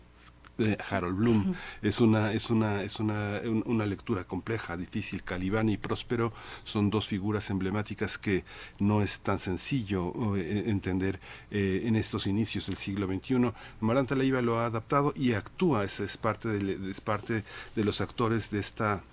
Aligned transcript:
Harold 0.89 1.17
Bloom. 1.17 1.55
Es 1.81 1.99
una, 1.99 2.31
es 2.33 2.49
una, 2.49 2.83
es 2.83 2.99
una, 2.99 3.41
una 3.65 3.85
lectura 3.85 4.23
compleja, 4.23 4.77
difícil. 4.77 5.23
Calibán 5.23 5.69
y 5.69 5.77
Próspero 5.77 6.33
son 6.63 6.89
dos 6.89 7.07
figuras 7.07 7.49
emblemáticas 7.49 8.17
que 8.17 8.43
no 8.79 9.01
es 9.01 9.19
tan 9.19 9.39
sencillo 9.39 10.13
eh, 10.35 10.63
entender 10.67 11.19
eh, 11.51 11.83
en 11.85 11.95
estos 11.95 12.27
inicios 12.27 12.67
del 12.67 12.77
siglo 12.77 13.07
XXI. 13.07 13.53
Maranta 13.79 14.15
Leiva 14.15 14.41
lo 14.41 14.59
ha 14.59 14.65
adaptado 14.65 15.13
y 15.15 15.33
actúa, 15.33 15.83
es, 15.83 15.99
es 15.99 16.17
parte 16.17 16.49
de, 16.49 16.89
es 16.89 17.01
parte 17.01 17.43
de 17.75 17.83
los 17.83 18.01
actores 18.01 18.49
de 18.49 18.59
esta 18.59 19.03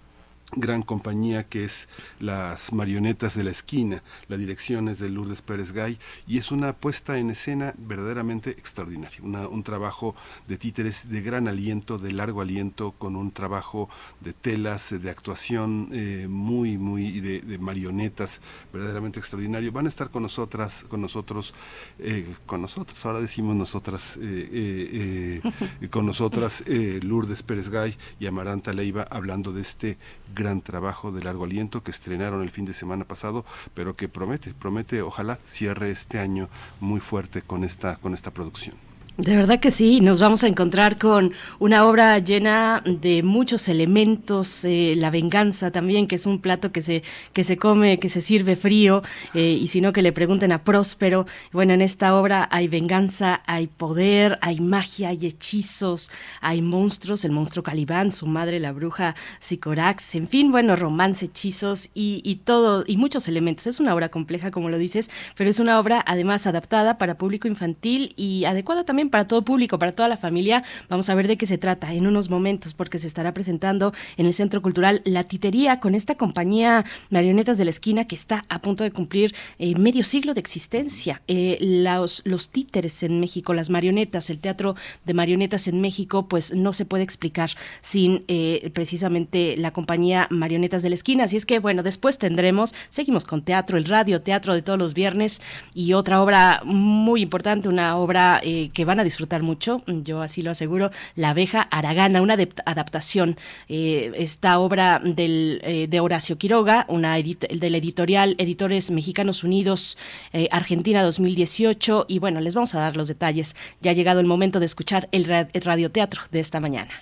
gran 0.57 0.83
compañía 0.83 1.49
que 1.49 1.65
es 1.65 1.89
las 2.21 2.73
marionetas 2.73 3.35
de 3.35 3.45
la 3.45 3.51
esquina, 3.51 4.03
la 4.29 4.37
dirección 4.37 4.89
es 4.89 4.99
de 4.99 5.09
Lourdes 5.09 5.43
Pérez 5.43 5.73
Gay 5.73 5.99
y 6.27 6.39
es 6.39 6.53
una 6.53 6.73
puesta 6.75 7.19
en 7.19 7.31
escena 7.31 7.75
verdaderamente 7.77 8.51
extraordinaria, 8.51 9.21
un 9.23 9.63
trabajo 9.63 10.15
de 10.47 10.57
títeres 10.57 11.09
de 11.09 11.23
gran 11.23 11.49
aliento, 11.49 11.99
de 11.99 12.13
largo 12.13 12.41
aliento, 12.41 12.93
con 12.93 13.17
un 13.17 13.33
trabajo 13.33 13.89
de 14.21 14.33
telas, 14.33 14.95
de 15.03 15.11
actuación 15.11 15.89
eh, 15.93 16.27
muy, 16.29 16.79
muy 16.79 17.21
de, 17.21 17.59
marionetas, 17.59 18.41
verdaderamente 18.73 19.19
extraordinario. 19.19 19.73
Van 19.73 19.87
a 19.87 19.89
estar 19.89 20.11
con 20.11 20.23
nosotras, 20.23 20.85
con 20.89 21.01
nosotros, 21.01 21.55
eh, 21.99 22.35
con 22.47 22.61
nosotros, 22.63 23.05
ahora 23.05 23.21
decimos 23.21 23.57
nosotras, 23.57 24.19
eh, 24.21 25.41
con 25.91 26.07
nosotras 26.07 26.65
Lourdes 27.03 27.43
Pérez 27.43 27.69
Gay 27.69 27.97
y 28.21 28.27
Amaranta 28.27 28.73
Leiva 28.73 29.07
hablando 29.11 29.53
de 29.53 29.63
este 29.63 29.99
gran 30.35 30.44
trabajo 30.63 31.11
de 31.11 31.25
largo 31.25 31.45
aliento 31.45 31.83
que 31.83 31.91
estrenaron 31.91 32.43
el 32.43 32.51
fin 32.51 32.65
de 32.65 32.73
semana 32.73 33.05
pasado, 33.05 33.45
pero 33.75 33.97
que 33.97 34.09
promete, 34.09 34.55
promete, 34.55 35.03
ojalá 35.03 35.39
cierre 35.45 35.91
este 35.91 36.19
año 36.19 36.49
muy 36.81 37.01
fuerte 37.01 37.43
con 37.43 37.65
esta, 37.65 37.97
con 37.97 38.13
esta 38.15 38.31
producción. 38.31 38.84
De 39.17 39.37
verdad 39.37 39.61
que 39.61 39.71
sí, 39.71 40.01
nos 40.01 40.19
vamos 40.19 40.43
a 40.43 40.49
encontrar 40.49 40.99
con 40.99 41.35
una 41.61 41.87
obra 41.87 42.19
llena 42.19 42.83
de 42.85 43.23
muchos 43.23 43.69
elementos, 43.69 44.65
eh, 44.65 44.95
la 44.97 45.11
venganza 45.11 45.71
también, 45.71 46.09
que 46.09 46.17
es 46.17 46.27
un 46.27 46.41
plato 46.41 46.73
que 46.73 46.83
se, 46.83 47.05
que 47.33 47.45
se 47.45 47.57
come, 47.57 48.01
que 48.01 48.09
se 48.09 48.21
sirve 48.21 48.57
frío, 48.57 49.03
eh, 49.33 49.53
y 49.53 49.69
si 49.69 49.81
no 49.81 49.93
que 49.93 50.03
le 50.03 50.11
pregunten 50.11 50.51
a 50.51 50.65
Próspero. 50.65 51.29
Bueno, 51.53 51.75
en 51.75 51.81
esta 51.81 52.17
obra 52.17 52.49
hay 52.51 52.67
venganza, 52.67 53.41
hay 53.47 53.69
poder, 53.69 54.37
hay 54.43 54.59
magia, 54.59 55.11
hay 55.11 55.27
hechizos, 55.27 56.11
hay 56.41 56.61
monstruos, 56.61 57.25
el 57.25 57.31
monstruo 57.31 57.63
Calibán, 57.63 58.11
su 58.11 58.27
madre, 58.27 58.59
la 58.59 58.73
bruja 58.73 59.15
Sicorax, 59.39 60.17
en 60.17 60.27
fin, 60.27 60.51
bueno, 60.51 60.75
romance, 60.75 61.27
hechizos 61.27 61.89
y, 61.95 62.21
y 62.25 62.35
todo, 62.35 62.83
y 62.85 62.97
muchos 62.97 63.29
elementos. 63.29 63.69
Es 63.69 63.79
una 63.79 63.95
obra 63.95 64.09
compleja, 64.09 64.51
como 64.51 64.71
lo 64.71 64.79
dices, 64.79 65.09
pero 65.37 65.49
es 65.49 65.61
una 65.61 65.79
obra 65.79 66.03
además 66.05 66.49
adaptada 66.49 66.99
para 66.99 67.17
público 67.17 67.47
infantil 67.47 68.13
y 68.17 68.45
adecuada 68.47 68.83
también 68.83 69.04
para 69.11 69.25
todo 69.25 69.43
público, 69.43 69.79
para 69.79 69.93
toda 69.93 70.09
la 70.09 70.17
familia. 70.17 70.65
Vamos 70.89 71.09
a 71.09 71.15
ver 71.15 71.29
de 71.29 71.37
qué 71.37 71.47
se 71.47 71.59
trata 71.59 71.93
en 71.93 72.07
unos 72.07 72.31
momentos, 72.31 72.75
porque 72.75 72.99
se 72.99 73.07
estará 73.07 73.33
presentando 73.35 73.93
en 74.17 74.27
el 74.27 74.35
Centro 74.35 74.63
Cultural 74.63 75.03
La 75.05 75.25
Titería 75.25 75.81
con 75.81 75.95
esta 75.95 76.15
compañía 76.17 76.85
Marionetas 77.11 77.59
de 77.59 77.65
la 77.65 77.71
Esquina 77.71 78.07
que 78.07 78.15
está 78.15 78.45
a 78.49 78.61
punto 78.61 78.85
de 78.85 78.91
cumplir 78.91 79.35
eh, 79.59 79.75
medio 79.77 80.05
siglo 80.05 80.35
de 80.35 80.41
existencia. 80.41 81.23
Eh, 81.29 81.59
los, 81.61 82.23
los 82.25 82.51
títeres 82.51 83.03
en 83.03 83.21
México, 83.21 83.55
las 83.55 83.71
marionetas, 83.71 84.31
el 84.31 84.39
teatro 84.39 84.77
de 85.05 85.15
marionetas 85.15 85.69
en 85.69 85.81
México, 85.81 86.27
pues 86.29 86.55
no 86.55 86.73
se 86.73 86.85
puede 86.85 87.05
explicar 87.05 87.51
sin 87.81 88.25
eh, 88.29 88.71
precisamente 88.75 89.57
la 89.57 89.73
compañía 89.73 90.27
Marionetas 90.31 90.83
de 90.83 90.91
la 90.91 90.95
Esquina. 90.95 91.25
Así 91.25 91.37
es 91.37 91.47
que, 91.47 91.59
bueno, 91.59 91.83
después 91.83 92.19
tendremos, 92.19 92.75
seguimos 92.91 93.25
con 93.25 93.43
teatro, 93.43 93.79
el 93.79 93.85
radio, 93.85 94.23
teatro 94.23 94.55
de 94.55 94.63
todos 94.63 94.79
los 94.79 94.95
viernes 94.95 95.41
y 95.75 95.93
otra 95.93 96.23
obra 96.23 96.63
muy 96.65 97.23
importante, 97.23 97.69
una 97.69 97.97
obra 97.97 98.41
que 98.43 98.85
va 98.85 98.94
a 99.01 99.05
disfrutar 99.05 99.43
mucho, 99.43 99.83
yo 99.87 100.23
así 100.23 100.43
lo 100.43 100.51
aseguro, 100.51 100.91
La 101.17 101.31
abeja 101.31 101.63
aragana, 101.63 102.23
una 102.23 102.37
adaptación. 102.67 103.37
Eh, 103.69 104.13
esta 104.17 104.59
obra 104.59 105.01
del, 105.03 105.61
eh, 105.63 105.87
de 105.89 106.01
Horacio 106.01 106.39
Quiroga, 106.39 106.87
una 106.89 107.15
del 107.15 107.75
editorial 107.75 108.35
Editores 108.39 108.91
Mexicanos 108.91 109.45
Unidos, 109.45 109.99
eh, 110.33 110.49
Argentina 110.51 111.03
2018. 111.03 112.07
Y 112.09 112.19
bueno, 112.19 112.41
les 112.41 112.55
vamos 112.55 112.75
a 112.75 112.81
dar 112.81 112.97
los 112.97 113.09
detalles. 113.09 113.57
Ya 113.81 113.91
ha 113.91 113.95
llegado 113.95 114.21
el 114.21 114.27
momento 114.27 114.61
de 114.61 114.67
escuchar 114.67 115.09
el, 115.13 115.31
el 115.31 115.63
radioteatro 115.63 116.23
de 116.31 116.41
esta 116.41 116.61
mañana. 116.61 116.93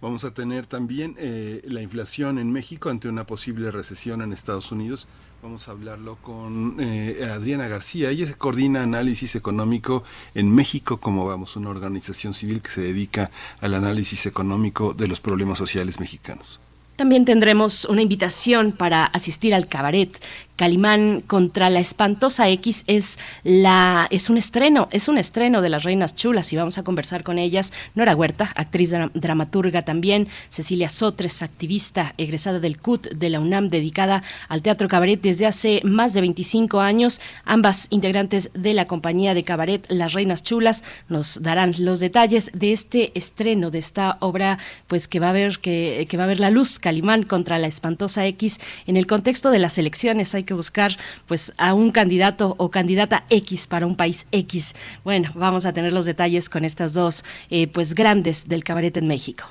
Vamos 0.00 0.24
a 0.24 0.34
tener 0.34 0.66
también 0.66 1.16
la 1.64 1.80
inflación 1.80 2.38
en 2.38 2.52
México 2.52 2.90
ante 2.90 3.08
una 3.08 3.26
posible 3.26 3.70
recesión 3.70 4.20
en 4.20 4.34
Estados 4.34 4.70
Unidos 4.70 5.08
Vamos 5.44 5.68
a 5.68 5.72
hablarlo 5.72 6.16
con 6.22 6.78
eh, 6.80 7.28
Adriana 7.30 7.68
García. 7.68 8.08
Ella 8.08 8.32
coordina 8.38 8.82
análisis 8.82 9.34
económico 9.34 10.02
en 10.34 10.50
México, 10.50 10.96
como 10.96 11.26
vamos, 11.26 11.54
una 11.56 11.68
organización 11.68 12.32
civil 12.32 12.62
que 12.62 12.70
se 12.70 12.80
dedica 12.80 13.30
al 13.60 13.74
análisis 13.74 14.24
económico 14.24 14.94
de 14.94 15.06
los 15.06 15.20
problemas 15.20 15.58
sociales 15.58 16.00
mexicanos. 16.00 16.60
También 16.96 17.26
tendremos 17.26 17.84
una 17.84 18.00
invitación 18.00 18.72
para 18.72 19.04
asistir 19.04 19.54
al 19.54 19.68
cabaret 19.68 20.18
Calimán 20.56 21.22
contra 21.26 21.68
la 21.68 21.80
espantosa 21.80 22.48
X 22.48 22.84
es 22.86 23.18
la 23.42 24.06
es 24.10 24.30
un 24.30 24.36
estreno, 24.36 24.88
es 24.92 25.08
un 25.08 25.18
estreno 25.18 25.62
de 25.62 25.68
las 25.68 25.82
Reinas 25.82 26.14
Chulas 26.14 26.52
y 26.52 26.56
vamos 26.56 26.78
a 26.78 26.84
conversar 26.84 27.24
con 27.24 27.38
ellas. 27.38 27.72
Nora 27.94 28.14
Huerta, 28.14 28.52
actriz 28.54 28.92
dramaturga 29.14 29.82
también, 29.82 30.28
Cecilia 30.48 30.88
Sotres, 30.88 31.42
activista 31.42 32.14
egresada 32.18 32.60
del 32.60 32.78
CUT 32.78 33.08
de 33.08 33.30
la 33.30 33.40
UNAM 33.40 33.68
dedicada 33.68 34.22
al 34.48 34.62
teatro 34.62 34.86
cabaret 34.86 35.20
desde 35.20 35.46
hace 35.46 35.80
más 35.82 36.14
de 36.14 36.20
25 36.20 36.80
años. 36.80 37.20
Ambas 37.44 37.88
integrantes 37.90 38.50
de 38.54 38.74
la 38.74 38.86
compañía 38.86 39.34
de 39.34 39.42
cabaret 39.42 39.84
Las 39.88 40.12
Reinas 40.12 40.44
Chulas 40.44 40.84
nos 41.08 41.42
darán 41.42 41.74
los 41.78 41.98
detalles 41.98 42.50
de 42.54 42.72
este 42.72 43.10
estreno 43.18 43.70
de 43.70 43.78
esta 43.78 44.18
obra 44.20 44.58
pues 44.86 45.08
que 45.08 45.18
va 45.18 45.30
a 45.30 45.32
ver 45.32 45.58
que, 45.58 46.06
que 46.08 46.16
va 46.16 46.24
a 46.24 46.28
ver 46.28 46.38
la 46.38 46.50
luz 46.50 46.78
Calimán 46.78 47.24
contra 47.24 47.58
la 47.58 47.66
espantosa 47.66 48.24
X. 48.26 48.60
En 48.86 48.96
el 48.96 49.08
contexto 49.08 49.50
de 49.50 49.58
las 49.58 49.78
elecciones 49.78 50.34
hay 50.34 50.43
que 50.44 50.54
buscar 50.54 50.96
pues 51.26 51.52
a 51.56 51.74
un 51.74 51.90
candidato 51.90 52.54
o 52.58 52.70
candidata 52.70 53.24
X 53.30 53.66
para 53.66 53.86
un 53.86 53.96
país 53.96 54.26
X. 54.32 54.74
Bueno, 55.04 55.30
vamos 55.34 55.66
a 55.66 55.72
tener 55.72 55.92
los 55.92 56.06
detalles 56.06 56.48
con 56.48 56.64
estas 56.64 56.92
dos 56.92 57.24
eh, 57.50 57.66
pues 57.66 57.94
grandes 57.94 58.48
del 58.48 58.64
cabaret 58.64 58.96
en 58.96 59.06
México. 59.06 59.44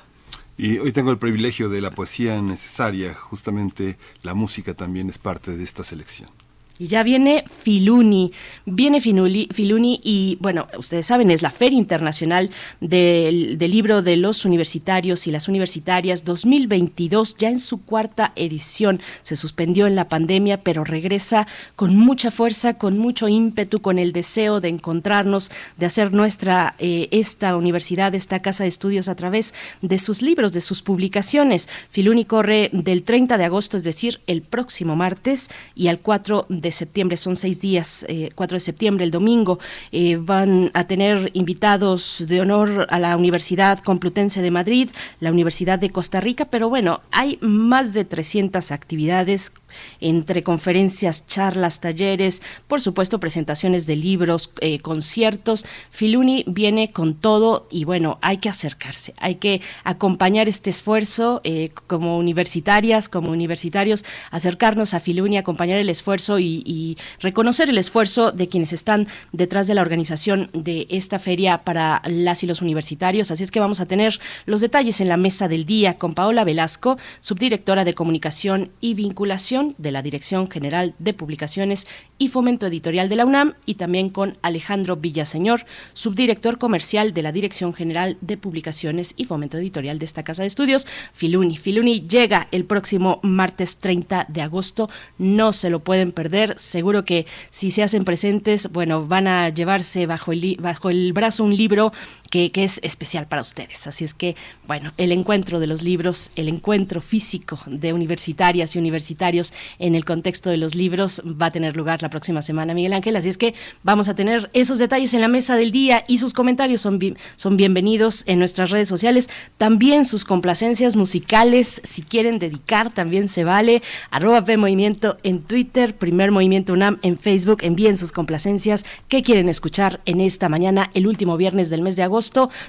Y 0.56 0.78
hoy 0.78 0.92
tengo 0.92 1.10
el 1.10 1.18
privilegio 1.18 1.68
de 1.68 1.80
la 1.80 1.90
poesía 1.90 2.40
necesaria, 2.40 3.14
justamente 3.14 3.98
la 4.22 4.34
música 4.34 4.74
también 4.74 5.08
es 5.08 5.18
parte 5.18 5.56
de 5.56 5.64
esta 5.64 5.82
selección. 5.82 6.28
Y 6.76 6.88
ya 6.88 7.04
viene 7.04 7.44
Filuni, 7.46 8.32
viene 8.66 9.00
Filuni 9.00 10.00
y 10.02 10.36
bueno, 10.40 10.66
ustedes 10.76 11.06
saben, 11.06 11.30
es 11.30 11.40
la 11.40 11.50
Feria 11.50 11.78
Internacional 11.78 12.50
del, 12.80 13.58
Libro 13.60 14.02
de 14.02 14.16
los 14.16 14.44
Universitarios 14.44 15.28
y 15.28 15.30
las 15.30 15.46
Universitarias 15.46 16.24
2022, 16.24 17.36
ya 17.38 17.48
en 17.48 17.60
su 17.60 17.84
cuarta 17.84 18.32
edición. 18.34 19.00
Se 19.22 19.36
suspendió 19.36 19.86
en 19.86 19.94
la 19.94 20.08
pandemia, 20.08 20.62
pero 20.62 20.82
regresa 20.82 21.46
con 21.76 21.96
mucha 21.96 22.32
fuerza, 22.32 22.74
con 22.74 22.98
mucho 22.98 23.28
ímpetu, 23.28 23.80
con 23.80 24.00
el 24.00 24.12
deseo 24.12 24.60
de 24.60 24.68
encontrarnos, 24.68 25.52
de 25.76 25.86
hacer 25.86 26.12
nuestra, 26.12 26.74
eh, 26.80 27.08
esta 27.12 27.56
universidad, 27.56 28.16
esta 28.16 28.42
casa 28.42 28.64
de 28.64 28.68
estudios 28.68 29.08
a 29.08 29.14
través 29.14 29.54
de 29.80 29.98
sus 29.98 30.22
libros, 30.22 30.52
de 30.52 30.60
sus 30.60 30.82
publicaciones. 30.82 31.68
Filuni 31.90 32.24
corre 32.24 32.70
del 32.72 33.04
30 33.04 33.38
de 33.38 33.44
agosto, 33.44 33.76
es 33.76 33.84
decir, 33.84 34.20
el 34.26 34.42
próximo 34.42 34.96
martes, 34.96 35.50
y 35.76 35.86
al 35.86 36.00
4 36.00 36.46
de 36.48 36.63
de 36.64 36.72
septiembre, 36.72 37.16
son 37.16 37.36
seis 37.36 37.60
días, 37.60 38.04
4 38.34 38.56
eh, 38.56 38.58
de 38.58 38.60
septiembre, 38.60 39.04
el 39.04 39.10
domingo, 39.10 39.60
eh, 39.92 40.16
van 40.16 40.70
a 40.74 40.84
tener 40.88 41.30
invitados 41.34 42.24
de 42.26 42.40
honor 42.40 42.86
a 42.90 42.98
la 42.98 43.16
Universidad 43.16 43.78
Complutense 43.78 44.42
de 44.42 44.50
Madrid, 44.50 44.88
la 45.20 45.30
Universidad 45.30 45.78
de 45.78 45.90
Costa 45.90 46.20
Rica, 46.20 46.46
pero 46.46 46.68
bueno, 46.68 47.00
hay 47.12 47.38
más 47.40 47.92
de 47.92 48.04
300 48.04 48.72
actividades 48.72 49.52
entre 50.00 50.42
conferencias, 50.42 51.26
charlas, 51.26 51.80
talleres, 51.80 52.42
por 52.68 52.80
supuesto 52.80 53.20
presentaciones 53.20 53.86
de 53.86 53.96
libros, 53.96 54.50
eh, 54.60 54.80
conciertos. 54.80 55.64
Filuni 55.90 56.44
viene 56.46 56.90
con 56.90 57.14
todo 57.14 57.66
y 57.70 57.84
bueno, 57.84 58.18
hay 58.22 58.38
que 58.38 58.48
acercarse, 58.48 59.14
hay 59.18 59.36
que 59.36 59.60
acompañar 59.84 60.48
este 60.48 60.70
esfuerzo 60.70 61.40
eh, 61.44 61.70
como 61.86 62.18
universitarias, 62.18 63.08
como 63.08 63.30
universitarios, 63.30 64.04
acercarnos 64.30 64.94
a 64.94 65.00
Filuni, 65.00 65.36
acompañar 65.36 65.78
el 65.78 65.88
esfuerzo 65.88 66.38
y, 66.38 66.62
y 66.66 66.96
reconocer 67.20 67.68
el 67.70 67.78
esfuerzo 67.78 68.32
de 68.32 68.48
quienes 68.48 68.72
están 68.72 69.08
detrás 69.32 69.66
de 69.66 69.74
la 69.74 69.82
organización 69.82 70.50
de 70.52 70.86
esta 70.90 71.18
feria 71.18 71.64
para 71.64 72.02
las 72.06 72.42
y 72.42 72.46
los 72.46 72.62
universitarios. 72.62 73.30
Así 73.30 73.42
es 73.42 73.50
que 73.50 73.60
vamos 73.60 73.80
a 73.80 73.86
tener 73.86 74.18
los 74.46 74.60
detalles 74.60 75.00
en 75.00 75.08
la 75.08 75.16
mesa 75.16 75.48
del 75.48 75.64
día 75.64 75.98
con 75.98 76.14
Paola 76.14 76.44
Velasco, 76.44 76.98
subdirectora 77.20 77.84
de 77.84 77.94
comunicación 77.94 78.70
y 78.80 78.94
vinculación 78.94 79.63
de 79.78 79.90
la 79.90 80.02
Dirección 80.02 80.50
General 80.50 80.94
de 80.98 81.14
Publicaciones 81.14 81.86
y 82.18 82.28
Fomento 82.28 82.66
Editorial 82.66 83.08
de 83.08 83.16
la 83.16 83.24
UNAM 83.24 83.54
y 83.64 83.74
también 83.74 84.10
con 84.10 84.36
Alejandro 84.42 84.96
Villaseñor, 84.96 85.64
subdirector 85.94 86.58
comercial 86.58 87.14
de 87.14 87.22
la 87.22 87.32
Dirección 87.32 87.72
General 87.72 88.18
de 88.20 88.36
Publicaciones 88.36 89.14
y 89.16 89.24
Fomento 89.24 89.56
Editorial 89.56 89.98
de 89.98 90.04
esta 90.04 90.24
Casa 90.24 90.42
de 90.42 90.48
Estudios, 90.48 90.86
Filuni. 91.12 91.56
Filuni 91.56 92.06
llega 92.06 92.48
el 92.50 92.64
próximo 92.64 93.20
martes 93.22 93.78
30 93.78 94.26
de 94.28 94.42
agosto, 94.42 94.90
no 95.16 95.52
se 95.52 95.70
lo 95.70 95.80
pueden 95.80 96.12
perder, 96.12 96.58
seguro 96.58 97.04
que 97.04 97.26
si 97.50 97.70
se 97.70 97.82
hacen 97.82 98.04
presentes, 98.04 98.70
bueno, 98.70 99.06
van 99.06 99.26
a 99.26 99.48
llevarse 99.48 100.06
bajo 100.06 100.32
el, 100.32 100.56
bajo 100.60 100.90
el 100.90 101.12
brazo 101.12 101.44
un 101.44 101.56
libro 101.56 101.92
que, 102.34 102.64
es 102.64 102.80
especial 102.82 103.28
para 103.28 103.42
ustedes. 103.42 103.86
Así 103.86 104.04
es 104.04 104.12
que, 104.12 104.34
bueno, 104.66 104.92
el 104.96 105.12
encuentro 105.12 105.60
de 105.60 105.68
los 105.68 105.82
libros, 105.82 106.32
el 106.34 106.48
encuentro 106.48 107.00
físico 107.00 107.60
de 107.66 107.92
universitarias 107.92 108.74
y 108.74 108.78
universitarios 108.80 109.52
en 109.78 109.94
el 109.94 110.04
contexto 110.04 110.50
de 110.50 110.56
los 110.56 110.74
libros 110.74 111.22
va 111.24 111.46
a 111.46 111.50
tener 111.52 111.76
lugar 111.76 112.02
la 112.02 112.10
próxima 112.10 112.42
semana, 112.42 112.74
Miguel 112.74 112.92
Ángel. 112.92 113.14
Así 113.14 113.28
es 113.28 113.38
que 113.38 113.54
vamos 113.84 114.08
a 114.08 114.16
tener 114.16 114.50
esos 114.52 114.80
detalles 114.80 115.14
en 115.14 115.20
la 115.20 115.28
mesa 115.28 115.56
del 115.56 115.70
día 115.70 116.04
y 116.08 116.18
sus 116.18 116.32
comentarios 116.32 116.80
son, 116.80 116.98
son 117.36 117.56
bienvenidos 117.56 118.24
en 118.26 118.40
nuestras 118.40 118.70
redes 118.70 118.88
sociales. 118.88 119.30
También 119.56 120.04
sus 120.04 120.24
complacencias 120.24 120.96
musicales, 120.96 121.82
si 121.84 122.02
quieren 122.02 122.40
dedicar, 122.40 122.92
también 122.92 123.28
se 123.28 123.44
vale. 123.44 123.82
Arroba 124.10 124.44
P 124.44 124.54
en 124.54 125.42
Twitter, 125.42 125.94
Primer 125.94 126.32
Movimiento 126.32 126.72
UNAM 126.72 126.98
en 127.02 127.16
Facebook. 127.16 127.58
Envíen 127.62 127.96
sus 127.96 128.10
complacencias. 128.10 128.84
¿Qué 129.06 129.22
quieren 129.22 129.48
escuchar 129.48 130.00
en 130.04 130.20
esta 130.20 130.48
mañana, 130.48 130.90
el 130.94 131.06
último 131.06 131.36
viernes 131.36 131.70
del 131.70 131.82
mes 131.82 131.94
de 131.94 132.02
agosto? 132.02 132.23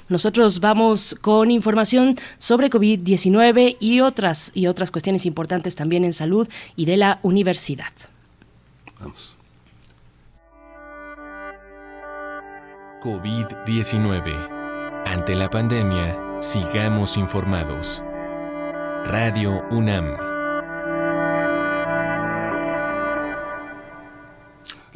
Nosotros 0.08 0.60
vamos 0.60 1.16
con 1.20 1.50
información 1.50 2.16
sobre 2.38 2.70
COVID-19 2.70 3.76
y 3.80 4.00
otras, 4.00 4.50
y 4.54 4.66
otras 4.66 4.90
cuestiones 4.90 5.26
importantes 5.26 5.76
también 5.76 6.04
en 6.04 6.12
salud 6.12 6.48
y 6.76 6.84
de 6.84 6.96
la 6.96 7.18
universidad. 7.22 7.92
Vamos. 9.00 9.34
COVID-19. 13.00 15.04
Ante 15.06 15.34
la 15.34 15.48
pandemia, 15.48 16.40
sigamos 16.40 17.16
informados. 17.16 18.02
Radio 19.04 19.62
UNAM. 19.70 20.35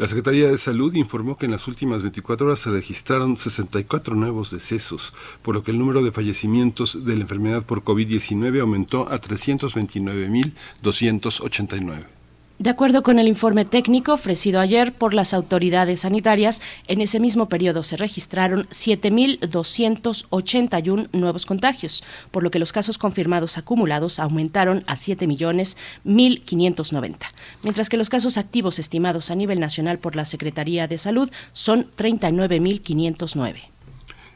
La 0.01 0.09
Secretaría 0.09 0.49
de 0.49 0.57
Salud 0.57 0.95
informó 0.95 1.37
que 1.37 1.45
en 1.45 1.53
las 1.53 1.69
últimas 1.69 2.01
24 2.01 2.47
horas 2.47 2.61
se 2.61 2.71
registraron 2.71 3.37
64 3.37 4.15
nuevos 4.15 4.51
decesos, 4.51 5.13
por 5.43 5.55
lo 5.55 5.63
que 5.63 5.73
el 5.73 5.79
número 5.79 6.03
de 6.03 6.11
fallecimientos 6.11 7.05
de 7.05 7.17
la 7.17 7.21
enfermedad 7.21 7.67
por 7.67 7.85
COVID-19 7.85 8.63
aumentó 8.63 9.07
a 9.11 9.21
329.289. 9.21 12.20
De 12.61 12.69
acuerdo 12.69 13.03
con 13.03 13.19
el 13.19 13.27
informe 13.27 13.65
técnico 13.65 14.13
ofrecido 14.13 14.61
ayer 14.61 14.93
por 14.93 15.15
las 15.15 15.33
autoridades 15.33 16.01
sanitarias, 16.01 16.61
en 16.89 17.01
ese 17.01 17.19
mismo 17.19 17.49
periodo 17.49 17.83
se 17.83 17.97
registraron 17.97 18.69
7.281 18.69 21.09
nuevos 21.13 21.47
contagios, 21.47 22.05
por 22.31 22.43
lo 22.43 22.51
que 22.51 22.59
los 22.59 22.75
casos 22.75 22.99
confirmados 22.99 23.57
acumulados 23.57 24.19
aumentaron 24.19 24.85
a 24.87 24.95
7.1.590, 24.95 27.17
mientras 27.63 27.89
que 27.89 27.97
los 27.97 28.11
casos 28.11 28.37
activos 28.37 28.79
estimados 28.79 29.31
a 29.31 29.37
nivel 29.37 29.59
nacional 29.59 29.99
por 29.99 30.15
la 30.15 30.27
Secretaría 30.27 30.87
de 30.87 30.99
Salud 30.99 31.31
son 31.55 31.91
39.509. 31.97 33.70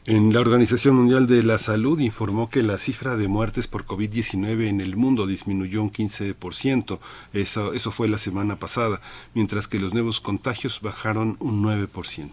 En 0.07 0.31
la 0.33 0.39
Organización 0.39 0.97
Mundial 0.97 1.25
de 1.25 1.41
la 1.41 1.57
Salud 1.57 1.99
informó 1.99 2.47
que 2.51 2.61
la 2.61 2.77
cifra 2.77 3.15
de 3.15 3.27
muertes 3.27 3.65
por 3.65 3.87
COVID-19 3.87 4.67
en 4.67 4.79
el 4.79 4.95
mundo 4.95 5.25
disminuyó 5.25 5.81
un 5.81 5.91
15%. 5.91 6.99
Eso, 7.33 7.73
eso 7.73 7.89
fue 7.89 8.07
la 8.07 8.19
semana 8.19 8.59
pasada, 8.59 9.01
mientras 9.33 9.67
que 9.67 9.79
los 9.79 9.93
nuevos 9.93 10.21
contagios 10.21 10.81
bajaron 10.81 11.37
un 11.39 11.63
9%. 11.63 12.29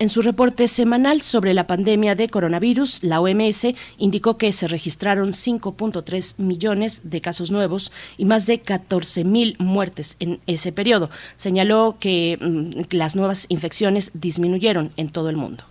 En 0.00 0.08
su 0.08 0.20
reporte 0.20 0.66
semanal 0.66 1.22
sobre 1.22 1.54
la 1.54 1.68
pandemia 1.68 2.16
de 2.16 2.28
coronavirus, 2.28 3.04
la 3.04 3.20
OMS 3.20 3.68
indicó 3.98 4.36
que 4.36 4.50
se 4.50 4.66
registraron 4.66 5.28
5.3 5.28 6.38
millones 6.38 7.02
de 7.04 7.20
casos 7.20 7.52
nuevos 7.52 7.92
y 8.18 8.24
más 8.24 8.46
de 8.46 8.62
14 8.62 9.22
mil 9.22 9.54
muertes 9.60 10.16
en 10.18 10.40
ese 10.48 10.72
periodo. 10.72 11.08
Señaló 11.36 11.98
que 12.00 12.36
mm, 12.40 12.96
las 12.96 13.14
nuevas 13.14 13.46
infecciones 13.48 14.10
disminuyeron 14.12 14.90
en 14.96 15.10
todo 15.10 15.30
el 15.30 15.36
mundo. 15.36 15.62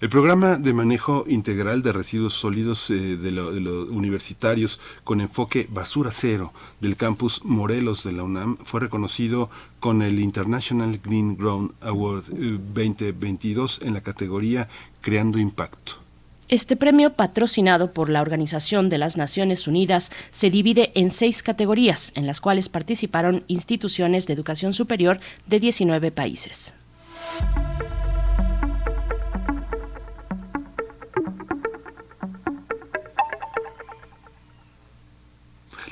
El 0.00 0.08
programa 0.08 0.56
de 0.56 0.72
manejo 0.72 1.24
integral 1.28 1.82
de 1.82 1.92
residuos 1.92 2.32
sólidos 2.32 2.88
eh, 2.88 2.94
de, 2.94 3.30
los 3.30 3.90
universitarios 3.90 4.80
con 5.04 5.20
enfoque 5.20 5.66
basura 5.70 6.10
cero 6.10 6.54
del 6.80 6.96
campus 6.96 7.44
Morelos 7.44 8.02
de 8.02 8.12
la 8.12 8.22
UNAM 8.22 8.56
fue 8.64 8.80
reconocido 8.80 9.50
con 9.78 10.00
el 10.00 10.18
International 10.18 10.98
Green 11.04 11.36
Ground 11.36 11.72
Award 11.82 12.24
2022 12.30 13.80
eh, 13.82 13.88
en 13.88 13.92
la 13.92 14.00
categoría 14.00 14.70
Creando 15.02 15.38
Impacto. 15.38 15.92
Este 16.48 16.76
premio, 16.76 17.12
patrocinado 17.12 17.92
por 17.92 18.08
la 18.08 18.22
Organización 18.22 18.88
de 18.88 18.96
las 18.96 19.18
Naciones 19.18 19.68
Unidas, 19.68 20.10
se 20.30 20.48
divide 20.48 20.92
en 20.94 21.10
seis 21.10 21.42
categorías, 21.42 22.12
en 22.14 22.26
las 22.26 22.40
cuales 22.40 22.70
participaron 22.70 23.44
instituciones 23.48 24.26
de 24.26 24.32
educación 24.32 24.72
superior 24.72 25.20
de 25.46 25.60
19 25.60 26.10
países. 26.10 26.72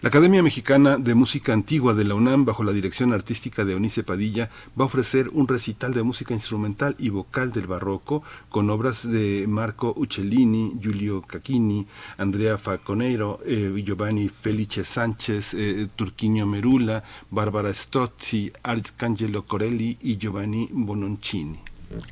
La 0.01 0.11
Academia 0.11 0.45
Mexicana 0.45 0.97
de 0.97 1.17
Música 1.17 1.53
Antigua 1.53 1.93
de 1.93 2.05
la 2.05 2.15
UNAM, 2.15 2.45
bajo 2.45 2.63
la 2.63 2.71
dirección 2.71 3.13
artística 3.13 3.65
de 3.65 3.75
Onice 3.75 4.05
Padilla, 4.05 4.49
va 4.79 4.85
a 4.85 4.87
ofrecer 4.87 5.29
un 5.33 5.49
recital 5.49 5.93
de 5.93 6.05
música 6.05 6.33
instrumental 6.33 6.95
y 7.01 7.09
vocal 7.09 7.51
del 7.51 7.67
barroco 7.67 8.23
con 8.49 8.71
obras 8.71 9.11
de 9.11 9.47
Marco 9.49 9.93
Uccellini, 9.97 10.75
Giulio 10.81 11.23
Cacchini, 11.23 11.85
Andrea 12.17 12.59
Falconeiro, 12.59 13.41
eh, 13.45 13.75
Giovanni 13.85 14.29
Felice 14.29 14.85
Sánchez, 14.85 15.55
eh, 15.55 15.89
Turquinio 15.97 16.47
Merula, 16.47 17.03
Bárbara 17.29 17.75
Strozzi, 17.75 18.53
Arcangelo 18.63 19.47
Corelli 19.47 19.99
y 20.01 20.17
Giovanni 20.17 20.69
Bononcini. 20.71 21.59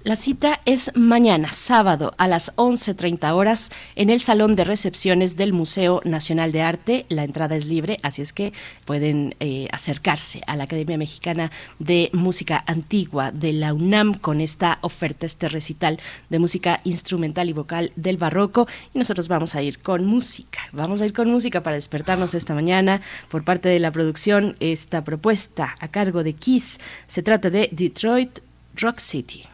La 0.05 0.17
cita 0.17 0.61
es 0.65 0.91
mañana, 0.95 1.53
sábado, 1.53 2.15
a 2.17 2.29
las 2.29 2.57
11.30 2.57 3.31
horas, 3.35 3.71
en 3.95 4.09
el 4.09 4.21
Salón 4.21 4.57
de 4.57 4.65
Recepciones 4.65 5.37
del 5.37 5.53
Museo 5.53 6.01
Nacional 6.05 6.51
de 6.53 6.63
Arte. 6.63 7.07
La 7.11 7.25
entrada 7.25 7.57
es 7.57 7.67
libre, 7.67 7.99
así 8.03 8.23
es 8.23 8.33
que 8.33 8.55
pueden 8.87 9.35
eh, 9.39 9.69
acercarse 9.73 10.41
a 10.47 10.57
la 10.57 10.65
Academia 10.65 10.97
Mexicana 10.97 11.53
de 11.79 12.09
Música 12.15 12.65
Antigua 12.67 13.33
de 13.33 13.53
la 13.53 13.75
UNAM 13.75 14.15
con 14.15 14.41
esta 14.41 14.79
oferta, 14.81 15.27
este 15.27 15.51
recital 15.51 16.01
de 16.31 16.39
música 16.39 16.81
instrumental 16.85 17.51
y 17.51 17.53
vocal 17.53 17.93
del 17.97 18.17
barroco. 18.17 18.67
Y 18.95 18.99
nosotros 18.99 19.29
vamos 19.29 19.55
a 19.55 19.63
ir 19.63 19.81
con 19.81 20.07
música. 20.07 20.61
Vamos 20.73 21.03
a 21.03 21.07
ir 21.07 21.13
con 21.13 21.31
música 21.31 21.63
para 21.63 21.77
despertarnos 21.77 22.33
esta 22.33 22.55
mañana 22.55 23.03
por 23.29 23.45
parte 23.45 23.69
de 23.69 23.81
la 23.81 23.91
producción. 23.91 24.57
Esta 24.59 25.05
propuesta 25.05 25.75
a 25.81 25.89
cargo 25.89 26.23
de 26.23 26.33
Kiss 26.33 26.81
se 27.07 27.23
trata 27.23 27.51
de 27.51 27.69
Detroit 27.73 28.39
Rock 28.77 29.01
City. 29.01 29.45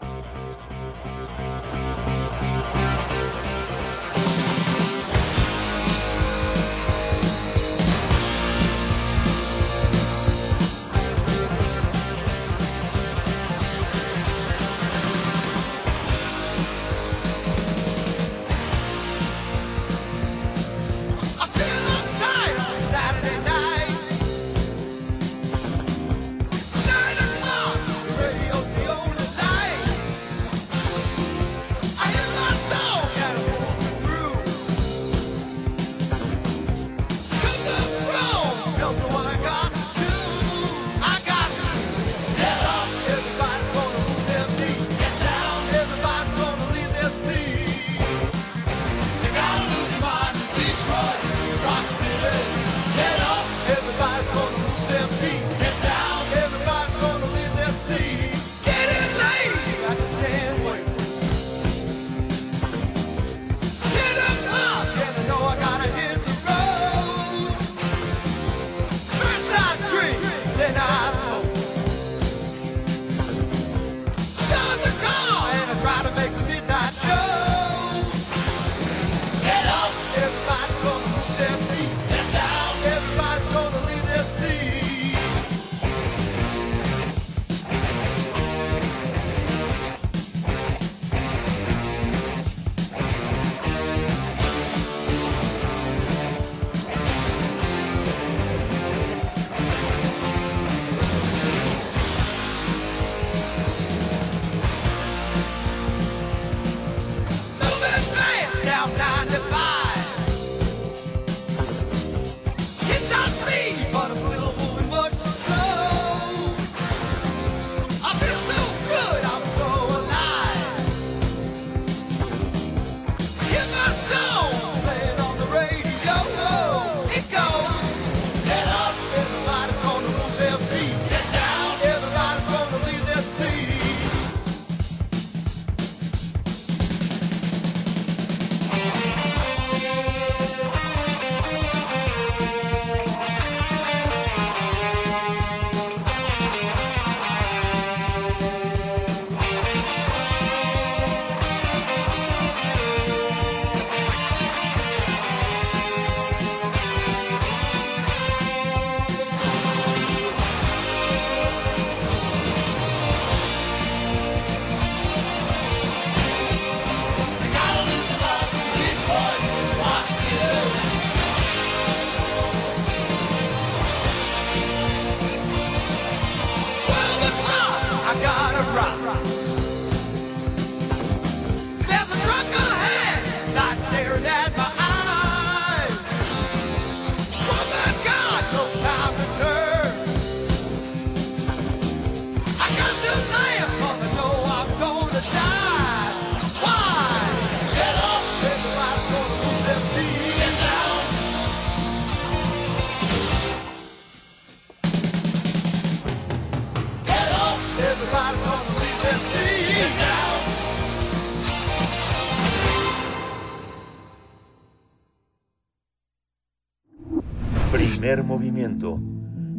Movimiento. 0.00 0.53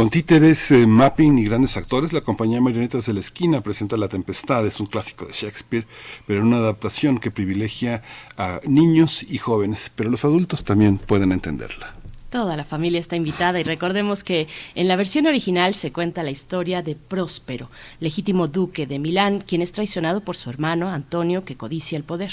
Con 0.00 0.08
títeres, 0.08 0.70
eh, 0.70 0.86
mapping 0.86 1.38
y 1.38 1.44
grandes 1.44 1.76
actores, 1.76 2.14
la 2.14 2.22
compañía 2.22 2.58
Marionetas 2.62 3.04
de 3.04 3.12
la 3.12 3.20
Esquina 3.20 3.60
presenta 3.60 3.98
La 3.98 4.08
Tempestad, 4.08 4.66
es 4.66 4.80
un 4.80 4.86
clásico 4.86 5.26
de 5.26 5.34
Shakespeare, 5.34 5.86
pero 6.26 6.40
en 6.40 6.46
una 6.46 6.56
adaptación 6.56 7.18
que 7.18 7.30
privilegia 7.30 8.02
a 8.38 8.62
niños 8.64 9.22
y 9.22 9.36
jóvenes, 9.36 9.92
pero 9.94 10.08
los 10.08 10.24
adultos 10.24 10.64
también 10.64 10.96
pueden 10.96 11.32
entenderla. 11.32 11.92
Toda 12.30 12.56
la 12.56 12.64
familia 12.64 12.98
está 12.98 13.16
invitada 13.16 13.60
y 13.60 13.62
recordemos 13.62 14.24
que 14.24 14.48
en 14.74 14.88
la 14.88 14.96
versión 14.96 15.26
original 15.26 15.74
se 15.74 15.92
cuenta 15.92 16.22
la 16.22 16.30
historia 16.30 16.80
de 16.80 16.94
Próspero, 16.94 17.68
legítimo 17.98 18.48
duque 18.48 18.86
de 18.86 18.98
Milán, 18.98 19.40
quien 19.46 19.60
es 19.60 19.72
traicionado 19.72 20.22
por 20.22 20.34
su 20.34 20.48
hermano 20.48 20.88
Antonio 20.88 21.44
que 21.44 21.58
codicia 21.58 21.98
el 21.98 22.04
poder. 22.04 22.32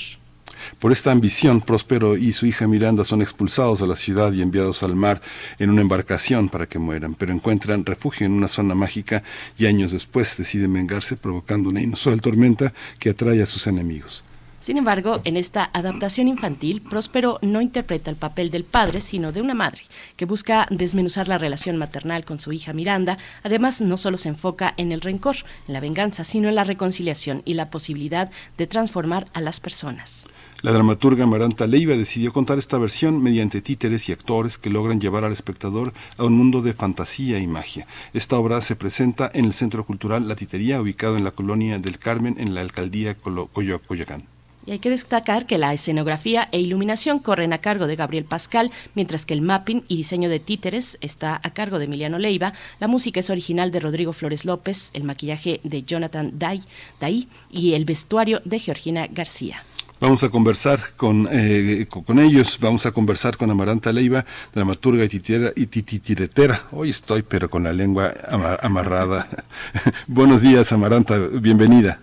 Por 0.80 0.92
esta 0.92 1.12
ambición, 1.12 1.62
Próspero 1.62 2.18
y 2.18 2.34
su 2.34 2.46
hija 2.46 2.68
Miranda 2.68 3.04
son 3.04 3.22
expulsados 3.22 3.80
de 3.80 3.88
la 3.88 3.96
ciudad 3.96 4.32
y 4.34 4.42
enviados 4.42 4.84
al 4.84 4.96
mar 4.96 5.22
en 5.60 5.70
una 5.70 5.82
embarcación 5.82 6.50
para 6.50 6.68
que 6.68 6.80
mueran, 6.80 7.16
pero 7.16 7.34
encuentran 7.34 7.86
refugio 7.86 8.26
en 8.26 8.34
una 8.34 8.48
zona 8.48 8.76
mágica 8.76 9.24
y 9.58 9.66
años 9.66 9.92
después 9.92 10.38
deciden 10.38 10.74
vengarse 10.74 11.18
provocando 11.18 11.70
una 11.70 11.82
inusual 11.82 12.22
tormenta 12.22 12.74
que 13.00 13.10
atrae 13.10 13.42
a 13.42 13.46
sus 13.46 13.68
enemigos. 13.68 14.24
Sin 14.68 14.78
embargo, 14.78 15.22
en 15.24 15.38
esta 15.38 15.70
adaptación 15.72 16.28
infantil, 16.28 16.82
Próspero 16.82 17.40
no 17.42 17.62
interpreta 17.62 18.10
el 18.10 18.18
papel 18.18 18.52
del 18.52 18.66
padre, 18.66 19.00
sino 19.00 19.32
de 19.32 19.40
una 19.40 19.54
madre, 19.54 19.84
que 20.18 20.26
busca 20.26 20.68
desmenuzar 20.70 21.30
la 21.30 21.38
relación 21.38 21.78
maternal 21.78 22.26
con 22.26 22.38
su 22.38 22.52
hija 22.52 22.74
Miranda. 22.74 23.18
Además, 23.44 23.80
no 23.80 23.96
solo 23.96 24.18
se 24.18 24.28
enfoca 24.28 24.74
en 24.76 24.92
el 24.92 25.00
rencor, 25.00 25.38
en 25.70 25.74
la 25.74 25.80
venganza, 25.80 26.26
sino 26.26 26.50
en 26.50 26.56
la 26.56 26.66
reconciliación 26.66 27.44
y 27.46 27.54
la 27.54 27.70
posibilidad 27.70 28.30
de 28.58 28.68
transformar 28.68 29.28
a 29.34 29.40
las 29.40 29.62
personas. 29.62 30.28
La 30.64 30.72
dramaturga 30.72 31.28
Maranta 31.28 31.68
Leiva 31.68 31.96
decidió 31.96 32.34
contar 32.34 32.58
esta 32.58 32.80
versión 32.80 33.22
mediante 33.22 33.62
títeres 33.62 34.10
y 34.10 34.12
actores 34.12 34.58
que 34.58 34.72
logran 34.72 35.00
llevar 35.00 35.24
al 35.24 35.32
espectador 35.32 35.94
a 36.18 36.24
un 36.24 36.34
mundo 36.34 36.64
de 36.64 36.74
fantasía 36.74 37.38
y 37.38 37.46
magia. 37.46 37.86
Esta 38.12 38.40
obra 38.40 38.60
se 38.62 38.76
presenta 38.76 39.30
en 39.36 39.46
el 39.46 39.54
Centro 39.54 39.86
Cultural 39.86 40.28
La 40.28 40.36
Titería, 40.36 40.82
ubicado 40.82 41.16
en 41.16 41.24
la 41.24 41.30
colonia 41.30 41.78
del 41.78 42.00
Carmen, 42.00 42.38
en 42.40 42.56
la 42.56 42.62
alcaldía 42.62 43.16
Coyoacán. 43.16 44.24
Y 44.66 44.72
hay 44.72 44.80
que 44.80 44.90
destacar 44.90 45.46
que 45.46 45.60
la 45.60 45.76
escenografía 45.76 46.50
e 46.52 46.60
iluminación 46.60 47.20
corren 47.20 47.54
a 47.54 47.60
cargo 47.60 47.86
de 47.86 47.96
Gabriel 47.96 48.26
Pascal, 48.26 48.72
mientras 48.96 49.28
que 49.28 49.36
el 49.36 49.44
mapping 49.44 49.84
y 49.88 49.98
diseño 49.98 50.28
de 50.28 50.40
títeres 50.40 50.98
está 51.02 51.40
a 51.44 51.52
cargo 51.52 51.78
de 51.78 51.86
Emiliano 51.86 52.18
Leiva, 52.18 52.54
la 52.80 52.88
música 52.88 53.20
es 53.20 53.30
original 53.30 53.70
de 53.72 53.80
Rodrigo 53.80 54.12
Flores 54.12 54.44
López, 54.44 54.90
el 54.94 55.04
maquillaje 55.04 55.62
de 55.64 55.84
Jonathan 55.84 56.34
Day 56.40 57.28
y 57.52 57.74
el 57.74 57.86
vestuario 57.86 58.42
de 58.44 58.60
Georgina 58.60 59.06
García. 59.06 59.64
Vamos 60.00 60.24
a 60.24 60.30
conversar 60.30 60.80
con, 60.96 61.28
eh, 61.32 61.88
con 61.90 62.20
ellos, 62.20 62.60
vamos 62.62 62.86
a 62.86 62.92
conversar 62.92 63.36
con 63.36 63.50
Amaranta 63.50 63.92
Leiva, 63.92 64.26
dramaturga 64.54 65.04
y, 65.06 65.10
titiretera, 65.10 65.54
y 65.56 65.66
titiretera. 65.66 66.62
Hoy 66.72 66.92
estoy, 66.92 67.24
pero 67.24 67.50
con 67.50 67.64
la 67.64 67.74
lengua 67.74 68.14
amarrada. 68.62 69.28
Buenos 70.08 70.44
días, 70.44 70.72
Amaranta, 70.72 71.18
bienvenida. 71.18 72.00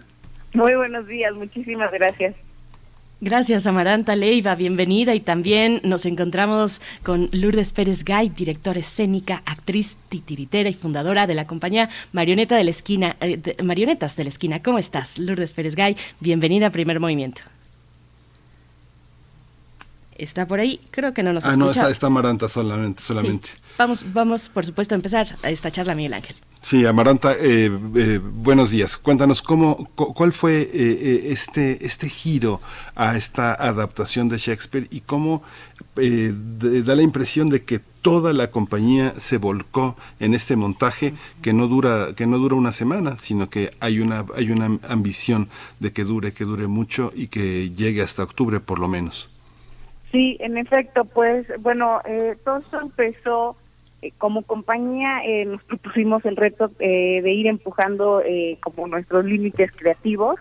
Muy 0.54 0.74
buenos 0.74 1.06
días, 1.06 1.34
muchísimas 1.34 1.92
gracias. 1.92 2.34
Gracias, 3.20 3.66
Amaranta 3.68 4.16
Leiva, 4.16 4.56
bienvenida. 4.56 5.14
Y 5.14 5.20
también 5.20 5.80
nos 5.84 6.04
encontramos 6.04 6.82
con 7.04 7.28
Lourdes 7.30 7.72
Pérez 7.72 8.04
Gay, 8.04 8.28
directora 8.28 8.80
escénica, 8.80 9.42
actriz 9.46 9.96
titiritera 10.08 10.68
y 10.68 10.74
fundadora 10.74 11.28
de 11.28 11.34
la 11.34 11.46
compañía 11.46 11.88
Marioneta 12.12 12.56
de 12.56 12.64
la 12.64 12.70
Esquina, 12.70 13.16
eh, 13.20 13.56
Marionetas 13.62 14.16
de 14.16 14.24
la 14.24 14.30
Esquina. 14.30 14.62
¿Cómo 14.62 14.78
estás, 14.78 15.18
Lourdes 15.20 15.54
Pérez 15.54 15.76
Gay? 15.76 15.96
Bienvenida 16.18 16.66
a 16.66 16.70
Primer 16.70 16.98
Movimiento. 16.98 17.42
Está 20.16 20.46
por 20.46 20.60
ahí, 20.60 20.80
creo 20.90 21.12
que 21.12 21.22
no 21.22 21.32
nos 21.32 21.44
ah, 21.44 21.50
escucha. 21.50 21.82
no, 21.82 21.88
está, 21.88 22.06
Amaranta 22.06 22.48
solamente. 22.48 23.02
solamente. 23.02 23.50
Vamos, 23.78 24.04
vamos, 24.12 24.48
por 24.48 24.64
supuesto, 24.64 24.94
a 24.94 24.96
empezar 24.96 25.36
a 25.42 25.50
esta 25.50 25.72
charla, 25.72 25.94
Miguel 25.94 26.14
Ángel. 26.14 26.36
Sí, 26.64 26.86
Amaranta, 26.86 27.34
eh, 27.34 27.70
eh, 27.94 28.20
buenos 28.22 28.70
días. 28.70 28.96
Cuéntanos 28.96 29.42
cómo, 29.42 29.86
cuál 29.94 30.32
fue 30.32 30.62
eh, 30.72 31.26
este, 31.30 31.84
este 31.84 32.08
giro 32.08 32.60
a 32.94 33.16
esta 33.16 33.52
adaptación 33.52 34.30
de 34.30 34.38
Shakespeare 34.38 34.88
y 34.90 35.00
cómo 35.00 35.42
da 35.94 36.96
la 36.96 37.02
impresión 37.02 37.50
de 37.50 37.64
que 37.64 37.80
toda 38.00 38.32
la 38.32 38.50
compañía 38.50 39.12
se 39.18 39.36
volcó 39.36 39.96
en 40.20 40.32
este 40.32 40.56
montaje 40.56 41.14
que 41.42 41.52
no 41.52 41.68
dura 41.68 42.14
que 42.16 42.26
no 42.26 42.38
dura 42.38 42.54
una 42.54 42.72
semana, 42.72 43.18
sino 43.18 43.50
que 43.50 43.70
hay 43.80 44.00
una 44.00 44.24
hay 44.34 44.50
una 44.50 44.78
ambición 44.88 45.50
de 45.80 45.92
que 45.92 46.04
dure, 46.04 46.32
que 46.32 46.44
dure 46.44 46.66
mucho 46.66 47.12
y 47.14 47.26
que 47.26 47.72
llegue 47.76 48.00
hasta 48.00 48.22
octubre 48.22 48.60
por 48.60 48.78
lo 48.78 48.88
menos. 48.88 49.28
Sí, 50.14 50.36
en 50.38 50.56
efecto, 50.58 51.04
pues 51.06 51.44
bueno, 51.60 52.00
todo 52.44 52.58
esto 52.58 52.80
empezó 52.80 53.56
eh, 54.00 54.12
como 54.16 54.42
compañía 54.42 55.24
eh, 55.24 55.44
nos 55.44 55.60
propusimos 55.64 56.24
el 56.24 56.36
reto 56.36 56.70
eh, 56.78 57.20
de 57.20 57.32
ir 57.32 57.48
empujando 57.48 58.22
como 58.60 58.86
nuestros 58.86 59.24
límites 59.24 59.72
creativos 59.72 60.38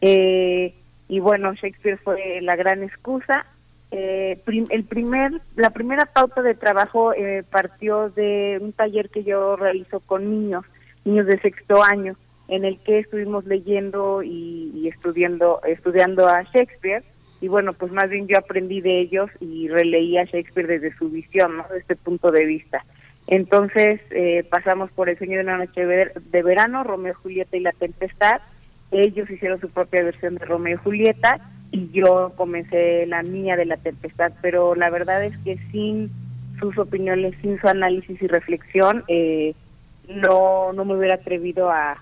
y 0.00 1.18
bueno 1.18 1.52
Shakespeare 1.52 1.98
fue 1.98 2.40
la 2.40 2.56
gran 2.56 2.82
excusa. 2.82 3.44
El 3.90 4.84
primer 4.84 5.42
la 5.54 5.68
primera 5.68 6.06
pauta 6.06 6.40
de 6.40 6.54
trabajo 6.54 7.12
partió 7.50 8.08
de 8.08 8.58
un 8.58 8.72
taller 8.72 9.10
que 9.10 9.24
yo 9.24 9.56
realizo 9.56 10.00
con 10.00 10.30
niños 10.30 10.64
niños 11.04 11.26
de 11.26 11.38
sexto 11.40 11.82
año 11.82 12.16
en 12.48 12.64
el 12.64 12.78
que 12.78 13.00
estuvimos 13.00 13.44
leyendo 13.44 14.22
y, 14.22 14.70
y 14.74 14.88
estudiando 14.88 15.60
estudiando 15.64 16.26
a 16.26 16.42
Shakespeare 16.44 17.02
y 17.40 17.48
bueno, 17.48 17.72
pues 17.72 17.92
más 17.92 18.10
bien 18.10 18.26
yo 18.26 18.38
aprendí 18.38 18.80
de 18.80 19.00
ellos 19.00 19.30
y 19.40 19.68
releí 19.68 20.18
a 20.18 20.24
Shakespeare 20.24 20.66
desde 20.66 20.96
su 20.96 21.08
visión, 21.08 21.56
¿no? 21.56 21.62
Desde 21.64 21.78
este 21.80 21.96
punto 21.96 22.30
de 22.30 22.44
vista. 22.44 22.84
Entonces 23.26 24.00
eh, 24.10 24.44
pasamos 24.50 24.90
por 24.90 25.08
El 25.08 25.16
Sueño 25.16 25.36
de 25.36 25.44
una 25.44 25.58
Noche 25.58 25.86
de 25.86 26.42
Verano, 26.42 26.84
Romeo, 26.84 27.14
Julieta 27.14 27.56
y 27.56 27.60
La 27.60 27.72
Tempestad. 27.72 28.40
Ellos 28.90 29.30
hicieron 29.30 29.60
su 29.60 29.70
propia 29.70 30.02
versión 30.02 30.34
de 30.34 30.44
Romeo 30.44 30.74
y 30.74 30.82
Julieta 30.82 31.38
y 31.70 31.90
yo 31.90 32.32
comencé 32.36 33.06
la 33.06 33.22
mía 33.22 33.56
de 33.56 33.66
La 33.66 33.76
Tempestad, 33.76 34.32
pero 34.42 34.74
la 34.74 34.90
verdad 34.90 35.24
es 35.24 35.36
que 35.38 35.56
sin 35.70 36.10
sus 36.58 36.76
opiniones, 36.78 37.34
sin 37.40 37.58
su 37.58 37.68
análisis 37.68 38.20
y 38.20 38.26
reflexión, 38.26 39.04
eh, 39.08 39.54
no, 40.08 40.72
no 40.72 40.84
me 40.84 40.96
hubiera 40.96 41.14
atrevido 41.14 41.70
a, 41.70 41.96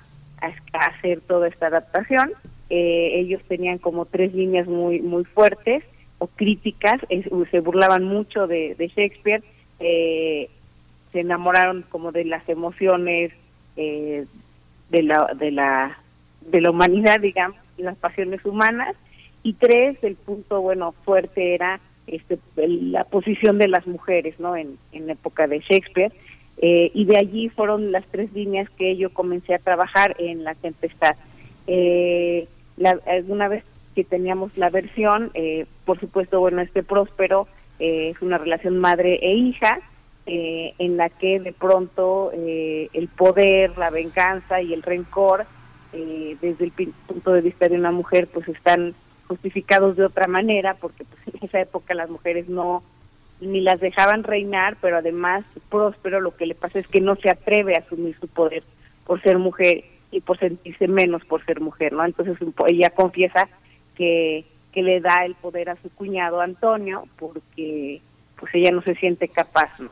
hacer 0.73 1.21
toda 1.23 1.49
esta 1.49 1.67
adaptación. 1.67 2.33
Eh, 2.71 3.13
ellos 3.15 3.43
tenían 3.49 3.79
como 3.79 4.05
tres 4.05 4.35
líneas 4.35 4.67
muy, 4.67 5.01
muy 5.01 5.25
fuertes 5.25 5.85
o 6.19 6.27
críticas, 6.27 7.01
se 7.51 7.61
burlaban 7.61 8.05
mucho 8.05 8.47
de, 8.47 8.75
Shakespeare. 8.95 9.43
Eh, 9.81 10.49
se 11.13 11.21
enamoraron 11.21 11.85
como 11.89 12.13
de 12.13 12.25
las 12.25 12.49
emociones 12.49 13.33
eh, 13.77 14.27
de 14.91 15.03
la 15.03 15.33
de 15.39 15.51
la 15.51 15.99
de 16.41 16.61
la 16.61 16.71
humanidad 16.71 17.21
digamos 17.21 17.57
las 17.77 17.97
pasiones 17.97 18.45
humanas 18.45 18.97
y 19.43 19.53
tres 19.55 19.97
el 20.03 20.17
punto 20.17 20.61
bueno 20.61 20.93
fuerte 21.05 21.55
era 21.55 21.81
este 22.07 22.39
la 22.57 23.05
posición 23.05 23.59
de 23.59 23.69
las 23.69 23.87
mujeres 23.87 24.39
no 24.41 24.57
en, 24.57 24.79
en 24.93 25.09
época 25.11 25.47
de 25.47 25.61
Shakespeare 25.61 26.13
eh, 26.61 26.91
y 26.93 27.05
de 27.05 27.17
allí 27.19 27.49
fueron 27.51 27.93
las 27.93 28.05
tres 28.07 28.33
líneas 28.33 28.69
que 28.71 28.97
yo 28.97 29.11
comencé 29.11 29.55
a 29.55 29.59
trabajar 29.59 30.17
en 30.19 30.43
la 30.45 30.55
tempestad 30.55 31.17
eh, 31.67 32.49
la, 32.79 32.99
una 33.29 33.49
vez 33.49 33.65
que 33.95 34.05
teníamos 34.05 34.57
la 34.57 34.71
versión 34.71 35.31
eh, 35.35 35.67
por 35.85 35.99
supuesto 36.01 36.41
bueno 36.41 36.63
este 36.63 36.83
próspero 36.83 37.49
es 37.79 38.21
una 38.23 38.39
relación 38.39 38.79
madre 38.79 39.19
e 39.23 39.35
hija 39.35 39.81
eh, 40.31 40.75
en 40.79 40.99
la 40.99 41.09
que 41.09 41.41
de 41.41 41.55
pronto 41.55 42.31
eh, 42.35 42.91
el 42.93 43.09
poder, 43.09 43.79
la 43.79 43.89
venganza 43.89 44.61
y 44.61 44.75
el 44.75 44.83
rencor, 44.83 45.47
eh, 45.95 46.37
desde 46.43 46.67
el 46.67 46.93
punto 47.07 47.33
de 47.33 47.41
vista 47.41 47.67
de 47.67 47.77
una 47.77 47.93
mujer, 47.93 48.27
pues 48.27 48.47
están 48.47 48.93
justificados 49.27 49.97
de 49.97 50.05
otra 50.05 50.27
manera, 50.27 50.75
porque 50.75 51.05
pues, 51.05 51.35
en 51.35 51.49
esa 51.49 51.63
época 51.63 51.95
las 51.95 52.11
mujeres 52.11 52.47
no 52.47 52.83
ni 53.41 53.63
las 53.63 53.81
dejaban 53.81 54.23
reinar, 54.23 54.77
pero 54.83 54.99
además 54.99 55.47
Próspero 55.71 56.21
lo 56.21 56.37
que 56.37 56.45
le 56.45 56.55
pasa 56.55 56.79
es 56.79 56.87
que 56.89 57.01
no 57.01 57.17
se 57.17 57.31
atreve 57.31 57.75
a 57.75 57.79
asumir 57.79 58.15
su 58.21 58.29
poder 58.29 58.65
por 59.07 59.23
ser 59.23 59.39
mujer 59.39 59.85
y 60.11 60.21
por 60.21 60.39
sentirse 60.39 60.89
menos 60.89 61.25
por 61.25 61.45
ser 61.45 61.61
mujer, 61.61 61.93
¿no? 61.93 62.05
Entonces 62.05 62.37
ella 62.67 62.91
confiesa 62.91 63.49
que, 63.95 64.45
que 64.73 64.83
le 64.83 65.01
da 65.01 65.25
el 65.25 65.35
poder 65.35 65.71
a 65.71 65.77
su 65.77 65.91
cuñado 65.91 66.41
Antonio 66.41 67.05
porque 67.19 68.01
pues 68.39 68.55
ella 68.55 68.71
no 68.71 68.83
se 68.83 68.95
siente 68.95 69.29
capaz, 69.29 69.81
¿no? 69.81 69.91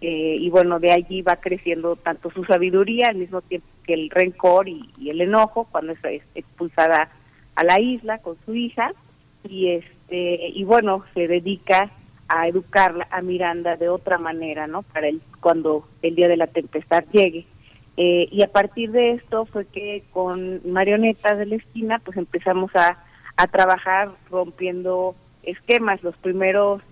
Eh, 0.00 0.36
y 0.38 0.50
bueno, 0.50 0.80
de 0.80 0.92
allí 0.92 1.22
va 1.22 1.36
creciendo 1.36 1.96
tanto 1.96 2.30
su 2.30 2.44
sabiduría 2.44 3.06
al 3.08 3.16
mismo 3.16 3.40
tiempo 3.40 3.66
que 3.86 3.94
el 3.94 4.10
rencor 4.10 4.68
y, 4.68 4.90
el 5.08 5.20
enojo 5.20 5.66
cuando 5.70 5.92
es 5.92 6.22
expulsada 6.34 7.08
a 7.54 7.64
la 7.64 7.80
isla 7.80 8.18
con 8.18 8.36
su 8.44 8.54
hija 8.54 8.92
y 9.48 9.68
este 9.70 10.48
y 10.48 10.64
bueno 10.64 11.04
se 11.14 11.28
dedica 11.28 11.90
a 12.28 12.48
educarla 12.48 13.06
a 13.10 13.22
Miranda 13.22 13.76
de 13.76 13.88
otra 13.88 14.18
manera, 14.18 14.66
¿no? 14.66 14.82
Para 14.82 15.08
el 15.08 15.22
cuando 15.40 15.88
el 16.02 16.14
día 16.14 16.28
de 16.28 16.36
la 16.36 16.48
tempestad 16.48 17.04
llegue. 17.12 17.46
Eh, 17.96 18.28
y 18.30 18.42
a 18.42 18.48
partir 18.48 18.90
de 18.90 19.12
esto 19.12 19.46
fue 19.46 19.66
que 19.66 20.02
con 20.12 20.60
Marionetas 20.70 21.38
de 21.38 21.46
la 21.46 21.56
Esquina 21.56 22.00
pues 22.04 22.16
empezamos 22.16 22.74
a, 22.74 22.98
a 23.36 23.46
trabajar 23.46 24.10
rompiendo 24.30 25.14
esquemas. 25.44 26.02
Los 26.02 26.16
primeros 26.16 26.82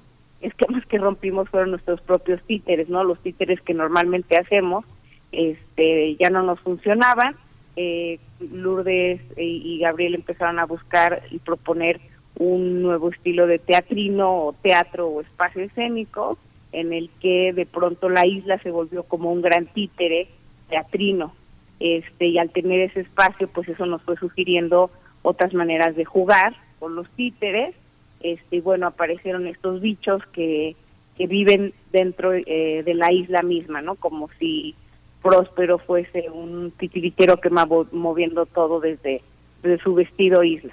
esquemas 0.40 0.86
que 0.86 0.98
rompimos 0.98 1.48
fueron 1.48 1.70
nuestros 1.70 2.00
propios 2.00 2.40
títeres, 2.42 2.88
¿no? 2.88 3.02
Los 3.04 3.18
títeres 3.20 3.60
que 3.60 3.74
normalmente 3.74 4.36
hacemos, 4.36 4.84
este, 5.32 6.16
ya 6.16 6.30
no 6.30 6.42
nos 6.42 6.60
funcionaban. 6.60 7.36
Eh, 7.74 8.18
Lourdes 8.52 9.20
y 9.36 9.78
Gabriel 9.78 10.14
empezaron 10.14 10.58
a 10.58 10.66
buscar 10.66 11.22
y 11.30 11.38
proponer 11.38 12.00
un 12.36 12.82
nuevo 12.82 13.10
estilo 13.10 13.46
de 13.46 13.58
teatrino 13.58 14.46
o 14.46 14.52
teatro 14.52 15.08
o 15.08 15.20
espacio 15.20 15.62
escénico 15.62 16.38
en 16.72 16.92
el 16.92 17.10
que 17.20 17.52
de 17.52 17.66
pronto 17.66 18.08
la 18.08 18.26
isla 18.26 18.58
se 18.58 18.70
volvió 18.70 19.04
como 19.04 19.30
un 19.32 19.42
gran 19.42 19.66
títere 19.66 20.28
teatrino. 20.72 21.34
Este, 21.78 22.26
y 22.26 22.38
al 22.38 22.50
tener 22.50 22.80
ese 22.80 23.00
espacio, 23.00 23.48
pues 23.48 23.68
eso 23.68 23.84
nos 23.86 24.02
fue 24.02 24.16
sugiriendo 24.16 24.90
otras 25.22 25.52
maneras 25.52 25.94
de 25.94 26.04
jugar 26.04 26.54
con 26.78 26.94
los 26.94 27.08
títeres. 27.10 27.74
Este, 28.20 28.56
y 28.56 28.60
bueno, 28.60 28.86
aparecieron 28.86 29.46
estos 29.46 29.80
bichos 29.80 30.24
que, 30.32 30.74
que 31.18 31.26
viven 31.26 31.74
dentro 31.92 32.32
eh, 32.32 32.82
de 32.84 32.94
la 32.94 33.12
isla 33.12 33.42
misma, 33.42 33.82
¿no? 33.82 33.96
Como 33.96 34.30
si 34.38 34.74
Próspero 35.22 35.78
fuese 35.78 36.30
un 36.30 36.72
titiritero 36.72 37.36
que 37.36 37.48
va 37.48 37.66
moviendo 37.92 38.46
todo 38.46 38.80
desde, 38.80 39.22
desde 39.62 39.82
su 39.82 39.94
vestido 39.94 40.42
isla. 40.42 40.72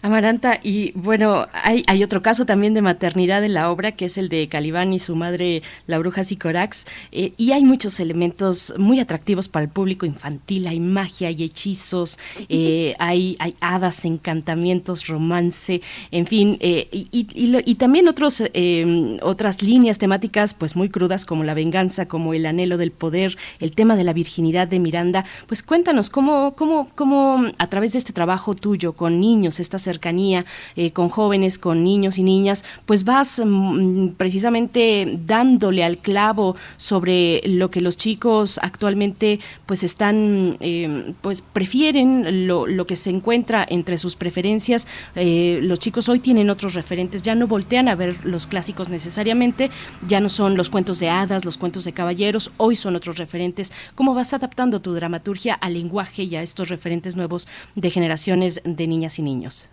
Amaranta, 0.00 0.60
y 0.62 0.92
bueno, 0.92 1.48
hay, 1.52 1.82
hay 1.88 2.04
otro 2.04 2.22
caso 2.22 2.46
también 2.46 2.72
de 2.72 2.82
maternidad 2.82 3.42
en 3.44 3.52
la 3.52 3.70
obra, 3.70 3.92
que 3.92 4.04
es 4.04 4.16
el 4.16 4.28
de 4.28 4.46
Calibán 4.48 4.92
y 4.92 5.00
su 5.00 5.16
madre, 5.16 5.62
la 5.88 5.98
bruja 5.98 6.22
Sicorax, 6.22 6.86
eh, 7.10 7.32
y 7.36 7.50
hay 7.50 7.64
muchos 7.64 7.98
elementos 7.98 8.72
muy 8.78 9.00
atractivos 9.00 9.48
para 9.48 9.64
el 9.64 9.70
público 9.70 10.06
infantil, 10.06 10.68
hay 10.68 10.78
magia, 10.78 11.28
hay 11.28 11.42
hechizos, 11.42 12.16
eh, 12.48 12.94
hay, 13.00 13.36
hay 13.40 13.56
hadas, 13.60 14.04
encantamientos, 14.04 15.08
romance, 15.08 15.80
en 16.12 16.26
fin, 16.26 16.56
eh, 16.60 16.88
y, 16.92 17.08
y, 17.12 17.74
también 17.74 18.06
otros, 18.06 18.44
em, 18.54 19.18
otras 19.22 19.62
líneas 19.62 19.98
temáticas 19.98 20.54
pues 20.54 20.76
muy 20.76 20.90
crudas 20.90 21.26
como 21.26 21.42
la 21.42 21.54
venganza, 21.54 22.06
como 22.06 22.34
el 22.34 22.46
anhelo 22.46 22.76
del 22.76 22.92
poder, 22.92 23.36
el 23.58 23.72
tema 23.72 23.96
de 23.96 24.04
la 24.04 24.12
virginidad 24.12 24.68
de 24.68 24.78
Miranda, 24.78 25.24
pues 25.48 25.64
cuéntanos 25.64 26.08
cómo, 26.08 26.54
cómo, 26.54 26.88
cómo 26.94 27.46
a 27.58 27.66
través 27.68 27.92
de 27.92 27.98
este 27.98 28.12
trabajo 28.12 28.54
tuyo, 28.54 28.92
con 28.92 29.07
niños, 29.10 29.60
esta 29.60 29.78
cercanía 29.78 30.44
eh, 30.76 30.90
con 30.92 31.08
jóvenes, 31.08 31.58
con 31.58 31.84
niños 31.84 32.18
y 32.18 32.22
niñas, 32.22 32.64
pues 32.86 33.04
vas 33.04 33.42
mm, 33.44 34.08
precisamente 34.16 35.18
dándole 35.24 35.84
al 35.84 35.98
clavo 35.98 36.56
sobre 36.76 37.40
lo 37.44 37.70
que 37.70 37.80
los 37.80 37.96
chicos 37.96 38.58
actualmente 38.62 39.40
pues 39.66 39.82
están, 39.82 40.56
em, 40.60 41.14
pues 41.20 41.42
prefieren 41.42 42.46
lo, 42.46 42.66
lo, 42.66 42.86
que 42.86 42.96
se 42.96 43.10
encuentra 43.10 43.66
entre 43.68 43.98
sus 43.98 44.16
preferencias. 44.16 44.86
Eh, 45.14 45.60
los 45.62 45.78
chicos 45.78 46.08
hoy 46.08 46.20
tienen 46.20 46.50
otros 46.50 46.74
referentes, 46.74 47.22
ya 47.22 47.34
no 47.34 47.46
voltean 47.46 47.88
a 47.88 47.94
ver 47.94 48.24
los 48.24 48.46
clásicos 48.46 48.88
necesariamente, 48.88 49.70
ya 50.06 50.20
no 50.20 50.28
son 50.28 50.56
los 50.56 50.70
cuentos 50.70 50.98
de 50.98 51.08
hadas, 51.08 51.44
los 51.44 51.58
cuentos 51.58 51.84
de 51.84 51.92
caballeros, 51.92 52.50
hoy 52.56 52.76
son 52.76 52.96
otros 52.96 53.18
referentes. 53.18 53.72
¿Cómo 53.94 54.14
vas 54.14 54.32
adaptando 54.32 54.80
tu 54.80 54.94
dramaturgia 54.94 55.54
al 55.54 55.74
lenguaje 55.74 56.24
y 56.24 56.36
a 56.36 56.42
estos 56.42 56.68
referentes 56.68 57.16
nuevos 57.16 57.48
de 57.74 57.90
generaciones 57.90 58.60
de 58.64 58.86
niños? 58.86 58.97
Niñas 58.98 59.18
y 59.18 59.22
niños? 59.22 59.70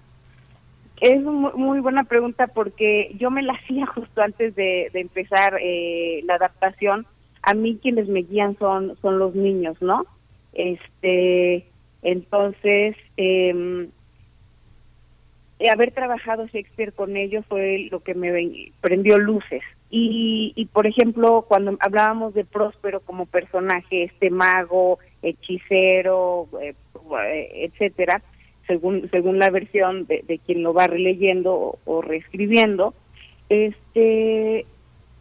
Es 1.01 1.21
muy 1.21 1.79
buena 1.79 2.03
pregunta 2.03 2.47
porque 2.47 3.15
yo 3.17 3.31
me 3.31 3.41
la 3.41 3.53
hacía 3.63 3.85
justo 3.87 4.21
antes 4.21 4.55
de, 4.55 4.91
empezar 4.93 5.57
eh, 5.61 6.21
la 6.25 6.35
adaptación. 6.35 7.05
A 7.41 7.53
mí 7.53 7.79
quienes 7.81 8.07
me 8.07 8.21
guían 8.21 8.57
son 8.57 8.95
son 9.01 9.19
los 9.19 9.35
niños, 9.35 9.77
¿no? 9.81 10.05
Este, 10.53 11.65
entonces 12.01 12.95
eh, 13.17 13.87
haber 15.69 15.91
trabajado 15.91 16.47
Shakespeare 16.47 16.93
con 16.93 17.15
ellos 17.17 17.45
fue 17.47 17.87
lo 17.91 18.01
que 18.01 18.13
me 18.13 18.71
prendió 18.81 19.17
luces. 19.17 19.63
Y, 19.97 20.67
por 20.73 20.87
ejemplo, 20.87 21.45
cuando 21.47 21.77
hablábamos 21.79 22.33
de 22.33 22.43
Próspero 22.43 22.99
como 22.99 23.25
personaje, 23.27 24.03
este 24.03 24.29
mago, 24.29 24.99
hechicero, 25.21 26.49
eh, 26.61 26.75
etcétera, 27.53 28.21
según 28.67 29.09
según 29.11 29.39
la 29.39 29.49
versión 29.49 30.05
de, 30.05 30.39
quien 30.45 30.63
lo 30.63 30.73
va 30.73 30.87
releyendo 30.87 31.77
o, 31.85 32.01
reescribiendo 32.01 32.93
este 33.49 34.65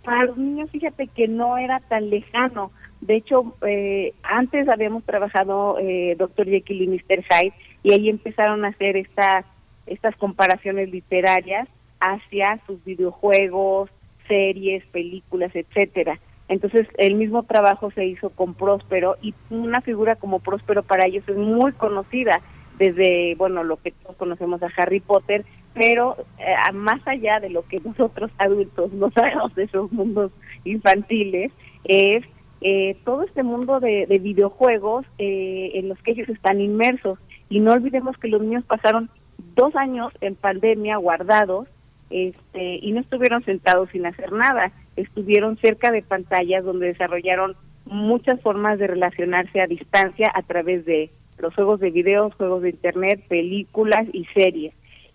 para 0.03 0.25
los 0.25 0.37
niños 0.37 0.71
fíjate 0.71 1.07
que 1.09 1.29
no 1.29 1.59
era 1.59 1.81
tan 1.81 2.11
lejano 2.11 2.71
de 3.01 3.17
hecho 3.17 3.55
eh, 3.67 4.13
antes 4.23 4.69
habíamos 4.69 5.05
trabajado 5.05 5.79
eh, 5.81 6.15
Dr. 6.19 6.47
Jekyll 6.47 6.83
y 6.83 6.89
Mr. 6.89 7.23
Hyde 7.23 7.53
y 7.83 7.93
ahí 7.93 8.09
empezaron 8.09 8.65
a 8.65 8.69
hacer 8.69 8.97
estas 8.97 9.45
estas 9.87 10.17
comparaciones 10.17 10.91
literarias 10.91 11.69
hacia 12.01 12.61
sus 12.67 12.83
videojuegos 12.85 13.91
series 14.29 14.85
películas 14.87 15.55
etcétera 15.55 16.19
entonces 16.49 16.87
el 16.99 17.15
mismo 17.15 17.43
trabajo 17.43 17.91
se 17.91 18.05
hizo 18.05 18.31
con 18.31 18.55
Próspero 18.55 19.17
y 19.23 19.35
una 19.51 19.81
figura 19.81 20.17
como 20.17 20.41
Próspero 20.41 20.83
para 20.83 21.07
ellos 21.07 21.25
es 21.29 21.37
muy 21.37 21.73
conocida 21.73 22.41
desde, 22.79 23.35
bueno, 23.37 23.65
lo 23.65 23.77
que 23.77 23.93
todos 23.93 24.17
conocemos 24.17 24.63
a 24.63 24.71
Harry 24.77 25.01
Potter, 25.01 25.45
pero 25.75 26.17
eh, 26.39 26.73
más 26.73 27.07
allá 27.07 27.41
de 27.41 27.51
lo 27.51 27.67
que 27.67 27.79
nosotros 27.85 28.31
adultos 28.39 28.93
no 28.93 29.11
sabemos 29.11 29.55
de 29.55 29.65
esos 29.65 29.91
mundos 29.93 30.33
infantiles, 30.65 31.53
es 31.85 32.25
eh, 32.61 32.97
todo 33.05 33.23
este 33.25 33.43
mundo 33.43 33.81
de, 33.81 34.07
videojuegos 34.21 35.05
eh, 35.19 35.73
en 35.75 35.89
los 35.89 35.99
que 36.03 36.13
ellos 36.13 36.29
están 36.29 36.61
inmersos. 36.61 37.19
Y 37.51 37.61
no 37.61 37.73
olvidemos 37.73 38.17
que 38.17 38.29
los 38.29 38.41
niños 38.41 38.65
pasaron 38.65 39.11
dos 39.55 39.77
años 39.77 40.13
en 40.21 40.35
pandemia 40.35 40.97
guardados 40.97 41.69
este, 42.11 42.77
y 42.77 42.93
no 42.93 43.01
estuvieron 43.01 43.45
sentados 43.45 43.91
sin 43.91 44.07
hacer 44.07 44.33
nada, 44.33 44.73
estuvieron 44.97 45.59
cerca 45.59 45.91
de 45.91 46.03
pantallas 46.03 46.65
donde 46.65 46.87
desarrollaron 46.87 47.55
muchas 47.87 48.41
formas 48.41 48.79
de 48.79 48.87
relacionarse 48.87 49.61
a 49.61 49.67
distancia 49.67 50.31
a 50.35 50.43
través 50.43 50.85
de 50.87 51.11
los 51.39 51.55
juegos 51.55 51.81
de 51.81 51.91
video, 51.91 52.31
juegos 52.31 52.63
de 52.63 52.71
internet, 52.71 53.23
películas 53.29 54.07
y 54.13 54.25
series. 54.27 54.75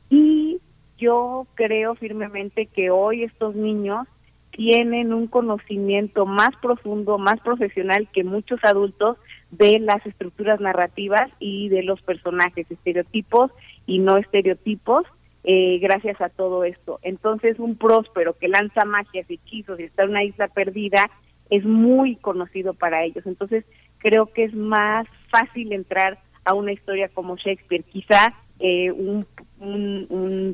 Y 0.10 0.60
yo 0.98 1.48
creo 1.56 1.96
firmemente 1.96 2.66
que 2.68 2.90
hoy 2.90 3.24
estos 3.24 3.56
niños 3.56 4.08
tienen 4.52 5.14
un 5.14 5.28
conocimiento 5.28 6.26
más 6.26 6.50
profundo, 6.62 7.18
más 7.18 7.40
profesional 7.42 8.10
que 8.12 8.24
muchos 8.24 8.60
adultos 8.64 9.18
de 9.52 9.80
las 9.80 10.06
estructuras 10.06 10.60
narrativas 10.60 11.30
y 11.40 11.70
de 11.70 11.84
los 11.84 12.02
personajes, 12.02 12.70
estereotipos 12.70 13.52
y 13.86 14.00
no 14.00 14.18
estereotipos, 14.18 15.06
eh, 15.44 15.80
gracias 15.80 16.20
a 16.20 16.30
todo 16.30 16.64
esto. 16.64 17.00
Entonces, 17.04 17.60
un 17.60 17.76
próspero 17.76 18.38
que 18.38 18.50
lanza 18.50 18.84
magias, 18.86 19.30
hechizos 19.30 19.80
y 19.80 19.84
está 19.84 20.04
en 20.04 20.10
una 20.10 20.24
isla 20.24 20.48
perdida 20.50 21.10
es 21.50 21.66
muy 21.66 22.16
conocido 22.18 22.74
para 22.74 23.04
ellos. 23.04 23.26
Entonces, 23.26 23.66
creo 24.00 24.28
que 24.28 24.44
es 24.44 24.54
más 24.54 25.08
fácil 25.30 25.72
entrar 25.74 26.20
a 26.46 26.54
una 26.54 26.72
historia 26.72 27.10
como 27.10 27.38
Shakespeare. 27.38 27.84
Quizá 27.84 28.34
eh, 28.60 28.92
un, 28.92 29.26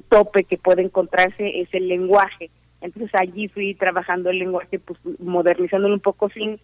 tope 0.10 0.44
que 0.44 0.58
puede 0.58 0.84
encontrarse 0.84 1.62
es 1.62 1.74
el 1.74 1.88
lenguaje. 1.88 2.50
Entonces 2.82 3.12
allí 3.16 3.48
fui 3.48 3.74
trabajando 3.76 4.30
el 4.30 4.40
lenguaje, 4.40 4.80
pues 4.80 5.00
modernizándolo 5.20 5.94
un 5.94 6.00
poco, 6.00 6.30
sin 6.30 6.60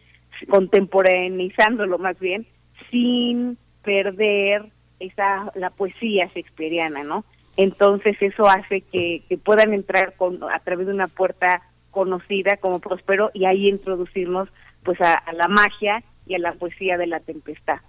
contemporaneizándolo 0.49 1.97
más 1.97 2.19
bien, 2.19 2.45
sin 2.89 3.57
perder 3.83 4.65
esa 4.99 5.51
la 5.55 5.71
poesía 5.71 6.29
shakespeariana, 6.33 7.03
¿no? 7.03 7.25
Entonces 7.57 8.15
eso 8.21 8.47
hace 8.47 8.81
que, 8.81 9.23
que 9.27 9.37
puedan 9.37 9.73
entrar 9.73 10.15
con, 10.15 10.43
a 10.43 10.59
través 10.59 10.87
de 10.87 10.93
una 10.93 11.07
puerta 11.07 11.61
conocida 11.89 12.57
como 12.57 12.79
Próspero 12.79 13.31
y 13.33 13.45
ahí 13.45 13.67
introducirnos 13.67 14.47
pues 14.83 14.99
a 15.01 15.21
la 15.33 15.47
magia 15.47 16.03
y 16.25 16.35
a 16.35 16.39
la 16.39 16.53
poesía 16.53 16.97
de 16.97 17.07
la 17.07 17.19
tempestad. 17.19 17.79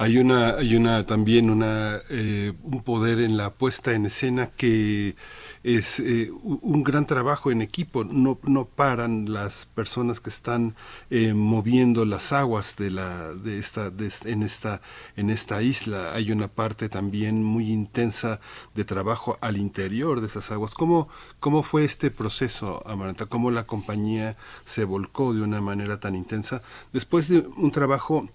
Hay 0.00 0.16
una, 0.16 0.52
hay 0.52 0.76
una 0.76 1.04
también 1.04 1.50
una 1.50 2.00
eh, 2.08 2.54
un 2.62 2.82
poder 2.82 3.20
en 3.20 3.36
la 3.36 3.52
puesta 3.52 3.92
en 3.92 4.06
escena 4.06 4.46
que 4.46 5.14
es 5.62 6.00
eh, 6.00 6.30
un 6.32 6.82
gran 6.82 7.04
trabajo 7.04 7.50
en 7.50 7.60
equipo. 7.60 8.02
No, 8.04 8.38
no 8.44 8.64
paran 8.64 9.30
las 9.30 9.66
personas 9.66 10.20
que 10.20 10.30
están 10.30 10.74
eh, 11.10 11.34
moviendo 11.34 12.06
las 12.06 12.32
aguas 12.32 12.76
de 12.76 12.88
la 12.88 13.34
de 13.34 13.58
esta 13.58 13.92
en 14.24 14.42
esta 14.42 14.80
en 15.16 15.28
esta 15.28 15.60
isla. 15.60 16.14
Hay 16.14 16.32
una 16.32 16.48
parte 16.48 16.88
también 16.88 17.44
muy 17.44 17.70
intensa 17.70 18.40
de 18.74 18.86
trabajo 18.86 19.36
al 19.42 19.58
interior 19.58 20.22
de 20.22 20.28
esas 20.28 20.50
aguas. 20.50 20.72
¿Cómo 20.72 21.08
cómo 21.40 21.62
fue 21.62 21.84
este 21.84 22.10
proceso, 22.10 22.82
Amaranta? 22.86 23.26
¿Cómo 23.26 23.50
la 23.50 23.66
compañía 23.66 24.38
se 24.64 24.84
volcó 24.84 25.34
de 25.34 25.42
una 25.42 25.60
manera 25.60 26.00
tan 26.00 26.14
intensa 26.14 26.62
después 26.90 27.28
de 27.28 27.40
un 27.58 27.70
trabajo 27.70 28.30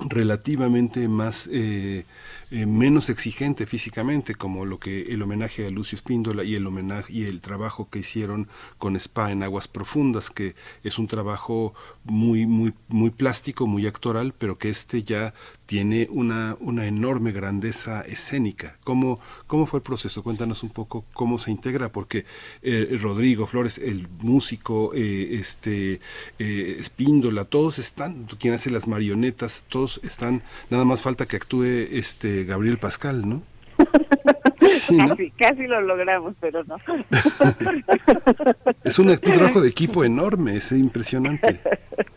relativamente 0.00 1.08
más 1.08 1.48
eh, 1.52 2.04
eh, 2.52 2.66
menos 2.66 3.08
exigente 3.08 3.64
físicamente 3.64 4.34
como 4.34 4.66
lo 4.66 4.78
que 4.78 5.02
el 5.12 5.22
homenaje 5.22 5.66
a 5.66 5.70
Lucio 5.70 5.96
Espíndola 5.96 6.44
y 6.44 6.54
el 6.54 6.66
homenaje 6.66 7.10
y 7.10 7.24
el 7.24 7.40
trabajo 7.40 7.88
que 7.90 8.00
hicieron 8.00 8.46
con 8.76 8.94
Spa 8.94 9.32
en 9.32 9.42
aguas 9.42 9.68
profundas 9.68 10.28
que 10.28 10.54
es 10.84 10.98
un 10.98 11.06
trabajo 11.06 11.72
muy 12.04 12.44
muy 12.44 12.74
muy 12.88 13.08
plástico 13.08 13.66
muy 13.66 13.86
actoral 13.86 14.34
pero 14.36 14.58
que 14.58 14.68
este 14.68 15.02
ya 15.02 15.32
tiene 15.72 16.06
una, 16.10 16.58
una 16.60 16.84
enorme 16.84 17.32
grandeza 17.32 18.02
escénica. 18.02 18.76
¿Cómo, 18.84 19.18
¿Cómo 19.46 19.64
fue 19.64 19.78
el 19.78 19.82
proceso? 19.82 20.22
Cuéntanos 20.22 20.62
un 20.62 20.68
poco 20.68 21.06
cómo 21.14 21.38
se 21.38 21.50
integra, 21.50 21.90
porque 21.90 22.26
eh, 22.60 22.98
Rodrigo 23.00 23.46
Flores, 23.46 23.78
el 23.78 24.06
músico, 24.20 24.92
eh, 24.94 25.30
este 25.40 26.00
eh, 26.38 26.76
Espíndola, 26.78 27.46
todos 27.46 27.78
están, 27.78 28.26
quien 28.38 28.52
hace 28.52 28.70
las 28.70 28.86
marionetas, 28.86 29.64
todos 29.70 29.98
están, 30.04 30.42
nada 30.68 30.84
más 30.84 31.00
falta 31.00 31.24
que 31.24 31.36
actúe 31.36 31.64
este 31.64 32.41
Gabriel 32.44 32.78
Pascal, 32.78 33.22
¿no? 33.28 33.42
casi, 34.96 35.30
casi 35.32 35.66
lo 35.66 35.80
logramos, 35.80 36.34
pero 36.40 36.62
no. 36.64 36.76
es 38.84 38.98
un, 38.98 39.16
trabajo 39.18 39.60
de 39.60 39.68
equipo 39.68 40.04
enorme, 40.04 40.56
es 40.56 40.72
impresionante. 40.72 41.60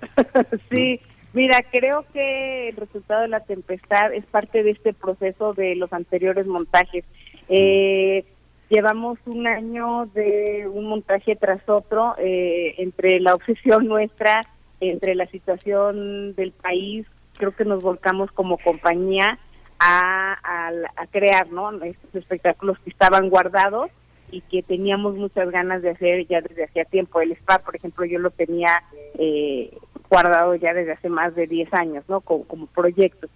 sí, 0.70 1.00
mira, 1.34 1.60
creo 1.72 2.06
que 2.14 2.70
el 2.70 2.76
resultado 2.76 3.22
de 3.22 3.28
la 3.28 3.42
tempestad 3.42 4.14
es 4.14 4.26
parte 4.26 4.64
de 4.64 4.72
este 4.72 4.94
proceso 4.94 5.54
de 5.54 5.76
los 5.76 5.92
anteriores 5.94 6.48
montajes. 6.48 7.06
Eh, 7.50 8.26
llevamos 8.70 9.20
un 9.26 9.48
año 9.48 10.08
de 10.14 10.68
un 10.72 10.86
montaje 10.86 11.36
tras 11.36 11.62
otro 11.68 12.16
eh, 12.18 12.76
entre 12.78 13.20
la 13.20 13.36
obsesión 13.36 13.88
nuestra, 13.88 14.46
entre 14.80 15.16
la 15.16 15.28
situación 15.28 16.36
del 16.36 16.52
país, 16.52 17.06
creo 17.38 17.56
que 17.56 17.66
nos 17.66 17.84
volcamos 17.84 18.32
como 18.32 18.58
compañía 18.58 19.40
a, 19.80 20.38
a, 20.96 21.08
crear 21.08 21.52
¿no? 21.52 21.72
estos 21.84 22.16
espectáculos 22.16 22.78
que 22.80 22.90
estaban 22.90 23.30
guardados 23.30 23.92
y 24.32 24.42
que 24.42 24.64
teníamos 24.64 25.16
muchas 25.16 25.50
ganas 25.52 25.82
de 25.82 25.92
hacer 25.92 26.26
ya 26.28 26.42
desde 26.42 26.66
hacía 26.66 26.86
tiempo. 26.86 27.22
El 27.22 27.34
spa, 27.34 27.60
por 27.60 27.76
ejemplo, 27.76 28.06
yo 28.06 28.20
lo 28.20 28.32
tenía 28.32 28.84
eh, 29.18 29.78
guardado 30.10 30.56
ya 30.56 30.74
desde 30.74 30.94
hace 30.94 31.10
más 31.10 31.36
de 31.36 31.48
10 31.48 31.74
años, 31.74 32.04
¿no? 32.08 32.22
Como, 32.22 32.46
como 32.46 32.68
proyecto. 32.68 33.28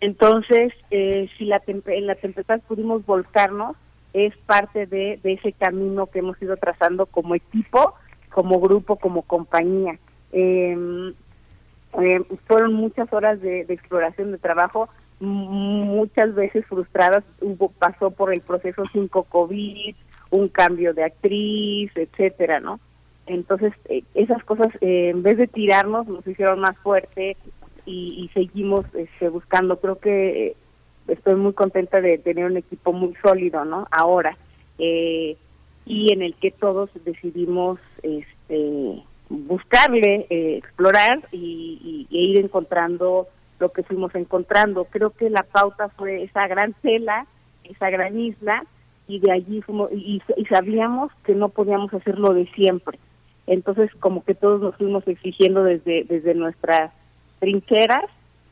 Entonces, 0.00 0.72
eh, 0.90 1.28
si 1.38 1.46
la 1.46 1.62
en 1.66 2.06
la 2.06 2.14
tempestad 2.16 2.60
pudimos 2.60 3.04
volcarnos, 3.06 3.76
es 4.12 4.36
parte 4.46 4.86
de, 4.86 5.18
de 5.22 5.32
ese 5.34 5.52
camino 5.52 6.06
que 6.06 6.20
hemos 6.20 6.40
ido 6.40 6.56
trazando 6.56 7.06
como 7.06 7.34
equipo, 7.34 7.94
como 8.30 8.60
grupo, 8.60 8.96
como 8.96 9.22
compañía. 9.22 9.98
Eh, 10.32 11.12
eh, 12.02 12.20
fueron 12.46 12.74
muchas 12.74 13.10
horas 13.12 13.40
de, 13.40 13.60
exploración 13.60 14.32
de 14.32 14.38
trabajo, 14.38 14.88
muchas 15.20 16.34
veces 16.34 16.66
frustradas, 16.66 17.24
hubo 17.40 17.70
pasó 17.70 18.10
por 18.10 18.32
el 18.32 18.40
proceso 18.40 18.84
5 18.84 19.24
COVID, 19.24 19.94
un 20.30 20.48
cambio 20.48 20.92
de 20.94 21.04
actriz, 21.04 21.90
etcétera, 21.94 22.60
¿no? 22.60 22.80
Entonces, 23.26 23.72
eh, 23.88 24.02
esas 24.14 24.42
cosas, 24.44 24.68
eh, 24.80 25.10
en 25.10 25.22
vez 25.22 25.38
de 25.38 25.46
tirarnos, 25.46 26.06
nos 26.06 26.26
hicieron 26.26 26.60
más 26.60 26.76
fuerte 26.78 27.36
y, 27.86 28.30
seguimos 28.34 28.84
este, 28.94 29.28
buscando. 29.28 29.78
Creo 29.78 29.98
que 29.98 30.56
estoy 31.06 31.36
muy 31.36 31.52
contenta 31.52 32.00
de 32.00 32.18
tener 32.18 32.46
un 32.46 32.56
equipo 32.56 32.92
muy 32.92 33.14
sólido, 33.22 33.64
¿no? 33.64 33.86
Ahora, 33.90 34.36
y 34.78 36.12
en 36.12 36.22
el 36.22 36.34
que 36.34 36.50
todos 36.50 36.90
decidimos, 37.04 37.78
este 38.02 39.02
buscarle, 39.28 40.26
eh, 40.30 40.56
explorar 40.58 41.20
y, 41.32 42.06
y, 42.10 42.18
ir 42.18 42.38
encontrando 42.38 43.28
lo 43.58 43.72
que 43.72 43.82
fuimos 43.82 44.14
encontrando. 44.14 44.84
Creo 44.84 45.10
que 45.10 45.30
la 45.30 45.42
pauta 45.42 45.88
fue 45.90 46.22
esa 46.22 46.46
gran 46.46 46.74
tela, 46.82 47.26
esa 47.64 47.90
gran 47.90 48.18
isla, 48.18 48.64
y 49.08 49.20
de 49.20 49.32
allí 49.32 49.62
fuimos, 49.62 49.90
y, 49.92 50.22
sabíamos 50.48 51.12
que 51.24 51.34
no 51.34 51.48
podíamos 51.48 51.92
hacerlo 51.94 52.34
de 52.34 52.46
siempre. 52.52 52.98
Entonces, 53.46 53.90
como 54.00 54.24
que 54.24 54.34
todos 54.34 54.60
nos 54.60 54.74
fuimos 54.76 55.06
exigiendo 55.06 55.62
desde, 55.62 56.04
desde 56.04 56.34
nuestras 56.34 56.92
trincheras, 57.38 58.04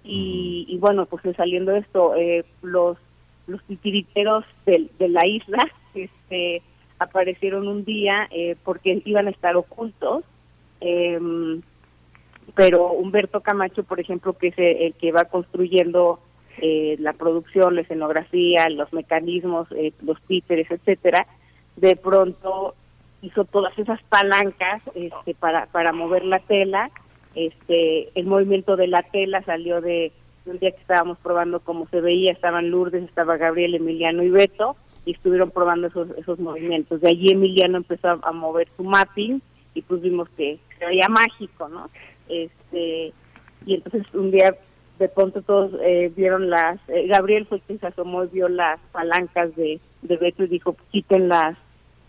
y, 0.04 0.66
y 0.68 0.78
bueno, 0.78 1.06
pues 1.06 1.22
saliendo 1.36 1.74
esto, 1.74 2.14
eh, 2.14 2.44
los, 2.62 2.98
los 3.46 3.62
titiriteros 3.64 4.44
de, 4.66 4.90
de 4.98 5.08
la 5.08 5.26
isla 5.26 5.66
este, 5.94 6.62
aparecieron 6.98 7.68
un 7.68 7.84
día 7.84 8.28
eh, 8.30 8.56
porque 8.64 9.02
iban 9.04 9.26
a 9.26 9.30
estar 9.30 9.56
ocultos 9.56 10.24
eh, 10.80 11.18
pero 12.54 12.92
Humberto 12.92 13.40
Camacho, 13.40 13.82
por 13.82 14.00
ejemplo, 14.00 14.32
que 14.34 14.48
es 14.48 14.54
el 14.58 14.94
que 14.94 15.12
va 15.12 15.24
construyendo 15.24 16.20
eh, 16.58 16.96
la 17.00 17.12
producción, 17.12 17.74
la 17.74 17.80
escenografía, 17.80 18.68
los 18.68 18.92
mecanismos, 18.92 19.66
eh, 19.72 19.92
los 20.02 20.20
títeres, 20.22 20.70
etcétera, 20.70 21.26
de 21.76 21.96
pronto 21.96 22.74
hizo 23.22 23.44
todas 23.44 23.76
esas 23.78 24.00
palancas 24.04 24.82
este, 24.94 25.34
para, 25.34 25.66
para 25.66 25.92
mover 25.92 26.24
la 26.24 26.38
tela. 26.38 26.90
Este, 27.34 28.08
el 28.14 28.26
movimiento 28.26 28.76
de 28.76 28.86
la 28.86 29.02
tela 29.02 29.42
salió 29.42 29.80
de, 29.80 30.12
un 30.46 30.58
día 30.58 30.70
que 30.70 30.80
estábamos 30.80 31.18
probando 31.18 31.58
cómo 31.58 31.88
se 31.88 32.00
veía, 32.00 32.30
estaban 32.30 32.70
Lourdes, 32.70 33.02
estaba 33.02 33.36
Gabriel, 33.36 33.74
Emiliano 33.74 34.22
y 34.22 34.30
Beto, 34.30 34.76
y 35.04 35.12
estuvieron 35.12 35.50
probando 35.50 35.88
esos, 35.88 36.10
esos 36.16 36.38
movimientos. 36.38 37.00
De 37.00 37.08
allí 37.08 37.30
Emiliano 37.30 37.78
empezó 37.78 38.20
a 38.22 38.32
mover 38.32 38.68
su 38.76 38.84
mapping 38.84 39.42
y 39.74 39.82
pues 39.82 40.02
vimos 40.02 40.28
que 40.36 40.58
se 40.78 40.86
veía 40.86 41.08
mágico, 41.08 41.68
¿no? 41.68 41.90
Este, 42.28 43.12
y 43.66 43.74
entonces 43.74 44.02
un 44.14 44.30
día 44.30 44.54
de 44.98 45.08
pronto 45.08 45.42
todos 45.42 45.72
eh, 45.82 46.12
vieron 46.14 46.50
las, 46.50 46.78
eh, 46.88 47.06
Gabriel 47.08 47.46
fue 47.46 47.60
quien 47.60 47.80
se 47.80 47.86
asomó 47.86 48.24
y 48.24 48.28
vio 48.28 48.48
las 48.48 48.78
palancas 48.92 49.54
de, 49.56 49.80
de 50.02 50.16
Beto 50.16 50.44
y 50.44 50.48
dijo, 50.48 50.76
quiten 50.90 51.28
las, 51.28 51.56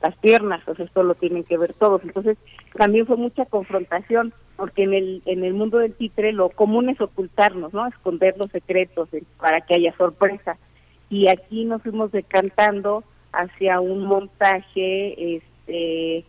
las 0.01 0.15
piernas, 0.17 0.61
pues 0.65 0.79
esto 0.79 1.03
lo 1.03 1.15
tienen 1.15 1.43
que 1.43 1.57
ver 1.57 1.73
todos. 1.73 2.01
Entonces 2.03 2.37
también 2.73 3.07
fue 3.07 3.17
mucha 3.17 3.45
confrontación, 3.45 4.33
porque 4.55 4.83
en 4.83 4.93
el, 4.93 5.21
en 5.25 5.43
el 5.43 5.53
mundo 5.53 5.79
del 5.79 5.93
titre 5.93 6.31
lo 6.31 6.49
común 6.49 6.89
es 6.89 7.01
ocultarnos, 7.01 7.73
¿no? 7.73 7.87
Esconder 7.87 8.35
los 8.37 8.51
secretos 8.51 9.11
eh, 9.13 9.23
para 9.39 9.61
que 9.61 9.75
haya 9.75 9.95
sorpresa. 9.97 10.57
Y 11.09 11.27
aquí 11.27 11.65
nos 11.65 11.81
fuimos 11.81 12.11
decantando 12.11 13.03
hacia 13.31 13.79
un 13.79 14.05
montaje 14.05 15.37
este, 15.37 16.23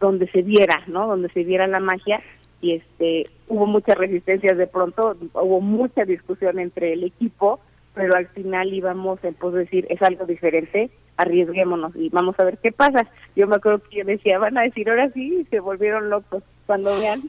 donde 0.00 0.28
se 0.28 0.42
viera, 0.42 0.82
¿no? 0.86 1.06
Donde 1.06 1.28
se 1.30 1.44
viera 1.44 1.66
la 1.66 1.80
magia 1.80 2.20
y 2.64 2.72
este 2.76 3.28
hubo 3.46 3.66
muchas 3.66 3.98
resistencias 3.98 4.56
de 4.56 4.66
pronto, 4.66 5.16
hubo 5.34 5.60
mucha 5.60 6.06
discusión 6.06 6.58
entre 6.58 6.94
el 6.94 7.04
equipo, 7.04 7.60
pero 7.94 8.16
al 8.16 8.26
final 8.28 8.72
íbamos 8.72 9.22
en 9.22 9.36
de 9.38 9.58
decir 9.58 9.86
es 9.90 10.00
algo 10.00 10.24
diferente, 10.24 10.88
arriesguémonos 11.18 11.94
y 11.94 12.08
vamos 12.08 12.40
a 12.40 12.44
ver 12.44 12.56
qué 12.62 12.72
pasa. 12.72 13.06
Yo 13.36 13.46
me 13.46 13.56
acuerdo 13.56 13.82
que 13.82 13.98
yo 13.98 14.04
decía, 14.06 14.38
van 14.38 14.56
a 14.56 14.62
decir 14.62 14.88
ahora 14.88 15.10
sí, 15.10 15.40
y 15.42 15.44
se 15.44 15.60
volvieron 15.60 16.08
locos 16.08 16.42
cuando 16.64 16.98
vean 16.98 17.20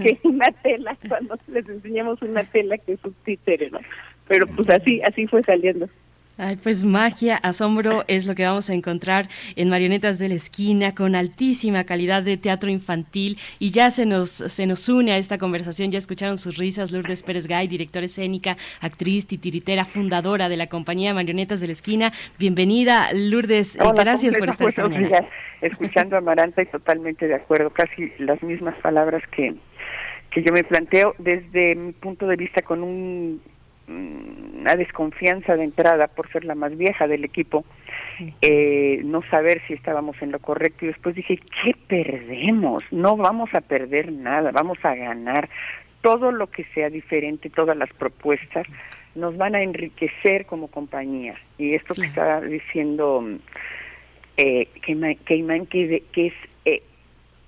que 0.00 0.18
una 0.22 0.52
tela, 0.62 0.96
cuando 1.08 1.36
les 1.48 1.68
enseñamos 1.68 2.22
una 2.22 2.44
tela 2.44 2.78
que 2.78 2.92
es 2.92 3.04
un 3.04 3.14
títere, 3.24 3.70
¿no? 3.70 3.80
Pero 4.28 4.46
pues 4.46 4.70
así, 4.70 5.02
así 5.02 5.26
fue 5.26 5.42
saliendo. 5.42 5.88
Ay, 6.42 6.56
pues 6.56 6.84
magia, 6.84 7.36
asombro 7.36 8.02
es 8.08 8.26
lo 8.26 8.34
que 8.34 8.44
vamos 8.44 8.70
a 8.70 8.72
encontrar 8.72 9.28
en 9.56 9.68
Marionetas 9.68 10.18
de 10.18 10.30
la 10.30 10.36
Esquina 10.36 10.94
con 10.94 11.14
altísima 11.14 11.84
calidad 11.84 12.22
de 12.22 12.38
teatro 12.38 12.70
infantil 12.70 13.36
y 13.58 13.72
ya 13.72 13.90
se 13.90 14.06
nos 14.06 14.30
se 14.30 14.66
nos 14.66 14.88
une 14.88 15.12
a 15.12 15.18
esta 15.18 15.36
conversación, 15.36 15.90
ya 15.90 15.98
escucharon 15.98 16.38
sus 16.38 16.56
risas 16.56 16.92
Lourdes 16.92 17.22
Pérez 17.22 17.46
Gay, 17.46 17.68
directora 17.68 18.06
escénica, 18.06 18.56
actriz, 18.80 19.26
titiritera, 19.26 19.84
fundadora 19.84 20.48
de 20.48 20.56
la 20.56 20.68
compañía 20.68 21.12
Marionetas 21.12 21.60
de 21.60 21.66
la 21.66 21.74
Esquina. 21.74 22.10
Bienvenida 22.38 23.10
Lourdes, 23.12 23.76
gracias 23.76 24.34
por 24.38 24.48
estar 24.48 24.68
esta 24.68 24.88
mañana. 24.88 25.26
Escuchando 25.60 26.16
a 26.16 26.22
Maranta 26.22 26.62
y 26.62 26.66
totalmente 26.66 27.28
de 27.28 27.34
acuerdo, 27.34 27.68
casi 27.68 28.14
las 28.18 28.42
mismas 28.42 28.76
palabras 28.78 29.22
que 29.30 29.56
que 30.30 30.42
yo 30.42 30.54
me 30.54 30.64
planteo 30.64 31.14
desde 31.18 31.74
mi 31.74 31.92
punto 31.92 32.26
de 32.26 32.36
vista 32.36 32.62
con 32.62 32.82
un 32.82 33.42
una 33.90 34.74
desconfianza 34.74 35.56
de 35.56 35.64
entrada 35.64 36.08
por 36.08 36.30
ser 36.30 36.44
la 36.44 36.54
más 36.54 36.76
vieja 36.76 37.06
del 37.06 37.24
equipo, 37.24 37.64
eh, 38.40 39.00
no 39.04 39.22
saber 39.30 39.62
si 39.66 39.74
estábamos 39.74 40.20
en 40.22 40.32
lo 40.32 40.38
correcto 40.38 40.84
y 40.84 40.88
después 40.88 41.14
dije, 41.14 41.36
¿qué 41.36 41.74
perdemos? 41.88 42.82
No 42.90 43.16
vamos 43.16 43.50
a 43.54 43.60
perder 43.60 44.12
nada, 44.12 44.50
vamos 44.52 44.78
a 44.82 44.94
ganar. 44.94 45.48
Todo 46.02 46.32
lo 46.32 46.46
que 46.48 46.64
sea 46.74 46.88
diferente, 46.88 47.50
todas 47.50 47.76
las 47.76 47.92
propuestas 47.92 48.66
nos 49.14 49.36
van 49.36 49.54
a 49.54 49.62
enriquecer 49.62 50.46
como 50.46 50.68
compañía. 50.68 51.34
Y 51.58 51.74
esto 51.74 51.94
que 51.94 52.06
está 52.06 52.40
diciendo 52.40 53.22
eh, 54.36 54.68
que, 54.82 55.18
que, 55.26 56.02
que 56.12 56.26
es 56.26 56.34
eh, 56.64 56.82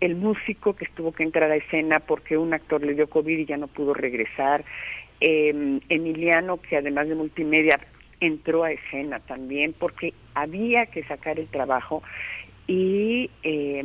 el 0.00 0.16
músico 0.16 0.74
que 0.74 0.84
estuvo 0.84 1.12
que 1.12 1.22
entrar 1.22 1.50
a 1.50 1.56
escena 1.56 2.00
porque 2.00 2.36
un 2.36 2.52
actor 2.52 2.82
le 2.82 2.94
dio 2.94 3.08
COVID 3.08 3.38
y 3.38 3.46
ya 3.46 3.56
no 3.56 3.68
pudo 3.68 3.94
regresar, 3.94 4.64
eh, 5.24 5.80
Emiliano, 5.88 6.60
que 6.60 6.76
además 6.76 7.08
de 7.08 7.14
multimedia 7.14 7.78
entró 8.20 8.64
a 8.64 8.72
escena 8.72 9.20
también 9.20 9.72
porque 9.72 10.14
había 10.34 10.86
que 10.86 11.04
sacar 11.04 11.38
el 11.38 11.46
trabajo. 11.46 12.02
Y 12.66 13.30
eh, 13.42 13.84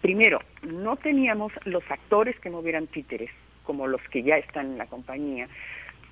primero, 0.00 0.40
no 0.62 0.96
teníamos 0.96 1.52
los 1.64 1.82
actores 1.90 2.38
que 2.40 2.50
movieran 2.50 2.86
títeres 2.86 3.30
como 3.64 3.86
los 3.86 4.02
que 4.10 4.22
ya 4.22 4.36
están 4.36 4.72
en 4.72 4.78
la 4.78 4.86
compañía, 4.86 5.48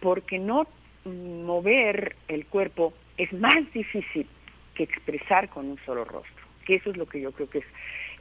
porque 0.00 0.38
no 0.38 0.66
mover 1.04 2.16
el 2.28 2.46
cuerpo 2.46 2.94
es 3.18 3.32
más 3.32 3.70
difícil 3.74 4.26
que 4.74 4.84
expresar 4.84 5.48
con 5.48 5.66
un 5.66 5.78
solo 5.84 6.04
rostro, 6.04 6.46
que 6.64 6.76
eso 6.76 6.90
es 6.90 6.96
lo 6.96 7.06
que 7.06 7.20
yo 7.20 7.32
creo 7.32 7.50
que 7.50 7.58
es, 7.58 7.64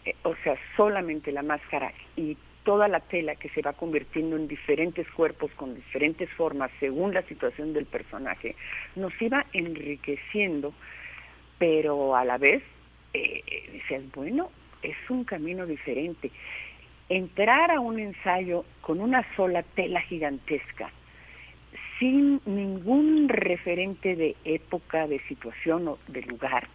eh, 0.05 0.15
o 0.23 0.35
sea, 0.43 0.57
solamente 0.75 1.31
la 1.31 1.43
máscara 1.43 1.93
y 2.15 2.37
toda 2.69 2.87
la 2.87 2.99
tela 2.99 3.33
que 3.33 3.49
se 3.49 3.63
va 3.63 3.73
convirtiendo 3.73 4.35
en 4.35 4.47
diferentes 4.47 5.09
cuerpos 5.09 5.49
con 5.55 5.73
diferentes 5.73 6.29
formas 6.33 6.69
según 6.79 7.15
la 7.15 7.23
situación 7.23 7.73
del 7.73 7.87
personaje, 7.87 8.55
nos 8.95 9.11
iba 9.19 9.43
enriqueciendo, 9.53 10.71
pero 11.57 12.15
a 12.15 12.23
la 12.23 12.37
vez 12.37 12.61
eh, 13.15 13.41
decías, 13.73 14.03
bueno, 14.13 14.51
es 14.83 14.95
un 15.09 15.23
camino 15.23 15.65
diferente. 15.65 16.29
Entrar 17.09 17.71
a 17.71 17.79
un 17.79 17.97
ensayo 17.97 18.65
con 18.81 19.01
una 19.01 19.25
sola 19.35 19.63
tela 19.63 20.01
gigantesca 20.01 20.91
sin 21.97 22.39
ningún 22.45 23.29
referente 23.29 24.15
de 24.15 24.35
época, 24.45 25.07
de 25.07 25.19
situación 25.21 25.87
o 25.87 25.97
de 26.07 26.21
lugar. 26.21 26.67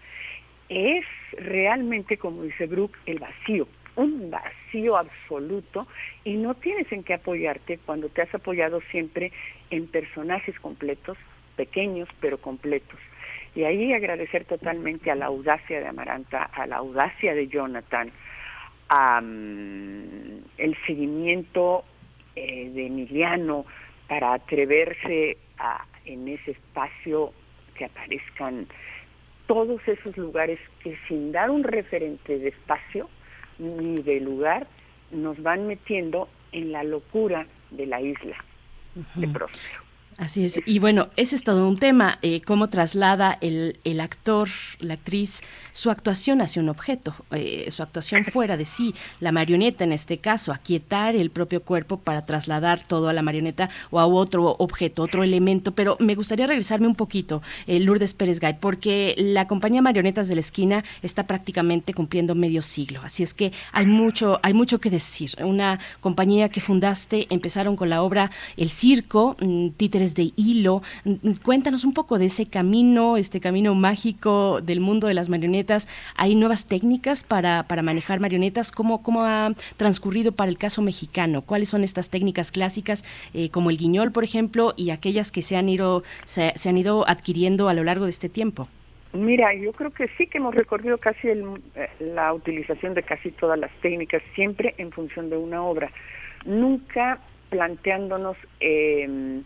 Es 0.69 1.05
realmente, 1.39 2.17
como 2.17 2.43
dice 2.43 2.67
Brooke, 2.67 2.99
el 3.07 3.21
vacío, 3.21 3.69
un 3.97 4.31
vacío 4.31 4.97
absoluto 4.97 5.87
y 6.25 6.35
no 6.35 6.55
tienes 6.55 6.91
en 6.93 7.05
qué 7.05 7.15
apoyarte 7.15 7.79
cuando 7.79 8.09
te 8.09 8.23
has 8.23 8.35
apoyado 8.35 8.81
siempre 8.91 9.33
en 9.71 9.87
personajes 9.87 10.59
completos, 10.61 11.17
pequeños 11.57 12.09
pero 12.21 12.39
completos. 12.39 12.99
Y 13.55 13.65
ahí 13.65 13.93
agradecer 13.93 14.45
totalmente 14.45 15.11
a 15.11 15.15
la 15.15 15.27
audacia 15.27 15.81
de 15.81 15.87
Amaranta, 15.87 16.43
a 16.43 16.67
la 16.67 16.77
audacia 16.77 17.35
de 17.35 17.47
Jonathan, 17.47 18.11
a 18.89 19.21
el 19.21 20.77
seguimiento 20.87 21.85
eh, 22.35 22.71
de 22.71 22.87
Emiliano 22.87 23.65
para 24.09 24.35
atreverse 24.35 25.39
a 25.59 25.87
en 26.05 26.29
ese 26.29 26.51
espacio 26.51 27.33
que 27.75 27.87
aparezcan 27.87 28.67
todos 29.47 29.87
esos 29.87 30.17
lugares 30.17 30.59
que 30.83 30.97
sin 31.09 31.33
dar 31.33 31.51
un 31.51 31.65
referente 31.65 32.39
de 32.39 32.49
espacio 32.49 33.09
ni 33.59 34.03
de 34.03 34.21
lugar 34.21 34.67
nos 35.11 35.41
van 35.43 35.67
metiendo 35.67 36.29
en 36.53 36.73
la 36.73 36.85
locura 36.85 37.47
de 37.71 37.87
la 37.87 38.01
isla 38.01 38.37
de 39.15 39.29
Próspero. 39.29 39.84
Así 40.17 40.45
es. 40.45 40.61
Y 40.65 40.79
bueno, 40.79 41.09
ese 41.17 41.35
es 41.35 41.43
todo 41.43 41.67
un 41.69 41.77
tema, 41.77 42.19
eh, 42.23 42.41
cómo 42.43 42.69
traslada 42.69 43.37
el, 43.41 43.79
el, 43.83 43.99
actor, 44.01 44.49
la 44.79 44.95
actriz, 44.95 45.43
su 45.73 45.91
actuación 45.91 46.41
hacia 46.41 46.63
un 46.63 46.69
objeto, 46.69 47.15
eh, 47.33 47.69
su 47.73 47.83
actuación 47.83 48.25
fuera 48.25 48.57
de 48.57 48.65
sí, 48.65 48.95
la 49.19 49.33
marioneta 49.33 49.83
en 49.83 49.93
este 49.93 50.19
caso, 50.19 50.53
aquietar 50.53 51.17
el 51.17 51.31
propio 51.31 51.63
cuerpo 51.63 51.99
para 51.99 52.27
trasladar 52.27 52.85
todo 52.85 53.09
a 53.09 53.13
la 53.13 53.23
marioneta 53.23 53.71
o 53.91 53.99
a 53.99 54.07
otro 54.07 54.55
objeto, 54.59 55.03
otro 55.03 55.25
elemento. 55.25 55.73
Pero 55.73 55.97
me 55.99 56.15
gustaría 56.15 56.47
regresarme 56.47 56.87
un 56.87 56.95
poquito, 56.95 57.43
eh, 57.67 57.81
Lourdes 57.81 58.15
Pérez 58.15 58.39
Gay, 58.39 58.57
porque 58.61 59.15
la 59.19 59.49
compañía 59.49 59.83
Marionetas 59.83 60.29
de 60.29 60.37
la 60.37 60.41
Esquina 60.41 60.85
está 61.03 61.27
prácticamente 61.27 61.93
cumpliendo 61.93 62.37
medio 62.37 62.63
siglo. 62.63 63.01
Así 63.03 63.25
es 63.25 63.35
que 63.35 63.53
hay 63.73 63.87
mucho, 63.87 64.39
hay 64.45 64.55
mucho 64.55 64.79
que 64.79 64.91
decir. 64.91 65.31
Una 65.41 65.81
compañía 66.01 66.49
que 66.51 66.61
fundaste, 66.61 67.27
empezaron 67.31 67.75
con 67.75 67.91
la 67.91 68.03
obra 68.03 68.31
El 68.57 68.71
Circo, 68.71 69.37
mm, 69.41 69.71
de 70.13 70.33
hilo. 70.37 70.83
Cuéntanos 71.43 71.85
un 71.85 71.95
poco 71.95 72.19
de 72.19 72.27
ese 72.27 72.45
camino, 72.47 73.17
este 73.17 73.41
camino 73.41 73.75
mágico 73.75 74.61
del 74.61 74.81
mundo 74.81 75.07
de 75.07 75.15
las 75.15 75.31
marionetas. 75.31 75.89
¿Hay 76.17 76.35
nuevas 76.35 76.67
técnicas 76.67 77.25
para, 77.25 77.63
para 77.63 77.81
manejar 77.81 78.21
marionetas? 78.21 78.71
¿Cómo, 78.71 79.03
¿Cómo 79.03 79.25
ha 79.25 79.53
transcurrido 79.79 80.33
para 80.33 80.51
el 80.51 80.59
caso 80.59 80.83
mexicano? 80.83 81.41
¿Cuáles 81.41 81.71
son 81.71 81.83
estas 81.83 82.11
técnicas 82.11 82.53
clásicas, 82.53 83.05
eh, 83.33 83.49
como 83.49 83.71
el 83.71 83.79
guiñol, 83.79 84.13
por 84.13 84.25
ejemplo, 84.25 84.75
y 84.77 84.91
aquellas 84.91 85.33
que 85.33 85.41
se 85.41 85.57
han, 85.57 85.69
ido, 85.71 86.03
se, 86.27 86.53
han 86.69 86.77
ido 86.77 87.09
adquiriendo 87.09 87.69
a 87.69 87.75
lo 87.75 87.85
largo 87.85 88.05
de 88.05 88.11
este 88.11 88.29
tiempo? 88.29 88.69
Mira, 89.13 89.55
yo 89.55 89.73
creo 89.73 89.93
que 89.93 90.09
sí 90.19 90.27
que 90.27 90.39
hemos 90.39 90.55
recorrido 90.55 90.99
casi 90.99 91.29
el, 91.29 91.45
eh, 91.77 91.89
la 92.01 92.35
utilización 92.35 92.95
de 92.95 93.05
casi 93.05 93.31
todas 93.31 93.59
las 93.59 93.71
técnicas, 93.81 94.23
siempre 94.35 94.75
en 94.77 94.91
función 94.91 95.31
de 95.31 95.37
una 95.37 95.63
obra. 95.63 95.91
Nunca 96.45 97.21
planteándonos 97.55 98.37
eh, 98.59 99.41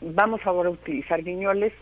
vamos 0.00 0.40
ahora 0.44 0.68
a 0.68 0.72
utilizar 0.72 1.22
guiñoles, 1.22 1.72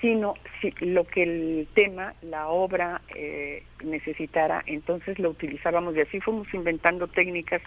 sino 0.00 0.34
si 0.60 0.72
lo 0.80 1.04
que 1.04 1.22
el 1.22 1.68
tema, 1.74 2.14
la 2.22 2.48
obra 2.48 3.00
eh, 3.14 3.64
necesitara, 3.82 4.62
entonces 4.66 5.18
lo 5.18 5.30
utilizábamos 5.30 5.96
y 5.96 6.00
así 6.00 6.20
fuimos 6.20 6.52
inventando 6.54 7.08
técnicas 7.08 7.62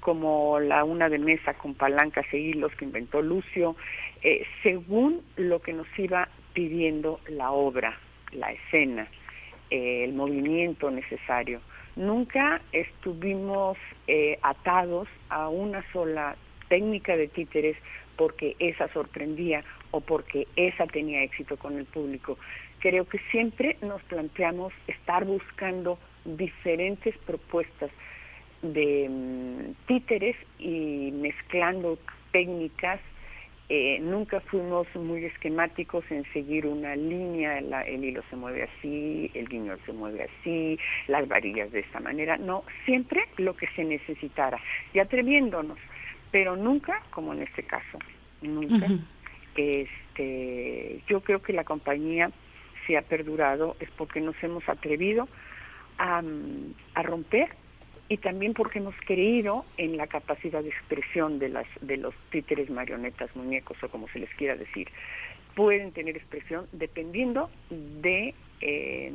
como 0.00 0.58
la 0.58 0.84
una 0.84 1.08
de 1.08 1.18
mesa 1.18 1.54
con 1.54 1.74
palancas 1.74 2.26
e 2.32 2.38
hilos 2.38 2.74
que 2.74 2.84
inventó 2.84 3.22
Lucio, 3.22 3.76
eh, 4.22 4.44
según 4.62 5.22
lo 5.36 5.60
que 5.60 5.72
nos 5.72 5.86
iba 5.96 6.28
pidiendo 6.52 7.20
la 7.28 7.52
obra, 7.52 7.96
la 8.32 8.52
escena, 8.52 9.06
eh, 9.70 10.04
el 10.04 10.12
movimiento 10.12 10.90
necesario. 10.90 11.60
Nunca 11.94 12.60
estuvimos 12.72 13.76
atados 14.42 15.08
a 15.28 15.48
una 15.48 15.84
sola 15.92 16.36
técnica 16.68 17.16
de 17.16 17.28
títeres 17.28 17.76
porque 18.16 18.56
esa 18.58 18.88
sorprendía 18.92 19.64
o 19.90 20.00
porque 20.00 20.46
esa 20.56 20.86
tenía 20.86 21.22
éxito 21.22 21.56
con 21.56 21.78
el 21.78 21.84
público. 21.84 22.38
Creo 22.80 23.04
que 23.04 23.18
siempre 23.30 23.76
nos 23.82 24.02
planteamos 24.04 24.72
estar 24.88 25.24
buscando 25.24 25.98
diferentes 26.24 27.16
propuestas 27.18 27.90
de 28.62 29.08
mm, 29.08 29.86
títeres 29.86 30.36
y 30.58 31.10
mezclando 31.12 31.98
técnicas. 32.32 33.00
Eh, 33.68 34.00
nunca 34.00 34.40
fuimos 34.40 34.86
muy 34.94 35.24
esquemáticos 35.24 36.04
en 36.10 36.24
seguir 36.32 36.66
una 36.66 36.94
línea, 36.94 37.58
el 37.58 38.04
hilo 38.04 38.22
se 38.28 38.36
mueve 38.36 38.64
así, 38.64 39.30
el 39.32 39.48
guiñol 39.48 39.80
se 39.86 39.92
mueve 39.92 40.24
así, 40.24 40.78
las 41.06 41.26
varillas 41.26 41.72
de 41.72 41.80
esta 41.80 42.00
manera. 42.00 42.36
No, 42.36 42.64
siempre 42.84 43.22
lo 43.38 43.56
que 43.56 43.68
se 43.68 43.84
necesitara 43.84 44.60
y 44.92 44.98
atreviéndonos 44.98 45.78
pero 46.32 46.56
nunca 46.56 47.00
como 47.10 47.32
en 47.32 47.42
este 47.42 47.62
caso, 47.62 47.98
nunca. 48.40 48.88
Este, 49.54 51.00
yo 51.06 51.20
creo 51.20 51.42
que 51.42 51.52
la 51.52 51.62
compañía 51.62 52.32
se 52.86 52.96
ha 52.96 53.02
perdurado 53.02 53.76
es 53.78 53.90
porque 53.90 54.20
nos 54.20 54.34
hemos 54.42 54.66
atrevido 54.68 55.28
a, 55.98 56.22
a 56.94 57.02
romper 57.02 57.50
y 58.08 58.16
también 58.16 58.54
porque 58.54 58.78
hemos 58.78 58.94
creído 59.06 59.64
en 59.76 59.96
la 59.96 60.06
capacidad 60.06 60.62
de 60.62 60.70
expresión 60.70 61.38
de 61.38 61.50
las 61.50 61.66
de 61.80 61.98
los 61.98 62.14
títeres, 62.30 62.70
marionetas, 62.70 63.34
muñecos 63.36 63.76
o 63.82 63.88
como 63.88 64.08
se 64.08 64.18
les 64.18 64.30
quiera 64.34 64.56
decir. 64.56 64.88
Pueden 65.54 65.92
tener 65.92 66.16
expresión 66.16 66.66
dependiendo 66.72 67.50
de 67.70 68.34
eh, 68.62 69.12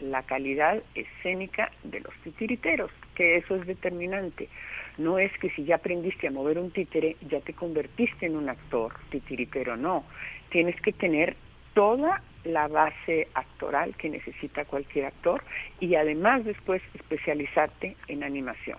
la 0.00 0.22
calidad 0.22 0.82
escénica 0.94 1.72
de 1.82 2.00
los 2.00 2.14
titiriteros, 2.22 2.92
que 3.16 3.36
eso 3.36 3.56
es 3.56 3.66
determinante. 3.66 4.48
No 4.98 5.18
es 5.18 5.32
que 5.38 5.50
si 5.50 5.64
ya 5.64 5.76
aprendiste 5.76 6.26
a 6.26 6.32
mover 6.32 6.58
un 6.58 6.72
títere, 6.72 7.16
ya 7.28 7.40
te 7.40 7.54
convertiste 7.54 8.26
en 8.26 8.36
un 8.36 8.48
actor 8.48 8.92
titiritero, 9.10 9.76
no. 9.76 10.04
Tienes 10.50 10.80
que 10.80 10.92
tener 10.92 11.36
toda 11.72 12.22
la 12.44 12.66
base 12.66 13.28
actoral 13.34 13.94
que 13.96 14.08
necesita 14.08 14.64
cualquier 14.64 15.06
actor 15.06 15.42
y 15.80 15.94
además 15.94 16.44
después 16.44 16.82
especializarte 16.94 17.96
en 18.08 18.24
animación. 18.24 18.78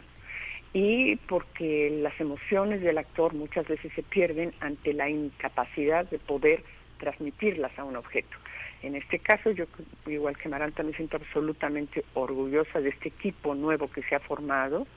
Y 0.73 1.15
porque 1.15 1.89
las 2.01 2.19
emociones 2.19 2.81
del 2.81 2.97
actor 2.97 3.33
muchas 3.33 3.67
veces 3.67 3.91
se 3.93 4.03
pierden 4.03 4.53
ante 4.59 4.93
la 4.93 5.09
incapacidad 5.09 6.05
de 6.09 6.19
poder 6.19 6.63
transmitirlas 6.99 7.77
a 7.79 7.85
un 7.85 7.95
objeto. 7.95 8.37
En 8.81 8.95
este 8.95 9.19
caso, 9.19 9.51
yo, 9.51 9.65
igual 10.05 10.37
que 10.37 10.49
Maranta, 10.49 10.83
me 10.83 10.93
siento 10.93 11.17
absolutamente 11.17 12.05
orgullosa 12.13 12.79
de 12.81 12.89
este 12.89 13.09
equipo 13.09 13.55
nuevo 13.55 13.89
que 13.89 14.03
se 14.03 14.15
ha 14.15 14.19
formado, 14.19 14.87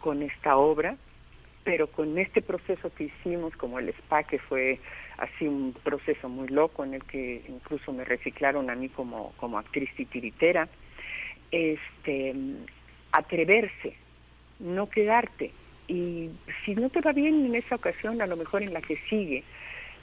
con 0.00 0.22
esta 0.22 0.56
obra, 0.56 0.96
pero 1.64 1.88
con 1.88 2.16
este 2.18 2.42
proceso 2.42 2.92
que 2.94 3.04
hicimos, 3.04 3.56
como 3.56 3.78
el 3.78 3.92
SPA, 3.92 4.22
que 4.22 4.38
fue 4.38 4.78
así 5.18 5.46
un 5.46 5.72
proceso 5.72 6.28
muy 6.28 6.48
loco 6.48 6.84
en 6.84 6.94
el 6.94 7.02
que 7.04 7.42
incluso 7.48 7.92
me 7.92 8.04
reciclaron 8.04 8.70
a 8.70 8.74
mí 8.74 8.88
como, 8.88 9.32
como 9.38 9.58
actriz 9.58 9.90
titiritera, 9.96 10.68
este, 11.50 12.34
atreverse, 13.12 13.96
no 14.60 14.88
quedarte. 14.88 15.52
Y 15.88 16.30
si 16.64 16.74
no 16.74 16.88
te 16.90 17.00
va 17.00 17.12
bien 17.12 17.46
en 17.46 17.54
esa 17.56 17.74
ocasión, 17.74 18.22
a 18.22 18.26
lo 18.26 18.36
mejor 18.36 18.62
en 18.62 18.72
la 18.72 18.80
que 18.80 18.96
sigue, 19.08 19.42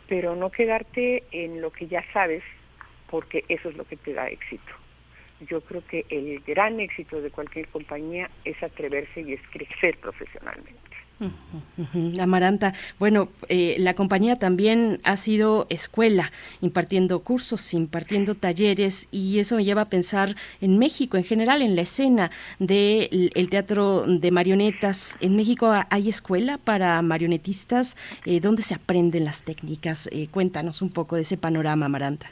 pero 0.07 0.35
no 0.35 0.49
quedarte 0.49 1.23
en 1.31 1.61
lo 1.61 1.71
que 1.71 1.87
ya 1.87 2.03
sabes, 2.11 2.43
porque 3.09 3.45
eso 3.47 3.69
es 3.69 3.77
lo 3.77 3.85
que 3.85 3.95
te 3.95 4.13
da 4.13 4.27
éxito 4.27 4.82
yo 5.49 5.61
creo 5.61 5.83
que 5.87 6.05
el 6.09 6.39
gran 6.45 6.79
éxito 6.79 7.21
de 7.21 7.29
cualquier 7.29 7.67
compañía 7.67 8.29
es 8.45 8.61
atreverse 8.61 9.21
y 9.21 9.33
es 9.33 9.41
crecer 9.51 9.97
profesionalmente. 10.01 10.93
Amaranta, 12.19 12.73
bueno, 12.99 13.29
eh, 13.47 13.75
la 13.79 13.93
compañía 13.93 14.39
también 14.39 14.99
ha 15.03 15.15
sido 15.15 15.67
escuela, 15.69 16.31
impartiendo 16.61 17.19
cursos, 17.21 17.73
impartiendo 17.73 18.35
talleres, 18.35 19.07
y 19.11 19.39
eso 19.39 19.55
me 19.55 19.63
lleva 19.63 19.83
a 19.83 19.89
pensar 19.89 20.35
en 20.59 20.79
México, 20.79 21.15
en 21.17 21.23
general, 21.23 21.61
en 21.61 21.75
la 21.75 21.83
escena 21.83 22.31
del 22.59 23.47
teatro 23.49 24.05
de 24.05 24.31
marionetas. 24.31 25.17
¿En 25.21 25.35
México 25.35 25.71
hay 25.89 26.09
escuela 26.09 26.57
para 26.57 27.01
marionetistas? 27.01 27.95
Eh, 28.25 28.39
¿Dónde 28.39 28.63
se 28.63 28.73
aprenden 28.73 29.25
las 29.25 29.43
técnicas? 29.43 30.09
Eh, 30.11 30.27
cuéntanos 30.29 30.81
un 30.81 30.89
poco 30.89 31.15
de 31.15 31.21
ese 31.21 31.37
panorama, 31.37 31.85
Amaranta. 31.85 32.31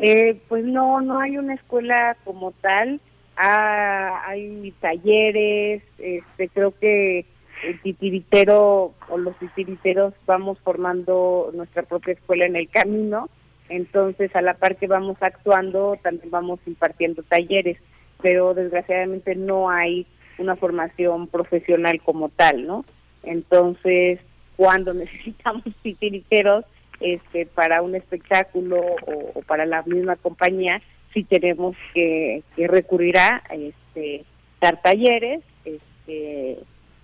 Eh, 0.00 0.40
pues 0.48 0.64
no, 0.64 1.00
no 1.00 1.18
hay 1.20 1.38
una 1.38 1.54
escuela 1.54 2.16
como 2.24 2.52
tal. 2.52 3.00
Ah, 3.36 4.22
hay 4.26 4.72
talleres, 4.80 5.82
este, 5.98 6.48
creo 6.48 6.72
que 6.78 7.24
el 7.64 7.80
titiritero 7.80 8.94
o 9.08 9.18
los 9.18 9.36
titiriteros 9.38 10.14
vamos 10.26 10.58
formando 10.60 11.50
nuestra 11.54 11.82
propia 11.82 12.14
escuela 12.14 12.46
en 12.46 12.56
el 12.56 12.68
camino. 12.68 13.28
Entonces, 13.68 14.34
a 14.34 14.42
la 14.42 14.54
par 14.54 14.76
que 14.76 14.86
vamos 14.86 15.16
actuando, 15.20 15.98
también 16.02 16.30
vamos 16.30 16.60
impartiendo 16.66 17.22
talleres, 17.22 17.78
pero 18.22 18.54
desgraciadamente 18.54 19.34
no 19.34 19.68
hay 19.68 20.06
una 20.38 20.56
formación 20.56 21.26
profesional 21.26 22.00
como 22.02 22.28
tal, 22.30 22.66
¿no? 22.66 22.84
Entonces, 23.24 24.20
cuando 24.56 24.94
necesitamos 24.94 25.64
titiriteros 25.82 26.64
este, 27.00 27.46
para 27.46 27.82
un 27.82 27.94
espectáculo 27.94 28.80
o, 29.06 29.42
para 29.42 29.66
la 29.66 29.82
misma 29.82 30.16
compañía, 30.16 30.80
si 31.12 31.24
tenemos 31.24 31.76
que, 31.94 32.42
recurrir 32.56 33.18
a 33.18 33.42
este, 33.50 34.24
dar 34.60 34.80
talleres 34.82 35.42
este, 35.64 36.58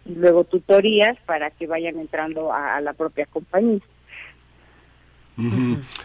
y 0.07 0.15
luego 0.15 0.45
tutorías 0.45 1.17
para 1.27 1.51
que 1.51 1.67
vayan 1.67 1.99
entrando 1.99 2.53
a 2.53 2.81
la 2.81 2.93
propia 2.93 3.27
compañía. 3.27 3.81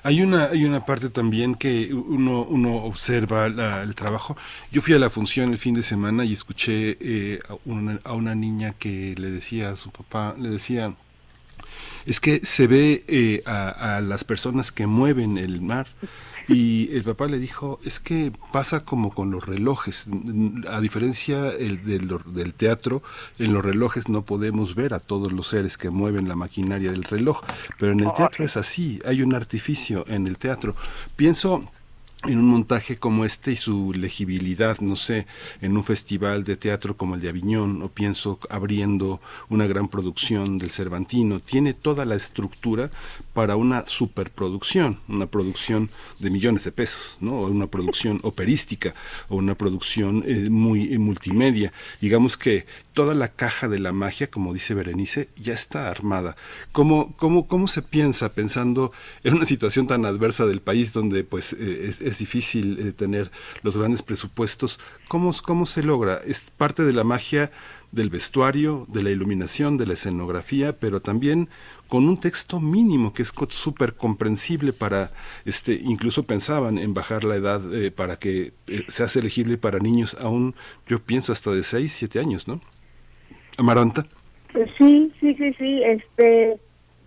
Hay 0.01 0.23
una 0.23 0.45
hay 0.45 0.65
una 0.65 0.85
parte 0.85 1.09
también 1.09 1.53
que 1.53 1.93
uno 1.93 2.43
uno 2.43 2.77
observa 2.77 3.45
el 3.45 3.93
trabajo. 3.93 4.35
Yo 4.71 4.81
fui 4.81 4.95
a 4.95 4.99
la 4.99 5.11
función 5.11 5.51
el 5.51 5.59
fin 5.59 5.75
de 5.75 5.83
semana 5.83 6.25
y 6.25 6.33
escuché 6.33 6.97
eh, 6.99 7.39
a, 7.47 7.55
una, 7.65 7.99
a, 8.03 8.13
una, 8.13 8.33
niña 8.33 8.73
que 8.79 9.13
le 9.17 9.29
decía 9.29 9.69
a 9.69 9.75
su 9.75 9.91
papá, 9.91 10.35
le 10.39 10.49
decía 10.49 10.93
es 12.09 12.19
que 12.19 12.41
se 12.43 12.65
ve 12.65 13.03
eh, 13.07 13.43
a, 13.45 13.97
a, 13.97 14.01
las 14.01 14.23
personas 14.23 14.71
que 14.71 14.87
mueven 14.87 15.37
el 15.37 15.61
mar. 15.61 15.87
Y 16.47 16.89
el 16.95 17.03
papá 17.03 17.27
le 17.27 17.37
dijo, 17.37 17.79
es 17.85 17.99
que 17.99 18.33
pasa 18.51 18.83
como 18.83 19.13
con 19.13 19.29
los 19.29 19.45
relojes, 19.45 20.07
a 20.67 20.81
diferencia 20.81 21.51
el, 21.51 21.85
del, 21.85 22.09
del 22.33 22.55
teatro, 22.55 23.03
en 23.37 23.53
los 23.53 23.63
relojes 23.63 24.09
no 24.09 24.23
podemos 24.23 24.73
ver 24.73 24.95
a 24.95 24.99
todos 24.99 25.31
los 25.31 25.45
seres 25.45 25.77
que 25.77 25.91
mueven 25.91 26.27
la 26.27 26.35
maquinaria 26.35 26.89
del 26.89 27.03
reloj, 27.03 27.41
pero 27.77 27.91
en 27.91 27.99
el 27.99 28.11
teatro 28.13 28.43
es 28.43 28.57
así, 28.57 28.99
hay 29.05 29.21
un 29.21 29.35
artificio 29.35 30.03
en 30.07 30.25
el 30.25 30.39
teatro. 30.39 30.75
Pienso 31.15 31.69
en 32.27 32.37
un 32.37 32.47
montaje 32.47 32.97
como 32.97 33.23
este 33.23 33.53
y 33.53 33.57
su 33.57 33.93
legibilidad, 33.93 34.79
no 34.81 34.97
sé, 34.97 35.25
en 35.61 35.77
un 35.77 35.85
festival 35.85 36.43
de 36.43 36.57
teatro 36.57 36.97
como 36.97 37.15
el 37.15 37.21
de 37.21 37.29
Aviñón, 37.29 37.81
o 37.81 37.87
pienso 37.87 38.39
abriendo 38.49 39.21
una 39.47 39.67
gran 39.67 39.87
producción 39.87 40.57
del 40.57 40.69
Cervantino, 40.69 41.39
tiene 41.39 41.73
toda 41.73 42.03
la 42.03 42.15
estructura 42.15 42.91
para 43.33 43.55
una 43.55 43.85
superproducción, 43.85 44.99
una 45.07 45.27
producción 45.27 45.89
de 46.19 46.29
millones 46.29 46.65
de 46.65 46.73
pesos, 46.73 47.15
¿no? 47.21 47.35
O 47.35 47.47
una 47.47 47.67
producción 47.67 48.19
operística, 48.23 48.93
o 49.29 49.37
una 49.37 49.55
producción 49.55 50.23
eh, 50.27 50.49
muy 50.49 50.93
eh, 50.93 50.99
multimedia. 50.99 51.71
Digamos 52.01 52.35
que 52.35 52.65
toda 52.99 53.15
la 53.15 53.29
caja 53.29 53.69
de 53.69 53.79
la 53.79 53.93
magia, 53.93 54.29
como 54.29 54.53
dice 54.53 54.73
Berenice, 54.73 55.29
ya 55.37 55.53
está 55.53 55.89
armada. 55.89 56.35
¿Cómo, 56.73 57.15
cómo, 57.15 57.67
se 57.69 57.81
piensa 57.81 58.33
pensando 58.33 58.91
en 59.23 59.35
una 59.35 59.45
situación 59.45 59.87
tan 59.87 60.03
adversa 60.03 60.45
del 60.45 60.59
país 60.59 60.91
donde 60.91 61.23
pues 61.23 61.53
eh, 61.53 61.95
es, 62.01 62.17
difícil 62.17 62.93
tener 62.95 63.31
los 63.63 63.77
grandes 63.77 64.01
presupuestos? 64.01 64.81
¿Cómo, 65.07 65.33
¿Cómo 65.43 65.65
se 65.65 65.81
logra? 65.81 66.17
Es 66.25 66.41
parte 66.57 66.83
de 66.83 66.91
la 66.91 67.05
magia 67.05 67.53
del 67.93 68.09
vestuario, 68.09 68.85
de 68.89 69.01
la 69.01 69.11
iluminación, 69.11 69.77
de 69.77 69.87
la 69.87 69.93
escenografía, 69.93 70.77
pero 70.77 71.01
también 71.01 71.47
con 71.87 72.05
un 72.05 72.19
texto 72.19 72.59
mínimo 72.59 73.13
que 73.13 73.21
es 73.21 73.31
súper 73.47 73.95
comprensible 73.95 74.73
para, 74.73 75.13
este, 75.45 75.79
incluso 75.81 76.23
pensaban 76.23 76.77
en 76.77 76.93
bajar 76.93 77.23
la 77.23 77.37
edad 77.37 77.73
eh, 77.73 77.91
para 77.91 78.19
que 78.19 78.51
eh, 78.67 78.83
se 78.89 79.03
hace 79.03 79.19
elegible 79.19 79.57
para 79.57 79.79
niños 79.79 80.17
aún, 80.19 80.53
yo 80.85 81.01
pienso 81.01 81.31
hasta 81.31 81.51
de 81.51 81.63
6, 81.63 81.93
7 81.97 82.19
años, 82.19 82.45
¿no? 82.45 82.59
Amaranta. 83.59 84.05
Pues 84.53 84.69
sí, 84.77 85.13
sí, 85.19 85.35
sí, 85.35 85.53
sí, 85.53 85.83
este, 85.83 86.53
eh, 86.53 86.59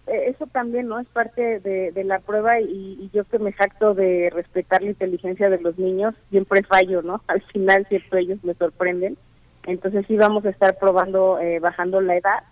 eso 0.06 0.46
también 0.46 0.86
no 0.86 1.00
es 1.00 1.08
parte 1.08 1.58
de, 1.60 2.04
la 2.04 2.20
prueba 2.20 2.60
y, 2.60 3.10
yo 3.12 3.24
que 3.24 3.38
me 3.38 3.52
jacto 3.52 3.94
de 3.94 4.30
respetar 4.32 4.82
la 4.82 4.90
inteligencia 4.90 5.50
de 5.50 5.60
los 5.60 5.78
niños, 5.78 6.14
siempre 6.30 6.62
fallo, 6.62 7.02
¿no? 7.02 7.20
Al 7.28 7.42
final, 7.42 7.86
cierto, 7.88 8.16
ellos 8.16 8.38
me 8.44 8.54
sorprenden. 8.54 9.16
Entonces 9.64 10.04
sí 10.08 10.16
vamos 10.16 10.44
a 10.44 10.50
estar 10.50 10.76
probando, 10.78 11.38
bajando 11.60 12.00
la 12.00 12.16
edad 12.16 12.42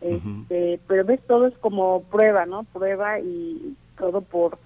este, 0.00 0.80
pero 0.86 1.04
ves 1.04 1.20
todo 1.26 1.46
es 1.46 1.56
como 1.58 2.02
prueba, 2.04 2.46
¿no? 2.46 2.64
Prueba 2.64 3.20
y 3.20 3.76
todo 3.98 4.22
por 4.22 4.58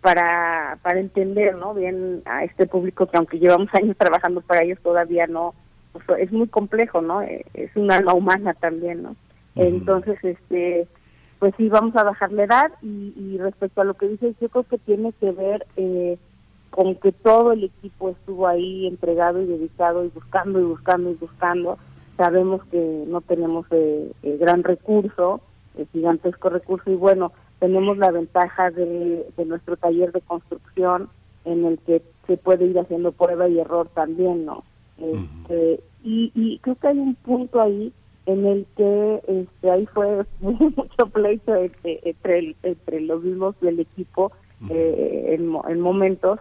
para 0.00 0.78
para 0.82 0.98
entender, 0.98 1.54
¿no? 1.54 1.74
Bien 1.74 2.22
a 2.24 2.42
este 2.42 2.66
público 2.66 3.06
que 3.06 3.16
aunque 3.16 3.38
llevamos 3.38 3.68
años 3.74 3.96
trabajando 3.96 4.40
para 4.40 4.64
ellos 4.64 4.80
todavía 4.82 5.26
no 5.26 5.54
pues, 5.92 6.04
es 6.20 6.32
muy 6.32 6.48
complejo, 6.48 7.00
¿no? 7.00 7.22
Eh, 7.22 7.44
es 7.54 7.74
un 7.76 7.90
alma 7.90 8.14
humana 8.14 8.54
también, 8.54 9.02
¿no? 9.02 9.16
Entonces, 9.54 10.18
este 10.22 10.86
pues 11.38 11.52
sí 11.56 11.68
vamos 11.68 11.96
a 11.96 12.04
bajar 12.04 12.30
la 12.30 12.44
edad 12.44 12.72
y, 12.82 13.12
y, 13.16 13.36
respecto 13.36 13.80
a 13.80 13.84
lo 13.84 13.94
que 13.94 14.06
dices, 14.06 14.36
yo 14.40 14.48
creo 14.48 14.62
que 14.62 14.78
tiene 14.78 15.12
que 15.14 15.32
ver 15.32 15.66
eh, 15.76 16.16
con 16.70 16.94
que 16.94 17.10
todo 17.10 17.50
el 17.50 17.64
equipo 17.64 18.10
estuvo 18.10 18.46
ahí 18.46 18.86
entregado 18.86 19.42
y 19.42 19.46
dedicado 19.46 20.04
y 20.04 20.08
buscando 20.08 20.60
y 20.60 20.62
buscando 20.62 21.10
y 21.10 21.14
buscando 21.14 21.78
sabemos 22.16 22.62
que 22.70 23.04
no 23.08 23.20
tenemos 23.20 23.66
eh, 23.70 24.12
el 24.22 24.38
gran 24.38 24.62
recurso, 24.62 25.40
el 25.76 25.88
gigantesco 25.88 26.50
recurso, 26.50 26.90
y 26.90 26.94
bueno, 26.94 27.32
tenemos 27.58 27.98
la 27.98 28.10
ventaja 28.10 28.70
de, 28.70 29.26
nuestro 29.46 29.76
taller 29.76 30.12
de 30.12 30.20
construcción 30.20 31.08
en 31.44 31.64
el 31.64 31.78
que 31.80 32.02
se 32.26 32.36
puede 32.36 32.66
ir 32.66 32.78
haciendo 32.78 33.12
prueba 33.12 33.48
y 33.48 33.58
error 33.58 33.88
también, 33.94 34.44
¿no? 34.44 34.62
Este, 35.02 35.80
y, 36.04 36.58
creo 36.62 36.76
que 36.76 36.86
hay 36.86 36.98
un 36.98 37.14
punto 37.16 37.60
ahí 37.60 37.92
en 38.26 38.46
el 38.46 38.66
que 38.76 39.20
este, 39.26 39.70
ahí 39.70 39.86
fue 39.86 40.24
mucho 40.40 41.06
pleito 41.12 41.54
entre, 41.54 42.54
entre, 42.62 43.00
los 43.00 43.22
mismos 43.22 43.58
del 43.60 43.80
equipo 43.80 44.32
eh, 44.70 45.36
en, 45.38 45.52
en 45.68 45.80
momentos 45.80 46.38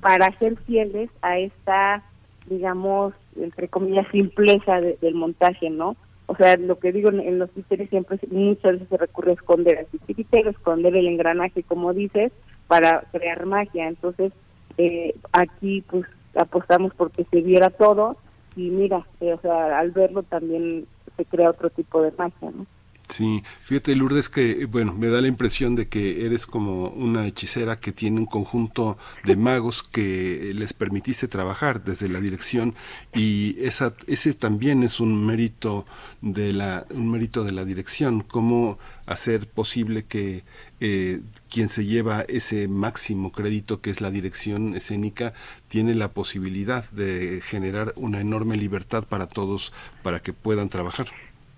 para 0.00 0.36
ser 0.38 0.56
fieles 0.58 1.10
a 1.22 1.38
esta, 1.38 2.04
digamos, 2.46 3.14
entre 3.36 3.68
comillas, 3.68 4.06
simpleza 4.12 4.80
del 4.80 5.14
montaje, 5.14 5.70
¿no? 5.70 5.96
O 6.26 6.36
sea, 6.36 6.56
lo 6.56 6.78
que 6.78 6.92
digo 6.92 7.10
en, 7.10 7.38
los 7.38 7.50
títeres 7.50 7.90
siempre, 7.90 8.18
muchas 8.30 8.72
veces 8.72 8.88
se 8.88 8.96
recurre 8.96 9.32
a 9.32 9.34
esconder 9.34 9.78
al 9.78 9.86
titiritero, 9.86 10.50
esconder 10.50 10.96
el 10.96 11.06
engranaje, 11.06 11.62
como 11.62 11.92
dices, 11.92 12.32
para 12.66 13.02
crear 13.12 13.44
magia. 13.44 13.88
Entonces, 13.88 14.32
eh, 14.78 15.14
aquí 15.32 15.82
pues 15.88 16.04
apostamos 16.36 16.92
porque 16.94 17.24
se 17.30 17.40
viera 17.40 17.70
todo 17.70 18.16
y 18.56 18.70
mira, 18.70 19.06
eh, 19.20 19.32
o 19.32 19.40
sea, 19.40 19.78
al 19.78 19.90
verlo 19.90 20.22
también 20.22 20.86
se 21.16 21.24
crea 21.24 21.50
otro 21.50 21.70
tipo 21.70 22.02
de 22.02 22.12
magia, 22.12 22.50
¿no? 22.50 22.66
Sí, 23.08 23.44
fíjate 23.60 23.94
Lourdes 23.94 24.28
que, 24.28 24.64
bueno, 24.64 24.94
me 24.94 25.08
da 25.08 25.20
la 25.20 25.28
impresión 25.28 25.76
de 25.76 25.88
que 25.88 26.24
eres 26.24 26.46
como 26.46 26.88
una 26.88 27.26
hechicera 27.26 27.78
que 27.78 27.92
tiene 27.92 28.18
un 28.18 28.26
conjunto 28.26 28.96
de 29.24 29.36
magos 29.36 29.82
que 29.82 30.52
les 30.54 30.72
permitiste 30.72 31.28
trabajar 31.28 31.84
desde 31.84 32.08
la 32.08 32.20
dirección 32.20 32.74
y 33.14 33.56
esa, 33.60 33.94
ese 34.06 34.32
también 34.32 34.82
es 34.82 35.00
un 35.00 35.26
mérito 35.26 35.84
de 36.22 36.52
la, 36.54 36.86
un 36.90 37.10
mérito 37.10 37.44
de 37.44 37.52
la 37.52 37.64
dirección, 37.64 38.22
cómo 38.22 38.78
hacer 39.06 39.46
posible 39.48 40.04
que 40.04 40.42
eh, 40.80 41.20
quien 41.50 41.68
se 41.68 41.84
lleva 41.84 42.22
ese 42.22 42.68
máximo 42.68 43.32
crédito 43.32 43.82
que 43.82 43.90
es 43.90 44.00
la 44.00 44.10
dirección 44.10 44.74
escénica 44.74 45.34
tiene 45.68 45.94
la 45.94 46.12
posibilidad 46.12 46.88
de 46.90 47.42
generar 47.44 47.92
una 47.96 48.20
enorme 48.20 48.56
libertad 48.56 49.04
para 49.04 49.28
todos 49.28 49.72
para 50.02 50.20
que 50.20 50.32
puedan 50.32 50.70
trabajar. 50.70 51.06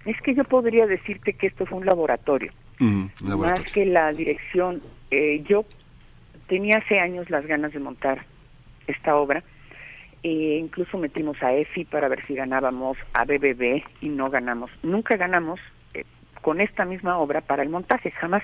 Es 0.06 0.20
que 0.22 0.34
yo 0.34 0.44
podría 0.44 0.86
decirte 0.86 1.34
que 1.34 1.48
esto 1.48 1.66
fue 1.66 1.78
un 1.78 1.86
laboratorio, 1.86 2.52
mm, 2.78 3.06
más 3.36 3.62
que 3.72 3.84
la 3.84 4.12
dirección. 4.12 4.80
Eh, 5.10 5.42
yo 5.44 5.64
tenía 6.46 6.78
hace 6.78 7.00
años 7.00 7.28
las 7.28 7.44
ganas 7.46 7.72
de 7.72 7.80
montar 7.80 8.24
esta 8.86 9.16
obra. 9.16 9.42
e 10.22 10.58
incluso 10.58 10.98
metimos 10.98 11.40
a 11.40 11.52
EFI 11.52 11.84
para 11.84 12.08
ver 12.08 12.24
si 12.26 12.34
ganábamos 12.34 12.96
a 13.12 13.24
BBB 13.24 13.84
y 14.00 14.08
no 14.08 14.28
ganamos. 14.28 14.72
Nunca 14.82 15.16
ganamos 15.16 15.60
eh, 15.94 16.04
con 16.42 16.60
esta 16.60 16.84
misma 16.84 17.18
obra 17.18 17.42
para 17.42 17.62
el 17.62 17.68
montaje, 17.68 18.10
jamás. 18.10 18.42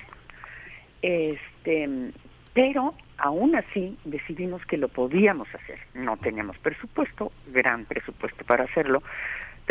Este, 1.01 2.13
pero 2.53 2.95
aún 3.19 3.57
así 3.57 3.97
decidimos 4.05 4.65
que 4.67 4.77
lo 4.77 4.89
podíamos 4.89 5.49
hacer. 5.55 5.79
No 5.95 6.17
teníamos 6.17 6.57
presupuesto, 6.59 7.33
gran 7.49 7.85
presupuesto 7.87 8.45
para 8.45 8.65
hacerlo, 8.65 9.03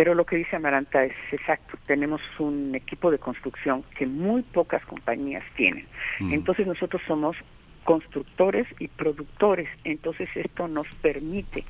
pero 0.02 0.16
lo 0.16 0.26
que 0.26 0.36
dice 0.36 0.56
Amaranta 0.56 1.04
es 1.04 1.14
exacto. 1.32 1.78
Tenemos 1.86 2.22
un 2.40 2.74
equipo 2.74 3.12
de 3.12 3.20
construcción 3.20 3.84
que 3.96 4.08
muy 4.08 4.42
pocas 4.42 4.84
compañías 4.86 5.44
tienen. 5.56 5.86
Mm. 6.20 6.34
Entonces 6.34 6.66
nosotros 6.66 7.04
somos 7.06 7.38
constructores 7.84 8.66
y 8.80 8.88
productores. 8.88 9.70
Entonces 9.84 10.28
esto 10.34 10.68
nos 10.68 10.88
permite 11.04 11.66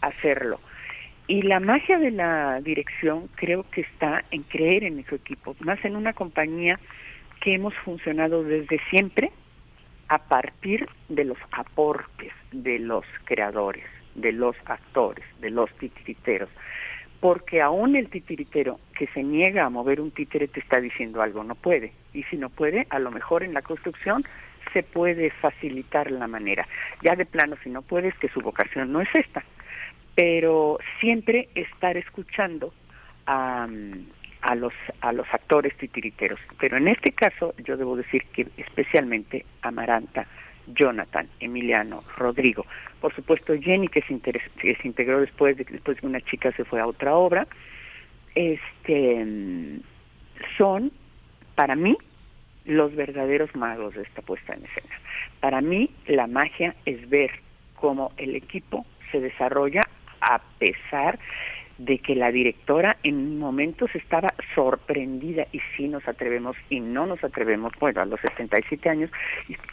hacerlo. 0.00 0.60
Y 1.26 1.42
la 1.42 1.60
magia 1.60 1.98
de 1.98 2.10
la 2.10 2.58
dirección 2.62 3.28
creo 3.34 3.66
que 3.70 3.82
está 3.82 4.24
en 4.30 4.44
creer 4.44 4.84
en 4.84 5.04
su 5.04 5.16
equipo, 5.16 5.54
más 5.60 5.84
en 5.84 5.94
una 5.94 6.14
compañía 6.14 6.80
que 7.42 7.52
hemos 7.52 7.74
funcionado 7.84 8.44
desde 8.44 8.80
siempre 8.88 9.30
a 10.08 10.16
partir 10.16 10.88
de 11.10 11.24
los 11.26 11.38
aportes 11.52 12.32
de 12.50 12.78
los 12.78 13.04
creadores, 13.24 13.84
de 14.14 14.32
los 14.32 14.56
actores, 14.64 15.26
de 15.42 15.50
los 15.50 15.70
titiriteros 15.72 16.48
porque 17.20 17.60
aún 17.60 17.96
el 17.96 18.08
titiritero 18.08 18.78
que 18.96 19.06
se 19.08 19.22
niega 19.22 19.64
a 19.64 19.70
mover 19.70 20.00
un 20.00 20.10
títere 20.10 20.48
te 20.48 20.60
está 20.60 20.80
diciendo 20.80 21.20
algo, 21.20 21.42
no 21.42 21.54
puede. 21.54 21.92
Y 22.12 22.22
si 22.24 22.36
no 22.36 22.48
puede, 22.48 22.86
a 22.90 22.98
lo 22.98 23.10
mejor 23.10 23.42
en 23.42 23.54
la 23.54 23.62
construcción 23.62 24.22
se 24.72 24.82
puede 24.82 25.30
facilitar 25.30 26.10
la 26.10 26.26
manera. 26.28 26.66
Ya 27.02 27.16
de 27.16 27.26
plano, 27.26 27.56
si 27.62 27.70
no 27.70 27.82
puedes, 27.82 28.14
que 28.18 28.28
su 28.28 28.40
vocación 28.40 28.92
no 28.92 29.00
es 29.00 29.08
esta. 29.14 29.42
Pero 30.14 30.78
siempre 31.00 31.48
estar 31.54 31.96
escuchando 31.96 32.72
a, 33.26 33.68
los 34.56 34.72
a 35.00 35.12
los 35.12 35.26
actores 35.32 35.76
titiriteros. 35.76 36.40
Pero 36.58 36.76
en 36.76 36.88
este 36.88 37.12
caso 37.12 37.54
yo 37.64 37.76
debo 37.76 37.96
decir 37.96 38.24
que 38.32 38.46
especialmente 38.56 39.44
Amaranta, 39.62 40.26
Jonathan, 40.74 41.28
Emiliano, 41.40 42.02
Rodrigo, 42.16 42.66
por 43.00 43.14
supuesto 43.14 43.54
Jenny 43.60 43.88
que 43.88 44.02
se, 44.02 44.18
que 44.20 44.74
se 44.74 44.88
integró 44.88 45.20
después 45.20 45.56
de 45.56 45.64
que 45.64 45.74
después 45.74 45.98
una 46.02 46.20
chica 46.20 46.52
se 46.52 46.64
fue 46.64 46.80
a 46.80 46.86
otra 46.86 47.16
obra, 47.16 47.46
este 48.34 49.26
son 50.56 50.92
para 51.54 51.74
mí 51.74 51.96
los 52.64 52.94
verdaderos 52.94 53.54
magos 53.56 53.94
de 53.94 54.02
esta 54.02 54.22
puesta 54.22 54.54
en 54.54 54.64
escena. 54.64 54.94
Para 55.40 55.60
mí 55.60 55.90
la 56.06 56.26
magia 56.26 56.74
es 56.84 57.08
ver 57.08 57.30
cómo 57.74 58.12
el 58.16 58.36
equipo 58.36 58.86
se 59.10 59.20
desarrolla 59.20 59.82
a 60.20 60.40
pesar 60.58 61.18
de 61.78 61.98
que 61.98 62.14
la 62.14 62.30
directora 62.30 62.96
en 63.04 63.38
momentos 63.38 63.94
estaba 63.94 64.28
sorprendida 64.54 65.46
y 65.52 65.60
sí 65.76 65.88
nos 65.88 66.06
atrevemos 66.08 66.56
y 66.68 66.80
no 66.80 67.06
nos 67.06 67.22
atrevemos, 67.22 67.72
bueno, 67.78 68.02
a 68.02 68.04
los 68.04 68.20
77 68.20 68.88
años, 68.88 69.10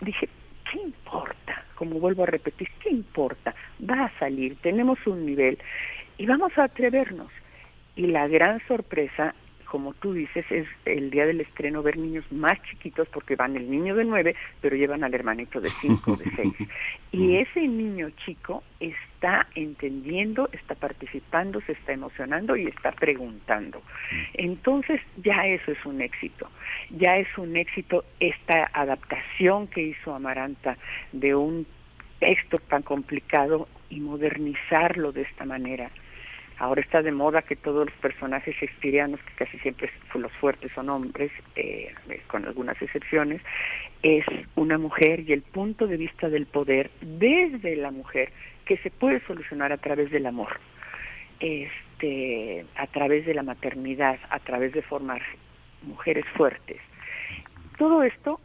dije, 0.01 0.29
¿qué 0.70 0.80
importa? 0.80 1.63
Como 1.76 1.99
vuelvo 1.99 2.24
a 2.24 2.28
repetir, 2.28 2.70
¿qué 2.82 2.89
importa? 2.89 3.53
Va 3.88 4.05
a 4.05 4.20
salir, 4.20 4.55
tenemos 4.61 4.99
un 5.05 5.26
nivel 5.26 5.57
y 6.18 6.26
vamos 6.26 6.57
a 6.57 6.66
atrevernos. 6.66 7.32
Y 7.95 8.07
la 8.07 8.28
gran 8.28 8.66
sorpresa 8.68 9.34
como 9.76 9.93
tú 9.93 10.13
dices, 10.13 10.45
es 10.51 10.68
el 10.86 11.09
día 11.09 11.26
del 11.26 11.41
estreno 11.41 11.84
ver 11.84 11.97
niños 11.97 12.24
más 12.32 12.61
chiquitos 12.63 13.09
porque 13.09 13.36
van 13.36 13.57
el 13.57 13.70
niño 13.70 13.93
de 13.95 14.05
nueve, 14.05 14.34
pero 14.61 14.78
llevan 14.78 15.03
al 15.03 15.13
hermanito 15.13 15.59
de 15.59 15.70
cinco, 15.70 16.16
de 16.16 16.32
seis. 16.36 16.53
Y 17.11 17.36
ese 17.36 17.68
niño 17.68 18.09
chico 18.26 18.63
está 18.80 19.14
entendiendo, 19.55 20.49
está 20.51 20.76
participando, 20.76 21.61
se 21.61 21.73
está 21.73 21.93
emocionando 21.93 22.55
y 22.55 22.67
está 22.67 22.91
preguntando. 22.91 23.82
Entonces 24.34 25.01
ya 25.17 25.45
eso 25.47 25.71
es 25.71 25.86
un 25.86 26.01
éxito. 26.01 26.49
Ya 26.91 27.17
es 27.17 27.28
un 27.38 27.55
éxito 27.55 28.05
esta 28.19 28.69
adaptación 28.73 29.67
que 29.67 29.82
hizo 29.82 30.13
Amaranta 30.13 30.78
de 31.11 31.36
un 31.36 31.65
texto 32.19 32.57
tan 32.57 32.82
complicado 32.82 33.67
y 33.89 33.99
modernizarlo 33.99 35.11
de 35.11 35.23
esta 35.23 35.45
manera 35.45 35.89
Ahora 36.57 36.82
está 36.82 37.01
de 37.01 37.11
moda 37.11 37.41
que 37.41 37.57
todos 37.57 37.86
los 37.86 37.95
personajes 37.95 38.55
shakespearianos, 38.55 39.19
que 39.21 39.45
casi 39.45 39.57
siempre 39.59 39.89
los 40.13 40.32
fuertes 40.34 40.71
son 40.73 40.89
hombres, 40.89 41.32
eh, 41.55 41.93
con 42.28 42.45
algunas 42.45 42.82
excepciones, 42.82 43.41
es 44.03 44.26
una 44.55 44.78
mujer 44.78 45.21
y 45.28 45.34
el 45.34 45.41
punto 45.41 45.86
de 45.86 45.97
vista 45.97 46.30
del 46.30 46.45
poder 46.45 46.91
desde 47.01 47.76
la 47.76 47.91
mujer 47.91 48.32
que 48.66 48.78
se 48.78 48.89
puede 48.89 49.22
solucionar 49.26 49.72
a 49.72 49.78
través 49.78 50.11
del 50.11 50.26
amor, 50.26 50.59
este, 51.39 52.66
a 52.76 52.88
través 52.88 53.26
de 53.26 53.34
la 53.34 53.43
maternidad, 53.43 54.20
a 54.30 54.39
través 54.39 54.74
de 54.74 54.82
formar 54.82 55.22
mujeres 55.84 56.26
fuertes. 56.36 56.82
Todo 57.78 58.03
esto 58.03 58.39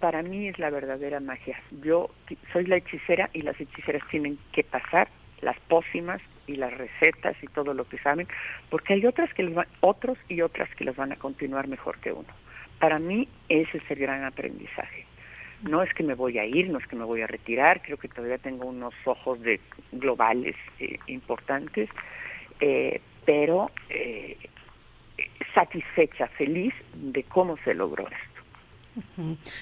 para 0.00 0.22
mí 0.22 0.48
es 0.48 0.58
la 0.58 0.70
verdadera 0.70 1.20
magia. 1.20 1.60
Yo 1.82 2.10
soy 2.52 2.66
la 2.66 2.76
hechicera 2.76 3.30
y 3.32 3.42
las 3.42 3.60
hechiceras 3.60 4.02
tienen 4.08 4.38
que 4.52 4.62
pasar 4.62 5.08
las 5.40 5.58
pócimas 5.60 6.20
y 6.46 6.56
las 6.56 6.72
recetas 6.76 7.36
y 7.42 7.46
todo 7.48 7.74
lo 7.74 7.88
que 7.88 7.98
saben, 7.98 8.28
porque 8.70 8.94
hay 8.94 9.06
otras 9.06 9.32
que 9.34 9.44
van, 9.48 9.66
otros 9.80 10.18
y 10.28 10.40
otras 10.40 10.68
que 10.76 10.84
las 10.84 10.96
van 10.96 11.12
a 11.12 11.16
continuar 11.16 11.68
mejor 11.68 11.98
que 11.98 12.12
uno. 12.12 12.28
Para 12.78 12.98
mí 12.98 13.28
ese 13.48 13.78
es 13.78 13.90
el 13.90 13.98
gran 13.98 14.24
aprendizaje. 14.24 15.05
No 15.68 15.82
es 15.82 15.92
que 15.94 16.02
me 16.02 16.14
voy 16.14 16.38
a 16.38 16.44
ir, 16.44 16.68
no 16.68 16.78
es 16.78 16.86
que 16.86 16.96
me 16.96 17.04
voy 17.04 17.22
a 17.22 17.26
retirar, 17.26 17.82
creo 17.82 17.96
que 17.96 18.08
todavía 18.08 18.38
tengo 18.38 18.66
unos 18.66 18.94
ojos 19.04 19.40
de 19.40 19.60
globales 19.92 20.54
eh, 20.78 20.98
importantes, 21.08 21.90
eh, 22.60 23.00
pero 23.24 23.70
eh, 23.90 24.36
satisfecha, 25.54 26.28
feliz 26.28 26.72
de 26.94 27.24
cómo 27.24 27.56
se 27.64 27.74
logró 27.74 28.04
esto. 28.04 28.25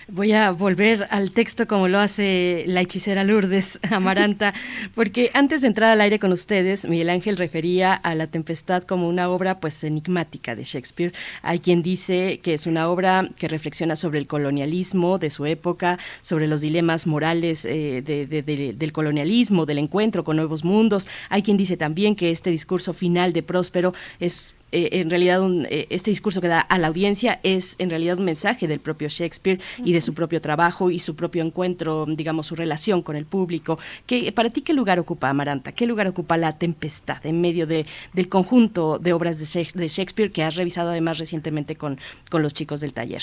Voy 0.09 0.33
a 0.33 0.53
volver 0.53 1.07
al 1.11 1.33
texto 1.33 1.67
como 1.67 1.89
lo 1.89 1.99
hace 1.99 2.65
la 2.67 2.81
hechicera 2.81 3.25
Lourdes 3.25 3.81
Amaranta, 3.91 4.55
porque 4.95 5.31
antes 5.35 5.63
de 5.63 5.69
entrar 5.69 5.91
al 5.91 6.01
aire 6.01 6.19
con 6.19 6.33
ustedes, 6.33 6.87
Miguel 6.89 7.11
Ángel 7.11 7.37
refería 7.37 7.95
a 7.95 8.15
La 8.15 8.27
Tempestad 8.27 8.85
como 8.85 9.09
una 9.09 9.29
obra 9.29 9.59
pues 9.59 9.83
enigmática 9.83 10.55
de 10.55 10.65
Shakespeare. 10.65 11.13
Hay 11.43 11.59
quien 11.59 11.83
dice 11.83 12.41
que 12.43 12.55
es 12.55 12.67
una 12.67 12.89
obra 12.89 13.29
que 13.39 13.49
reflexiona 13.49 13.97
sobre 13.97 14.19
el 14.19 14.27
colonialismo 14.27 15.19
de 15.19 15.31
su 15.31 15.47
época, 15.47 15.99
sobre 16.23 16.47
los 16.47 16.61
dilemas 16.61 17.07
morales 17.07 17.65
eh, 17.65 18.03
del 18.03 18.93
colonialismo, 18.93 19.67
del 19.67 19.79
encuentro 19.79 20.23
con 20.23 20.37
nuevos 20.37 20.65
mundos. 20.65 21.09
Hay 21.29 21.43
quien 21.43 21.57
dice 21.57 21.77
también 21.77 22.15
que 22.15 22.31
este 22.31 22.51
discurso 22.51 22.93
final 22.93 23.33
de 23.33 23.43
Próspero 23.43 23.95
es 24.21 24.55
eh, 24.73 25.01
en 25.01 25.11
realidad 25.11 25.41
eh, 25.71 25.87
este 25.91 26.11
discurso 26.11 26.41
que 26.41 26.49
da 26.49 26.59
a 26.59 26.79
la 26.79 26.89
audiencia 26.89 27.39
es 27.43 27.77
en 27.79 27.91
realidad 27.91 28.19
un 28.19 28.25
mensaje 28.25 28.67
del 28.67 28.81
propio 28.81 29.09
Shakespeare 29.09 29.61
y 29.79 29.93
de 29.93 30.01
su 30.01 30.15
propio 30.15 30.41
trabajo 30.41 30.91
y 30.91 30.99
su 30.99 31.15
propio 31.15 31.45
encuentro, 31.45 32.07
digamos, 32.09 32.47
su 32.47 32.57
relación 32.57 33.03
con 33.03 33.17
el 33.17 33.25
público. 33.25 33.79
¿Qué, 34.07 34.33
¿Para 34.33 34.51
ti 34.51 34.63
qué 34.63 34.75
lugar 34.75 34.99
ocupa 34.99 35.31
Amaranta? 35.31 35.73
¿Qué 35.73 35.87
lugar 35.87 36.09
ocupa 36.09 36.37
La 36.37 36.59
Tempestad 36.59 37.25
en 37.25 37.41
medio 37.41 37.67
de, 37.67 37.87
del 38.13 38.29
conjunto 38.29 38.99
de 38.99 39.13
obras 39.13 39.39
de, 39.39 39.89
Shakespeare 39.89 40.33
que 40.33 40.43
has 40.43 40.57
revisado 40.57 40.91
además 40.91 41.19
recientemente 41.19 41.77
con, 41.77 41.99
con 42.31 42.43
los 42.43 42.53
chicos 42.53 42.81
del 42.81 42.93
taller? 42.93 43.23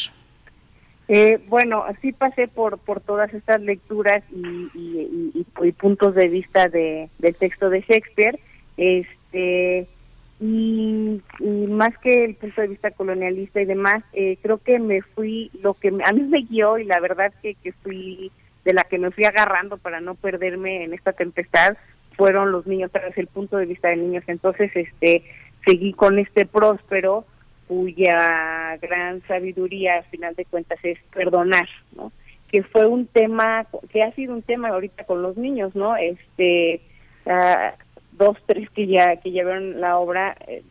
Eh, 1.07 1.39
bueno, 1.49 1.83
así 1.83 2.13
pasé 2.13 2.47
por, 2.47 2.77
por 2.77 3.01
todas 3.01 3.33
estas 3.33 3.59
lecturas 3.61 4.23
y, 4.31 4.69
y 5.33 5.71
puntos 5.73 6.15
de 6.15 6.29
vista 6.29 6.69
de, 6.69 7.09
del 7.19 7.35
texto 7.35 7.69
de 7.69 7.81
Shakespeare. 7.81 8.39
Este, 8.77 9.87
y, 10.41 11.21
más 11.69 11.97
que 11.99 12.25
el 12.25 12.35
punto 12.35 12.61
de 12.61 12.67
vista 12.67 12.91
colonialista 12.91 13.61
y 13.61 13.65
demás, 13.65 14.03
eh, 14.13 14.37
creo 14.41 14.57
que 14.57 14.79
me 14.79 15.01
fui, 15.01 15.51
lo 15.61 15.75
que 15.75 15.89
a 15.89 16.13
mí 16.13 16.23
me 16.23 16.41
guió 16.41 16.77
y 16.77 16.83
la 16.83 16.99
verdad 16.99 17.31
que, 17.41 17.55
que 17.55 17.71
fui 17.71 18.31
de 18.65 18.73
la 18.73 18.83
que 18.83 18.97
me 18.97 19.11
fui 19.11 19.23
agarrando 19.23 19.77
para 19.77 20.01
no 20.01 20.15
perderme 20.15 20.83
en 20.83 20.93
esta 20.93 21.13
tempestad 21.13 21.77
fueron 22.17 22.51
los 22.51 22.67
niños, 22.67 22.91
desde 22.91 23.21
el 23.21 23.27
punto 23.27 23.57
de 23.57 23.65
vista 23.65 23.89
de 23.89 23.95
niños. 23.95 24.23
Entonces, 24.27 24.71
este, 24.75 25.23
seguí 25.65 25.93
con 25.93 26.19
este 26.19 26.45
próspero 26.45 27.25
cuya 27.67 28.77
gran 28.81 29.21
sabiduría, 29.27 29.93
al 29.97 30.03
final 30.05 30.35
de 30.35 30.45
cuentas, 30.45 30.77
es 30.83 30.99
perdonar, 31.13 31.67
¿no? 31.95 32.11
Que 32.51 32.63
fue 32.63 32.85
un 32.85 33.07
tema, 33.07 33.65
que 33.89 34.03
ha 34.03 34.11
sido 34.13 34.33
un 34.33 34.41
tema 34.41 34.69
ahorita 34.69 35.05
con 35.05 35.21
los 35.21 35.37
niños, 35.37 35.73
¿no? 35.73 35.95
Este, 35.95 36.81
uh, 37.25 37.71
dos, 38.21 38.37
tres 38.45 38.69
que 38.69 38.87
ya 38.87 39.15
que 39.17 39.31
ya 39.31 39.43
vieron 39.43 39.81
la 39.81 39.97
obra 39.97 40.37
eh, 40.47 40.63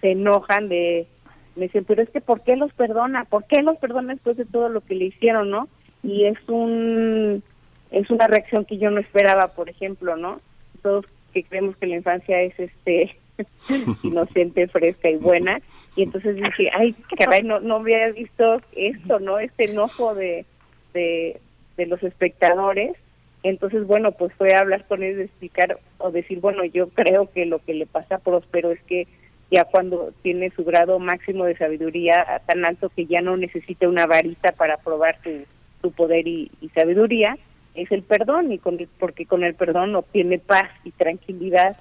se 0.00 0.12
enojan 0.12 0.68
de 0.68 1.06
me 1.54 1.64
dicen, 1.64 1.84
pero 1.84 2.02
es 2.02 2.10
que 2.10 2.20
¿por 2.20 2.42
qué 2.42 2.56
los 2.56 2.72
perdona? 2.72 3.24
¿Por 3.24 3.44
qué 3.44 3.62
los 3.62 3.78
perdona 3.78 4.14
después 4.14 4.36
de 4.36 4.44
todo 4.44 4.68
lo 4.68 4.80
que 4.80 4.94
le 4.94 5.06
hicieron, 5.06 5.50
no? 5.50 5.68
Y 6.02 6.24
es 6.24 6.38
un 6.48 7.42
es 7.90 8.10
una 8.10 8.26
reacción 8.26 8.64
que 8.64 8.78
yo 8.78 8.90
no 8.90 9.00
esperaba, 9.00 9.48
por 9.48 9.68
ejemplo, 9.68 10.16
¿no? 10.16 10.40
Todos 10.82 11.06
que 11.32 11.44
creemos 11.44 11.76
que 11.76 11.86
la 11.86 11.96
infancia 11.96 12.40
es 12.42 12.58
este 12.58 13.16
inocente, 14.02 14.68
fresca 14.68 15.10
y 15.10 15.16
buena, 15.16 15.60
y 15.94 16.02
entonces 16.02 16.36
dije, 16.36 16.70
ay, 16.74 16.94
caray, 17.18 17.42
no 17.42 17.60
no 17.60 17.76
había 17.76 18.10
visto 18.12 18.60
esto, 18.72 19.18
¿no? 19.20 19.38
Este 19.38 19.64
enojo 19.70 20.14
de 20.14 20.46
de, 20.94 21.40
de 21.76 21.86
los 21.86 22.02
espectadores 22.02 22.96
entonces, 23.42 23.86
bueno, 23.86 24.12
pues 24.12 24.32
fue 24.34 24.54
a 24.54 24.60
hablar 24.60 24.86
con 24.86 25.02
él, 25.02 25.20
explicar 25.20 25.78
o 25.98 26.10
decir, 26.10 26.40
bueno, 26.40 26.64
yo 26.64 26.88
creo 26.88 27.30
que 27.32 27.46
lo 27.46 27.60
que 27.60 27.74
le 27.74 27.86
pasa 27.86 28.16
a 28.16 28.18
Próspero 28.18 28.72
es 28.72 28.82
que 28.84 29.06
ya 29.50 29.64
cuando 29.64 30.12
tiene 30.22 30.50
su 30.50 30.64
grado 30.64 30.98
máximo 30.98 31.44
de 31.44 31.56
sabiduría 31.56 32.42
tan 32.46 32.64
alto 32.64 32.90
que 32.94 33.06
ya 33.06 33.20
no 33.20 33.36
necesita 33.36 33.88
una 33.88 34.06
varita 34.06 34.52
para 34.52 34.76
probar 34.78 35.18
su, 35.22 35.44
su 35.80 35.92
poder 35.92 36.26
y, 36.26 36.50
sabiduría, 36.74 37.38
es 37.74 37.92
el 37.92 38.02
perdón, 38.02 38.52
y 38.52 38.58
con 38.58 38.78
porque 38.98 39.26
con 39.26 39.44
el 39.44 39.54
perdón 39.54 39.94
obtiene 39.94 40.38
paz 40.38 40.70
y 40.84 40.90
tranquilidad. 40.90 41.76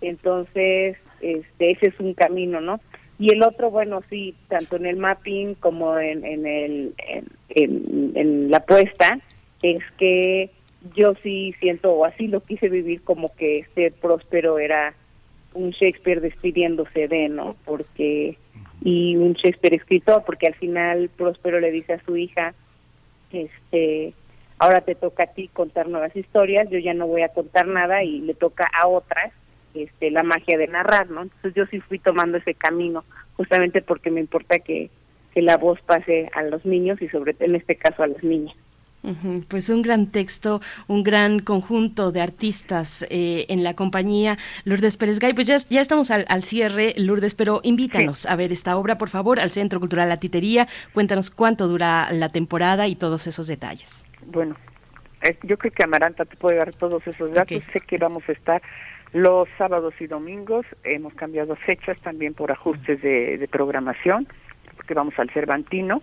Entonces, 0.00 0.98
este, 1.20 1.70
ese 1.70 1.86
es 1.86 2.00
un 2.00 2.12
camino, 2.12 2.60
¿no? 2.60 2.80
Y 3.18 3.32
el 3.32 3.42
otro, 3.42 3.70
bueno, 3.70 4.02
sí, 4.10 4.34
tanto 4.48 4.76
en 4.76 4.84
el 4.84 4.96
mapping 4.96 5.54
como 5.54 5.98
en, 5.98 6.24
en, 6.26 6.46
el, 6.46 6.94
en, 7.48 8.12
en 8.14 8.50
la 8.50 8.58
apuesta, 8.58 9.18
es 9.62 9.80
que 9.96 10.50
yo 10.94 11.14
sí 11.22 11.54
siento, 11.60 11.92
o 11.92 12.04
así 12.04 12.28
lo 12.28 12.40
quise 12.40 12.68
vivir, 12.68 13.02
como 13.02 13.28
que 13.36 13.60
este 13.60 13.90
próspero 13.90 14.58
era 14.58 14.94
un 15.56 15.70
Shakespeare 15.70 16.20
despidiéndose 16.20 17.08
de, 17.08 17.28
¿no? 17.28 17.56
Porque, 17.64 18.36
y 18.82 19.16
un 19.16 19.32
Shakespeare 19.32 19.74
escritor, 19.74 20.22
porque 20.24 20.46
al 20.46 20.54
final 20.54 21.10
Próspero 21.16 21.58
le 21.60 21.70
dice 21.70 21.94
a 21.94 22.04
su 22.04 22.16
hija, 22.16 22.54
este, 23.32 24.12
ahora 24.58 24.82
te 24.82 24.94
toca 24.94 25.24
a 25.24 25.32
ti 25.32 25.48
contar 25.48 25.88
nuevas 25.88 26.14
historias, 26.14 26.68
yo 26.70 26.78
ya 26.78 26.94
no 26.94 27.06
voy 27.06 27.22
a 27.22 27.30
contar 27.30 27.66
nada 27.66 28.04
y 28.04 28.20
le 28.20 28.34
toca 28.34 28.68
a 28.72 28.86
otras 28.86 29.32
este, 29.74 30.10
la 30.10 30.22
magia 30.22 30.56
de 30.58 30.68
narrar, 30.68 31.10
¿no? 31.10 31.22
Entonces 31.22 31.54
yo 31.54 31.66
sí 31.66 31.80
fui 31.80 31.98
tomando 31.98 32.38
ese 32.38 32.54
camino, 32.54 33.04
justamente 33.36 33.82
porque 33.82 34.10
me 34.10 34.20
importa 34.20 34.58
que, 34.58 34.90
que 35.32 35.42
la 35.42 35.56
voz 35.56 35.80
pase 35.82 36.30
a 36.34 36.42
los 36.42 36.64
niños 36.64 37.00
y 37.02 37.08
sobre 37.08 37.34
en 37.40 37.56
este 37.56 37.76
caso 37.76 38.02
a 38.02 38.06
las 38.06 38.22
niñas. 38.22 38.56
Pues 39.48 39.70
un 39.70 39.82
gran 39.82 40.06
texto, 40.08 40.60
un 40.88 41.04
gran 41.04 41.38
conjunto 41.38 42.10
de 42.10 42.20
artistas 42.20 43.06
eh, 43.08 43.46
en 43.48 43.62
la 43.62 43.74
compañía 43.74 44.36
Lourdes 44.64 44.96
Pérez 44.96 45.20
Gay. 45.20 45.32
Pues 45.32 45.46
ya, 45.46 45.56
ya 45.70 45.80
estamos 45.80 46.10
al, 46.10 46.42
cierre, 46.42 46.92
Lourdes, 46.96 47.34
pero 47.34 47.60
invítanos 47.62 48.26
a 48.26 48.34
ver 48.34 48.50
esta 48.50 48.76
obra, 48.76 48.98
por 48.98 49.08
favor, 49.08 49.38
al 49.38 49.50
Centro 49.52 49.78
Cultural 49.78 50.08
La 50.08 50.18
Titería. 50.18 50.66
Cuéntanos 50.92 51.30
cuánto 51.30 51.68
dura 51.68 52.10
la 52.10 52.30
temporada 52.30 52.88
y 52.88 52.96
todos 52.96 53.26
esos 53.26 53.46
detalles. 53.46 54.04
Bueno, 54.26 54.56
yo 55.44 55.56
creo 55.56 55.72
que 55.72 55.84
Amaranta 55.84 56.24
te 56.24 56.36
puede 56.36 56.56
dar 56.56 56.74
todos 56.74 57.06
esos 57.06 57.32
datos. 57.32 57.62
Sé 57.72 57.80
que 57.80 57.98
vamos 57.98 58.22
a 58.28 58.32
estar 58.32 58.60
los 59.12 59.48
sábados 59.56 59.94
y 60.00 60.08
domingos. 60.08 60.66
Hemos 60.82 61.14
cambiado 61.14 61.54
fechas 61.54 62.00
también 62.00 62.34
por 62.34 62.50
ajustes 62.50 63.00
de, 63.02 63.38
de 63.38 63.48
programación, 63.48 64.26
porque 64.74 64.94
vamos 64.94 65.14
al 65.18 65.30
Cervantino. 65.30 66.02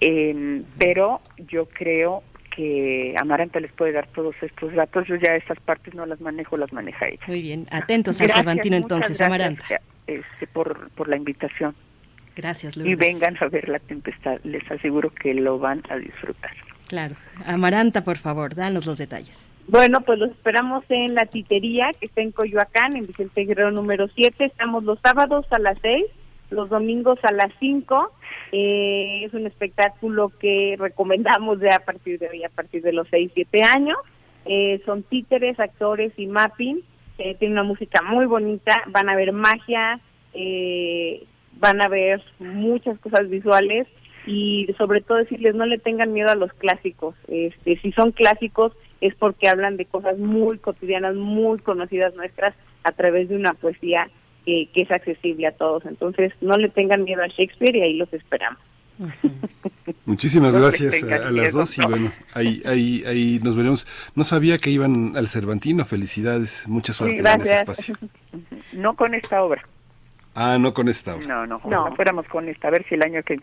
Eh, 0.00 0.62
pero 0.78 1.20
yo 1.36 1.66
creo 1.66 2.22
que 2.54 3.14
Amaranta 3.20 3.60
les 3.60 3.72
puede 3.72 3.92
dar 3.92 4.06
todos 4.08 4.34
estos 4.42 4.72
datos. 4.74 5.06
Yo 5.06 5.16
ya 5.16 5.34
estas 5.36 5.58
partes 5.60 5.94
no 5.94 6.06
las 6.06 6.20
manejo, 6.20 6.56
las 6.56 6.72
maneja 6.72 7.08
ella. 7.08 7.20
Muy 7.26 7.42
bien, 7.42 7.66
atentos 7.70 8.20
al 8.20 8.30
Cervantino 8.30 8.76
entonces, 8.76 9.20
Amaranta. 9.20 9.64
Este, 10.06 10.46
por, 10.46 10.90
por 10.90 11.08
la 11.08 11.16
invitación. 11.16 11.74
Gracias, 12.36 12.76
Lourdes. 12.76 12.92
Y 12.92 12.96
vengan 12.96 13.36
a 13.40 13.48
ver 13.48 13.68
la 13.68 13.78
tempestad, 13.78 14.40
les 14.44 14.68
aseguro 14.70 15.10
que 15.10 15.34
lo 15.34 15.58
van 15.58 15.82
a 15.88 15.96
disfrutar. 15.96 16.52
Claro. 16.88 17.14
Amaranta, 17.44 18.02
por 18.02 18.18
favor, 18.18 18.54
danos 18.54 18.86
los 18.86 18.98
detalles. 18.98 19.48
Bueno, 19.68 20.00
pues 20.00 20.18
los 20.18 20.30
esperamos 20.30 20.84
en 20.88 21.14
la 21.14 21.26
titería 21.26 21.90
que 21.98 22.06
está 22.06 22.22
en 22.22 22.32
Coyoacán, 22.32 22.96
en 22.96 23.06
Vicente 23.06 23.44
Guerrero 23.44 23.70
número 23.70 24.08
7. 24.08 24.44
Estamos 24.44 24.82
los 24.82 24.98
sábados 25.00 25.46
a 25.50 25.58
las 25.60 25.78
6 25.80 26.06
los 26.50 26.68
domingos 26.68 27.18
a 27.22 27.32
las 27.32 27.52
5. 27.58 28.12
Eh, 28.52 29.22
es 29.24 29.34
un 29.34 29.46
espectáculo 29.46 30.32
que 30.38 30.76
recomendamos 30.78 31.60
de 31.60 31.70
a 31.70 31.80
partir 31.80 32.18
de 32.18 32.28
hoy, 32.28 32.44
a 32.44 32.48
partir 32.48 32.82
de 32.82 32.92
los 32.92 33.08
6, 33.08 33.30
7 33.34 33.62
años. 33.62 33.98
Eh, 34.44 34.80
son 34.84 35.02
títeres, 35.04 35.58
actores 35.60 36.12
y 36.16 36.26
mapping. 36.26 36.80
Eh, 37.18 37.36
tiene 37.38 37.54
una 37.54 37.62
música 37.62 38.02
muy 38.02 38.26
bonita. 38.26 38.82
Van 38.88 39.10
a 39.10 39.16
ver 39.16 39.32
magia, 39.32 40.00
eh, 40.34 41.24
van 41.58 41.80
a 41.80 41.88
ver 41.88 42.22
muchas 42.38 42.98
cosas 42.98 43.28
visuales 43.28 43.86
y 44.26 44.68
sobre 44.78 45.00
todo 45.00 45.18
decirles 45.18 45.54
no 45.54 45.66
le 45.66 45.78
tengan 45.78 46.12
miedo 46.12 46.30
a 46.30 46.36
los 46.36 46.52
clásicos. 46.54 47.14
Este, 47.28 47.78
si 47.80 47.92
son 47.92 48.12
clásicos 48.12 48.72
es 49.00 49.14
porque 49.14 49.48
hablan 49.48 49.76
de 49.76 49.86
cosas 49.86 50.18
muy 50.18 50.58
cotidianas, 50.58 51.14
muy 51.14 51.58
conocidas 51.58 52.14
nuestras 52.14 52.54
a 52.84 52.92
través 52.92 53.28
de 53.28 53.36
una 53.36 53.54
poesía 53.54 54.10
que, 54.44 54.68
es 54.74 54.90
accesible 54.90 55.46
a 55.46 55.52
todos. 55.52 55.84
Entonces, 55.86 56.32
no 56.40 56.56
le 56.56 56.68
tengan 56.68 57.04
miedo 57.04 57.22
a 57.22 57.26
Shakespeare 57.28 57.76
y 57.76 57.82
ahí 57.82 57.94
los 57.94 58.12
esperamos. 58.12 58.58
Muchísimas 60.04 60.52
gracias 60.58 61.02
a, 61.02 61.30
las 61.30 61.54
dos 61.54 61.78
y 61.78 61.82
bueno, 61.82 62.12
ahí, 62.34 62.62
ahí, 62.66 63.02
ahí 63.06 63.40
nos 63.42 63.56
veremos. 63.56 63.86
No 64.14 64.24
sabía 64.24 64.58
que 64.58 64.70
iban 64.70 65.16
al 65.16 65.28
Cervantino, 65.28 65.84
felicidades, 65.84 66.68
mucha 66.68 66.92
suerte 66.92 67.18
en 67.18 67.26
ese 67.40 67.54
espacio. 67.54 67.94
No 68.72 68.94
con 68.94 69.14
esta 69.14 69.42
obra. 69.42 69.64
Ah, 70.34 70.56
no 70.60 70.72
con 70.72 70.88
esta 70.88 71.16
obra. 71.16 71.26
No, 71.26 71.46
no, 71.46 71.60
no, 71.64 71.94
fuéramos 71.96 72.26
con 72.28 72.48
esta, 72.48 72.68
a 72.68 72.70
ver 72.70 72.86
si 72.88 72.94
el 72.94 73.02
año 73.02 73.22
que... 73.24 73.40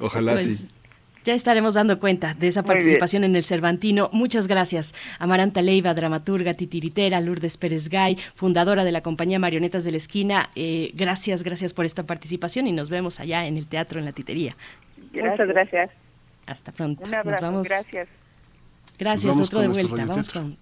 Ojalá 0.00 0.32
pues, 0.32 0.58
sí. 0.58 0.68
Ya 1.26 1.34
estaremos 1.34 1.74
dando 1.74 1.98
cuenta 1.98 2.34
de 2.34 2.46
esa 2.46 2.62
participación 2.62 3.24
en 3.24 3.34
el 3.34 3.42
Cervantino. 3.42 4.10
Muchas 4.12 4.46
gracias. 4.46 4.94
Amaranta 5.18 5.60
Leiva, 5.60 5.92
dramaturga, 5.92 6.54
titiritera, 6.54 7.20
Lourdes 7.20 7.56
Pérez 7.56 7.88
Gay, 7.88 8.16
fundadora 8.36 8.84
de 8.84 8.92
la 8.92 9.00
compañía 9.00 9.40
Marionetas 9.40 9.82
de 9.82 9.90
la 9.90 9.96
Esquina. 9.96 10.50
Eh, 10.54 10.92
gracias, 10.94 11.42
gracias 11.42 11.74
por 11.74 11.84
esta 11.84 12.04
participación 12.04 12.68
y 12.68 12.72
nos 12.72 12.90
vemos 12.90 13.18
allá 13.18 13.44
en 13.44 13.56
el 13.56 13.66
teatro, 13.66 13.98
en 13.98 14.04
la 14.04 14.12
titería. 14.12 14.52
Muchas 15.12 15.48
gracias. 15.48 15.90
Hasta 16.46 16.70
pronto. 16.70 17.02
Un 17.04 17.14
abrazo, 17.16 17.62
gracias. 17.64 18.08
Gracias, 18.96 19.40
otro 19.40 19.62
de 19.62 19.68
vuelta. 19.68 20.04
Vamos 20.04 20.30
con... 20.30 20.56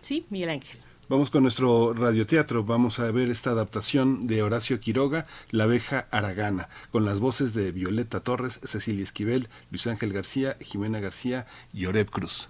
sí, 0.00 0.26
Miguel 0.30 0.50
Ángel. 0.50 0.81
Vamos 1.12 1.28
con 1.28 1.42
nuestro 1.42 1.92
radioteatro. 1.92 2.64
Vamos 2.64 2.98
a 2.98 3.10
ver 3.10 3.28
esta 3.28 3.50
adaptación 3.50 4.26
de 4.26 4.42
Horacio 4.42 4.80
Quiroga, 4.80 5.26
La 5.50 5.64
abeja 5.64 6.06
aragana, 6.10 6.70
con 6.90 7.04
las 7.04 7.20
voces 7.20 7.52
de 7.52 7.70
Violeta 7.70 8.20
Torres, 8.20 8.58
Cecilia 8.62 9.04
Esquivel, 9.04 9.50
Luis 9.70 9.86
Ángel 9.86 10.14
García, 10.14 10.56
Jimena 10.60 11.00
García 11.00 11.44
y 11.74 11.84
Oreb 11.84 12.08
Cruz. 12.08 12.48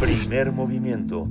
Primer 0.00 0.52
movimiento. 0.52 1.28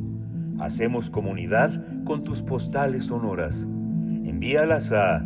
Hacemos 0.59 1.09
comunidad 1.09 1.83
con 2.05 2.23
tus 2.23 2.43
postales 2.43 3.05
sonoras. 3.05 3.63
Envíalas 3.63 4.91
a 4.91 5.23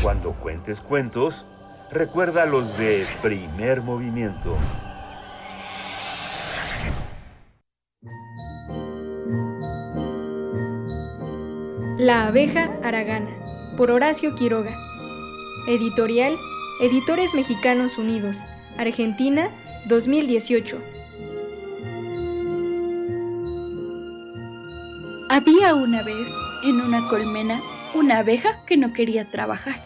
Cuando 0.02 0.34
cuentes 0.34 0.82
cuentos, 0.82 1.46
recuerda 1.92 2.46
los 2.46 2.78
de 2.78 3.06
primer 3.22 3.82
movimiento. 3.82 4.56
La 11.98 12.28
abeja 12.28 12.70
aragana, 12.84 13.30
por 13.78 13.90
Horacio 13.90 14.36
Quiroga. 14.36 14.76
Editorial, 15.68 16.36
Editores 16.80 17.34
Mexicanos 17.34 17.98
Unidos, 17.98 18.44
Argentina, 18.78 19.50
2018. 19.88 20.78
Había 25.30 25.74
una 25.74 26.04
vez, 26.04 26.30
en 26.64 26.82
una 26.82 27.08
colmena, 27.08 27.60
una 27.96 28.20
abeja 28.20 28.60
que 28.66 28.76
no 28.76 28.92
quería 28.92 29.24
trabajar. 29.32 29.82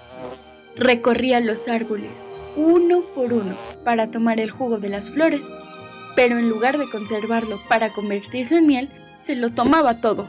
Recorría 0.75 1.39
los 1.39 1.67
árboles, 1.67 2.31
uno 2.55 3.01
por 3.13 3.33
uno, 3.33 3.55
para 3.83 4.09
tomar 4.09 4.39
el 4.39 4.49
jugo 4.49 4.79
de 4.79 4.89
las 4.89 5.11
flores, 5.11 5.53
pero 6.15 6.39
en 6.39 6.49
lugar 6.49 6.79
de 6.79 6.89
conservarlo 6.89 7.61
para 7.69 7.91
convertirlo 7.91 8.57
en 8.57 8.65
miel, 8.65 8.89
se 9.13 9.35
lo 9.35 9.51
tomaba 9.51 10.01
todo. 10.01 10.27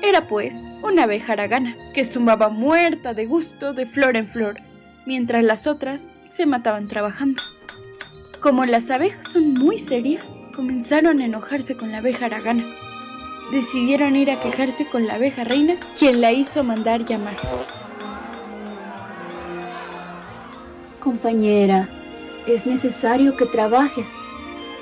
Era 0.00 0.26
pues 0.26 0.64
una 0.82 1.02
abeja 1.02 1.34
aragana 1.34 1.76
que 1.92 2.04
sumaba 2.04 2.48
muerta 2.48 3.12
de 3.12 3.26
gusto 3.26 3.74
de 3.74 3.86
flor 3.86 4.16
en 4.16 4.26
flor, 4.26 4.56
mientras 5.04 5.44
las 5.44 5.66
otras 5.66 6.14
se 6.30 6.46
mataban 6.46 6.88
trabajando. 6.88 7.42
Como 8.40 8.64
las 8.64 8.90
abejas 8.90 9.30
son 9.32 9.52
muy 9.52 9.78
serias, 9.78 10.34
comenzaron 10.54 11.20
a 11.20 11.26
enojarse 11.26 11.76
con 11.76 11.92
la 11.92 11.98
abeja 11.98 12.26
aragana 12.26 12.64
decidieron 13.50 14.16
ir 14.16 14.30
a 14.30 14.40
quejarse 14.40 14.86
con 14.86 15.06
la 15.06 15.14
abeja 15.14 15.44
reina, 15.44 15.76
quien 15.98 16.20
la 16.20 16.32
hizo 16.32 16.64
mandar 16.64 17.04
llamar. 17.04 17.36
Compañera, 21.00 21.88
es 22.46 22.66
necesario 22.66 23.36
que 23.36 23.46
trabajes, 23.46 24.08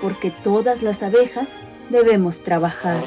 porque 0.01 0.31
todas 0.31 0.83
las 0.83 1.03
abejas 1.03 1.61
debemos 1.91 2.43
trabajar. 2.43 3.03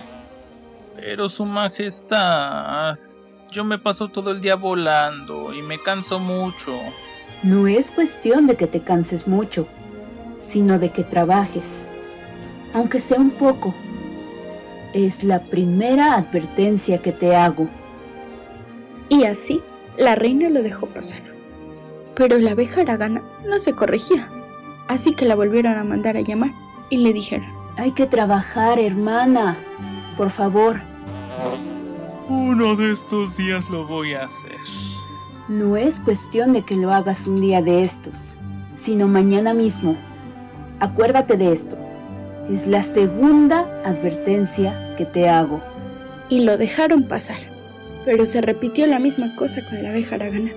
Pero 0.95 1.29
Su 1.29 1.45
Majestad, 1.45 2.97
yo 3.51 3.63
me 3.63 3.79
paso 3.79 4.09
todo 4.09 4.31
el 4.31 4.41
día 4.41 4.55
volando 4.55 5.53
y 5.53 5.61
me 5.61 5.77
canso 5.79 6.19
mucho. 6.19 6.77
No 7.43 7.67
es 7.67 7.91
cuestión 7.91 8.47
de 8.47 8.55
que 8.55 8.67
te 8.67 8.81
canses 8.81 9.27
mucho, 9.27 9.67
sino 10.39 10.79
de 10.79 10.89
que 10.89 11.03
trabajes, 11.03 11.85
aunque 12.73 12.99
sea 12.99 13.19
un 13.19 13.31
poco 13.31 13.73
es 14.95 15.25
la 15.25 15.41
primera 15.41 16.15
advertencia 16.15 17.01
que 17.01 17.11
te 17.11 17.35
hago. 17.35 17.67
Y 19.09 19.25
así, 19.25 19.61
la 19.97 20.15
reina 20.15 20.49
lo 20.49 20.63
dejó 20.63 20.87
pasar. 20.87 21.21
Pero 22.15 22.37
la 22.37 22.51
abeja 22.51 22.79
aragana 22.79 23.21
no 23.45 23.59
se 23.59 23.73
corregía, 23.73 24.31
así 24.87 25.13
que 25.13 25.25
la 25.25 25.35
volvieron 25.35 25.77
a 25.77 25.83
mandar 25.83 26.15
a 26.15 26.21
llamar 26.21 26.51
y 26.89 26.97
le 26.97 27.11
dijeron, 27.11 27.45
Hay 27.75 27.91
que 27.91 28.05
trabajar, 28.05 28.79
hermana. 28.79 29.57
Por 30.15 30.29
favor. 30.29 30.79
Uno 32.29 32.77
de 32.77 32.93
estos 32.93 33.35
días 33.35 33.69
lo 33.69 33.85
voy 33.85 34.13
a 34.13 34.23
hacer. 34.23 34.55
No 35.49 35.75
es 35.75 35.99
cuestión 35.99 36.53
de 36.53 36.61
que 36.61 36.77
lo 36.77 36.93
hagas 36.93 37.27
un 37.27 37.41
día 37.41 37.61
de 37.61 37.83
estos, 37.83 38.37
sino 38.77 39.09
mañana 39.09 39.53
mismo. 39.53 39.97
Acuérdate 40.79 41.35
de 41.35 41.51
esto. 41.51 41.84
Es 42.49 42.67
la 42.67 42.83
segunda 42.83 43.61
advertencia 43.83 44.93
que 44.97 45.05
te 45.05 45.27
hago. 45.27 45.61
Y 46.29 46.41
lo 46.41 46.57
dejaron 46.57 47.03
pasar, 47.03 47.39
pero 48.05 48.25
se 48.27 48.41
repitió 48.41 48.85
la 48.85 48.99
misma 48.99 49.35
cosa 49.35 49.65
con 49.67 49.81
la 49.81 49.89
abeja 49.89 50.15
aragana. 50.15 50.51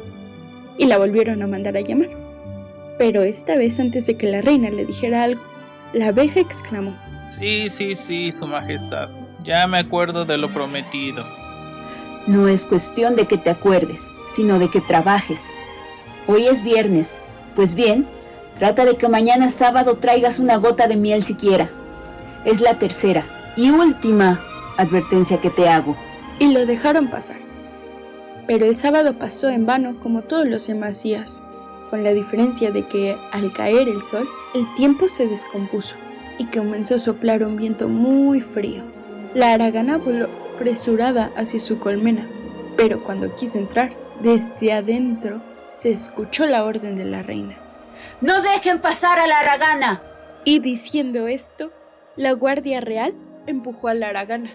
Y 0.77 0.87
la 0.87 0.99
volvieron 0.99 1.43
a 1.43 1.47
mandar 1.47 1.77
a 1.77 1.81
llamar. 1.81 2.11
Pero 2.99 3.23
esta 3.23 3.57
vez 3.57 3.81
antes 3.81 4.07
de 4.07 4.17
que 4.17 4.27
la 4.27 4.43
reina 4.43 4.71
le 4.71 4.85
dijera 4.85 5.23
algo, 5.23 5.43
la 5.95 6.09
abeja 6.09 6.41
exclamó. 6.41 6.95
Sí, 7.31 7.69
sí, 7.69 7.95
sí, 7.95 8.33
Su 8.33 8.47
Majestad. 8.47 9.09
Ya 9.43 9.67
me 9.67 9.79
acuerdo 9.79 10.25
de 10.25 10.37
lo 10.37 10.51
prometido. 10.51 11.25
No 12.27 12.49
es 12.49 12.65
cuestión 12.65 13.17
de 13.17 13.25
que 13.25 13.39
te 13.39 13.49
acuerdes, 13.49 14.07
sino 14.35 14.59
de 14.59 14.69
que 14.69 14.83
trabajes. 14.83 15.47
Hoy 16.27 16.49
es 16.49 16.63
viernes. 16.63 17.17
Pues 17.57 17.75
bien, 17.75 18.07
trata 18.59 18.85
de 18.85 18.97
que 18.97 19.09
mañana 19.09 19.51
sábado 19.51 19.97
traigas 19.97 20.39
una 20.39 20.57
gota 20.57 20.89
de 20.89 20.97
miel 20.97 21.23
siquiera. 21.23 21.69
Es 22.45 22.61
la 22.61 22.79
tercera 22.79 23.25
y 23.57 23.71
última 23.71 24.41
advertencia 24.77 25.41
que 25.41 25.51
te 25.51 25.69
hago. 25.69 25.97
Y 26.39 26.53
lo 26.53 26.67
dejaron 26.67 27.09
pasar. 27.09 27.39
Pero 28.47 28.67
el 28.67 28.77
sábado 28.77 29.15
pasó 29.15 29.49
en 29.49 29.67
vano 29.67 29.97
como 30.03 30.23
todos 30.23 30.47
los 30.47 30.67
demás 30.67 31.03
días, 31.03 31.43
con 31.91 32.03
la 32.03 32.13
diferencia 32.13 32.71
de 32.71 32.83
que 32.87 33.17
al 33.33 33.53
caer 33.53 33.89
el 33.89 34.03
sol, 34.03 34.29
el 34.55 34.67
tiempo 34.75 35.09
se 35.09 35.27
descompuso 35.27 35.97
y 36.39 36.47
comenzó 36.47 36.95
a 36.95 36.99
soplar 36.99 37.43
un 37.45 37.57
viento 37.57 37.89
muy 37.89 38.41
frío. 38.41 38.83
La 39.35 39.53
aragana 39.53 39.99
voló 39.99 40.29
apresurada 40.55 41.31
hacia 41.37 41.61
su 41.61 41.79
colmena, 41.79 42.27
pero 42.77 43.03
cuando 43.03 43.35
quiso 43.35 43.59
entrar, 43.59 43.93
desde 44.23 44.73
adentro 44.73 45.41
se 45.65 45.91
escuchó 45.91 46.47
la 46.47 46.65
orden 46.65 46.97
de 46.97 47.05
la 47.05 47.23
reina. 47.23 47.57
¡No 48.21 48.41
dejen 48.41 48.81
pasar 48.81 49.19
a 49.19 49.27
la 49.27 49.39
aragana! 49.41 50.03
Y 50.45 50.61
diciendo 50.61 51.29
esto, 51.29 51.73
la 52.17 52.33
guardia 52.33 52.81
real 52.81 53.15
empujó 53.47 53.89
a 53.89 53.95
la 53.95 54.09
aragana 54.09 54.51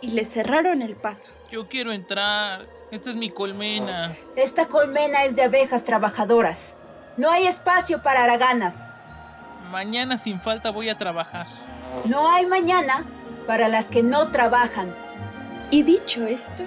y 0.00 0.08
le 0.08 0.24
cerraron 0.24 0.82
el 0.82 0.96
paso. 0.96 1.32
Yo 1.50 1.68
quiero 1.68 1.92
entrar. 1.92 2.66
Esta 2.90 3.10
es 3.10 3.16
mi 3.16 3.30
colmena. 3.30 4.12
Esta 4.36 4.66
colmena 4.66 5.24
es 5.24 5.36
de 5.36 5.42
abejas 5.42 5.84
trabajadoras. 5.84 6.76
No 7.16 7.30
hay 7.30 7.46
espacio 7.46 8.02
para 8.02 8.24
araganas. 8.24 8.92
Mañana 9.70 10.16
sin 10.16 10.40
falta 10.40 10.70
voy 10.70 10.88
a 10.88 10.98
trabajar. 10.98 11.46
No 12.06 12.30
hay 12.30 12.46
mañana 12.46 13.04
para 13.46 13.68
las 13.68 13.88
que 13.88 14.02
no 14.02 14.30
trabajan. 14.30 14.92
Y 15.70 15.84
dicho 15.84 16.26
esto, 16.26 16.64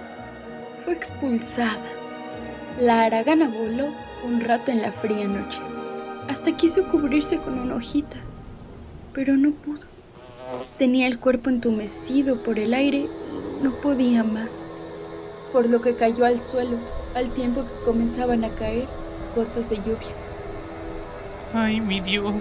fue 0.84 0.94
expulsada. 0.94 1.92
La 2.78 3.04
aragana 3.04 3.50
voló 3.50 3.94
un 4.24 4.42
rato 4.42 4.72
en 4.72 4.82
la 4.82 4.92
fría 4.92 5.28
noche. 5.28 5.60
Hasta 6.28 6.56
quiso 6.56 6.88
cubrirse 6.88 7.38
con 7.38 7.60
una 7.60 7.76
hojita, 7.76 8.18
pero 9.14 9.36
no 9.38 9.52
pudo. 9.52 9.86
Tenía 10.78 11.08
el 11.08 11.20
cuerpo 11.20 11.50
entumecido 11.50 12.42
por 12.44 12.60
el 12.60 12.74
aire, 12.74 13.08
no 13.62 13.72
podía 13.76 14.24
más, 14.24 14.68
por 15.52 15.70
lo 15.70 15.82
que 15.82 15.96
cayó 15.96 16.26
al 16.26 16.44
suelo 16.44 16.78
al 17.16 17.30
tiempo 17.32 17.64
que 17.64 17.86
comenzaban 17.86 18.44
a 18.44 18.50
caer 18.50 18.88
gotas 19.36 19.70
de 19.70 19.78
lluvia. 19.78 20.12
Ay, 21.54 21.80
mi 21.80 22.00
Dios, 22.00 22.34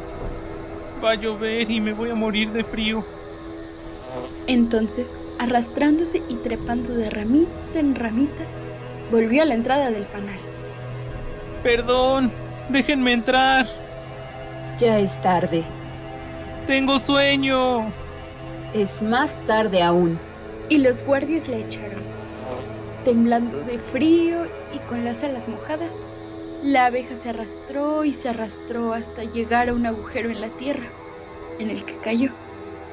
va 1.05 1.11
a 1.11 1.14
llover 1.14 1.70
y 1.70 1.80
me 1.80 1.93
voy 1.93 2.11
a 2.11 2.14
morir 2.14 2.51
de 2.51 2.64
frío. 2.64 3.05
Entonces, 4.47 5.16
arrastrándose 5.39 6.22
y 6.28 6.35
trepando 6.37 6.95
de 6.95 7.11
ramita 7.11 7.51
en 7.74 7.95
ramita, 7.95 8.45
volvió 9.11 9.43
a 9.43 9.47
la 9.47 9.55
entrada 9.55 9.91
del 9.91 10.05
panal. 10.05 10.39
Perdón, 11.62 12.33
déjenme 12.73 13.12
entrar. 13.12 13.66
Ya 14.81 14.99
es 14.99 15.20
tarde. 15.20 15.62
Tengo 16.66 16.99
sueño. 16.99 17.93
Es 18.75 19.03
más 19.03 19.39
tarde 19.47 19.83
aún. 19.83 20.18
Y 20.68 20.79
los 20.79 21.05
guardias 21.05 21.47
le 21.49 21.61
echaron. 21.61 22.03
Temblando 23.05 23.61
de 23.61 23.79
frío 23.79 24.47
y 24.73 24.79
con 24.89 25.05
las 25.05 25.23
alas 25.23 25.49
mojadas, 25.49 25.91
la 26.62 26.87
abeja 26.87 27.16
se 27.16 27.31
arrastró 27.31 28.05
y 28.05 28.12
se 28.12 28.29
arrastró 28.29 28.93
hasta 28.93 29.25
llegar 29.25 29.68
a 29.68 29.75
un 29.75 29.87
agujero 29.87 30.31
en 30.31 30.41
la 30.41 30.49
tierra, 30.49 30.87
en 31.59 31.70
el 31.70 31.85
que 31.85 31.97
cayó. 31.99 32.31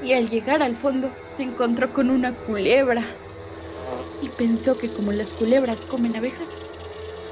Y 0.04 0.14
al 0.14 0.30
llegar 0.30 0.64
al 0.64 0.76
fondo 0.76 1.12
se 1.24 1.44
encontró 1.44 1.94
con 1.94 2.10
una 2.10 2.34
culebra. 2.34 3.04
Y 4.22 4.30
pensó 4.30 4.78
que 4.78 4.90
como 4.90 5.12
las 5.12 5.34
culebras 5.34 5.86
comen 5.86 6.16
abejas, 6.18 6.64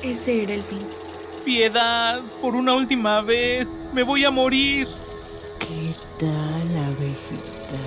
ese 0.03 0.43
era 0.43 0.53
el 0.53 0.63
fin. 0.63 0.79
Piedad, 1.47 2.19
por 2.41 2.55
una 2.55 2.73
última 2.75 3.21
vez, 3.21 3.81
me 3.93 4.03
voy 4.03 4.25
a 4.25 4.29
morir. 4.29 4.85
¿Qué 5.59 5.93
tal, 6.19 6.77
abejita? 6.87 7.79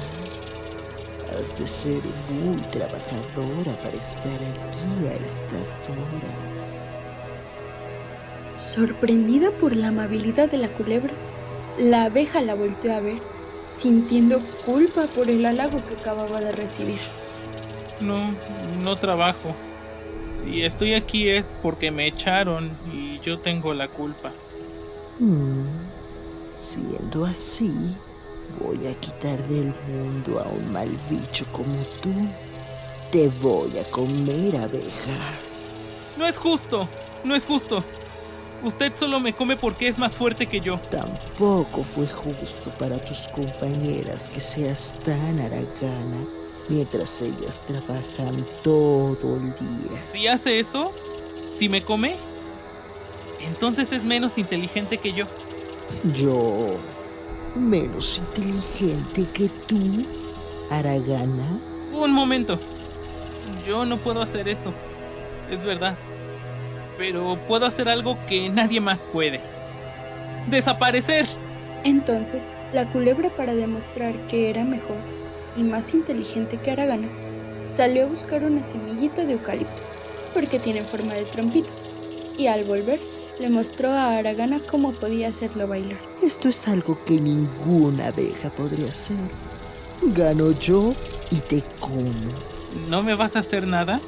Has 1.38 1.58
de 1.58 1.66
ser 1.66 2.00
muy 2.30 2.56
trabajadora 2.56 3.72
para 3.82 3.96
estar 3.96 4.32
aquí 4.32 5.06
a 5.08 5.26
estas 5.26 5.90
horas. 5.90 7.00
Sorprendida 8.54 9.50
por 9.50 9.76
la 9.76 9.88
amabilidad 9.88 10.50
de 10.50 10.56
la 10.56 10.68
culebra, 10.68 11.12
la 11.78 12.04
abeja 12.04 12.40
la 12.40 12.54
volteó 12.54 12.94
a 12.94 13.00
ver, 13.00 13.20
sintiendo 13.68 14.40
culpa 14.64 15.02
por 15.02 15.28
el 15.28 15.44
halago 15.44 15.84
que 15.86 16.00
acababa 16.00 16.40
de 16.40 16.52
recibir. 16.52 17.00
No, 18.00 18.16
no 18.82 18.96
trabajo. 18.96 19.54
Si 20.40 20.62
estoy 20.62 20.94
aquí 20.94 21.28
es 21.28 21.52
porque 21.62 21.90
me 21.90 22.06
echaron 22.06 22.70
y 22.94 23.20
yo 23.20 23.38
tengo 23.38 23.74
la 23.74 23.88
culpa. 23.88 24.32
Mm, 25.18 25.66
siendo 26.50 27.26
así, 27.26 27.94
voy 28.58 28.86
a 28.86 28.94
quitar 29.00 29.46
del 29.48 29.74
mundo 29.86 30.40
a 30.40 30.48
un 30.48 30.72
mal 30.72 30.88
bicho 31.10 31.44
como 31.52 31.76
tú. 32.02 32.10
Te 33.12 33.28
voy 33.42 33.76
a 33.76 33.84
comer, 33.90 34.56
abejas. 34.56 36.14
No 36.16 36.26
es 36.26 36.38
justo, 36.38 36.88
no 37.22 37.34
es 37.34 37.44
justo. 37.44 37.84
Usted 38.62 38.94
solo 38.94 39.20
me 39.20 39.34
come 39.34 39.56
porque 39.56 39.88
es 39.88 39.98
más 39.98 40.16
fuerte 40.16 40.46
que 40.46 40.60
yo. 40.60 40.78
Tampoco 40.90 41.82
fue 41.82 42.06
justo 42.06 42.70
para 42.78 42.96
tus 42.96 43.28
compañeras 43.28 44.30
que 44.30 44.40
seas 44.40 44.94
tan 45.04 45.38
aragana 45.38 46.39
mientras 46.70 47.20
ellas 47.20 47.62
trabajan 47.66 48.34
todo 48.62 49.36
el 49.36 49.54
día. 49.54 50.00
Si 50.00 50.26
hace 50.28 50.60
eso, 50.60 50.92
si 51.42 51.68
me 51.68 51.82
come, 51.82 52.16
entonces 53.46 53.92
es 53.92 54.04
menos 54.04 54.38
inteligente 54.38 54.96
que 54.96 55.12
yo. 55.12 55.26
Yo, 56.14 56.66
menos 57.56 58.18
inteligente 58.18 59.26
que 59.32 59.48
tú, 59.66 59.76
Aragana. 60.70 61.58
Un 61.92 62.12
momento. 62.12 62.58
Yo 63.66 63.84
no 63.84 63.96
puedo 63.96 64.22
hacer 64.22 64.48
eso. 64.48 64.72
Es 65.50 65.62
verdad. 65.64 65.96
Pero 66.96 67.36
puedo 67.48 67.66
hacer 67.66 67.88
algo 67.88 68.16
que 68.28 68.48
nadie 68.48 68.80
más 68.80 69.06
puede. 69.06 69.40
Desaparecer. 70.48 71.26
Entonces, 71.82 72.54
la 72.72 72.90
culebra 72.92 73.30
para 73.30 73.54
demostrar 73.54 74.14
que 74.28 74.50
era 74.50 74.64
mejor 74.64 74.96
y 75.56 75.62
más 75.62 75.94
inteligente 75.94 76.58
que 76.58 76.70
Aragana, 76.70 77.08
salió 77.70 78.04
a 78.04 78.08
buscar 78.08 78.44
una 78.44 78.62
semillita 78.62 79.24
de 79.24 79.32
eucalipto, 79.34 79.82
porque 80.34 80.58
tiene 80.58 80.82
forma 80.82 81.14
de 81.14 81.24
trompitos, 81.24 81.84
y 82.36 82.46
al 82.46 82.64
volver 82.64 82.98
le 83.38 83.48
mostró 83.48 83.90
a 83.90 84.18
Aragana 84.18 84.60
cómo 84.70 84.92
podía 84.92 85.28
hacerlo 85.28 85.66
bailar. 85.66 85.98
Esto 86.22 86.48
es 86.48 86.68
algo 86.68 86.98
que 87.04 87.14
ninguna 87.20 88.08
abeja 88.08 88.50
podría 88.50 88.88
hacer. 88.88 89.16
Gano 90.02 90.52
yo 90.52 90.92
y 91.30 91.36
te 91.36 91.62
como. 91.78 92.10
¿No 92.88 93.02
me 93.02 93.14
vas 93.14 93.36
a 93.36 93.40
hacer 93.40 93.66
nada? 93.66 94.00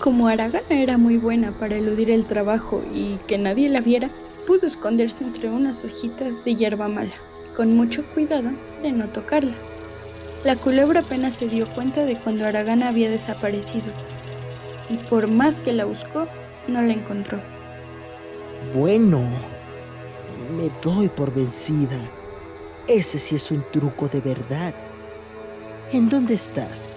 Como 0.00 0.28
Aragana 0.28 0.64
era 0.70 0.98
muy 0.98 1.16
buena 1.16 1.52
para 1.52 1.76
eludir 1.76 2.10
el 2.10 2.24
trabajo 2.24 2.82
y 2.94 3.18
que 3.26 3.38
nadie 3.38 3.68
la 3.68 3.80
viera, 3.80 4.08
pudo 4.46 4.66
esconderse 4.66 5.24
entre 5.24 5.50
unas 5.50 5.84
hojitas 5.84 6.44
de 6.44 6.54
hierba 6.54 6.88
mala, 6.88 7.12
con 7.54 7.76
mucho 7.76 8.04
cuidado 8.14 8.50
de 8.82 8.92
no 8.92 9.08
tocarlas. 9.08 9.72
La 10.44 10.56
culebra 10.56 11.00
apenas 11.00 11.34
se 11.34 11.48
dio 11.48 11.66
cuenta 11.66 12.06
de 12.06 12.16
cuando 12.16 12.46
Aragana 12.46 12.88
había 12.88 13.10
desaparecido, 13.10 13.92
y 14.88 14.94
por 14.94 15.30
más 15.30 15.60
que 15.60 15.74
la 15.74 15.84
buscó, 15.84 16.26
no 16.66 16.80
la 16.80 16.94
encontró. 16.94 17.38
Bueno, 18.74 19.20
me 20.56 20.70
doy 20.82 21.08
por 21.08 21.34
vencida. 21.34 21.98
Ese 22.88 23.18
sí 23.18 23.36
es 23.36 23.50
un 23.50 23.62
truco 23.70 24.08
de 24.08 24.20
verdad. 24.20 24.74
¿En 25.92 26.08
dónde 26.08 26.34
estás? 26.34 26.96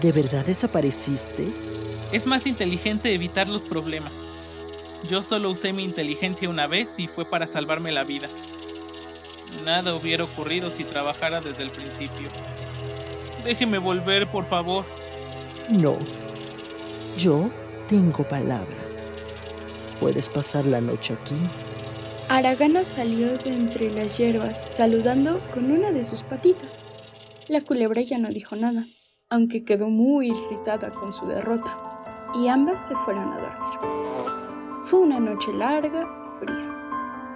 ¿De 0.00 0.12
verdad 0.12 0.46
desapareciste? 0.46 1.46
Es 2.12 2.26
más 2.26 2.46
inteligente 2.46 3.12
evitar 3.12 3.48
los 3.48 3.62
problemas. 3.62 4.12
Yo 5.08 5.20
solo 5.22 5.50
usé 5.50 5.72
mi 5.72 5.82
inteligencia 5.82 6.48
una 6.48 6.68
vez 6.68 6.94
y 6.98 7.08
fue 7.08 7.24
para 7.24 7.46
salvarme 7.46 7.90
la 7.90 8.04
vida. 8.04 8.28
Nada 9.64 9.94
hubiera 9.94 10.24
ocurrido 10.24 10.70
si 10.70 10.84
trabajara 10.84 11.40
desde 11.40 11.62
el 11.62 11.70
principio. 11.70 12.28
Déjeme 13.44 13.78
volver, 13.78 14.30
por 14.30 14.44
favor. 14.44 14.84
No. 15.80 15.96
Yo 17.18 17.50
tengo 17.88 18.24
palabra. 18.24 18.76
Puedes 20.00 20.28
pasar 20.28 20.64
la 20.64 20.80
noche 20.80 21.14
aquí. 21.14 21.36
Aragana 22.28 22.84
salió 22.84 23.36
de 23.38 23.50
entre 23.50 23.90
las 23.90 24.16
hierbas 24.16 24.56
saludando 24.56 25.40
con 25.52 25.70
una 25.70 25.92
de 25.92 26.04
sus 26.04 26.22
patitas. 26.22 26.80
La 27.48 27.60
culebra 27.60 28.00
ya 28.00 28.18
no 28.18 28.28
dijo 28.28 28.56
nada, 28.56 28.84
aunque 29.28 29.64
quedó 29.64 29.88
muy 29.88 30.28
irritada 30.30 30.90
con 30.90 31.12
su 31.12 31.26
derrota, 31.26 31.76
y 32.34 32.48
ambas 32.48 32.86
se 32.86 32.94
fueron 32.96 33.32
a 33.32 33.38
dormir. 33.38 34.82
Fue 34.84 35.00
una 35.00 35.20
noche 35.20 35.52
larga. 35.52 36.21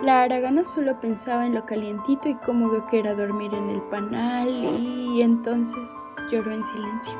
La 0.07 0.23
aragana 0.23 0.63
solo 0.63 1.01
pensaba 1.01 1.47
en 1.47 1.55
lo 1.57 1.67
calientito 1.67 2.29
y 2.29 2.37
cómodo 2.37 2.87
que 2.87 3.01
era 3.01 3.15
dormir 3.15 3.53
en 3.53 3.71
el 3.71 3.83
panal 3.91 4.49
y 4.49 5.21
entonces 5.21 5.91
lloró 6.31 6.53
en 6.53 6.65
silencio. 6.65 7.19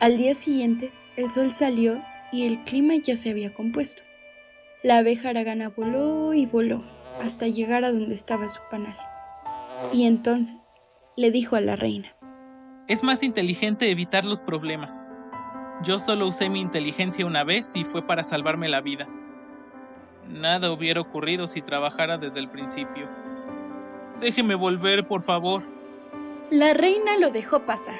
Al 0.00 0.16
día 0.16 0.34
siguiente, 0.34 0.92
el 1.14 1.30
sol 1.30 1.52
salió 1.52 2.02
y 2.32 2.48
el 2.48 2.64
clima 2.64 2.94
ya 2.96 3.14
se 3.14 3.30
había 3.30 3.54
compuesto. 3.54 4.02
La 4.82 4.98
abeja 4.98 5.28
aragana 5.28 5.68
voló 5.68 6.34
y 6.34 6.46
voló 6.46 6.82
hasta 7.22 7.46
llegar 7.46 7.84
a 7.84 7.92
donde 7.92 8.12
estaba 8.12 8.48
su 8.48 8.60
panal. 8.72 8.98
Y 9.92 10.06
entonces 10.06 10.78
le 11.16 11.30
dijo 11.30 11.54
a 11.54 11.60
la 11.60 11.76
reina, 11.76 12.08
Es 12.88 13.04
más 13.04 13.22
inteligente 13.22 13.88
evitar 13.88 14.24
los 14.24 14.40
problemas. 14.40 15.16
Yo 15.84 16.00
solo 16.00 16.26
usé 16.26 16.48
mi 16.48 16.60
inteligencia 16.60 17.24
una 17.24 17.44
vez 17.44 17.70
y 17.76 17.84
fue 17.84 18.04
para 18.04 18.24
salvarme 18.24 18.68
la 18.68 18.80
vida. 18.80 19.08
Nada 20.28 20.70
hubiera 20.70 21.00
ocurrido 21.00 21.48
si 21.48 21.62
trabajara 21.62 22.18
desde 22.18 22.40
el 22.40 22.48
principio. 22.48 23.08
Déjeme 24.20 24.54
volver, 24.54 25.06
por 25.06 25.22
favor. 25.22 25.62
La 26.50 26.74
reina 26.74 27.16
lo 27.18 27.30
dejó 27.30 27.60
pasar, 27.60 27.98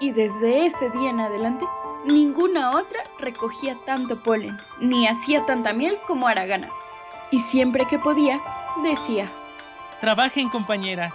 y 0.00 0.12
desde 0.12 0.66
ese 0.66 0.90
día 0.90 1.10
en 1.10 1.20
adelante, 1.20 1.64
ninguna 2.04 2.70
otra 2.70 3.00
recogía 3.18 3.76
tanto 3.86 4.22
polen, 4.22 4.56
ni 4.80 5.06
hacía 5.06 5.46
tanta 5.46 5.72
miel 5.72 5.98
como 6.06 6.28
Aragana. 6.28 6.70
Y 7.30 7.40
siempre 7.40 7.86
que 7.86 7.98
podía, 7.98 8.40
decía, 8.82 9.26
Trabajen 10.00 10.48
compañeras. 10.48 11.12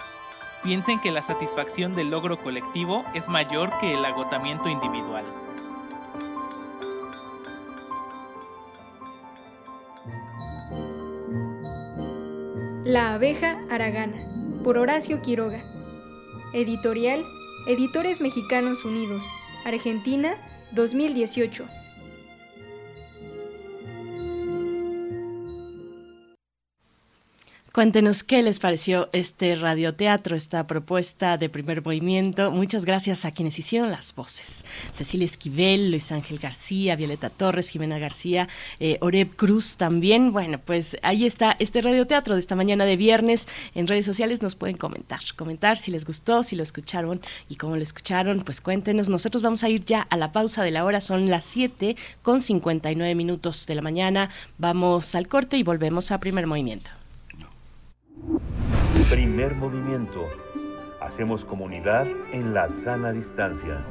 Piensen 0.62 1.00
que 1.00 1.10
la 1.10 1.22
satisfacción 1.22 1.94
del 1.94 2.10
logro 2.10 2.38
colectivo 2.38 3.04
es 3.14 3.28
mayor 3.28 3.76
que 3.78 3.94
el 3.94 4.04
agotamiento 4.04 4.68
individual. 4.68 5.24
La 12.84 13.14
abeja 13.14 13.58
Aragana, 13.70 14.28
por 14.62 14.76
Horacio 14.76 15.22
Quiroga. 15.22 15.64
Editorial, 16.52 17.24
Editores 17.66 18.20
Mexicanos 18.20 18.84
Unidos, 18.84 19.24
Argentina, 19.64 20.36
2018. 20.72 21.66
Cuéntenos 27.74 28.22
qué 28.22 28.40
les 28.44 28.60
pareció 28.60 29.08
este 29.12 29.56
radioteatro, 29.56 30.36
esta 30.36 30.64
propuesta 30.68 31.38
de 31.38 31.48
primer 31.48 31.84
movimiento. 31.84 32.52
Muchas 32.52 32.84
gracias 32.84 33.24
a 33.24 33.32
quienes 33.32 33.58
hicieron 33.58 33.90
las 33.90 34.14
voces. 34.14 34.64
Cecilia 34.92 35.24
Esquivel, 35.24 35.90
Luis 35.90 36.12
Ángel 36.12 36.38
García, 36.38 36.94
Violeta 36.94 37.30
Torres, 37.30 37.70
Jimena 37.70 37.98
García, 37.98 38.48
eh, 38.78 38.96
Oreb 39.00 39.34
Cruz 39.34 39.76
también. 39.76 40.32
Bueno, 40.32 40.60
pues 40.64 40.96
ahí 41.02 41.26
está 41.26 41.56
este 41.58 41.80
radioteatro 41.80 42.34
de 42.34 42.40
esta 42.40 42.54
mañana 42.54 42.84
de 42.84 42.94
viernes. 42.96 43.48
En 43.74 43.88
redes 43.88 44.06
sociales 44.06 44.40
nos 44.40 44.54
pueden 44.54 44.76
comentar, 44.76 45.18
comentar 45.34 45.76
si 45.76 45.90
les 45.90 46.04
gustó, 46.04 46.44
si 46.44 46.54
lo 46.54 46.62
escucharon 46.62 47.20
y 47.48 47.56
cómo 47.56 47.74
lo 47.74 47.82
escucharon, 47.82 48.44
pues 48.44 48.60
cuéntenos. 48.60 49.08
Nosotros 49.08 49.42
vamos 49.42 49.64
a 49.64 49.68
ir 49.68 49.84
ya 49.84 50.02
a 50.02 50.16
la 50.16 50.30
pausa 50.30 50.62
de 50.62 50.70
la 50.70 50.84
hora, 50.84 51.00
son 51.00 51.28
las 51.28 51.44
7 51.46 51.96
con 52.22 52.40
59 52.40 53.16
minutos 53.16 53.66
de 53.66 53.74
la 53.74 53.82
mañana. 53.82 54.30
Vamos 54.58 55.16
al 55.16 55.26
corte 55.26 55.56
y 55.56 55.64
volvemos 55.64 56.12
a 56.12 56.20
primer 56.20 56.46
movimiento. 56.46 56.92
Primer 59.10 59.54
movimiento. 59.54 60.26
Hacemos 61.00 61.44
comunidad 61.44 62.06
en 62.32 62.54
la 62.54 62.68
sana 62.68 63.12
distancia. 63.12 63.84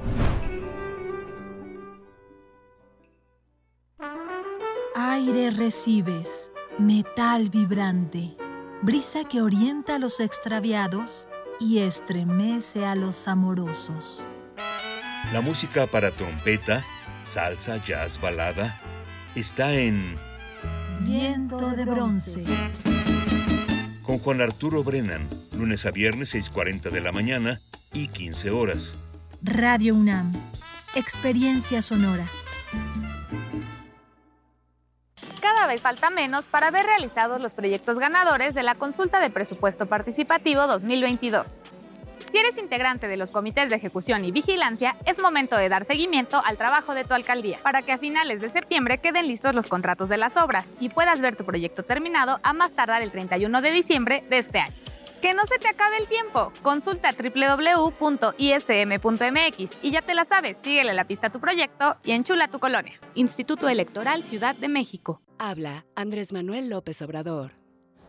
Aire 4.95 5.51
recibes, 5.51 6.51
metal 6.79 7.49
vibrante, 7.49 8.35
brisa 8.81 9.23
que 9.25 9.41
orienta 9.41 9.95
a 9.95 9.99
los 9.99 10.19
extraviados 10.19 11.27
y 11.59 11.79
estremece 11.79 12.85
a 12.85 12.95
los 12.95 13.27
amorosos. 13.27 14.25
La 15.31 15.41
música 15.41 15.87
para 15.87 16.11
trompeta, 16.11 16.83
salsa, 17.23 17.77
jazz, 17.77 18.19
balada, 18.19 18.81
está 19.35 19.73
en 19.73 20.17
Viento 21.01 21.71
de 21.71 21.85
bronce 21.85 22.43
con 24.03 24.19
Juan 24.19 24.41
Arturo 24.41 24.83
Brennan, 24.83 25.27
lunes 25.57 25.85
a 25.85 25.91
viernes 25.91 26.35
6.40 26.35 26.91
de 26.91 27.01
la 27.01 27.11
mañana 27.11 27.61
y 27.93 28.07
15 28.07 28.51
horas. 28.51 28.95
Radio 29.41 29.95
UNAM, 29.95 30.33
experiencia 30.95 31.81
sonora. 31.81 32.27
Cada 35.41 35.67
vez 35.67 35.81
falta 35.81 36.09
menos 36.09 36.47
para 36.47 36.71
ver 36.71 36.85
realizados 36.85 37.41
los 37.41 37.53
proyectos 37.53 37.97
ganadores 37.97 38.53
de 38.53 38.63
la 38.63 38.75
consulta 38.75 39.19
de 39.19 39.29
presupuesto 39.29 39.85
participativo 39.85 40.67
2022. 40.67 41.61
Si 42.33 42.39
eres 42.39 42.57
integrante 42.57 43.07
de 43.07 43.15
los 43.15 43.29
comités 43.29 43.69
de 43.69 43.75
ejecución 43.75 44.25
y 44.25 44.31
vigilancia, 44.31 44.97
es 45.05 45.21
momento 45.21 45.55
de 45.55 45.69
dar 45.69 45.85
seguimiento 45.85 46.41
al 46.43 46.57
trabajo 46.57 46.95
de 46.95 47.03
tu 47.03 47.13
alcaldía 47.13 47.59
para 47.61 47.83
que 47.83 47.91
a 47.91 47.99
finales 47.99 48.41
de 48.41 48.49
septiembre 48.49 48.97
queden 48.97 49.27
listos 49.27 49.53
los 49.53 49.67
contratos 49.67 50.09
de 50.09 50.17
las 50.17 50.35
obras 50.35 50.65
y 50.79 50.89
puedas 50.89 51.21
ver 51.21 51.35
tu 51.35 51.45
proyecto 51.45 51.83
terminado 51.83 52.39
a 52.41 52.53
más 52.53 52.71
tardar 52.71 53.03
el 53.03 53.11
31 53.11 53.61
de 53.61 53.69
diciembre 53.69 54.25
de 54.31 54.39
este 54.39 54.57
año. 54.57 54.73
Que 55.21 55.35
no 55.35 55.45
se 55.45 55.59
te 55.59 55.67
acabe 55.67 55.97
el 55.97 56.07
tiempo. 56.07 56.51
Consulta 56.63 57.11
www.ism.mx 57.11 58.37
y 59.83 59.91
ya 59.91 60.01
te 60.01 60.15
la 60.15 60.25
sabes, 60.25 60.57
síguele 60.57 60.95
la 60.95 61.05
pista 61.05 61.27
a 61.27 61.31
tu 61.31 61.39
proyecto 61.39 61.97
y 62.03 62.13
enchula 62.13 62.47
tu 62.47 62.57
colonia. 62.57 62.99
Instituto 63.13 63.69
Electoral 63.69 64.25
Ciudad 64.25 64.55
de 64.55 64.69
México. 64.69 65.21
Habla 65.37 65.85
Andrés 65.95 66.33
Manuel 66.33 66.67
López 66.67 66.99
Obrador. 67.03 67.51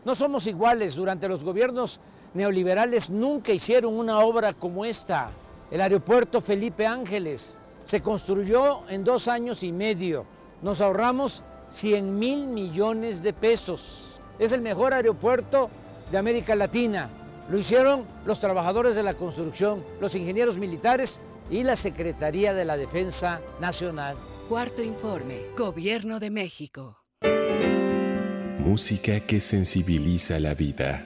No 0.03 0.15
somos 0.15 0.47
iguales 0.47 0.95
durante 0.95 1.27
los 1.27 1.43
gobiernos 1.43 1.99
neoliberales 2.35 3.09
nunca 3.09 3.51
hicieron 3.51 3.97
una 3.97 4.19
obra 4.19 4.53
como 4.53 4.85
esta. 4.85 5.31
El 5.71 5.81
aeropuerto 5.81 6.41
Felipe 6.41 6.85
Ángeles 6.85 7.57
se 7.85 8.01
construyó 8.01 8.87
en 8.89 9.03
dos 9.03 9.27
años 9.27 9.63
y 9.63 9.71
medio. 9.71 10.25
Nos 10.61 10.81
ahorramos 10.81 11.43
100 11.69 12.19
mil 12.19 12.45
millones 12.45 13.23
de 13.23 13.33
pesos. 13.33 14.19
Es 14.37 14.51
el 14.51 14.61
mejor 14.61 14.93
aeropuerto 14.93 15.69
de 16.11 16.17
América 16.17 16.55
Latina. 16.55 17.09
Lo 17.49 17.57
hicieron 17.57 18.03
los 18.25 18.39
trabajadores 18.39 18.95
de 18.95 19.03
la 19.03 19.13
construcción, 19.13 19.83
los 20.01 20.15
ingenieros 20.15 20.57
militares 20.57 21.21
y 21.49 21.63
la 21.63 21.75
Secretaría 21.75 22.53
de 22.53 22.65
la 22.65 22.77
Defensa 22.77 23.39
Nacional. 23.59 24.15
Cuarto 24.49 24.81
informe, 24.81 25.41
Gobierno 25.57 26.19
de 26.19 26.29
México. 26.29 26.97
Música 28.59 29.19
que 29.19 29.39
sensibiliza 29.39 30.39
la 30.39 30.55
vida. 30.55 31.05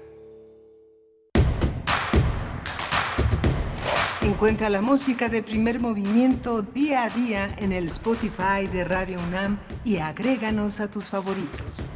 Encuentra 4.41 4.71
la 4.71 4.81
música 4.81 5.29
de 5.29 5.43
primer 5.43 5.79
movimiento 5.79 6.63
día 6.63 7.03
a 7.03 7.09
día 7.11 7.47
en 7.59 7.71
el 7.71 7.85
Spotify 7.89 8.65
de 8.73 8.83
Radio 8.83 9.19
UNAM 9.19 9.59
y 9.83 9.97
agréganos 9.97 10.79
a 10.79 10.89
tus 10.89 11.11
favoritos. 11.11 11.87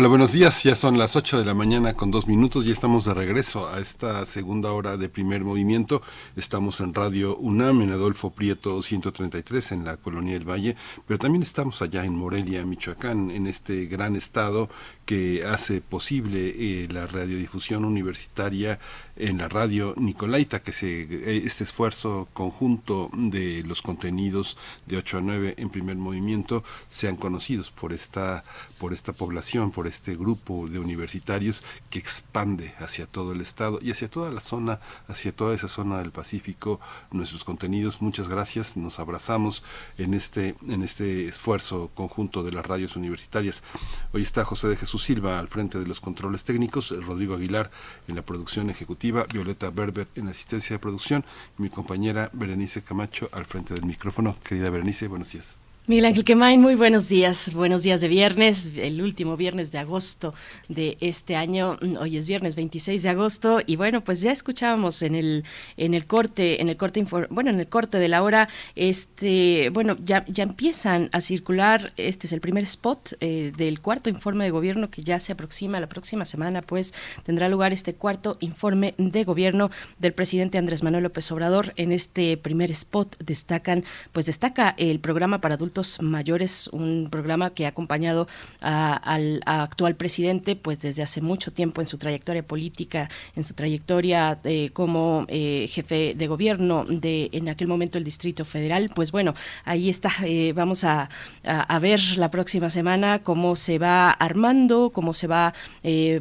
Hola, 0.00 0.08
buenos 0.08 0.32
días. 0.32 0.62
Ya 0.62 0.74
son 0.74 0.96
las 0.96 1.14
8 1.14 1.40
de 1.40 1.44
la 1.44 1.52
mañana 1.52 1.92
con 1.92 2.10
dos 2.10 2.26
minutos. 2.26 2.64
Ya 2.64 2.72
estamos 2.72 3.04
de 3.04 3.12
regreso 3.12 3.68
a 3.68 3.80
esta 3.80 4.24
segunda 4.24 4.72
hora 4.72 4.96
de 4.96 5.10
primer 5.10 5.44
movimiento. 5.44 6.00
Estamos 6.36 6.80
en 6.80 6.94
Radio 6.94 7.36
UNAM, 7.36 7.82
en 7.82 7.90
Adolfo 7.90 8.30
Prieto 8.30 8.80
133, 8.80 9.72
en 9.72 9.84
la 9.84 9.98
Colonia 9.98 10.32
del 10.32 10.48
Valle, 10.48 10.74
pero 11.06 11.18
también 11.18 11.42
estamos 11.42 11.82
allá 11.82 12.02
en 12.06 12.14
Morelia, 12.14 12.64
Michoacán, 12.64 13.30
en 13.30 13.46
este 13.46 13.84
gran 13.84 14.16
estado 14.16 14.70
que 15.10 15.44
hace 15.44 15.80
posible 15.80 16.54
eh, 16.56 16.86
la 16.88 17.04
radiodifusión 17.08 17.84
universitaria 17.84 18.78
en 19.16 19.38
la 19.38 19.48
radio 19.48 19.92
Nicolaita, 19.96 20.62
que 20.62 20.70
se, 20.70 21.02
eh, 21.02 21.42
este 21.44 21.64
esfuerzo 21.64 22.28
conjunto 22.32 23.10
de 23.12 23.64
los 23.64 23.82
contenidos 23.82 24.56
de 24.86 24.98
8 24.98 25.18
a 25.18 25.20
9 25.20 25.54
en 25.58 25.68
primer 25.68 25.96
movimiento 25.96 26.62
sean 26.88 27.16
conocidos 27.16 27.72
por 27.72 27.92
esta, 27.92 28.44
por 28.78 28.92
esta 28.92 29.12
población, 29.12 29.72
por 29.72 29.88
este 29.88 30.14
grupo 30.14 30.68
de 30.68 30.78
universitarios 30.78 31.64
que 31.90 31.98
expande 31.98 32.72
hacia 32.78 33.06
todo 33.06 33.32
el 33.32 33.40
estado 33.40 33.80
y 33.82 33.90
hacia 33.90 34.08
toda 34.08 34.30
la 34.30 34.40
zona, 34.40 34.78
hacia 35.08 35.32
toda 35.32 35.56
esa 35.56 35.66
zona 35.66 35.98
del 35.98 36.12
Pacífico, 36.12 36.78
nuestros 37.10 37.42
contenidos. 37.42 38.00
Muchas 38.00 38.28
gracias, 38.28 38.76
nos 38.76 39.00
abrazamos 39.00 39.64
en 39.98 40.14
este, 40.14 40.54
en 40.68 40.82
este 40.82 41.26
esfuerzo 41.26 41.90
conjunto 41.94 42.44
de 42.44 42.52
las 42.52 42.64
radios 42.64 42.94
universitarias. 42.94 43.64
Hoy 44.12 44.22
está 44.22 44.44
José 44.44 44.68
de 44.68 44.76
Jesús 44.76 44.99
Silva 45.00 45.38
al 45.38 45.48
frente 45.48 45.78
de 45.78 45.86
los 45.86 46.00
controles 46.00 46.44
técnicos, 46.44 46.94
Rodrigo 47.04 47.34
Aguilar 47.34 47.70
en 48.06 48.14
la 48.14 48.22
producción 48.22 48.70
ejecutiva, 48.70 49.26
Violeta 49.32 49.70
Berber 49.70 50.06
en 50.14 50.28
asistencia 50.28 50.76
de 50.76 50.80
producción 50.80 51.24
y 51.58 51.62
mi 51.62 51.70
compañera 51.70 52.30
Berenice 52.32 52.82
Camacho 52.82 53.28
al 53.32 53.46
frente 53.46 53.74
del 53.74 53.84
micrófono. 53.84 54.36
Querida 54.44 54.70
Berenice, 54.70 55.08
buenos 55.08 55.32
días. 55.32 55.59
Miguel 55.90 56.04
Ángel 56.04 56.22
Quemain, 56.22 56.60
muy 56.60 56.76
buenos 56.76 57.08
días. 57.08 57.52
Buenos 57.52 57.82
días 57.82 58.00
de 58.00 58.06
viernes, 58.06 58.70
el 58.76 59.02
último 59.02 59.36
viernes 59.36 59.72
de 59.72 59.78
agosto 59.78 60.34
de 60.68 60.96
este 61.00 61.34
año. 61.34 61.80
Hoy 61.98 62.16
es 62.16 62.28
viernes 62.28 62.54
26 62.54 63.02
de 63.02 63.08
agosto 63.08 63.58
y 63.66 63.74
bueno, 63.74 64.04
pues 64.04 64.20
ya 64.20 64.30
escuchábamos 64.30 65.02
en 65.02 65.16
el 65.16 65.44
en 65.76 65.94
el 65.94 66.06
corte, 66.06 66.62
en 66.62 66.68
el 66.68 66.76
corte 66.76 67.04
bueno, 67.30 67.50
en 67.50 67.58
el 67.58 67.66
corte 67.66 67.98
de 67.98 68.06
la 68.06 68.22
hora 68.22 68.48
este, 68.76 69.70
bueno, 69.70 69.96
ya 70.04 70.24
ya 70.28 70.44
empiezan 70.44 71.10
a 71.10 71.20
circular, 71.20 71.92
este 71.96 72.28
es 72.28 72.32
el 72.32 72.40
primer 72.40 72.62
spot 72.62 73.14
eh, 73.18 73.50
del 73.56 73.80
cuarto 73.80 74.10
informe 74.10 74.44
de 74.44 74.50
gobierno 74.52 74.92
que 74.92 75.02
ya 75.02 75.18
se 75.18 75.32
aproxima 75.32 75.80
la 75.80 75.88
próxima 75.88 76.24
semana, 76.24 76.62
pues 76.62 76.94
tendrá 77.24 77.48
lugar 77.48 77.72
este 77.72 77.94
cuarto 77.94 78.36
informe 78.38 78.94
de 78.96 79.24
gobierno 79.24 79.72
del 79.98 80.12
presidente 80.12 80.56
Andrés 80.56 80.84
Manuel 80.84 81.02
López 81.02 81.32
Obrador. 81.32 81.72
En 81.74 81.90
este 81.90 82.36
primer 82.36 82.70
spot 82.70 83.16
destacan, 83.18 83.82
pues 84.12 84.26
destaca 84.26 84.76
el 84.78 85.00
programa 85.00 85.40
para 85.40 85.56
adultos 85.56 85.79
mayores, 86.00 86.68
un 86.68 87.08
programa 87.10 87.50
que 87.50 87.66
ha 87.66 87.68
acompañado 87.68 88.28
al 88.60 89.40
actual 89.46 89.96
presidente 89.96 90.56
pues 90.56 90.80
desde 90.80 91.02
hace 91.02 91.20
mucho 91.20 91.52
tiempo 91.52 91.80
en 91.80 91.86
su 91.86 91.98
trayectoria 91.98 92.42
política, 92.42 93.08
en 93.36 93.44
su 93.44 93.54
trayectoria 93.54 94.38
eh, 94.44 94.70
como 94.72 95.24
eh, 95.28 95.68
jefe 95.70 96.14
de 96.14 96.26
gobierno 96.26 96.84
de 96.88 97.30
en 97.32 97.48
aquel 97.48 97.68
momento 97.68 97.98
el 97.98 98.04
Distrito 98.04 98.44
Federal. 98.44 98.90
Pues 98.94 99.12
bueno, 99.12 99.34
ahí 99.64 99.88
está, 99.88 100.10
eh, 100.24 100.52
vamos 100.54 100.84
a, 100.84 101.08
a, 101.44 101.78
ver 101.78 102.00
la 102.16 102.30
próxima 102.30 102.70
semana 102.70 103.20
cómo 103.20 103.56
se 103.56 103.78
va 103.78 104.10
armando, 104.10 104.90
cómo 104.90 105.14
se 105.14 105.26
va, 105.26 105.54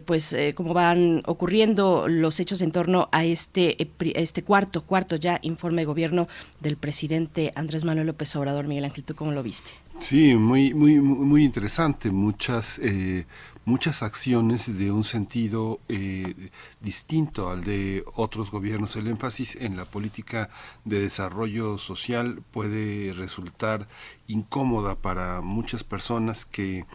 pues 0.05 0.35
cómo 0.55 0.73
van 0.73 1.21
ocurriendo 1.25 2.07
los 2.07 2.39
hechos 2.39 2.61
en 2.61 2.71
torno 2.71 3.09
a 3.11 3.25
este, 3.25 3.77
este 4.15 4.43
cuarto, 4.43 4.83
cuarto 4.83 5.15
ya 5.15 5.39
informe 5.41 5.81
de 5.81 5.85
gobierno 5.85 6.27
del 6.59 6.77
presidente 6.77 7.51
Andrés 7.55 7.83
Manuel 7.83 8.07
López 8.07 8.35
Obrador. 8.35 8.67
Miguel 8.67 8.85
Ángel, 8.85 9.03
¿tú 9.03 9.15
cómo 9.15 9.31
lo 9.31 9.43
viste? 9.43 9.48
Sí, 9.99 10.35
muy, 10.35 10.73
muy, 10.73 10.99
muy 11.01 11.43
interesante. 11.43 12.09
Muchas, 12.09 12.79
eh, 12.79 13.25
muchas 13.65 14.01
acciones 14.01 14.77
de 14.77 14.91
un 14.91 15.03
sentido 15.03 15.79
eh, 15.89 16.49
distinto 16.79 17.49
al 17.49 17.63
de 17.63 18.03
otros 18.15 18.49
gobiernos. 18.49 18.95
El 18.95 19.07
énfasis 19.07 19.57
en 19.57 19.75
la 19.75 19.85
política 19.85 20.49
de 20.85 21.01
desarrollo 21.01 21.77
social 21.77 22.41
puede 22.51 23.13
resultar 23.13 23.87
incómoda 24.27 24.95
para 24.95 25.41
muchas 25.41 25.83
personas 25.83 26.45
que 26.45 26.85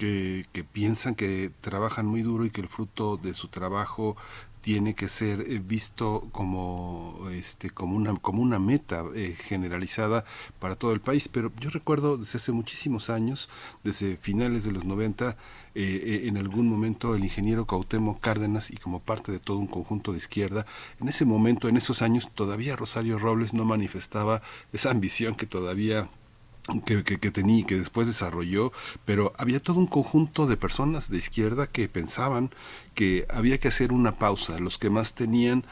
que, 0.00 0.46
que, 0.52 0.64
piensan 0.64 1.14
que 1.14 1.52
trabajan 1.60 2.06
muy 2.06 2.22
duro 2.22 2.46
y 2.46 2.50
que 2.50 2.62
el 2.62 2.68
fruto 2.68 3.18
de 3.18 3.34
su 3.34 3.48
trabajo 3.48 4.16
tiene 4.60 4.94
que 4.94 5.08
ser 5.08 5.40
eh, 5.40 5.60
visto 5.64 6.28
como 6.32 7.28
este 7.32 7.70
como 7.70 7.96
una 7.96 8.14
como 8.16 8.42
una 8.42 8.58
meta 8.58 9.04
eh, 9.14 9.36
generalizada 9.38 10.24
para 10.58 10.76
todo 10.76 10.92
el 10.92 11.00
país. 11.00 11.28
Pero 11.28 11.52
yo 11.60 11.70
recuerdo 11.70 12.16
desde 12.16 12.38
hace 12.38 12.52
muchísimos 12.52 13.10
años 13.10 13.48
desde 13.84 14.16
finales 14.16 14.64
de 14.64 14.72
los 14.72 14.84
90 14.84 15.36
eh, 15.74 16.22
en 16.24 16.36
algún 16.36 16.68
momento 16.68 17.14
el 17.14 17.24
ingeniero 17.24 17.66
Cautemo 17.66 18.18
Cárdenas 18.20 18.70
y 18.70 18.76
como 18.76 19.00
parte 19.00 19.32
de 19.32 19.38
todo 19.38 19.58
un 19.58 19.68
conjunto 19.68 20.12
de 20.12 20.18
izquierda 20.18 20.66
en 21.00 21.08
ese 21.08 21.24
momento 21.24 21.68
en 21.68 21.76
esos 21.76 22.02
años 22.02 22.28
todavía 22.34 22.74
Rosario 22.74 23.18
Robles 23.18 23.54
no 23.54 23.64
manifestaba 23.64 24.42
esa 24.72 24.90
ambición 24.90 25.36
que 25.36 25.46
todavía 25.46 26.08
que, 26.84 27.02
que, 27.02 27.30
tenía 27.30 27.64
que 27.66 27.78
después 27.78 28.06
desarrolló, 28.06 28.72
pero 29.04 29.32
había 29.38 29.60
todo 29.60 29.78
un 29.78 29.86
conjunto 29.86 30.46
de 30.46 30.56
personas 30.56 31.10
de 31.10 31.18
izquierda 31.18 31.66
que 31.66 31.88
pensaban 31.88 32.50
que 32.94 33.26
había 33.28 33.58
que 33.58 33.68
hacer 33.68 33.92
una 33.92 34.16
pausa. 34.16 34.58
Los 34.60 34.78
que 34.78 34.90
más 34.90 35.14
tenían 35.14 35.64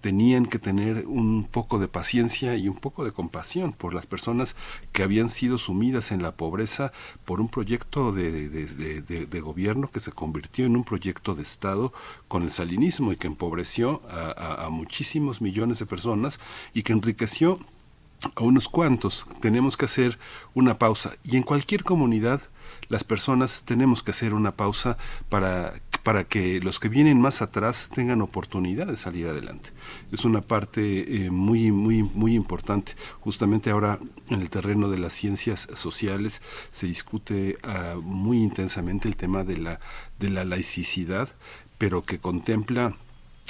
tenían 0.00 0.46
que 0.46 0.60
tener 0.60 1.06
un 1.06 1.48
poco 1.50 1.80
de 1.80 1.88
paciencia 1.88 2.54
y 2.54 2.68
un 2.68 2.76
poco 2.76 3.04
de 3.04 3.10
compasión 3.10 3.72
por 3.72 3.92
las 3.92 4.06
personas 4.06 4.54
que 4.92 5.02
habían 5.02 5.28
sido 5.28 5.58
sumidas 5.58 6.12
en 6.12 6.22
la 6.22 6.36
pobreza 6.36 6.92
por 7.24 7.40
un 7.40 7.48
proyecto 7.48 8.12
de, 8.12 8.48
de, 8.48 9.40
gobierno 9.40 9.88
que 9.88 9.98
se 9.98 10.12
convirtió 10.12 10.64
en 10.64 10.76
un 10.76 10.84
proyecto 10.84 11.34
de 11.34 11.42
Estado 11.42 11.92
con 12.28 12.44
el 12.44 12.52
salinismo 12.52 13.10
y 13.10 13.16
que 13.16 13.26
empobreció 13.26 14.00
a 14.08 14.68
muchísimos 14.70 15.40
millones 15.40 15.80
de 15.80 15.86
personas 15.86 16.38
y 16.72 16.84
que 16.84 16.92
enriqueció 16.92 17.58
a 18.34 18.42
unos 18.42 18.68
cuantos. 18.68 19.26
Tenemos 19.40 19.76
que 19.76 19.84
hacer 19.84 20.18
una 20.54 20.78
pausa. 20.78 21.14
Y 21.24 21.36
en 21.36 21.42
cualquier 21.42 21.84
comunidad, 21.84 22.42
las 22.88 23.04
personas 23.04 23.62
tenemos 23.64 24.02
que 24.02 24.12
hacer 24.12 24.34
una 24.34 24.52
pausa 24.52 24.96
para, 25.28 25.74
para 26.02 26.24
que 26.24 26.60
los 26.60 26.78
que 26.78 26.88
vienen 26.88 27.20
más 27.20 27.42
atrás 27.42 27.88
tengan 27.94 28.22
oportunidad 28.22 28.86
de 28.86 28.96
salir 28.96 29.26
adelante. 29.26 29.70
Es 30.12 30.24
una 30.24 30.40
parte 30.40 31.26
eh, 31.26 31.30
muy, 31.30 31.72
muy, 31.72 32.02
muy 32.02 32.34
importante. 32.34 32.94
Justamente 33.20 33.70
ahora 33.70 33.98
en 34.28 34.40
el 34.40 34.50
terreno 34.50 34.88
de 34.88 34.98
las 34.98 35.12
ciencias 35.12 35.68
sociales 35.74 36.42
se 36.70 36.86
discute 36.86 37.58
ah, 37.62 37.96
muy 38.00 38.38
intensamente 38.38 39.08
el 39.08 39.16
tema 39.16 39.44
de 39.44 39.58
la, 39.58 39.80
de 40.18 40.30
la 40.30 40.44
laicidad, 40.44 41.28
pero 41.78 42.04
que 42.04 42.18
contempla 42.18 42.96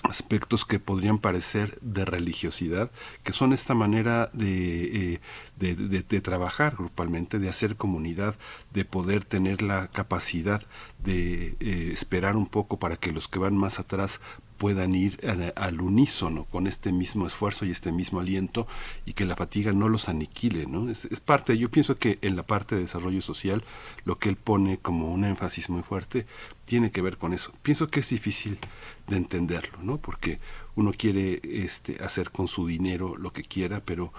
aspectos 0.08 0.64
que 0.64 0.78
podrían 0.78 1.18
parecer 1.18 1.78
de 1.80 2.04
religiosidad, 2.04 2.90
que 3.22 3.32
son 3.32 3.52
esta 3.52 3.74
manera 3.74 4.30
de, 4.32 5.14
eh, 5.14 5.20
de, 5.58 6.20
trabajar 6.20 6.76
grupalmente, 6.76 7.38
de 7.38 7.48
hacer 7.48 7.76
comunidad, 7.76 8.36
de 8.72 8.84
poder 8.84 9.24
tener 9.24 9.62
la 9.62 9.88
capacidad 9.88 10.62
de 10.98 11.56
eh, 11.60 11.90
esperar 11.92 12.36
un 12.36 12.46
poco 12.46 12.78
para 12.78 12.96
que 12.96 13.12
los 13.12 13.28
que 13.28 13.38
van 13.38 13.56
más 13.56 13.78
atrás 13.78 14.20
puedan 14.56 14.94
ir 14.94 15.18
al 15.56 15.80
unísono 15.80 16.44
con 16.44 16.66
este 16.66 16.92
mismo 16.92 17.26
esfuerzo 17.26 17.64
y 17.64 17.70
este 17.70 17.92
mismo 17.92 18.20
aliento 18.20 18.66
y 19.04 19.12
que 19.12 19.24
la 19.24 19.36
fatiga 19.36 19.72
no 19.72 19.88
los 19.88 20.08
aniquile, 20.08 20.66
¿no? 20.66 20.88
Es, 20.90 21.04
es, 21.06 21.20
parte, 21.20 21.58
yo 21.58 21.70
pienso 21.70 21.96
que 21.96 22.18
en 22.22 22.36
la 22.36 22.42
parte 22.42 22.74
de 22.74 22.82
desarrollo 22.82 23.20
social 23.22 23.64
lo 24.04 24.18
que 24.18 24.28
él 24.28 24.36
pone 24.36 24.78
como 24.78 25.12
un 25.12 25.24
énfasis 25.24 25.68
muy 25.68 25.82
fuerte 25.82 26.26
tiene 26.64 26.90
que 26.90 27.02
ver 27.02 27.18
con 27.18 27.32
eso. 27.32 27.52
Pienso 27.62 27.88
que 27.88 28.00
es 28.00 28.08
difícil 28.08 28.58
de 29.06 29.16
entenderlo, 29.16 29.78
¿no? 29.82 29.98
Porque 29.98 30.40
uno 30.74 30.92
quiere 30.92 31.40
este, 31.42 32.02
hacer 32.02 32.30
con 32.30 32.48
su 32.48 32.66
dinero 32.66 33.14
lo 33.16 33.32
que 33.32 33.42
quiera, 33.42 33.80
pero 33.80 34.12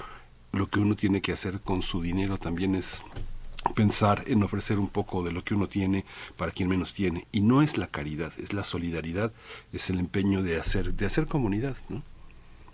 lo 0.52 0.70
que 0.70 0.80
uno 0.80 0.96
tiene 0.96 1.22
que 1.22 1.32
hacer 1.32 1.62
con 1.62 1.82
su 1.82 2.02
dinero 2.02 2.38
también 2.38 2.76
es 2.76 3.04
pensar 3.76 4.24
en 4.28 4.44
ofrecer 4.44 4.80
un 4.80 4.90
poco 4.90 5.24
de 5.24 5.32
lo 5.32 5.44
que 5.44 5.56
uno 5.56 5.68
tiene 5.68 6.06
para 6.36 6.52
quien 6.52 6.70
menos 6.70 6.94
tiene 6.94 7.28
y 7.32 7.42
no 7.42 7.62
es 7.62 7.78
la 7.78 7.88
caridad 7.88 8.32
es 8.38 8.54
la 8.54 8.64
solidaridad 8.64 9.32
es 9.74 9.90
el 9.90 10.00
empeño 10.00 10.42
de 10.44 10.60
hacer 10.60 10.94
de 10.94 11.06
hacer 11.06 11.28
comunidad 11.28 11.76
¿no? 11.90 12.04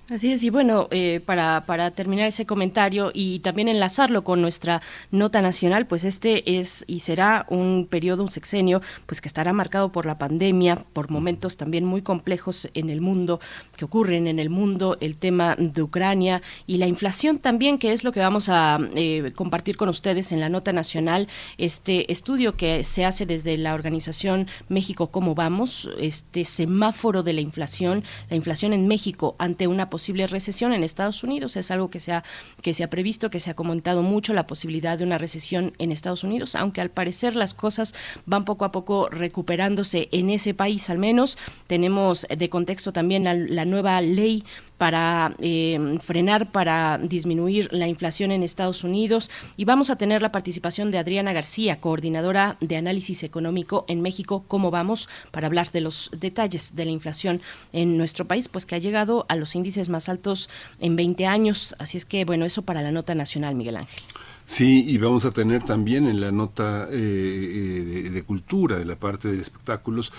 Así 0.10 0.34
es, 0.34 0.44
y 0.44 0.50
bueno, 0.50 0.90
eh, 0.92 1.22
para, 1.26 1.64
para 1.66 1.92
terminar 1.92 2.28
ese 2.28 2.46
comentario 2.46 3.12
y 3.14 3.40
también 3.40 3.70
enlazarlo 3.70 4.26
con 4.26 4.42
nuestra 4.42 4.82
nota 5.12 5.42
nacional, 5.42 5.88
pues 5.88 6.04
este 6.04 6.60
es 6.60 6.84
y 6.88 7.00
será 7.00 7.46
un 7.48 7.88
periodo, 7.90 8.22
un 8.22 8.30
sexenio, 8.30 8.82
pues 9.06 9.22
que 9.22 9.30
estará 9.30 9.54
marcado 9.54 9.94
por 9.94 10.06
la 10.06 10.18
pandemia, 10.18 10.76
por 10.92 11.10
momentos 11.10 11.56
también 11.56 11.86
muy 11.86 12.02
complejos 12.02 12.70
en 12.74 12.90
el 12.90 13.00
mundo, 13.00 13.40
que 13.78 13.86
ocurren 13.86 14.28
en 14.28 14.40
el 14.40 14.50
mundo, 14.50 14.98
el 15.00 15.16
tema 15.16 15.56
de 15.58 15.82
Ucrania 15.82 16.42
y 16.68 16.80
la 16.80 16.88
inflación 16.88 17.38
también, 17.38 17.78
que 17.78 17.94
es 17.94 18.04
lo 18.04 18.12
que 18.12 18.20
vamos 18.20 18.50
a 18.50 18.80
eh, 18.96 19.32
compartir 19.34 19.78
con 19.78 19.88
ustedes 19.88 20.34
en 20.34 20.42
la 20.42 20.50
nota 20.50 20.74
nacional, 20.74 21.30
este 21.58 22.12
estudio 22.12 22.58
que 22.58 22.84
se 22.84 23.06
hace 23.06 23.26
desde 23.26 23.58
la 23.58 23.74
organización 23.74 24.48
México 24.68 25.12
Cómo 25.12 25.34
Vamos, 25.34 25.90
este 25.98 26.44
semáforo 26.44 27.24
de 27.24 27.32
la 27.32 27.42
inflación, 27.42 28.04
la 28.30 28.36
inflación 28.36 28.74
en 28.74 28.86
México 28.90 29.38
ante 29.40 29.68
una 29.68 29.93
posible 29.94 30.26
recesión 30.26 30.74
en 30.74 30.84
Estados 30.84 31.24
Unidos. 31.24 31.56
Es 31.56 31.70
algo 31.70 31.92
que 31.92 32.00
se 32.00 32.14
ha, 32.14 32.24
que 32.64 32.74
se 32.74 32.84
ha 32.84 32.90
previsto, 32.90 33.30
que 33.30 33.40
se 33.40 33.52
ha 33.52 33.54
comentado 33.54 34.02
mucho, 34.02 34.34
la 34.34 34.48
posibilidad 34.48 34.98
de 34.98 35.04
una 35.04 35.20
recesión 35.20 35.74
en 35.78 35.92
Estados 35.92 36.24
Unidos, 36.24 36.56
aunque 36.56 36.82
al 36.82 36.90
parecer 36.90 37.36
las 37.36 37.54
cosas 37.54 37.94
van 38.26 38.44
poco 38.44 38.66
a 38.66 38.72
poco 38.72 39.08
recuperándose 39.10 40.10
en 40.12 40.32
ese 40.32 40.56
país 40.56 40.90
al 40.90 40.98
menos. 40.98 41.38
Tenemos 41.68 42.26
de 42.28 42.50
contexto 42.50 42.92
también 42.92 43.24
la 43.56 43.66
nueva 43.66 44.02
ley 44.02 44.44
para 44.78 45.36
eh, 45.40 45.98
frenar, 46.02 46.52
para 46.52 46.98
disminuir 46.98 47.70
la 47.72 47.88
inflación 47.88 48.32
en 48.32 48.44
Estados 48.44 48.84
Unidos. 48.84 49.30
Y 49.56 49.66
vamos 49.66 49.90
a 49.90 49.96
tener 49.96 50.22
la 50.22 50.32
participación 50.32 50.92
de 50.92 50.98
Adriana 50.98 51.34
García, 51.34 51.80
coordinadora 51.80 52.58
de 52.60 52.78
análisis 52.78 53.24
económico 53.24 53.86
en 53.88 54.02
México. 54.02 54.44
¿Cómo 54.48 54.72
vamos? 54.72 55.10
Para 55.32 55.48
hablar 55.48 55.72
de 55.72 55.82
los 55.82 56.10
detalles 56.18 56.76
de 56.76 56.86
la 56.86 56.92
inflación 56.92 57.42
en 57.72 57.98
nuestro 57.98 58.26
país, 58.26 58.50
pues 58.50 58.66
que 58.66 58.76
ha 58.76 58.80
llegado 58.80 59.26
a 59.30 59.36
los 59.36 59.56
índices 59.56 59.90
más 59.90 60.10
altos 60.10 60.50
en 60.80 60.96
20 60.96 61.26
años. 61.26 61.76
Así 61.80 61.98
es 61.98 62.06
que, 62.06 62.26
bueno, 62.26 62.46
eso 62.46 62.64
para 62.64 62.82
la 62.82 62.92
nota 62.92 63.16
nacional, 63.16 63.56
Miguel 63.56 63.78
Ángel. 63.78 64.04
Sí, 64.46 64.84
y 64.86 64.98
vamos 64.98 65.24
a 65.24 65.32
tener 65.32 65.64
también 65.64 66.06
en 66.06 66.20
la 66.20 66.34
nota 66.34 66.90
eh, 66.92 68.04
eh, 68.06 68.10
de, 68.10 68.24
cultura, 68.24 68.82
en 68.82 68.90
la 68.90 68.98
parte 68.98 69.32
de 69.32 69.42
espectáculos, 69.42 70.12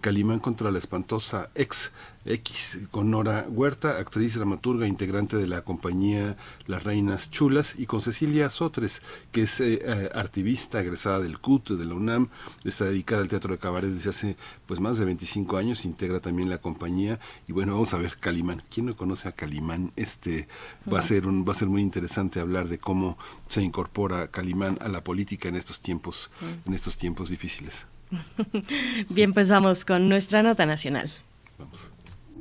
Calimán 0.00 0.38
contra 0.38 0.70
la 0.70 0.78
espantosa 0.78 1.50
ex 1.56 1.90
X, 2.26 2.78
con 2.90 3.10
Nora 3.10 3.46
Huerta, 3.48 3.98
actriz, 3.98 4.34
dramaturga, 4.34 4.86
integrante 4.86 5.36
de 5.36 5.46
la 5.46 5.62
compañía 5.62 6.36
Las 6.66 6.84
Reinas 6.84 7.30
Chulas, 7.30 7.74
y 7.76 7.86
con 7.86 8.00
Cecilia 8.00 8.50
Sotres, 8.50 9.02
que 9.32 9.42
es 9.42 9.60
eh, 9.60 9.80
eh, 9.82 10.08
artivista, 10.14 10.80
egresada 10.80 11.20
del 11.20 11.38
CUT, 11.38 11.70
de 11.70 11.84
la 11.84 11.94
UNAM, 11.94 12.28
está 12.64 12.86
dedicada 12.86 13.22
al 13.22 13.28
teatro 13.28 13.52
de 13.52 13.58
cabaret 13.58 13.90
desde 13.90 14.10
hace 14.10 14.36
pues 14.66 14.80
más 14.80 14.98
de 14.98 15.04
25 15.04 15.56
años, 15.56 15.84
integra 15.84 16.20
también 16.20 16.48
la 16.48 16.58
compañía, 16.58 17.20
y 17.46 17.52
bueno, 17.52 17.72
vamos 17.72 17.92
a 17.94 17.98
ver 17.98 18.16
Calimán. 18.18 18.62
¿Quién 18.70 18.86
no 18.86 18.96
conoce 18.96 19.28
a 19.28 19.32
Calimán? 19.32 19.92
Este 19.96 20.48
va 20.90 21.00
a 21.00 21.02
ser 21.02 21.26
un, 21.26 21.46
va 21.46 21.52
a 21.52 21.56
ser 21.56 21.68
muy 21.68 21.82
interesante 21.82 22.40
hablar 22.40 22.68
de 22.68 22.78
cómo 22.78 23.18
se 23.48 23.62
incorpora 23.62 24.28
Calimán 24.28 24.78
a 24.80 24.88
la 24.88 25.04
política 25.04 25.48
en 25.48 25.56
estos 25.56 25.80
tiempos, 25.80 26.30
en 26.66 26.72
estos 26.72 26.96
tiempos 26.96 27.28
difíciles. 27.28 27.86
Bien, 29.08 29.32
pues 29.32 29.50
vamos 29.50 29.84
con 29.84 30.08
nuestra 30.08 30.42
nota 30.42 30.66
nacional. 30.66 31.10
Vamos. 31.58 31.93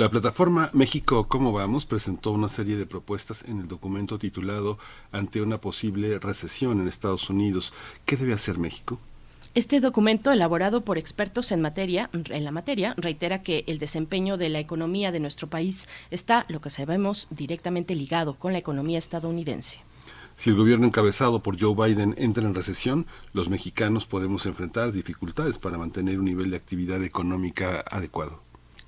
La 0.00 0.10
plataforma 0.10 0.70
México 0.72 1.28
¿Cómo 1.28 1.52
vamos? 1.52 1.84
presentó 1.84 2.30
una 2.30 2.48
serie 2.48 2.78
de 2.78 2.86
propuestas 2.86 3.44
en 3.46 3.60
el 3.60 3.68
documento 3.68 4.18
titulado 4.18 4.78
Ante 5.12 5.42
una 5.42 5.60
posible 5.60 6.18
recesión 6.18 6.80
en 6.80 6.88
Estados 6.88 7.28
Unidos. 7.28 7.74
¿Qué 8.06 8.16
debe 8.16 8.32
hacer 8.32 8.56
México? 8.56 8.98
Este 9.54 9.78
documento, 9.78 10.32
elaborado 10.32 10.80
por 10.80 10.96
expertos 10.96 11.52
en 11.52 11.60
materia, 11.60 12.08
en 12.14 12.44
la 12.44 12.50
materia, 12.50 12.94
reitera 12.96 13.42
que 13.42 13.62
el 13.66 13.78
desempeño 13.78 14.38
de 14.38 14.48
la 14.48 14.58
economía 14.58 15.12
de 15.12 15.20
nuestro 15.20 15.48
país 15.48 15.86
está, 16.10 16.46
lo 16.48 16.62
que 16.62 16.70
sabemos, 16.70 17.28
directamente 17.28 17.94
ligado 17.94 18.36
con 18.36 18.54
la 18.54 18.58
economía 18.58 18.96
estadounidense. 18.96 19.80
Si 20.34 20.48
el 20.48 20.56
gobierno 20.56 20.86
encabezado 20.86 21.42
por 21.42 21.60
Joe 21.60 21.74
Biden 21.74 22.14
entra 22.16 22.46
en 22.46 22.54
recesión, 22.54 23.04
los 23.34 23.50
mexicanos 23.50 24.06
podemos 24.06 24.46
enfrentar 24.46 24.92
dificultades 24.92 25.58
para 25.58 25.76
mantener 25.76 26.18
un 26.18 26.24
nivel 26.24 26.50
de 26.50 26.56
actividad 26.56 27.04
económica 27.04 27.84
adecuado. 27.90 28.40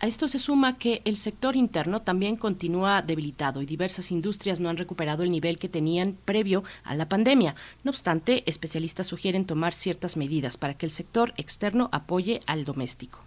A 0.05 0.09
esto 0.09 0.27
se 0.27 0.41
suma 0.41 0.79
que 0.79 1.01
el 1.05 1.17
sector 1.17 1.55
interno 1.55 2.03
también 2.03 2.35
continúa 2.35 3.03
debilitado 3.03 3.63
y 3.63 3.67
diversas 3.67 4.11
industrias 4.11 4.59
no 4.59 4.69
han 4.69 4.77
recuperado 4.77 5.23
el 5.23 5.31
nivel 5.31 5.61
que 5.61 5.69
tenían 5.69 6.17
previo 6.25 6.65
a 6.83 6.97
la 6.97 7.09
pandemia. 7.09 7.55
No 7.85 7.93
obstante, 7.93 8.43
especialistas 8.47 9.07
sugieren 9.07 9.45
tomar 9.45 9.75
ciertas 9.75 10.17
medidas 10.17 10.57
para 10.57 10.75
que 10.75 10.87
el 10.87 10.91
sector 10.91 11.33
externo 11.37 11.89
apoye 11.93 12.41
al 12.47 12.65
doméstico. 12.65 13.21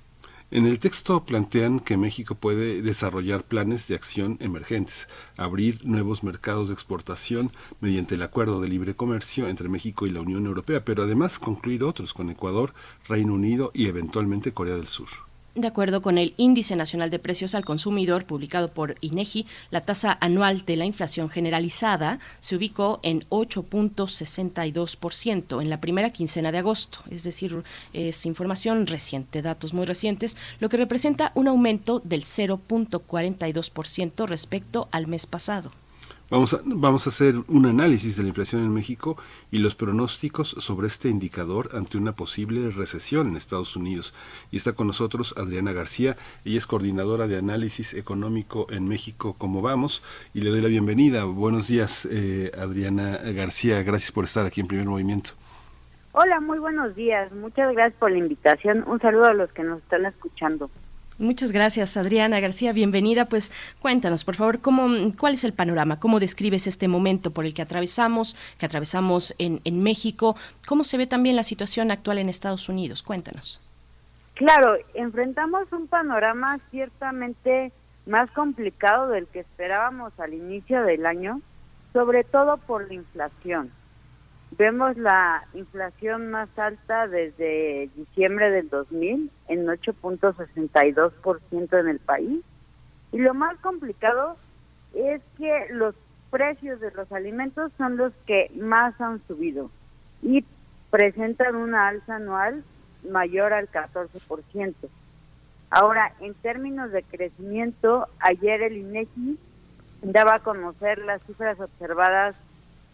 En 0.51 0.65
el 0.65 0.79
texto 0.79 1.23
plantean 1.23 1.79
que 1.79 1.95
México 1.95 2.35
puede 2.35 2.81
desarrollar 2.81 3.45
planes 3.45 3.87
de 3.87 3.95
acción 3.95 4.37
emergentes, 4.41 5.07
abrir 5.37 5.79
nuevos 5.85 6.23
mercados 6.25 6.67
de 6.67 6.73
exportación 6.73 7.53
mediante 7.79 8.15
el 8.15 8.21
acuerdo 8.21 8.59
de 8.59 8.67
libre 8.67 8.97
comercio 8.97 9.47
entre 9.47 9.69
México 9.69 10.07
y 10.07 10.11
la 10.11 10.19
Unión 10.19 10.45
Europea, 10.45 10.83
pero 10.83 11.03
además 11.03 11.39
concluir 11.39 11.85
otros 11.85 12.13
con 12.13 12.29
Ecuador, 12.29 12.73
Reino 13.07 13.33
Unido 13.33 13.71
y 13.73 13.87
eventualmente 13.87 14.51
Corea 14.51 14.75
del 14.75 14.87
Sur. 14.87 15.07
De 15.55 15.67
acuerdo 15.67 16.01
con 16.01 16.17
el 16.17 16.33
Índice 16.35 16.75
Nacional 16.75 17.09
de 17.09 17.17
Precios 17.17 17.55
al 17.55 17.63
Consumidor 17.63 18.25
publicado 18.25 18.71
por 18.71 18.97
INEGI, 18.99 19.45
la 19.71 19.85
tasa 19.85 20.17
anual 20.19 20.65
de 20.65 20.75
la 20.75 20.83
inflación 20.83 21.29
generalizada 21.29 22.19
se 22.41 22.57
ubicó 22.57 22.99
en 23.03 23.21
8.62% 23.29 25.61
en 25.61 25.69
la 25.69 25.79
primera 25.79 26.09
quincena 26.09 26.51
de 26.51 26.57
agosto, 26.57 26.99
es 27.09 27.23
decir, 27.23 27.63
es 27.93 28.25
información 28.25 28.85
reciente, 28.85 29.41
datos 29.41 29.73
muy 29.73 29.85
recientes, 29.85 30.35
lo 30.59 30.67
que 30.67 30.75
representa 30.75 31.31
un 31.35 31.47
aumento 31.47 32.01
del 32.03 32.23
0.42% 32.23 34.27
respecto 34.27 34.89
al 34.91 35.07
mes 35.07 35.25
pasado. 35.25 35.71
Vamos 36.27 36.55
a, 36.55 36.61
vamos 36.65 37.05
a 37.05 37.11
hacer 37.11 37.35
un 37.47 37.67
análisis 37.67 38.17
de 38.17 38.23
la 38.23 38.29
inflación 38.29 38.63
en 38.63 38.73
México 38.73 39.15
y 39.51 39.59
los 39.59 39.75
pronósticos 39.75 40.55
sobre 40.57 40.87
este 40.87 41.07
indicador 41.07 41.69
ante 41.73 41.99
una 41.99 42.13
posible 42.13 42.71
recesión 42.71 43.27
en 43.27 43.35
Estados 43.37 43.75
Unidos. 43.75 44.11
Y 44.49 44.57
está 44.57 44.73
con 44.73 44.87
nosotros 44.87 45.35
Adriana 45.37 45.71
García, 45.71 46.17
ella 46.43 46.57
es 46.57 46.65
coordinadora 46.65 47.27
de 47.27 47.37
análisis 47.37 47.93
económico 47.93 48.65
en 48.71 48.87
México, 48.87 49.35
¿cómo 49.37 49.61
vamos? 49.61 50.01
Y 50.33 50.41
le 50.41 50.49
doy 50.49 50.61
la 50.61 50.67
bienvenida. 50.67 51.25
Buenos 51.25 51.67
días, 51.67 52.07
eh, 52.11 52.51
Adriana 52.57 53.19
García, 53.35 53.83
gracias 53.83 54.11
por 54.11 54.23
estar 54.23 54.47
aquí 54.47 54.61
en 54.61 54.67
Primer 54.67 54.87
Movimiento. 54.87 55.31
Hola, 56.13 56.39
muy 56.39 56.57
buenos 56.57 56.95
días. 56.95 57.31
Muchas 57.33 57.71
gracias 57.73 57.99
por 57.99 58.09
la 58.09 58.17
invitación. 58.17 58.83
Un 58.87 58.99
saludo 58.99 59.25
a 59.25 59.33
los 59.33 59.51
que 59.51 59.61
nos 59.61 59.79
están 59.83 60.05
escuchando. 60.07 60.71
Muchas 61.17 61.53
gracias, 61.53 61.95
Adriana 61.95 62.41
García. 62.41 62.73
Bienvenida. 62.73 63.25
Pues 63.25 63.51
cuéntanos, 63.79 64.25
por 64.25 64.35
favor, 64.35 64.59
cómo, 64.59 65.13
cuál 65.17 65.33
es 65.33 65.45
el 65.45 65.53
panorama, 65.53 65.99
cómo 65.99 66.19
describes 66.19 66.67
este 66.67 66.89
momento 66.89 67.31
por 67.31 67.45
el 67.45 67.53
que 67.53 67.61
atravesamos, 67.61 68.35
que 68.57 68.65
atravesamos 68.65 69.33
en, 69.37 69.61
en 69.63 69.81
México, 69.81 70.35
cómo 70.67 70.83
se 70.83 70.97
ve 70.97 71.07
también 71.07 71.37
la 71.37 71.43
situación 71.43 71.89
actual 71.89 72.17
en 72.17 72.27
Estados 72.27 72.67
Unidos. 72.67 73.01
Cuéntanos. 73.01 73.61
Claro, 74.33 74.75
enfrentamos 74.93 75.71
un 75.71 75.87
panorama 75.87 76.59
ciertamente 76.69 77.71
más 78.05 78.29
complicado 78.31 79.07
del 79.07 79.27
que 79.27 79.39
esperábamos 79.39 80.11
al 80.19 80.33
inicio 80.33 80.83
del 80.83 81.05
año, 81.05 81.39
sobre 81.93 82.25
todo 82.25 82.57
por 82.57 82.87
la 82.87 82.93
inflación. 82.93 83.71
Vemos 84.51 84.95
la 84.97 85.43
inflación 85.53 86.29
más 86.31 86.47
alta 86.57 87.07
desde 87.07 87.89
diciembre 87.95 88.51
del 88.51 88.69
2000 88.69 89.31
en 89.49 89.65
8.62% 89.65 91.79
en 91.79 91.87
el 91.87 91.99
país. 91.99 92.41
Y 93.11 93.17
lo 93.17 93.33
más 93.33 93.57
complicado 93.59 94.37
es 94.93 95.21
que 95.37 95.67
los 95.71 95.95
precios 96.29 96.79
de 96.79 96.91
los 96.91 97.11
alimentos 97.11 97.71
son 97.77 97.97
los 97.97 98.13
que 98.25 98.49
más 98.55 98.99
han 99.01 99.21
subido 99.27 99.69
y 100.21 100.45
presentan 100.89 101.55
una 101.55 101.89
alza 101.89 102.15
anual 102.15 102.63
mayor 103.09 103.53
al 103.53 103.69
14%. 103.69 104.73
Ahora, 105.69 106.13
en 106.21 106.33
términos 106.35 106.91
de 106.91 107.03
crecimiento, 107.03 108.07
ayer 108.19 108.61
el 108.61 108.77
INEGI 108.77 109.37
daba 110.01 110.35
a 110.35 110.39
conocer 110.39 110.99
las 110.99 111.21
cifras 111.23 111.59
observadas 111.59 112.35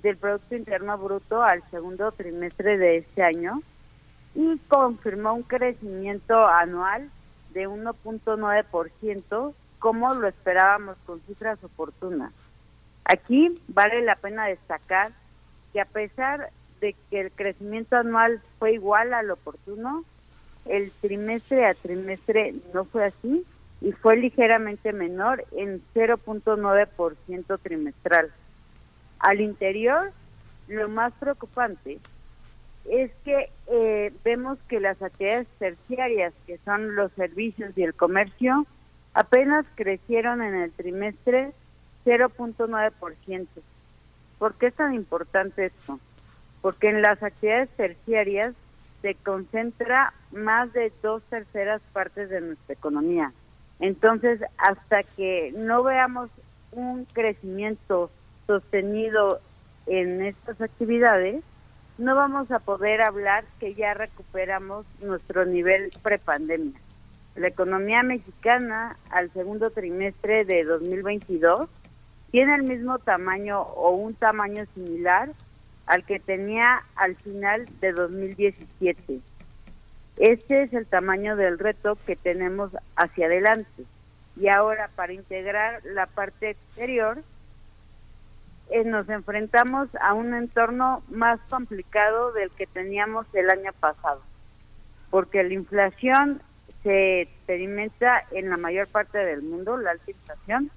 del 0.02 0.18
Producto 0.18 0.56
Interno 0.56 0.98
Bruto 0.98 1.44
al 1.44 1.64
segundo 1.70 2.12
trimestre 2.12 2.78
de 2.78 2.98
este 2.98 3.24
año 3.24 3.62
y 4.34 4.58
confirmó 4.68 5.34
un 5.34 5.44
crecimiento 5.44 6.48
anual 6.48 7.10
de 7.54 7.68
1.9%, 7.68 9.54
como 9.80 10.14
lo 10.14 10.28
esperábamos 10.28 10.98
con 11.06 11.20
cifras 11.22 11.64
oportunas. 11.64 12.32
Aquí 13.04 13.52
vale 13.68 14.02
la 14.02 14.16
pena 14.16 14.46
destacar 14.46 15.12
que 15.74 15.82
a 15.82 15.86
pesar 15.86 16.50
de 16.80 16.96
que 17.10 17.22
el 17.22 17.32
crecimiento 17.32 17.98
anual 17.98 18.42
fue 18.58 18.74
igual 18.74 19.14
al 19.14 19.32
oportuno, 19.32 20.04
el 20.66 20.92
trimestre 21.02 21.66
a 21.66 21.74
trimestre 21.74 22.56
no 22.74 22.86
fue 22.86 23.06
así 23.06 23.46
y 23.82 23.92
fue 23.92 24.16
ligeramente 24.16 24.94
menor 24.94 25.44
en 25.52 25.82
0.9% 25.94 27.60
trimestral. 27.62 28.32
Al 29.22 29.40
interior, 29.40 30.12
lo 30.68 30.90
más 30.90 31.14
preocupante 31.14 32.00
es 32.90 33.12
que 33.24 33.52
eh, 33.68 34.12
vemos 34.24 34.58
que 34.68 34.80
las 34.80 35.00
actividades 35.00 35.48
terciarias, 35.60 36.34
que 36.48 36.58
son 36.66 36.96
los 36.96 37.12
servicios 37.12 37.78
y 37.78 37.84
el 37.84 37.94
comercio, 37.94 38.66
apenas 39.14 39.66
crecieron 39.76 40.42
en 40.42 40.56
el 40.56 40.72
trimestre 40.72 41.52
0.9%. 42.04 43.48
¿Por 44.40 44.56
qué 44.56 44.68
es 44.68 44.74
tan 44.74 44.96
importante 44.96 45.68
esto? 45.68 46.00
Porque 46.64 46.90
en 46.90 47.04
las 47.04 47.22
actividades 47.22 47.70
terciarias 47.78 48.56
se 49.04 49.14
concentra 49.14 50.14
más 50.32 50.74
de 50.74 50.92
dos 51.04 51.22
terceras 51.30 51.82
partes 51.94 52.32
de 52.32 52.42
nuestra 52.42 52.74
economía. 52.74 53.32
Entonces, 53.80 54.42
hasta 54.58 55.04
que 55.04 55.54
no 55.56 55.84
veamos 55.84 56.32
un 56.72 57.06
crecimiento 57.06 58.10
sostenido 58.52 59.40
en 59.86 60.22
estas 60.22 60.60
actividades, 60.60 61.42
no 61.98 62.16
vamos 62.16 62.52
a 62.52 62.60
poder 62.60 63.02
hablar 63.02 63.46
que 63.60 63.74
ya 63.74 63.94
recuperamos 63.94 64.86
nuestro 65.02 65.46
nivel 65.46 65.90
prepandemia. 66.02 66.78
La 67.36 67.48
economía 67.48 68.04
mexicana 68.04 68.98
al 69.10 69.32
segundo 69.32 69.70
trimestre 69.70 70.44
de 70.44 70.66
2022 70.66 71.70
tiene 72.32 72.56
el 72.56 72.64
mismo 72.64 73.00
tamaño 73.00 73.62
o 73.62 73.92
un 73.92 74.16
tamaño 74.16 74.66
similar 74.74 75.30
al 75.86 76.04
que 76.04 76.20
tenía 76.20 76.84
al 76.96 77.16
final 77.16 77.66
de 77.80 77.94
2017. 77.94 79.20
Este 80.18 80.64
es 80.64 80.74
el 80.74 80.86
tamaño 80.88 81.38
del 81.38 81.58
reto 81.58 81.98
que 82.06 82.18
tenemos 82.18 82.72
hacia 82.98 83.28
adelante. 83.28 83.86
Y 84.36 84.50
ahora, 84.50 84.90
para 84.96 85.14
integrar 85.14 85.82
la 85.86 86.06
parte 86.06 86.52
exterior, 86.52 87.24
eh, 88.72 88.86
nos 88.86 89.10
enfrentamos 89.10 89.90
a 90.00 90.14
un 90.14 90.34
entorno 90.34 91.04
más 91.10 91.40
complicado 91.50 92.32
del 92.32 92.50
que 92.52 92.68
teníamos 92.68 93.28
el 93.36 93.50
año 93.50 93.74
pasado, 93.80 94.22
porque 95.10 95.44
la 95.44 95.54
inflación 95.54 96.42
se 96.82 97.22
experimenta 97.22 98.24
en 98.32 98.50
la 98.50 98.56
mayor 98.56 98.88
parte 98.88 99.18
del 99.18 99.42
mundo, 99.42 99.76
la 99.76 99.92
alta 99.92 100.10
inflación, 100.10 100.72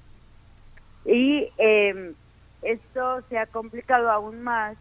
y 1.05 1.49
eh, 1.57 2.15
esto 2.63 3.23
se 3.29 3.39
ha 3.39 3.47
complicado 3.47 4.11
aún 4.11 4.43
más 4.43 4.77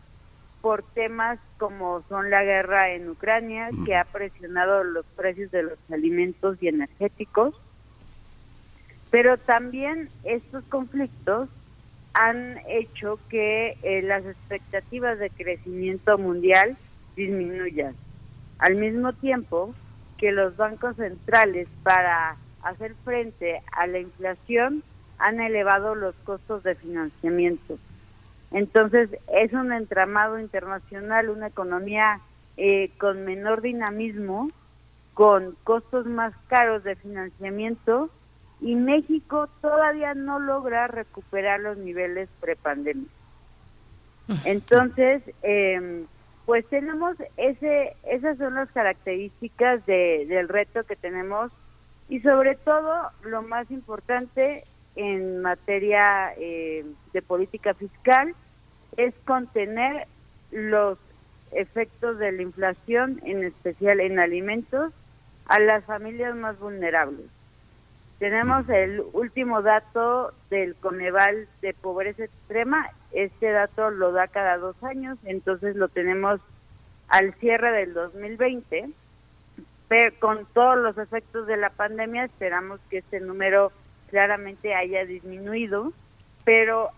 por 0.62 0.82
temas 0.82 1.38
como 1.60 2.02
son 2.10 2.32
la 2.32 2.44
guerra 2.44 2.94
en 2.94 3.10
Ucrania, 3.10 3.70
que 3.86 3.96
ha 3.96 4.06
presionado 4.06 4.84
los 4.84 5.06
precios 5.16 5.52
de 5.52 5.64
los 5.64 5.78
alimentos 5.92 6.58
y 6.62 6.68
energéticos, 6.68 7.54
pero 9.12 9.38
también 9.38 10.10
estos 10.24 10.64
conflictos 10.64 11.48
han 12.14 12.60
hecho 12.68 13.20
que 13.30 13.78
eh, 13.82 14.02
las 14.04 14.26
expectativas 14.26 15.18
de 15.20 15.30
crecimiento 15.30 16.18
mundial 16.18 16.78
disminuyan. 17.16 17.96
Al 18.60 18.76
mismo 18.76 19.14
tiempo 19.14 19.74
que 20.18 20.32
los 20.32 20.56
bancos 20.56 20.96
centrales 20.96 21.68
para 21.82 22.38
hacer 22.62 22.96
frente 23.04 23.62
a 23.72 23.88
la 23.88 24.00
inflación 24.00 24.84
han 25.18 25.40
elevado 25.40 25.96
los 25.96 26.16
costos 26.24 26.64
de 26.64 26.76
financiamiento. 26.76 27.78
Entonces 28.52 29.10
es 29.34 29.52
un 29.54 29.74
entramado 29.74 30.40
internacional, 30.40 31.30
una 31.30 31.48
economía 31.48 32.20
eh, 32.58 32.92
con 33.00 33.26
menor 33.26 33.62
dinamismo, 33.62 34.52
con 35.14 35.56
costos 35.64 36.06
más 36.06 36.34
caros 36.48 36.84
de 36.84 36.96
financiamiento 36.96 38.10
y 38.64 38.76
México 38.76 39.50
todavía 39.62 40.14
no 40.14 40.40
logra 40.40 40.88
recuperar 40.88 41.60
los 41.60 41.78
niveles 41.78 42.30
prepandemia. 42.40 43.08
Entonces, 44.46 45.22
eh, 45.44 46.06
pues 46.46 46.66
tenemos 46.68 47.18
ese, 47.36 47.94
esas 48.04 48.38
son 48.38 48.56
las 48.56 48.72
características 48.72 49.86
de, 49.86 50.26
del 50.28 50.48
reto 50.48 50.84
que 50.84 50.96
tenemos 50.96 51.52
y 52.08 52.22
sobre 52.22 52.56
todo 52.56 53.10
lo 53.24 53.42
más 53.44 53.70
importante 53.70 54.64
en 54.96 55.42
materia 55.42 56.34
eh, 56.38 56.86
de 57.12 57.22
política 57.22 57.74
fiscal 57.74 58.34
es 58.98 59.14
contener 59.26 60.08
los 60.52 60.98
efectos 61.52 62.18
de 62.20 62.32
la 62.32 62.42
inflación, 62.42 63.20
en 63.26 63.44
especial 63.44 64.00
en 64.00 64.20
alimentos, 64.20 64.94
a 65.48 65.60
las 65.60 65.84
familias 65.86 66.36
más 66.36 66.58
vulnerables. 66.60 67.26
Tenemos 68.24 68.70
el 68.70 69.04
último 69.12 69.62
dato 69.62 70.32
del 70.50 70.76
Coneval 70.76 71.46
de 71.62 71.74
pobreza 71.74 72.24
extrema. 72.24 72.90
Este 73.12 73.52
dato 73.52 73.90
lo 73.92 74.14
da 74.14 74.30
cada 74.30 74.58
dos 74.58 74.82
años, 74.82 75.18
entonces 75.26 75.76
lo 75.76 75.90
tenemos 75.90 76.40
al 77.10 77.34
cierre 77.34 77.74
del 77.74 77.94
2020. 77.94 78.92
Pero 79.90 80.16
con 80.20 80.46
todos 80.54 80.78
los 80.78 80.98
efectos 80.98 81.48
de 81.48 81.58
la 81.58 81.70
pandemia 81.70 82.24
esperamos 82.24 82.80
que 82.90 83.00
este 83.00 83.20
número 83.20 83.74
claramente 84.10 84.74
haya 84.74 85.04
disminuido, 85.04 85.92
pero 86.46 86.92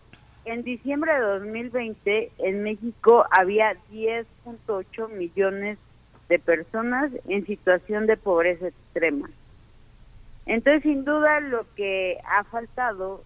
en 0.46 0.62
diciembre 0.62 1.12
de 1.12 1.22
2020 1.22 2.32
en 2.38 2.62
México 2.62 3.26
había 3.32 3.76
10.8 3.92 5.10
millones 5.10 5.80
de 6.30 6.38
personas 6.38 7.10
en 7.28 7.48
situación 7.48 8.06
de 8.06 8.16
pobreza 8.16 8.68
extrema. 8.68 9.28
Entonces, 10.46 10.84
sin 10.84 11.06
duda, 11.06 11.40
lo 11.40 11.66
que 11.76 12.20
ha 12.26 12.44
faltado 12.44 13.24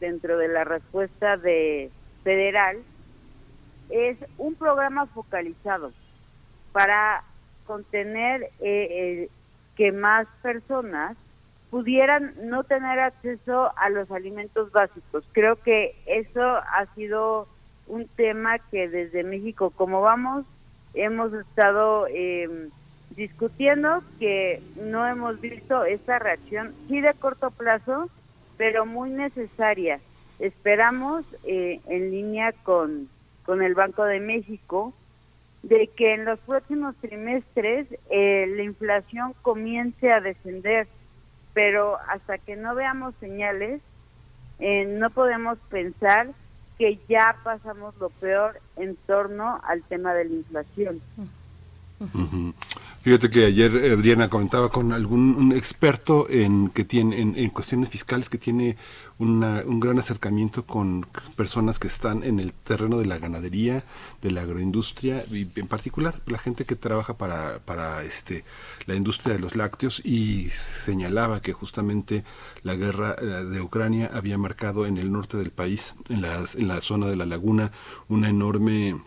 dentro 0.00 0.38
de 0.38 0.48
la 0.48 0.64
respuesta 0.64 1.36
de 1.36 1.90
federal 2.22 2.78
es 3.90 4.16
un 4.38 4.54
programa 4.54 5.06
focalizado 5.06 5.92
para 6.72 7.22
contener 7.66 8.42
eh, 8.42 8.48
eh, 8.60 9.28
que 9.76 9.92
más 9.92 10.26
personas 10.42 11.16
pudieran 11.70 12.34
no 12.42 12.64
tener 12.64 12.98
acceso 13.00 13.72
a 13.76 13.90
los 13.90 14.10
alimentos 14.10 14.70
básicos. 14.72 15.24
Creo 15.32 15.56
que 15.56 15.96
eso 16.06 16.42
ha 16.42 16.86
sido 16.94 17.48
un 17.86 18.06
tema 18.06 18.58
que 18.70 18.88
desde 18.88 19.24
México, 19.24 19.70
como 19.70 20.00
vamos, 20.00 20.46
hemos 20.94 21.32
estado 21.32 22.06
eh, 22.08 22.68
discutiendo 23.16 24.02
que 24.18 24.62
no 24.76 25.06
hemos 25.06 25.40
visto 25.40 25.84
esta 25.84 26.18
reacción, 26.18 26.74
sí 26.88 27.00
de 27.00 27.14
corto 27.14 27.50
plazo, 27.50 28.08
pero 28.56 28.86
muy 28.86 29.10
necesaria. 29.10 30.00
Esperamos, 30.38 31.24
eh, 31.44 31.80
en 31.86 32.10
línea 32.10 32.52
con, 32.64 33.08
con 33.44 33.62
el 33.62 33.74
Banco 33.74 34.04
de 34.04 34.20
México, 34.20 34.92
de 35.62 35.86
que 35.86 36.14
en 36.14 36.24
los 36.24 36.38
próximos 36.40 36.94
trimestres 36.96 37.86
eh, 38.10 38.46
la 38.54 38.62
inflación 38.62 39.34
comience 39.42 40.12
a 40.12 40.20
descender, 40.20 40.86
pero 41.54 41.96
hasta 42.08 42.38
que 42.38 42.56
no 42.56 42.74
veamos 42.74 43.14
señales, 43.20 43.80
eh, 44.58 44.84
no 44.86 45.10
podemos 45.10 45.58
pensar 45.70 46.28
que 46.78 46.98
ya 47.08 47.36
pasamos 47.44 47.96
lo 47.98 48.10
peor 48.10 48.60
en 48.76 48.96
torno 49.06 49.60
al 49.64 49.82
tema 49.84 50.12
de 50.14 50.24
la 50.24 50.34
inflación. 50.34 51.00
Fíjate 53.04 53.28
que 53.28 53.44
ayer 53.44 53.76
eh, 53.76 53.92
Adriana 53.92 54.30
comentaba 54.30 54.70
con 54.70 54.94
algún 54.94 55.52
experto 55.54 56.26
en 56.30 56.70
que 56.70 56.84
tiene 56.84 57.20
en, 57.20 57.50
cuestiones 57.50 57.90
fiscales 57.90 58.30
que 58.30 58.38
tiene 58.38 58.78
un 59.18 59.78
gran 59.78 59.98
acercamiento 59.98 60.64
con 60.64 61.06
personas 61.36 61.78
que 61.78 61.86
están 61.86 62.24
en 62.24 62.40
el 62.40 62.54
terreno 62.54 62.96
de 62.96 63.04
la 63.04 63.18
ganadería, 63.18 63.84
de 64.22 64.30
la 64.30 64.40
agroindustria 64.40 65.22
y 65.30 65.46
en 65.54 65.66
particular 65.66 66.22
la 66.24 66.38
gente 66.38 66.64
que 66.64 66.76
trabaja 66.76 67.18
para 67.18 67.58
para 67.58 68.02
este 68.04 68.42
la 68.86 68.94
industria 68.94 69.34
de 69.34 69.40
los 69.40 69.54
lácteos 69.54 70.00
y 70.02 70.48
señalaba 70.48 71.42
que 71.42 71.52
justamente 71.52 72.24
la 72.62 72.74
guerra 72.74 73.16
eh, 73.20 73.24
de 73.24 73.60
Ucrania 73.60 74.10
había 74.14 74.38
marcado 74.38 74.86
en 74.86 74.96
el 74.96 75.12
norte 75.12 75.36
del 75.36 75.50
país, 75.50 75.94
en 76.08 76.22
las 76.22 76.54
en 76.54 76.68
la 76.68 76.80
zona 76.80 77.06
de 77.08 77.16
la 77.16 77.26
laguna, 77.26 77.70
una 78.08 78.30
enorme 78.30 78.98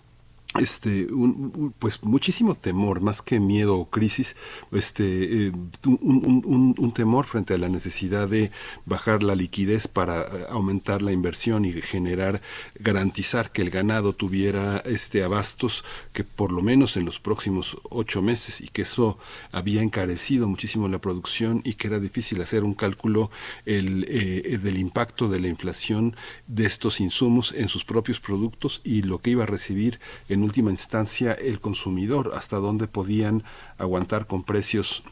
este 0.59 1.05
un, 1.11 1.73
pues 1.77 2.03
muchísimo 2.03 2.55
temor 2.55 3.01
más 3.01 3.21
que 3.21 3.39
miedo 3.39 3.77
o 3.77 3.89
crisis 3.89 4.35
este 4.71 5.47
eh, 5.47 5.51
un, 5.85 6.75
un, 6.77 6.91
temor 6.93 7.25
frente 7.25 7.53
a 7.53 7.57
la 7.57 7.69
necesidad 7.69 8.27
de 8.27 8.51
bajar 8.85 9.23
la 9.23 9.35
liquidez 9.35 9.87
para 9.87 10.21
eh, 10.21 10.45
aumentar 10.49 11.01
la 11.01 11.11
inversión 11.11 11.65
y 11.65 11.73
generar 11.73 12.41
garantizar 12.79 13.51
que 13.51 13.61
el 13.61 13.69
ganado 13.69 14.13
tuviera 14.13 14.77
este 14.85 15.23
abastos 15.23 15.83
que 16.13 16.23
por 16.23 16.51
lo 16.51 16.61
menos 16.61 16.95
en 16.97 17.05
los 17.05 17.19
próximos 17.19 17.77
ocho 17.89 18.21
meses 18.21 18.61
y 18.61 18.69
que 18.69 18.83
eso 18.83 19.17
había 19.51 19.81
encarecido 19.81 20.47
muchísimo 20.47 20.87
la 20.87 20.99
producción 20.99 21.61
y 21.65 21.73
que 21.73 21.87
era 21.87 21.99
difícil 21.99 22.41
hacer 22.41 22.63
un 22.63 22.73
cálculo 22.73 23.29
el, 23.65 24.05
eh, 24.07 24.57
del 24.57 24.77
impacto 24.77 25.27
de 25.27 25.39
la 25.39 25.49
inflación 25.49 26.15
de 26.47 26.65
estos 26.65 26.99
insumos 27.01 27.51
en 27.51 27.67
sus 27.67 27.83
propios 27.83 28.19
productos 28.19 28.81
y 28.83 29.01
lo 29.01 29.19
que 29.19 29.31
iba 29.31 29.43
a 29.43 29.47
recibir 29.47 29.99
en 30.29 30.36
última 30.43 30.71
instancia 30.71 31.33
el 31.33 31.59
consumidor, 31.59 32.31
hasta 32.35 32.57
dónde 32.57 32.87
podían 32.87 33.43
aguantar 33.77 34.27
con 34.27 34.43
precios 34.43 35.03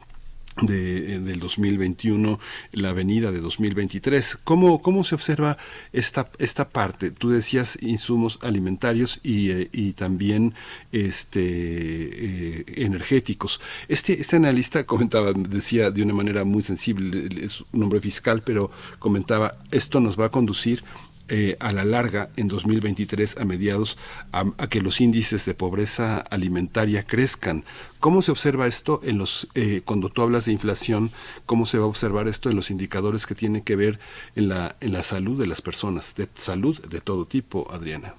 de, 0.61 1.15
eh, 1.15 1.19
del 1.19 1.39
2021, 1.39 2.39
la 2.71 2.93
venida 2.93 3.31
de 3.31 3.39
2023. 3.41 4.37
¿Cómo, 4.43 4.81
cómo 4.81 5.03
se 5.03 5.15
observa 5.15 5.57
esta, 5.91 6.29
esta 6.39 6.69
parte? 6.69 7.11
Tú 7.11 7.29
decías 7.29 7.77
insumos 7.81 8.39
alimentarios 8.41 9.19
y, 9.23 9.51
eh, 9.51 9.69
y 9.73 9.93
también 9.93 10.53
este, 10.91 11.41
eh, 11.41 12.65
energéticos. 12.77 13.59
Este, 13.87 14.19
este 14.19 14.37
analista 14.37 14.83
comentaba, 14.85 15.33
decía 15.33 15.91
de 15.91 16.03
una 16.03 16.13
manera 16.13 16.45
muy 16.45 16.63
sensible, 16.63 17.27
es 17.43 17.63
un 17.73 17.83
hombre 17.83 17.99
fiscal, 17.99 18.41
pero 18.41 18.71
comentaba, 18.99 19.57
esto 19.71 19.99
nos 19.99 20.19
va 20.19 20.25
a 20.25 20.31
conducir 20.31 20.83
eh, 21.27 21.57
a 21.59 21.71
la 21.71 21.85
larga, 21.85 22.29
en 22.37 22.47
2023, 22.47 23.37
a 23.37 23.45
mediados, 23.45 23.97
a, 24.31 24.45
que 24.67 24.81
los 24.81 25.01
índices 25.01 25.45
de 25.45 25.53
pobreza 25.53 26.19
alimentaria 26.19 27.03
crezcan. 27.03 27.63
¿Cómo 27.99 28.21
se 28.21 28.31
observa 28.31 28.67
esto 28.67 29.01
en 29.03 29.17
los, 29.17 29.47
eh, 29.55 29.81
cuando 29.83 30.09
tú 30.09 30.21
hablas 30.21 30.45
de 30.45 30.51
inflación, 30.51 31.11
cómo 31.45 31.65
se 31.65 31.77
va 31.79 31.85
a 31.85 31.87
observar 31.87 32.27
esto 32.27 32.49
en 32.49 32.55
los 32.55 32.69
indicadores 32.69 33.25
que 33.25 33.35
tienen 33.35 33.63
que 33.63 33.75
ver 33.75 33.99
en 34.35 34.49
la, 34.49 34.75
en 34.81 34.93
la 34.93 35.03
salud 35.03 35.39
de 35.39 35.47
las 35.47 35.61
personas, 35.61 36.15
de 36.15 36.27
salud 36.35 36.79
de 36.87 37.01
todo 37.01 37.25
tipo, 37.25 37.67
Adriana? 37.71 38.13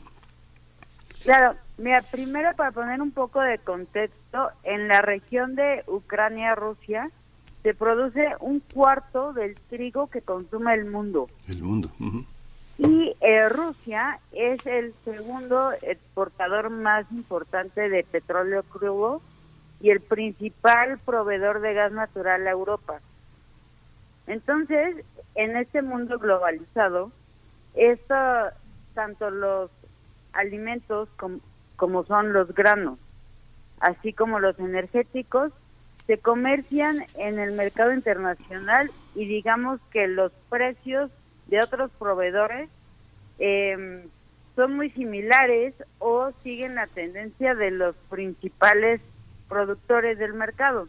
Claro, 1.23 1.55
mira, 1.79 2.03
primero 2.03 2.55
para 2.57 2.71
poner 2.73 3.01
un 3.01 3.11
poco 3.11 3.41
de 3.41 3.59
contexto, 3.59 4.51
en 4.65 4.89
la 4.89 5.01
región 5.01 5.55
de 5.55 5.83
Ucrania-Rusia 5.87 7.11
se 7.63 7.75
produce 7.75 8.29
un 8.41 8.61
cuarto 8.61 9.33
del 9.33 9.57
trigo 9.69 10.07
que 10.07 10.23
consume 10.23 10.75
el 10.75 10.85
mundo. 10.85 11.29
El 11.49 11.63
mundo. 11.63 11.91
Y 12.79 13.17
eh, 13.21 13.49
Rusia 13.49 14.19
es 14.33 14.65
el 14.67 14.95
segundo 15.05 15.73
exportador 15.81 16.71
más 16.71 17.11
importante 17.11 17.89
de 17.89 18.05
petróleo 18.05 18.63
crudo 18.65 19.23
y 19.81 19.91
el 19.91 20.01
principal 20.01 20.99
proveedor 20.99 21.61
de 21.61 21.75
gas 21.75 21.93
natural 21.93 22.47
a 22.47 22.51
Europa. 22.51 23.01
Entonces, 24.27 25.05
en 25.35 25.57
este 25.57 25.83
mundo 25.83 26.19
globalizado, 26.19 27.13
esto, 27.75 28.15
tanto 28.95 29.31
los 29.31 29.71
alimentos 30.33 31.09
como 31.77 32.05
son 32.05 32.33
los 32.33 32.55
granos, 32.55 32.99
así 33.81 34.13
como 34.13 34.41
los 34.41 34.59
energéticos, 34.59 35.53
se 36.07 36.19
comercian 36.19 37.05
en 37.17 37.39
el 37.39 37.53
mercado 37.53 37.93
internacional 37.93 38.91
y 39.15 39.27
digamos 39.27 39.81
que 39.91 40.07
los 40.07 40.33
precios 40.49 41.11
de 41.47 41.61
otros 41.61 41.91
proveedores 41.99 42.69
eh, 43.39 44.07
son 44.55 44.75
muy 44.75 44.91
similares 44.91 45.75
o 45.99 46.33
siguen 46.43 46.75
la 46.75 46.87
tendencia 46.87 47.55
de 47.55 47.71
los 47.71 47.95
principales 48.09 49.01
productores 49.49 50.19
del 50.19 50.33
mercado. 50.33 50.89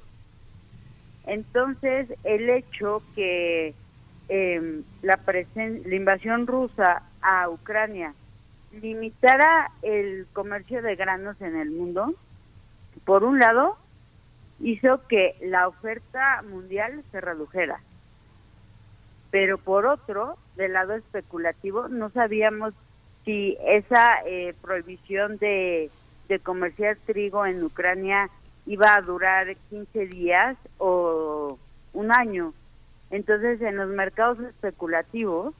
Entonces, 1.26 2.08
el 2.24 2.50
hecho 2.50 3.04
que 3.14 3.74
eh, 4.30 4.82
la, 5.02 5.20
la 5.26 5.96
invasión 5.96 6.48
rusa 6.48 7.04
a 7.22 7.50
Ucrania 7.50 8.14
limitara 8.82 9.72
el 9.82 10.26
comercio 10.34 10.82
de 10.82 10.96
granos 10.96 11.40
en 11.42 11.58
el 11.58 11.72
mundo, 11.72 12.14
por 13.06 13.26
un 13.26 13.40
lado, 13.40 13.78
hizo 14.60 15.06
que 15.08 15.36
la 15.42 15.68
oferta 15.68 16.42
mundial 16.44 17.04
se 17.12 17.22
redujera. 17.22 17.80
Pero 19.40 19.60
por 19.60 19.86
otro, 19.86 20.36
del 20.56 20.74
lado 20.74 20.96
especulativo, 20.96 21.90
no 21.90 22.10
sabíamos 22.10 22.74
si 23.24 23.56
esa 23.68 24.18
eh, 24.26 24.56
prohibición 24.64 25.38
de, 25.38 25.92
de 26.28 26.40
comerciar 26.40 26.98
trigo 27.06 27.46
en 27.46 27.64
Ucrania 27.64 28.32
iba 28.66 28.96
a 28.96 29.02
durar 29.04 29.56
15 29.70 30.08
días 30.08 30.58
o 30.80 31.60
un 31.94 32.12
año. 32.12 32.52
Entonces, 33.12 33.62
en 33.62 33.76
los 33.76 33.90
mercados 33.90 34.40
especulativos, 34.40 35.54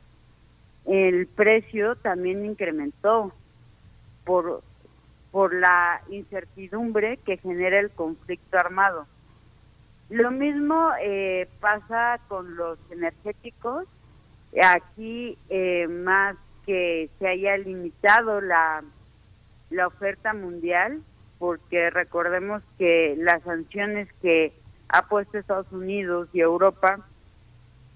el 0.88 1.28
precio 1.28 1.96
también 1.98 2.48
incrementó 2.48 3.32
por, 4.26 4.64
por 5.30 5.54
la 5.54 6.02
incertidumbre 6.10 7.18
que 7.18 7.38
genera 7.38 7.80
el 7.80 7.92
conflicto 7.92 8.58
armado. 8.58 9.06
Lo 10.10 10.32
mismo 10.32 10.92
eh, 11.02 11.48
pasa 11.60 12.20
con 12.28 12.56
los 12.56 12.80
energéticos. 12.92 13.86
Aquí, 14.64 15.38
eh, 15.50 15.88
más 15.88 16.38
que 16.66 17.10
se 17.20 17.28
haya 17.28 17.58
limitado 17.58 18.40
la, 18.42 18.84
la 19.70 19.88
oferta 19.88 20.34
mundial, 20.34 21.02
porque 21.40 21.90
recordemos 21.90 22.64
que 22.78 23.16
las 23.18 23.44
sanciones 23.44 24.08
que 24.22 24.54
ha 24.90 25.08
puesto 25.08 25.38
Estados 25.38 25.72
Unidos 25.72 26.30
y 26.34 26.40
Europa 26.40 27.00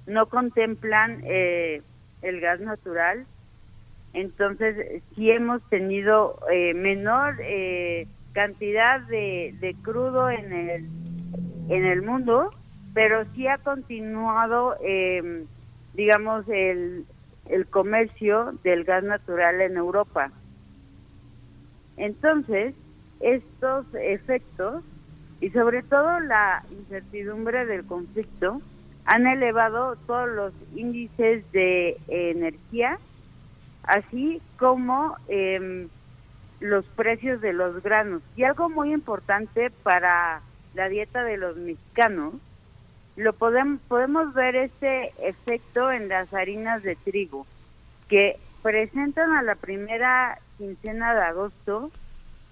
no 0.05 0.25
contemplan 0.27 1.21
eh, 1.25 1.81
el 2.21 2.41
gas 2.41 2.59
natural, 2.59 3.25
entonces 4.13 5.01
sí 5.15 5.31
hemos 5.31 5.61
tenido 5.69 6.37
eh, 6.51 6.73
menor 6.73 7.35
eh, 7.39 8.07
cantidad 8.33 8.99
de, 9.01 9.55
de 9.59 9.73
crudo 9.81 10.29
en 10.29 10.51
el, 10.51 10.89
en 11.71 11.85
el 11.85 12.01
mundo, 12.01 12.51
pero 12.93 13.23
sí 13.33 13.47
ha 13.47 13.57
continuado, 13.57 14.75
digamos, 15.93 16.47
el, 16.49 17.05
el 17.47 17.65
comercio 17.67 18.53
del 18.63 18.83
gas 18.83 19.03
natural 19.03 19.61
en 19.61 19.77
Europa. 19.77 20.31
Entonces, 21.95 22.75
estos 23.21 23.85
efectos 23.93 24.83
y 25.39 25.49
sobre 25.51 25.81
todo 25.81 26.19
la 26.19 26.63
incertidumbre 26.71 27.65
del 27.65 27.85
conflicto 27.85 28.61
han 29.05 29.25
elevado 29.25 29.95
todos 30.07 30.29
los 30.29 30.53
índices 30.75 31.49
de 31.53 31.97
energía, 32.07 32.99
así 33.83 34.41
como 34.59 35.15
em, 35.29 35.87
los 36.59 36.85
precios 36.97 37.39
de 37.39 37.53
los 37.53 37.81
granos. 37.81 38.21
Y 38.35 38.43
algo 38.43 38.69
muy 38.69 38.93
importante 38.93 39.71
para 39.83 40.41
la 40.73 40.89
dieta 40.89 41.23
de 41.23 41.37
los 41.37 41.57
mexicanos 41.57 42.35
lo 43.15 43.33
podemos, 43.33 43.81
podemos 43.87 44.33
ver 44.33 44.55
este 44.55 45.13
efecto 45.27 45.91
en 45.91 46.07
las 46.07 46.33
harinas 46.33 46.81
de 46.83 46.95
trigo, 46.95 47.45
que 48.07 48.37
presentan 48.61 49.33
a 49.33 49.41
la 49.41 49.55
primera 49.55 50.39
quincena 50.57 51.13
de 51.13 51.21
agosto 51.21 51.91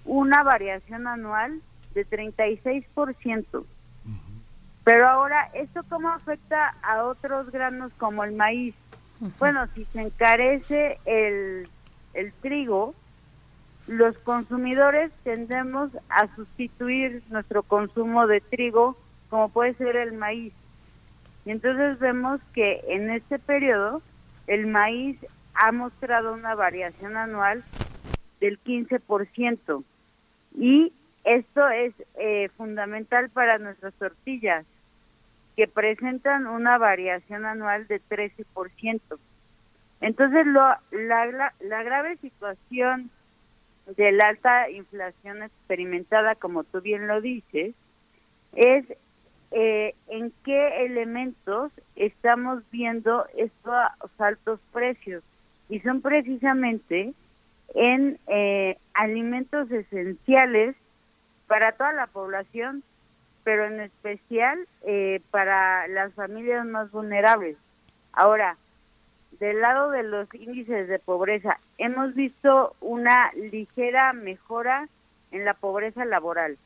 una 0.06 0.44
variación 0.44 1.08
anual 1.08 1.62
de 1.94 2.06
36%. 2.06 3.66
Pero 4.84 5.08
ahora, 5.08 5.50
¿esto 5.54 5.84
cómo 5.88 6.10
afecta 6.10 6.76
a 6.82 7.04
otros 7.06 7.52
granos 7.52 7.92
como 7.98 8.24
el 8.24 8.34
maíz? 8.34 8.74
Bueno, 9.38 9.68
si 9.76 9.86
se 9.86 10.02
encarece 10.02 10.98
el, 11.06 11.70
el 12.14 12.34
trigo, 12.42 12.96
los 13.90 14.16
consumidores 14.20 15.12
tendemos 15.24 15.90
a 16.10 16.28
sustituir 16.36 17.24
nuestro 17.30 17.64
consumo 17.64 18.28
de 18.28 18.40
trigo 18.40 18.96
como 19.32 19.50
puede 19.50 19.74
ser 19.74 19.96
el 19.96 20.14
maíz. 20.14 20.54
Y 21.44 21.50
entonces 21.50 21.98
vemos 21.98 22.40
que 22.54 22.84
en 22.88 23.10
este 23.10 23.40
periodo 23.40 24.04
el 24.46 24.68
maíz 24.68 25.18
ha 25.56 25.72
mostrado 25.72 26.34
una 26.34 26.54
variación 26.54 27.18
anual 27.18 27.64
del 28.40 28.60
15%. 28.64 29.84
Y 30.56 30.94
esto 31.24 31.68
es 31.70 31.94
eh, 32.20 32.50
fundamental 32.58 33.32
para 33.32 33.58
nuestras 33.58 33.96
tortillas, 33.96 34.66
que 35.56 35.68
presentan 35.68 36.46
una 36.46 36.78
variación 36.78 37.44
anual 37.44 37.88
de 37.88 38.00
13%. 38.08 39.00
Entonces, 40.02 40.46
lo, 40.46 40.62
la, 40.92 41.54
la 41.60 41.84
grave 41.84 42.18
situación 42.18 43.10
de 43.96 44.12
la 44.12 44.30
alta 44.30 44.70
inflación 44.70 45.44
experimentada, 45.44 46.36
como 46.36 46.64
tú 46.64 46.82
bien 46.82 47.08
lo 47.08 47.22
dices, 47.22 47.74
es 48.54 48.86
eh, 49.52 49.96
en 50.08 50.32
qué 50.44 50.86
elementos 50.86 51.72
estamos 51.96 52.62
viendo 52.72 53.26
estos 53.36 53.74
altos 54.20 54.60
precios 54.72 55.24
y 55.70 55.80
son 55.80 56.02
precisamente 56.02 57.14
en 57.76 58.20
eh, 58.28 58.78
alimentos 58.94 59.70
esenciales 59.72 60.76
para 61.48 61.72
toda 61.72 61.94
la 61.94 62.08
población, 62.08 62.84
pero 63.44 63.66
en 63.66 63.80
especial 63.80 64.68
eh, 64.84 65.22
para 65.32 65.88
las 65.88 66.14
familias 66.14 66.66
más 66.66 66.92
vulnerables. 66.92 67.58
Ahora, 68.14 68.58
del 69.40 69.62
lado 69.62 69.92
de 69.92 70.04
los 70.04 70.34
índices 70.34 70.88
de 70.88 71.00
pobreza, 71.00 71.60
hemos 71.78 72.14
visto 72.14 72.76
una 72.82 73.32
ligera 73.34 74.14
mejora 74.14 74.88
en 75.32 75.46
la 75.46 75.54
pobreza 75.54 76.06
laboral 76.06 76.58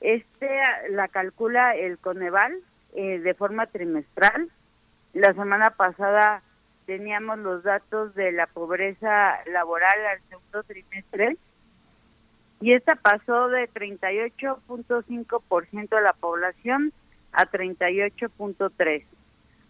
este 0.00 0.48
la 0.90 1.08
calcula 1.08 1.74
el 1.74 1.98
Coneval 1.98 2.54
eh, 2.94 3.18
de 3.18 3.34
forma 3.34 3.66
trimestral. 3.66 4.48
La 5.12 5.34
semana 5.34 5.70
pasada 5.70 6.42
teníamos 6.86 7.38
los 7.38 7.64
datos 7.64 8.14
de 8.14 8.30
la 8.32 8.46
pobreza 8.46 9.38
laboral 9.46 10.06
al 10.06 10.20
segundo 10.28 10.62
trimestre 10.62 11.36
y 12.60 12.72
esta 12.72 12.96
pasó 12.96 13.48
de 13.48 13.70
38.5% 13.70 15.88
de 15.88 16.02
la 16.02 16.12
población 16.12 16.92
a 17.32 17.46
38.3. 17.46 19.04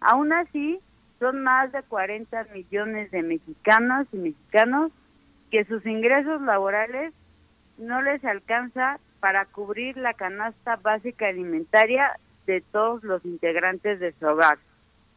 Aún 0.00 0.32
así, 0.32 0.80
son 1.18 1.42
más 1.42 1.72
de 1.72 1.82
40 1.82 2.44
millones 2.54 3.10
de 3.10 3.22
mexicanos 3.22 4.06
y 4.12 4.18
mexicanos 4.18 4.92
que 5.50 5.64
sus 5.64 5.84
ingresos 5.86 6.40
laborales 6.42 7.12
no 7.76 8.02
les 8.02 8.24
alcanza 8.24 8.98
para 9.20 9.46
cubrir 9.46 9.96
la 9.96 10.14
canasta 10.14 10.76
básica 10.76 11.28
alimentaria 11.28 12.18
de 12.46 12.60
todos 12.60 13.02
los 13.02 13.24
integrantes 13.24 14.00
de 14.00 14.12
su 14.12 14.26
hogar. 14.26 14.58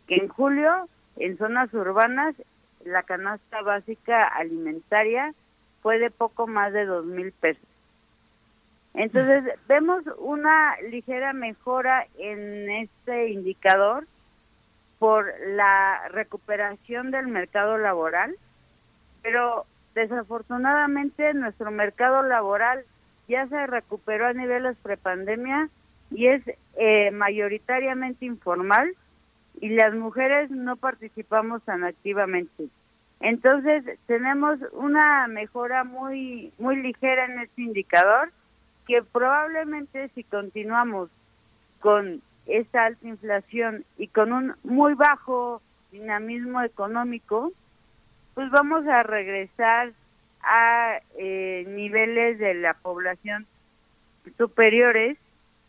Que 0.08 0.16
en 0.16 0.28
julio, 0.28 0.88
en 1.18 1.38
zonas 1.38 1.74
urbanas, 1.74 2.36
la 2.84 3.04
canasta 3.04 3.62
básica 3.62 4.28
alimentaria 4.28 5.34
fue 5.82 6.00
de 6.00 6.10
poco 6.10 6.48
más 6.48 6.74
de 6.74 6.86
dos 6.86 7.06
mil 7.06 7.32
pesos. 7.32 7.64
Entonces, 8.94 9.44
vemos 9.68 10.04
una 10.18 10.76
ligera 10.82 11.32
mejora 11.32 12.08
en 12.18 12.70
este 12.70 13.30
indicador 13.30 14.06
por 15.02 15.34
la 15.48 16.10
recuperación 16.10 17.10
del 17.10 17.28
mercado 17.28 17.80
laboral, 17.80 18.36
pero 19.24 19.66
desafortunadamente 19.96 21.34
nuestro 21.34 21.72
mercado 21.72 22.22
laboral 22.22 22.84
ya 23.28 23.48
se 23.48 23.66
recuperó 23.66 24.28
a 24.28 24.34
niveles 24.34 24.78
prepandemia 24.84 25.70
y 26.12 26.28
es 26.28 26.44
eh, 26.78 27.10
mayoritariamente 27.10 28.26
informal 28.26 28.94
y 29.60 29.70
las 29.70 29.96
mujeres 29.96 30.52
no 30.52 30.76
participamos 30.76 31.64
tan 31.64 31.84
activamente. 31.84 32.68
Entonces 33.22 33.84
tenemos 34.06 34.60
una 34.72 35.26
mejora 35.26 35.84
muy 35.84 36.54
muy 36.60 36.76
ligera 36.76 37.26
en 37.26 37.40
este 37.40 37.64
indicador 37.64 38.32
que 38.86 39.02
probablemente 39.02 40.10
si 40.10 40.24
continuamos 40.24 41.10
con 41.80 42.22
esta 42.46 42.86
alta 42.86 43.08
inflación 43.08 43.86
y 43.98 44.08
con 44.08 44.34
un 44.34 44.56
muy 44.64 44.94
bajo 44.94 45.62
dinamismo 45.92 46.62
económico, 46.62 47.52
pues 48.34 48.50
vamos 48.52 48.88
a 48.88 49.04
regresar 49.04 49.92
a 50.44 51.00
eh, 51.18 51.66
niveles 51.68 52.40
de 52.40 52.56
la 52.56 52.74
población 52.74 53.46
superiores 54.38 55.18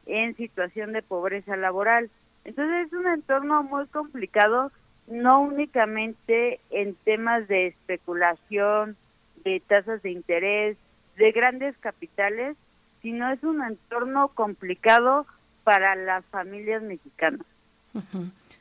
en 0.06 0.36
situación 0.36 0.92
de 0.92 1.02
pobreza 1.02 1.56
laboral. 1.56 2.10
Entonces 2.44 2.86
es 2.86 2.92
un 2.92 3.06
entorno 3.06 3.62
muy 3.62 3.86
complicado, 3.86 4.72
no 5.06 5.40
únicamente 5.40 6.60
en 6.70 6.94
temas 7.04 7.46
de 7.48 7.68
especulación, 7.68 8.96
de 9.44 9.60
tasas 9.60 10.02
de 10.02 10.10
interés, 10.10 10.76
de 11.16 11.32
grandes 11.32 11.76
capitales, 11.78 12.56
sino 13.00 13.30
es 13.30 13.42
un 13.42 13.62
entorno 13.62 14.28
complicado 14.28 15.26
para 15.64 15.94
las 15.94 16.24
familias 16.26 16.82
mexicanas. 16.82 17.46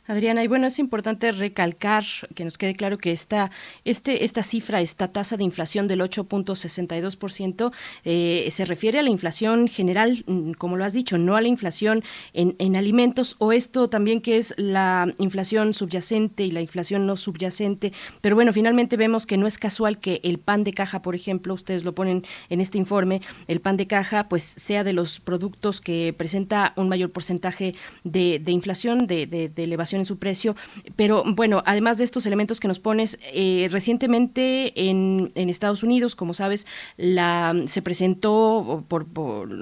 Adriana, 0.07 0.43
y 0.43 0.47
bueno, 0.47 0.65
es 0.65 0.79
importante 0.79 1.31
recalcar 1.31 2.03
que 2.33 2.43
nos 2.43 2.57
quede 2.57 2.73
claro 2.73 2.97
que 2.97 3.11
esta, 3.11 3.51
este, 3.85 4.25
esta 4.25 4.41
cifra, 4.41 4.81
esta 4.81 5.09
tasa 5.09 5.37
de 5.37 5.43
inflación 5.43 5.87
del 5.87 6.01
8.62%, 6.01 7.71
eh, 8.03 8.47
se 8.49 8.65
refiere 8.65 8.97
a 8.97 9.03
la 9.03 9.11
inflación 9.11 9.67
general, 9.67 10.23
mm, 10.25 10.53
como 10.53 10.75
lo 10.75 10.85
has 10.85 10.93
dicho, 10.93 11.19
no 11.19 11.35
a 11.35 11.41
la 11.41 11.49
inflación 11.49 12.03
en, 12.33 12.55
en, 12.57 12.75
alimentos, 12.75 13.35
o 13.37 13.51
esto 13.51 13.89
también 13.89 14.21
que 14.21 14.37
es 14.37 14.55
la 14.57 15.13
inflación 15.19 15.71
subyacente 15.75 16.45
y 16.45 16.51
la 16.51 16.61
inflación 16.61 17.05
no 17.05 17.15
subyacente. 17.15 17.93
Pero 18.21 18.35
bueno, 18.35 18.53
finalmente 18.53 18.97
vemos 18.97 19.27
que 19.27 19.37
no 19.37 19.45
es 19.45 19.59
casual 19.59 19.99
que 19.99 20.19
el 20.23 20.39
pan 20.39 20.63
de 20.63 20.73
caja, 20.73 21.03
por 21.03 21.13
ejemplo, 21.13 21.53
ustedes 21.53 21.83
lo 21.83 21.93
ponen 21.93 22.25
en 22.49 22.59
este 22.59 22.79
informe, 22.79 23.21
el 23.47 23.61
pan 23.61 23.77
de 23.77 23.85
caja, 23.85 24.29
pues 24.29 24.41
sea 24.41 24.83
de 24.83 24.93
los 24.93 25.19
productos 25.19 25.79
que 25.79 26.11
presenta 26.17 26.73
un 26.75 26.89
mayor 26.89 27.11
porcentaje 27.11 27.75
de, 28.03 28.39
de 28.39 28.51
inflación, 28.51 29.05
de, 29.05 29.27
de, 29.27 29.47
de 29.47 29.63
elevación 29.63 29.90
en 29.97 30.05
su 30.05 30.17
precio. 30.17 30.55
Pero 30.95 31.23
bueno, 31.25 31.63
además 31.65 31.97
de 31.97 32.03
estos 32.03 32.25
elementos 32.25 32.59
que 32.59 32.67
nos 32.67 32.79
pones, 32.79 33.19
eh, 33.33 33.67
recientemente 33.71 34.89
en, 34.89 35.31
en, 35.35 35.49
Estados 35.49 35.83
Unidos, 35.83 36.15
como 36.15 36.33
sabes, 36.33 36.67
la, 36.97 37.55
se 37.65 37.81
presentó 37.81 38.83
por, 38.87 39.07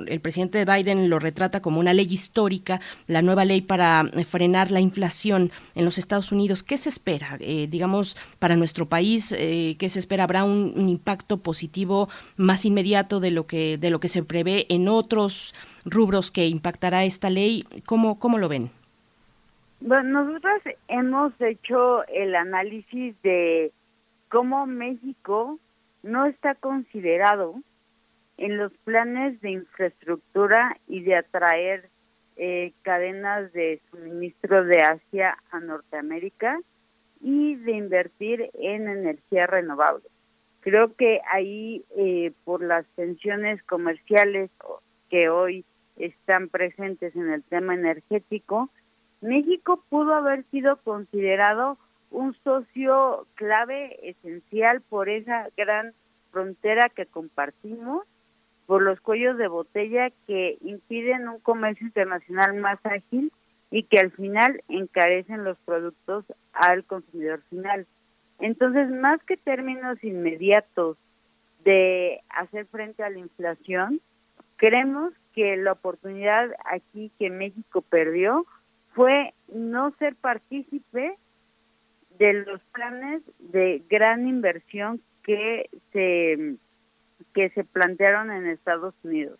el 0.07 0.19
presidente 0.21 0.63
Biden 0.65 1.09
lo 1.09 1.19
retrata 1.19 1.61
como 1.61 1.79
una 1.79 1.93
ley 1.93 2.07
histórica, 2.09 2.79
la 3.07 3.21
nueva 3.21 3.45
ley 3.45 3.61
para 3.61 4.05
frenar 4.27 4.71
la 4.71 4.79
inflación 4.79 5.51
en 5.75 5.85
los 5.85 5.97
Estados 5.97 6.31
Unidos. 6.31 6.63
¿Qué 6.63 6.77
se 6.77 6.89
espera, 6.89 7.37
eh, 7.39 7.67
digamos, 7.69 8.17
para 8.39 8.55
nuestro 8.55 8.87
país? 8.87 9.33
Eh, 9.37 9.75
¿Qué 9.79 9.89
se 9.89 9.99
espera? 9.99 10.23
¿Habrá 10.23 10.43
un, 10.43 10.73
un 10.75 10.89
impacto 10.89 11.37
positivo 11.37 12.09
más 12.37 12.65
inmediato 12.65 13.19
de 13.19 13.31
lo 13.31 13.47
que 13.47 13.77
de 13.77 13.89
lo 13.89 13.99
que 13.99 14.07
se 14.07 14.23
prevé 14.23 14.65
en 14.69 14.87
otros 14.87 15.53
rubros 15.85 16.31
que 16.31 16.47
impactará 16.47 17.05
esta 17.05 17.29
ley? 17.29 17.65
¿Cómo, 17.85 18.19
cómo 18.19 18.37
lo 18.37 18.49
ven? 18.49 18.71
Bueno, 19.81 20.25
nosotros 20.25 20.61
hemos 20.89 21.33
hecho 21.39 22.05
el 22.07 22.35
análisis 22.35 23.15
de 23.21 23.71
cómo 24.29 24.65
México 24.65 25.57
no 26.03 26.25
está 26.25 26.53
considerado 26.55 27.55
en 28.37 28.57
los 28.57 28.73
planes 28.83 29.39
de 29.41 29.51
infraestructura 29.51 30.77
y 30.87 31.01
de 31.01 31.15
atraer 31.15 31.89
eh, 32.35 32.73
cadenas 32.81 33.53
de 33.53 33.81
suministro 33.89 34.65
de 34.65 34.79
Asia 34.79 35.37
a 35.51 35.59
Norteamérica 35.61 36.59
y 37.21 37.55
de 37.55 37.71
invertir 37.71 38.49
en 38.55 38.87
energía 38.87 39.47
renovable. 39.47 40.05
Creo 40.59 40.93
que 40.95 41.21
ahí, 41.31 41.85
eh, 41.95 42.33
por 42.43 42.61
las 42.61 42.85
tensiones 42.95 43.63
comerciales 43.63 44.51
que 45.09 45.29
hoy 45.29 45.63
están 45.95 46.49
presentes 46.49 47.15
en 47.15 47.29
el 47.29 47.43
tema 47.43 47.75
energético, 47.75 48.69
México 49.21 49.83
pudo 49.89 50.13
haber 50.13 50.43
sido 50.45 50.77
considerado 50.77 51.77
un 52.11 52.33
socio 52.43 53.27
clave, 53.35 54.09
esencial 54.09 54.81
por 54.81 55.09
esa 55.09 55.49
gran 55.57 55.93
frontera 56.31 56.89
que 56.89 57.05
compartimos, 57.05 58.05
por 58.65 58.81
los 58.81 58.99
cuellos 59.01 59.37
de 59.37 59.47
botella 59.47 60.11
que 60.27 60.57
impiden 60.61 61.27
un 61.27 61.39
comercio 61.39 61.87
internacional 61.87 62.55
más 62.55 62.79
ágil 62.83 63.31
y 63.71 63.83
que 63.83 63.99
al 63.99 64.11
final 64.11 64.61
encarecen 64.67 65.43
los 65.43 65.57
productos 65.59 66.25
al 66.53 66.83
consumidor 66.85 67.41
final. 67.49 67.87
Entonces, 68.39 68.89
más 68.89 69.21
que 69.23 69.37
términos 69.37 70.03
inmediatos 70.03 70.97
de 71.63 72.21
hacer 72.29 72.65
frente 72.67 73.03
a 73.03 73.09
la 73.09 73.19
inflación, 73.19 74.01
creemos 74.55 75.13
que 75.33 75.57
la 75.57 75.73
oportunidad 75.73 76.49
aquí 76.65 77.11
que 77.19 77.29
México 77.29 77.81
perdió 77.81 78.45
fue 78.93 79.33
no 79.53 79.91
ser 79.99 80.15
partícipe 80.15 81.17
de 82.17 82.33
los 82.33 82.61
planes 82.73 83.21
de 83.39 83.83
gran 83.89 84.27
inversión 84.27 85.01
que 85.23 85.69
se 85.93 86.55
que 87.33 87.49
se 87.51 87.63
plantearon 87.63 88.31
en 88.31 88.47
Estados 88.47 88.95
Unidos. 89.03 89.39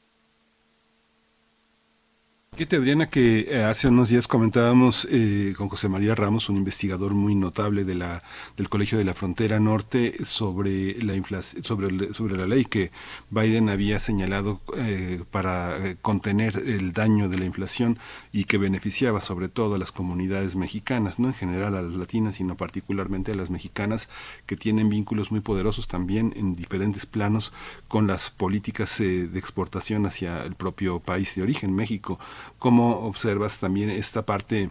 Fíjate, 2.60 2.76
Adriana, 2.76 3.10
que 3.10 3.48
eh, 3.48 3.64
hace 3.64 3.88
unos 3.88 4.10
días 4.10 4.27
comentábamos 4.27 5.07
eh, 5.10 5.53
con 5.57 5.69
José 5.69 5.88
María 5.88 6.14
Ramos, 6.14 6.49
un 6.49 6.57
investigador 6.57 7.14
muy 7.14 7.34
notable 7.34 7.86
de 7.86 7.95
la, 7.95 8.22
del 8.57 8.68
Colegio 8.68 8.98
de 8.98 9.06
la 9.06 9.14
Frontera 9.14 9.61
Norte, 9.61 10.26
sobre 10.26 11.02
la, 11.02 11.41
sobre, 11.41 12.11
sobre 12.11 12.36
la 12.36 12.48
ley 12.48 12.65
que 12.65 12.91
Biden 13.30 13.69
había 13.69 13.98
señalado 13.98 14.60
eh, 14.76 15.23
para 15.31 15.77
eh, 15.77 15.95
contener 16.02 16.57
el 16.57 16.91
daño 16.91 17.30
de 17.30 17.38
la 17.38 17.45
inflación 17.45 17.98
y 18.34 18.44
que 18.44 18.57
beneficiaba 18.57 19.22
sobre 19.22 19.48
todo 19.48 19.76
a 19.76 19.77
las 19.77 19.94
comunidades 19.94 20.57
mexicanas, 20.57 21.18
no 21.18 21.30
en 21.30 21.36
general 21.36 21.77
a 21.77 21.81
las 21.81 21.94
latinas, 21.94 22.36
sino 22.36 22.57
particularmente 22.57 23.31
a 23.31 23.36
las 23.36 23.49
mexicanas 23.52 24.10
que 24.45 24.57
tienen 24.57 24.90
vínculos 24.90 25.31
muy 25.31 25.40
poderosos 25.40 25.88
también 25.88 26.34
en 26.36 26.57
diferentes 26.57 27.06
planos 27.06 27.53
con 27.88 28.06
las 28.06 28.31
políticas 28.31 28.98
de 28.98 29.40
exportación 29.40 30.06
hacia 30.06 30.44
el 30.44 30.56
propio 30.56 30.99
país 30.99 31.36
de 31.36 31.44
origen, 31.44 31.73
México 31.73 32.19
¿Cómo 32.58 33.02
observas 33.02 33.60
también 33.60 33.90
esta 33.90 34.26
parte 34.26 34.70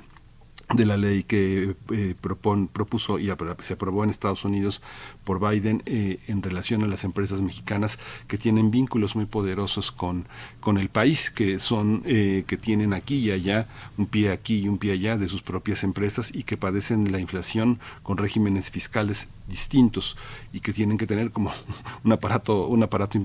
de 0.75 0.85
la 0.85 0.97
ley 0.97 1.23
que 1.23 1.77
eh, 1.93 2.15
propon, 2.21 2.69
propuso 2.69 3.19
y 3.19 3.33
se 3.61 3.75
aprobó 3.75 4.05
en 4.05 4.11
Estados 4.11 4.45
Unidos 4.45 4.83
por 5.29 5.47
Biden 5.47 5.83
eh, 5.85 6.21
en 6.27 6.43
relación 6.43 6.83
a 6.85 6.87
las 6.87 7.05
empresas 7.05 7.43
mexicanas 7.43 7.99
que 8.29 8.39
tienen 8.39 8.71
vínculos 8.71 9.15
muy 9.15 9.27
poderosos 9.27 9.93
con, 9.93 10.25
con 10.59 10.79
el 10.79 10.89
país, 10.89 11.31
que 11.31 11.61
son 11.61 12.03
eh, 12.07 12.45
que 12.47 12.57
tienen 12.57 12.95
aquí 12.95 13.17
y 13.17 13.31
allá 13.31 13.69
un 13.99 14.07
pie 14.07 14.33
aquí 14.33 14.61
y 14.61 14.69
un 14.69 14.79
pie 14.79 14.93
allá 14.93 15.19
de 15.19 15.29
sus 15.29 15.43
propias 15.43 15.85
empresas 15.85 16.35
y 16.35 16.45
que 16.45 16.57
padecen 16.57 17.13
la 17.13 17.21
inflación 17.21 17.79
con 18.03 18.17
regímenes 18.17 18.71
fiscales 18.71 19.29
distintos 19.49 20.17
y 20.53 20.61
que 20.61 20.73
tienen 20.73 20.97
que 20.97 21.07
tener 21.07 21.31
como 21.31 21.53
un 22.05 22.13
aparato 22.13 22.67
un 22.67 22.83
aparato 22.83 23.19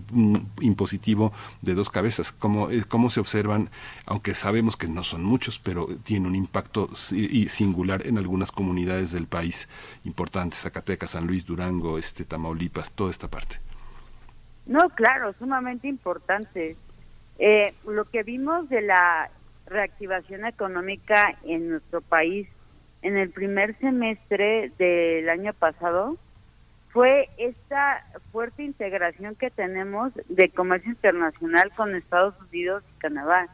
impositivo 0.60 1.32
de 1.62 1.74
dos 1.74 1.90
cabezas. 1.90 2.34
Cómo, 2.34 2.70
eh, 2.70 2.84
cómo 2.86 3.12
se 3.12 3.22
observan 3.22 3.70
aunque 4.06 4.34
sabemos 4.34 4.76
que 4.76 4.90
no 4.90 5.04
son 5.04 5.24
muchos 5.24 5.58
pero 5.58 5.88
tiene 6.04 6.28
un 6.28 6.36
impacto 6.36 6.90
singular 6.94 8.06
en 8.06 8.18
algunas 8.18 8.52
comunidades 8.52 9.14
del 9.14 9.28
país 9.28 9.70
importantes 10.04 10.60
Zacatecas 10.60 11.12
San 11.12 11.28
Luis 11.28 11.46
Durango 11.46 11.93
este 11.98 12.26
Tamaulipas 12.26 12.92
toda 12.92 13.12
esta 13.12 13.28
parte 13.28 13.60
no 14.66 14.90
claro 14.90 15.34
sumamente 15.40 15.88
importante 15.88 16.76
eh, 17.40 17.74
lo 17.88 18.06
que 18.06 18.24
vimos 18.24 18.70
de 18.70 18.82
la 18.82 19.30
reactivación 19.66 20.46
económica 20.46 21.36
en 21.44 21.70
nuestro 21.70 22.02
país 22.02 22.48
en 23.02 23.18
el 23.18 23.30
primer 23.30 23.78
semestre 23.80 24.72
del 24.78 25.30
año 25.30 25.54
pasado 25.54 26.18
fue 26.94 27.30
esta 27.38 28.06
fuerte 28.32 28.64
integración 28.64 29.36
que 29.36 29.50
tenemos 29.50 30.14
de 30.30 30.50
comercio 30.50 30.92
internacional 30.92 31.72
con 31.76 31.96
Estados 31.96 32.36
Unidos 32.50 32.84
y 32.96 33.00
Canadá. 33.00 33.48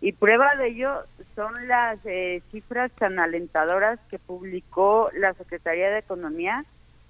Y 0.00 0.12
prueba 0.12 0.56
de 0.56 0.66
ello 0.66 1.04
son 1.36 1.68
las 1.68 2.00
eh, 2.04 2.42
cifras 2.50 2.90
tan 2.92 3.20
alentadoras 3.20 4.00
que 4.10 4.18
publicó 4.18 5.10
la 5.14 5.32
Secretaría 5.34 5.90
de 5.90 6.00
Economía 6.00 6.64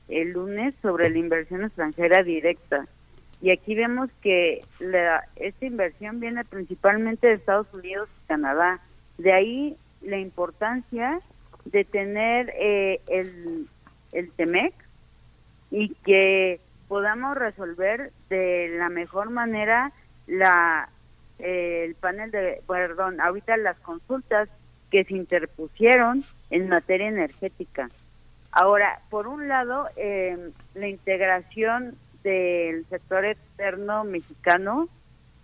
el 0.09 0.33
lunes 0.33 0.75
sobre 0.83 1.11
la 1.11 1.19
inversión 1.19 1.65
extranjera 1.65 2.23
directa. 2.23 2.87
Y 3.41 3.51
aquí 3.51 3.75
vemos 3.75 4.09
que 4.23 4.65
la, 4.79 5.25
esta 5.37 5.67
inversión 5.67 6.21
viene 6.21 6.45
principalmente 6.45 7.27
de 7.27 7.35
Estados 7.35 7.67
Unidos 7.73 8.09
y 8.23 8.27
Canadá. 8.29 8.81
De 9.19 9.33
ahí 9.33 9.77
la 10.01 10.19
importancia 10.19 11.21
de 11.65 11.85
tener 11.85 12.53
eh, 12.57 13.01
el, 13.09 13.67
el 14.13 14.31
TEMEC 14.33 14.75
y 15.71 15.89
que 16.05 16.61
podamos 16.89 17.37
resolver 17.37 18.13
de 18.29 18.77
la 18.79 18.89
mejor 18.89 19.31
manera 19.31 19.93
la 20.27 20.89
eh, 21.39 21.85
el 21.87 21.95
panel 21.95 22.31
de 22.31 22.63
perdón 22.69 23.21
ahorita 23.21 23.57
las 23.57 23.79
consultas 23.79 24.49
que 24.91 25.05
se 25.05 25.15
interpusieron 25.15 26.25
en 26.51 26.69
materia 26.69 27.09
energética 27.09 27.89
ahora 28.53 29.01
por 29.11 29.27
un 29.27 29.49
lado 29.49 29.89
eh, 29.97 30.51
la 30.75 30.89
integración 30.89 31.97
del 32.23 32.87
sector 32.89 33.25
externo 33.25 34.05
mexicano 34.05 34.89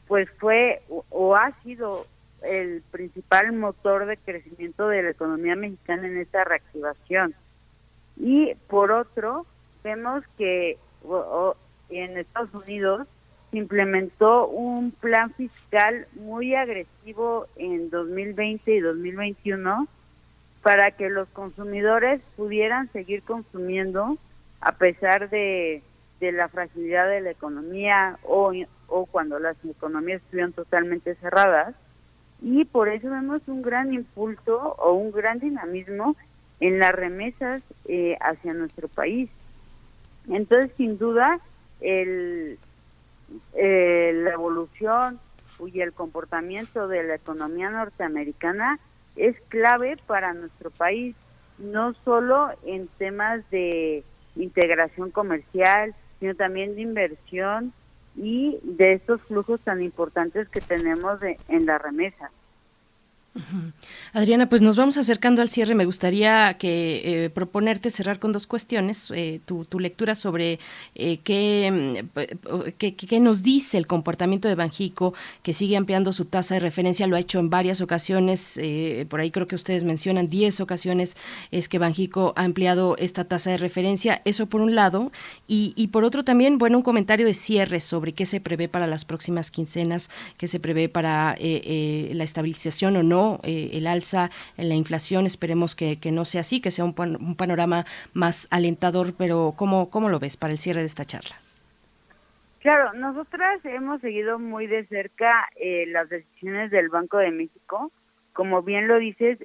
pues 0.06 0.28
fue 0.38 0.82
o 1.10 1.34
ha 1.34 1.52
sido 1.62 2.06
el 2.42 2.82
principal 2.90 3.52
motor 3.52 4.06
de 4.06 4.16
crecimiento 4.16 4.88
de 4.88 5.02
la 5.02 5.10
economía 5.10 5.56
mexicana 5.56 6.06
en 6.06 6.18
esta 6.18 6.44
reactivación. 6.44 7.34
Y 8.16 8.54
por 8.68 8.92
otro, 8.92 9.44
vemos 9.82 10.24
que 10.36 10.78
en 11.90 12.18
Estados 12.18 12.54
Unidos 12.54 13.06
se 13.50 13.58
implementó 13.58 14.46
un 14.48 14.90
plan 14.92 15.32
fiscal 15.34 16.06
muy 16.12 16.54
agresivo 16.54 17.46
en 17.56 17.90
2020 17.90 18.74
y 18.74 18.80
2021 18.80 19.88
para 20.62 20.90
que 20.92 21.08
los 21.08 21.28
consumidores 21.28 22.20
pudieran 22.36 22.90
seguir 22.92 23.22
consumiendo 23.22 24.18
a 24.60 24.72
pesar 24.72 25.30
de, 25.30 25.82
la 26.20 26.48
fragilidad 26.48 27.08
de 27.08 27.20
la 27.20 27.30
economía 27.30 28.18
o, 28.24 28.52
o 28.88 29.06
cuando 29.06 29.38
las 29.38 29.56
economías 29.64 30.20
estuvieron 30.22 30.52
totalmente 30.52 31.14
cerradas. 31.16 31.74
Y 32.40 32.64
por 32.64 32.88
eso 32.88 33.10
vemos 33.10 33.42
un 33.46 33.62
gran 33.62 33.92
impulso 33.92 34.74
o 34.78 34.92
un 34.92 35.12
gran 35.12 35.38
dinamismo 35.38 36.16
en 36.60 36.78
las 36.78 36.92
remesas 36.92 37.62
eh, 37.86 38.16
hacia 38.20 38.54
nuestro 38.54 38.88
país. 38.88 39.28
Entonces, 40.28 40.70
sin 40.76 40.98
duda, 40.98 41.40
el, 41.80 42.58
eh, 43.54 44.12
la 44.24 44.32
evolución 44.32 45.20
y 45.72 45.80
el 45.80 45.92
comportamiento 45.92 46.88
de 46.88 47.02
la 47.02 47.14
economía 47.16 47.70
norteamericana 47.70 48.78
es 49.18 49.36
clave 49.48 49.96
para 50.06 50.32
nuestro 50.32 50.70
país, 50.70 51.14
no 51.58 51.94
solo 52.04 52.50
en 52.64 52.88
temas 52.98 53.48
de 53.50 54.04
integración 54.36 55.10
comercial, 55.10 55.94
sino 56.20 56.34
también 56.34 56.74
de 56.76 56.82
inversión 56.82 57.72
y 58.16 58.58
de 58.62 58.94
estos 58.94 59.20
flujos 59.22 59.60
tan 59.60 59.82
importantes 59.82 60.48
que 60.48 60.60
tenemos 60.60 61.20
de, 61.20 61.38
en 61.48 61.66
la 61.66 61.78
remesa. 61.78 62.30
Adriana, 64.12 64.48
pues 64.48 64.62
nos 64.62 64.76
vamos 64.76 64.96
acercando 64.96 65.42
al 65.42 65.48
cierre. 65.48 65.74
Me 65.74 65.84
gustaría 65.84 66.54
que 66.54 67.24
eh, 67.24 67.30
proponerte 67.30 67.90
cerrar 67.90 68.18
con 68.18 68.32
dos 68.32 68.46
cuestiones. 68.46 69.12
Eh, 69.14 69.40
tu, 69.44 69.66
lectura 69.78 70.14
sobre 70.14 70.58
eh, 70.94 71.18
qué, 71.22 72.04
qué, 72.76 73.20
nos 73.20 73.42
dice 73.42 73.78
el 73.78 73.86
comportamiento 73.86 74.48
de 74.48 74.54
Banjico, 74.54 75.14
que 75.42 75.52
sigue 75.52 75.76
ampliando 75.76 76.12
su 76.12 76.24
tasa 76.24 76.54
de 76.54 76.60
referencia. 76.60 77.06
Lo 77.06 77.16
ha 77.16 77.20
hecho 77.20 77.38
en 77.38 77.50
varias 77.50 77.80
ocasiones. 77.80 78.60
por 79.08 79.20
ahí 79.20 79.30
creo 79.30 79.46
que 79.46 79.54
ustedes 79.54 79.84
mencionan 79.84 80.28
10 80.28 80.60
ocasiones 80.60 81.16
es 81.50 81.68
que 81.68 81.78
Banjico 81.78 82.32
ha 82.36 82.42
ampliado 82.42 82.96
esta 82.98 83.24
tasa 83.24 83.50
de 83.50 83.58
referencia. 83.58 84.20
Eso 84.24 84.46
por 84.46 84.60
un 84.60 84.74
lado. 84.74 85.12
Y, 85.46 85.72
y 85.76 85.88
por 85.88 86.04
otro 86.04 86.24
también, 86.24 86.58
bueno, 86.58 86.78
un 86.78 86.82
comentario 86.82 87.26
de 87.26 87.34
cierre 87.34 87.80
sobre 87.80 88.12
qué 88.12 88.26
se 88.26 88.40
prevé 88.40 88.68
para 88.68 88.86
las 88.86 89.04
próximas 89.04 89.50
quincenas, 89.50 90.10
qué 90.36 90.48
se 90.48 90.60
prevé 90.60 90.88
para 90.88 91.36
la 91.38 92.24
estabilización 92.24 92.96
o 92.96 93.02
no 93.02 93.27
eh, 93.42 93.70
el 93.72 93.86
alza 93.86 94.30
en 94.56 94.68
la 94.68 94.74
inflación. 94.74 95.26
Esperemos 95.26 95.74
que, 95.74 95.98
no 96.12 96.24
sea 96.24 96.42
así, 96.42 96.60
que 96.60 96.70
sea 96.70 96.84
un, 96.84 96.94
panorama 96.94 97.84
más 98.14 98.48
alentador, 98.50 99.14
pero 99.16 99.54
¿cómo, 99.56 99.90
¿cómo 99.90 100.08
lo 100.08 100.18
ves 100.18 100.36
para 100.36 100.52
el 100.52 100.58
cierre 100.58 100.80
de 100.80 100.86
esta 100.86 101.04
charla? 101.04 101.36
Claro, 102.60 102.92
nosotras 102.94 103.64
hemos 103.64 104.00
seguido 104.00 104.38
muy 104.38 104.66
de 104.66 104.84
cerca 104.86 105.48
eh, 105.56 105.86
las 105.86 106.08
decisiones 106.08 106.70
del 106.70 106.88
Banco 106.88 107.18
de 107.18 107.30
México. 107.30 107.92
Como 108.32 108.62
bien 108.62 108.88
lo 108.88 108.98
dices, 108.98 109.38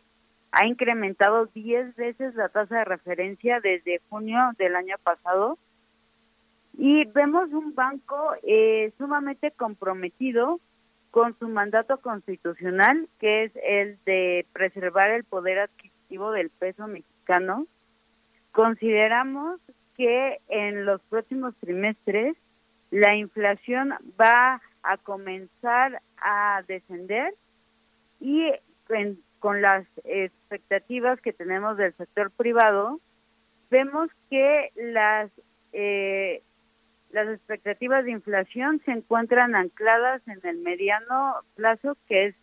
ha 0.51 0.65
incrementado 0.65 1.47
10 1.47 1.95
veces 1.95 2.35
la 2.35 2.49
tasa 2.49 2.79
de 2.79 2.85
referencia 2.85 3.59
desde 3.59 4.01
junio 4.09 4.51
del 4.57 4.75
año 4.75 4.95
pasado. 5.03 5.57
Y 6.77 7.05
vemos 7.05 7.49
un 7.51 7.75
banco 7.75 8.33
eh, 8.43 8.91
sumamente 8.97 9.51
comprometido 9.51 10.59
con 11.13 11.37
su 11.37 11.47
mandato 11.47 11.97
constitucional, 11.97 13.07
que 13.19 13.43
es 13.43 13.51
el 13.63 13.99
de 14.03 14.47
preservar 14.51 15.11
el 15.11 15.23
poder 15.23 15.59
adquisitivo 15.59 16.31
del 16.31 16.49
peso 16.49 16.87
mexicano, 16.87 17.67
consideramos 18.51 19.59
que 19.95 20.39
en 20.47 20.85
los 20.85 21.01
próximos 21.03 21.53
trimestres 21.57 22.35
la 22.89 23.15
inflación 23.15 23.93
va 24.19 24.59
a 24.81 24.97
comenzar 24.97 26.01
a 26.17 26.63
descender 26.67 27.35
y 28.19 28.51
con 29.37 29.61
las 29.61 29.85
expectativas 30.05 31.21
que 31.21 31.31
tenemos 31.31 31.77
del 31.77 31.93
sector 31.93 32.31
privado, 32.31 32.99
vemos 33.69 34.09
que 34.31 34.71
las 34.77 35.29
eh, 35.73 36.41
las 37.13 37.29
expectativas 37.29 38.03
de 38.03 38.11
inflación 38.11 38.81
se 38.85 38.91
encuentran 38.91 39.53
ancladas 39.53 40.27
en 40.27 40.39
el 40.43 40.57
mediano 40.57 41.35
plazo, 41.55 41.95
que 42.07 42.25
es 42.25 42.35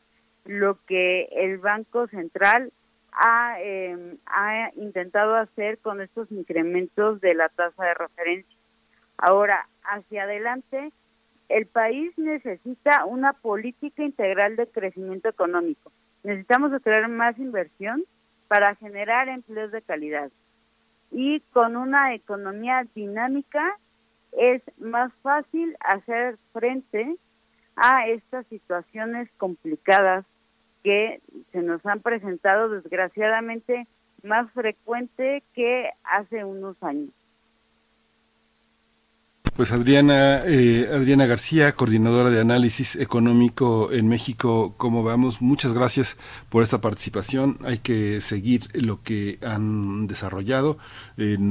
lo 0.44 0.78
que 0.86 1.24
el 1.32 1.59
Banco 1.59 2.06
Central 2.06 2.72
ha, 3.12 3.60
em, 3.60 4.16
ha 4.26 4.70
intentado 4.76 5.34
hacer 5.34 5.78
con 5.78 6.01
estos 6.01 6.30
incrementos 6.30 7.20
de 7.20 7.34
la 7.34 7.48
tasa 7.48 7.84
de 7.84 7.94
referencia. 7.94 8.56
Ahora, 9.18 9.68
hacia 9.82 10.22
adelante, 10.22 10.92
el 11.48 11.66
país 11.66 12.16
necesita 12.16 13.05
una 13.06 13.32
política 13.32 14.05
integral 14.05 14.55
de 14.55 14.68
crecimiento 14.68 15.28
económico. 15.28 15.90
Necesitamos 16.22 16.72
atraer 16.72 17.09
más 17.09 17.36
inversión 17.38 18.05
para 18.47 18.76
generar 18.76 19.28
empleos 19.28 19.72
de 19.72 19.82
calidad. 19.82 20.30
Y 21.10 21.40
con 21.52 21.76
una 21.76 22.14
economía 22.14 22.86
dinámica 22.94 23.76
es 24.32 24.62
más 24.78 25.12
fácil 25.23 25.77
hacer 25.81 26.39
frente 26.52 27.16
a 27.77 28.07
estas 28.09 28.47
situaciones 28.47 29.28
complicadas 29.36 30.24
que 30.82 31.20
se 31.52 31.62
nos 31.62 31.85
han 31.86 32.01
presentado 32.01 32.69
desgraciadamente 32.69 33.86
más 34.23 34.51
frecuente 34.52 35.43
que 35.55 35.90
hace 36.05 36.44
unos 36.44 36.81
años. 36.82 37.11
Pues 39.60 39.72
Adriana, 39.72 40.40
eh, 40.46 40.88
Adriana 40.90 41.26
García, 41.26 41.72
coordinadora 41.72 42.30
de 42.30 42.40
análisis 42.40 42.96
económico 42.96 43.92
en 43.92 44.08
México, 44.08 44.72
¿cómo 44.78 45.02
vamos? 45.02 45.42
Muchas 45.42 45.74
gracias 45.74 46.16
por 46.48 46.62
esta 46.62 46.80
participación. 46.80 47.58
Hay 47.62 47.76
que 47.76 48.22
seguir 48.22 48.68
lo 48.72 49.02
que 49.02 49.38
han 49.42 50.06
desarrollado. 50.06 50.78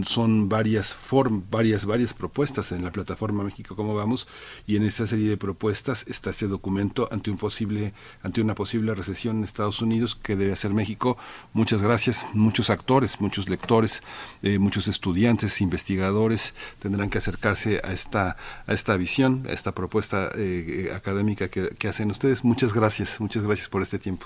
son 0.05 0.49
varias 0.49 0.95
form, 0.95 1.43
varias, 1.51 1.85
varias 1.85 2.15
propuestas 2.15 2.71
en 2.71 2.83
la 2.83 2.89
plataforma 2.89 3.43
México, 3.43 3.75
¿cómo 3.75 3.93
vamos? 3.93 4.27
Y 4.65 4.75
en 4.75 4.85
esta 4.85 5.05
serie 5.05 5.29
de 5.29 5.37
propuestas 5.37 6.03
está 6.07 6.31
este 6.31 6.47
documento 6.47 7.07
ante 7.11 7.29
un 7.29 7.37
posible, 7.37 7.93
ante 8.23 8.41
una 8.41 8.55
posible 8.55 8.95
recesión 8.95 9.37
en 9.37 9.43
Estados 9.43 9.83
Unidos 9.83 10.15
que 10.15 10.35
debe 10.35 10.53
hacer 10.53 10.73
México. 10.73 11.15
Muchas 11.53 11.83
gracias. 11.83 12.25
Muchos 12.33 12.71
actores, 12.71 13.21
muchos 13.21 13.47
lectores, 13.49 14.01
eh, 14.41 14.57
muchos 14.57 14.87
estudiantes, 14.87 15.61
investigadores 15.61 16.55
tendrán 16.79 17.11
que 17.11 17.19
acercarse 17.19 17.79
a 17.83 17.98
esta, 17.99 18.37
a 18.67 18.73
esta 18.73 18.97
visión, 18.97 19.45
a 19.49 19.53
esta 19.53 19.73
propuesta 19.73 20.29
eh, 20.35 20.91
académica 20.95 21.47
que, 21.49 21.69
que 21.77 21.87
hacen 21.87 22.09
ustedes. 22.09 22.43
Muchas 22.43 22.73
gracias, 22.73 23.19
muchas 23.19 23.43
gracias 23.43 23.69
por 23.69 23.81
este 23.81 23.99
tiempo. 23.99 24.25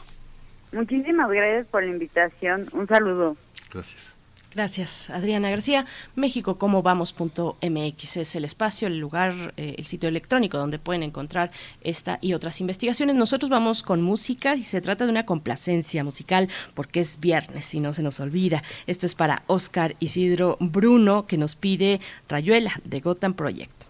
Muchísimas 0.71 1.29
gracias 1.29 1.67
por 1.67 1.83
la 1.83 1.89
invitación. 1.89 2.67
Un 2.73 2.87
saludo. 2.87 3.37
Gracias. 3.71 4.12
Gracias, 4.53 5.09
Adriana 5.09 5.49
García. 5.49 5.85
México 6.15 6.57
vamos.mx 6.59 8.17
es 8.17 8.35
el 8.35 8.45
espacio, 8.45 8.87
el 8.87 8.99
lugar, 8.99 9.53
eh, 9.57 9.73
el 9.79 9.85
sitio 9.85 10.09
electrónico 10.09 10.59
donde 10.59 10.77
pueden 10.77 11.01
encontrar 11.01 11.51
esta 11.81 12.19
y 12.21 12.33
otras 12.33 12.61
investigaciones. 12.61 13.15
Nosotros 13.15 13.49
vamos 13.49 13.81
con 13.81 14.03
música 14.03 14.55
y 14.55 14.63
se 14.63 14.79
trata 14.81 15.05
de 15.05 15.11
una 15.11 15.25
complacencia 15.25 16.03
musical 16.03 16.49
porque 16.75 16.99
es 16.99 17.19
viernes 17.19 17.73
y 17.73 17.79
no 17.79 17.93
se 17.93 18.03
nos 18.03 18.19
olvida. 18.19 18.61
Esto 18.85 19.07
es 19.07 19.15
para 19.15 19.41
Oscar 19.47 19.95
Isidro 19.99 20.57
Bruno 20.59 21.25
que 21.25 21.37
nos 21.37 21.55
pide 21.55 21.99
Rayuela 22.29 22.79
de 22.83 22.99
Gotham 22.99 23.33
Project. 23.33 23.85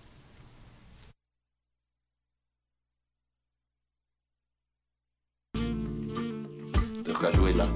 Rayuela, 7.19 7.67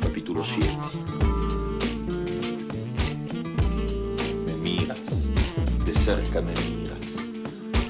capítulo 0.00 0.44
7. 0.44 1.31
Cerca 6.04 6.40
me 6.40 6.52
miras, 6.52 6.98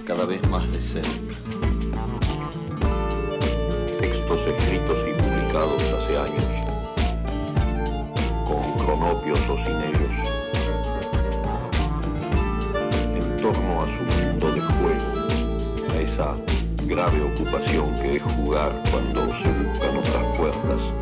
cada 0.07 0.27
vez 0.27 0.47
más 0.51 0.71
de 0.71 0.83
cerca. 0.83 1.09
Textos 3.99 4.41
escritos 4.49 4.99
y 5.09 5.13
publicados 5.23 5.83
hace 5.95 6.19
años, 6.19 6.45
con 8.47 8.63
cronopios 8.85 9.41
o 9.49 9.57
sin 9.57 9.77
ellos, 9.89 10.15
en 13.17 13.37
torno 13.39 13.81
a 13.81 13.87
su 13.87 14.03
mundo 14.27 14.53
de 14.53 14.61
juego, 14.61 15.11
a 15.91 16.01
esa 16.03 16.37
grave 16.87 17.33
ocupación 17.33 17.95
que 18.03 18.17
es 18.17 18.23
jugar 18.23 18.73
cuando 18.91 19.23
se 19.39 19.49
buscan 19.49 19.97
otras 19.97 20.37
puertas 20.37 21.02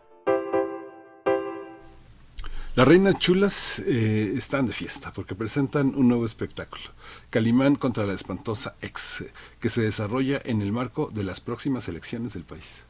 Las 2.75 2.87
reinas 2.87 3.19
chulas 3.19 3.79
eh, 3.79 4.35
están 4.37 4.67
de 4.67 4.71
fiesta 4.71 5.11
porque 5.11 5.35
presentan 5.35 5.93
un 5.95 6.07
nuevo 6.07 6.25
espectáculo, 6.25 6.91
Calimán 7.29 7.75
contra 7.75 8.05
la 8.05 8.13
espantosa 8.13 8.75
ex, 8.81 9.25
que 9.59 9.69
se 9.69 9.81
desarrolla 9.81 10.39
en 10.45 10.61
el 10.61 10.71
marco 10.71 11.09
de 11.13 11.25
las 11.25 11.41
próximas 11.41 11.89
elecciones 11.89 12.35
del 12.35 12.45
país. 12.45 12.87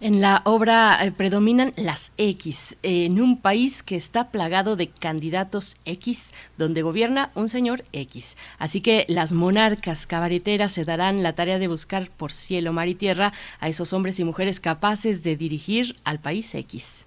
En 0.00 0.20
la 0.20 0.42
obra 0.44 1.04
eh, 1.04 1.10
predominan 1.10 1.72
las 1.76 2.12
X, 2.18 2.76
en 2.84 3.20
un 3.20 3.40
país 3.40 3.82
que 3.82 3.96
está 3.96 4.30
plagado 4.30 4.76
de 4.76 4.90
candidatos 4.90 5.76
X, 5.86 6.34
donde 6.56 6.82
gobierna 6.82 7.32
un 7.34 7.48
señor 7.48 7.82
X. 7.92 8.36
Así 8.60 8.80
que 8.80 9.06
las 9.08 9.32
monarcas 9.32 10.06
cabareteras 10.06 10.70
se 10.70 10.84
darán 10.84 11.24
la 11.24 11.32
tarea 11.32 11.58
de 11.58 11.66
buscar 11.66 12.10
por 12.16 12.30
cielo, 12.30 12.72
mar 12.72 12.86
y 12.86 12.94
tierra 12.94 13.32
a 13.58 13.68
esos 13.68 13.92
hombres 13.92 14.20
y 14.20 14.24
mujeres 14.24 14.60
capaces 14.60 15.24
de 15.24 15.34
dirigir 15.34 15.96
al 16.04 16.20
país 16.20 16.54
X. 16.54 17.06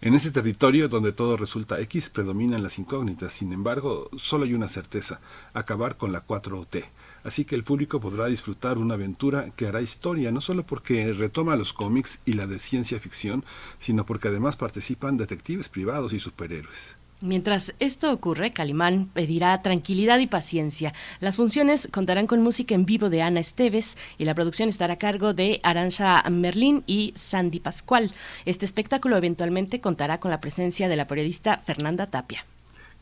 En 0.00 0.14
ese 0.14 0.32
territorio 0.32 0.88
donde 0.88 1.12
todo 1.12 1.36
resulta 1.36 1.78
X 1.78 2.10
predominan 2.10 2.64
las 2.64 2.76
incógnitas, 2.76 3.34
sin 3.34 3.52
embargo, 3.52 4.10
solo 4.16 4.46
hay 4.46 4.54
una 4.54 4.68
certeza, 4.68 5.20
acabar 5.54 5.96
con 5.96 6.10
la 6.10 6.26
4T. 6.26 6.86
Así 7.24 7.44
que 7.44 7.54
el 7.54 7.64
público 7.64 8.00
podrá 8.00 8.26
disfrutar 8.26 8.78
una 8.78 8.94
aventura 8.94 9.50
que 9.56 9.66
hará 9.66 9.80
historia, 9.80 10.30
no 10.30 10.40
solo 10.40 10.64
porque 10.64 11.12
retoma 11.12 11.56
los 11.56 11.72
cómics 11.72 12.20
y 12.24 12.32
la 12.32 12.46
de 12.46 12.58
ciencia 12.58 13.00
ficción, 13.00 13.44
sino 13.78 14.04
porque 14.06 14.28
además 14.28 14.56
participan 14.56 15.16
detectives 15.16 15.68
privados 15.68 16.12
y 16.12 16.20
superhéroes. 16.20 16.96
Mientras 17.22 17.72
esto 17.78 18.12
ocurre, 18.12 18.52
Calimán 18.52 19.06
pedirá 19.06 19.62
tranquilidad 19.62 20.18
y 20.18 20.26
paciencia. 20.26 20.92
Las 21.20 21.36
funciones 21.36 21.88
contarán 21.92 22.26
con 22.26 22.42
música 22.42 22.74
en 22.74 22.84
vivo 22.84 23.10
de 23.10 23.22
Ana 23.22 23.38
Esteves 23.38 23.96
y 24.18 24.24
la 24.24 24.34
producción 24.34 24.68
estará 24.68 24.94
a 24.94 24.98
cargo 24.98 25.32
de 25.32 25.60
Arancha 25.62 26.20
Merlín 26.28 26.82
y 26.88 27.12
Sandy 27.14 27.60
Pascual. 27.60 28.12
Este 28.44 28.64
espectáculo 28.64 29.16
eventualmente 29.16 29.80
contará 29.80 30.18
con 30.18 30.32
la 30.32 30.40
presencia 30.40 30.88
de 30.88 30.96
la 30.96 31.06
periodista 31.06 31.58
Fernanda 31.58 32.08
Tapia. 32.08 32.44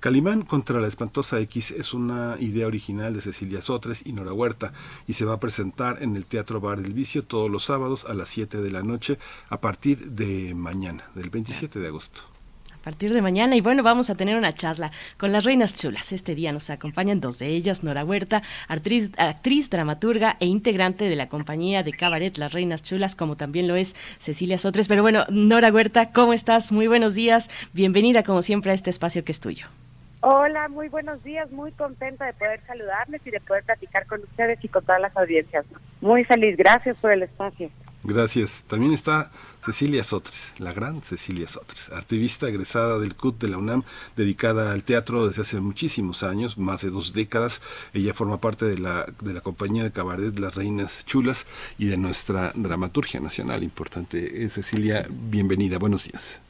Calimán 0.01 0.43
contra 0.47 0.81
la 0.81 0.89
espantosa 0.89 1.39
X 1.40 1.72
es 1.72 1.93
una 1.93 2.36
idea 2.40 2.66
original 2.66 3.12
de 3.12 3.20
Cecilia 3.20 3.60
Sotres 3.60 4.01
y 4.06 4.14
Nora 4.14 4.32
Huerta 4.32 4.72
y 5.06 5.12
se 5.12 5.27
va 5.27 5.35
a 5.35 5.40
presentar 5.40 6.02
en 6.02 6.16
el 6.16 6.24
Teatro 6.24 6.59
Bar 6.59 6.81
del 6.81 6.94
Vicio 6.94 7.22
todos 7.22 7.51
los 7.51 7.64
sábados 7.64 8.06
a 8.06 8.14
las 8.14 8.31
7 8.31 8.62
de 8.62 8.70
la 8.70 8.82
noche 8.82 9.18
a 9.51 9.60
partir 9.60 10.12
de 10.12 10.55
mañana, 10.55 11.05
del 11.14 11.28
27 11.28 11.81
de 11.81 11.89
agosto 11.89 12.22
a 12.72 12.82
partir 12.82 13.12
de 13.12 13.20
mañana. 13.20 13.56
Y 13.56 13.60
bueno, 13.60 13.82
vamos 13.82 14.09
a 14.09 14.14
tener 14.14 14.36
una 14.36 14.55
charla 14.55 14.90
con 15.18 15.32
las 15.32 15.44
reinas 15.44 15.74
chulas. 15.74 16.12
Este 16.12 16.35
día 16.35 16.51
nos 16.51 16.70
acompañan 16.70 17.20
dos 17.20 17.39
de 17.39 17.48
ellas, 17.48 17.82
Nora 17.82 18.02
Huerta, 18.02 18.43
actriz, 18.68 19.10
actriz, 19.18 19.68
dramaturga 19.68 20.39
e 20.40 20.47
integrante 20.47 21.10
de 21.10 21.16
la 21.16 21.28
compañía 21.28 21.82
de 21.82 21.93
cabaret 21.93 22.39
Las 22.39 22.55
Reinas 22.55 22.82
Chulas, 22.82 23.16
como 23.16 23.36
también 23.36 23.68
lo 23.68 23.77
es 23.77 23.94
Cecilia 24.16 24.56
Sotres. 24.56 24.89
Pero 24.89 25.02
bueno, 25.02 25.27
Nora 25.28 25.70
Huerta, 25.70 26.10
¿cómo 26.10 26.32
estás? 26.32 26.72
Muy 26.72 26.86
buenos 26.86 27.14
días. 27.14 27.51
Bienvenida, 27.74 28.22
como 28.22 28.40
siempre, 28.40 28.70
a 28.70 28.74
este 28.74 28.89
espacio 28.89 29.24
que 29.24 29.32
es 29.32 29.40
tuyo. 29.40 29.66
Hola, 30.22 30.68
muy 30.68 30.88
buenos 30.88 31.22
días, 31.24 31.51
muy 31.51 31.72
contenta 31.72 32.26
de 32.26 32.34
poder 32.34 32.60
saludarles 32.66 33.22
y 33.24 33.30
de 33.30 33.40
poder 33.40 33.64
platicar 33.64 34.06
con 34.06 34.22
ustedes 34.22 34.62
y 34.62 34.68
con 34.68 34.84
todas 34.84 35.01
las 35.01 35.16
audiencias. 35.16 35.64
Muy 36.02 36.24
feliz, 36.24 36.56
gracias 36.59 36.98
por 36.98 37.12
el 37.12 37.22
espacio. 37.22 37.70
Gracias. 38.02 38.64
También 38.66 38.92
está 38.92 39.30
Cecilia 39.62 40.02
Sotres, 40.02 40.55
la 40.59 40.72
gran 40.72 41.02
Cecilia 41.02 41.47
Sotres, 41.47 41.90
activista 41.90 42.48
egresada 42.48 42.98
del 42.98 43.14
CUT 43.14 43.38
de 43.40 43.48
la 43.48 43.59
UNAM, 43.59 43.82
dedicada 44.16 44.72
al 44.72 44.84
teatro 44.84 45.26
desde 45.26 45.42
hace 45.42 45.60
muchísimos 45.60 46.22
años, 46.22 46.56
más 46.56 46.80
de 46.80 46.90
dos 46.90 47.12
décadas. 47.12 47.60
Ella 47.92 48.14
forma 48.14 48.40
parte 48.40 48.64
de 48.64 48.78
la, 48.78 49.06
de 49.20 49.34
la 49.34 49.42
compañía 49.42 49.84
de 49.84 49.92
cabaret 49.92 50.38
Las 50.38 50.55
Reinas 50.55 51.05
Chulas 51.05 51.47
y 51.78 51.86
de 51.86 51.98
nuestra 51.98 52.52
dramaturgia 52.55 53.20
nacional 53.20 53.62
importante. 53.62 54.44
Eh, 54.44 54.48
Cecilia, 54.48 55.06
bienvenida, 55.10 55.78
buenos 55.78 56.05
días. 56.05 56.40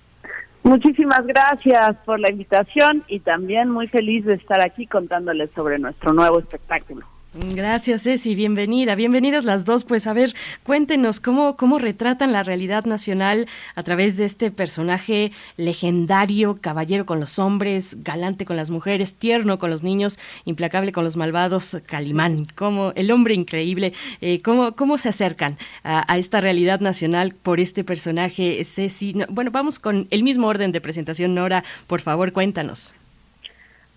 Muchísimas 0.62 1.26
gracias 1.26 1.96
por 2.04 2.20
la 2.20 2.30
invitación 2.30 3.02
y 3.08 3.20
también 3.20 3.70
muy 3.70 3.88
feliz 3.88 4.24
de 4.26 4.34
estar 4.34 4.60
aquí 4.60 4.86
contándoles 4.86 5.50
sobre 5.52 5.78
nuestro 5.78 6.12
nuevo 6.12 6.38
espectáculo. 6.38 7.06
Gracias, 7.32 8.02
Ceci, 8.02 8.34
bienvenida. 8.34 8.96
Bienvenidas 8.96 9.44
las 9.44 9.64
dos. 9.64 9.84
Pues 9.84 10.08
a 10.08 10.12
ver, 10.12 10.34
cuéntenos 10.64 11.20
cómo, 11.20 11.56
cómo 11.56 11.78
retratan 11.78 12.32
la 12.32 12.42
realidad 12.42 12.86
nacional 12.86 13.46
a 13.76 13.84
través 13.84 14.16
de 14.16 14.24
este 14.24 14.50
personaje 14.50 15.30
legendario, 15.56 16.58
caballero 16.60 17.06
con 17.06 17.20
los 17.20 17.38
hombres, 17.38 18.02
galante 18.02 18.44
con 18.44 18.56
las 18.56 18.70
mujeres, 18.70 19.14
tierno 19.14 19.60
con 19.60 19.70
los 19.70 19.84
niños, 19.84 20.18
implacable 20.44 20.90
con 20.90 21.04
los 21.04 21.16
malvados, 21.16 21.80
Calimán, 21.86 22.46
como 22.56 22.90
el 22.96 23.12
hombre 23.12 23.34
increíble. 23.34 23.92
Eh, 24.20 24.42
cómo, 24.42 24.74
¿Cómo 24.74 24.98
se 24.98 25.10
acercan 25.10 25.56
a, 25.84 26.18
esta 26.18 26.40
realidad 26.40 26.80
nacional 26.80 27.32
por 27.40 27.60
este 27.60 27.84
personaje, 27.84 28.64
Ceci? 28.64 29.14
No, 29.14 29.26
bueno, 29.28 29.52
vamos 29.52 29.78
con 29.78 30.08
el 30.10 30.24
mismo 30.24 30.48
orden 30.48 30.72
de 30.72 30.80
presentación, 30.80 31.36
Nora. 31.36 31.62
Por 31.86 32.00
favor, 32.00 32.32
cuéntanos. 32.32 32.92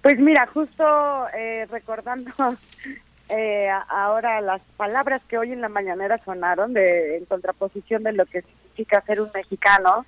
Pues 0.03 0.19
mira, 0.19 0.45
justo 0.53 0.83
eh, 1.35 1.65
recordando 1.71 2.29
eh, 3.29 3.69
ahora 3.89 4.41
las 4.41 4.61
palabras 4.77 5.21
que 5.27 5.37
hoy 5.37 5.51
en 5.51 5.61
la 5.61 5.69
mañanera 5.69 6.19
sonaron 6.23 6.73
de 6.73 7.17
en 7.17 7.25
contraposición 7.25 8.03
de 8.03 8.13
lo 8.13 8.25
que 8.25 8.41
significa 8.41 9.01
ser 9.01 9.21
un 9.21 9.29
mexicano 9.33 10.05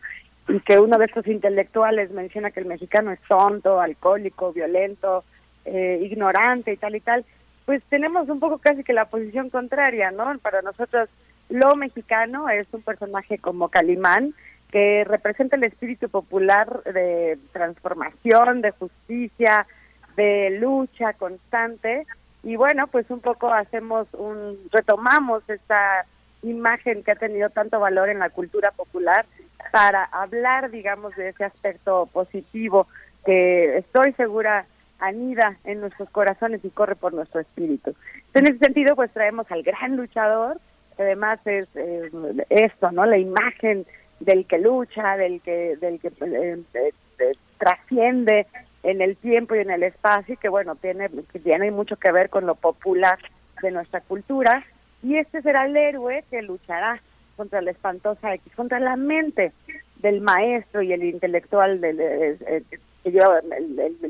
y 0.48 0.60
que 0.60 0.80
uno 0.80 0.98
de 0.98 1.06
estos 1.06 1.26
intelectuales 1.28 2.12
menciona 2.12 2.52
que 2.52 2.60
el 2.60 2.68
mexicano 2.68 3.12
es 3.12 3.20
tonto, 3.28 3.80
alcohólico, 3.80 4.54
violento, 4.54 5.24
eh, 5.64 6.00
ignorante 6.04 6.74
y 6.74 6.78
tal 6.78 6.96
y 6.96 7.00
tal, 7.00 7.26
pues 7.66 7.82
tenemos 7.90 8.30
un 8.30 8.40
poco 8.40 8.60
casi 8.60 8.84
que 8.84 8.94
la 8.94 9.06
posición 9.06 9.50
contraria, 9.50 10.12
¿no? 10.12 10.32
Para 10.42 10.62
nosotros 10.62 11.10
lo 11.50 11.76
mexicano 11.76 12.50
es 12.50 12.68
un 12.72 12.82
personaje 12.82 13.38
como 13.38 13.70
Calimán 13.70 14.34
que 14.72 15.04
representa 15.06 15.56
el 15.56 15.64
espíritu 15.64 16.10
popular 16.10 16.84
de 16.84 17.40
transformación, 17.54 18.62
de 18.62 18.72
justicia, 18.72 19.66
de 20.16 20.58
lucha 20.60 21.14
constante 21.14 22.06
y 22.46 22.56
bueno, 22.56 22.86
pues 22.88 23.10
un 23.10 23.20
poco 23.22 23.52
hacemos 23.52 24.08
un, 24.14 24.58
retomamos 24.72 25.44
esta 25.50 26.06
imagen 26.44 27.04
que 27.04 27.12
ha 27.12 27.16
tenido 27.16 27.50
tanto 27.50 27.80
valor 27.80 28.08
en 28.10 28.20
la 28.20 28.30
cultura 28.30 28.70
popular 28.72 29.26
para 29.72 30.04
hablar, 30.04 30.70
digamos, 30.70 31.16
de 31.16 31.30
ese 31.30 31.44
aspecto 31.44 32.08
positivo 32.14 32.88
que 33.26 33.80
estoy 33.80 34.14
segura 34.14 34.68
anida 35.00 35.58
en 35.64 35.82
nuestros 35.82 36.08
corazones 36.12 36.64
y 36.64 36.70
corre 36.70 36.96
por 36.96 37.14
nuestro 37.14 37.42
espíritu. 37.42 37.96
En 38.36 38.46
ese 38.46 38.60
sentido, 38.60 38.96
pues 38.96 39.12
traemos 39.12 39.52
al 39.52 39.64
gran 39.64 39.96
luchador, 39.98 40.60
que 40.96 41.04
además 41.04 41.40
es 41.46 41.68
eh, 41.74 42.12
esto, 42.50 42.92
¿no? 42.92 43.08
La 43.08 43.18
imagen 43.18 43.88
del 44.20 44.46
que 44.46 44.60
lucha, 44.60 45.18
del 45.18 45.42
que, 45.42 45.78
del 45.78 46.00
que 46.00 46.10
eh, 46.10 46.62
eh, 46.76 47.32
trasciende 47.58 48.46
en 48.86 49.02
el 49.02 49.18
tiempo 49.18 49.56
y 49.56 49.60
en 49.60 49.72
el 49.72 49.82
espacio, 49.82 50.36
y 50.36 50.38
que 50.38 50.48
bueno, 50.48 50.76
tiene, 50.76 51.10
tiene 51.44 51.72
mucho 51.72 51.95
que 51.95 52.12
ver 52.12 52.30
con 52.30 52.45
lo 52.45 52.53
popular 52.53 53.18
de 53.62 53.72
nuestra 53.72 53.99
cultura. 54.02 54.64
Y 55.02 55.18
este 55.18 55.41
será 55.41 55.66
el 55.66 55.76
héroe 55.76 56.24
que 56.30 56.44
luchará 56.44 57.02
contra 57.36 57.62
la 57.62 57.72
espantosa 57.72 58.34
X, 58.36 58.53
contra 58.56 58.80
la 58.80 58.95
mente 58.95 59.52
del 59.98 60.22
maestro 60.22 60.84
y 60.84 60.94
el 60.94 61.03
intelectual 61.03 61.82
del, 61.82 61.98
que 63.03 63.12
lleva 63.12 63.40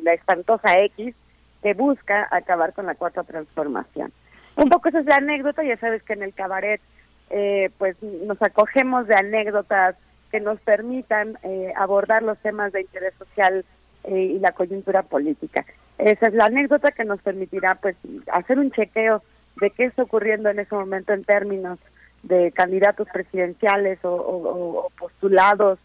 la 0.04 0.14
espantosa 0.14 0.78
X, 0.78 1.16
que 1.64 1.74
busca 1.74 2.28
acabar 2.30 2.74
con 2.74 2.86
la 2.86 2.96
cuarta 2.96 3.24
transformación. 3.24 4.12
Un 4.58 4.70
poco 4.70 4.90
esa 4.90 5.00
es 5.00 5.06
la 5.06 5.16
anécdota, 5.16 5.64
ya 5.64 5.78
sabes 5.78 6.04
que 6.04 6.14
en 6.14 6.24
el 6.24 6.34
cabaret 6.34 6.82
eh, 7.30 7.70
pues 7.78 7.96
nos 8.04 8.42
acogemos 8.42 9.08
de 9.08 9.16
anécdotas 9.16 9.96
que 10.32 10.42
nos 10.42 10.60
permitan 10.60 11.38
eh, 11.44 11.72
abordar 11.78 12.24
los 12.24 12.38
temas 12.40 12.74
de 12.74 12.82
interés 12.82 13.14
social 13.16 13.64
eh, 14.08 14.34
y 14.36 14.40
la 14.40 14.52
coyuntura 14.52 15.04
política. 15.04 15.66
Esa 15.98 16.28
es 16.28 16.34
la 16.34 16.46
anécdota 16.46 16.92
que 16.92 17.06
nos 17.06 17.22
permitirá 17.22 17.76
pues 17.76 17.96
hacer 18.32 18.60
un 18.60 18.72
chequeo 18.72 19.22
de 19.62 19.70
qué 19.72 19.86
está 19.86 20.04
ocurriendo 20.04 20.50
en 20.50 20.60
ese 20.60 20.76
momento 20.76 21.14
en 21.14 21.24
términos 21.24 21.80
de 22.24 22.52
candidatos 22.52 23.08
presidenciales 23.14 24.00
o, 24.04 24.90
postulados 24.98 25.80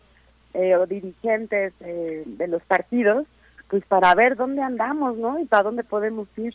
o 0.54 0.86
dirigentes 0.86 1.72
de 1.78 2.48
los 2.48 2.62
partidos, 2.62 3.26
pues 3.68 3.84
para 3.84 4.14
ver 4.16 4.36
dónde 4.36 4.62
andamos, 4.62 5.16
¿no? 5.16 5.38
Y 5.38 5.44
para 5.44 5.62
dónde 5.64 5.84
podemos 5.84 6.26
ir. 6.36 6.54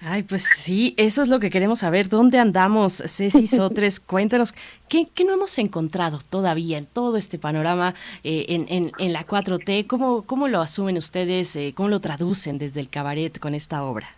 Ay, 0.00 0.22
pues 0.22 0.44
sí, 0.44 0.94
eso 0.96 1.22
es 1.22 1.28
lo 1.28 1.40
que 1.40 1.50
queremos 1.50 1.80
saber. 1.80 2.08
¿Dónde 2.08 2.38
andamos, 2.38 3.02
Ceci 3.06 3.46
Sotres? 3.46 3.98
Cuéntanos, 4.06 4.54
¿qué, 4.88 5.06
no 5.24 5.34
hemos 5.34 5.58
encontrado 5.58 6.18
todavía 6.30 6.78
en 6.78 6.86
todo 6.86 7.16
este 7.16 7.38
panorama 7.38 7.94
eh, 8.22 8.46
en, 8.48 8.92
en, 8.96 9.12
la 9.12 9.26
4T? 9.26 9.86
¿Cómo, 9.86 10.22
¿Cómo 10.24 10.46
lo 10.48 10.60
asumen 10.60 10.96
ustedes? 10.96 11.56
Eh, 11.56 11.72
¿Cómo 11.74 11.88
lo 11.88 12.00
traducen 12.00 12.58
desde 12.58 12.80
el 12.80 12.88
cabaret 12.88 13.38
con 13.38 13.54
esta 13.54 13.82
obra? 13.82 14.08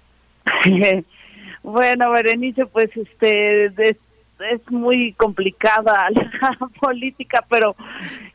bueno, 1.62 2.10
Berenice, 2.10 2.66
pues 2.66 2.90
este 2.94 3.66
es, 3.66 3.96
es 4.52 4.70
muy 4.70 5.14
complicada 5.14 6.08
la 6.10 6.68
política, 6.80 7.44
pero 7.48 7.74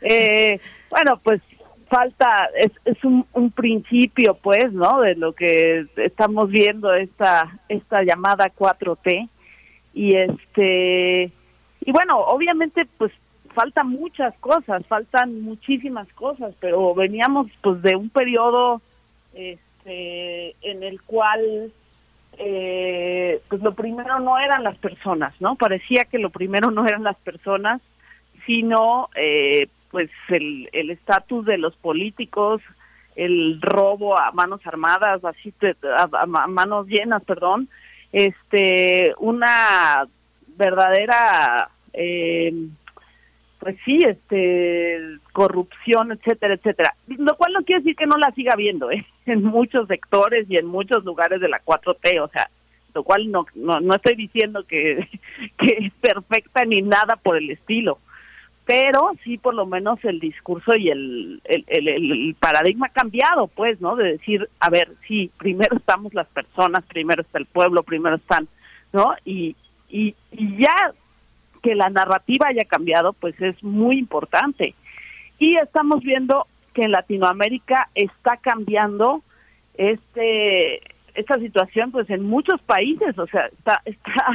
eh, 0.01 0.59
bueno, 0.89 1.19
pues 1.23 1.41
falta, 1.89 2.49
es, 2.55 3.03
un, 3.03 3.25
un, 3.33 3.51
principio, 3.51 4.35
pues, 4.35 4.71
¿no? 4.73 5.01
De 5.01 5.15
lo 5.15 5.33
que 5.33 5.85
estamos 5.97 6.49
viendo 6.49 6.93
esta, 6.93 7.59
esta 7.69 8.03
llamada 8.03 8.51
4T. 8.55 9.29
Y 9.93 10.15
este, 10.15 11.31
y 11.85 11.91
bueno, 11.91 12.17
obviamente, 12.19 12.87
pues, 12.97 13.11
faltan 13.53 13.89
muchas 13.89 14.35
cosas, 14.39 14.85
faltan 14.87 15.41
muchísimas 15.41 16.11
cosas, 16.13 16.53
pero 16.59 16.93
veníamos, 16.93 17.47
pues, 17.61 17.81
de 17.81 17.95
un 17.95 18.09
periodo, 18.09 18.81
este, 19.33 20.55
en 20.61 20.83
el 20.83 21.01
cual, 21.03 21.71
eh, 22.37 23.39
pues, 23.47 23.61
lo 23.61 23.73
primero 23.73 24.19
no 24.19 24.37
eran 24.39 24.63
las 24.63 24.77
personas, 24.77 25.33
¿no? 25.39 25.55
Parecía 25.55 26.05
que 26.05 26.19
lo 26.19 26.31
primero 26.31 26.71
no 26.71 26.85
eran 26.85 27.03
las 27.03 27.17
personas, 27.17 27.81
sino, 28.45 29.09
eh, 29.15 29.67
pues 29.95 30.09
el 30.27 30.67
estatus 30.89 31.45
de 31.45 31.57
los 31.57 31.73
políticos, 31.77 32.61
el 33.15 33.61
robo 33.61 34.19
a 34.19 34.33
manos 34.33 34.59
armadas, 34.67 35.23
así 35.23 35.53
a, 35.97 36.25
manos 36.25 36.87
llenas, 36.87 37.23
perdón, 37.23 37.69
este, 38.11 39.13
una 39.19 40.05
verdadera, 40.57 41.69
eh, 41.93 42.53
pues 43.57 43.77
sí, 43.85 44.01
este, 44.05 44.99
corrupción, 45.31 46.11
etcétera, 46.11 46.55
etcétera. 46.55 46.93
Lo 47.07 47.37
cual 47.37 47.53
no 47.53 47.63
quiere 47.63 47.79
decir 47.79 47.95
que 47.95 48.05
no 48.05 48.17
la 48.17 48.31
siga 48.31 48.51
habiendo, 48.51 48.91
¿eh? 48.91 49.05
en 49.27 49.45
muchos 49.45 49.87
sectores 49.87 50.45
y 50.49 50.57
en 50.57 50.65
muchos 50.65 51.05
lugares 51.05 51.39
de 51.39 51.47
la 51.47 51.61
4T, 51.63 52.21
o 52.21 52.27
sea, 52.27 52.49
lo 52.93 53.03
cual 53.03 53.31
no, 53.31 53.45
no, 53.55 53.79
no 53.79 53.95
estoy 53.95 54.17
diciendo 54.17 54.65
que, 54.67 55.07
que 55.57 55.77
es 55.85 55.93
perfecta 56.01 56.65
ni 56.65 56.81
nada 56.81 57.15
por 57.15 57.37
el 57.37 57.49
estilo 57.49 57.99
pero 58.65 59.11
sí 59.23 59.37
por 59.37 59.53
lo 59.53 59.65
menos 59.67 60.03
el 60.03 60.19
discurso 60.19 60.75
y 60.75 60.89
el, 60.89 61.41
el, 61.45 62.35
paradigma 62.39 62.87
ha 62.87 62.99
cambiado, 62.99 63.47
pues, 63.47 63.79
¿no? 63.79 63.95
De 63.95 64.13
decir, 64.13 64.49
a 64.59 64.69
ver, 64.69 64.91
sí, 65.07 65.31
primero 65.37 65.77
estamos 65.77 66.13
las 66.15 66.27
personas, 66.27 66.83
primero 66.85 67.21
está 67.21 67.37
el 67.37 67.45
pueblo, 67.45 67.83
primero 67.83 68.15
están, 68.15 68.47
¿no? 68.91 69.13
Y, 69.23 69.55
y, 69.87 70.15
y 70.31 70.57
ya 70.57 70.93
que 71.61 71.75
la 71.75 71.89
narrativa 71.89 72.47
haya 72.47 72.65
cambiado, 72.65 73.13
pues 73.13 73.39
es 73.39 73.63
muy 73.63 73.99
importante. 73.99 74.73
Y 75.37 75.57
estamos 75.57 76.01
viendo 76.01 76.47
que 76.73 76.83
en 76.83 76.91
Latinoamérica 76.91 77.89
está 77.93 78.37
cambiando 78.37 79.21
este 79.75 80.81
esta 81.13 81.35
situación, 81.39 81.91
pues 81.91 82.09
en 82.09 82.23
muchos 82.23 82.61
países, 82.61 83.17
o 83.17 83.25
sea, 83.27 83.45
está, 83.47 83.81
está 83.85 84.25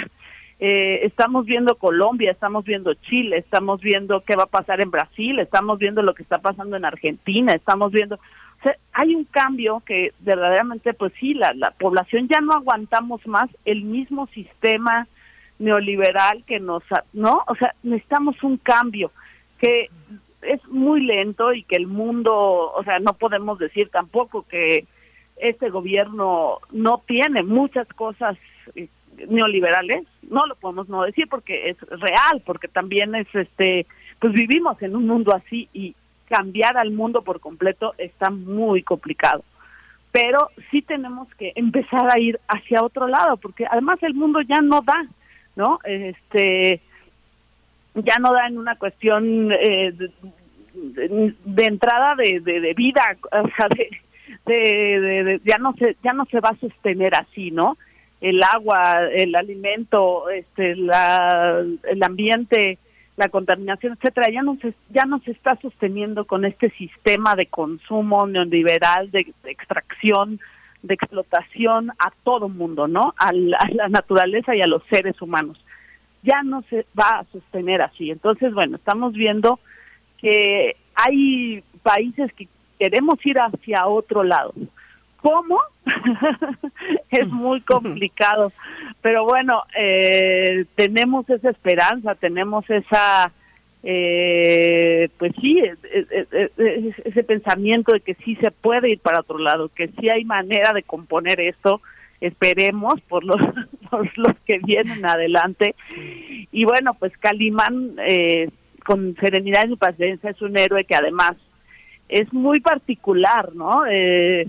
eh, 0.62 1.06
estamos 1.06 1.46
viendo 1.46 1.76
Colombia, 1.76 2.30
estamos 2.30 2.64
viendo 2.64 2.92
Chile, 2.92 3.38
estamos 3.38 3.80
viendo 3.80 4.20
qué 4.20 4.36
va 4.36 4.42
a 4.42 4.46
pasar 4.46 4.82
en 4.82 4.90
Brasil, 4.90 5.38
estamos 5.38 5.78
viendo 5.78 6.02
lo 6.02 6.12
que 6.12 6.22
está 6.22 6.38
pasando 6.38 6.76
en 6.76 6.84
Argentina, 6.84 7.54
estamos 7.54 7.90
viendo, 7.92 8.16
o 8.16 8.62
sea, 8.62 8.76
hay 8.92 9.14
un 9.14 9.24
cambio 9.24 9.82
que 9.86 10.12
verdaderamente, 10.20 10.92
pues 10.92 11.14
sí, 11.18 11.32
la, 11.32 11.54
la 11.54 11.70
población 11.70 12.28
ya 12.28 12.42
no 12.42 12.52
aguantamos 12.52 13.26
más 13.26 13.48
el 13.64 13.84
mismo 13.84 14.26
sistema 14.26 15.08
neoliberal 15.58 16.44
que 16.46 16.60
nos, 16.60 16.82
¿no? 17.14 17.42
O 17.46 17.54
sea, 17.54 17.74
necesitamos 17.82 18.42
un 18.42 18.58
cambio 18.58 19.12
que 19.58 19.88
es 20.42 20.66
muy 20.68 21.02
lento 21.02 21.54
y 21.54 21.62
que 21.62 21.76
el 21.76 21.86
mundo, 21.86 22.34
o 22.72 22.84
sea, 22.84 22.98
no 22.98 23.14
podemos 23.14 23.58
decir 23.58 23.88
tampoco 23.88 24.46
que 24.46 24.86
este 25.36 25.70
gobierno 25.70 26.58
no 26.70 27.02
tiene 27.06 27.42
muchas 27.42 27.88
cosas 27.88 28.36
neoliberales, 29.28 30.06
no 30.28 30.46
lo 30.46 30.54
podemos 30.54 30.88
no 30.88 31.02
decir 31.02 31.26
porque 31.28 31.70
es 31.70 31.80
real, 31.80 32.42
porque 32.44 32.68
también 32.68 33.14
es 33.14 33.26
este, 33.34 33.86
pues 34.18 34.32
vivimos 34.32 34.80
en 34.82 34.96
un 34.96 35.06
mundo 35.06 35.34
así 35.34 35.68
y 35.72 35.94
cambiar 36.28 36.78
al 36.78 36.92
mundo 36.92 37.22
por 37.22 37.40
completo 37.40 37.94
está 37.98 38.30
muy 38.30 38.82
complicado. 38.82 39.42
Pero 40.12 40.50
sí 40.70 40.82
tenemos 40.82 41.32
que 41.34 41.52
empezar 41.54 42.08
a 42.12 42.18
ir 42.18 42.40
hacia 42.48 42.82
otro 42.82 43.06
lado, 43.06 43.36
porque 43.36 43.66
además 43.70 44.02
el 44.02 44.14
mundo 44.14 44.40
ya 44.40 44.60
no 44.60 44.82
da, 44.82 45.06
¿no? 45.56 45.78
Este, 45.84 46.80
ya 47.94 48.16
no 48.20 48.32
da 48.32 48.46
en 48.46 48.58
una 48.58 48.76
cuestión 48.76 49.52
eh, 49.52 49.92
de, 50.72 51.64
entrada 51.64 52.14
de, 52.16 52.40
de, 52.40 52.74
vida, 52.74 53.02
o 53.30 53.48
sea, 53.56 53.68
de, 53.68 55.40
ya 55.44 55.58
no 55.58 55.74
se 55.74 55.96
ya 56.02 56.12
no 56.12 56.24
se 56.26 56.40
va 56.40 56.50
a 56.50 56.56
sostener 56.56 57.14
así, 57.14 57.50
¿no? 57.50 57.76
El 58.20 58.42
agua, 58.42 59.08
el 59.12 59.34
alimento, 59.34 60.28
este, 60.28 60.76
la, 60.76 61.64
el 61.84 62.02
ambiente, 62.02 62.78
la 63.16 63.28
contaminación, 63.28 63.94
etcétera, 63.94 64.30
ya 64.32 64.42
no 64.42 64.56
se 64.60 64.74
ya 64.90 65.04
no 65.04 65.18
se 65.20 65.32
está 65.32 65.56
sosteniendo 65.60 66.24
con 66.24 66.44
este 66.44 66.70
sistema 66.70 67.34
de 67.34 67.46
consumo 67.46 68.26
neoliberal, 68.26 69.10
de, 69.10 69.32
extracción, 69.44 70.40
de 70.82 70.94
explotación 70.94 71.90
a 71.98 72.10
todo 72.24 72.48
mundo, 72.48 72.88
¿no? 72.88 73.14
A 73.18 73.32
la, 73.32 73.58
a 73.58 73.68
la, 73.70 73.88
naturaleza 73.88 74.54
y 74.54 74.62
a 74.62 74.66
los 74.66 74.82
seres 74.90 75.20
humanos. 75.20 75.62
Ya 76.22 76.42
no 76.42 76.62
se 76.68 76.86
va 76.98 77.20
a 77.20 77.24
sostener 77.32 77.82
así. 77.82 78.10
Entonces, 78.10 78.52
bueno, 78.52 78.76
estamos 78.76 79.14
viendo 79.14 79.58
que 80.18 80.76
hay 80.94 81.62
países 81.82 82.32
que 82.34 82.48
queremos 82.78 83.18
ir 83.24 83.38
hacia 83.38 83.86
otro 83.86 84.22
lado. 84.22 84.52
¿Cómo? 85.22 85.58
es 87.10 87.28
muy 87.28 87.60
complicado. 87.60 88.52
Pero 89.02 89.24
bueno, 89.24 89.64
eh, 89.76 90.64
tenemos 90.74 91.28
esa 91.28 91.50
esperanza, 91.50 92.14
tenemos 92.14 92.68
esa, 92.70 93.30
eh, 93.82 95.08
pues 95.18 95.32
sí, 95.40 95.62
ese 97.04 97.24
pensamiento 97.24 97.92
de 97.92 98.00
que 98.00 98.14
sí 98.14 98.36
se 98.36 98.50
puede 98.50 98.90
ir 98.90 99.00
para 99.00 99.20
otro 99.20 99.38
lado, 99.38 99.70
que 99.74 99.88
sí 99.88 100.08
hay 100.08 100.24
manera 100.24 100.72
de 100.72 100.82
componer 100.82 101.40
esto. 101.40 101.80
Esperemos 102.20 103.00
por 103.02 103.24
los, 103.24 103.40
por 103.90 104.10
los 104.16 104.34
que 104.46 104.58
vienen 104.58 105.04
adelante. 105.04 105.74
Y 106.52 106.64
bueno, 106.64 106.94
pues 106.94 107.16
Calimán, 107.18 107.96
eh, 108.06 108.48
con 108.84 109.16
serenidad 109.20 109.68
y 109.68 109.76
paciencia, 109.76 110.30
es 110.30 110.40
un 110.40 110.56
héroe 110.56 110.84
que 110.84 110.94
además 110.94 111.36
es 112.08 112.32
muy 112.32 112.60
particular, 112.60 113.54
¿no? 113.54 113.84
Eh, 113.88 114.48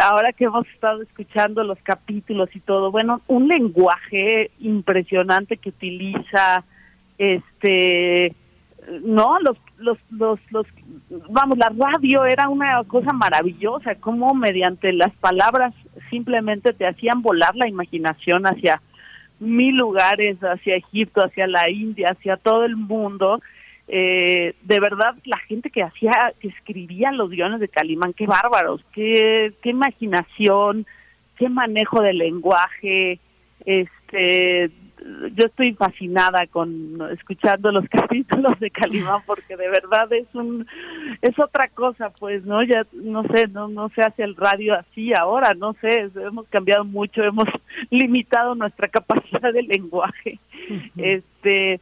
ahora 0.00 0.32
que 0.32 0.44
hemos 0.44 0.66
estado 0.68 1.02
escuchando 1.02 1.62
los 1.62 1.78
capítulos 1.82 2.48
y 2.54 2.60
todo, 2.60 2.90
bueno, 2.90 3.20
un 3.28 3.48
lenguaje 3.48 4.50
impresionante 4.58 5.56
que 5.56 5.68
utiliza, 5.68 6.64
este, 7.18 8.34
no, 9.02 9.38
los, 9.40 9.56
los, 9.78 9.98
los, 10.10 10.40
los, 10.50 10.66
vamos, 11.30 11.58
la 11.58 11.70
radio 11.76 12.24
era 12.24 12.48
una 12.48 12.82
cosa 12.84 13.12
maravillosa, 13.12 13.94
como 13.96 14.34
mediante 14.34 14.92
las 14.92 15.12
palabras 15.14 15.72
simplemente 16.10 16.72
te 16.72 16.86
hacían 16.86 17.22
volar 17.22 17.54
la 17.54 17.68
imaginación 17.68 18.44
hacia 18.46 18.80
mil 19.38 19.76
lugares, 19.76 20.38
hacia 20.42 20.76
Egipto, 20.76 21.20
hacia 21.24 21.46
la 21.46 21.70
India, 21.70 22.08
hacia 22.10 22.36
todo 22.36 22.64
el 22.64 22.76
mundo. 22.76 23.40
Eh, 23.88 24.54
de 24.62 24.80
verdad, 24.80 25.14
la 25.24 25.38
gente 25.38 25.70
que 25.70 25.82
hacía, 25.82 26.32
que 26.40 26.48
escribía 26.48 27.12
los 27.12 27.30
guiones 27.30 27.60
de 27.60 27.68
Calimán, 27.68 28.12
qué 28.12 28.26
bárbaros, 28.26 28.84
qué, 28.92 29.52
qué 29.62 29.70
imaginación, 29.70 30.86
qué 31.36 31.48
manejo 31.48 32.02
del 32.02 32.18
lenguaje, 32.18 33.20
este, 33.64 34.70
yo 35.34 35.46
estoy 35.46 35.74
fascinada 35.74 36.46
con 36.46 36.98
escuchando 37.12 37.70
los 37.70 37.84
capítulos 37.90 38.58
de 38.60 38.70
Calimán 38.70 39.22
porque 39.26 39.56
de 39.56 39.68
verdad 39.68 40.12
es 40.12 40.26
un 40.34 40.66
es 41.22 41.38
otra 41.38 41.68
cosa 41.68 42.10
pues 42.10 42.44
no 42.44 42.62
ya 42.62 42.86
no 42.92 43.22
sé 43.24 43.48
no 43.48 43.68
no 43.68 43.88
se 43.90 44.02
hace 44.02 44.22
el 44.22 44.36
radio 44.36 44.74
así 44.74 45.12
ahora 45.14 45.54
no 45.54 45.74
sé 45.80 46.10
hemos 46.16 46.46
cambiado 46.48 46.84
mucho 46.84 47.22
hemos 47.22 47.46
limitado 47.90 48.54
nuestra 48.54 48.88
capacidad 48.88 49.52
de 49.52 49.62
lenguaje. 49.62 50.38
Este 50.96 51.80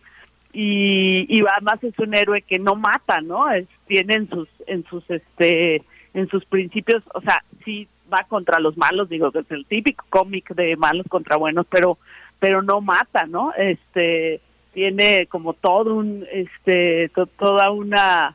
y, 0.55 1.27
y 1.29 1.43
además 1.51 1.83
es 1.83 1.99
un 1.99 2.15
héroe 2.15 2.43
que 2.43 2.59
no 2.59 2.75
mata 2.77 3.21
no 3.21 3.51
es, 3.51 3.67
tiene 3.87 4.15
en 4.15 4.31
sus 4.31 4.49
en 4.67 4.85
sus 4.85 5.09
este 5.11 5.83
en 6.15 6.29
sus 6.29 6.45
principios 6.47 7.03
o 7.13 7.21
sea 7.21 7.43
sí 7.65 7.89
va 8.13 8.25
contra 8.29 8.61
los 8.61 8.77
malos 8.77 9.09
digo 9.09 9.33
que 9.33 9.41
es 9.41 9.51
el 9.51 9.67
típico 9.67 10.05
cómic 10.09 10.55
de 10.55 10.77
malos 10.77 11.07
contra 11.09 11.37
buenos 11.37 11.67
pero 11.69 11.99
pero 12.45 12.61
no 12.61 12.83
mata, 12.83 13.25
¿no? 13.27 13.55
Este 13.57 14.39
tiene 14.75 15.27
como 15.29 15.55
todo 15.55 15.95
un 15.95 16.27
este 16.31 17.11
toda 17.39 17.71
una 17.71 18.35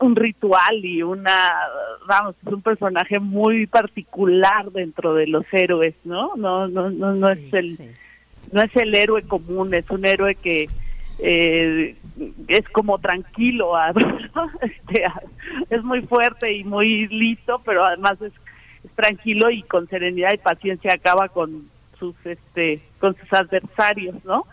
un 0.00 0.16
ritual 0.16 0.82
y 0.82 1.02
una 1.02 1.50
vamos 2.06 2.36
es 2.40 2.52
un 2.52 2.62
personaje 2.62 3.18
muy 3.18 3.66
particular 3.66 4.70
dentro 4.70 5.14
de 5.14 5.26
los 5.26 5.44
héroes 5.52 5.94
no 6.04 6.36
no 6.36 6.68
no 6.68 6.90
no, 6.90 7.12
no 7.12 7.28
es 7.28 7.52
el 7.52 7.76
no 8.52 8.62
es 8.62 8.74
el 8.76 8.94
héroe 8.94 9.22
común 9.22 9.74
es 9.74 9.90
un 9.90 10.06
héroe 10.06 10.36
que 10.36 10.68
eh, 11.18 11.96
es 12.48 12.68
como 12.70 12.98
tranquilo 12.98 13.72
este, 14.62 15.04
es 15.70 15.82
muy 15.84 16.02
fuerte 16.02 16.52
y 16.52 16.64
muy 16.64 17.08
listo 17.08 17.60
pero 17.64 17.84
además 17.84 18.20
es 18.22 18.32
tranquilo 18.94 19.50
y 19.50 19.62
con 19.62 19.88
serenidad 19.88 20.32
y 20.34 20.38
paciencia 20.38 20.92
acaba 20.92 21.28
con 21.28 21.68
sus 21.98 22.14
este 22.24 22.80
con 22.98 23.16
sus 23.16 23.32
adversarios, 23.32 24.16
¿no? 24.24 24.46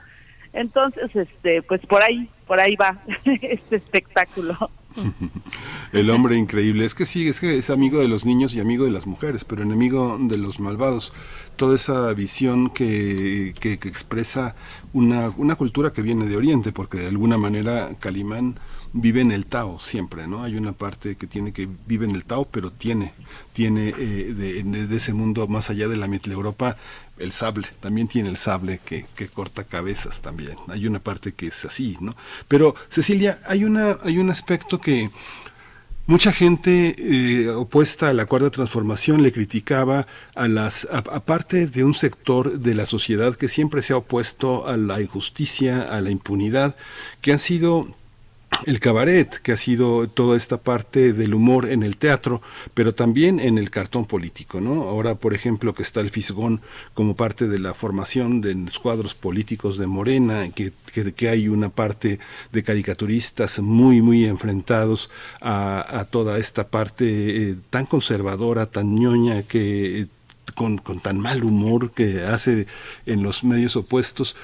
Entonces, 0.53 1.13
este, 1.13 1.61
pues 1.63 1.81
por 1.85 2.01
ahí, 2.01 2.29
por 2.47 2.59
ahí 2.59 2.75
va 2.75 2.97
este 3.25 3.75
espectáculo. 3.75 4.57
El 5.91 6.09
hombre 6.09 6.37
increíble. 6.37 6.85
Es 6.85 6.95
que 6.95 7.05
sí, 7.05 7.27
es 7.27 7.41
que 7.41 7.57
es 7.57 7.69
amigo 7.69 7.99
de 7.99 8.07
los 8.07 8.25
niños 8.25 8.55
y 8.55 8.61
amigo 8.61 8.85
de 8.85 8.91
las 8.91 9.05
mujeres, 9.05 9.43
pero 9.43 9.63
enemigo 9.63 10.17
de 10.19 10.37
los 10.37 10.61
malvados. 10.61 11.13
Toda 11.57 11.75
esa 11.75 12.13
visión 12.13 12.69
que, 12.69 13.53
que, 13.59 13.73
expresa 13.73 14.55
una, 14.95 15.29
una 15.35 15.55
cultura 15.55 15.91
que 15.91 16.01
viene 16.01 16.25
de 16.25 16.37
Oriente, 16.37 16.71
porque 16.71 16.97
de 16.99 17.07
alguna 17.07 17.37
manera 17.37 17.91
Calimán 17.99 18.57
vive 18.93 19.19
en 19.19 19.31
el 19.31 19.45
Tao 19.45 19.77
siempre, 19.77 20.25
¿no? 20.25 20.41
Hay 20.41 20.55
una 20.55 20.71
parte 20.71 21.17
que 21.17 21.27
tiene 21.27 21.51
que 21.51 21.67
vive 21.85 22.05
en 22.05 22.15
el 22.15 22.23
Tao, 22.23 22.47
pero 22.49 22.71
tiene, 22.71 23.11
tiene 23.51 23.89
eh, 23.89 24.63
de, 24.63 24.95
ese 24.95 25.11
mundo 25.11 25.47
más 25.47 25.69
allá 25.69 25.89
de 25.89 25.97
la 25.97 26.05
Europa 26.05 26.77
el 27.17 27.33
sable, 27.33 27.67
también 27.81 28.07
tiene 28.07 28.29
el 28.29 28.37
sable 28.37 28.79
que, 28.85 29.05
que, 29.15 29.27
corta 29.27 29.65
cabezas 29.65 30.21
también. 30.21 30.55
Hay 30.69 30.87
una 30.87 30.99
parte 30.99 31.33
que 31.33 31.47
es 31.47 31.65
así, 31.65 31.97
¿no? 31.99 32.15
Pero 32.47 32.75
Cecilia, 32.87 33.41
hay 33.45 33.65
una, 33.65 33.97
hay 34.03 34.17
un 34.17 34.29
aspecto 34.29 34.79
que 34.79 35.11
mucha 36.07 36.31
gente 36.31 36.95
eh, 36.97 37.49
opuesta 37.49 38.09
a 38.09 38.13
la 38.13 38.25
cuarta 38.25 38.49
transformación 38.49 39.23
le 39.23 39.31
criticaba 39.31 40.07
a 40.35 40.47
las, 40.47 40.87
aparte 40.91 41.67
de 41.67 41.83
un 41.83 41.93
sector 41.93 42.59
de 42.59 42.75
la 42.75 42.85
sociedad 42.85 43.35
que 43.35 43.47
siempre 43.47 43.81
se 43.81 43.93
ha 43.93 43.97
opuesto 43.97 44.67
a 44.67 44.77
la 44.77 45.01
injusticia, 45.01 45.81
a 45.81 46.01
la 46.01 46.11
impunidad, 46.11 46.75
que 47.21 47.31
han 47.31 47.39
sido 47.39 47.87
el 48.65 48.79
cabaret, 48.79 49.41
que 49.41 49.51
ha 49.51 49.57
sido 49.57 50.07
toda 50.07 50.37
esta 50.37 50.57
parte 50.57 51.13
del 51.13 51.33
humor 51.33 51.69
en 51.69 51.83
el 51.83 51.97
teatro, 51.97 52.41
pero 52.73 52.95
también 52.95 53.39
en 53.39 53.57
el 53.57 53.69
cartón 53.69 54.05
político, 54.05 54.61
¿no? 54.61 54.83
Ahora, 54.83 55.15
por 55.15 55.33
ejemplo, 55.33 55.73
que 55.75 55.83
está 55.83 56.01
el 56.01 56.09
Fisgón 56.09 56.61
como 56.93 57.15
parte 57.15 57.47
de 57.47 57.59
la 57.59 57.73
formación 57.73 58.41
de 58.41 58.55
los 58.55 58.79
cuadros 58.79 59.13
políticos 59.13 59.77
de 59.77 59.87
Morena, 59.87 60.49
que, 60.53 60.71
que, 61.15 61.29
hay 61.29 61.47
una 61.47 61.69
parte 61.69 62.19
de 62.51 62.63
caricaturistas 62.63 63.59
muy, 63.59 64.01
muy 64.01 64.25
enfrentados 64.25 65.09
a, 65.41 66.07
toda 66.09 66.39
esta 66.39 66.67
parte 66.67 67.05
eh, 67.51 67.55
tan 67.69 67.85
conservadora, 67.85 68.67
tan 68.67 68.95
ñoña, 68.95 69.43
que 69.43 70.07
con, 70.53 70.77
con, 70.77 70.99
tan 70.99 71.19
mal 71.19 71.43
humor 71.43 71.91
que 71.91 72.23
hace 72.23 72.67
en 73.05 73.23
los 73.23 73.43
medios 73.43 73.75
opuestos 73.75 74.35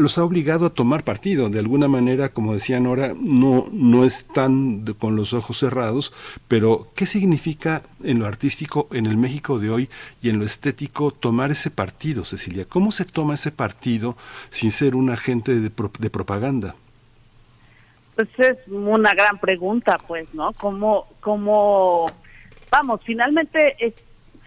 los 0.00 0.18
ha 0.18 0.24
obligado 0.24 0.66
a 0.66 0.74
tomar 0.74 1.04
partido. 1.04 1.48
De 1.48 1.58
alguna 1.58 1.88
manera, 1.88 2.30
como 2.30 2.54
decía 2.54 2.80
Nora, 2.80 3.14
no, 3.18 3.66
no 3.72 4.04
están 4.04 4.84
con 4.98 5.16
los 5.16 5.32
ojos 5.32 5.58
cerrados, 5.58 6.12
pero 6.48 6.88
¿qué 6.94 7.06
significa 7.06 7.82
en 8.02 8.18
lo 8.18 8.26
artístico, 8.26 8.88
en 8.92 9.06
el 9.06 9.16
México 9.16 9.58
de 9.58 9.70
hoy 9.70 9.88
y 10.22 10.28
en 10.28 10.38
lo 10.38 10.44
estético 10.44 11.10
tomar 11.10 11.50
ese 11.50 11.70
partido, 11.70 12.24
Cecilia? 12.24 12.64
¿Cómo 12.68 12.90
se 12.90 13.04
toma 13.04 13.34
ese 13.34 13.52
partido 13.52 14.16
sin 14.48 14.70
ser 14.70 14.96
un 14.96 15.10
agente 15.10 15.54
de, 15.54 15.70
de 15.98 16.10
propaganda? 16.10 16.74
Pues 18.14 18.28
es 18.38 18.58
una 18.68 19.12
gran 19.14 19.38
pregunta, 19.38 19.98
pues, 20.06 20.32
¿no? 20.34 20.52
¿Cómo, 20.54 21.06
cómo, 21.20 22.10
vamos, 22.70 23.00
finalmente 23.04 23.76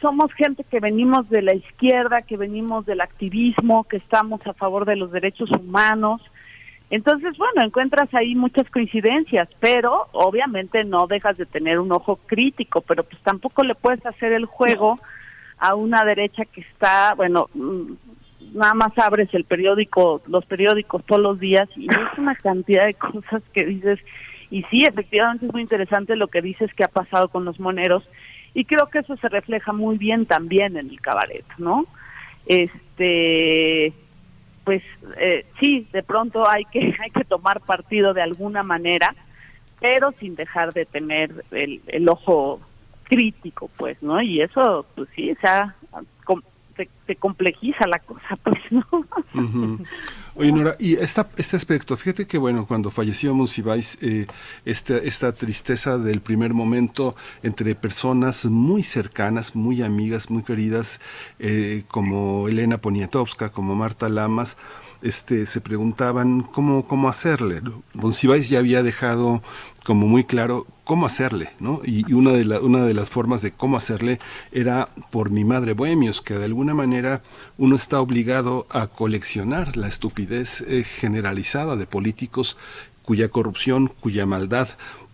somos 0.03 0.33
gente 0.33 0.65
que 0.65 0.81
venimos 0.81 1.29
de 1.29 1.41
la 1.41 1.55
izquierda, 1.55 2.19
que 2.19 2.35
venimos 2.35 2.85
del 2.85 2.99
activismo, 2.99 3.85
que 3.85 3.95
estamos 3.95 4.45
a 4.45 4.53
favor 4.53 4.83
de 4.85 4.97
los 4.97 5.13
derechos 5.13 5.49
humanos. 5.49 6.21
Entonces, 6.89 7.37
bueno, 7.37 7.63
encuentras 7.63 8.13
ahí 8.13 8.35
muchas 8.35 8.69
coincidencias, 8.69 9.47
pero 9.61 10.07
obviamente 10.11 10.83
no 10.83 11.07
dejas 11.07 11.37
de 11.37 11.45
tener 11.45 11.79
un 11.79 11.93
ojo 11.93 12.19
crítico, 12.25 12.81
pero 12.81 13.05
pues 13.05 13.21
tampoco 13.23 13.63
le 13.63 13.75
puedes 13.75 14.05
hacer 14.05 14.33
el 14.33 14.45
juego 14.45 14.99
a 15.57 15.73
una 15.73 16.03
derecha 16.03 16.43
que 16.43 16.59
está, 16.59 17.13
bueno, 17.15 17.47
mm, 17.53 17.93
nada 18.55 18.73
más 18.73 18.97
abres 18.97 19.33
el 19.33 19.45
periódico, 19.45 20.21
los 20.27 20.45
periódicos 20.45 21.05
todos 21.05 21.21
los 21.21 21.39
días 21.39 21.69
y 21.77 21.85
es 21.85 22.17
una 22.17 22.35
cantidad 22.35 22.85
de 22.87 22.93
cosas 22.95 23.41
que 23.53 23.65
dices, 23.65 23.99
y 24.51 24.63
sí, 24.63 24.83
efectivamente 24.83 25.45
es 25.45 25.53
muy 25.53 25.61
interesante 25.61 26.17
lo 26.17 26.27
que 26.27 26.41
dices 26.41 26.73
que 26.73 26.83
ha 26.83 26.89
pasado 26.89 27.29
con 27.29 27.45
los 27.45 27.57
moneros, 27.61 28.03
y 28.53 28.65
creo 28.65 28.87
que 28.87 28.99
eso 28.99 29.15
se 29.17 29.29
refleja 29.29 29.73
muy 29.73 29.97
bien 29.97 30.25
también 30.25 30.77
en 30.77 30.89
el 30.89 31.01
cabaret, 31.01 31.45
¿no? 31.57 31.85
Este, 32.45 33.93
pues 34.63 34.83
eh, 35.17 35.45
sí, 35.59 35.87
de 35.91 36.03
pronto 36.03 36.47
hay 36.47 36.65
que 36.65 36.95
hay 37.01 37.09
que 37.11 37.23
tomar 37.23 37.61
partido 37.61 38.13
de 38.13 38.21
alguna 38.21 38.63
manera, 38.63 39.15
pero 39.79 40.11
sin 40.19 40.35
dejar 40.35 40.73
de 40.73 40.85
tener 40.85 41.43
el, 41.51 41.81
el 41.87 42.07
ojo 42.09 42.61
crítico, 43.03 43.69
pues, 43.77 44.01
¿no? 44.01 44.21
Y 44.21 44.41
eso, 44.41 44.85
pues 44.95 45.09
sí, 45.15 45.31
o 45.31 45.39
se, 46.75 47.15
complejiza 47.15 47.87
la 47.87 47.99
cosa, 47.99 48.35
pues, 48.43 48.57
¿no? 48.71 48.85
Oye, 50.35 50.51
Nora, 50.51 50.75
y 50.79 50.95
esta, 50.95 51.29
este 51.37 51.55
aspecto, 51.55 51.95
fíjate 51.95 52.25
que, 52.25 52.37
bueno, 52.37 52.65
cuando 52.65 52.89
falleció 52.89 53.35
Monsiváis, 53.35 53.97
eh, 54.01 54.25
esta, 54.65 54.97
esta 54.97 55.31
tristeza 55.33 55.97
del 55.97 56.21
primer 56.21 56.53
momento 56.53 57.15
entre 57.43 57.75
personas 57.75 58.45
muy 58.45 58.83
cercanas, 58.83 59.55
muy 59.55 59.81
amigas, 59.83 60.31
muy 60.31 60.43
queridas, 60.43 60.99
eh, 61.39 61.83
como 61.87 62.47
Elena 62.47 62.79
Poniatowska, 62.79 63.49
como 63.49 63.75
Marta 63.75 64.09
Lamas, 64.09 64.57
este, 65.03 65.45
se 65.45 65.61
preguntaban 65.61 66.41
cómo, 66.41 66.87
cómo 66.87 67.09
hacerle. 67.09 67.61
Monsiváis 67.93 68.49
ya 68.49 68.59
había 68.59 68.81
dejado 68.83 69.43
como 69.83 70.07
muy 70.07 70.23
claro 70.23 70.65
cómo 70.83 71.05
hacerle, 71.05 71.51
¿no? 71.59 71.81
Y, 71.83 72.13
una, 72.13 72.31
de 72.31 72.93
las 72.93 73.09
formas 73.09 73.41
de 73.41 73.51
cómo 73.51 73.77
hacerle 73.77 74.19
era 74.51 74.89
por 75.11 75.29
mi 75.29 75.43
madre 75.43 75.73
Bohemios, 75.73 76.21
que 76.21 76.35
de 76.35 76.45
alguna 76.45 76.73
manera 76.73 77.21
uno 77.57 77.75
está 77.75 77.99
obligado 77.99 78.65
a 78.69 78.87
coleccionar 78.87 79.77
la 79.77 79.87
estupidez 79.87 80.61
eh, 80.61 80.83
generalizada 80.83 81.75
de 81.75 81.85
políticos 81.85 82.57
cuya 83.03 83.29
corrupción, 83.29 83.91
cuya 83.99 84.25
maldad 84.25 84.69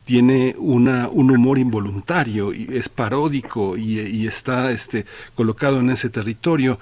tiene 0.06 0.56
una, 0.58 1.08
un 1.10 1.32
humor 1.32 1.60
involuntario 1.60 2.54
y 2.54 2.68
es 2.72 2.90
paródico 2.90 3.78
y, 3.78 4.26
está 4.26 4.72
este, 4.72 5.06
colocado 5.36 5.80
en 5.80 5.90
ese 5.92 6.10
territorio. 6.10 6.80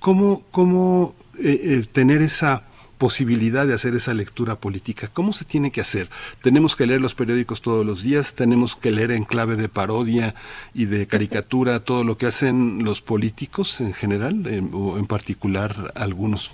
¿Cómo, 0.00 0.42
cómo 0.50 1.14
eh, 1.38 1.60
eh, 1.62 1.86
tener 1.90 2.20
esa 2.20 2.64
posibilidad 3.04 3.66
de 3.66 3.74
hacer 3.74 3.94
esa 3.94 4.14
lectura 4.14 4.54
política. 4.54 5.10
¿Cómo 5.12 5.34
se 5.34 5.44
tiene 5.44 5.70
que 5.70 5.82
hacer? 5.82 6.08
Tenemos 6.42 6.74
que 6.74 6.86
leer 6.86 7.02
los 7.02 7.14
periódicos 7.14 7.60
todos 7.60 7.84
los 7.84 8.02
días, 8.02 8.34
tenemos 8.34 8.76
que 8.76 8.90
leer 8.90 9.10
en 9.10 9.24
clave 9.24 9.56
de 9.56 9.68
parodia 9.68 10.34
y 10.72 10.86
de 10.86 11.06
caricatura 11.06 11.80
todo 11.84 12.02
lo 12.02 12.16
que 12.16 12.24
hacen 12.24 12.82
los 12.82 13.02
políticos 13.02 13.78
en 13.82 13.92
general 13.92 14.42
o 14.72 14.96
en 14.96 15.06
particular 15.06 15.92
algunos. 15.94 16.50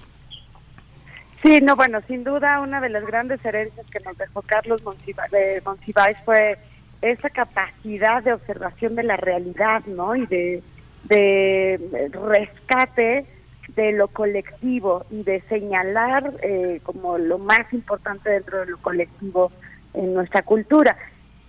Sí, 1.45 1.61
no, 1.63 1.77
bueno, 1.77 2.01
sin 2.09 2.25
duda 2.25 2.59
una 2.59 2.81
de 2.81 2.89
las 2.89 3.07
grandes 3.07 3.39
herencias 3.45 3.87
que 3.87 4.01
nos 4.01 4.19
dejó 4.19 4.43
Carlos 4.43 4.83
Monsiváis 4.83 6.17
fue 6.25 6.59
esa 7.01 7.31
capacidad 7.31 8.25
de 8.25 8.33
observación 8.33 8.97
de 8.97 9.05
la 9.05 9.17
realidad, 9.17 9.85
¿no? 9.87 10.17
Y 10.17 10.27
de, 10.27 10.65
de 11.05 12.11
rescate 12.13 13.25
de 13.81 13.93
lo 13.93 14.09
colectivo 14.09 15.07
y 15.11 15.23
de 15.23 15.41
señalar 15.49 16.35
eh, 16.43 16.81
como 16.83 17.17
lo 17.17 17.39
más 17.39 17.73
importante 17.73 18.29
dentro 18.29 18.61
de 18.61 18.67
lo 18.67 18.79
colectivo 18.79 19.51
en 19.95 20.13
nuestra 20.13 20.43
cultura. 20.43 20.99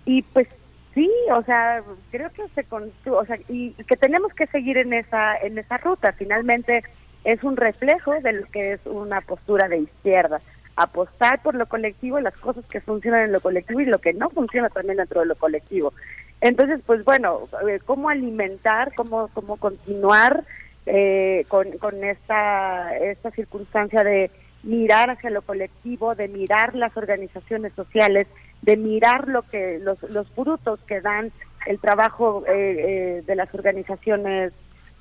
Y 0.06 0.22
pues 0.22 0.48
sí, 0.94 1.10
o 1.30 1.42
sea, 1.42 1.82
creo 2.10 2.30
que 2.30 2.48
se 2.48 2.64
o 3.10 3.24
sea, 3.26 3.38
y, 3.50 3.72
que 3.72 3.96
tenemos 3.98 4.32
que 4.32 4.46
seguir 4.46 4.78
en 4.78 4.94
esa 4.94 5.36
en 5.36 5.58
esa 5.58 5.76
ruta. 5.76 6.12
Finalmente 6.12 6.82
es 7.24 7.44
un 7.44 7.58
reflejo 7.58 8.12
de 8.20 8.32
lo 8.32 8.46
que 8.46 8.72
es 8.72 8.80
una 8.86 9.20
postura 9.20 9.68
de 9.68 9.80
izquierda, 9.80 10.40
apostar 10.76 11.42
por 11.42 11.54
lo 11.54 11.66
colectivo 11.66 12.18
las 12.18 12.36
cosas 12.38 12.64
que 12.64 12.80
funcionan 12.80 13.24
en 13.24 13.32
lo 13.32 13.40
colectivo 13.40 13.80
y 13.80 13.84
lo 13.84 13.98
que 13.98 14.14
no 14.14 14.30
funciona 14.30 14.70
también 14.70 14.96
dentro 14.96 15.20
de 15.20 15.26
lo 15.26 15.36
colectivo. 15.36 15.92
Entonces, 16.40 16.80
pues 16.86 17.04
bueno, 17.04 17.40
eh, 17.68 17.78
cómo 17.84 18.08
alimentar, 18.08 18.94
cómo 18.94 19.28
cómo 19.34 19.58
continuar 19.58 20.44
eh, 20.84 21.44
con, 21.46 21.70
con 21.78 22.02
esta, 22.02 22.96
esta 22.96 23.30
circunstancia 23.30 24.02
de 24.02 24.32
mirar 24.64 25.10
hacia 25.10 25.30
lo 25.30 25.42
colectivo, 25.42 26.16
de 26.16 26.26
mirar 26.26 26.74
las 26.74 26.96
organizaciones 26.96 27.72
sociales, 27.74 28.26
de 28.62 28.76
mirar 28.76 29.28
lo 29.28 29.42
que 29.42 29.78
los, 29.80 30.02
los 30.10 30.28
frutos 30.30 30.80
que 30.88 31.00
dan 31.00 31.30
el 31.66 31.78
trabajo 31.78 32.42
eh, 32.48 32.52
eh, 32.52 33.22
de 33.24 33.36
las 33.36 33.54
organizaciones 33.54 34.52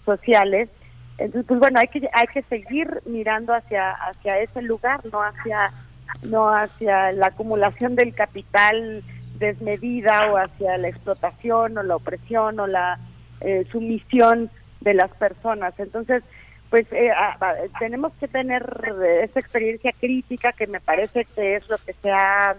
sociales. 0.06 0.70
Entonces, 1.18 1.45
pues 1.48 1.60
bueno, 1.60 1.80
hay 1.80 1.88
que 1.88 2.08
hay 2.14 2.28
que 2.32 2.44
seguir 2.44 3.02
mirando 3.06 3.53
hacia 3.53 3.91
hacia 3.91 4.40
ese 4.40 4.62
lugar, 4.62 5.02
no 5.12 5.22
hacia 5.24 5.72
no 6.22 6.49
hacia 6.49 7.12
la 7.12 7.28
acumulación 7.28 7.95
del 7.95 8.14
capital 8.14 9.03
desmedida 9.40 10.32
o 10.32 10.38
hacia 10.38 10.78
la 10.78 10.90
explotación 10.90 11.76
o 11.80 11.84
la 11.84 11.95
opresión 11.95 12.60
o 12.60 12.68
la 12.68 12.99
sumisión 13.72 14.52
de 14.82 14.94
las 14.94 15.12
personas. 15.12 15.74
Entonces, 15.80 16.24
pues 16.70 16.88
eh, 16.91 17.12
tenemos 17.80 18.14
que 18.14 18.28
tener 18.28 18.64
esa 19.22 19.40
experiencia 19.40 19.91
crítica 19.99 20.53
que 20.53 20.68
me 20.68 20.80
parece 20.80 21.26
que 21.36 21.58
es 21.58 21.70
lo 21.70 21.78
que 21.78 21.94
se 21.94 22.10
ha 22.10 22.56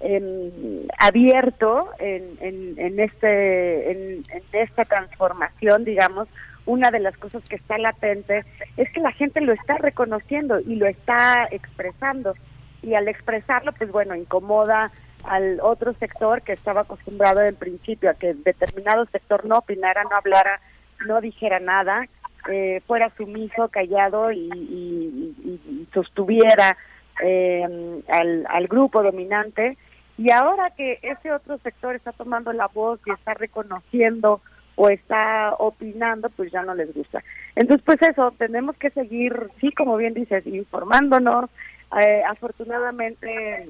em, 0.00 0.86
abierto 0.98 1.90
en, 1.98 2.36
en, 2.40 3.00
este 3.00 3.90
en, 3.90 4.24
esta 4.52 4.84
transformación, 4.84 5.84
digamos. 5.84 6.28
Una 6.66 6.90
de 6.90 7.00
las 7.00 7.16
cosas 7.16 7.42
que 7.48 7.56
está 7.56 7.78
latente 7.78 8.44
es 8.76 8.92
que 8.92 9.00
la 9.00 9.12
gente 9.12 9.40
lo 9.40 9.54
está 9.54 9.78
reconociendo 9.78 10.60
y 10.60 10.76
lo 10.76 10.86
está 10.86 11.48
expresando. 11.50 12.34
Y 12.82 12.92
al 12.92 13.08
expresarlo, 13.08 13.72
pues 13.72 13.90
bueno, 13.90 14.14
incomoda 14.14 14.90
al 15.24 15.58
otro 15.62 15.94
sector 15.94 16.42
que 16.42 16.52
estaba 16.52 16.82
acostumbrado 16.82 17.40
en 17.40 17.56
principio 17.56 18.10
a 18.10 18.14
que 18.14 18.34
determinado 18.34 19.06
sector 19.06 19.46
no 19.46 19.56
opinara, 19.56 20.04
no 20.04 20.14
hablara 20.14 20.60
no 21.06 21.20
dijera 21.20 21.60
nada, 21.60 22.06
eh, 22.50 22.80
fuera 22.86 23.10
sumiso, 23.16 23.68
callado 23.68 24.32
y, 24.32 25.86
sostuviera 25.92 26.76
eh, 27.22 28.02
al, 28.08 28.46
al 28.48 28.66
grupo 28.68 29.02
dominante. 29.02 29.76
Y 30.16 30.30
ahora 30.32 30.70
que 30.76 30.98
ese 31.02 31.32
otro 31.32 31.58
sector 31.58 31.94
está 31.94 32.12
tomando 32.12 32.52
la 32.52 32.66
voz 32.66 33.00
y 33.06 33.12
está 33.12 33.34
reconociendo 33.34 34.40
o 34.74 34.88
está 34.88 35.54
opinando, 35.58 36.30
pues 36.30 36.52
ya 36.52 36.62
no 36.62 36.74
les 36.74 36.94
gusta. 36.94 37.22
Entonces, 37.56 37.84
pues 37.84 38.00
eso, 38.02 38.32
tenemos 38.38 38.76
que 38.76 38.90
seguir, 38.90 39.50
sí, 39.60 39.72
como 39.72 39.96
bien 39.96 40.14
dices, 40.14 40.46
informándonos. 40.46 41.50
Eh, 42.00 42.22
afortunadamente, 42.28 43.68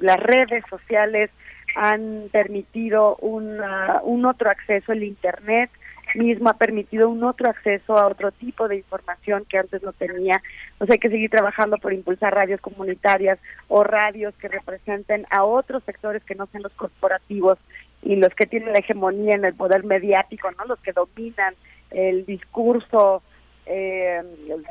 las 0.00 0.18
redes 0.18 0.64
sociales 0.68 1.30
han 1.76 2.24
permitido 2.32 3.16
un 3.16 4.24
otro 4.26 4.50
acceso, 4.50 4.92
el 4.92 5.04
Internet 5.04 5.70
mismo 6.14 6.50
ha 6.50 6.54
permitido 6.54 7.08
un 7.08 7.24
otro 7.24 7.48
acceso 7.50 7.96
a 7.96 8.06
otro 8.06 8.32
tipo 8.32 8.68
de 8.68 8.76
información 8.76 9.44
que 9.48 9.58
antes 9.58 9.82
no 9.82 9.92
tenía. 9.92 10.40
Sea, 10.78 10.86
hay 10.90 10.98
que 10.98 11.10
seguir 11.10 11.30
trabajando 11.30 11.78
por 11.78 11.92
impulsar 11.92 12.34
radios 12.34 12.60
comunitarias 12.60 13.38
o 13.68 13.84
radios 13.84 14.34
que 14.36 14.48
representen 14.48 15.26
a 15.30 15.44
otros 15.44 15.82
sectores 15.84 16.24
que 16.24 16.34
no 16.34 16.46
sean 16.46 16.62
los 16.62 16.72
corporativos 16.72 17.58
y 18.02 18.16
los 18.16 18.34
que 18.34 18.46
tienen 18.46 18.72
la 18.72 18.78
hegemonía 18.78 19.34
en 19.34 19.44
el 19.44 19.54
poder 19.54 19.84
mediático, 19.84 20.50
¿no? 20.52 20.64
Los 20.64 20.80
que 20.80 20.92
dominan 20.92 21.54
el 21.90 22.24
discurso 22.24 23.22
eh, 23.66 24.22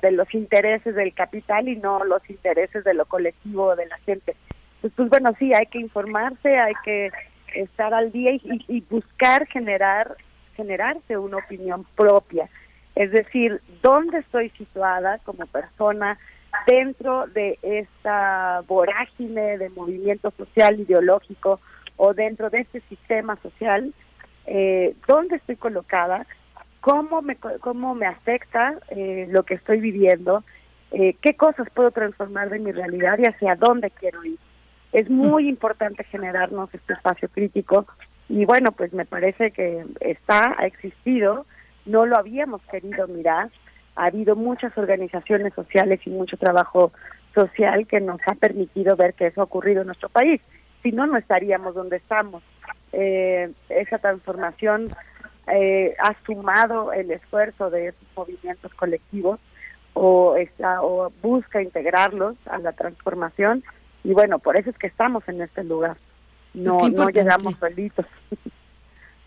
de 0.01 0.11
los 0.11 0.33
intereses 0.33 0.95
del 0.95 1.13
capital 1.13 1.67
y 1.67 1.75
no 1.75 2.03
los 2.03 2.27
intereses 2.29 2.83
de 2.83 2.93
lo 2.93 3.05
colectivo 3.05 3.75
de 3.75 3.85
la 3.85 3.97
gente. 3.99 4.35
Pues, 4.81 4.93
pues 4.95 5.09
bueno, 5.09 5.31
sí, 5.37 5.53
hay 5.53 5.67
que 5.67 5.79
informarse, 5.79 6.57
hay 6.57 6.73
que 6.83 7.11
estar 7.53 7.93
al 7.93 8.11
día 8.11 8.31
y 8.33 8.83
buscar 8.89 9.47
generar 9.47 10.15
generarse 10.59 11.17
una 11.17 11.37
opinión 11.37 11.85
propia. 11.95 12.49
Es 12.95 13.11
decir, 13.11 13.61
dónde 13.81 14.17
estoy 14.19 14.49
situada 14.51 15.19
como 15.19 15.45
persona 15.45 16.17
dentro 16.67 17.27
de 17.27 17.57
esta 17.61 18.61
vorágine 18.67 19.57
de 19.57 19.69
movimiento 19.69 20.31
social 20.31 20.79
ideológico 20.79 21.61
o 21.95 22.13
dentro 22.13 22.49
de 22.49 22.59
este 22.61 22.81
sistema 22.89 23.37
social, 23.37 23.93
eh, 24.47 24.95
dónde 25.07 25.37
estoy 25.37 25.55
colocada, 25.55 26.25
cómo 26.81 27.21
me, 27.21 27.37
cómo 27.37 27.95
me 27.95 28.07
afecta 28.07 28.79
eh, 28.89 29.27
lo 29.29 29.43
que 29.43 29.53
estoy 29.53 29.79
viviendo, 29.79 30.43
eh, 30.91 31.15
qué 31.21 31.35
cosas 31.35 31.69
puedo 31.73 31.91
transformar 31.91 32.49
de 32.49 32.59
mi 32.59 32.71
realidad 32.73 33.17
y 33.17 33.27
hacia 33.27 33.55
dónde 33.55 33.91
quiero 33.91 34.25
ir. 34.25 34.39
Es 34.91 35.09
muy 35.09 35.47
importante 35.47 36.03
generarnos 36.03 36.73
este 36.73 36.93
espacio 36.93 37.29
crítico 37.29 37.85
y 38.29 38.45
bueno, 38.45 38.71
pues 38.71 38.93
me 38.93 39.05
parece 39.05 39.51
que 39.51 39.83
está, 39.99 40.55
ha 40.57 40.67
existido, 40.67 41.47
no 41.85 42.05
lo 42.05 42.17
habíamos 42.17 42.61
querido 42.71 43.07
mirar, 43.07 43.49
ha 43.95 44.05
habido 44.05 44.35
muchas 44.35 44.77
organizaciones 44.77 45.53
sociales 45.55 45.99
y 46.05 46.11
mucho 46.11 46.37
trabajo 46.37 46.91
social 47.33 47.87
que 47.87 47.99
nos 47.99 48.21
ha 48.27 48.35
permitido 48.35 48.95
ver 48.95 49.15
que 49.15 49.27
eso 49.27 49.41
ha 49.41 49.45
ocurrido 49.45 49.81
en 49.81 49.87
nuestro 49.87 50.09
país. 50.09 50.39
Si 50.83 50.91
no, 50.91 51.07
no 51.07 51.17
estaríamos 51.17 51.73
donde 51.75 51.97
estamos. 51.97 52.43
Eh, 52.93 53.51
esa 53.69 53.97
transformación 53.97 54.87
eh, 55.51 55.95
ha 55.99 56.15
sumado 56.25 56.93
el 56.93 57.11
esfuerzo 57.11 57.69
de 57.69 57.87
esos 57.87 58.07
movimientos 58.15 58.73
colectivos 58.75 59.39
o, 59.93 60.35
está, 60.37 60.81
o 60.83 61.11
busca 61.21 61.61
integrarlos 61.61 62.35
a 62.47 62.59
la 62.59 62.73
transformación 62.73 63.63
y 64.03 64.13
bueno, 64.13 64.39
por 64.39 64.57
eso 64.59 64.69
es 64.69 64.77
que 64.77 64.87
estamos 64.87 65.27
en 65.27 65.41
este 65.41 65.63
lugar. 65.63 65.97
No, 66.53 66.89
no 66.89 67.09
llegamos 67.09 67.55
solitos. 67.59 68.05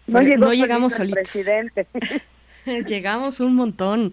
no, 0.06 0.52
llegamos 0.52 0.94
solitos. 0.94 1.22
presidente. 1.22 1.86
Llegamos 2.86 3.40
un 3.40 3.54
montón. 3.54 4.12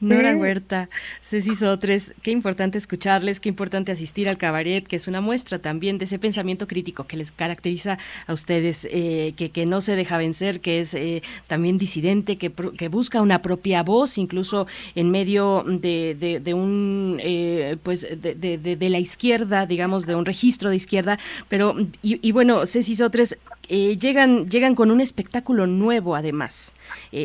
Nora 0.00 0.36
Huerta, 0.36 0.88
Ceci 1.22 1.54
Sotres, 1.54 2.12
qué 2.22 2.30
importante 2.30 2.78
escucharles, 2.78 3.40
qué 3.40 3.48
importante 3.48 3.92
asistir 3.92 4.28
al 4.28 4.38
cabaret, 4.38 4.86
que 4.86 4.96
es 4.96 5.08
una 5.08 5.20
muestra 5.20 5.58
también 5.58 5.98
de 5.98 6.04
ese 6.04 6.18
pensamiento 6.18 6.66
crítico 6.66 7.06
que 7.06 7.16
les 7.16 7.32
caracteriza 7.32 7.98
a 8.26 8.32
ustedes, 8.32 8.86
eh, 8.90 9.34
que, 9.36 9.50
que, 9.50 9.66
no 9.66 9.80
se 9.80 9.96
deja 9.96 10.18
vencer, 10.18 10.60
que 10.60 10.80
es 10.80 10.94
eh, 10.94 11.22
también 11.46 11.78
disidente, 11.78 12.36
que, 12.36 12.52
que, 12.52 12.88
busca 12.88 13.20
una 13.20 13.42
propia 13.42 13.82
voz, 13.82 14.18
incluso 14.18 14.66
en 14.94 15.10
medio 15.10 15.64
de, 15.66 16.40
de, 16.42 16.54
un, 16.54 17.18
eh, 17.20 17.76
pues, 17.82 18.02
de, 18.02 18.34
de, 18.34 18.90
la 18.90 18.98
izquierda, 18.98 19.66
digamos, 19.66 20.06
de 20.06 20.14
un 20.14 20.24
registro 20.24 20.70
de 20.70 20.76
izquierda. 20.76 21.18
Pero, 21.48 21.76
y, 22.02 22.26
y 22.26 22.32
bueno, 22.32 22.64
Ceci 22.66 22.94
Sotres, 22.94 23.36
llegan, 23.68 24.48
llegan 24.48 24.74
con 24.74 24.90
un 24.90 25.00
espectáculo 25.00 25.66
nuevo 25.66 26.16
además. 26.16 26.72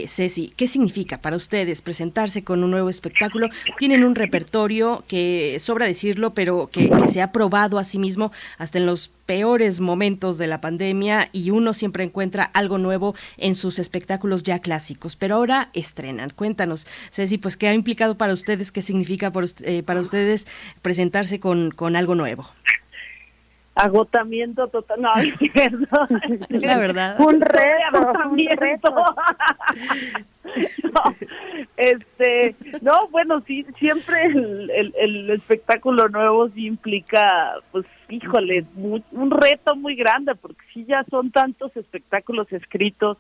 Ceci, 0.07 0.51
¿Qué 0.55 0.67
significa 0.67 1.21
para 1.21 1.35
ustedes 1.35 1.81
presentarse 1.81 2.43
con 2.43 2.63
un 2.63 2.71
nuevo 2.71 2.89
espectáculo? 2.89 3.49
Tienen 3.77 4.03
un 4.05 4.15
repertorio 4.15 5.03
que 5.07 5.57
sobra 5.59 5.85
decirlo, 5.85 6.33
pero 6.33 6.69
que, 6.71 6.89
se 7.07 7.21
ha 7.21 7.31
probado 7.31 7.77
a 7.77 7.83
sí 7.83 7.97
mismo 7.97 8.31
hasta 8.57 8.77
en 8.77 8.85
los 8.85 9.09
peores 9.25 9.79
momentos 9.79 10.37
de 10.37 10.47
la 10.47 10.61
pandemia 10.61 11.29
y 11.31 11.51
uno 11.51 11.73
siempre 11.73 12.03
encuentra 12.03 12.43
algo 12.43 12.77
nuevo 12.77 13.15
en 13.37 13.55
sus 13.55 13.79
espectáculos 13.79 14.43
ya 14.43 14.59
clásicos, 14.59 15.15
pero 15.15 15.35
ahora 15.35 15.69
estrenan. 15.73 16.31
Cuéntanos, 16.31 16.87
Ceci, 17.11 17.37
pues 17.37 17.57
qué 17.57 17.67
ha 17.67 17.73
implicado 17.73 18.17
para 18.17 18.33
ustedes, 18.33 18.71
qué 18.71 18.81
significa 18.81 19.31
eh, 19.61 19.83
para 19.83 20.01
ustedes 20.01 20.47
presentarse 20.81 21.39
con, 21.39 21.71
con 21.71 21.95
algo 21.95 22.15
nuevo. 22.15 22.47
Agotamiento 23.75 24.67
total. 24.67 25.01
No, 25.01 25.13
es 25.15 25.33
cierto. 25.37 26.07
Es 26.49 26.61
la 26.63 26.77
verdad. 26.77 27.19
Un 27.19 27.39
reto, 27.41 28.11
un 28.29 28.47
reto. 28.57 28.93
no, 30.93 31.15
este, 31.77 32.55
no, 32.81 33.07
bueno, 33.09 33.41
sí, 33.47 33.65
siempre 33.79 34.23
el, 34.25 34.69
el, 34.71 34.93
el 34.97 35.29
espectáculo 35.31 36.09
nuevo 36.09 36.49
sí 36.49 36.65
implica, 36.65 37.55
pues, 37.71 37.85
híjole, 38.09 38.65
mu- 38.75 39.01
un 39.11 39.31
reto 39.31 39.75
muy 39.75 39.95
grande, 39.95 40.35
porque 40.35 40.61
sí 40.73 40.85
ya 40.85 41.05
son 41.09 41.31
tantos 41.31 41.75
espectáculos 41.77 42.51
escritos. 42.51 43.17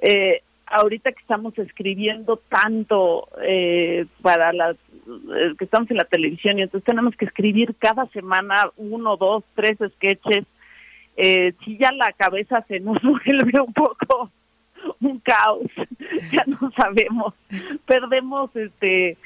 Eh, 0.00 0.42
ahorita 0.66 1.12
que 1.12 1.20
estamos 1.20 1.56
escribiendo 1.58 2.40
tanto 2.48 3.28
eh, 3.42 4.06
para 4.22 4.52
la 4.52 4.74
que 5.58 5.64
estamos 5.64 5.90
en 5.90 5.96
la 5.98 6.04
televisión 6.04 6.58
y 6.58 6.62
entonces 6.62 6.84
tenemos 6.84 7.14
que 7.16 7.26
escribir 7.26 7.74
cada 7.78 8.06
semana 8.06 8.70
uno, 8.76 9.16
dos, 9.16 9.44
tres 9.54 9.78
sketches. 9.94 10.44
Eh, 11.16 11.54
si 11.64 11.78
ya 11.78 11.92
la 11.92 12.12
cabeza 12.12 12.64
se 12.68 12.80
nos 12.80 13.00
vuelve 13.02 13.60
un 13.60 13.72
poco 13.72 14.30
un 15.00 15.18
caos, 15.20 15.70
ya 16.32 16.44
no 16.46 16.70
sabemos, 16.72 17.34
perdemos 17.86 18.54
este, 18.54 19.16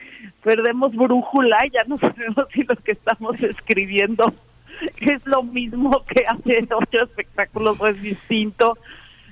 perdemos 0.42 0.94
brújula 0.94 1.58
ya 1.72 1.82
no 1.86 1.96
sabemos 1.98 2.46
si 2.52 2.62
lo 2.62 2.76
que 2.76 2.92
estamos 2.92 3.42
escribiendo 3.42 4.32
es 5.00 5.26
lo 5.26 5.42
mismo 5.42 6.04
que 6.04 6.24
hace 6.26 6.66
ocho 6.74 7.02
espectáculos 7.02 7.80
o 7.80 7.86
es 7.86 8.00
distinto. 8.00 8.78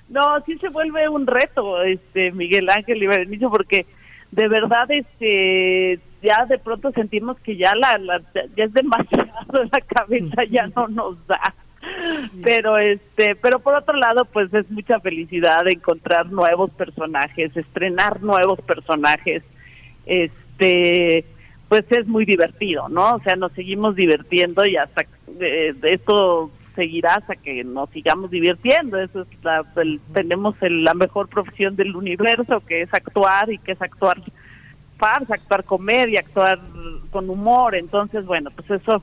No, 0.08 0.40
sí 0.44 0.56
se 0.58 0.68
vuelve 0.68 1.08
un 1.08 1.26
reto, 1.26 1.82
este 1.82 2.32
Miguel 2.32 2.68
Ángel 2.70 3.02
y 3.02 3.06
Berenice, 3.06 3.48
porque 3.48 3.86
de 4.30 4.48
verdad 4.48 4.90
este 4.90 6.00
ya 6.22 6.44
de 6.46 6.58
pronto 6.58 6.90
sentimos 6.92 7.38
que 7.40 7.56
ya 7.56 7.74
la, 7.74 7.98
la 7.98 8.20
ya 8.56 8.64
es 8.64 8.72
demasiado 8.72 9.28
la 9.72 9.80
cabeza 9.80 10.44
ya 10.44 10.66
no 10.74 10.88
nos 10.88 11.26
da. 11.26 11.54
Pero 12.42 12.76
este 12.76 13.34
pero 13.36 13.60
por 13.60 13.74
otro 13.74 13.96
lado 13.96 14.24
pues 14.24 14.52
es 14.52 14.68
mucha 14.70 14.98
felicidad 15.00 15.66
encontrar 15.68 16.26
nuevos 16.30 16.70
personajes 16.72 17.56
estrenar 17.56 18.22
nuevos 18.22 18.60
personajes. 18.62 19.42
Este 20.06 21.24
pues 21.68 21.84
es 21.90 22.06
muy 22.06 22.24
divertido 22.24 22.88
no 22.88 23.16
o 23.16 23.20
sea 23.20 23.36
nos 23.36 23.52
seguimos 23.52 23.94
divirtiendo 23.94 24.66
y 24.66 24.76
hasta 24.76 25.02
eh, 25.40 25.74
esto 25.82 26.50
seguirá 26.74 27.14
hasta 27.16 27.34
que 27.36 27.64
nos 27.64 27.90
sigamos 27.90 28.30
divirtiendo. 28.30 28.98
Eso 29.00 29.22
es 29.22 29.44
la, 29.44 29.64
el- 29.76 30.00
tenemos 30.12 30.54
el- 30.62 30.84
la 30.84 30.94
mejor 30.94 31.28
profesión 31.28 31.74
del 31.76 31.94
universo 31.96 32.60
que 32.66 32.82
es 32.82 32.94
actuar 32.94 33.50
y 33.50 33.58
que 33.58 33.72
es 33.72 33.82
actuar 33.82 34.16
farsa 34.98 35.34
actuar 35.34 35.64
comedia 35.64 36.20
actuar 36.20 36.60
con 37.10 37.30
humor 37.30 37.74
entonces 37.74 38.26
bueno 38.26 38.50
pues 38.50 38.70
eso 38.70 39.02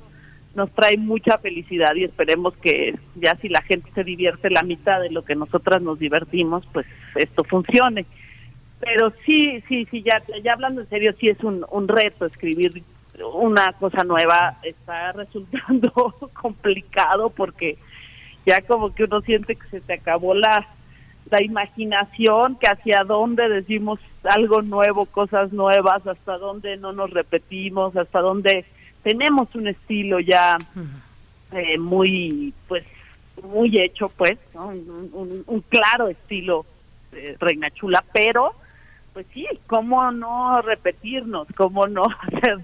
nos 0.56 0.72
trae 0.72 0.98
mucha 0.98 1.38
felicidad 1.38 1.94
y 1.96 2.06
esperemos 2.06 2.56
que 2.58 2.98
ya 3.16 3.36
si 3.36 3.50
la 3.50 3.62
gente 3.62 3.92
se 3.94 4.04
divierte 4.04 4.50
la 4.50 4.64
mitad 4.64 5.02
de 5.02 5.12
lo 5.12 5.24
que 5.24 5.36
nosotras 5.36 5.82
nos 5.82 6.00
divertimos, 6.00 6.66
pues 6.72 6.88
esto 7.16 7.44
funcione. 7.44 8.06
Pero 8.80 9.12
sí, 9.26 9.62
sí, 9.68 9.86
sí, 9.92 10.02
ya, 10.02 10.24
ya 10.44 10.54
hablando 10.54 10.82
en 10.82 10.90
serio, 10.90 11.14
sí 11.20 11.28
es 11.28 11.44
un, 11.44 11.66
un 11.70 11.88
reto 11.88 12.26
escribir 12.26 12.84
una 13.34 13.74
cosa 13.74 14.04
nueva, 14.04 14.58
está 14.64 15.12
resultando 15.12 15.92
complicado 16.42 17.30
porque 17.30 17.78
ya 18.46 18.62
como 18.62 18.94
que 18.94 19.04
uno 19.04 19.22
siente 19.22 19.56
que 19.56 19.68
se 19.68 19.82
te 19.82 19.94
acabó 19.94 20.34
la, 20.34 20.68
la 21.32 21.42
imaginación, 21.44 22.56
que 22.58 22.68
hacia 22.68 23.04
dónde 23.04 23.50
decimos 23.50 24.00
algo 24.24 24.62
nuevo, 24.62 25.06
cosas 25.06 25.52
nuevas, 25.54 26.06
hasta 26.06 26.38
dónde 26.38 26.78
no 26.78 26.92
nos 26.94 27.10
repetimos, 27.12 27.96
hasta 27.98 28.20
dónde 28.22 28.66
tenemos 29.04 29.54
un 29.56 29.68
estilo 29.68 30.20
ya 30.20 30.58
eh, 31.52 31.78
muy, 31.78 32.54
pues, 32.68 32.84
muy 33.44 33.78
hecho, 33.80 34.10
pues, 34.10 34.38
¿no? 34.54 34.68
un, 34.68 35.10
un- 35.14 35.44
un 35.48 35.62
claro 35.62 36.08
estilo 36.08 36.66
eh, 37.14 37.36
Reina 37.40 37.70
Chula, 37.72 38.04
pero, 38.14 38.54
pues 39.14 39.26
sí, 39.34 39.48
¿cómo 39.68 40.12
no 40.12 40.62
repetirnos? 40.62 41.48
¿Cómo 41.56 41.88
no 41.88 42.04
hacer 42.22 42.60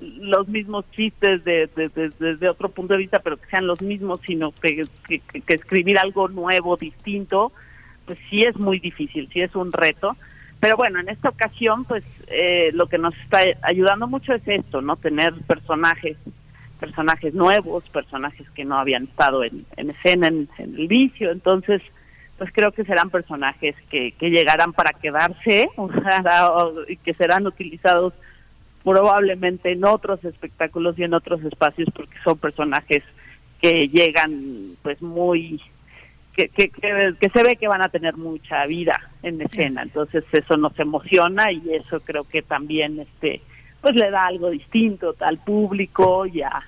los 0.00 0.48
mismos 0.48 0.84
chistes 0.90 1.44
de, 1.44 1.68
de- 1.74 1.88
de- 1.88 2.10
desde 2.18 2.48
otro 2.48 2.68
punto 2.68 2.92
de 2.94 2.98
vista, 2.98 3.20
pero 3.20 3.36
que 3.38 3.46
sean 3.46 3.66
los 3.66 3.80
mismos, 3.80 4.20
sino 4.26 4.52
que, 4.52 4.82
que- 5.06 5.20
que- 5.20 5.40
que 5.40 5.54
escribir 5.54 5.98
algo 5.98 6.28
nuevo, 6.28 6.76
distinto, 6.76 7.52
pues 8.06 8.18
sí 8.30 8.44
es 8.44 8.56
muy 8.56 8.78
difícil, 8.78 9.28
sí 9.32 9.40
es 9.40 9.54
un 9.54 9.72
reto. 9.72 10.16
Pero 10.60 10.76
bueno, 10.76 11.00
en 11.00 11.08
esta 11.08 11.28
ocasión, 11.28 11.84
pues 11.84 12.04
eh, 12.28 12.70
lo 12.72 12.86
que 12.86 12.98
nos 12.98 13.14
está 13.18 13.40
ayudando 13.62 14.06
mucho 14.06 14.32
es 14.32 14.42
esto, 14.46 14.80
¿no? 14.80 14.96
Tener 14.96 15.34
personajes, 15.46 16.16
personajes 16.80 17.34
nuevos, 17.34 17.84
personajes 17.90 18.48
que 18.50 18.64
no 18.64 18.78
habían 18.78 19.04
estado 19.04 19.44
en, 19.44 19.66
en 19.76 19.90
escena 19.90 20.28
en, 20.28 20.48
el 20.58 20.88
vicio. 20.88 21.30
Entonces, 21.30 21.82
pues 22.38 22.50
creo 22.52 22.72
que 22.72 22.84
serán 22.84 23.10
personajes 23.10 23.76
que, 23.90 24.12
que 24.12 24.30
llegarán 24.30 24.72
para 24.72 24.92
quedarse 24.92 25.68
y 26.88 26.96
que 26.96 27.14
serán 27.14 27.46
utilizados 27.46 28.14
probablemente 28.82 29.72
en 29.72 29.84
otros 29.84 30.24
espectáculos 30.24 30.98
y 30.98 31.04
en 31.04 31.14
otros 31.14 31.42
espacios 31.42 31.88
porque 31.94 32.16
son 32.22 32.38
personajes 32.38 33.02
que 33.60 33.88
llegan 33.88 34.76
pues 34.82 35.00
muy 35.00 35.60
que, 36.36 36.48
que, 36.48 36.68
que, 36.68 37.14
que 37.20 37.28
se 37.30 37.42
ve 37.42 37.56
que 37.56 37.68
van 37.68 37.82
a 37.82 37.88
tener 37.88 38.16
mucha 38.16 38.66
vida 38.66 39.00
en 39.22 39.40
escena 39.40 39.82
entonces 39.82 40.24
eso 40.32 40.56
nos 40.56 40.78
emociona 40.78 41.52
y 41.52 41.74
eso 41.74 42.00
creo 42.00 42.24
que 42.24 42.42
también 42.42 43.00
este 43.00 43.40
pues 43.80 43.94
le 43.96 44.10
da 44.10 44.22
algo 44.22 44.50
distinto 44.50 45.14
al 45.20 45.38
público 45.38 46.26
y 46.26 46.42
a, 46.42 46.62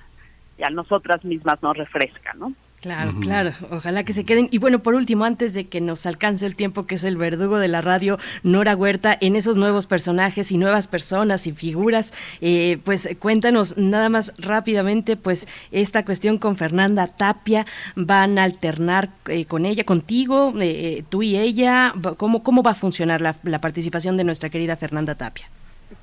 y 0.57 0.63
a 0.63 0.69
nosotras 0.69 1.23
mismas 1.25 1.61
nos 1.61 1.75
refresca 1.77 2.33
no 2.33 2.53
Claro, 2.81 3.15
claro, 3.19 3.53
ojalá 3.71 4.03
que 4.03 4.13
se 4.13 4.23
queden. 4.23 4.49
Y 4.51 4.59
bueno, 4.59 4.79
por 4.79 4.93
último, 4.93 5.25
antes 5.25 5.55
de 5.55 5.65
que 5.67 5.81
nos 5.81 6.05
alcance 6.05 6.45
el 6.45 6.55
tiempo, 6.55 6.85
que 6.85 6.95
es 6.95 7.03
el 7.03 7.17
verdugo 7.17 7.57
de 7.57 7.67
la 7.67 7.81
radio, 7.81 8.19
Nora 8.43 8.75
Huerta, 8.75 9.17
en 9.19 9.35
esos 9.35 9.57
nuevos 9.57 9.87
personajes 9.87 10.51
y 10.51 10.59
nuevas 10.59 10.85
personas 10.85 11.47
y 11.47 11.53
figuras, 11.53 12.13
eh, 12.39 12.77
pues 12.83 13.09
cuéntanos 13.17 13.77
nada 13.77 14.09
más 14.09 14.31
rápidamente, 14.37 15.17
pues 15.17 15.47
esta 15.71 16.05
cuestión 16.05 16.37
con 16.37 16.55
Fernanda 16.55 17.07
Tapia, 17.07 17.65
van 17.95 18.37
a 18.37 18.43
alternar 18.43 19.09
eh, 19.25 19.45
con 19.45 19.65
ella, 19.65 19.83
contigo, 19.83 20.53
eh, 20.59 21.03
tú 21.09 21.23
y 21.23 21.35
ella, 21.35 21.93
¿cómo, 22.17 22.43
cómo 22.43 22.61
va 22.61 22.71
a 22.71 22.75
funcionar 22.75 23.21
la, 23.21 23.35
la 23.41 23.59
participación 23.59 24.17
de 24.17 24.23
nuestra 24.23 24.49
querida 24.49 24.75
Fernanda 24.75 25.15
Tapia? 25.15 25.49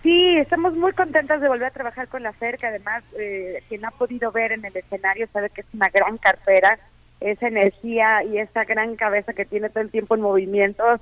Sí, 0.03 0.37
estamos 0.39 0.75
muy 0.75 0.93
contentas 0.93 1.41
de 1.41 1.49
volver 1.49 1.67
a 1.67 1.71
trabajar 1.71 2.09
con 2.09 2.23
la 2.23 2.33
que 2.33 2.67
además 2.67 3.05
eh, 3.19 3.63
quien 3.69 3.85
ha 3.85 3.91
podido 3.91 4.33
ver 4.33 4.53
en 4.53 4.65
el 4.65 4.75
escenario 4.77 5.27
sabe 5.33 5.51
que 5.51 5.61
es 5.61 5.67
una 5.75 5.89
gran 5.89 6.17
cartera, 6.17 6.79
esa 7.21 7.49
energía 7.49 8.23
y 8.25 8.39
esa 8.39 8.65
gran 8.65 8.97
cabeza 8.97 9.33
que 9.35 9.45
tiene 9.45 9.69
todo 9.71 9.83
el 9.83 9.91
tiempo 9.91 10.15
en 10.15 10.23
movimientos, 10.23 11.01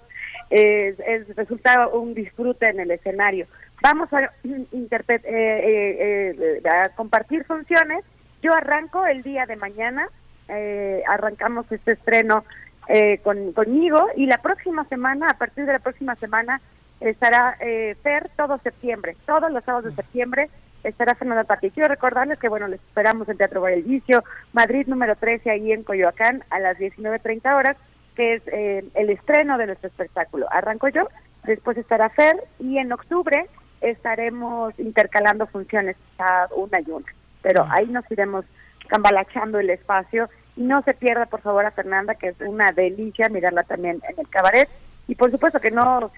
es, 0.50 0.98
es- 1.00 1.34
resulta 1.36 1.88
un 1.88 2.14
disfrute 2.14 2.70
en 2.70 2.80
el 2.80 2.90
escenario. 2.90 3.46
Vamos 3.82 4.12
a, 4.12 4.22
eh, 4.44 5.20
eh, 5.24 6.36
eh, 6.64 6.68
a 6.68 6.88
compartir 6.90 7.44
funciones. 7.44 8.04
Yo 8.42 8.52
arranco 8.52 9.06
el 9.06 9.22
día 9.22 9.46
de 9.46 9.56
mañana, 9.56 10.08
eh, 10.48 11.02
arrancamos 11.08 11.70
este 11.70 11.92
estreno 11.92 12.44
con, 13.22 13.52
conmigo 13.52 14.08
y 14.16 14.26
la 14.26 14.38
próxima 14.38 14.84
semana, 14.86 15.28
a 15.30 15.38
partir 15.38 15.64
de 15.64 15.72
la 15.72 15.78
próxima 15.78 16.14
semana, 16.16 16.60
estará 17.10 17.56
eh, 17.60 17.96
Fer 18.02 18.28
todo 18.36 18.58
septiembre, 18.58 19.16
todos 19.26 19.50
los 19.50 19.64
sábados 19.64 19.84
de 19.84 20.02
septiembre 20.02 20.50
estará 20.84 21.14
Fernanda 21.14 21.44
Tapia. 21.44 21.70
Quiero 21.70 21.88
recordarles 21.88 22.38
que, 22.38 22.48
bueno, 22.48 22.66
les 22.68 22.80
esperamos 22.80 23.28
en 23.28 23.36
Teatro 23.36 23.60
Valdivicio, 23.60 24.24
Madrid 24.52 24.86
número 24.86 25.16
13, 25.16 25.50
ahí 25.50 25.72
en 25.72 25.84
Coyoacán, 25.84 26.42
a 26.50 26.58
las 26.58 26.78
19.30 26.78 27.54
horas, 27.54 27.76
que 28.16 28.34
es 28.34 28.42
eh, 28.48 28.84
el 28.94 29.10
estreno 29.10 29.58
de 29.58 29.66
nuestro 29.66 29.88
espectáculo. 29.88 30.46
Arranco 30.50 30.88
yo, 30.88 31.08
después 31.44 31.76
estará 31.78 32.08
Fer, 32.10 32.36
y 32.58 32.78
en 32.78 32.92
octubre 32.92 33.46
estaremos 33.80 34.78
intercalando 34.78 35.46
funciones 35.46 35.96
a 36.18 36.48
una 36.56 36.80
y 36.80 36.90
una. 36.90 37.06
Pero 37.42 37.66
ahí 37.70 37.86
nos 37.86 38.08
iremos 38.10 38.44
cambalachando 38.88 39.58
el 39.58 39.70
espacio. 39.70 40.28
Y 40.56 40.62
no 40.62 40.82
se 40.82 40.94
pierda, 40.94 41.26
por 41.26 41.40
favor, 41.40 41.64
a 41.64 41.70
Fernanda, 41.70 42.14
que 42.14 42.28
es 42.28 42.40
una 42.40 42.72
delicia 42.72 43.28
mirarla 43.28 43.62
también 43.62 44.02
en 44.08 44.18
el 44.18 44.28
cabaret. 44.28 44.68
Y 45.08 45.14
por 45.14 45.30
supuesto 45.30 45.60
que 45.60 45.70
no 45.70 46.12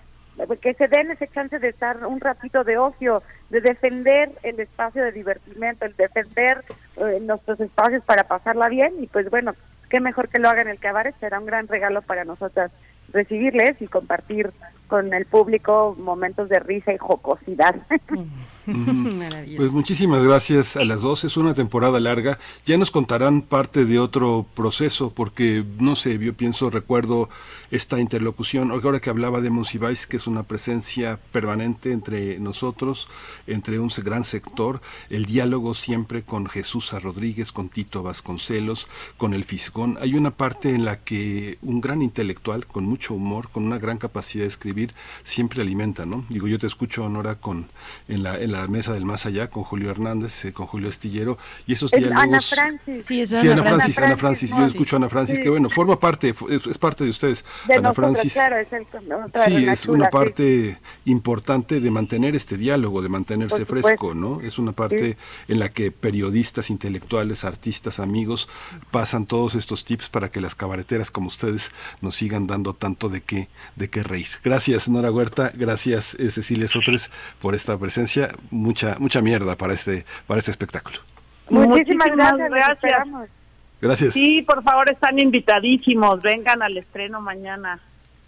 que 0.60 0.74
se 0.74 0.88
den 0.88 1.10
ese 1.10 1.28
chance 1.28 1.58
de 1.58 1.68
estar 1.68 2.04
un 2.06 2.20
ratito 2.20 2.64
de 2.64 2.78
ocio, 2.78 3.22
de 3.50 3.60
defender 3.60 4.32
el 4.42 4.58
espacio 4.58 5.04
de 5.04 5.12
divertimento, 5.12 5.84
el 5.84 5.94
defender 5.96 6.64
eh, 6.96 7.18
nuestros 7.20 7.60
espacios 7.60 8.02
para 8.04 8.24
pasarla 8.24 8.68
bien. 8.68 8.94
Y 9.02 9.06
pues 9.06 9.30
bueno, 9.30 9.54
qué 9.90 10.00
mejor 10.00 10.28
que 10.28 10.38
lo 10.38 10.48
hagan 10.48 10.68
el 10.68 10.78
cabaret, 10.78 11.14
será 11.20 11.38
un 11.38 11.46
gran 11.46 11.68
regalo 11.68 12.02
para 12.02 12.24
nosotras 12.24 12.72
recibirles 13.12 13.80
y 13.80 13.86
compartir 13.86 14.50
con 14.88 15.12
el 15.12 15.26
público 15.26 15.96
momentos 15.98 16.48
de 16.48 16.58
risa 16.60 16.92
y 16.92 16.98
jocosidad. 16.98 17.76
Pues 18.66 19.72
muchísimas 19.72 20.22
gracias 20.22 20.76
a 20.76 20.84
las 20.84 21.02
dos. 21.02 21.24
Es 21.24 21.36
una 21.36 21.52
temporada 21.52 22.00
larga. 22.00 22.38
Ya 22.64 22.78
nos 22.78 22.90
contarán 22.90 23.42
parte 23.42 23.84
de 23.84 23.98
otro 23.98 24.46
proceso, 24.54 25.12
porque 25.14 25.64
no 25.78 25.94
sé, 25.94 26.18
yo 26.18 26.32
pienso, 26.32 26.70
recuerdo 26.70 27.28
esta 27.70 27.98
interlocución, 27.98 28.70
ahora 28.70 29.00
que 29.00 29.10
hablaba 29.10 29.40
de 29.40 29.50
Monsiváis, 29.50 30.06
que 30.06 30.16
es 30.16 30.26
una 30.26 30.44
presencia 30.44 31.18
permanente 31.32 31.92
entre 31.92 32.38
nosotros, 32.38 33.08
entre 33.46 33.80
un 33.80 33.90
gran 34.02 34.24
sector, 34.24 34.80
el 35.10 35.26
diálogo 35.26 35.74
siempre 35.74 36.22
con 36.22 36.46
Jesús 36.46 36.92
Rodríguez, 37.02 37.52
con 37.52 37.68
Tito 37.68 38.02
Vasconcelos, 38.02 38.88
con 39.16 39.34
el 39.34 39.44
Fisgón. 39.44 39.98
Hay 40.00 40.14
una 40.14 40.30
parte 40.30 40.70
en 40.70 40.84
la 40.84 41.00
que 41.00 41.58
un 41.62 41.80
gran 41.80 42.00
intelectual, 42.00 42.66
con 42.66 42.84
mucho 42.84 43.14
humor, 43.14 43.50
con 43.50 43.64
una 43.64 43.78
gran 43.78 43.98
capacidad 43.98 44.44
de 44.44 44.48
escribir, 44.48 44.73
siempre 45.22 45.62
alimenta, 45.62 46.06
¿no? 46.06 46.24
Digo, 46.28 46.48
yo 46.48 46.58
te 46.58 46.66
escucho, 46.66 47.04
Honora, 47.04 47.36
con, 47.36 47.68
en, 48.08 48.22
la, 48.22 48.40
en 48.40 48.52
la 48.52 48.66
mesa 48.66 48.92
del 48.92 49.04
más 49.04 49.26
allá, 49.26 49.48
con 49.48 49.64
Julio 49.64 49.90
Hernández, 49.90 50.44
eh, 50.44 50.52
con 50.52 50.66
Julio 50.66 50.88
Estillero, 50.88 51.38
y 51.66 51.72
esos 51.72 51.90
diálogos... 51.90 52.22
Ana 52.22 52.40
Francis. 52.40 53.06
Sí, 53.06 53.48
Ana, 53.48 53.64
Francis, 53.64 53.98
Ana 53.98 54.16
Francis, 54.16 54.50
yo 54.50 54.64
escucho 54.64 54.96
a 54.96 54.98
Ana 54.98 55.08
Francis, 55.08 55.38
que 55.38 55.48
bueno, 55.48 55.70
forma 55.70 55.98
parte, 55.98 56.34
es, 56.50 56.78
parte 56.78 57.04
de 57.04 57.10
ustedes. 57.10 57.44
Ana 57.74 57.94
Francis. 57.94 58.36
sí, 59.44 59.66
es 59.66 59.86
una 59.86 60.08
parte 60.10 60.78
importante 61.04 61.80
de 61.80 61.90
mantener 61.90 62.34
este 62.34 62.56
diálogo, 62.56 63.02
de 63.02 63.08
mantenerse 63.08 63.64
fresco, 63.64 64.14
¿no? 64.14 64.40
Es 64.40 64.58
una 64.58 64.72
parte 64.72 65.16
en 65.48 65.58
la 65.58 65.68
que 65.68 65.90
periodistas, 65.90 66.70
intelectuales, 66.70 67.44
artistas, 67.44 67.98
amigos 67.98 68.48
pasan 68.90 69.26
todos 69.26 69.54
estos 69.54 69.84
tips 69.84 70.08
para 70.08 70.30
que 70.30 70.40
las 70.40 70.54
cabareteras 70.54 71.10
como 71.10 71.28
ustedes 71.28 71.70
nos 72.00 72.16
sigan 72.16 72.46
dando 72.46 72.74
tanto 72.74 73.08
de 73.08 73.20
qué, 73.20 73.48
de 73.76 73.88
qué 73.88 74.02
reír. 74.02 74.28
Gracias, 74.42 74.63
Nora 74.88 75.10
Huerta, 75.10 75.52
gracias, 75.54 76.14
eh, 76.14 76.30
Cecilia 76.30 76.68
Sotres, 76.68 77.10
por 77.40 77.54
esta 77.54 77.76
presencia. 77.78 78.30
Mucha, 78.50 78.96
mucha 78.98 79.20
mierda 79.20 79.56
para 79.56 79.74
este, 79.74 80.04
para 80.26 80.38
este 80.38 80.50
espectáculo. 80.50 80.98
Muchísimas, 81.50 82.08
gracias. 82.16 82.50
Gracias. 83.80 84.14
Sí, 84.14 84.42
por 84.42 84.62
favor, 84.62 84.90
están 84.90 85.18
invitadísimos. 85.18 86.22
Vengan 86.22 86.62
al 86.62 86.76
estreno 86.78 87.20
mañana. 87.20 87.78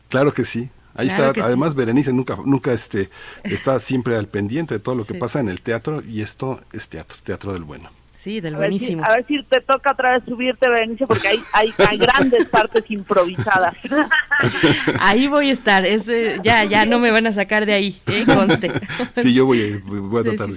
Claro 0.09 0.33
que 0.33 0.45
sí. 0.45 0.71
Ahí 0.95 1.09
está. 1.09 1.33
Además, 1.43 1.75
Berenice 1.75 2.13
nunca, 2.13 2.37
nunca 2.45 2.73
este, 2.73 3.11
está 3.45 3.79
siempre 3.79 4.17
al 4.17 4.27
pendiente 4.27 4.75
de 4.75 4.81
todo 4.81 4.95
lo 4.95 5.07
que 5.07 5.15
pasa 5.15 5.41
en 5.41 5.49
el 5.49 5.63
teatro 5.63 6.03
y 6.03 6.21
esto 6.21 6.61
es 6.73 6.89
teatro, 6.89 7.17
teatro 7.25 7.53
del 7.53 7.65
bueno. 7.65 7.91
Sí, 8.27 8.41
del 8.41 8.57
a 8.57 8.59
buenísimo. 8.59 9.03
Ver 9.03 9.07
si, 9.07 9.13
a 9.13 9.17
ver 9.17 9.27
si 9.45 9.49
te 9.49 9.61
toca 9.61 9.93
otra 9.93 10.15
vez 10.15 10.25
subirte, 10.25 10.69
Berenice, 10.69 11.07
porque 11.07 11.29
hay, 11.29 11.41
hay, 11.53 11.73
hay 11.87 11.97
grandes 11.97 12.47
partes 12.51 12.83
improvisadas. 12.91 13.77
Ahí 15.01 15.29
voy 15.29 15.51
a 15.51 15.53
estar. 15.53 15.87
Es, 15.87 16.09
eh, 16.09 16.41
ya, 16.43 16.65
ya 16.65 16.87
no 16.87 16.99
me 16.99 17.13
van 17.13 17.29
a 17.29 17.33
sacar 17.33 17.67
de 17.67 17.75
ahí, 17.75 18.01
¿eh? 18.09 18.25
conste. 18.27 18.73
Sí, 19.23 19.33
yo 19.33 19.47
voy 19.47 19.61
a 19.61 19.67
ir, 19.69 19.81
voy 19.81 20.23
a 20.23 20.25
tratar. 20.25 20.49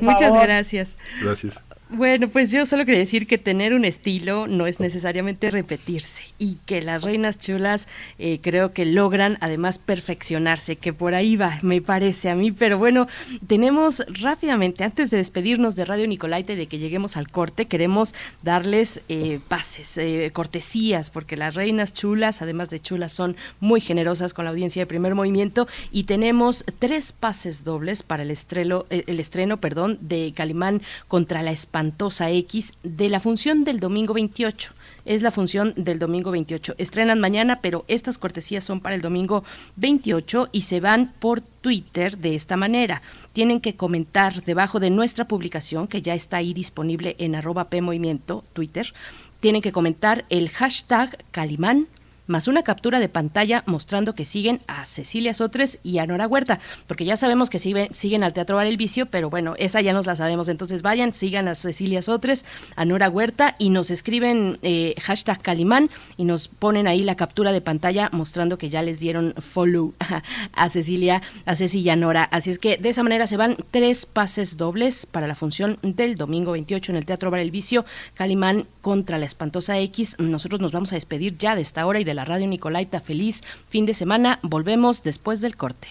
Muchas 0.00 0.32
gracias. 0.40 0.96
Gracias. 1.20 1.60
Bueno, 1.88 2.28
pues 2.28 2.50
yo 2.50 2.66
solo 2.66 2.84
quería 2.84 2.98
decir 2.98 3.28
que 3.28 3.38
tener 3.38 3.72
un 3.72 3.84
estilo 3.84 4.48
no 4.48 4.66
es 4.66 4.80
necesariamente 4.80 5.52
repetirse 5.52 6.24
y 6.36 6.56
que 6.66 6.82
las 6.82 7.04
reinas 7.04 7.38
chulas 7.38 7.86
eh, 8.18 8.40
creo 8.42 8.72
que 8.72 8.84
logran 8.84 9.38
además 9.40 9.78
perfeccionarse, 9.78 10.74
que 10.74 10.92
por 10.92 11.14
ahí 11.14 11.36
va, 11.36 11.60
me 11.62 11.80
parece 11.80 12.28
a 12.28 12.34
mí. 12.34 12.50
Pero 12.50 12.76
bueno, 12.76 13.06
tenemos 13.46 14.04
rápidamente, 14.08 14.82
antes 14.82 15.12
de 15.12 15.18
despedirnos 15.18 15.76
de 15.76 15.84
Radio 15.84 16.08
Nicolaite, 16.08 16.56
de 16.56 16.66
que 16.66 16.80
lleguemos 16.80 17.16
al 17.16 17.28
corte, 17.28 17.66
queremos 17.66 18.16
darles 18.42 19.00
eh, 19.08 19.38
pases, 19.46 19.96
eh, 19.96 20.32
cortesías, 20.32 21.10
porque 21.10 21.36
las 21.36 21.54
reinas 21.54 21.94
chulas, 21.94 22.42
además 22.42 22.68
de 22.68 22.80
chulas, 22.80 23.12
son 23.12 23.36
muy 23.60 23.80
generosas 23.80 24.34
con 24.34 24.44
la 24.44 24.50
audiencia 24.50 24.82
de 24.82 24.86
primer 24.86 25.14
movimiento 25.14 25.68
y 25.92 26.02
tenemos 26.02 26.64
tres 26.80 27.12
pases 27.12 27.62
dobles 27.62 28.02
para 28.02 28.24
el 28.24 28.32
estreno, 28.32 28.86
el 28.90 29.20
estreno 29.20 29.58
perdón, 29.58 29.98
de 30.00 30.32
Calimán 30.34 30.82
contra 31.06 31.42
la 31.42 31.52
España 31.52 31.75
espantosa 31.76 32.30
X 32.30 32.72
de 32.82 33.10
la 33.10 33.20
función 33.20 33.64
del 33.64 33.80
domingo 33.80 34.14
28. 34.14 34.72
Es 35.04 35.20
la 35.20 35.30
función 35.30 35.74
del 35.76 35.98
domingo 35.98 36.30
28. 36.30 36.74
Estrenan 36.78 37.20
mañana, 37.20 37.60
pero 37.60 37.84
estas 37.86 38.16
cortesías 38.16 38.64
son 38.64 38.80
para 38.80 38.94
el 38.94 39.02
domingo 39.02 39.44
28 39.76 40.48
y 40.52 40.62
se 40.62 40.80
van 40.80 41.12
por 41.18 41.42
Twitter 41.42 42.16
de 42.16 42.34
esta 42.34 42.56
manera. 42.56 43.02
Tienen 43.34 43.60
que 43.60 43.76
comentar 43.76 44.42
debajo 44.44 44.80
de 44.80 44.88
nuestra 44.88 45.28
publicación, 45.28 45.86
que 45.86 46.00
ya 46.00 46.14
está 46.14 46.38
ahí 46.38 46.54
disponible 46.54 47.14
en 47.18 47.34
arroba 47.34 47.68
PMovimiento, 47.68 48.42
Twitter. 48.54 48.94
Tienen 49.40 49.60
que 49.60 49.72
comentar 49.72 50.24
el 50.30 50.48
hashtag 50.48 51.26
Calimán 51.30 51.88
más 52.26 52.48
una 52.48 52.62
captura 52.62 53.00
de 53.00 53.08
pantalla 53.08 53.62
mostrando 53.66 54.14
que 54.14 54.24
siguen 54.24 54.60
a 54.66 54.84
Cecilia 54.86 55.34
Sotres 55.34 55.78
y 55.82 55.98
a 55.98 56.06
Nora 56.06 56.26
Huerta, 56.26 56.58
porque 56.86 57.04
ya 57.04 57.16
sabemos 57.16 57.50
que 57.50 57.58
siguen 57.58 58.24
al 58.24 58.32
Teatro 58.32 58.56
Bar 58.56 58.66
El 58.66 58.76
Vicio, 58.76 59.06
pero 59.06 59.30
bueno, 59.30 59.54
esa 59.58 59.80
ya 59.80 59.92
nos 59.92 60.06
la 60.06 60.16
sabemos. 60.16 60.48
Entonces 60.48 60.82
vayan, 60.82 61.12
sigan 61.12 61.48
a 61.48 61.54
Cecilia 61.54 62.02
Sotres, 62.02 62.44
a 62.74 62.84
Nora 62.84 63.08
Huerta 63.08 63.54
y 63.58 63.70
nos 63.70 63.90
escriben 63.90 64.58
eh, 64.62 64.94
hashtag 65.00 65.40
Calimán 65.40 65.90
y 66.16 66.24
nos 66.24 66.48
ponen 66.48 66.86
ahí 66.86 67.02
la 67.02 67.16
captura 67.16 67.52
de 67.52 67.60
pantalla 67.60 68.08
mostrando 68.12 68.58
que 68.58 68.68
ya 68.68 68.82
les 68.82 68.98
dieron 68.98 69.34
follow 69.38 69.94
a 70.52 70.70
Cecilia, 70.70 71.22
a 71.44 71.54
Cecilia 71.56 71.76
y 71.76 71.90
a 71.90 71.96
Nora. 71.96 72.24
Así 72.24 72.50
es 72.50 72.58
que 72.58 72.76
de 72.76 72.88
esa 72.88 73.02
manera 73.02 73.26
se 73.26 73.36
van 73.36 73.56
tres 73.70 74.06
pases 74.06 74.56
dobles 74.56 75.06
para 75.06 75.26
la 75.26 75.34
función 75.34 75.78
del 75.82 76.16
domingo 76.16 76.52
28 76.52 76.92
en 76.92 76.96
el 76.96 77.06
Teatro 77.06 77.30
Bar 77.30 77.40
El 77.40 77.50
Vicio, 77.50 77.84
Calimán 78.14 78.66
contra 78.80 79.18
la 79.18 79.26
espantosa 79.26 79.78
X. 79.78 80.16
Nosotros 80.18 80.60
nos 80.60 80.72
vamos 80.72 80.92
a 80.92 80.96
despedir 80.96 81.36
ya 81.36 81.54
de 81.54 81.62
esta 81.62 81.86
hora 81.86 82.00
y 82.00 82.04
de 82.04 82.14
la 82.16 82.24
radio 82.24 82.48
Nicolaita. 82.48 83.00
Feliz 83.00 83.42
fin 83.68 83.86
de 83.86 83.94
semana. 83.94 84.40
Volvemos 84.42 85.04
después 85.04 85.40
del 85.40 85.56
corte. 85.56 85.88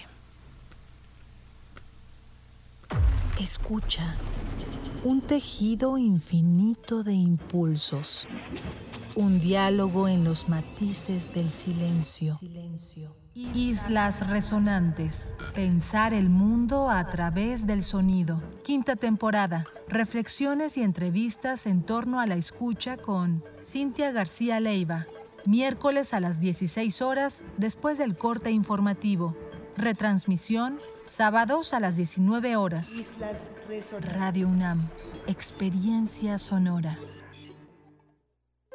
Escucha. 3.40 4.14
Un 5.04 5.20
tejido 5.20 5.96
infinito 5.96 7.02
de 7.02 7.14
impulsos. 7.14 8.26
Un 9.14 9.40
diálogo 9.40 10.08
en 10.08 10.24
los 10.24 10.48
matices 10.48 11.32
del 11.32 11.48
silencio. 11.48 12.38
Islas 13.54 14.28
Resonantes. 14.28 15.34
Pensar 15.54 16.14
el 16.14 16.30
mundo 16.30 16.90
a 16.90 17.06
través 17.10 17.66
del 17.66 17.82
sonido. 17.82 18.42
Quinta 18.64 18.96
temporada. 18.96 19.66
Reflexiones 19.88 20.78
y 20.78 20.82
entrevistas 20.82 21.66
en 21.66 21.82
torno 21.82 22.18
a 22.18 22.26
la 22.26 22.34
escucha 22.34 22.96
con 22.96 23.44
Cintia 23.62 24.10
García 24.10 24.58
Leiva, 24.58 25.06
miércoles 25.48 26.14
a 26.14 26.20
las 26.20 26.40
16 26.40 27.02
horas 27.02 27.44
después 27.56 27.98
del 27.98 28.16
corte 28.16 28.50
informativo. 28.50 29.36
Retransmisión, 29.76 30.78
sábados 31.04 31.74
a 31.74 31.80
las 31.80 31.96
19 31.96 32.56
horas. 32.56 32.94
Radio 34.00 34.48
UNAM, 34.48 34.80
experiencia 35.26 36.38
sonora. 36.38 36.98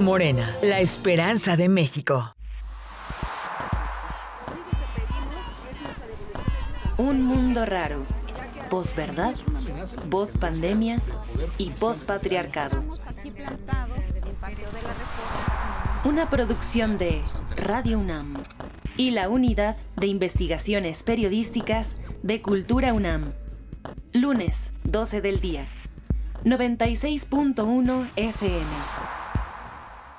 Morena, 0.00 0.56
la 0.62 0.80
esperanza 0.80 1.56
de 1.58 1.68
México. 1.68 2.34
Un 6.96 7.22
mundo 7.22 7.66
raro. 7.66 8.06
Posverdad, 8.70 9.34
voz 10.08 10.36
pandemia 10.38 11.02
y 11.58 11.70
post 11.70 12.04
patriarcado. 12.06 12.82
Una 16.04 16.30
producción 16.30 16.96
de 16.96 17.20
Radio 17.56 17.98
UNAM 17.98 18.42
y 18.96 19.10
la 19.10 19.28
Unidad 19.28 19.76
de 19.96 20.06
Investigaciones 20.06 21.02
Periodísticas 21.02 21.96
de 22.22 22.40
Cultura 22.40 22.94
UNAM. 22.94 23.32
Lunes, 24.14 24.72
12 24.84 25.20
del 25.20 25.40
día. 25.40 25.66
96.1 26.44 28.08
FM. 28.16 29.29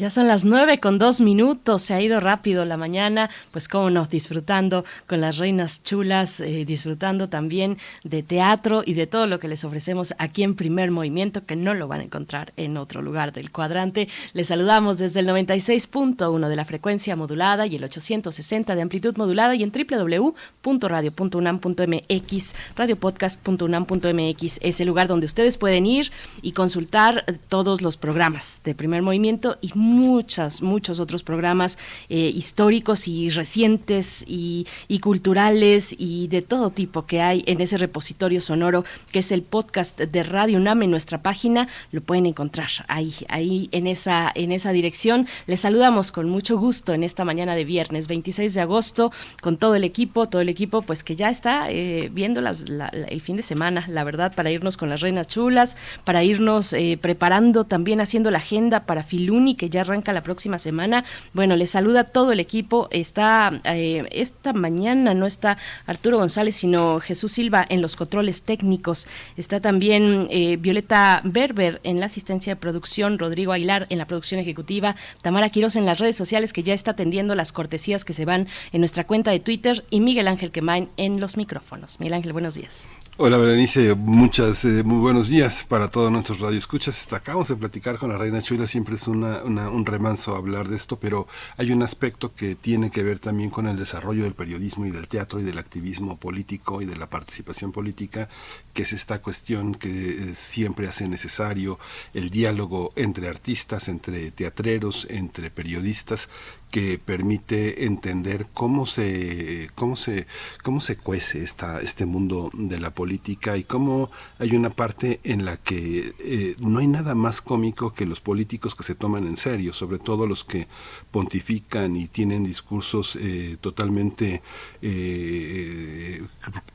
Ya 0.00 0.08
son 0.08 0.28
las 0.28 0.46
nueve 0.46 0.78
con 0.78 0.98
dos 0.98 1.20
minutos, 1.20 1.82
se 1.82 1.92
ha 1.92 2.00
ido 2.00 2.20
rápido 2.20 2.64
la 2.64 2.78
mañana, 2.78 3.28
pues 3.50 3.68
cómo 3.68 3.90
no, 3.90 4.06
disfrutando 4.06 4.86
con 5.06 5.20
las 5.20 5.36
reinas 5.36 5.82
chulas, 5.82 6.40
eh, 6.40 6.64
disfrutando 6.64 7.28
también 7.28 7.76
de 8.02 8.22
teatro 8.22 8.82
y 8.86 8.94
de 8.94 9.06
todo 9.06 9.26
lo 9.26 9.38
que 9.38 9.46
les 9.46 9.62
ofrecemos 9.62 10.14
aquí 10.16 10.42
en 10.42 10.54
Primer 10.54 10.90
Movimiento, 10.90 11.44
que 11.44 11.54
no 11.54 11.74
lo 11.74 11.86
van 11.86 12.00
a 12.00 12.04
encontrar 12.04 12.54
en 12.56 12.78
otro 12.78 13.02
lugar 13.02 13.34
del 13.34 13.52
cuadrante. 13.52 14.08
Les 14.32 14.46
saludamos 14.46 14.96
desde 14.96 15.20
el 15.20 15.28
96.1 15.28 16.48
de 16.48 16.56
la 16.56 16.64
frecuencia 16.64 17.14
modulada 17.14 17.66
y 17.66 17.76
el 17.76 17.84
860 17.84 18.74
de 18.74 18.80
amplitud 18.80 19.14
modulada 19.18 19.54
y 19.54 19.62
en 19.62 19.70
www.radio.unam.mx, 19.70 22.54
radiopodcast.unam.mx, 22.74 24.58
es 24.62 24.80
el 24.80 24.86
lugar 24.86 25.08
donde 25.08 25.26
ustedes 25.26 25.58
pueden 25.58 25.84
ir 25.84 26.10
y 26.40 26.52
consultar 26.52 27.26
todos 27.50 27.82
los 27.82 27.98
programas 27.98 28.62
de 28.64 28.74
Primer 28.74 29.02
Movimiento 29.02 29.58
y 29.60 29.72
muchas, 29.90 30.62
muchos 30.62 31.00
otros 31.00 31.22
programas 31.22 31.78
eh, 32.08 32.32
históricos 32.34 33.08
y 33.08 33.30
recientes 33.30 34.24
y, 34.26 34.66
culturales 35.00 35.94
y 35.98 36.28
de 36.28 36.42
todo 36.42 36.70
tipo 36.70 37.06
que 37.06 37.22
hay 37.22 37.42
en 37.46 37.60
ese 37.60 37.78
repositorio 37.78 38.40
sonoro 38.40 38.84
que 39.10 39.20
es 39.20 39.32
el 39.32 39.42
podcast 39.42 39.98
de 39.98 40.22
Radio 40.22 40.58
UNAM 40.58 40.82
en 40.82 40.90
nuestra 40.90 41.22
página. 41.22 41.68
Lo 41.90 42.02
pueden 42.02 42.26
encontrar 42.26 42.68
ahí, 42.88 43.14
ahí 43.28 43.68
en 43.72 43.86
esa, 43.86 44.30
en 44.34 44.52
esa 44.52 44.72
dirección. 44.72 45.26
Les 45.46 45.60
saludamos 45.60 46.12
con 46.12 46.28
mucho 46.28 46.58
gusto 46.58 46.92
en 46.92 47.02
esta 47.02 47.24
mañana 47.24 47.54
de 47.54 47.64
viernes 47.64 48.08
26 48.08 48.54
de 48.54 48.60
agosto 48.60 49.10
con 49.40 49.56
todo 49.56 49.74
el 49.74 49.84
equipo, 49.84 50.26
todo 50.26 50.42
el 50.42 50.48
equipo 50.48 50.82
pues 50.82 51.02
que 51.02 51.16
ya 51.16 51.30
está 51.30 51.70
eh, 51.70 52.10
viendo 52.12 52.40
el 52.40 53.20
fin 53.20 53.36
de 53.36 53.42
semana, 53.42 53.86
la 53.88 54.04
verdad, 54.04 54.34
para 54.34 54.50
irnos 54.50 54.76
con 54.76 54.88
las 54.90 55.00
reinas 55.00 55.26
chulas, 55.26 55.76
para 56.04 56.22
irnos 56.22 56.72
eh, 56.72 56.98
preparando 57.00 57.64
también 57.64 58.00
haciendo 58.00 58.30
la 58.30 58.38
agenda 58.38 58.80
para 58.86 59.02
Filuni 59.02 59.54
que 59.54 59.70
ya 59.70 59.79
arranca 59.80 60.12
la 60.12 60.22
próxima 60.22 60.58
semana. 60.58 61.04
Bueno, 61.32 61.56
les 61.56 61.70
saluda 61.70 62.04
todo 62.04 62.32
el 62.32 62.40
equipo. 62.40 62.88
Está 62.90 63.60
eh, 63.64 64.06
esta 64.10 64.52
mañana, 64.52 65.14
no 65.14 65.26
está 65.26 65.58
Arturo 65.86 66.18
González, 66.18 66.56
sino 66.56 67.00
Jesús 67.00 67.32
Silva 67.32 67.64
en 67.68 67.82
los 67.82 67.96
controles 67.96 68.42
técnicos. 68.42 69.08
Está 69.36 69.60
también 69.60 70.28
eh, 70.30 70.56
Violeta 70.56 71.20
Berber 71.24 71.80
en 71.84 72.00
la 72.00 72.06
asistencia 72.06 72.54
de 72.54 72.60
producción, 72.60 73.18
Rodrigo 73.18 73.52
Aguilar 73.52 73.86
en 73.88 73.98
la 73.98 74.06
producción 74.06 74.40
ejecutiva, 74.40 74.96
Tamara 75.22 75.50
Quiroz 75.50 75.76
en 75.76 75.86
las 75.86 75.98
redes 75.98 76.16
sociales, 76.16 76.52
que 76.52 76.62
ya 76.62 76.74
está 76.74 76.92
atendiendo 76.92 77.34
las 77.34 77.52
cortesías 77.52 78.04
que 78.04 78.12
se 78.12 78.24
van 78.24 78.48
en 78.72 78.80
nuestra 78.80 79.04
cuenta 79.04 79.30
de 79.30 79.40
Twitter, 79.40 79.84
y 79.90 80.00
Miguel 80.00 80.28
Ángel 80.28 80.50
Quemain 80.50 80.88
en 80.96 81.20
los 81.20 81.36
micrófonos. 81.36 82.00
Miguel 82.00 82.14
Ángel, 82.14 82.32
buenos 82.32 82.54
días. 82.54 82.88
Hola 83.22 83.36
Berenice, 83.36 83.94
muchas, 83.96 84.64
eh, 84.64 84.82
muy 84.82 84.96
buenos 84.96 85.28
días 85.28 85.66
para 85.68 85.88
todos 85.88 86.10
nuestros 86.10 86.40
radioescuchas. 86.40 87.12
Acabamos 87.12 87.48
de 87.48 87.56
platicar 87.56 87.98
con 87.98 88.08
la 88.08 88.16
Reina 88.16 88.40
Chula, 88.40 88.66
siempre 88.66 88.94
es 88.94 89.06
una, 89.06 89.42
un 89.42 89.84
remanso 89.84 90.34
hablar 90.34 90.68
de 90.68 90.76
esto, 90.76 90.98
pero 90.98 91.28
hay 91.58 91.70
un 91.70 91.82
aspecto 91.82 92.34
que 92.34 92.54
tiene 92.54 92.90
que 92.90 93.02
ver 93.02 93.18
también 93.18 93.50
con 93.50 93.68
el 93.68 93.76
desarrollo 93.76 94.24
del 94.24 94.32
periodismo 94.32 94.86
y 94.86 94.90
del 94.90 95.06
teatro 95.06 95.38
y 95.38 95.42
del 95.42 95.58
activismo 95.58 96.16
político 96.16 96.80
y 96.80 96.86
de 96.86 96.96
la 96.96 97.10
participación 97.10 97.72
política, 97.72 98.30
que 98.72 98.84
es 98.84 98.94
esta 98.94 99.20
cuestión 99.20 99.74
que 99.74 99.90
eh, 99.90 100.34
siempre 100.34 100.88
hace 100.88 101.06
necesario 101.06 101.78
el 102.14 102.30
diálogo 102.30 102.90
entre 102.96 103.28
artistas, 103.28 103.88
entre 103.88 104.30
teatreros, 104.30 105.06
entre 105.10 105.50
periodistas, 105.50 106.30
que 106.70 106.98
permite 106.98 107.84
entender 107.84 108.46
cómo 108.54 108.86
se 108.86 109.70
cómo 109.74 109.96
se 109.96 110.26
cómo 110.62 110.80
se 110.80 110.96
cuece 110.96 111.42
esta 111.42 111.80
este 111.80 112.06
mundo 112.06 112.50
de 112.54 112.78
la 112.78 112.90
política 112.94 113.56
y 113.56 113.64
cómo 113.64 114.10
hay 114.38 114.54
una 114.56 114.70
parte 114.70 115.20
en 115.24 115.44
la 115.44 115.56
que 115.56 116.14
eh, 116.18 116.56
no 116.60 116.78
hay 116.78 116.86
nada 116.86 117.14
más 117.14 117.40
cómico 117.40 117.92
que 117.92 118.06
los 118.06 118.20
políticos 118.20 118.74
que 118.74 118.84
se 118.84 118.94
toman 118.94 119.26
en 119.26 119.36
serio 119.36 119.72
sobre 119.72 119.98
todo 119.98 120.26
los 120.26 120.44
que 120.44 120.68
pontifican 121.10 121.96
y 121.96 122.06
tienen 122.06 122.44
discursos 122.44 123.16
eh, 123.20 123.56
totalmente 123.60 124.42
eh, 124.82 126.22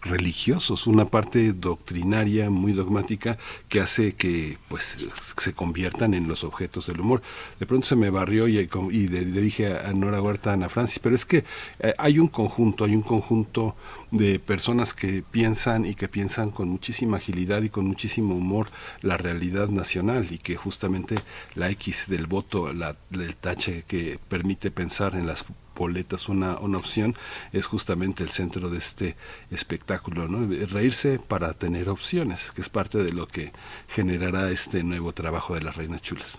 religiosos 0.02 0.88
una 0.88 1.06
parte 1.06 1.54
doctrinaria 1.54 2.50
muy 2.50 2.74
dogmática 2.74 3.38
que 3.70 3.80
hace 3.80 4.14
que 4.14 4.58
pues 4.68 4.98
se 5.38 5.54
conviertan 5.54 6.14
en 6.14 6.28
los 6.28 6.44
objetos 6.44 6.88
del 6.88 7.02
humor. 7.02 7.22
De 7.60 7.66
pronto 7.66 7.86
se 7.86 7.96
me 7.96 8.10
barrió 8.10 8.48
y, 8.48 8.58
y 8.92 9.08
dije 9.08 9.78
a 9.78 9.94
Nora 9.94 10.22
Huerta, 10.22 10.54
Ana 10.54 10.70
Francis, 10.70 11.00
pero 11.00 11.16
es 11.16 11.26
que 11.26 11.44
eh, 11.80 11.94
hay 11.98 12.20
un 12.20 12.28
conjunto, 12.28 12.86
hay 12.86 12.96
un 12.96 13.02
conjunto 13.02 13.76
de 14.16 14.40
personas 14.40 14.94
que 14.94 15.24
piensan 15.30 15.86
y 15.86 15.96
que 15.96 16.08
piensan 16.08 16.52
con 16.52 16.70
muchísima 16.70 17.18
agilidad 17.18 17.62
y 17.64 17.70
con 17.70 17.86
muchísimo 17.86 18.36
humor 18.36 18.68
la 19.02 19.18
realidad 19.18 19.70
nacional 19.70 20.28
y 20.32 20.38
que 20.38 20.56
justamente 20.56 21.16
la 21.56 21.70
X 21.70 22.06
del 22.08 22.28
voto, 22.28 22.74
la, 22.74 22.96
el 23.12 23.36
tache 23.36 23.84
que 23.88 24.20
permite 24.30 24.72
pensar 24.72 25.16
en 25.16 25.28
las 25.28 25.46
boletas 25.76 26.30
una, 26.30 26.58
una 26.60 26.78
opción, 26.78 27.16
es 27.54 27.66
justamente 27.66 28.24
el 28.24 28.32
centro 28.32 28.70
de 28.70 28.78
este 28.78 29.16
espectáculo, 29.52 30.28
¿no? 30.28 30.48
Reírse 30.68 31.20
para 31.20 31.54
tener 31.54 31.90
opciones, 31.90 32.52
que 32.52 32.62
es 32.62 32.70
parte 32.70 33.04
de 33.04 33.12
lo 33.12 33.28
que 33.28 33.52
generará 33.88 34.50
este 34.52 34.84
nuevo 34.84 35.14
trabajo 35.14 35.54
de 35.56 35.62
las 35.62 35.76
Reinas 35.76 36.02
Chulas. 36.02 36.38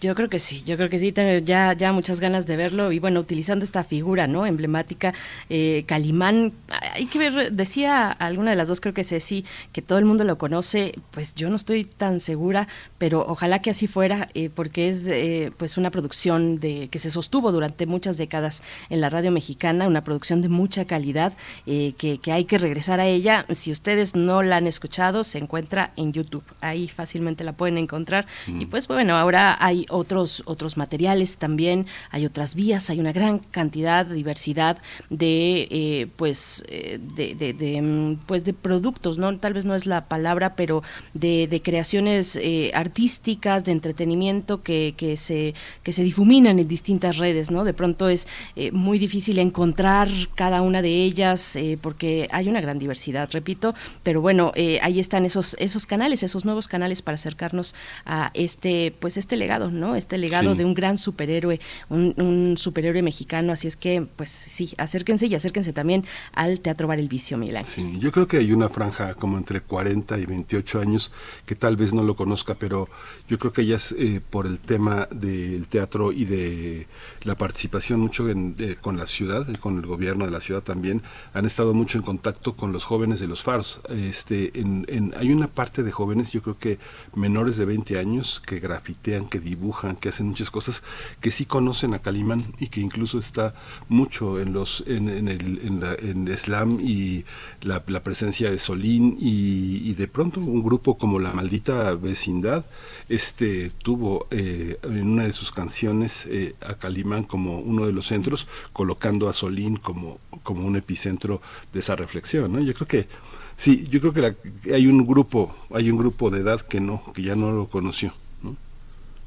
Yo 0.00 0.14
creo 0.14 0.28
que 0.28 0.38
sí, 0.38 0.62
yo 0.64 0.76
creo 0.76 0.88
que 0.88 0.98
sí, 0.98 1.12
tengo 1.12 1.44
ya, 1.44 1.72
ya 1.72 1.92
muchas 1.92 2.20
ganas 2.20 2.46
de 2.46 2.56
verlo 2.56 2.92
y 2.92 2.98
bueno, 2.98 3.20
utilizando 3.20 3.64
esta 3.64 3.84
figura, 3.84 4.26
¿no? 4.26 4.46
Emblemática, 4.46 5.14
eh, 5.50 5.84
Calimán, 5.86 6.52
hay 6.94 7.06
que 7.06 7.18
ver, 7.18 7.52
decía 7.52 8.10
alguna 8.10 8.50
de 8.50 8.56
las 8.56 8.68
dos, 8.68 8.80
creo 8.80 8.94
que 8.94 9.04
sí, 9.04 9.44
que 9.72 9.82
todo 9.82 9.98
el 9.98 10.04
mundo 10.04 10.24
lo 10.24 10.38
conoce, 10.38 10.94
pues 11.10 11.34
yo 11.34 11.50
no 11.50 11.56
estoy 11.56 11.84
tan 11.84 12.20
segura, 12.20 12.68
pero 12.98 13.24
ojalá 13.26 13.60
que 13.60 13.70
así 13.70 13.86
fuera, 13.86 14.28
eh, 14.34 14.50
porque 14.54 14.88
es 14.88 15.04
eh, 15.06 15.52
pues 15.56 15.76
una 15.76 15.90
producción 15.90 16.60
de 16.60 16.88
que 16.88 16.98
se 16.98 17.10
sostuvo 17.10 17.52
durante 17.52 17.86
muchas 17.86 18.16
décadas 18.16 18.62
en 18.90 19.00
la 19.00 19.10
radio 19.10 19.30
mexicana, 19.30 19.86
una 19.86 20.04
producción 20.04 20.42
de 20.42 20.48
mucha 20.48 20.84
calidad 20.84 21.32
eh, 21.66 21.94
que, 21.98 22.20
hay 22.32 22.44
que 22.44 22.58
regresar 22.58 23.00
a 23.00 23.06
ella. 23.06 23.46
Si 23.50 23.70
ustedes 23.70 24.14
no 24.14 24.42
la 24.42 24.56
han 24.56 24.66
escuchado, 24.66 25.24
se 25.24 25.38
encuentra 25.38 25.92
en 25.96 26.12
YouTube. 26.12 26.44
Ahí 26.60 26.88
fácilmente 26.88 27.44
la 27.44 27.52
pueden 27.52 27.78
encontrar. 27.78 28.26
Y 28.46 28.66
mm. 28.66 28.70
pues 28.70 28.88
bueno, 28.88 29.16
ahora 29.16 29.56
hay 29.60 29.86
otros, 29.88 30.42
otros 30.46 30.76
materiales 30.76 31.38
también, 31.38 31.86
hay 32.10 32.26
otras 32.26 32.54
vías, 32.54 32.90
hay 32.90 33.00
una 33.00 33.12
gran 33.12 33.38
cantidad, 33.38 34.06
diversidad 34.06 34.78
de 35.10 35.68
eh, 35.70 36.08
pues 36.16 36.64
eh, 36.68 36.98
de, 37.00 37.82
mm, 37.82 38.26
pues 38.26 38.44
de 38.44 38.52
productos, 38.52 39.18
¿no? 39.18 39.36
Tal 39.38 39.54
vez 39.54 39.64
no 39.64 39.74
es 39.74 39.86
la 39.86 40.06
palabra, 40.08 40.54
pero 40.56 40.82
de, 41.14 41.60
creaciones 41.64 42.38
artísticas, 42.74 43.64
de 43.64 43.72
entretenimiento 43.72 44.62
que, 44.62 44.94
que 44.96 45.16
se 45.16 45.54
que 45.82 45.92
se 45.92 46.02
difuminan 46.02 46.58
en 46.58 46.68
distintas 46.68 47.16
redes, 47.16 47.50
¿no? 47.50 47.64
De 47.64 47.74
pronto 47.74 48.08
es 48.08 48.28
muy 48.72 48.98
difícil 48.98 49.38
encontrar 49.38 50.08
cada 50.34 50.62
una 50.62 50.82
de 50.82 50.90
ellas 51.04 51.56
eh, 51.56 51.78
porque 51.80 52.28
hay 52.32 52.48
una 52.48 52.60
gran 52.60 52.78
diversidad, 52.78 53.28
repito, 53.32 53.74
pero 54.02 54.20
bueno, 54.20 54.52
eh, 54.54 54.78
ahí 54.82 55.00
están 55.00 55.24
esos 55.24 55.56
esos 55.58 55.86
canales, 55.86 56.22
esos 56.22 56.44
nuevos 56.44 56.68
canales 56.68 57.02
para 57.02 57.16
acercarnos 57.16 57.74
a 58.04 58.30
este 58.34 58.94
pues 58.98 59.16
este 59.16 59.36
legado, 59.36 59.70
¿no? 59.70 59.96
Este 59.96 60.18
legado 60.18 60.54
de 60.54 60.64
un 60.64 60.74
gran 60.74 60.98
superhéroe, 60.98 61.60
un, 61.88 62.54
superhéroe 62.56 63.02
mexicano, 63.02 63.52
así 63.52 63.68
es 63.68 63.76
que 63.76 64.06
pues 64.16 64.30
sí, 64.30 64.74
acérquense 64.78 65.26
y 65.26 65.34
acérquense 65.34 65.72
también 65.72 66.04
al 66.32 66.60
Teatro 66.60 66.88
Bar 66.88 66.98
El 66.98 67.08
Vicio, 67.08 67.38
Milán. 67.38 67.64
Sí, 67.64 67.98
yo 67.98 68.12
creo 68.12 68.26
que 68.26 68.38
hay 68.38 68.52
una 68.52 68.68
franja 68.68 69.14
como 69.14 69.36
entre 69.36 69.60
40 69.60 70.18
y 70.18 70.26
28 70.26 70.80
años 70.80 71.12
que 71.44 71.54
tal 71.54 71.76
vez 71.76 71.92
no 71.92 72.02
lo 72.02 72.16
conozca, 72.16 72.54
pero 72.54 72.88
yo 73.28 73.38
creo 73.38 73.52
que 73.52 73.62
ellas 73.62 73.94
eh, 73.98 74.20
por 74.30 74.46
el 74.46 74.58
tema 74.58 75.08
del 75.10 75.66
teatro 75.68 76.12
y 76.12 76.24
de 76.24 76.86
la 77.24 77.34
participación 77.36 78.00
mucho 78.00 78.28
en, 78.28 78.55
eh, 78.58 78.76
con 78.80 78.96
la 78.96 79.06
ciudad, 79.06 79.46
con 79.60 79.78
el 79.78 79.86
gobierno 79.86 80.24
de 80.24 80.30
la 80.30 80.40
ciudad 80.40 80.62
también, 80.62 81.02
han 81.34 81.44
estado 81.44 81.74
mucho 81.74 81.98
en 81.98 82.04
contacto 82.04 82.56
con 82.56 82.72
los 82.72 82.84
jóvenes 82.84 83.20
de 83.20 83.26
los 83.26 83.42
faros. 83.42 83.80
Este, 83.90 84.58
en, 84.58 85.14
hay 85.16 85.30
una 85.30 85.48
parte 85.48 85.82
de 85.82 85.92
jóvenes, 85.92 86.32
yo 86.32 86.42
creo 86.42 86.58
que 86.58 86.78
menores 87.14 87.56
de 87.56 87.64
20 87.64 87.98
años, 87.98 88.42
que 88.44 88.58
grafitean, 88.58 89.28
que 89.28 89.40
dibujan, 89.40 89.96
que 89.96 90.08
hacen 90.08 90.26
muchas 90.26 90.50
cosas, 90.50 90.82
que 91.20 91.30
sí 91.30 91.46
conocen 91.46 91.94
a 91.94 91.98
Calimán 91.98 92.44
y 92.58 92.68
que 92.68 92.80
incluso 92.80 93.18
está 93.18 93.54
mucho 93.88 94.40
en 94.40 94.52
los 94.52 94.84
en, 94.86 95.08
el 95.28 95.60
en, 96.02 96.36
slam 96.36 96.78
y 96.80 97.24
la, 97.62 97.82
presencia 98.02 98.50
de 98.50 98.58
Solín 98.58 99.16
y, 99.20 99.94
de 99.94 100.08
pronto 100.08 100.40
un 100.40 100.62
grupo 100.62 100.98
como 100.98 101.18
la 101.18 101.32
maldita 101.32 101.94
vecindad 101.94 102.64
este 103.08 103.70
tuvo 103.70 104.26
eh, 104.30 104.78
en 104.82 105.08
una 105.08 105.24
de 105.24 105.32
sus 105.32 105.50
canciones 105.52 106.26
eh, 106.26 106.54
a 106.60 106.74
Calimán 106.74 107.24
como 107.24 107.58
uno 107.58 107.86
de 107.86 107.92
los 107.92 108.06
centros 108.06 108.45
colocando 108.72 109.28
a 109.28 109.32
Solín 109.32 109.76
como, 109.76 110.18
como 110.42 110.66
un 110.66 110.76
epicentro 110.76 111.40
de 111.72 111.80
esa 111.80 111.96
reflexión, 111.96 112.52
¿no? 112.52 112.60
Yo 112.60 112.74
creo 112.74 112.86
que 112.86 113.08
sí, 113.56 113.86
yo 113.88 114.00
creo 114.00 114.12
que 114.12 114.72
hay 114.72 114.86
un 114.86 115.06
grupo, 115.06 115.54
hay 115.72 115.90
un 115.90 115.98
grupo 115.98 116.30
de 116.30 116.40
edad 116.40 116.60
que 116.60 116.80
no, 116.80 117.02
que 117.14 117.22
ya 117.22 117.34
no 117.34 117.52
lo 117.52 117.68
conoció. 117.68 118.12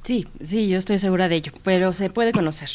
Sí, 0.03 0.27
sí, 0.43 0.67
yo 0.69 0.77
estoy 0.77 0.97
segura 0.97 1.27
de 1.27 1.35
ello, 1.35 1.51
pero 1.63 1.93
se 1.93 2.09
puede 2.09 2.31
conocer. 2.31 2.69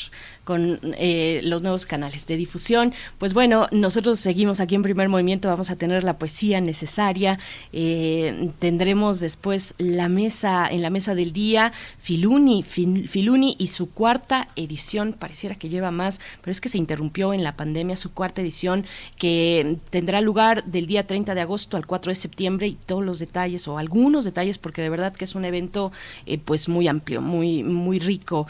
Con 0.45 0.79
eh, 0.99 1.41
los 1.43 1.63
nuevos 1.63 1.87
canales 1.87 2.27
de 2.27 2.37
difusión. 2.37 2.93
Pues 3.19 3.35
bueno, 3.35 3.69
nosotros 3.73 4.21
seguimos 4.21 4.61
aquí 4.61 4.75
en 4.75 4.83
primer 4.83 5.09
movimiento, 5.09 5.49
vamos 5.49 5.71
a 5.71 5.77
tener 5.77 6.05
la 6.05 6.19
poesía 6.19 6.61
necesaria, 6.61 7.39
eh, 7.73 8.51
tendremos 8.59 9.21
después 9.21 9.75
la 9.79 10.09
mesa, 10.09 10.69
en 10.69 10.83
la 10.83 10.91
mesa 10.91 11.15
del 11.15 11.33
día, 11.33 11.73
Filuni, 11.99 12.63
Filuni 12.63 13.57
y 13.59 13.69
su 13.69 13.91
cuarta 13.91 14.49
edición, 14.57 15.15
pareciera 15.15 15.55
que 15.55 15.69
lleva 15.69 15.91
más, 15.91 16.21
pero 16.41 16.53
es 16.53 16.61
que 16.61 16.69
se 16.69 16.79
interrumpió 16.79 17.33
en 17.33 17.43
la 17.43 17.57
pandemia 17.57 17.97
su 17.97 18.13
cuarta 18.13 18.43
edición 18.43 18.87
que 19.17 19.79
tendrá 19.91 20.21
lugar 20.21 20.65
del 20.65 20.87
día 20.87 21.07
30 21.07 21.35
de 21.35 21.41
agosto 21.41 21.77
al 21.77 21.87
4 21.87 22.11
de 22.11 22.17
septiembre 22.17 22.67
y 22.67 22.75
todos 22.75 23.05
los 23.05 23.19
detalles 23.19 23.67
o 23.69 23.79
algunos 23.79 24.25
detalles 24.25 24.59
porque 24.59 24.83
de 24.83 24.91
verdad 24.91 25.15
que 25.15 25.25
es 25.25 25.35
un 25.35 25.45
evento 25.45 25.93
eh, 26.27 26.39
pues 26.39 26.69
muy 26.69 26.89
amplio, 26.89 27.21
muy 27.21 27.63
muy 27.63 27.99
rico 27.99 28.47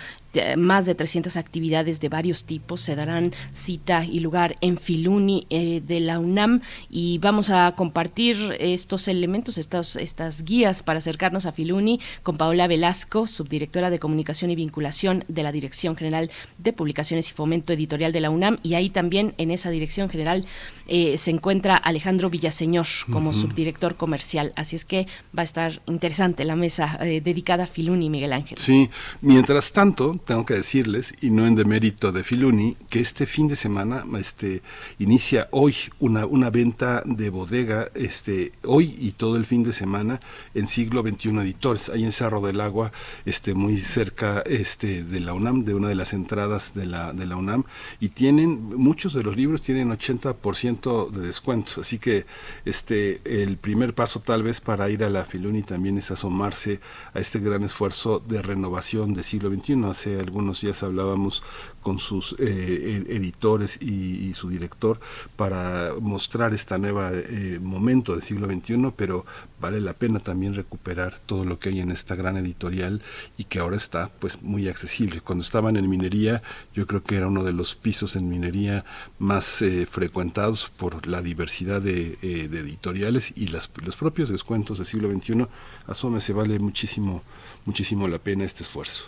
más 0.57 0.87
de 0.87 0.95
300 0.95 1.37
actividades 1.37 2.01
de 2.01 2.09
varios 2.09 2.45
tipos 2.45 2.81
se 2.81 2.97
darán 2.97 3.33
cita 3.53 4.05
y 4.05 4.21
lugar 4.21 4.57
en 4.61 4.77
Filuni 4.77 5.47
eh, 5.51 5.83
de 5.87 6.01
la 6.01 6.19
UNAM. 6.19 6.61
Y 6.91 7.19
vamos 7.19 7.51
a 7.51 7.73
compartir 7.77 8.57
estos 8.61 9.09
elementos, 9.09 9.59
estas, 9.59 9.97
estas 9.97 10.45
guías 10.45 10.83
para 10.83 10.99
acercarnos 10.99 11.47
a 11.47 11.53
Filuni 11.53 12.01
con 12.23 12.37
Paola 12.37 12.67
Velasco, 12.67 13.27
subdirectora 13.27 13.91
de 13.91 13.99
Comunicación 13.99 14.51
y 14.51 14.57
Vinculación 14.57 15.25
de 15.29 15.43
la 15.43 15.53
Dirección 15.53 15.97
General 15.97 16.31
de 16.59 16.73
Publicaciones 16.73 17.31
y 17.31 17.33
Fomento 17.33 17.73
Editorial 17.73 18.13
de 18.13 18.21
la 18.21 18.31
UNAM. 18.31 18.59
Y 18.63 18.75
ahí 18.75 18.91
también 18.91 19.35
en 19.39 19.51
esa 19.51 19.71
Dirección 19.71 20.09
General 20.09 20.47
eh, 20.87 21.17
se 21.17 21.31
encuentra 21.31 21.77
Alejandro 21.77 22.31
Villaseñor 22.31 22.87
como 23.11 23.33
subdirector 23.33 23.97
comercial, 23.97 24.53
así 24.57 24.77
es 24.77 24.85
que 24.85 25.07
va 25.37 25.43
a 25.43 25.45
estar 25.45 25.81
interesante 25.87 26.45
la 26.45 26.57
mesa 26.57 26.99
eh, 27.01 27.21
dedicada 27.21 27.65
a 27.65 27.67
Filuni 27.67 28.11
Miguel 28.11 28.33
Ángel. 28.33 28.59
Sí, 28.59 28.91
mientras 29.21 29.73
tanto, 29.73 30.17
tengo 30.25 30.45
que 30.47 30.55
decirles, 30.55 31.13
y 31.21 31.31
no 31.31 31.47
en 31.47 31.55
demérito 31.55 32.13
de 32.13 32.25
Filuni, 32.25 32.77
que 32.89 33.01
este 33.01 33.27
fin 33.27 33.49
de 33.49 33.57
semana 33.57 34.05
este, 34.19 34.63
inicia 34.99 35.49
hoy 35.51 35.75
una, 35.99 36.27
una 36.27 36.51
venta 36.51 37.03
de 37.05 37.31
bodega, 37.31 37.89
este, 37.95 38.53
hoy 38.65 38.97
y 38.99 39.13
todo 39.13 39.37
el 39.37 39.47
fin 39.47 39.63
de 39.63 39.73
semana, 39.73 40.21
en 40.55 40.67
siglo 40.67 41.03
XXI 41.03 41.39
Editores, 41.41 41.89
ahí 41.89 42.05
en 42.05 42.13
Cerro 42.13 42.41
del 42.41 42.61
Agua, 42.61 42.93
este, 43.25 43.55
muy 43.55 43.77
cerca 43.77 44.43
este, 44.47 45.05
de 45.05 45.21
la 45.21 45.35
UNAM, 45.35 45.65
de 45.65 45.75
una 45.75 45.89
de 45.89 45.95
las 45.95 46.13
entradas 46.13 46.75
de 46.75 46.87
la, 46.87 47.13
de 47.13 47.27
la 47.27 47.37
UNAM, 47.37 47.65
y 48.01 48.09
tienen, 48.09 48.77
muchos 48.77 49.13
de 49.13 49.23
los 49.23 49.37
libros 49.37 49.63
tienen 49.63 49.91
80% 49.91 51.11
de 51.11 51.27
descuento, 51.27 51.81
así 51.81 51.99
que 51.99 52.27
este, 52.65 53.21
el 53.25 53.57
primer 53.57 53.95
paso 53.95 54.21
tal 54.21 54.43
vez 54.43 54.61
para 54.61 54.89
ir 54.91 55.05
a 55.05 55.11
la 55.11 55.25
Filuni 55.25 55.63
también 55.63 55.99
es 55.99 56.11
asomarse 56.11 56.81
a 57.13 57.21
este 57.21 57.39
gran 57.39 57.63
esfuerzo 57.63 58.21
de 58.21 58.43
renovación 58.43 59.15
del 59.15 59.25
siglo 59.25 59.53
XXI, 59.53 59.85
hace 59.85 60.14
algunos 60.19 60.61
días 60.61 60.83
hablábamos 60.83 61.43
con 61.85 61.99
sus 61.99 62.35
eh, 62.39 63.05
editores 63.09 63.81
y, 63.81 64.33
su 64.35 64.49
director 64.49 64.99
para 65.37 65.93
mostrar 66.01 66.55
este 66.55 66.77
nuevo 66.79 67.03
eh, 67.13 67.61
momento 67.63 68.13
del 68.13 68.23
siglo 68.23 68.49
XXI, 68.49 68.93
pero 68.97 69.25
vale 69.61 69.81
la 69.81 69.93
pena 69.93 70.19
también 70.19 70.55
recuperar 70.55 71.21
todo 71.27 71.45
lo 71.45 71.59
que 71.59 71.69
hay 71.69 71.81
en 71.81 71.91
esta 71.91 72.17
gran 72.17 72.37
editorial 72.37 73.01
y 73.37 73.45
que 73.45 73.61
ahora 73.61 73.77
está 73.77 74.11
pues 74.19 74.43
muy 74.43 74.67
accesible. 74.67 75.21
Cuando 75.21 75.45
estaban 75.45 75.77
en 75.77 75.89
minería, 75.89 76.43
yo 76.75 76.87
creo 76.87 77.05
que 77.05 77.17
era 77.17 77.29
uno 77.29 77.45
de 77.45 77.53
los 77.53 77.75
pisos 77.77 78.17
en 78.17 78.29
minería 78.29 78.85
más 79.19 79.63
eh, 79.63 79.87
frecuentados 79.89 80.71
por 80.71 81.07
la 81.07 81.23
diversidad 81.23 81.81
de, 81.81 82.19
editoriales 82.23 83.33
y 83.37 83.49
las, 83.49 83.71
los 83.85 83.97
propios 83.97 84.31
descuentos 84.31 84.79
del 84.79 84.87
siglo 84.87 85.13
XXI. 85.13 85.47
Asómese, 85.87 86.33
vale 86.33 86.59
muchísimo, 86.59 87.23
muchísimo 87.67 88.09
la 88.09 88.19
pena 88.19 88.45
este 88.45 88.63
esfuerzo. 88.63 89.05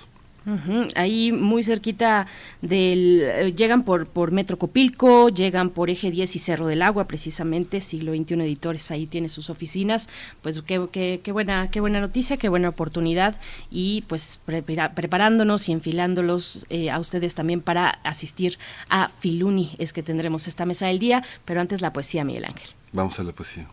Ahí 0.94 1.32
muy 1.32 1.64
cerquita 1.64 2.26
del... 2.62 3.22
Eh, 3.22 3.52
llegan 3.56 3.82
por, 3.82 4.06
por 4.06 4.30
Metro 4.30 4.58
Copilco, 4.58 5.28
llegan 5.28 5.70
por 5.70 5.90
Eje 5.90 6.10
10 6.10 6.36
y 6.36 6.38
Cerro 6.38 6.66
del 6.66 6.82
Agua, 6.82 7.08
precisamente, 7.08 7.80
siglo 7.80 8.14
XXI 8.14 8.34
Editores, 8.34 8.90
ahí 8.90 9.06
tiene 9.06 9.28
sus 9.28 9.50
oficinas. 9.50 10.08
Pues 10.42 10.62
qué, 10.62 10.86
qué, 10.92 11.20
qué 11.22 11.32
buena, 11.32 11.70
qué 11.70 11.80
buena 11.80 12.00
noticia, 12.00 12.36
qué 12.36 12.48
buena 12.48 12.68
oportunidad 12.68 13.36
y 13.70 14.04
pues 14.06 14.38
preparándonos 14.46 15.68
y 15.68 15.72
enfilándolos 15.72 16.66
eh, 16.70 16.90
a 16.90 16.98
ustedes 16.98 17.34
también 17.34 17.60
para 17.60 17.98
asistir 18.04 18.58
a 18.88 19.08
Filuni, 19.20 19.74
es 19.78 19.92
que 19.92 20.02
tendremos 20.02 20.46
esta 20.48 20.66
mesa 20.66 20.86
del 20.86 20.98
día, 20.98 21.24
pero 21.44 21.60
antes 21.60 21.80
la 21.80 21.92
poesía, 21.92 22.24
Miguel 22.24 22.44
Ángel. 22.44 22.70
Vamos 22.92 23.18
a 23.18 23.24
la 23.24 23.32
poesía. 23.32 23.66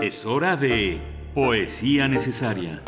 Es 0.00 0.26
hora 0.26 0.56
de 0.56 1.00
poesía 1.34 2.08
necesaria. 2.08 2.82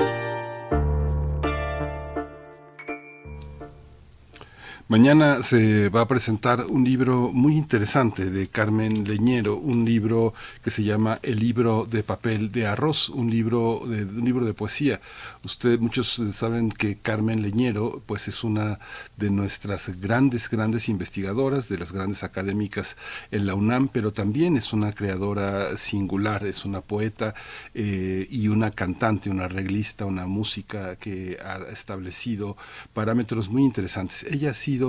Mañana 4.88 5.42
se 5.42 5.88
va 5.88 6.02
a 6.02 6.06
presentar 6.06 6.66
un 6.66 6.84
libro 6.84 7.32
muy 7.32 7.56
interesante 7.56 8.30
de 8.30 8.46
Carmen 8.46 9.02
Leñero, 9.02 9.56
un 9.56 9.84
libro 9.84 10.32
que 10.62 10.70
se 10.70 10.84
llama 10.84 11.18
El 11.24 11.40
libro 11.40 11.88
de 11.90 12.04
papel 12.04 12.52
de 12.52 12.68
arroz, 12.68 13.08
un 13.08 13.28
libro 13.28 13.82
de, 13.84 14.04
un 14.04 14.24
libro 14.24 14.44
de 14.44 14.54
poesía. 14.54 15.00
Ustedes 15.46 15.78
muchos 15.78 16.20
saben 16.32 16.72
que 16.72 16.96
Carmen 16.96 17.40
Leñero 17.40 18.02
pues 18.04 18.26
es 18.26 18.42
una 18.42 18.80
de 19.16 19.30
nuestras 19.30 19.88
grandes 20.00 20.50
grandes 20.50 20.88
investigadoras, 20.88 21.68
de 21.68 21.78
las 21.78 21.92
grandes 21.92 22.24
académicas 22.24 22.96
en 23.30 23.46
la 23.46 23.54
UNAM, 23.54 23.86
pero 23.86 24.12
también 24.12 24.56
es 24.56 24.72
una 24.72 24.90
creadora 24.90 25.76
singular, 25.76 26.44
es 26.44 26.64
una 26.64 26.80
poeta 26.80 27.36
eh, 27.74 28.26
y 28.28 28.48
una 28.48 28.72
cantante, 28.72 29.30
una 29.30 29.44
arreglista, 29.44 30.04
una 30.04 30.26
música 30.26 30.96
que 30.96 31.38
ha 31.40 31.58
establecido 31.70 32.56
parámetros 32.92 33.48
muy 33.48 33.62
interesantes. 33.62 34.24
Ella 34.24 34.52
sí 34.52 34.80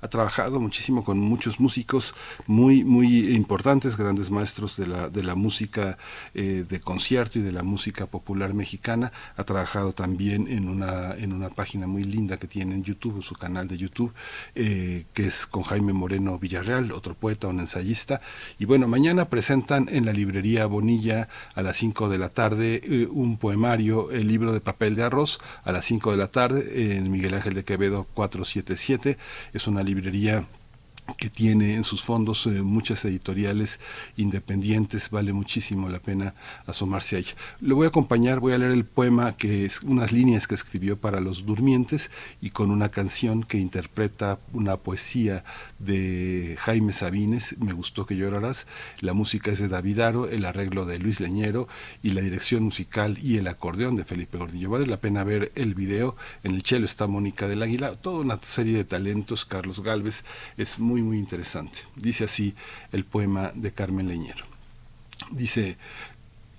ha 0.00 0.08
trabajado 0.08 0.60
muchísimo 0.60 1.02
con 1.02 1.18
muchos 1.18 1.58
músicos 1.58 2.14
muy, 2.46 2.84
muy 2.84 3.34
importantes, 3.34 3.96
grandes 3.96 4.30
maestros 4.30 4.76
de 4.76 4.86
la, 4.86 5.08
de 5.08 5.24
la 5.24 5.34
música 5.34 5.98
eh, 6.34 6.64
de 6.68 6.80
concierto 6.80 7.40
y 7.40 7.42
de 7.42 7.50
la 7.50 7.64
música 7.64 8.06
popular 8.06 8.54
mexicana. 8.54 9.10
Ha 9.36 9.42
trabajado 9.42 9.92
también 9.92 10.03
en 10.04 10.68
una, 10.68 11.14
en 11.16 11.32
una 11.32 11.48
página 11.48 11.86
muy 11.86 12.04
linda 12.04 12.36
que 12.36 12.46
tiene 12.46 12.74
en 12.74 12.84
YouTube, 12.84 13.22
su 13.22 13.34
canal 13.34 13.68
de 13.68 13.76
YouTube, 13.76 14.12
eh, 14.54 15.04
que 15.12 15.26
es 15.26 15.46
con 15.46 15.62
Jaime 15.62 15.92
Moreno 15.92 16.38
Villarreal, 16.38 16.92
otro 16.92 17.14
poeta, 17.14 17.48
un 17.48 17.60
ensayista. 17.60 18.20
Y 18.58 18.64
bueno, 18.64 18.86
mañana 18.86 19.26
presentan 19.26 19.88
en 19.90 20.04
la 20.04 20.12
librería 20.12 20.66
Bonilla 20.66 21.28
a 21.54 21.62
las 21.62 21.76
5 21.76 22.08
de 22.08 22.18
la 22.18 22.28
tarde 22.28 22.82
eh, 22.84 23.08
un 23.10 23.38
poemario, 23.38 24.10
el 24.10 24.28
libro 24.28 24.52
de 24.52 24.60
papel 24.60 24.94
de 24.94 25.02
arroz, 25.02 25.38
a 25.64 25.72
las 25.72 25.84
5 25.84 26.12
de 26.12 26.16
la 26.16 26.28
tarde 26.28 26.96
en 26.96 27.10
Miguel 27.10 27.34
Ángel 27.34 27.54
de 27.54 27.64
Quevedo 27.64 28.06
477 28.14 29.18
es 29.52 29.66
una 29.66 29.82
librería 29.82 30.44
que 31.18 31.28
tiene 31.28 31.74
en 31.74 31.84
sus 31.84 32.02
fondos 32.02 32.46
eh, 32.46 32.62
muchas 32.62 33.04
editoriales 33.04 33.78
independientes, 34.16 35.10
vale 35.10 35.32
muchísimo 35.32 35.88
la 35.88 35.98
pena 35.98 36.34
asomarse 36.66 37.16
a 37.16 37.18
ella. 37.18 37.34
Le 37.60 37.74
voy 37.74 37.84
a 37.84 37.88
acompañar, 37.88 38.40
voy 38.40 38.54
a 38.54 38.58
leer 38.58 38.72
el 38.72 38.84
poema 38.84 39.36
que 39.36 39.66
es 39.66 39.82
unas 39.82 40.12
líneas 40.12 40.46
que 40.46 40.54
escribió 40.54 40.96
para 40.98 41.20
los 41.20 41.44
durmientes 41.44 42.10
y 42.40 42.50
con 42.50 42.70
una 42.70 42.88
canción 42.90 43.42
que 43.42 43.58
interpreta 43.58 44.38
una 44.52 44.76
poesía 44.78 45.44
de 45.78 46.56
Jaime 46.60 46.92
Sabines, 46.92 47.56
Me 47.58 47.72
gustó 47.72 48.06
que 48.06 48.16
llorarás, 48.16 48.66
la 49.00 49.12
música 49.12 49.50
es 49.50 49.58
de 49.58 49.68
David 49.68 50.00
Aro, 50.00 50.28
el 50.28 50.44
arreglo 50.44 50.86
de 50.86 50.98
Luis 50.98 51.20
Leñero 51.20 51.68
y 52.02 52.12
la 52.12 52.22
dirección 52.22 52.62
musical 52.62 53.18
y 53.22 53.36
el 53.36 53.46
acordeón 53.48 53.96
de 53.96 54.04
Felipe 54.04 54.38
Gordillo. 54.38 54.70
Vale 54.70 54.86
la 54.86 55.00
pena 55.00 55.24
ver 55.24 55.52
el 55.54 55.74
video, 55.74 56.16
en 56.42 56.54
el 56.54 56.62
chelo 56.62 56.86
está 56.86 57.06
Mónica 57.06 57.46
del 57.46 57.62
Águila, 57.62 57.92
toda 57.92 58.20
una 58.20 58.38
serie 58.42 58.74
de 58.74 58.84
talentos, 58.84 59.44
Carlos 59.44 59.82
Galvez, 59.82 60.24
es 60.56 60.78
muy 60.78 60.93
muy, 60.94 61.02
muy 61.02 61.18
interesante. 61.18 61.80
Dice 61.96 62.22
así 62.22 62.54
el 62.92 63.04
poema 63.04 63.50
de 63.52 63.72
Carmen 63.72 64.06
Leñero. 64.06 64.44
Dice, 65.32 65.76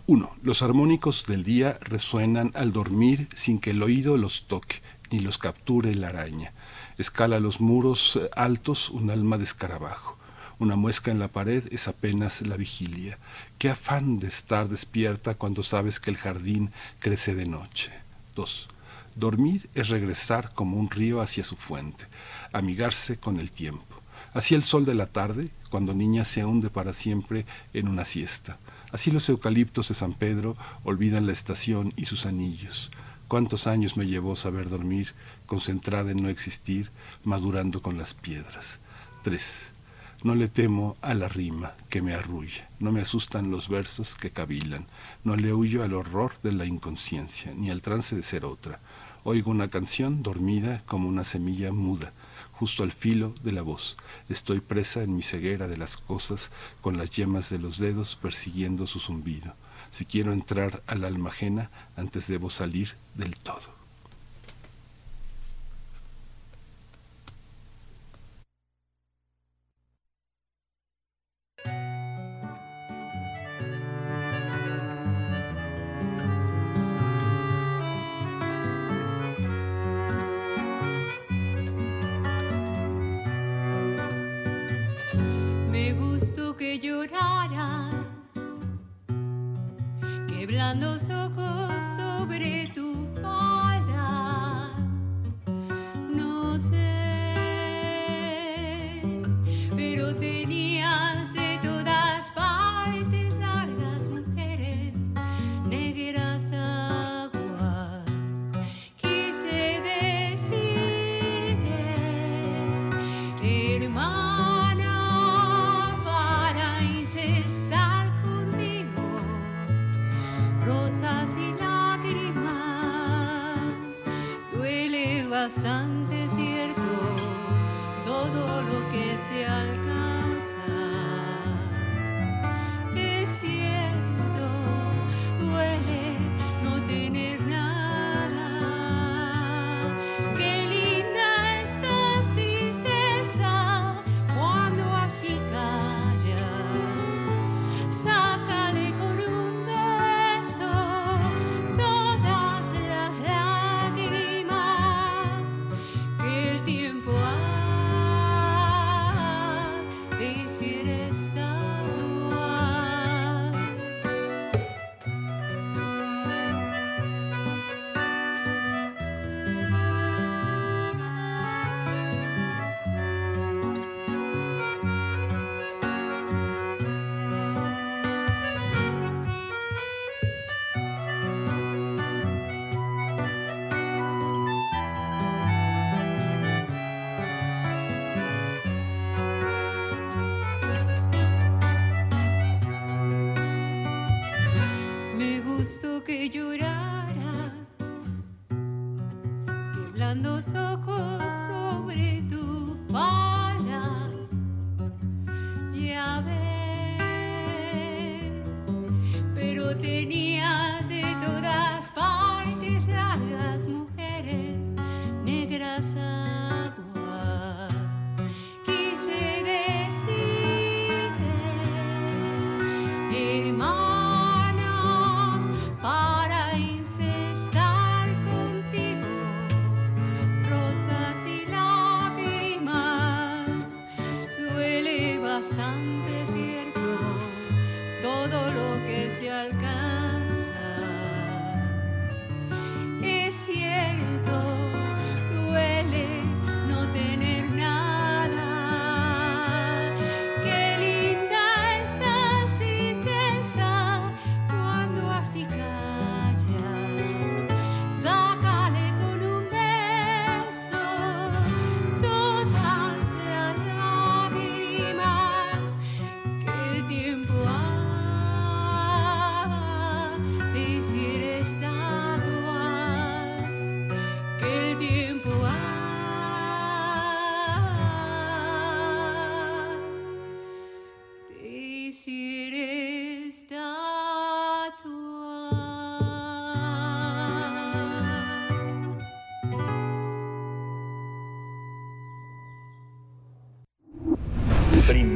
uno, 0.07 0.35
Los 0.43 0.61
armónicos 0.61 1.25
del 1.25 1.45
día 1.45 1.79
resuenan 1.79 2.51
al 2.53 2.73
dormir 2.73 3.29
sin 3.33 3.59
que 3.59 3.69
el 3.69 3.81
oído 3.81 4.17
los 4.17 4.45
toque 4.47 4.81
ni 5.09 5.21
los 5.21 5.37
capture 5.37 5.95
la 5.95 6.09
araña. 6.09 6.51
Escala 6.97 7.39
los 7.39 7.61
muros 7.61 8.19
altos 8.35 8.89
un 8.89 9.09
alma 9.09 9.37
de 9.37 9.45
escarabajo. 9.45 10.17
Una 10.59 10.75
muesca 10.75 11.11
en 11.11 11.19
la 11.19 11.29
pared 11.29 11.63
es 11.71 11.87
apenas 11.87 12.41
la 12.41 12.57
vigilia. 12.57 13.17
Qué 13.57 13.69
afán 13.69 14.19
de 14.19 14.27
estar 14.27 14.67
despierta 14.67 15.35
cuando 15.35 15.63
sabes 15.63 16.01
que 16.01 16.11
el 16.11 16.17
jardín 16.17 16.73
crece 16.99 17.35
de 17.35 17.45
noche. 17.45 17.89
2. 18.35 18.67
Dormir 19.15 19.69
es 19.75 19.87
regresar 19.87 20.51
como 20.51 20.75
un 20.75 20.89
río 20.89 21.21
hacia 21.21 21.45
su 21.45 21.55
fuente, 21.55 22.05
amigarse 22.51 23.15
con 23.15 23.39
el 23.39 23.49
tiempo. 23.49 23.95
Así 24.35 24.53
el 24.53 24.63
sol 24.63 24.83
de 24.83 24.95
la 24.95 25.07
tarde, 25.07 25.49
cuando 25.69 25.93
niña 25.93 26.25
se 26.25 26.43
hunde 26.43 26.69
para 26.69 26.91
siempre 26.91 27.45
en 27.73 27.87
una 27.87 28.03
siesta. 28.03 28.57
Así 28.91 29.09
los 29.09 29.29
eucaliptos 29.29 29.87
de 29.87 29.95
San 29.95 30.13
Pedro 30.13 30.57
olvidan 30.83 31.25
la 31.25 31.31
estación 31.31 31.93
y 31.95 32.05
sus 32.07 32.25
anillos. 32.25 32.91
Cuántos 33.29 33.65
años 33.65 33.95
me 33.95 34.07
llevó 34.07 34.35
saber 34.35 34.67
dormir, 34.67 35.13
concentrada 35.45 36.11
en 36.11 36.21
no 36.21 36.27
existir, 36.27 36.91
madurando 37.23 37.81
con 37.81 37.97
las 37.97 38.13
piedras. 38.13 38.79
3. 39.23 39.71
No 40.23 40.35
le 40.35 40.49
temo 40.49 40.97
a 41.01 41.13
la 41.13 41.29
rima 41.29 41.71
que 41.87 42.01
me 42.01 42.13
arrulla, 42.13 42.69
no 42.79 42.91
me 42.91 42.99
asustan 42.99 43.51
los 43.51 43.69
versos 43.69 44.15
que 44.15 44.31
cavilan, 44.31 44.85
no 45.23 45.37
le 45.37 45.53
huyo 45.53 45.81
al 45.81 45.93
horror 45.93 46.33
de 46.43 46.51
la 46.51 46.65
inconsciencia, 46.65 47.53
ni 47.55 47.69
al 47.69 47.81
trance 47.81 48.17
de 48.17 48.23
ser 48.23 48.43
otra. 48.43 48.81
Oigo 49.23 49.49
una 49.49 49.69
canción 49.69 50.23
dormida 50.23 50.83
como 50.87 51.07
una 51.07 51.23
semilla 51.23 51.71
muda 51.71 52.11
justo 52.59 52.83
al 52.83 52.91
filo 52.91 53.33
de 53.43 53.51
la 53.51 53.61
voz. 53.61 53.97
Estoy 54.29 54.61
presa 54.61 55.03
en 55.03 55.15
mi 55.15 55.21
ceguera 55.21 55.67
de 55.67 55.77
las 55.77 55.97
cosas, 55.97 56.51
con 56.81 56.97
las 56.97 57.11
yemas 57.11 57.49
de 57.49 57.59
los 57.59 57.77
dedos 57.77 58.15
persiguiendo 58.15 58.87
su 58.87 58.99
zumbido. 58.99 59.53
Si 59.91 60.05
quiero 60.05 60.33
entrar 60.33 60.81
al 60.87 61.05
alma 61.05 61.29
ajena, 61.29 61.69
antes 61.95 62.27
debo 62.27 62.49
salir 62.49 62.95
del 63.13 63.35
todo. 63.37 63.74
Lloraras, 86.73 87.93
que 90.27 90.45
blandos 90.45 91.01
ojos 91.09 91.71
sobre 91.97 92.71
tu 92.73 92.84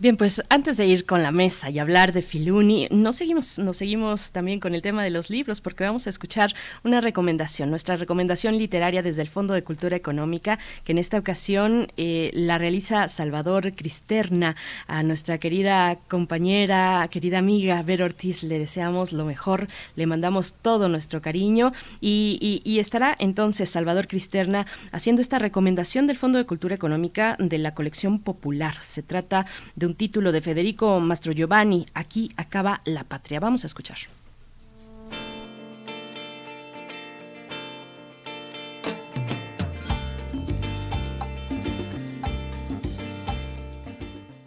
Bien, 0.00 0.16
pues 0.16 0.42
antes 0.48 0.78
de 0.78 0.86
ir 0.86 1.04
con 1.04 1.22
la 1.22 1.30
mesa 1.30 1.68
y 1.68 1.78
hablar 1.78 2.14
de 2.14 2.22
Filuni, 2.22 2.88
nos 2.90 3.16
seguimos, 3.16 3.58
nos 3.58 3.76
seguimos 3.76 4.32
también 4.32 4.58
con 4.58 4.74
el 4.74 4.80
tema 4.80 5.04
de 5.04 5.10
los 5.10 5.28
libros, 5.28 5.60
porque 5.60 5.84
vamos 5.84 6.06
a 6.06 6.10
escuchar 6.10 6.54
una 6.84 7.02
recomendación, 7.02 7.68
nuestra 7.68 7.96
recomendación 7.96 8.56
literaria 8.56 9.02
desde 9.02 9.20
el 9.20 9.28
Fondo 9.28 9.52
de 9.52 9.62
Cultura 9.62 9.96
Económica, 9.96 10.58
que 10.84 10.92
en 10.92 10.98
esta 10.98 11.18
ocasión 11.18 11.92
eh, 11.98 12.30
la 12.32 12.56
realiza 12.56 13.08
Salvador 13.08 13.74
Cristerna, 13.74 14.56
a 14.86 15.02
nuestra 15.02 15.36
querida 15.36 15.96
compañera, 16.08 17.06
querida 17.10 17.36
amiga 17.36 17.82
Ver 17.82 18.02
Ortiz, 18.02 18.42
le 18.42 18.58
deseamos 18.58 19.12
lo 19.12 19.26
mejor, 19.26 19.68
le 19.96 20.06
mandamos 20.06 20.54
todo 20.62 20.88
nuestro 20.88 21.20
cariño 21.20 21.72
y, 22.00 22.62
y- 22.64 22.78
estará 22.78 23.14
entonces 23.18 23.68
Salvador 23.68 24.08
Cristerna 24.08 24.66
haciendo 24.92 25.20
esta 25.20 25.38
recomendación 25.38 26.06
del 26.06 26.16
Fondo 26.16 26.38
de 26.38 26.46
Cultura 26.46 26.74
Económica 26.74 27.36
de 27.38 27.58
la 27.58 27.74
colección 27.74 28.18
popular. 28.18 28.76
Se 28.76 29.02
trata 29.02 29.44
de 29.76 29.89
un 29.90 29.96
título 29.96 30.30
de 30.30 30.40
Federico 30.40 31.00
Mastro 31.00 31.32
Giovanni, 31.32 31.84
Aquí 31.94 32.30
acaba 32.36 32.80
la 32.84 33.02
patria. 33.02 33.40
Vamos 33.40 33.64
a 33.64 33.66
escuchar. 33.66 33.98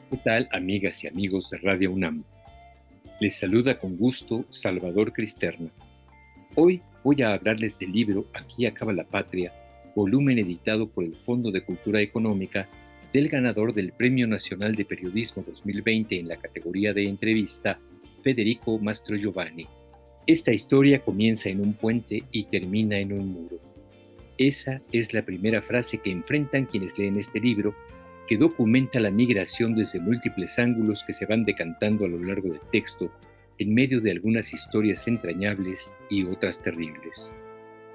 ¿Qué 0.09 0.17
tal, 0.23 0.47
amigas 0.53 1.03
y 1.03 1.09
amigos 1.09 1.49
de 1.49 1.57
Radio 1.57 1.91
UNAM? 1.91 2.23
Les 3.19 3.37
saluda 3.37 3.77
con 3.77 3.97
gusto 3.97 4.45
Salvador 4.49 5.11
Cristerna. 5.11 5.69
Hoy 6.55 6.81
voy 7.03 7.21
a 7.21 7.33
hablarles 7.33 7.79
del 7.79 7.91
libro 7.91 8.27
Aquí 8.33 8.65
acaba 8.65 8.93
la 8.93 9.03
patria, 9.03 9.51
volumen 9.93 10.39
editado 10.39 10.87
por 10.87 11.03
el 11.03 11.15
Fondo 11.15 11.51
de 11.51 11.65
Cultura 11.65 11.99
Económica 11.99 12.69
del 13.13 13.29
ganador 13.29 13.75
del 13.75 13.91
Premio 13.91 14.27
Nacional 14.27 14.73
de 14.75 14.85
Periodismo 14.85 15.43
2020 15.47 16.19
en 16.19 16.27
la 16.27 16.35
categoría 16.35 16.93
de 16.93 17.07
entrevista, 17.07 17.79
Federico 18.23 18.79
Mastro 18.79 19.15
Giovanni. 19.15 19.67
Esta 20.25 20.51
historia 20.51 20.99
comienza 20.99 21.49
en 21.49 21.61
un 21.61 21.73
puente 21.73 22.23
y 22.31 22.45
termina 22.45 22.97
en 22.97 23.13
un 23.13 23.27
muro. 23.27 23.59
Esa 24.39 24.81
es 24.91 25.13
la 25.13 25.21
primera 25.21 25.61
frase 25.61 25.99
que 25.99 26.09
enfrentan 26.09 26.65
quienes 26.65 26.97
leen 26.97 27.19
este 27.19 27.39
libro, 27.39 27.75
que 28.27 28.35
documenta 28.35 28.99
la 28.99 29.11
migración 29.11 29.75
desde 29.75 29.99
múltiples 29.99 30.57
ángulos 30.57 31.03
que 31.03 31.13
se 31.13 31.27
van 31.27 31.45
decantando 31.45 32.05
a 32.05 32.07
lo 32.07 32.17
largo 32.17 32.49
del 32.49 32.61
texto, 32.71 33.11
en 33.59 33.75
medio 33.75 34.01
de 34.01 34.09
algunas 34.09 34.51
historias 34.53 35.07
entrañables 35.07 35.95
y 36.09 36.23
otras 36.23 36.59
terribles. 36.63 37.35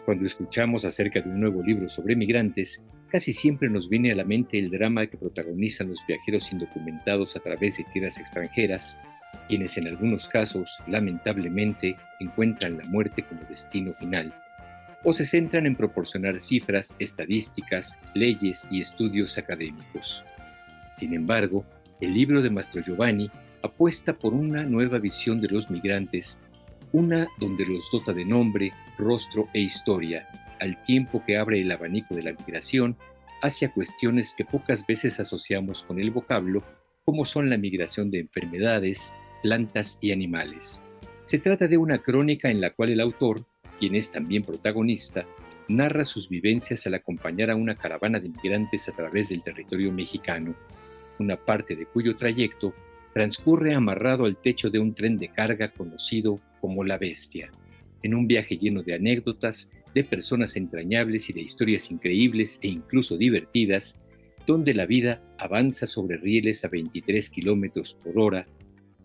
Cuando 0.04 0.26
escuchamos 0.26 0.84
acerca 0.84 1.20
de 1.20 1.28
un 1.28 1.40
nuevo 1.40 1.60
libro 1.60 1.88
sobre 1.88 2.14
migrantes, 2.14 2.84
casi 3.08 3.32
siempre 3.32 3.68
nos 3.68 3.88
viene 3.88 4.12
a 4.12 4.16
la 4.16 4.24
mente 4.24 4.58
el 4.58 4.70
drama 4.70 5.06
que 5.06 5.16
protagonizan 5.16 5.88
los 5.88 6.04
viajeros 6.06 6.52
indocumentados 6.52 7.36
a 7.36 7.40
través 7.40 7.76
de 7.76 7.84
tierras 7.92 8.18
extranjeras, 8.18 8.98
quienes 9.48 9.76
en 9.78 9.88
algunos 9.88 10.28
casos, 10.28 10.78
lamentablemente, 10.86 11.96
encuentran 12.20 12.78
la 12.78 12.84
muerte 12.84 13.22
como 13.22 13.42
destino 13.48 13.92
final, 13.94 14.32
o 15.04 15.12
se 15.12 15.24
centran 15.24 15.66
en 15.66 15.76
proporcionar 15.76 16.40
cifras, 16.40 16.94
estadísticas, 16.98 17.98
leyes 18.14 18.66
y 18.70 18.82
estudios 18.82 19.38
académicos. 19.38 20.24
Sin 20.92 21.14
embargo, 21.14 21.64
el 22.00 22.14
libro 22.14 22.42
de 22.42 22.50
Mastro 22.50 22.82
Giovanni 22.82 23.30
apuesta 23.62 24.12
por 24.12 24.34
una 24.34 24.62
nueva 24.64 24.98
visión 24.98 25.40
de 25.40 25.48
los 25.48 25.70
migrantes, 25.70 26.40
una 26.92 27.28
donde 27.38 27.66
los 27.66 27.88
dota 27.92 28.12
de 28.12 28.24
nombre, 28.24 28.72
rostro 28.98 29.48
e 29.52 29.60
historia, 29.60 30.26
al 30.60 30.82
tiempo 30.82 31.22
que 31.24 31.38
abre 31.38 31.60
el 31.60 31.70
abanico 31.70 32.14
de 32.14 32.22
la 32.22 32.32
migración 32.32 32.96
hacia 33.42 33.72
cuestiones 33.72 34.34
que 34.36 34.44
pocas 34.44 34.86
veces 34.86 35.20
asociamos 35.20 35.82
con 35.82 35.98
el 35.98 36.10
vocablo 36.10 36.62
como 37.04 37.24
son 37.24 37.48
la 37.48 37.56
migración 37.56 38.10
de 38.10 38.20
enfermedades, 38.20 39.14
plantas 39.42 39.98
y 40.00 40.12
animales. 40.12 40.84
Se 41.22 41.38
trata 41.38 41.66
de 41.66 41.78
una 41.78 41.98
crónica 41.98 42.50
en 42.50 42.60
la 42.60 42.70
cual 42.70 42.90
el 42.90 43.00
autor, 43.00 43.46
quien 43.78 43.94
es 43.94 44.12
también 44.12 44.42
protagonista, 44.42 45.24
narra 45.68 46.04
sus 46.04 46.28
vivencias 46.28 46.86
al 46.86 46.94
acompañar 46.94 47.50
a 47.50 47.56
una 47.56 47.76
caravana 47.76 48.20
de 48.20 48.28
migrantes 48.28 48.88
a 48.88 48.92
través 48.92 49.28
del 49.28 49.42
territorio 49.42 49.92
mexicano, 49.92 50.54
una 51.18 51.36
parte 51.36 51.76
de 51.76 51.86
cuyo 51.86 52.16
trayecto 52.16 52.74
transcurre 53.12 53.74
amarrado 53.74 54.24
al 54.24 54.36
techo 54.36 54.70
de 54.70 54.78
un 54.78 54.94
tren 54.94 55.16
de 55.16 55.28
carga 55.28 55.70
conocido 55.70 56.36
como 56.60 56.84
La 56.84 56.98
Bestia, 56.98 57.50
en 58.02 58.14
un 58.14 58.26
viaje 58.26 58.56
lleno 58.56 58.82
de 58.82 58.94
anécdotas, 58.94 59.70
de 59.94 60.04
personas 60.04 60.56
entrañables 60.56 61.30
y 61.30 61.32
de 61.32 61.42
historias 61.42 61.90
increíbles 61.90 62.58
e 62.62 62.68
incluso 62.68 63.16
divertidas 63.16 64.00
donde 64.46 64.72
la 64.72 64.86
vida 64.86 65.22
avanza 65.38 65.86
sobre 65.86 66.16
rieles 66.16 66.64
a 66.64 66.68
23 66.68 67.28
kilómetros 67.30 67.94
por 68.02 68.18
hora 68.18 68.46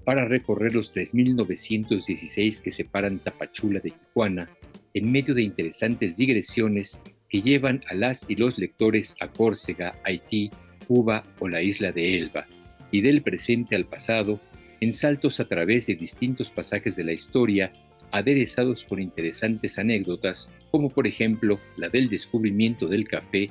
para 0.05 0.25
recorrer 0.25 0.73
los 0.73 0.93
3.916 0.93 2.61
que 2.61 2.71
separan 2.71 3.19
Tapachula 3.19 3.79
de 3.79 3.91
Tijuana, 3.91 4.49
en 4.93 5.11
medio 5.11 5.33
de 5.33 5.41
interesantes 5.41 6.17
digresiones 6.17 6.99
que 7.29 7.41
llevan 7.41 7.81
a 7.89 7.95
las 7.95 8.25
y 8.29 8.35
los 8.35 8.57
lectores 8.57 9.15
a 9.19 9.27
Córcega, 9.27 9.99
Haití, 10.03 10.49
Cuba 10.87 11.23
o 11.39 11.47
la 11.47 11.61
isla 11.61 11.91
de 11.91 12.17
Elba, 12.17 12.45
y 12.91 13.01
del 13.01 13.21
presente 13.21 13.75
al 13.75 13.85
pasado, 13.85 14.39
en 14.79 14.93
saltos 14.93 15.39
a 15.39 15.45
través 15.45 15.87
de 15.87 15.95
distintos 15.95 16.51
pasajes 16.51 16.95
de 16.95 17.05
la 17.05 17.13
historia, 17.13 17.73
aderezados 18.13 18.85
con 18.85 19.01
interesantes 19.01 19.77
anécdotas, 19.79 20.49
como 20.71 20.89
por 20.89 21.07
ejemplo 21.07 21.59
la 21.77 21.89
del 21.89 22.09
descubrimiento 22.09 22.87
del 22.87 23.07
café 23.07 23.49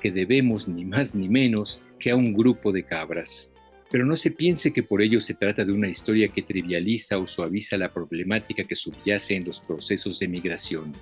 que 0.00 0.10
debemos 0.12 0.68
ni 0.68 0.84
más 0.84 1.14
ni 1.14 1.28
menos 1.28 1.82
que 1.98 2.12
a 2.12 2.16
un 2.16 2.32
grupo 2.32 2.70
de 2.72 2.84
cabras. 2.84 3.52
Pero 3.90 4.06
no 4.06 4.16
se 4.16 4.30
piense 4.30 4.72
que 4.72 4.84
por 4.84 5.02
ello 5.02 5.20
se 5.20 5.34
trata 5.34 5.64
de 5.64 5.72
una 5.72 5.88
historia 5.88 6.28
que 6.28 6.42
trivializa 6.42 7.18
o 7.18 7.26
suaviza 7.26 7.76
la 7.76 7.92
problemática 7.92 8.62
que 8.62 8.76
subyace 8.76 9.34
en 9.34 9.44
los 9.44 9.60
procesos 9.60 10.20
de 10.20 10.28
migración. 10.28 10.92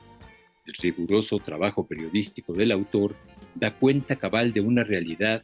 El 0.66 0.74
riguroso 0.74 1.39
trabajo 1.39 1.86
periodístico 1.86 2.55
del 2.55 2.72
autor 2.72 3.14
da 3.55 3.74
cuenta 3.74 4.16
cabal 4.16 4.52
de 4.52 4.60
una 4.60 4.84
realidad 4.84 5.43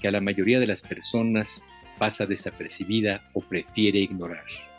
que 0.00 0.08
a 0.08 0.10
la 0.10 0.20
mayoría 0.20 0.58
de 0.58 0.66
las 0.66 0.80
personas 0.80 1.62
pasa 1.98 2.24
desapercibida 2.24 3.28
o 3.34 3.40
prefiere 3.40 3.98
ignorar. 3.98 4.69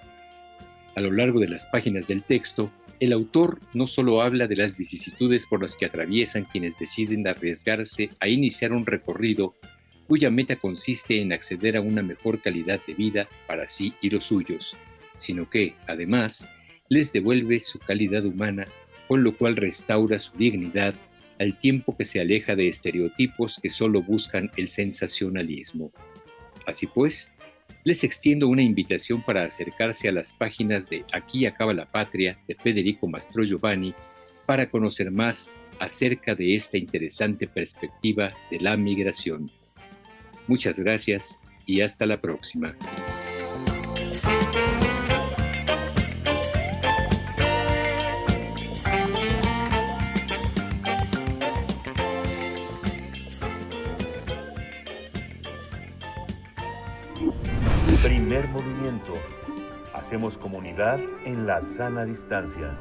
A 0.95 1.01
lo 1.01 1.11
largo 1.11 1.39
de 1.39 1.47
las 1.47 1.65
páginas 1.67 2.07
del 2.07 2.23
texto, 2.23 2.71
el 2.99 3.13
autor 3.13 3.59
no 3.73 3.87
solo 3.87 4.21
habla 4.21 4.47
de 4.47 4.55
las 4.55 4.77
vicisitudes 4.77 5.45
por 5.45 5.61
las 5.61 5.75
que 5.75 5.85
atraviesan 5.85 6.45
quienes 6.45 6.77
deciden 6.77 7.27
arriesgarse 7.27 8.09
a 8.19 8.27
iniciar 8.27 8.73
un 8.73 8.85
recorrido 8.85 9.55
cuya 10.07 10.29
meta 10.29 10.57
consiste 10.57 11.21
en 11.21 11.31
acceder 11.31 11.77
a 11.77 11.81
una 11.81 12.03
mejor 12.03 12.41
calidad 12.41 12.81
de 12.85 12.93
vida 12.93 13.29
para 13.47 13.67
sí 13.67 13.93
y 14.01 14.09
los 14.09 14.25
suyos, 14.25 14.75
sino 15.15 15.49
que, 15.49 15.73
además, 15.87 16.49
les 16.89 17.13
devuelve 17.13 17.61
su 17.61 17.79
calidad 17.79 18.25
humana, 18.25 18.67
con 19.07 19.23
lo 19.23 19.33
cual 19.35 19.55
restaura 19.55 20.19
su 20.19 20.35
dignidad 20.37 20.93
al 21.39 21.57
tiempo 21.57 21.95
que 21.95 22.05
se 22.05 22.19
aleja 22.19 22.55
de 22.55 22.67
estereotipos 22.67 23.59
que 23.63 23.69
solo 23.69 24.03
buscan 24.03 24.51
el 24.57 24.67
sensacionalismo. 24.67 25.91
Así 26.67 26.87
pues, 26.87 27.31
les 27.83 28.03
extiendo 28.03 28.47
una 28.47 28.61
invitación 28.61 29.21
para 29.21 29.43
acercarse 29.43 30.07
a 30.07 30.11
las 30.11 30.33
páginas 30.33 30.89
de 30.89 31.03
Aquí 31.13 31.45
acaba 31.45 31.73
la 31.73 31.85
patria 31.85 32.37
de 32.47 32.55
Federico 32.55 33.07
Mastro 33.07 33.43
Giovanni 33.43 33.93
para 34.45 34.69
conocer 34.69 35.11
más 35.11 35.51
acerca 35.79 36.35
de 36.35 36.55
esta 36.55 36.77
interesante 36.77 37.47
perspectiva 37.47 38.31
de 38.49 38.59
la 38.59 38.77
migración. 38.77 39.49
Muchas 40.47 40.79
gracias 40.79 41.39
y 41.65 41.81
hasta 41.81 42.05
la 42.05 42.19
próxima. 42.19 42.75
Hacemos 60.01 60.35
comunidad 60.35 60.99
en 61.25 61.45
la 61.45 61.61
sana 61.61 62.05
distancia. 62.05 62.75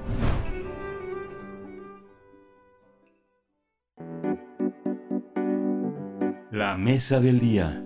La 6.50 6.78
mesa 6.78 7.20
del 7.20 7.38
día. 7.38 7.84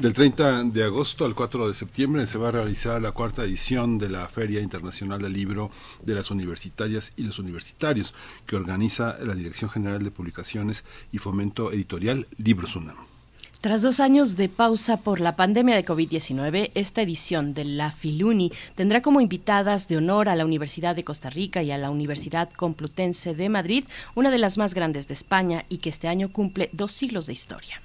Del 0.00 0.12
30 0.12 0.64
de 0.64 0.82
agosto 0.82 1.26
al 1.26 1.36
4 1.36 1.68
de 1.68 1.74
septiembre 1.74 2.26
se 2.26 2.38
va 2.38 2.48
a 2.48 2.50
realizar 2.50 3.00
la 3.00 3.12
cuarta 3.12 3.44
edición 3.44 3.96
de 3.96 4.08
la 4.10 4.26
Feria 4.26 4.60
Internacional 4.60 5.22
del 5.22 5.32
Libro 5.32 5.70
de 6.02 6.14
las 6.16 6.32
Universitarias 6.32 7.12
y 7.14 7.22
los 7.22 7.38
Universitarios, 7.38 8.16
que 8.48 8.56
organiza 8.56 9.16
la 9.24 9.36
Dirección 9.36 9.70
General 9.70 10.02
de 10.02 10.10
Publicaciones 10.10 10.84
y 11.12 11.18
Fomento 11.18 11.70
Editorial 11.70 12.26
Libros 12.36 12.74
UNAM. 12.74 13.13
Tras 13.64 13.80
dos 13.80 13.98
años 13.98 14.36
de 14.36 14.50
pausa 14.50 14.98
por 14.98 15.20
la 15.20 15.36
pandemia 15.36 15.74
de 15.74 15.86
COVID-19, 15.86 16.70
esta 16.74 17.00
edición 17.00 17.54
de 17.54 17.64
la 17.64 17.92
Filuni 17.92 18.52
tendrá 18.74 19.00
como 19.00 19.22
invitadas 19.22 19.88
de 19.88 19.96
honor 19.96 20.28
a 20.28 20.36
la 20.36 20.44
Universidad 20.44 20.94
de 20.94 21.02
Costa 21.02 21.30
Rica 21.30 21.62
y 21.62 21.70
a 21.70 21.78
la 21.78 21.88
Universidad 21.88 22.52
Complutense 22.52 23.34
de 23.34 23.48
Madrid, 23.48 23.84
una 24.14 24.30
de 24.30 24.36
las 24.36 24.58
más 24.58 24.74
grandes 24.74 25.08
de 25.08 25.14
España 25.14 25.64
y 25.70 25.78
que 25.78 25.88
este 25.88 26.08
año 26.08 26.28
cumple 26.28 26.68
dos 26.72 26.92
siglos 26.92 27.24
de 27.24 27.32
historia. 27.32 27.80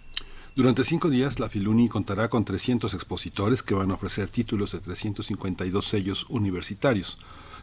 Durante 0.53 0.83
cinco 0.83 1.09
días, 1.09 1.40
la 1.40 1.48
Filuni 1.48 1.88
contará 1.88 2.27
con 2.27 2.43
300 2.43 2.93
expositores 2.93 3.64
que 3.64 3.74
van 3.74 3.91
a 3.91 3.93
ofrecer 3.93 4.27
títulos 4.27 4.74
de 4.74 4.80
352 4.80 5.88
sellos 5.88 6.25
universitarios. 6.27 7.17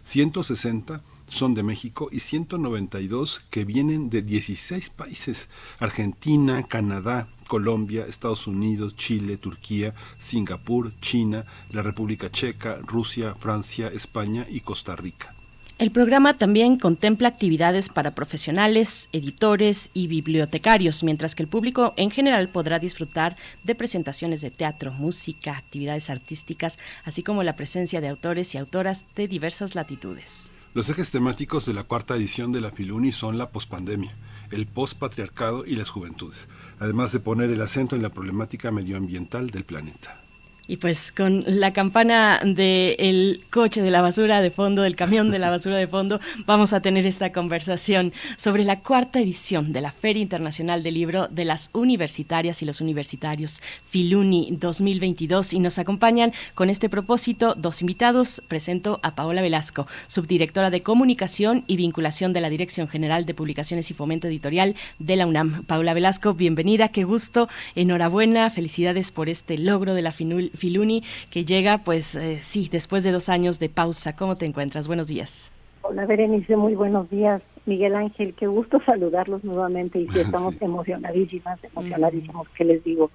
160 0.07 1.03
son 1.27 1.55
de 1.55 1.65
México 1.65 2.09
y 2.13 2.21
192 2.21 3.43
que 3.51 3.65
vienen 3.65 4.09
de 4.09 4.23
16 4.23 4.91
países, 4.91 5.49
Argentina, 5.81 6.63
Canadá, 6.63 7.29
Colombia, 7.49 8.07
Estados 8.09 8.47
Unidos, 8.47 8.97
Chile, 8.97 9.37
Turquía, 9.37 9.95
Singapur, 10.21 10.93
China, 11.01 11.45
la 11.71 11.83
República 11.83 12.31
Checa, 12.31 12.79
Rusia, 12.87 13.35
Francia, 13.35 13.89
España 13.89 14.47
y 14.49 14.61
Costa 14.61 14.95
Rica. 14.95 15.36
El 15.79 15.91
programa 15.91 16.39
también 16.39 16.79
contempla 16.79 17.29
actividades 17.29 17.91
para 17.91 18.15
profesionales, 18.15 19.11
editores 19.13 19.91
y 19.93 20.07
bibliotecarios, 20.07 21.03
mientras 21.03 21.35
que 21.35 21.43
el 21.43 21.51
público 21.51 21.93
en 21.99 22.11
general 22.11 22.49
podrá 22.49 22.79
disfrutar 22.79 23.37
de 23.63 23.75
presentaciones 23.75 24.41
de 24.41 24.51
teatro, 24.51 24.91
música, 24.91 25.55
actividades 25.55 26.09
artísticas, 26.09 26.79
así 27.05 27.23
como 27.23 27.43
la 27.43 27.57
presencia 27.57 28.01
de 28.01 28.09
autores 28.09 28.55
y 28.55 28.59
autoras 28.59 29.05
de 29.17 29.29
diversas 29.29 29.75
latitudes. 29.75 30.51
Los 30.73 30.89
ejes 30.89 31.11
temáticos 31.11 31.67
de 31.67 31.75
la 31.75 31.83
cuarta 31.83 32.17
edición 32.17 32.53
de 32.53 32.63
la 32.63 32.71
Filuni 32.71 33.13
son 33.13 33.37
la 33.37 33.51
pospandemia, 33.51 34.15
el 34.53 34.67
postpatriarcado 34.67 35.67
y 35.67 35.77
las 35.77 35.91
juventudes, 35.91 36.49
además 36.79 37.13
de 37.13 37.21
poner 37.21 37.51
el 37.51 37.61
acento 37.61 37.97
en 37.97 38.03
la 38.03 38.09
problemática 38.09 38.71
medioambiental 38.71 39.51
del 39.51 39.65
planeta. 39.65 40.23
Y 40.69 40.79
pues 40.79 41.13
con 41.13 41.45
la 41.47 41.73
campana 41.73 42.41
del 42.45 43.45
coche 43.51 43.83
de 43.83 43.91
la 43.91 44.03
basura 44.03 44.41
de 44.41 44.51
fondo, 44.51 44.83
del 44.83 44.97
camión 44.97 45.31
de 45.31 45.39
la 45.39 45.51
basura 45.51 45.77
de 45.77 45.87
fondo, 45.87 46.21
vamos 46.45 46.73
a 46.73 46.81
tener 46.81 47.07
esta 47.07 47.31
conversación 47.31 48.13
sobre 48.37 48.65
la 48.65 48.81
cuarta 48.81 49.21
edición 49.21 49.73
de 49.73 49.81
la 49.81 49.93
Feria 49.93 50.23
Internacional 50.23 50.83
del 50.83 50.95
Libro 50.95 51.29
de 51.29 51.45
las 51.45 51.71
Universitarias 51.73 52.63
y 52.63 52.67
los 52.67 52.81
Universitarios 52.81 53.63
Filuni 53.89 54.49
2022. 54.53 55.53
Y 55.53 55.61
nos 55.61 55.79
acompañan 55.79 56.33
con 56.55 56.69
este 56.69 56.89
propósito 56.89 57.55
dos 57.55 57.81
invitados. 57.81 58.43
Presento 58.49 58.99
a 59.03 59.15
Paola 59.15 59.43
Velasco, 59.43 59.87
subdirectora 60.09 60.71
de 60.71 60.83
Comunicación 60.83 61.63
y 61.69 61.77
Vinculación 61.77 62.33
de 62.33 62.41
la 62.41 62.51
Dirección 62.51 62.89
General 62.89 63.25
de 63.25 63.35
Publicaciones 63.35 63.91
y 63.91 63.95
Fomento 63.95 64.27
Editorial 64.27 64.75
de 64.99 65.17
la 65.17 65.27
UNAM. 65.27 65.65
Paola 65.65 65.95
Velasco, 65.95 66.35
bienvenida, 66.35 66.89
qué 66.89 67.05
gusto, 67.05 67.49
enhorabuena, 67.77 68.51
felicidades 68.51 69.13
por 69.13 69.29
este 69.29 69.59
logro 69.59 69.95
de 69.95 70.03
la 70.03 70.13
FINUL 70.13 70.51
Filuni, 70.57 71.03
que 71.31 71.45
llega, 71.45 71.79
pues 71.79 72.15
eh, 72.17 72.39
sí, 72.43 72.69
después 72.71 73.05
de 73.05 73.13
dos 73.13 73.29
años 73.29 73.59
de 73.59 73.69
pausa. 73.69 74.17
¿Cómo 74.17 74.37
te 74.37 74.47
encuentras? 74.47 74.89
Buenos 74.89 75.07
días. 75.07 75.53
Hola 75.83 76.05
Berenice, 76.07 76.57
muy 76.57 76.75
buenos 76.75 77.09
días. 77.11 77.43
Miguel 77.65 77.97
Ángel, 77.97 78.35
qué 78.35 78.47
gusto 78.47 78.81
saludarlos 78.87 79.43
nuevamente 79.45 79.99
y 79.99 80.09
sí, 80.09 80.21
estamos 80.21 80.55
emocionadísimas, 80.61 81.59
emocionadísimos, 81.65 82.49
¿qué 82.57 82.65
les 82.65 82.83
digo? 82.85 83.11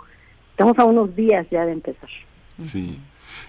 Estamos 0.51 0.77
a 0.77 0.85
unos 0.85 1.15
días 1.15 1.47
ya 1.49 1.65
de 1.65 1.71
empezar. 1.73 2.09
Sí. 2.61 2.97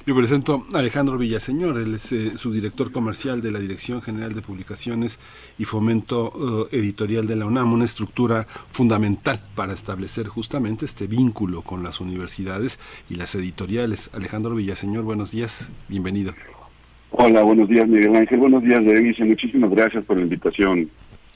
Yo 0.07 0.17
presento 0.17 0.67
a 0.73 0.79
Alejandro 0.79 1.17
Villaseñor, 1.17 1.79
él 1.79 1.95
es 1.95 2.13
eh, 2.13 2.33
su 2.37 2.53
director 2.53 2.91
comercial 2.91 3.41
de 3.41 3.53
la 3.53 3.61
Dirección 3.61 4.03
General 4.03 4.35
de 4.35 4.43
Publicaciones 4.43 5.19
y 5.59 5.65
Fomento 5.65 6.33
uh, 6.35 6.75
Editorial 6.75 7.27
de 7.27 7.37
la 7.37 7.47
UNAM, 7.47 7.73
una 7.73 7.85
estructura 7.85 8.47
fundamental 8.71 9.41
para 9.55 9.73
establecer 9.73 10.27
justamente 10.27 10.85
este 10.85 11.07
vínculo 11.07 11.63
con 11.63 11.83
las 11.83 12.01
universidades 12.01 12.81
y 13.09 13.15
las 13.15 13.35
editoriales. 13.35 14.11
Alejandro 14.13 14.55
Villaseñor, 14.57 15.05
buenos 15.05 15.31
días, 15.31 15.69
bienvenido. 15.89 16.35
Hola, 17.13 17.43
buenos 17.43 17.69
días 17.69 17.87
Miguel 17.87 18.17
Ángel, 18.17 18.39
buenos 18.39 18.63
días 18.63 18.85
Denise, 18.85 19.25
muchísimas 19.25 19.71
gracias 19.71 20.05
por 20.05 20.17
la 20.17 20.23
invitación. 20.23 20.89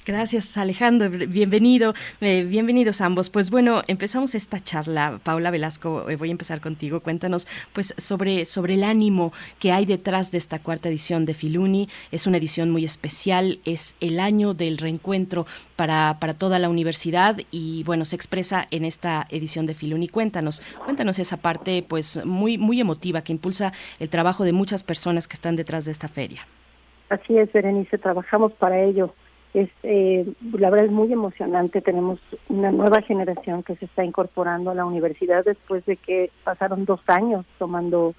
Gracias 0.07 0.57
Alejandro, 0.57 1.10
bienvenido, 1.10 1.93
eh, 2.20 2.44
bienvenidos 2.44 3.01
ambos. 3.01 3.28
Pues 3.28 3.51
bueno, 3.51 3.83
empezamos 3.89 4.36
esta 4.36 4.60
charla. 4.60 5.18
Paula 5.25 5.51
Velasco, 5.51 6.09
eh, 6.09 6.15
voy 6.15 6.28
a 6.28 6.31
empezar 6.31 6.60
contigo. 6.60 7.01
Cuéntanos 7.01 7.49
pues 7.73 7.93
sobre, 7.99 8.44
sobre 8.44 8.75
el 8.75 8.85
ánimo 8.85 9.33
que 9.59 9.73
hay 9.73 9.85
detrás 9.85 10.31
de 10.31 10.39
esta 10.39 10.60
cuarta 10.60 10.89
edición 10.91 11.25
de 11.25 11.35
Filuni. 11.35 11.89
Es 12.12 12.28
una 12.28 12.36
edición 12.36 12.70
muy 12.70 12.85
especial, 12.85 13.59
es 13.65 13.97
el 13.99 14.20
año 14.20 14.55
del 14.55 14.78
reencuentro 14.78 15.44
para, 15.75 16.18
para 16.20 16.35
toda 16.35 16.60
la 16.60 16.68
universidad 16.68 17.39
y 17.51 17.83
bueno, 17.83 18.05
se 18.05 18.15
expresa 18.15 18.65
en 18.70 18.85
esta 18.85 19.26
edición 19.31 19.67
de 19.67 19.75
Filuni. 19.75 20.07
Cuéntanos, 20.07 20.62
cuéntanos 20.85 21.18
esa 21.18 21.39
parte 21.39 21.83
pues 21.83 22.25
muy, 22.25 22.59
muy 22.59 22.81
emotiva 22.81 23.23
que 23.23 23.33
impulsa 23.33 23.73
el 23.99 24.09
trabajo 24.09 24.44
de 24.44 24.52
muchas 24.52 24.85
personas 24.85 25.26
que 25.26 25.35
están 25.35 25.57
detrás 25.57 25.85
de 25.85 25.91
esta 25.91 26.07
feria. 26.07 26.47
Así 27.09 27.36
es, 27.36 27.52
Berenice, 27.52 27.99
trabajamos 27.99 28.52
para 28.52 28.81
ello 28.81 29.12
es 29.57 29.70
eh, 29.83 30.26
la 30.52 30.68
verdad 30.68 30.86
es 30.86 30.93
muy 30.93 31.10
emocionante 31.10 31.81
tenemos 31.81 32.20
una 32.49 32.70
nueva 32.70 33.01
generación 33.01 33.62
que 33.62 33.75
se 33.76 33.86
está 33.86 34.05
incorporando 34.05 34.70
a 34.70 34.75
la 34.75 34.85
universidad 34.85 35.44
después 35.44 35.85
de 35.86 35.97
que 35.97 36.31
pasaron 36.44 36.85
dos 36.85 37.01
años 37.07 37.47
tomando 37.59 38.15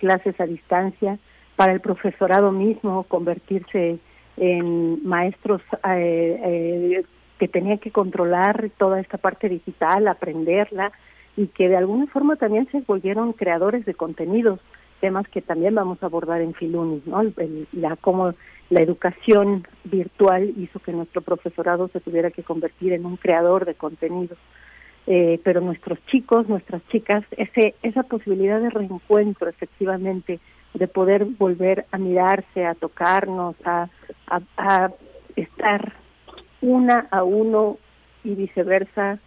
clases 0.00 0.40
a 0.40 0.46
distancia 0.46 1.18
para 1.54 1.72
el 1.72 1.80
profesorado 1.80 2.50
mismo 2.50 3.04
convertirse 3.04 3.98
en 4.36 5.06
maestros 5.06 5.62
eh, 5.88 6.40
eh, 6.42 7.04
que 7.38 7.46
tenían 7.46 7.78
que 7.78 7.92
controlar 7.92 8.70
toda 8.76 9.00
esta 9.00 9.16
parte 9.16 9.48
digital 9.48 10.08
aprenderla 10.08 10.90
y 11.36 11.46
que 11.46 11.68
de 11.68 11.76
alguna 11.76 12.06
forma 12.06 12.34
también 12.34 12.66
se 12.72 12.80
volvieron 12.80 13.32
creadores 13.32 13.84
de 13.84 13.94
contenidos 13.94 14.58
temas 15.00 15.26
que 15.28 15.40
también 15.40 15.74
vamos 15.74 16.02
a 16.02 16.06
abordar 16.06 16.40
en 16.40 16.52
Filuni, 16.52 17.00
¿no? 17.06 17.20
El, 17.22 17.66
la 17.72 17.96
cómo 17.96 18.34
la 18.70 18.80
educación 18.80 19.66
virtual 19.84 20.54
hizo 20.56 20.78
que 20.78 20.92
nuestro 20.92 21.20
profesorado 21.20 21.88
se 21.88 22.00
tuviera 22.00 22.30
que 22.30 22.44
convertir 22.44 22.92
en 22.92 23.04
un 23.04 23.16
creador 23.16 23.66
de 23.66 23.74
contenidos. 23.74 24.38
Eh, 25.06 25.40
pero 25.42 25.60
nuestros 25.60 25.98
chicos, 26.06 26.48
nuestras 26.48 26.86
chicas, 26.88 27.24
ese, 27.36 27.74
esa 27.82 28.04
posibilidad 28.04 28.60
de 28.60 28.70
reencuentro 28.70 29.48
efectivamente, 29.48 30.38
de 30.72 30.86
poder 30.86 31.24
volver 31.24 31.86
a 31.90 31.98
mirarse, 31.98 32.64
a 32.64 32.74
tocarnos, 32.74 33.56
a, 33.64 33.88
a, 34.28 34.40
a 34.56 34.92
estar 35.34 35.94
una 36.60 37.08
a 37.10 37.24
uno 37.24 37.78
y 38.22 38.34
viceversa 38.34 39.18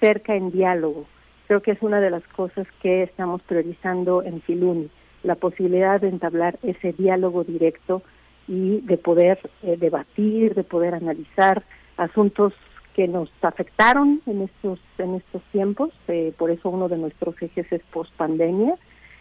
cerca 0.00 0.34
en 0.36 0.50
diálogo. 0.50 1.06
Creo 1.46 1.62
que 1.62 1.70
es 1.70 1.80
una 1.80 2.00
de 2.00 2.10
las 2.10 2.26
cosas 2.28 2.66
que 2.82 3.04
estamos 3.04 3.40
priorizando 3.42 4.22
en 4.22 4.42
Filuni, 4.42 4.90
la 5.22 5.36
posibilidad 5.36 6.00
de 6.00 6.08
entablar 6.08 6.58
ese 6.62 6.92
diálogo 6.92 7.44
directo 7.44 8.02
y 8.48 8.80
de 8.80 8.98
poder 8.98 9.38
eh, 9.62 9.76
debatir, 9.78 10.54
de 10.54 10.64
poder 10.64 10.94
analizar 10.94 11.62
asuntos 11.96 12.52
que 12.94 13.08
nos 13.08 13.30
afectaron 13.42 14.22
en 14.26 14.42
estos 14.42 14.78
en 14.98 15.14
estos 15.16 15.42
tiempos, 15.52 15.90
eh, 16.08 16.32
por 16.36 16.50
eso 16.50 16.68
uno 16.70 16.88
de 16.88 16.98
nuestros 16.98 17.40
ejes 17.42 17.70
es 17.72 17.82
post 17.92 18.12
pandemia 18.16 18.76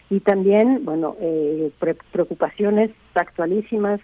y 0.10 0.20
también, 0.20 0.86
bueno, 0.86 1.16
eh, 1.20 1.72
pre 1.80 1.96
preocupaciones 2.12 2.92
actualísimas 3.16 4.00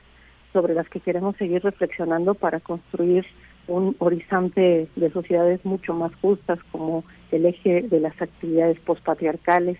sobre 0.53 0.73
las 0.73 0.89
que 0.89 0.99
queremos 0.99 1.35
seguir 1.37 1.63
reflexionando 1.63 2.33
para 2.33 2.59
construir 2.59 3.25
un 3.67 3.95
horizonte 3.99 4.87
de 4.95 5.11
sociedades 5.11 5.63
mucho 5.63 5.93
más 5.93 6.11
justas 6.15 6.57
como 6.71 7.03
el 7.31 7.45
eje 7.45 7.83
de 7.83 7.99
las 7.99 8.19
actividades 8.19 8.79
postpatriarcales. 8.79 9.77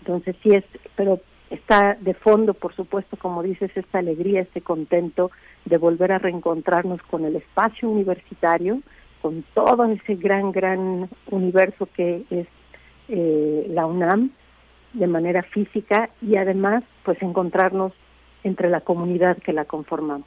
Entonces 0.00 0.36
sí 0.42 0.50
es, 0.50 0.64
pero 0.96 1.20
está 1.52 1.96
de 2.00 2.14
fondo, 2.14 2.54
por 2.54 2.74
supuesto, 2.74 3.16
como 3.16 3.42
dices, 3.42 3.70
esta 3.74 3.98
alegría, 3.98 4.40
este 4.40 4.60
contento 4.60 5.30
de 5.64 5.76
volver 5.76 6.12
a 6.12 6.18
reencontrarnos 6.18 7.02
con 7.02 7.24
el 7.24 7.36
espacio 7.36 7.88
universitario, 7.88 8.80
con 9.20 9.44
todo 9.54 9.84
ese 9.84 10.16
gran, 10.16 10.50
gran 10.50 11.08
universo 11.30 11.88
que 11.94 12.24
es 12.30 12.46
eh, 13.08 13.66
la 13.68 13.86
UNAM 13.86 14.30
de 14.94 15.06
manera 15.06 15.42
física 15.42 16.10
y 16.20 16.36
además, 16.36 16.84
pues 17.04 17.20
encontrarnos 17.22 17.92
entre 18.44 18.68
la 18.68 18.80
comunidad 18.80 19.38
que 19.38 19.52
la 19.52 19.64
conformamos. 19.64 20.26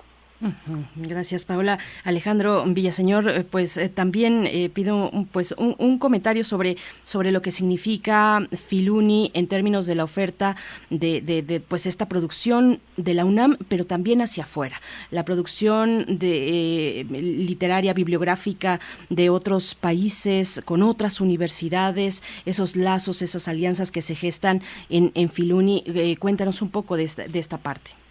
Gracias, 0.95 1.45
Paola. 1.45 1.79
Alejandro 2.03 2.65
Villaseñor, 2.67 3.29
eh, 3.29 3.43
pues 3.43 3.77
eh, 3.77 3.87
también 3.87 4.45
eh, 4.45 4.69
pido 4.69 5.09
pues 5.31 5.55
un, 5.57 5.97
comentario 5.97 6.43
sobre, 6.43 6.75
sobre 7.05 7.31
lo 7.31 7.41
que 7.41 7.51
significa 7.51 8.45
Filuni 8.67 9.31
en 9.33 9.47
términos 9.47 9.85
de 9.85 9.95
la 9.95 10.03
oferta 10.03 10.57
de, 10.89 11.63
pues 11.67 11.85
esta 11.85 12.07
producción 12.07 12.81
de 12.97 13.13
la 13.13 13.23
UNAM, 13.23 13.57
pero 13.69 13.85
también 13.85 14.21
hacia 14.21 14.43
afuera. 14.43 14.81
La 15.09 15.23
producción 15.23 16.19
de 16.19 16.99
eh, 16.99 17.03
literaria, 17.05 17.93
bibliográfica 17.93 18.81
de 19.09 19.29
otros 19.29 19.73
países, 19.73 20.61
con 20.65 20.83
otras 20.83 21.21
universidades, 21.21 22.23
esos 22.45 22.75
lazos, 22.75 23.21
esas 23.21 23.47
alianzas 23.47 23.89
que 23.89 24.01
se 24.01 24.15
gestan 24.15 24.61
en, 24.89 25.11
en 25.15 25.29
Filuni. 25.29 25.83
Cuéntanos 26.19 26.61
un 26.61 26.69
poco 26.69 26.97
de 26.97 27.03
esta, 27.05 27.25
de 27.25 27.39
esta 27.39 27.57
parte. 27.57 28.04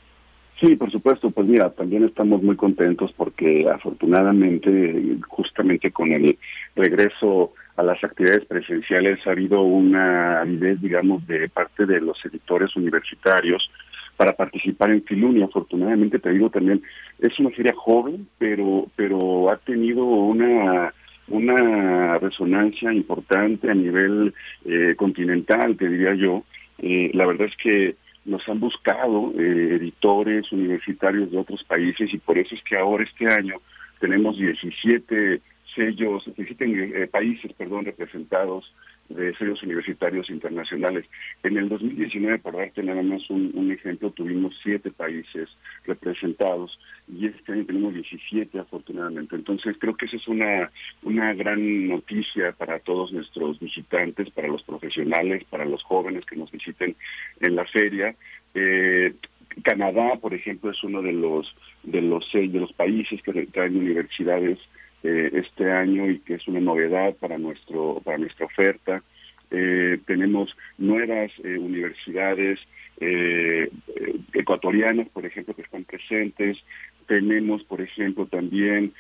Sí, 0.61 0.77
por 0.77 0.91
supuesto. 0.91 1.31
Pues 1.31 1.47
mira, 1.49 1.71
también 1.71 2.05
estamos 2.05 2.43
muy 2.43 2.57
contentos 2.57 3.13
porque 3.17 3.69
afortunadamente, 3.69 5.17
justamente 5.29 5.91
con 5.91 6.13
el 6.13 6.39
regreso 6.77 7.53
a 7.77 7.83
las 7.83 8.03
actividades 8.05 8.45
presenciales 8.45 9.27
ha 9.27 9.33
habido 9.33 9.63
una 9.63 10.41
avidez, 10.43 10.81
digamos, 10.81 11.27
de 11.27 11.49
parte 11.49 11.87
de 11.87 12.01
los 12.01 12.25
editores 12.25 12.77
universitarios 12.77 13.69
para 14.17 14.35
participar 14.35 14.91
en 14.91 15.03
Filuni. 15.03 15.43
Afortunadamente, 15.43 16.21
te 16.21 16.31
digo 16.31 16.51
también, 16.51 16.83
es 17.19 17.37
una 17.41 17.51
feria 17.51 17.75
joven, 17.77 18.29
pero, 18.39 18.87
pero 18.95 19.51
ha 19.51 19.57
tenido 19.57 20.05
una 20.05 20.93
una 21.29 22.19
resonancia 22.19 22.93
importante 22.93 23.71
a 23.71 23.75
nivel 23.75 24.35
eh, 24.65 24.95
continental, 24.97 25.77
te 25.77 25.89
diría 25.89 26.15
yo. 26.15 26.45
Eh, 26.79 27.11
la 27.15 27.27
verdad 27.27 27.49
es 27.49 27.57
que 27.57 27.97
nos 28.25 28.49
han 28.49 28.61
buscado 28.61 29.33
eh, 29.39 29.77
editores 29.77 30.51
universitarios 30.53 31.31
de 31.31 31.39
otros 31.39 31.63
países 31.65 32.13
y 32.13 32.19
por 32.19 32.39
eso 32.39 32.55
es 32.55 32.63
que 32.63 32.77
ahora 32.77 33.05
este 33.05 33.31
año 33.31 33.57
tenemos 34.01 34.39
17 34.39 35.41
sellos, 35.75 36.25
17 36.37 37.03
eh, 37.03 37.07
países, 37.07 37.53
perdón, 37.53 37.85
representados 37.85 38.73
de 39.09 39.35
sellos 39.37 39.63
universitarios 39.63 40.31
internacionales. 40.31 41.07
En 41.43 41.57
el 41.57 41.69
2019, 41.69 42.39
por 42.39 42.57
darte 42.57 42.83
nada 42.83 43.03
más 43.03 43.29
un, 43.31 43.53
un, 43.55 43.71
ejemplo, 43.71 44.11
tuvimos 44.11 44.59
siete 44.63 44.91
países 44.91 45.49
representados 45.85 46.79
y 47.09 47.27
este 47.27 47.53
año 47.53 47.67
tenemos 47.67 47.95
17 47.95 48.59
afortunadamente. 48.59 49.37
Entonces 49.37 49.77
creo 49.79 49.97
que 49.97 50.07
esa 50.07 50.17
es 50.17 50.29
una, 50.29 50.71
una 51.03 51.35
gran 51.35 51.89
noticia 51.89 52.53
para 52.53 52.79
todos 52.79 53.13
nuestros 53.13 53.61
visitantes, 53.61 54.31
para 54.31 54.49
los 54.49 54.63
profesionales, 54.63 55.45
para 55.45 55.65
los 55.65 55.83
jóvenes 55.83 56.25
que 56.25 56.37
nos 56.37 56.51
visiten 56.51 56.97
en 57.41 57.57
la 57.57 57.65
feria. 57.67 58.15
Eh, 58.55 59.15
Canadá, 59.63 60.17
por 60.21 60.35
ejemplo, 60.35 60.71
es 60.71 60.83
uno 60.83 61.03
de 61.03 61.13
los 61.13 61.55
de 61.85 62.01
los 62.01 62.29
de 62.33 62.49
los 62.49 62.73
países 62.73 63.23
que 63.23 63.47
traen 63.47 63.77
universidades 63.77 64.59
eh, 65.05 65.31
este 65.35 65.71
año 65.71 66.11
y 66.11 66.19
que 66.21 66.35
es 66.35 66.49
una 66.49 66.61
novedad 66.61 67.15
para 67.17 67.39
nuestro 67.39 68.01
para 68.05 68.19
nuestra 68.19 68.47
oferta. 68.47 69.03
Eh, 69.51 69.99
tenemos 70.07 70.57
nuevas 70.79 71.31
eh, 71.45 71.59
universidades 71.59 72.59
eh, 73.01 73.69
eh, 73.95 74.21
ecuatorianas, 74.33 75.09
por 75.11 75.27
ejemplo, 75.27 75.55
que 75.55 75.63
están 75.63 75.85
presentes. 75.85 76.59
Tenemos, 77.07 77.63
por 77.65 77.81
ejemplo, 77.83 78.27
también 78.27 78.93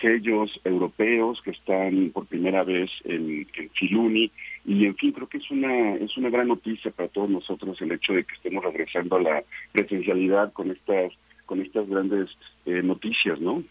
sellos 0.00 0.60
europeos 0.64 1.40
que 1.42 1.50
están 1.50 2.10
por 2.10 2.26
primera 2.26 2.64
vez 2.64 2.90
en, 3.04 3.46
en 3.54 3.70
Filuni 3.70 4.30
y 4.64 4.84
en 4.86 4.94
fin 4.96 5.12
creo 5.12 5.28
que 5.28 5.38
es 5.38 5.50
una 5.50 5.94
es 5.94 6.16
una 6.18 6.28
gran 6.28 6.48
noticia 6.48 6.90
para 6.90 7.08
todos 7.08 7.30
nosotros 7.30 7.80
el 7.80 7.92
hecho 7.92 8.12
de 8.12 8.24
que 8.24 8.34
estemos 8.34 8.62
regresando 8.64 9.16
a 9.16 9.22
la 9.22 9.44
presencialidad 9.72 10.52
con 10.52 10.70
estas 10.70 11.12
con 11.46 11.60
estas 11.62 11.88
grandes 11.88 12.36
noticias, 12.66 13.40
¿no? 13.40 13.64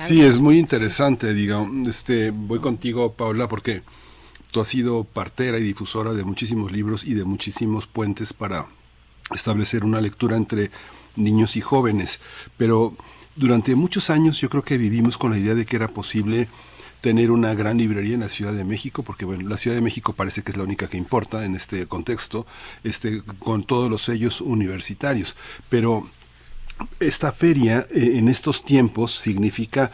Sí, 0.00 0.22
es 0.22 0.38
muy 0.38 0.58
interesante, 0.58 1.32
diga, 1.34 1.66
este, 1.86 2.30
voy 2.30 2.60
contigo, 2.60 3.12
Paula, 3.12 3.48
porque 3.48 3.82
tú 4.50 4.60
has 4.60 4.68
sido 4.68 5.04
partera 5.04 5.58
y 5.58 5.62
difusora 5.62 6.12
de 6.12 6.24
muchísimos 6.24 6.72
libros 6.72 7.04
y 7.04 7.14
de 7.14 7.24
muchísimos 7.24 7.86
puentes 7.86 8.32
para 8.32 8.66
establecer 9.34 9.84
una 9.84 10.00
lectura 10.00 10.36
entre 10.36 10.70
niños 11.16 11.56
y 11.56 11.60
jóvenes, 11.60 12.20
pero 12.56 12.96
durante 13.36 13.74
muchos 13.74 14.10
años 14.10 14.40
yo 14.40 14.48
creo 14.48 14.62
que 14.62 14.78
vivimos 14.78 15.18
con 15.18 15.30
la 15.30 15.38
idea 15.38 15.54
de 15.54 15.66
que 15.66 15.76
era 15.76 15.88
posible 15.88 16.48
tener 17.00 17.30
una 17.30 17.54
gran 17.54 17.76
librería 17.76 18.14
en 18.14 18.20
la 18.20 18.28
Ciudad 18.28 18.54
de 18.54 18.64
México, 18.64 19.02
porque 19.02 19.26
bueno, 19.26 19.46
la 19.48 19.58
Ciudad 19.58 19.76
de 19.76 19.82
México 19.82 20.14
parece 20.14 20.42
que 20.42 20.52
es 20.52 20.56
la 20.56 20.64
única 20.64 20.88
que 20.88 20.96
importa 20.96 21.44
en 21.44 21.54
este 21.54 21.86
contexto, 21.86 22.46
este, 22.82 23.22
con 23.40 23.62
todos 23.64 23.90
los 23.90 24.02
sellos 24.02 24.40
universitarios. 24.40 25.36
Pero 25.68 26.08
esta 27.00 27.32
feria 27.32 27.86
eh, 27.90 28.18
en 28.18 28.28
estos 28.28 28.64
tiempos 28.64 29.14
significa 29.14 29.90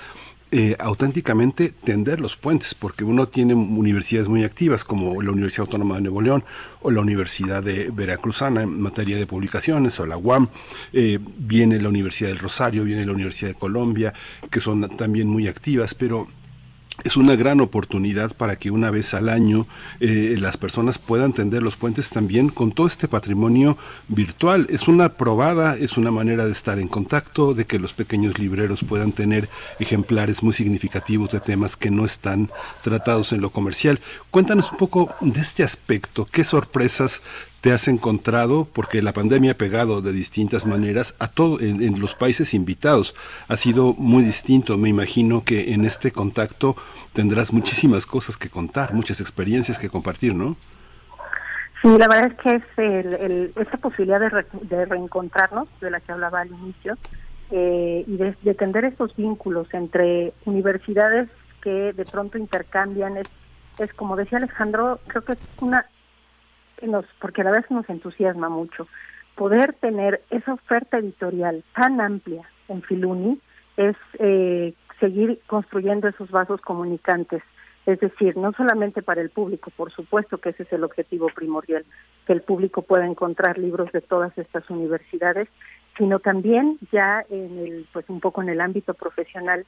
eh, 0.53 0.75
auténticamente 0.81 1.69
tender 1.69 2.19
los 2.19 2.37
puentes, 2.37 2.75
porque 2.75 3.05
uno 3.05 3.29
tiene 3.29 3.55
universidades 3.55 4.29
muy 4.29 4.43
activas 4.43 4.85
como 4.85 5.23
la 5.23 5.31
Universidad 5.31 5.67
Autónoma 5.67 5.95
de 5.95 6.01
Nuevo 6.01 6.21
León 6.23 6.45
o 6.83 6.91
la 6.91 7.01
Universidad 7.01 7.63
de 7.63 7.91
Veracruzana 7.93 8.63
en 8.63 8.81
materia 8.81 9.17
de 9.17 9.29
publicaciones, 9.29 10.01
o 10.01 10.07
la 10.07 10.17
UAM, 10.17 10.49
eh, 10.93 11.21
viene 11.39 11.81
la 11.81 11.89
Universidad 11.89 12.31
del 12.31 12.41
Rosario, 12.41 12.83
viene 12.83 13.07
la 13.07 13.13
Universidad 13.13 13.51
de 13.51 13.59
Colombia, 13.59 14.13
que 14.51 14.59
son 14.59 14.97
también 14.97 15.29
muy 15.29 15.47
activas, 15.47 15.95
pero 15.95 16.27
es 17.05 17.17
una 17.17 17.37
gran 17.37 17.61
oportunidad 17.61 18.35
para 18.37 18.57
que 18.57 18.71
una 18.71 18.91
vez 18.91 19.15
al 19.15 19.29
año 19.29 19.67
eh, 20.01 20.37
las 20.39 20.57
personas 20.57 20.99
puedan 20.99 21.33
tender 21.33 21.63
los 21.63 21.77
puentes 21.77 22.11
también 22.11 22.49
con 22.49 22.73
todo 22.73 22.87
este 22.87 23.09
patrimonio 23.09 23.77
virtual. 24.09 24.67
Es 24.71 24.89
una 24.89 25.11
probada, 25.11 25.77
es 25.77 25.97
una 25.97 26.11
manera 26.11 26.47
de 26.47 26.53
estar 26.53 26.79
en 26.79 26.89
contacto, 26.89 27.55
de 27.55 27.67
que 27.67 27.79
los 27.79 27.95
pequeños 27.95 28.39
libreros 28.39 28.85
puedan 28.85 29.13
tener 29.13 29.49
ejemplares 29.79 30.43
muy 30.43 30.53
significativos 30.53 31.31
de 31.31 31.41
temas 31.41 31.77
que 31.77 31.91
no 31.91 32.05
están 32.05 32.51
tratados 32.83 33.33
en 33.33 33.41
lo 33.41 33.51
comercial. 33.51 34.01
Cuéntanos 34.31 34.73
un 34.73 34.79
poco 34.79 35.15
de 35.21 35.41
este 35.41 35.63
aspecto, 35.63 36.29
qué 36.31 36.45
sorpresas 36.45 37.23
te 37.61 37.73
has 37.73 37.89
encontrado 37.89 38.67
porque 38.73 39.03
la 39.03 39.13
pandemia 39.13 39.53
ha 39.53 39.55
pegado 39.55 40.01
de 40.01 40.13
distintas 40.13 40.67
maneras 40.67 41.15
a 41.19 41.29
todo 41.29 41.61
en, 41.61 42.01
los 42.01 42.15
países 42.15 42.55
invitados. 42.55 43.15
Ha 43.49 43.57
sido 43.57 43.95
muy 43.95 44.23
distinto. 44.23 44.79
Me 44.79 44.89
imagino 44.89 45.45
que 45.45 45.75
en 45.75 45.85
este 45.85 46.11
contacto 46.11 46.77
tendrás 47.13 47.53
muchísimas 47.53 48.07
cosas 48.07 48.37
que 48.37 48.49
contar 48.49 48.95
muchas 48.95 49.21
experiencias 49.21 49.79
que 49.79 49.91
compartir 49.91 50.35
no 50.35 50.57
sí 51.83 51.89
la 51.99 52.09
verdad 52.09 52.27
es 52.27 52.35
que 52.39 52.55
es 52.55 52.63
el, 52.77 53.53
esta 53.57 53.79
posibilidad 53.79 54.21
de, 54.21 54.85
reencontrarnos 54.85 55.69
de 55.81 55.91
la 55.91 56.01
que 56.01 56.13
hablaba 56.13 56.41
al 56.41 56.49
inicio 56.49 56.97
eh, 57.51 58.05
y 58.07 58.17
de, 58.17 58.35
de 58.43 58.55
tender 58.55 58.85
estos 58.85 59.17
vínculos 59.17 59.73
entre 59.75 60.33
universidades 60.45 61.29
que 61.61 61.93
de 61.93 62.05
pronto 62.05 62.39
intercambian 62.39 63.17
es, 63.17 63.29
es 63.79 63.93
como 63.95 64.17
decía 64.17 64.39
Alejandro 64.39 65.01
creo 65.09 65.25
que 65.25 65.33
es 65.33 65.39
una 65.61 65.87
nos, 66.87 67.05
porque 67.21 67.43
la 67.43 67.51
verdad 67.51 67.65
es 67.65 67.69
que 67.69 67.75
nos 67.75 67.91
entusiasma 67.91 68.49
mucho, 68.49 68.87
poder 69.35 69.75
tener 69.75 70.23
esa 70.31 70.55
oferta 70.55 70.99
editorial 70.99 71.65
tan 71.75 72.01
amplia 72.01 72.49
en 72.69 72.83
Filuni 72.83 73.39
es 73.77 73.97
eh, 74.19 74.75
seguir 74.99 75.41
construyendo 75.47 76.09
esos 76.09 76.31
vasos 76.31 76.61
comunicantes. 76.61 77.43
Es 77.87 77.99
decir, 78.01 78.37
no 78.37 78.53
solamente 78.53 79.03
para 79.03 79.23
el 79.23 79.31
público, 79.31 79.71
por 79.75 79.91
supuesto 79.91 80.39
que 80.39 80.51
ese 80.51 80.65
es 80.65 80.73
el 80.73 80.85
objetivo 80.85 81.29
primordial, 81.35 81.85
que 82.27 82.35
el 82.35 82.43
público 82.43 82.83
pueda 82.83 83.07
encontrar 83.07 83.59
libros 83.59 83.91
de 83.93 84.03
todas 84.03 84.37
estas 84.37 84.69
universidades, 84.69 85.49
sino 85.97 86.19
también 86.19 86.79
ya 86.93 87.25
en 87.31 87.59
el, 87.59 87.87
pues 87.93 88.05
un 88.09 88.21
poco 88.21 88.43
en 88.43 88.51
el 88.51 88.61
ámbito 88.61 88.95
profesional, 88.95 89.65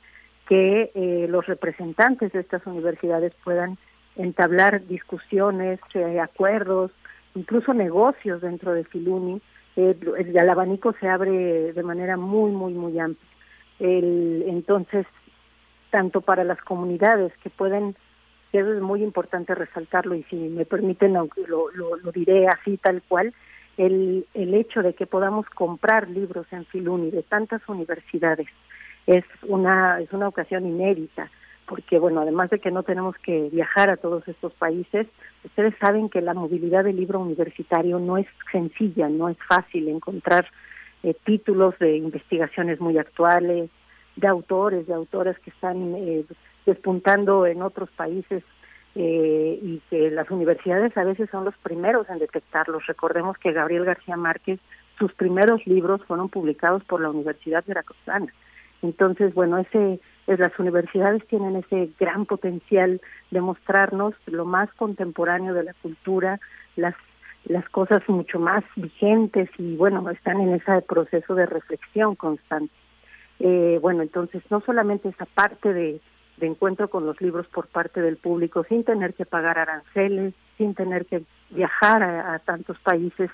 que 0.46 0.90
eh, 0.94 1.26
los 1.28 1.46
representantes 1.46 2.32
de 2.32 2.40
estas 2.40 2.66
universidades 2.66 3.32
puedan 3.42 3.78
entablar 4.16 4.86
discusiones, 4.86 5.80
eh, 5.94 6.20
acuerdos, 6.20 6.90
incluso 7.34 7.74
negocios 7.74 8.40
dentro 8.40 8.72
de 8.72 8.84
Filuni. 8.84 9.40
Eh, 9.76 9.96
el, 10.18 10.36
el, 10.36 10.48
abanico 10.48 10.94
se 11.00 11.08
abre 11.08 11.72
de 11.72 11.82
manera 11.82 12.16
muy, 12.16 12.50
muy, 12.50 12.74
muy 12.74 12.98
amplia. 12.98 13.28
El, 13.78 14.44
entonces, 14.46 15.06
tanto 15.90 16.20
para 16.20 16.44
las 16.44 16.60
comunidades 16.60 17.32
que 17.42 17.50
pueden, 17.50 17.96
que 18.50 18.60
es 18.60 18.80
muy 18.80 19.02
importante 19.02 19.54
resaltarlo 19.54 20.14
y 20.14 20.22
si 20.24 20.36
me 20.36 20.64
permiten 20.64 21.14
lo, 21.14 21.28
lo, 21.46 21.96
lo 21.96 22.12
diré 22.12 22.46
así 22.48 22.76
tal 22.76 23.02
cual, 23.08 23.32
el, 23.76 24.26
el 24.34 24.54
hecho 24.54 24.82
de 24.82 24.94
que 24.94 25.06
podamos 25.06 25.48
comprar 25.50 26.08
libros 26.08 26.46
en 26.52 26.66
Filuni 26.66 27.10
de 27.10 27.22
tantas 27.22 27.66
universidades 27.68 28.46
es 29.06 29.24
una, 29.48 30.00
es 30.00 30.12
una 30.12 30.28
ocasión 30.28 30.66
inédita 30.66 31.30
porque 31.72 31.98
bueno, 31.98 32.20
además 32.20 32.50
de 32.50 32.58
que 32.58 32.70
no 32.70 32.82
tenemos 32.82 33.16
que 33.24 33.48
viajar 33.50 33.88
a 33.88 33.96
todos 33.96 34.28
estos 34.28 34.52
países, 34.52 35.06
ustedes 35.42 35.72
saben 35.80 36.10
que 36.10 36.20
la 36.20 36.34
movilidad 36.34 36.84
del 36.84 36.96
libro 36.96 37.18
universitario 37.18 37.98
no 37.98 38.18
es 38.18 38.26
sencilla, 38.52 39.08
no 39.08 39.30
es 39.30 39.38
fácil 39.48 39.88
encontrar 39.88 40.46
eh, 41.02 41.14
títulos 41.24 41.74
de 41.78 41.96
investigaciones 41.96 42.78
muy 42.78 42.98
actuales, 42.98 43.70
de 44.16 44.28
autores, 44.28 44.86
de 44.86 44.92
autoras 44.92 45.38
que 45.38 45.48
están 45.48 45.94
eh, 45.94 46.26
despuntando 46.66 47.46
en 47.46 47.62
otros 47.62 47.88
países 47.92 48.44
eh, 48.94 49.58
y 49.62 49.80
que 49.88 50.10
las 50.10 50.30
universidades 50.30 50.94
a 50.98 51.04
veces 51.04 51.30
son 51.30 51.46
los 51.46 51.56
primeros 51.56 52.06
en 52.10 52.18
detectarlos. 52.18 52.86
Recordemos 52.86 53.38
que 53.38 53.52
Gabriel 53.52 53.86
García 53.86 54.18
Márquez, 54.18 54.60
sus 54.98 55.14
primeros 55.14 55.66
libros 55.66 56.02
fueron 56.04 56.28
publicados 56.28 56.84
por 56.84 57.00
la 57.00 57.08
Universidad 57.08 57.64
Veracruzana. 57.66 58.30
Entonces, 58.82 59.32
bueno, 59.32 59.56
ese 59.56 60.00
pues 60.26 60.38
las 60.38 60.56
universidades 60.58 61.26
tienen 61.26 61.56
ese 61.56 61.90
gran 61.98 62.26
potencial 62.26 63.00
de 63.30 63.40
mostrarnos 63.40 64.14
lo 64.26 64.44
más 64.44 64.72
contemporáneo 64.74 65.54
de 65.54 65.64
la 65.64 65.74
cultura, 65.74 66.40
las 66.76 66.94
las 67.44 67.68
cosas 67.70 68.02
mucho 68.08 68.38
más 68.38 68.64
vigentes 68.76 69.48
y 69.58 69.76
bueno, 69.76 70.08
están 70.10 70.40
en 70.40 70.54
ese 70.54 70.80
proceso 70.82 71.34
de 71.34 71.46
reflexión 71.46 72.14
constante. 72.14 72.72
Eh, 73.40 73.78
bueno, 73.82 74.02
entonces 74.02 74.42
no 74.50 74.60
solamente 74.60 75.08
esa 75.08 75.26
parte 75.26 75.72
de, 75.72 76.00
de 76.36 76.46
encuentro 76.46 76.88
con 76.88 77.04
los 77.04 77.20
libros 77.20 77.46
por 77.48 77.66
parte 77.66 78.00
del 78.00 78.16
público 78.16 78.64
sin 78.68 78.84
tener 78.84 79.14
que 79.14 79.26
pagar 79.26 79.58
aranceles, 79.58 80.34
sin 80.56 80.74
tener 80.74 81.06
que 81.06 81.22
viajar 81.50 82.02
a, 82.02 82.34
a 82.34 82.38
tantos 82.38 82.78
países, 82.78 83.30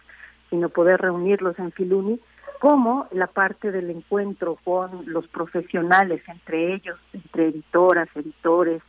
sino 0.49 0.71
poder 0.71 1.01
reunirlos 1.01 1.59
en 1.59 1.73
Filuni, 1.73 2.19
como 2.59 3.07
la 3.13 3.29
parte 3.29 3.71
del 3.71 3.91
encuentro 3.91 4.59
con 4.65 5.05
los 5.07 5.27
profesionales, 5.29 6.23
entre 6.29 6.75
ellos, 6.75 6.99
entre 7.13 7.49
editoras, 7.49 8.09
editores, 8.15 8.83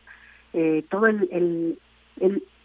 eh, 0.53 0.83
todo 0.89 1.05
el, 1.07 1.77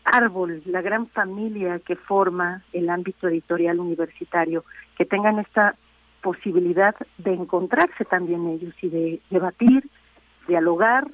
árbol, 0.04 0.62
la 0.66 0.82
gran 0.82 1.06
familia 1.08 1.78
que 1.78 1.96
forma 1.96 2.62
el 2.72 2.90
ámbito 2.90 3.28
editorial 3.28 3.80
universitario, 3.80 4.64
que 4.98 5.04
tengan 5.04 5.38
esta 5.38 5.76
posibilidad 6.22 6.94
de 7.18 7.32
encontrarse 7.32 8.04
también 8.04 8.46
ellos 8.48 8.74
y 8.82 8.88
de 8.88 9.20
debatir, 9.30 9.88
dialogar 10.46 11.06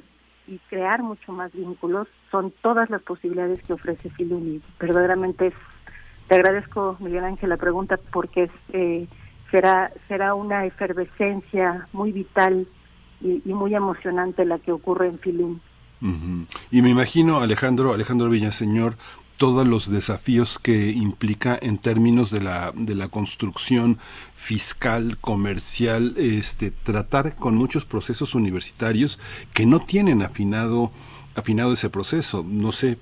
y 0.49 0.59
crear 0.69 1.02
mucho 1.02 1.33
más 1.33 1.52
vínculos, 1.52 2.09
son 2.31 2.52
todas 2.62 2.91
las 2.91 3.02
posibilidades 3.02 3.62
que 3.62 3.73
ofrece 3.73 4.10
Filuni. 4.10 4.60
Verdaderamente 4.81 5.52
te 6.27 6.35
agradezco, 6.35 6.97
Miguel 6.99 7.25
Ángel, 7.25 7.49
la 7.51 7.57
pregunta 7.57 7.99
porque 8.12 8.44
es... 8.44 8.51
Eh, 8.73 9.09
será 9.51 9.93
será 10.09 10.35
una 10.35 10.67
efervescencia 10.67 11.89
muy 11.93 12.12
vital 12.12 12.67
y, 13.20 13.43
y 13.45 13.53
muy 13.53 13.75
emocionante 13.75 14.45
la 14.45 14.59
que 14.59 14.73
ocurre 14.73 15.09
en 15.09 15.19
Filín. 15.19 15.61
Y 16.70 16.81
me 16.81 16.89
imagino, 16.89 17.41
Alejandro, 17.41 17.93
Alejandro 17.93 18.31
Villaseñor, 18.31 18.97
todos 19.37 19.67
los 19.67 19.91
desafíos 19.91 20.59
que 20.59 20.91
implica 20.91 21.59
en 21.61 21.79
términos 21.79 22.31
de 22.31 22.41
la, 22.41 22.73
de 22.75 22.95
la 22.95 23.09
construcción 23.09 23.99
fiscal, 24.35 25.19
comercial, 25.19 26.15
este, 26.17 26.70
tratar 26.70 27.37
con 27.37 27.55
muchos 27.55 27.85
procesos 27.85 28.35
universitarios 28.35 29.19
que 29.53 29.67
no 29.67 29.81
tienen 29.81 30.23
afinado 30.23 30.91
afinado 31.35 31.73
ese 31.73 31.91
proceso. 31.91 32.45
No 32.47 32.73
sé, 32.73 32.99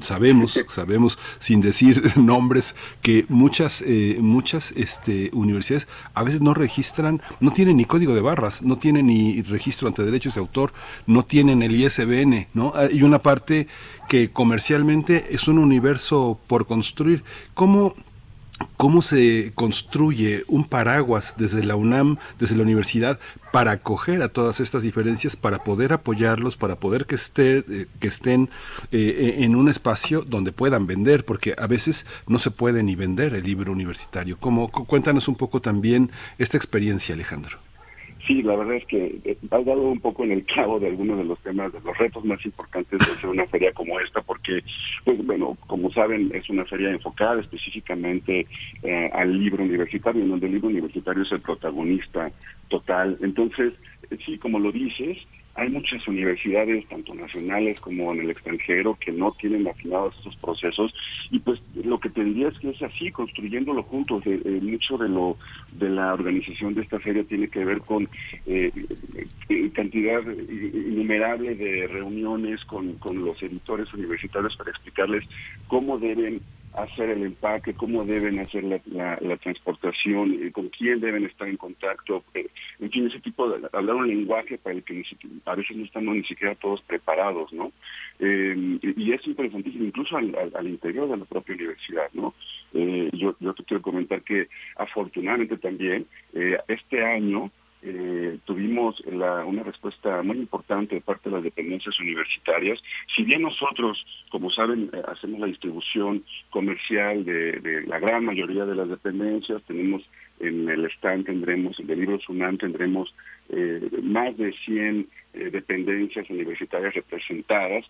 sabemos, 0.00 0.58
sabemos 0.68 1.18
sin 1.38 1.60
decir 1.60 2.12
nombres 2.16 2.74
que 3.02 3.26
muchas, 3.28 3.82
eh, 3.86 4.18
muchas 4.20 4.72
este, 4.72 5.30
universidades 5.32 5.88
a 6.14 6.24
veces 6.24 6.40
no 6.40 6.54
registran, 6.54 7.20
no 7.40 7.52
tienen 7.52 7.76
ni 7.76 7.84
código 7.84 8.14
de 8.14 8.20
barras, 8.20 8.62
no 8.62 8.76
tienen 8.78 9.06
ni 9.06 9.42
registro 9.42 9.88
ante 9.88 10.04
derechos 10.04 10.34
de 10.34 10.40
autor, 10.40 10.72
no 11.06 11.24
tienen 11.24 11.62
el 11.62 11.74
ISBN, 11.74 12.48
¿no? 12.54 12.72
Hay 12.74 13.02
una 13.02 13.20
parte 13.20 13.66
que 14.08 14.30
comercialmente 14.30 15.26
es 15.30 15.46
un 15.46 15.58
universo 15.58 16.38
por 16.46 16.66
construir. 16.66 17.22
¿Cómo 17.54 17.94
cómo 18.76 19.02
se 19.02 19.52
construye 19.54 20.44
un 20.48 20.64
paraguas 20.64 21.34
desde 21.36 21.64
la 21.64 21.76
UNAM, 21.76 22.16
desde 22.38 22.56
la 22.56 22.62
universidad, 22.62 23.18
para 23.52 23.72
acoger 23.72 24.22
a 24.22 24.28
todas 24.28 24.60
estas 24.60 24.82
diferencias, 24.82 25.36
para 25.36 25.64
poder 25.64 25.92
apoyarlos, 25.92 26.56
para 26.56 26.76
poder 26.76 27.06
que, 27.06 27.14
esté, 27.14 27.58
eh, 27.58 27.86
que 27.98 28.08
estén 28.08 28.48
eh, 28.92 29.36
en 29.38 29.56
un 29.56 29.68
espacio 29.68 30.22
donde 30.22 30.52
puedan 30.52 30.86
vender, 30.86 31.24
porque 31.24 31.54
a 31.58 31.66
veces 31.66 32.06
no 32.26 32.38
se 32.38 32.50
puede 32.50 32.82
ni 32.82 32.96
vender 32.96 33.34
el 33.34 33.44
libro 33.44 33.72
universitario. 33.72 34.38
¿Cómo, 34.38 34.70
cuéntanos 34.70 35.28
un 35.28 35.36
poco 35.36 35.60
también 35.60 36.10
esta 36.38 36.56
experiencia, 36.56 37.14
Alejandro. 37.14 37.69
Sí, 38.30 38.44
la 38.44 38.54
verdad 38.54 38.76
es 38.76 38.86
que 38.86 39.18
eh, 39.24 39.36
has 39.50 39.64
dado 39.64 39.82
un 39.82 39.98
poco 39.98 40.22
en 40.22 40.30
el 40.30 40.44
clavo 40.44 40.78
de 40.78 40.86
algunos 40.86 41.18
de 41.18 41.24
los 41.24 41.40
temas, 41.40 41.72
de 41.72 41.80
los 41.80 41.98
retos 41.98 42.24
más 42.24 42.38
importantes 42.44 42.96
de 43.00 43.04
hacer 43.04 43.28
una 43.28 43.44
feria 43.46 43.72
como 43.72 43.98
esta, 43.98 44.20
porque, 44.20 44.62
pues 45.04 45.26
bueno, 45.26 45.58
como 45.66 45.90
saben, 45.90 46.30
es 46.32 46.48
una 46.48 46.64
feria 46.64 46.90
enfocada 46.90 47.40
específicamente 47.40 48.46
eh, 48.84 49.10
al 49.12 49.36
libro 49.36 49.64
universitario, 49.64 50.22
en 50.22 50.30
donde 50.30 50.46
el 50.46 50.52
libro 50.52 50.68
universitario 50.68 51.24
es 51.24 51.32
el 51.32 51.40
protagonista 51.40 52.30
total. 52.68 53.18
Entonces, 53.20 53.72
eh, 54.12 54.18
sí, 54.24 54.38
como 54.38 54.60
lo 54.60 54.70
dices, 54.70 55.18
hay 55.60 55.68
muchas 55.68 56.08
universidades, 56.08 56.88
tanto 56.88 57.14
nacionales 57.14 57.78
como 57.80 58.14
en 58.14 58.20
el 58.20 58.30
extranjero, 58.30 58.96
que 58.98 59.12
no 59.12 59.32
tienen 59.32 59.68
afinados 59.68 60.16
estos 60.16 60.34
procesos 60.36 60.94
y 61.30 61.38
pues 61.38 61.60
lo 61.84 62.00
que 62.00 62.08
tendría 62.08 62.48
es 62.48 62.58
que 62.58 62.70
es 62.70 62.80
así, 62.80 63.10
construyéndolo 63.10 63.82
juntos. 63.82 64.26
Eh, 64.26 64.40
eh, 64.42 64.60
mucho 64.62 64.96
de 64.96 65.10
lo 65.10 65.36
de 65.72 65.90
la 65.90 66.14
organización 66.14 66.72
de 66.72 66.80
esta 66.80 66.98
feria 66.98 67.24
tiene 67.24 67.48
que 67.48 67.62
ver 67.62 67.82
con 67.82 68.08
eh, 68.46 68.72
cantidad 69.74 70.22
innumerable 70.22 71.54
de 71.54 71.86
reuniones 71.88 72.64
con, 72.64 72.94
con 72.94 73.22
los 73.22 73.42
editores 73.42 73.92
universitarios 73.92 74.56
para 74.56 74.70
explicarles 74.70 75.24
cómo 75.68 75.98
deben 75.98 76.40
hacer 76.74 77.10
el 77.10 77.22
empaque, 77.24 77.74
cómo 77.74 78.04
deben 78.04 78.38
hacer 78.38 78.64
la, 78.64 78.80
la, 79.20 79.36
transportación, 79.38 80.38
eh, 80.40 80.52
con 80.52 80.68
quién 80.68 81.00
deben 81.00 81.24
estar 81.24 81.48
en 81.48 81.56
contacto, 81.56 82.22
eh, 82.34 82.48
en 82.78 82.90
fin, 82.90 83.06
ese 83.06 83.20
tipo 83.20 83.48
de 83.48 83.68
hablar 83.72 83.96
un 83.96 84.08
lenguaje 84.08 84.58
para 84.58 84.76
el 84.76 84.84
que 84.84 85.02
a 85.46 85.54
veces 85.54 85.76
no 85.76 85.84
estamos 85.84 86.14
ni 86.14 86.24
siquiera 86.24 86.54
todos 86.54 86.80
preparados, 86.82 87.52
¿no? 87.52 87.72
Eh, 88.20 88.78
y 88.82 89.12
es 89.12 89.26
interesantísimo, 89.26 89.84
incluso 89.84 90.16
al, 90.16 90.66
interior 90.66 91.08
de 91.08 91.16
la 91.16 91.24
propia 91.24 91.54
universidad, 91.54 92.08
¿no? 92.12 92.34
yo, 92.72 93.34
yo 93.40 93.52
te 93.54 93.64
quiero 93.64 93.82
comentar 93.82 94.22
que 94.22 94.46
afortunadamente 94.76 95.56
también 95.56 96.06
este 96.68 97.04
año 97.04 97.50
eh, 97.82 98.38
tuvimos 98.44 99.00
una 99.00 99.62
respuesta 99.62 100.22
muy 100.22 100.36
importante 100.36 100.96
de 100.96 101.00
parte 101.00 101.30
de 101.30 101.36
las 101.36 101.44
dependencias 101.44 101.98
universitarias. 101.98 102.78
Si 103.14 103.22
bien 103.22 103.42
nosotros, 103.42 104.04
como 104.30 104.50
saben, 104.50 104.90
eh, 104.92 105.02
hacemos 105.08 105.40
la 105.40 105.46
distribución 105.46 106.22
comercial 106.50 107.24
de, 107.24 107.84
la 107.86 107.98
gran 107.98 108.26
mayoría 108.26 108.66
de 108.66 108.74
las 108.74 108.88
dependencias, 108.88 109.62
tenemos 109.62 110.02
en 110.40 110.68
el 110.68 110.84
stand, 110.90 111.24
tendremos, 111.24 111.80
en 111.80 111.90
el 111.90 112.00
libro 112.00 112.18
SUNAM, 112.20 112.58
tendremos 112.58 113.14
eh, 113.48 113.88
más 114.02 114.36
de 114.36 114.52
100 114.52 115.08
dependencias 115.32 116.28
universitarias 116.28 116.92
representadas, 116.92 117.84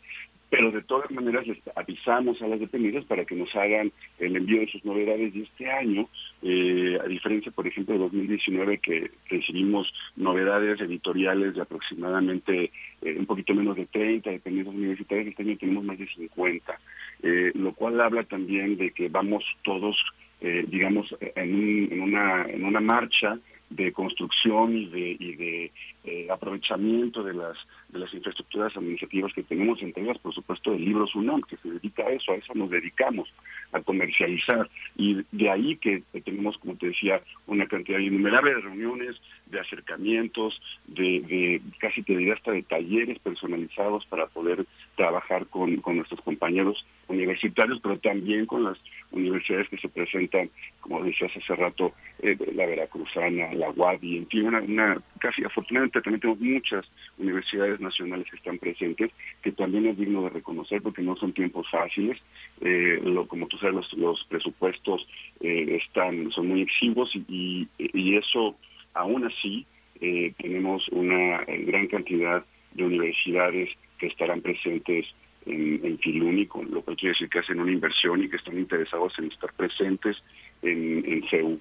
pero 0.50 0.72
de 0.72 0.82
todas 0.82 1.10
maneras 1.12 1.46
les 1.46 1.58
avisamos 1.76 2.42
a 2.42 2.48
las 2.48 2.58
dependencias 2.58 3.04
para 3.04 3.24
que 3.24 3.36
nos 3.36 3.54
hagan 3.54 3.92
el 4.18 4.36
envío 4.36 4.60
de 4.60 4.66
sus 4.66 4.84
novedades 4.84 5.32
de 5.32 5.42
este 5.42 5.70
año, 5.70 6.08
eh, 6.42 6.98
a 7.02 7.06
diferencia, 7.06 7.52
por 7.52 7.68
ejemplo, 7.68 7.94
de 7.94 8.00
2019 8.00 8.78
que 8.78 9.10
recibimos 9.28 9.92
novedades 10.16 10.80
editoriales 10.80 11.54
de 11.54 11.62
aproximadamente 11.62 12.72
eh, 13.00 13.16
un 13.16 13.26
poquito 13.26 13.54
menos 13.54 13.76
de 13.76 13.86
30 13.86 14.28
dependencias 14.28 14.74
universitarias, 14.74 15.28
este 15.28 15.42
año 15.44 15.56
tenemos 15.56 15.84
más 15.84 15.98
de 15.98 16.08
50, 16.08 16.80
eh, 17.22 17.52
lo 17.54 17.72
cual 17.72 18.00
habla 18.00 18.24
también 18.24 18.76
de 18.76 18.90
que 18.90 19.08
vamos 19.08 19.44
todos, 19.62 19.96
digamos, 20.40 21.14
en, 21.20 21.92
en, 21.92 22.00
una, 22.00 22.46
en 22.46 22.64
una 22.64 22.80
marcha 22.80 23.38
de 23.68 23.92
construcción 23.92 24.76
y 24.76 24.86
de, 24.86 25.16
y 25.18 25.34
de 25.36 25.72
eh, 26.04 26.28
aprovechamiento 26.30 27.22
de 27.22 27.34
las 27.34 27.56
de 27.92 27.98
las 27.98 28.14
infraestructuras 28.14 28.76
administrativas 28.76 29.32
que 29.32 29.42
tenemos, 29.42 29.82
entre 29.82 30.02
ellas, 30.02 30.18
por 30.18 30.32
supuesto, 30.32 30.72
el 30.72 30.84
libro 30.84 31.06
SUNAM, 31.06 31.42
que 31.42 31.56
se 31.56 31.70
dedica 31.70 32.04
a 32.04 32.10
eso, 32.10 32.32
a 32.32 32.36
eso 32.36 32.54
nos 32.54 32.70
dedicamos, 32.70 33.28
a 33.72 33.80
comercializar. 33.80 34.68
Y 34.96 35.24
de 35.32 35.50
ahí 35.50 35.76
que 35.76 36.02
tenemos, 36.24 36.56
como 36.58 36.76
te 36.76 36.88
decía, 36.88 37.20
una 37.46 37.66
cantidad 37.66 37.98
innumerable 37.98 38.54
de 38.54 38.60
reuniones, 38.60 39.20
de 39.46 39.60
acercamientos, 39.60 40.60
de, 40.86 41.20
de 41.20 41.60
casi 41.78 42.02
te 42.02 42.16
diría 42.16 42.34
hasta 42.34 42.52
de 42.52 42.62
talleres 42.62 43.18
personalizados 43.18 44.06
para 44.06 44.26
poder 44.26 44.64
trabajar 44.96 45.46
con, 45.46 45.76
con 45.78 45.96
nuestros 45.96 46.20
compañeros 46.20 46.84
universitarios, 47.08 47.80
pero 47.82 47.98
también 47.98 48.46
con 48.46 48.62
las 48.64 48.78
universidades 49.10 49.68
que 49.68 49.78
se 49.78 49.88
presentan, 49.88 50.50
como 50.80 51.02
decías 51.02 51.32
hace 51.36 51.56
rato, 51.56 51.92
eh, 52.20 52.36
la 52.54 52.66
Veracruzana, 52.66 53.52
la 53.54 53.70
UADI, 53.70 54.18
en 54.18 54.26
fin, 54.28 54.46
una, 54.46 54.60
una 54.60 55.02
casi 55.18 55.42
afortunadamente 55.44 55.89
también 55.90 56.20
tenemos 56.20 56.40
muchas 56.40 56.86
universidades 57.18 57.80
nacionales 57.80 58.30
que 58.30 58.36
están 58.36 58.58
presentes, 58.58 59.10
que 59.42 59.52
también 59.52 59.86
es 59.86 59.98
digno 59.98 60.22
de 60.22 60.30
reconocer 60.30 60.82
porque 60.82 61.02
no 61.02 61.16
son 61.16 61.32
tiempos 61.32 61.68
fáciles. 61.70 62.18
Eh, 62.60 63.00
lo, 63.02 63.26
como 63.26 63.46
tú 63.48 63.56
sabes, 63.58 63.74
los, 63.74 63.92
los 63.94 64.24
presupuestos 64.24 65.06
eh, 65.40 65.80
están 65.82 66.30
son 66.30 66.48
muy 66.48 66.62
exiguos 66.62 67.14
y, 67.14 67.68
y, 67.78 68.16
eso, 68.16 68.56
aún 68.94 69.24
así, 69.24 69.66
eh, 70.00 70.32
tenemos 70.38 70.88
una 70.90 71.44
gran 71.44 71.86
cantidad 71.86 72.44
de 72.72 72.84
universidades 72.84 73.70
que 73.98 74.06
estarán 74.06 74.40
presentes 74.40 75.06
en, 75.46 75.80
en 75.84 75.98
Filuni, 75.98 76.48
lo 76.70 76.82
cual 76.82 76.96
quiere 76.96 77.12
decir 77.14 77.28
que 77.28 77.40
hacen 77.40 77.60
una 77.60 77.72
inversión 77.72 78.22
y 78.22 78.28
que 78.28 78.36
están 78.36 78.58
interesados 78.58 79.18
en 79.18 79.26
estar 79.26 79.52
presentes 79.54 80.22
en, 80.62 81.04
en 81.06 81.28
CEU. 81.28 81.58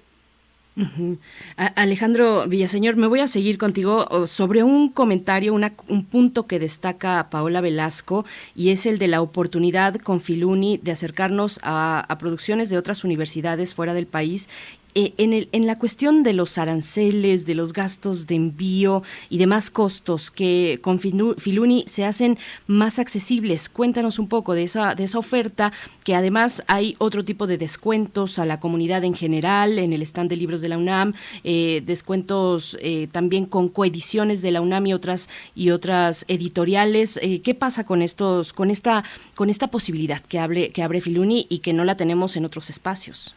Alejandro 1.56 2.46
Villaseñor, 2.46 2.96
me 2.96 3.06
voy 3.06 3.20
a 3.20 3.26
seguir 3.26 3.58
contigo 3.58 4.26
sobre 4.26 4.62
un 4.62 4.88
comentario, 4.88 5.54
un 5.54 6.04
punto 6.04 6.46
que 6.46 6.58
destaca 6.58 7.28
Paola 7.30 7.60
Velasco 7.60 8.24
y 8.54 8.70
es 8.70 8.86
el 8.86 8.98
de 8.98 9.08
la 9.08 9.22
oportunidad 9.22 9.96
con 9.96 10.20
Filuni 10.20 10.78
de 10.78 10.92
acercarnos 10.92 11.60
a, 11.62 12.00
a 12.00 12.18
producciones 12.18 12.70
de 12.70 12.78
otras 12.78 13.04
universidades 13.04 13.74
fuera 13.74 13.94
del 13.94 14.06
país 14.06 14.48
eh, 14.94 15.14
en, 15.18 15.32
el, 15.32 15.48
en 15.52 15.66
la 15.66 15.78
cuestión 15.78 16.22
de 16.22 16.32
los 16.32 16.58
aranceles, 16.58 17.46
de 17.46 17.54
los 17.54 17.72
gastos 17.72 18.26
de 18.26 18.34
envío 18.34 19.02
y 19.28 19.38
demás 19.38 19.70
costos 19.70 20.30
que 20.30 20.78
con 20.82 20.98
Filuni 21.00 21.84
se 21.86 22.04
hacen 22.04 22.38
más 22.66 22.98
accesibles, 22.98 23.68
cuéntanos 23.68 24.18
un 24.18 24.28
poco 24.28 24.54
de 24.54 24.64
esa, 24.64 24.94
de 24.94 25.04
esa 25.04 25.18
oferta, 25.18 25.72
que 26.04 26.14
además 26.14 26.64
hay 26.66 26.96
otro 26.98 27.24
tipo 27.24 27.46
de 27.46 27.58
descuentos 27.58 28.38
a 28.38 28.46
la 28.46 28.58
comunidad 28.58 29.04
en 29.04 29.14
general, 29.14 29.78
en 29.78 29.92
el 29.92 30.02
stand 30.02 30.30
de 30.30 30.36
libros 30.36 30.60
de 30.60 30.68
la 30.68 30.78
UNAM, 30.78 31.14
eh, 31.44 31.82
descuentos 31.86 32.76
eh, 32.80 33.08
también 33.12 33.46
con 33.46 33.68
coediciones 33.68 34.42
de 34.42 34.50
la 34.50 34.60
UNAM 34.60 34.86
y 34.86 34.92
otras, 34.92 35.28
y 35.54 35.70
otras 35.70 36.24
editoriales. 36.28 37.20
¿Qué 37.42 37.54
pasa 37.54 37.84
con 37.84 38.02
estos, 38.02 38.52
con 38.52 38.70
esta, 38.70 39.04
con 39.34 39.50
esta 39.50 39.68
posibilidad 39.68 40.20
que, 40.22 40.70
que 40.72 40.82
abre 40.82 41.00
Filuni 41.00 41.46
y 41.48 41.58
que 41.58 41.72
no 41.72 41.84
la 41.84 41.96
tenemos 41.96 42.36
en 42.36 42.44
otros 42.44 42.70
espacios? 42.70 43.34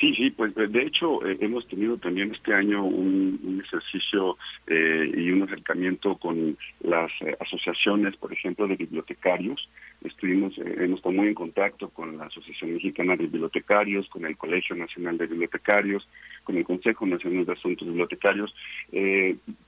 Sí, 0.00 0.14
sí, 0.14 0.30
pues 0.30 0.54
de 0.54 0.82
hecho 0.82 1.22
eh, 1.26 1.36
hemos 1.40 1.68
tenido 1.68 1.98
también 1.98 2.32
este 2.32 2.54
año 2.54 2.82
un, 2.82 3.62
ejercicio 3.62 4.38
eh, 4.66 5.12
y 5.14 5.30
un 5.30 5.42
acercamiento 5.42 6.16
con 6.16 6.56
las 6.80 7.12
eh, 7.20 7.36
asociaciones, 7.38 8.16
por 8.16 8.32
ejemplo, 8.32 8.66
de 8.66 8.76
bibliotecarios. 8.76 9.68
Estuvimos, 10.02 10.56
hemos 10.56 11.00
estado 11.00 11.14
muy 11.14 11.28
en 11.28 11.34
contacto 11.34 11.90
con 11.90 12.16
la 12.16 12.24
Asociación 12.24 12.72
Mexicana 12.72 13.14
de 13.14 13.26
Bibliotecarios, 13.26 14.08
con 14.08 14.24
el 14.24 14.38
Colegio 14.38 14.74
Nacional 14.74 15.18
de 15.18 15.26
Bibliotecarios, 15.26 16.08
con 16.44 16.56
el 16.56 16.64
Consejo 16.64 17.04
Nacional 17.04 17.44
de 17.44 17.52
Asuntos 17.52 17.86
Bibliotecarios, 17.86 18.54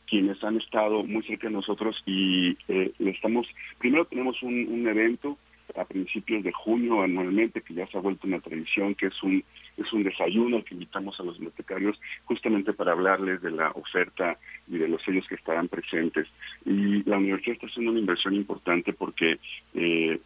quienes 0.06 0.42
han 0.42 0.56
estado 0.56 1.04
muy 1.04 1.22
cerca 1.24 1.48
de 1.48 1.52
nosotros 1.52 2.02
y 2.06 2.56
estamos, 2.98 3.46
primero 3.78 4.06
tenemos 4.06 4.42
un 4.42 4.88
evento 4.88 5.36
a 5.76 5.84
principios 5.84 6.42
de 6.42 6.52
junio 6.52 7.02
anualmente, 7.02 7.60
que 7.60 7.74
ya 7.74 7.86
se 7.86 7.98
ha 7.98 8.00
vuelto 8.00 8.26
una 8.26 8.40
tradición, 8.40 8.94
que 8.94 9.06
es 9.06 9.22
un 9.22 9.44
es 9.76 9.92
un 9.92 10.02
desayuno 10.02 10.62
que 10.64 10.74
invitamos 10.74 11.18
a 11.18 11.22
los 11.22 11.38
bibliotecarios 11.38 12.00
justamente 12.24 12.72
para 12.72 12.92
hablarles 12.92 13.40
de 13.42 13.50
la 13.50 13.70
oferta 13.70 14.38
y 14.68 14.78
de 14.78 14.88
los 14.88 15.02
sellos 15.02 15.26
que 15.28 15.34
estarán 15.34 15.68
presentes. 15.68 16.28
Y 16.64 17.02
la 17.08 17.18
universidad 17.18 17.54
está 17.54 17.66
haciendo 17.66 17.90
una 17.90 18.00
inversión 18.00 18.34
importante 18.34 18.92
porque, 18.92 19.38
eh, 19.74 20.18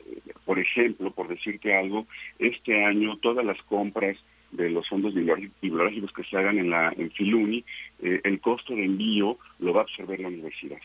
por 0.44 0.58
ejemplo, 0.58 1.10
por 1.10 1.28
decirte 1.28 1.75
algo, 1.75 2.07
este 2.39 2.84
año 2.84 3.16
todas 3.18 3.44
las 3.44 3.60
compras 3.62 4.16
de 4.52 4.70
los 4.70 4.89
fondos 4.89 5.15
bibliográficos 5.15 6.12
que 6.12 6.25
se 6.25 6.36
hagan 6.36 6.58
en 6.58 6.70
la 6.70 6.92
en 6.97 7.10
Filuni, 7.10 7.65
eh, 8.02 8.20
el 8.25 8.41
costo 8.41 8.75
de 8.75 8.84
envío 8.84 9.39
lo 9.58 9.73
va 9.73 9.81
a 9.81 9.84
absorber 9.84 10.20
la 10.20 10.28
universidad. 10.28 10.78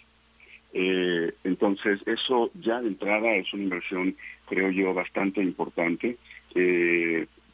Eh, 0.74 1.34
entonces, 1.44 2.00
eso 2.06 2.50
ya 2.56 2.82
de 2.82 2.88
entrada 2.88 3.36
es 3.36 3.54
una 3.54 3.64
inversión, 3.64 4.16
creo 4.48 4.72
yo, 4.72 4.94
bastante 4.94 5.42
importante. 5.42 6.18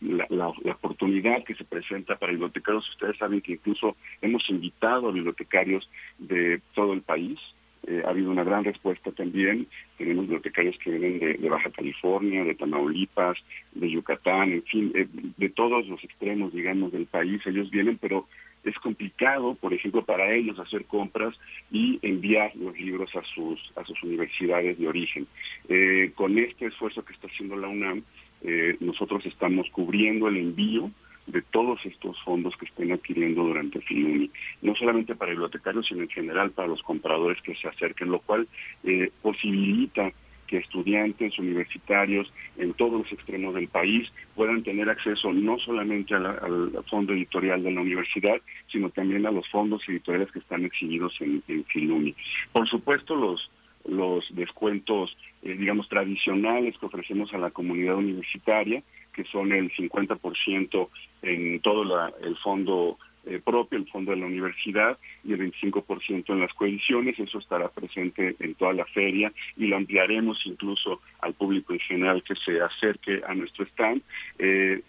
La, 0.01 0.26
la, 0.30 0.51
la, 0.64 0.72
oportunidad 0.74 1.43
que 1.43 1.56
se 1.56 1.64
presenta 1.64 2.16
para 2.16 2.32
bibliotecarios, 2.32 2.90
ustedes 2.90 3.17
saben 3.17 3.42
que 3.42 3.53
incluso 3.53 3.95
hemos 4.22 4.50
invitado 4.50 5.09
a 5.09 5.11
bibliotecarios 5.11 5.90
de 6.17 6.61
todo 6.74 6.93
el 6.93 7.01
país, 7.01 7.40
eh, 7.88 8.03
ha 8.06 8.09
habido 8.09 8.32
una 8.32 8.43
gran 8.43 8.66
respuesta 8.66 9.11
también. 9.11 9.67
Tenemos 9.98 10.26
bibliotecarios 10.26 10.77
que 10.77 10.92
vienen 10.92 11.19
de, 11.19 11.34
de, 11.35 11.50
Baja 11.50 11.69
California, 11.69 12.43
de 12.43 12.56
Tamaulipas, 12.56 13.38
de 13.74 13.90
Yucatán, 13.90 14.51
en 14.51 14.64
fin, 14.64 14.92
eh, 14.93 15.08
de 15.09 15.50
todos 15.50 15.88
los 15.88 16.03
extremos, 16.03 16.53
digamos, 16.53 16.92
del 16.92 17.06
país. 17.06 17.42
Ellos 17.45 17.69
vienen, 17.69 17.98
pero 17.98 18.27
es 18.66 18.77
complicado, 18.80 19.56
por 19.56 19.74
ejemplo, 19.74 20.03
para 20.03 20.34
ellos 20.34 20.59
hacer 20.59 20.85
compras 20.85 21.40
y 21.72 22.00
enviar 22.01 22.53
los 22.58 22.77
libros 22.77 23.16
a 23.16 23.24
sus 23.24 23.59
a 23.77 23.85
sus 23.85 24.01
universidades 24.03 24.77
de 24.77 24.88
origen. 24.88 25.27
Eh, 25.69 26.11
con 26.16 26.38
este 26.38 26.66
esfuerzo 26.66 27.06
que 27.06 27.14
está 27.14 27.27
haciendo 27.27 27.56
la 27.56 27.69
UNAM, 27.69 28.03
eh, 28.41 28.77
nosotros 28.80 29.25
estamos 29.25 29.69
cubriendo 29.72 30.27
el 30.27 30.38
envío 30.38 30.91
de 31.27 31.41
todos 31.41 31.85
estos 31.85 32.19
fondos 32.24 32.56
que 32.56 32.66
estén 32.66 32.91
adquiriendo 32.91 33.43
durante 33.43 33.82
Filuni, 33.82 34.32
no 34.61 34.75
solamente 34.75 35.16
para 35.16 35.32
bibliotecarios, 35.32 35.85
sino 35.88 36.01
en 36.01 36.09
general 36.09 36.51
para 36.51 36.69
los 36.69 36.82
compradores 36.83 37.41
que 37.41 37.56
se 37.56 37.67
acerquen, 37.67 38.09
lo 38.09 38.19
cual 38.19 38.48
eh, 38.83 39.11
posibilita 39.22 40.11
que 40.48 40.57
estudiantes 40.57 41.38
universitarios 41.38 42.32
en 42.57 42.74
todos 42.74 43.01
los 43.01 43.11
extremos 43.11 43.53
del 43.53 43.67
país 43.67 44.09
puedan 44.33 44.64
tener 44.64 44.90
acceso 44.90 45.33
no 45.33 45.59
solamente 45.59 46.16
al 46.16 46.72
fondo 46.90 47.11
editorial 47.11 47.61
de 47.61 47.72
la 47.72 47.82
universidad, 47.82 48.38
sino 48.72 48.90
también 48.90 49.25
a 49.25 49.32
los 49.32 49.48
fondos 49.49 49.83
editoriales 49.90 50.32
que 50.32 50.40
están 50.40 50.64
exhibidos 50.64 51.19
en, 51.19 51.43
en 51.49 51.66
Filuni. 51.66 52.16
Por 52.53 52.66
supuesto, 52.69 53.17
los 53.17 53.51
los 53.88 54.25
descuentos, 54.35 55.17
eh, 55.41 55.56
digamos, 55.56 55.90
tradicionales 55.90 56.77
que 56.77 56.85
ofrecemos 56.85 57.33
a 57.33 57.38
la 57.38 57.51
comunidad 57.51 57.95
universitaria, 57.95 58.83
que 59.14 59.24
son 59.25 59.51
el 59.51 59.72
50% 59.72 60.90
en 61.24 61.59
todo 61.61 62.11
el 62.22 62.38
fondo 62.38 62.99
eh, 63.25 63.41
propio, 63.43 63.80
el 63.80 63.88
fondo 63.88 64.11
de 64.11 64.17
la 64.17 64.27
universidad, 64.27 64.98
y 65.24 65.33
el 65.33 65.40
25% 65.51 66.30
en 66.30 66.40
las 66.40 66.53
coediciones. 66.53 67.17
Eso 67.19 67.40
estará 67.40 67.69
presente 67.69 68.35
en 68.40 68.53
toda 68.56 68.74
la 68.74 68.85
feria 68.85 69.32
y 69.56 69.67
lo 69.67 69.77
ampliaremos 69.77 70.45
incluso 70.45 71.01
al 71.19 71.33
público 71.33 71.74
en 71.74 71.80
general 71.80 72.24
que 72.24 72.35
se 72.35 72.61
acerque 72.61 73.22
a 73.27 73.33
nuestro 73.33 73.66
stand. 73.66 74.01
Eh, 74.38 74.82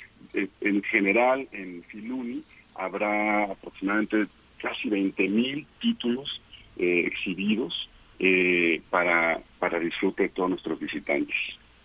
en 0.61 0.83
general, 0.83 1.49
en 1.53 1.83
Filuni 1.85 2.43
habrá 2.75 3.45
aproximadamente 3.45 4.27
casi 4.59 4.89
20 4.89 5.29
mil 5.29 5.67
títulos 5.81 6.43
exhibidos 6.77 7.89
eh, 8.19 8.83
para, 8.91 9.41
para 9.59 9.79
disfrute 9.79 10.25
de 10.25 10.29
todos 10.31 10.51
nuestros 10.51 10.79
visitantes. 10.79 11.37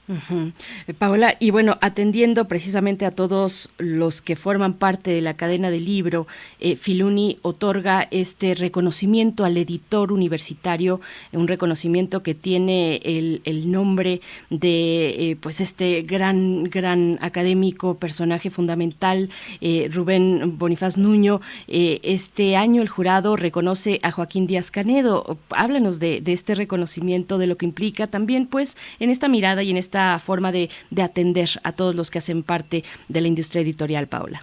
Uh 0.05 0.51
eh, 0.87 0.93
Paola, 0.93 1.37
y 1.39 1.51
bueno, 1.51 1.77
atendiendo 1.79 2.45
precisamente 2.49 3.05
a 3.05 3.11
todos 3.11 3.69
los 3.77 4.21
que 4.21 4.35
forman 4.35 4.73
parte 4.73 5.11
de 5.11 5.21
la 5.21 5.35
cadena 5.35 5.69
del 5.69 5.85
libro, 5.85 6.27
eh, 6.59 6.75
Filuni 6.75 7.39
otorga 7.41 8.07
este 8.11 8.53
reconocimiento 8.53 9.45
al 9.45 9.55
editor 9.55 10.11
universitario, 10.11 10.99
un 11.31 11.47
reconocimiento 11.47 12.21
que 12.21 12.35
tiene 12.35 12.97
el, 13.05 13.41
el 13.45 13.71
nombre 13.71 14.19
de 14.49 15.31
eh, 15.31 15.37
pues 15.39 15.61
este 15.61 16.01
gran, 16.01 16.65
gran 16.65 17.17
académico, 17.21 17.95
personaje 17.95 18.49
fundamental, 18.49 19.29
eh, 19.61 19.89
Rubén 19.89 20.57
Bonifaz 20.57 20.97
Nuño. 20.97 21.39
este 21.67 22.57
año 22.57 22.81
el 22.81 22.89
jurado 22.89 23.37
reconoce 23.37 23.99
a 24.03 24.11
Joaquín 24.11 24.47
Díaz 24.47 24.69
Canedo. 24.69 25.37
Háblanos 25.49 25.99
de, 25.99 26.19
de 26.19 26.33
este 26.33 26.55
reconocimiento, 26.55 27.37
de 27.37 27.47
lo 27.47 27.55
que 27.55 27.65
implica 27.65 28.07
también, 28.07 28.47
pues, 28.47 28.75
en 28.99 29.09
esta 29.09 29.29
mirada 29.29 29.63
y 29.63 29.71
en 29.71 29.77
esta 29.77 29.92
esta 29.93 30.17
forma 30.17 30.51
de, 30.51 30.69
de, 30.89 31.03
atender 31.03 31.49
a 31.63 31.71
todos 31.71 31.93
los 31.93 32.09
que 32.09 32.17
hacen 32.17 32.41
parte 32.41 32.83
de 33.07 33.21
la 33.21 33.27
industria 33.27 33.61
editorial, 33.61 34.07
Paula. 34.07 34.41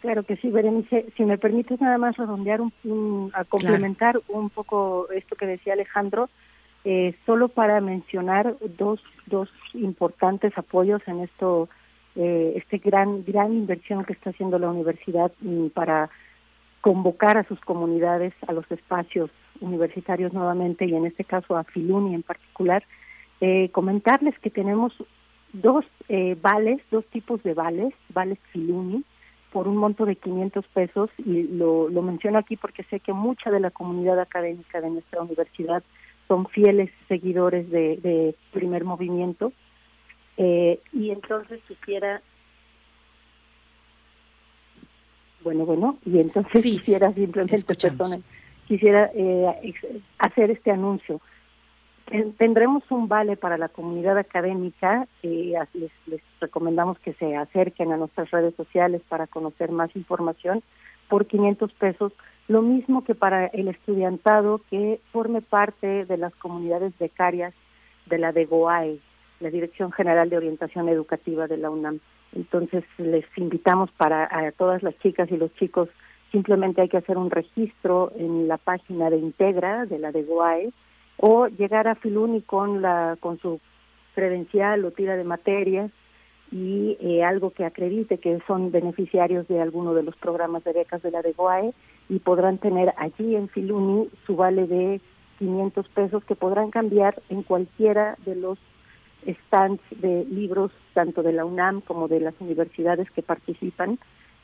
Claro 0.00 0.24
que 0.24 0.36
sí, 0.36 0.50
Berenice. 0.50 1.06
Si 1.16 1.24
me 1.24 1.38
permites 1.38 1.80
nada 1.80 1.96
más 1.96 2.16
redondear, 2.16 2.60
un, 2.60 2.72
un 2.82 3.30
a 3.34 3.44
complementar 3.44 4.14
claro. 4.14 4.40
un 4.40 4.50
poco 4.50 5.06
esto 5.14 5.36
que 5.36 5.46
decía 5.46 5.74
Alejandro, 5.74 6.28
eh, 6.84 7.14
solo 7.24 7.46
para 7.46 7.80
mencionar 7.80 8.56
dos, 8.76 9.00
dos 9.26 9.48
importantes 9.74 10.58
apoyos 10.58 11.00
en 11.06 11.20
esto, 11.20 11.68
eh, 12.16 12.54
este 12.56 12.78
gran, 12.78 13.24
gran 13.24 13.52
inversión 13.52 14.04
que 14.04 14.12
está 14.12 14.30
haciendo 14.30 14.58
la 14.58 14.70
universidad 14.70 15.30
mm, 15.40 15.68
para 15.68 16.10
convocar 16.80 17.38
a 17.38 17.44
sus 17.44 17.60
comunidades 17.60 18.34
a 18.48 18.52
los 18.52 18.68
espacios 18.72 19.30
universitarios 19.60 20.32
nuevamente 20.32 20.84
y 20.84 20.96
en 20.96 21.06
este 21.06 21.22
caso 21.22 21.56
a 21.56 21.62
Filuni 21.62 22.16
en 22.16 22.24
particular, 22.24 22.82
eh, 23.40 23.68
comentarles 23.70 24.38
que 24.38 24.50
tenemos 24.50 24.92
dos 25.52 25.84
eh, 26.08 26.36
vales, 26.40 26.80
dos 26.90 27.04
tipos 27.06 27.42
de 27.42 27.54
vales, 27.54 27.94
vales 28.12 28.38
Filuni, 28.52 29.04
por 29.52 29.68
un 29.68 29.76
monto 29.76 30.04
de 30.04 30.16
500 30.16 30.66
pesos, 30.68 31.10
y 31.18 31.44
lo, 31.44 31.88
lo 31.88 32.02
menciono 32.02 32.38
aquí 32.38 32.56
porque 32.56 32.82
sé 32.84 33.00
que 33.00 33.12
mucha 33.12 33.50
de 33.50 33.60
la 33.60 33.70
comunidad 33.70 34.18
académica 34.18 34.80
de 34.80 34.90
nuestra 34.90 35.22
universidad 35.22 35.82
son 36.26 36.46
fieles 36.46 36.90
seguidores 37.08 37.70
de, 37.70 37.96
de 37.98 38.34
primer 38.52 38.84
movimiento. 38.84 39.52
Eh, 40.36 40.80
y 40.92 41.10
entonces 41.10 41.60
quisiera 41.68 42.20
bueno, 45.44 45.66
bueno, 45.66 45.98
y 46.06 46.18
entonces 46.18 46.62
sí, 46.62 46.78
quisiera 46.78 47.12
simplemente, 47.12 47.76
perdón, 47.76 48.24
quisiera 48.66 49.10
eh, 49.14 49.74
hacer 50.18 50.50
este 50.50 50.70
anuncio 50.70 51.20
tendremos 52.38 52.82
un 52.90 53.08
vale 53.08 53.36
para 53.36 53.56
la 53.56 53.68
comunidad 53.68 54.18
académica. 54.18 55.06
Eh, 55.22 55.54
les, 55.72 56.22
recomendamos 56.40 56.98
que 56.98 57.14
se 57.14 57.36
acerquen 57.36 57.92
a 57.92 57.96
nuestras 57.96 58.30
redes 58.30 58.54
sociales 58.54 59.02
para 59.08 59.26
conocer 59.26 59.70
más 59.70 59.94
información 59.96 60.62
por 61.08 61.26
500 61.26 61.72
pesos. 61.72 62.12
Lo 62.48 62.60
mismo 62.60 63.04
que 63.04 63.14
para 63.14 63.46
el 63.46 63.68
estudiantado 63.68 64.60
que 64.70 65.00
forme 65.12 65.40
parte 65.40 66.04
de 66.04 66.16
las 66.18 66.34
comunidades 66.34 66.92
becarias 66.98 67.54
de 68.06 68.18
la 68.18 68.32
DEGOAE, 68.32 68.98
la 69.40 69.50
Dirección 69.50 69.90
General 69.92 70.28
de 70.28 70.36
Orientación 70.36 70.88
Educativa 70.88 71.46
de 71.46 71.56
la 71.56 71.70
UNAM. 71.70 72.00
Entonces 72.34 72.84
les 72.98 73.24
invitamos 73.36 73.90
para 73.92 74.24
a 74.30 74.52
todas 74.52 74.82
las 74.82 74.98
chicas 74.98 75.30
y 75.30 75.38
los 75.38 75.54
chicos, 75.54 75.88
simplemente 76.32 76.82
hay 76.82 76.88
que 76.88 76.98
hacer 76.98 77.16
un 77.16 77.30
registro 77.30 78.12
en 78.16 78.48
la 78.48 78.58
página 78.58 79.08
de 79.08 79.16
Integra 79.16 79.86
de 79.86 79.98
la 79.98 80.12
DEGOAE 80.12 80.72
o 81.16 81.46
llegar 81.48 81.88
a 81.88 81.94
Filuni 81.94 82.42
con 82.42 82.82
la 82.82 83.16
con 83.20 83.38
su 83.38 83.60
credencial 84.14 84.84
o 84.84 84.90
tira 84.90 85.16
de 85.16 85.24
materias 85.24 85.90
y 86.52 86.96
eh, 87.00 87.24
algo 87.24 87.50
que 87.50 87.64
acredite 87.64 88.18
que 88.18 88.40
son 88.46 88.70
beneficiarios 88.70 89.48
de 89.48 89.60
alguno 89.60 89.94
de 89.94 90.02
los 90.02 90.14
programas 90.16 90.62
de 90.64 90.72
becas 90.72 91.02
de 91.02 91.10
la 91.10 91.22
DEGOAE 91.22 91.72
y 92.08 92.18
podrán 92.20 92.58
tener 92.58 92.94
allí 92.96 93.34
en 93.34 93.48
Filuni 93.48 94.08
su 94.26 94.36
vale 94.36 94.66
de 94.66 95.00
500 95.38 95.88
pesos 95.88 96.24
que 96.24 96.36
podrán 96.36 96.70
cambiar 96.70 97.20
en 97.28 97.42
cualquiera 97.42 98.16
de 98.24 98.36
los 98.36 98.58
stands 99.26 99.82
de 99.90 100.24
libros 100.26 100.70
tanto 100.92 101.22
de 101.22 101.32
la 101.32 101.44
UNAM 101.44 101.80
como 101.80 102.08
de 102.08 102.20
las 102.20 102.34
universidades 102.40 103.10
que 103.10 103.22
participan 103.22 103.98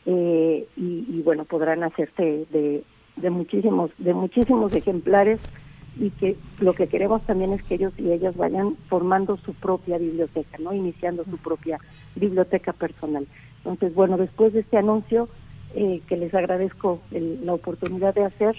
eh, 0.06 0.66
y, 0.76 1.04
y, 1.08 1.22
bueno 1.22 1.44
podrán 1.44 1.84
hacerse 1.84 2.46
de, 2.50 2.82
de 3.16 3.30
muchísimos 3.30 3.90
de 3.98 4.14
muchísimos 4.14 4.74
ejemplares 4.74 5.38
y 5.98 6.10
que 6.10 6.36
lo 6.60 6.72
que 6.72 6.86
queremos 6.86 7.22
también 7.22 7.52
es 7.52 7.62
que 7.62 7.74
ellos 7.74 7.92
y 7.98 8.10
ellas 8.10 8.36
vayan 8.36 8.76
formando 8.88 9.36
su 9.38 9.54
propia 9.54 9.98
biblioteca, 9.98 10.58
¿no? 10.58 10.72
Iniciando 10.72 11.24
su 11.24 11.36
propia 11.38 11.78
biblioteca 12.14 12.72
personal. 12.72 13.26
Entonces, 13.58 13.94
bueno, 13.94 14.16
después 14.16 14.52
de 14.52 14.60
este 14.60 14.78
anuncio 14.78 15.28
eh, 15.74 16.00
que 16.08 16.16
les 16.16 16.34
agradezco 16.34 17.00
el, 17.10 17.44
la 17.44 17.54
oportunidad 17.54 18.14
de 18.14 18.24
hacer, 18.24 18.56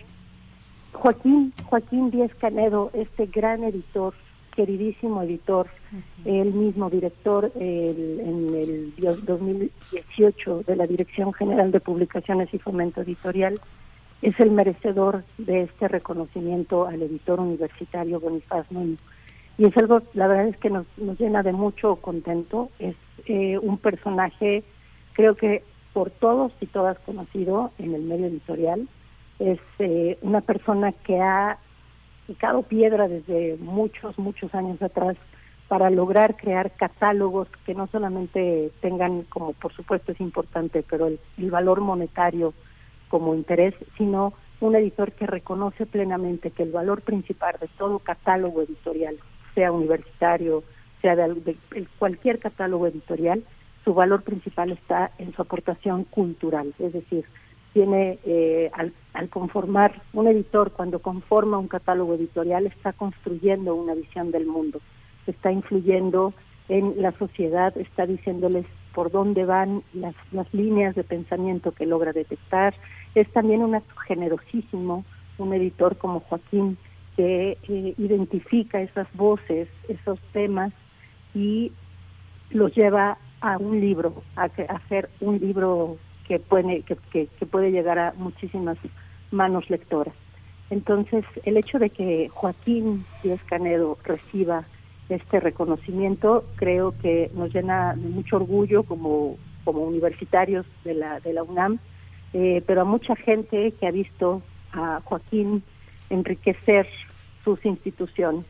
Joaquín, 0.93 1.53
Joaquín 1.65 2.11
Díaz 2.11 2.31
Canedo, 2.35 2.91
este 2.93 3.25
gran 3.25 3.63
editor, 3.63 4.13
queridísimo 4.55 5.23
editor, 5.23 5.67
uh 5.67 5.95
-huh. 5.95 6.41
el 6.41 6.53
mismo 6.53 6.89
director 6.89 7.51
el, 7.55 8.19
en 8.19 8.55
el 8.55 8.93
2018 9.25 10.63
de 10.67 10.75
la 10.75 10.85
Dirección 10.85 11.33
General 11.33 11.71
de 11.71 11.79
Publicaciones 11.79 12.53
y 12.53 12.59
Fomento 12.59 13.01
Editorial, 13.01 13.59
es 14.21 14.39
el 14.39 14.51
merecedor 14.51 15.23
de 15.37 15.63
este 15.63 15.87
reconocimiento 15.87 16.85
al 16.87 17.01
editor 17.01 17.39
universitario 17.39 18.19
Bonifaz 18.19 18.71
Núñez. 18.71 18.99
Y 19.57 19.65
es 19.65 19.77
algo, 19.77 20.01
la 20.13 20.27
verdad 20.27 20.47
es 20.47 20.57
que 20.57 20.69
nos, 20.69 20.85
nos 20.97 21.19
llena 21.19 21.43
de 21.43 21.53
mucho 21.53 21.95
contento. 21.97 22.69
Es 22.79 22.95
eh, 23.25 23.57
un 23.57 23.77
personaje, 23.77 24.63
creo 25.13 25.35
que 25.35 25.63
por 25.93 26.09
todos 26.09 26.51
y 26.61 26.67
todas 26.67 26.99
conocido 26.99 27.71
en 27.79 27.93
el 27.95 28.03
medio 28.03 28.27
editorial. 28.27 28.87
Es 29.39 29.59
eh, 29.79 30.17
una 30.21 30.41
persona 30.41 30.91
que 30.91 31.19
ha 31.19 31.57
picado 32.27 32.61
piedra 32.61 33.07
desde 33.07 33.57
muchos, 33.59 34.17
muchos 34.19 34.53
años 34.53 34.81
atrás 34.81 35.17
para 35.67 35.89
lograr 35.89 36.35
crear 36.35 36.71
catálogos 36.71 37.47
que 37.65 37.73
no 37.73 37.87
solamente 37.87 38.71
tengan, 38.81 39.23
como 39.23 39.53
por 39.53 39.73
supuesto 39.73 40.11
es 40.11 40.19
importante, 40.19 40.83
pero 40.87 41.07
el 41.07 41.51
valor 41.51 41.81
monetario 41.81 42.53
como 43.11 43.35
interés, 43.35 43.75
sino 43.97 44.33
un 44.61 44.75
editor 44.75 45.11
que 45.11 45.27
reconoce 45.27 45.85
plenamente 45.85 46.49
que 46.51 46.63
el 46.63 46.71
valor 46.71 47.01
principal 47.01 47.55
de 47.59 47.67
todo 47.77 47.99
catálogo 47.99 48.61
editorial, 48.61 49.17
sea 49.53 49.71
universitario, 49.71 50.63
sea 51.01 51.15
de, 51.15 51.33
de- 51.33 51.57
de 51.71 51.87
cualquier 51.99 52.39
catálogo 52.39 52.87
editorial, 52.87 53.43
su 53.83 53.93
valor 53.93 54.21
principal 54.23 54.71
está 54.71 55.11
en 55.17 55.33
su 55.33 55.41
aportación 55.41 56.05
cultural, 56.05 56.73
es 56.79 56.93
decir, 56.93 57.25
tiene 57.73 58.19
eh, 58.25 58.69
al, 58.73 58.93
al 59.13 59.27
conformar 59.29 60.01
un 60.13 60.27
editor 60.27 60.71
cuando 60.71 60.99
conforma 60.99 61.57
un 61.57 61.67
catálogo 61.67 62.13
editorial 62.15 62.65
está 62.67 62.93
construyendo 62.93 63.75
una 63.75 63.93
visión 63.95 64.31
del 64.31 64.45
mundo, 64.45 64.79
está 65.27 65.51
influyendo 65.51 66.33
en 66.69 66.93
la 67.01 67.11
sociedad, 67.13 67.75
está 67.77 68.05
diciéndoles 68.05 68.65
por 68.93 69.09
dónde 69.11 69.45
van 69.45 69.83
las, 69.93 70.15
las 70.31 70.53
líneas 70.53 70.95
de 70.95 71.03
pensamiento 71.03 71.71
que 71.71 71.85
logra 71.85 72.11
detectar. 72.13 72.73
Es 73.15 73.31
también 73.33 73.61
un 73.61 73.75
acto 73.75 73.95
generosísimo, 74.07 75.05
un 75.37 75.53
editor 75.53 75.97
como 75.97 76.21
Joaquín 76.21 76.77
que 77.15 77.59
eh, 77.67 77.93
identifica 77.97 78.81
esas 78.81 79.07
voces, 79.13 79.67
esos 79.87 80.19
temas 80.31 80.73
y 81.33 81.73
los 82.49 82.73
lleva 82.75 83.17
a 83.41 83.57
un 83.57 83.79
libro, 83.79 84.25
a, 84.35 84.49
que- 84.49 84.63
a 84.69 84.75
hacer 84.77 85.09
un 85.19 85.39
libro 85.39 85.99
que 86.27 86.39
puede, 86.39 86.83
que, 86.83 86.97
que- 87.11 87.27
que 87.27 87.45
puede 87.45 87.71
llegar 87.71 87.99
a 87.99 88.13
muchísimas 88.17 88.77
manos 89.31 89.69
lectoras. 89.69 90.15
Entonces, 90.69 91.25
el 91.43 91.57
hecho 91.57 91.79
de 91.79 91.89
que 91.89 92.29
Joaquín 92.29 93.05
Díaz 93.21 93.43
Canedo 93.45 93.97
reciba 94.03 94.67
este 95.09 95.39
reconocimiento 95.41 96.53
creo 96.55 96.97
que 96.97 97.29
nos 97.33 97.53
llena 97.53 97.95
de 97.95 98.07
mucho 98.09 98.37
orgullo 98.37 98.83
como, 98.83 99.37
como 99.65 99.81
universitarios 99.83 100.65
de 100.83 100.93
la, 100.93 101.19
de 101.19 101.33
la 101.33 101.43
UNAM, 101.43 101.79
eh, 102.33 102.63
pero 102.65 102.81
a 102.81 102.85
mucha 102.85 103.15
gente 103.15 103.71
que 103.79 103.87
ha 103.87 103.91
visto 103.91 104.41
a 104.73 105.01
Joaquín 105.03 105.63
enriquecer 106.09 106.87
sus 107.43 107.63
instituciones. 107.65 108.45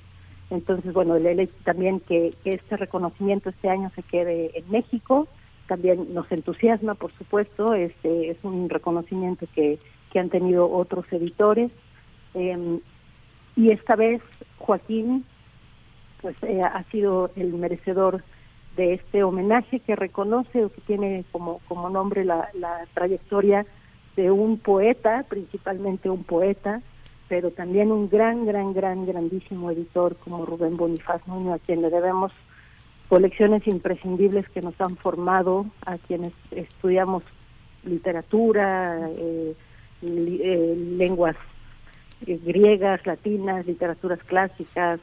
Entonces, 0.50 0.94
bueno, 0.94 1.16
el, 1.16 1.26
el- 1.26 1.48
también 1.64 2.00
que, 2.02 2.34
este 2.46 2.78
reconocimiento 2.78 3.50
este 3.50 3.70
año 3.70 3.92
se 3.96 4.04
quede 4.04 4.52
en 4.58 4.70
México, 4.70 5.28
también 5.68 6.14
nos 6.14 6.30
entusiasma, 6.32 6.96
por 6.96 7.12
supuesto, 7.14 7.74
este 7.74 8.30
es 8.32 8.38
un 8.44 8.70
reconocimiento 8.70 9.46
que, 9.56 9.80
que 10.12 10.20
han 10.20 10.30
tenido 10.30 10.70
otros 10.70 11.06
editores. 11.12 11.72
Eh, 12.34 12.80
y 13.56 13.72
esta 13.72 13.96
vez 13.96 14.22
Joaquín 14.58 15.26
pues 16.22 16.36
eh, 16.44 16.62
ha 16.62 16.84
sido 16.92 17.32
el 17.36 17.54
merecedor 17.54 18.22
de 18.82 18.94
este 18.96 19.24
homenaje 19.24 19.80
que 19.80 19.96
reconoce 19.96 20.66
o 20.66 20.70
que 20.72 20.82
tiene 20.82 21.24
como, 21.32 21.62
como 21.68 21.90
nombre 21.92 22.26
la, 22.26 22.50
trayectoria 22.96 23.64
de 24.16 24.32
un 24.32 24.58
poeta, 24.58 25.24
principalmente 25.30 26.10
un 26.10 26.24
poeta, 26.24 26.82
pero 27.30 27.52
también 27.52 27.92
un 27.92 28.10
gran, 28.10 28.44
gran, 28.46 28.74
gran, 28.74 29.06
grandísimo 29.06 29.70
editor 29.70 30.16
como 30.18 30.46
Rubén 30.48 30.76
Bonifaz 30.78 31.22
Nuño, 31.28 31.54
a 31.54 31.60
quien 31.60 31.84
le 31.84 31.92
debemos 31.92 32.32
colecciones 33.08 33.68
imprescindibles 33.68 34.50
que 34.50 34.62
nos 34.62 34.80
han 34.82 34.96
formado, 34.98 35.68
a 35.86 36.00
quienes 36.00 36.34
estudiamos 36.50 37.22
literatura, 37.84 39.00
eh, 39.12 39.54
li- 40.02 40.42
eh, 40.44 40.76
lenguas 40.98 41.36
eh, 42.26 42.40
griegas, 42.44 43.06
latinas, 43.06 43.66
literaturas 43.68 44.20
clásicas, 44.24 45.00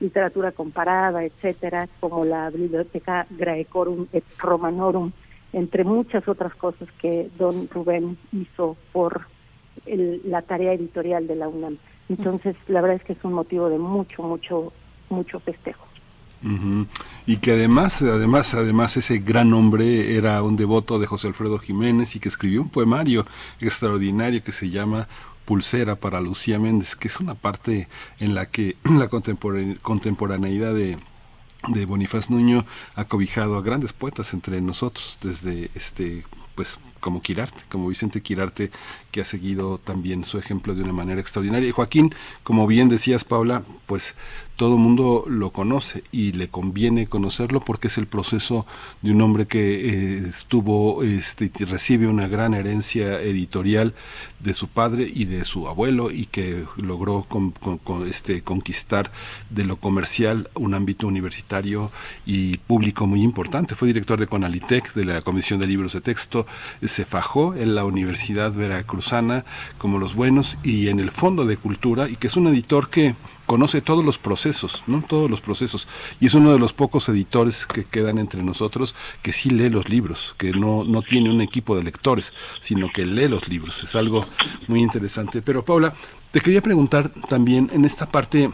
literatura 0.00 0.52
comparada, 0.52 1.24
etcétera, 1.24 1.88
como 2.00 2.24
la 2.24 2.50
Biblioteca 2.50 3.26
Graecorum 3.30 4.06
et 4.12 4.24
Romanorum, 4.38 5.12
entre 5.52 5.84
muchas 5.84 6.26
otras 6.28 6.54
cosas 6.54 6.88
que 7.00 7.28
don 7.38 7.68
Rubén 7.70 8.16
hizo 8.32 8.76
por 8.92 9.22
el- 9.86 10.20
la 10.24 10.42
tarea 10.42 10.72
editorial 10.72 11.26
de 11.26 11.36
la 11.36 11.48
UNAM. 11.48 11.76
Entonces, 12.08 12.56
la 12.66 12.80
verdad 12.80 12.96
es 12.96 13.04
que 13.04 13.12
es 13.12 13.24
un 13.24 13.34
motivo 13.34 13.68
de 13.68 13.78
mucho, 13.78 14.22
mucho, 14.22 14.72
mucho 15.08 15.38
festejo. 15.40 15.86
Y 17.26 17.36
que 17.36 17.52
además, 17.52 18.00
además, 18.00 18.54
además 18.54 18.96
ese 18.96 19.18
gran 19.18 19.52
hombre 19.52 20.16
era 20.16 20.42
un 20.42 20.56
devoto 20.56 20.98
de 20.98 21.06
José 21.06 21.26
Alfredo 21.28 21.58
Jiménez 21.58 22.16
y 22.16 22.20
que 22.20 22.30
escribió 22.30 22.62
un 22.62 22.70
poemario 22.70 23.26
extraordinario 23.60 24.42
que 24.42 24.50
se 24.50 24.70
llama 24.70 25.06
Pulsera 25.44 25.96
para 25.96 26.20
Lucía 26.20 26.58
Méndez, 26.58 26.94
que 26.96 27.08
es 27.08 27.18
una 27.20 27.34
parte 27.34 27.88
en 28.18 28.34
la 28.34 28.46
que 28.46 28.76
la 28.84 29.08
contempora- 29.08 29.78
contemporaneidad 29.82 30.74
de, 30.74 30.96
de 31.68 31.86
Bonifaz 31.86 32.30
Nuño 32.30 32.64
ha 32.94 33.04
cobijado 33.04 33.56
a 33.56 33.62
grandes 33.62 33.92
poetas 33.92 34.32
entre 34.34 34.60
nosotros, 34.60 35.18
desde 35.22 35.70
este 35.74 36.24
pues 36.54 36.78
como 37.00 37.22
Quirarte, 37.22 37.62
como 37.70 37.88
Vicente 37.88 38.20
Quirarte, 38.20 38.70
que 39.10 39.22
ha 39.22 39.24
seguido 39.24 39.78
también 39.78 40.24
su 40.24 40.36
ejemplo 40.36 40.74
de 40.74 40.82
una 40.82 40.92
manera 40.92 41.18
extraordinaria. 41.20 41.66
Y 41.68 41.72
Joaquín, 41.72 42.14
como 42.42 42.66
bien 42.66 42.90
decías, 42.90 43.24
Paula, 43.24 43.62
pues 43.86 44.14
todo 44.60 44.74
el 44.74 44.80
mundo 44.82 45.24
lo 45.26 45.52
conoce 45.52 46.04
y 46.12 46.32
le 46.32 46.48
conviene 46.48 47.06
conocerlo 47.06 47.60
porque 47.60 47.88
es 47.88 47.96
el 47.96 48.06
proceso 48.06 48.66
de 49.00 49.12
un 49.12 49.22
hombre 49.22 49.46
que 49.46 49.88
eh, 49.88 50.28
estuvo, 50.28 51.02
este, 51.02 51.50
recibe 51.64 52.08
una 52.08 52.28
gran 52.28 52.52
herencia 52.52 53.22
editorial 53.22 53.94
de 54.38 54.52
su 54.52 54.68
padre 54.68 55.10
y 55.10 55.24
de 55.24 55.44
su 55.44 55.66
abuelo 55.66 56.10
y 56.10 56.26
que 56.26 56.66
logró 56.76 57.24
con, 57.26 57.54
este, 58.06 58.42
conquistar 58.42 59.10
de 59.48 59.64
lo 59.64 59.76
comercial 59.76 60.50
un 60.54 60.74
ámbito 60.74 61.06
universitario 61.06 61.90
y 62.26 62.58
público 62.58 63.06
muy 63.06 63.22
importante. 63.22 63.74
Fue 63.74 63.88
director 63.88 64.20
de 64.20 64.26
Conalitec, 64.26 64.92
de 64.92 65.06
la 65.06 65.22
Comisión 65.22 65.58
de 65.58 65.68
Libros 65.68 65.94
de 65.94 66.02
Texto, 66.02 66.46
se 66.84 67.06
fajó 67.06 67.54
en 67.54 67.74
la 67.74 67.86
Universidad 67.86 68.52
Veracruzana 68.52 69.46
como 69.78 69.98
los 69.98 70.14
buenos 70.14 70.58
y 70.62 70.88
en 70.88 71.00
el 71.00 71.10
Fondo 71.10 71.46
de 71.46 71.56
Cultura 71.56 72.10
y 72.10 72.16
que 72.16 72.26
es 72.26 72.36
un 72.36 72.46
editor 72.48 72.90
que 72.90 73.14
conoce 73.50 73.80
todos 73.80 74.04
los 74.04 74.16
procesos, 74.16 74.84
¿no? 74.86 75.02
Todos 75.02 75.28
los 75.28 75.40
procesos. 75.40 75.88
Y 76.20 76.26
es 76.26 76.34
uno 76.34 76.52
de 76.52 76.60
los 76.60 76.72
pocos 76.72 77.08
editores 77.08 77.66
que 77.66 77.82
quedan 77.82 78.18
entre 78.18 78.44
nosotros 78.44 78.94
que 79.22 79.32
sí 79.32 79.50
lee 79.50 79.68
los 79.68 79.88
libros, 79.88 80.36
que 80.38 80.52
no, 80.52 80.84
no 80.84 81.02
tiene 81.02 81.30
un 81.30 81.40
equipo 81.40 81.74
de 81.74 81.82
lectores, 81.82 82.32
sino 82.60 82.90
que 82.94 83.04
lee 83.04 83.26
los 83.26 83.48
libros. 83.48 83.82
Es 83.82 83.96
algo 83.96 84.24
muy 84.68 84.80
interesante. 84.80 85.42
Pero 85.42 85.64
Paula, 85.64 85.94
te 86.30 86.40
quería 86.40 86.62
preguntar 86.62 87.08
también 87.28 87.68
en 87.72 87.84
esta 87.84 88.06
parte 88.06 88.52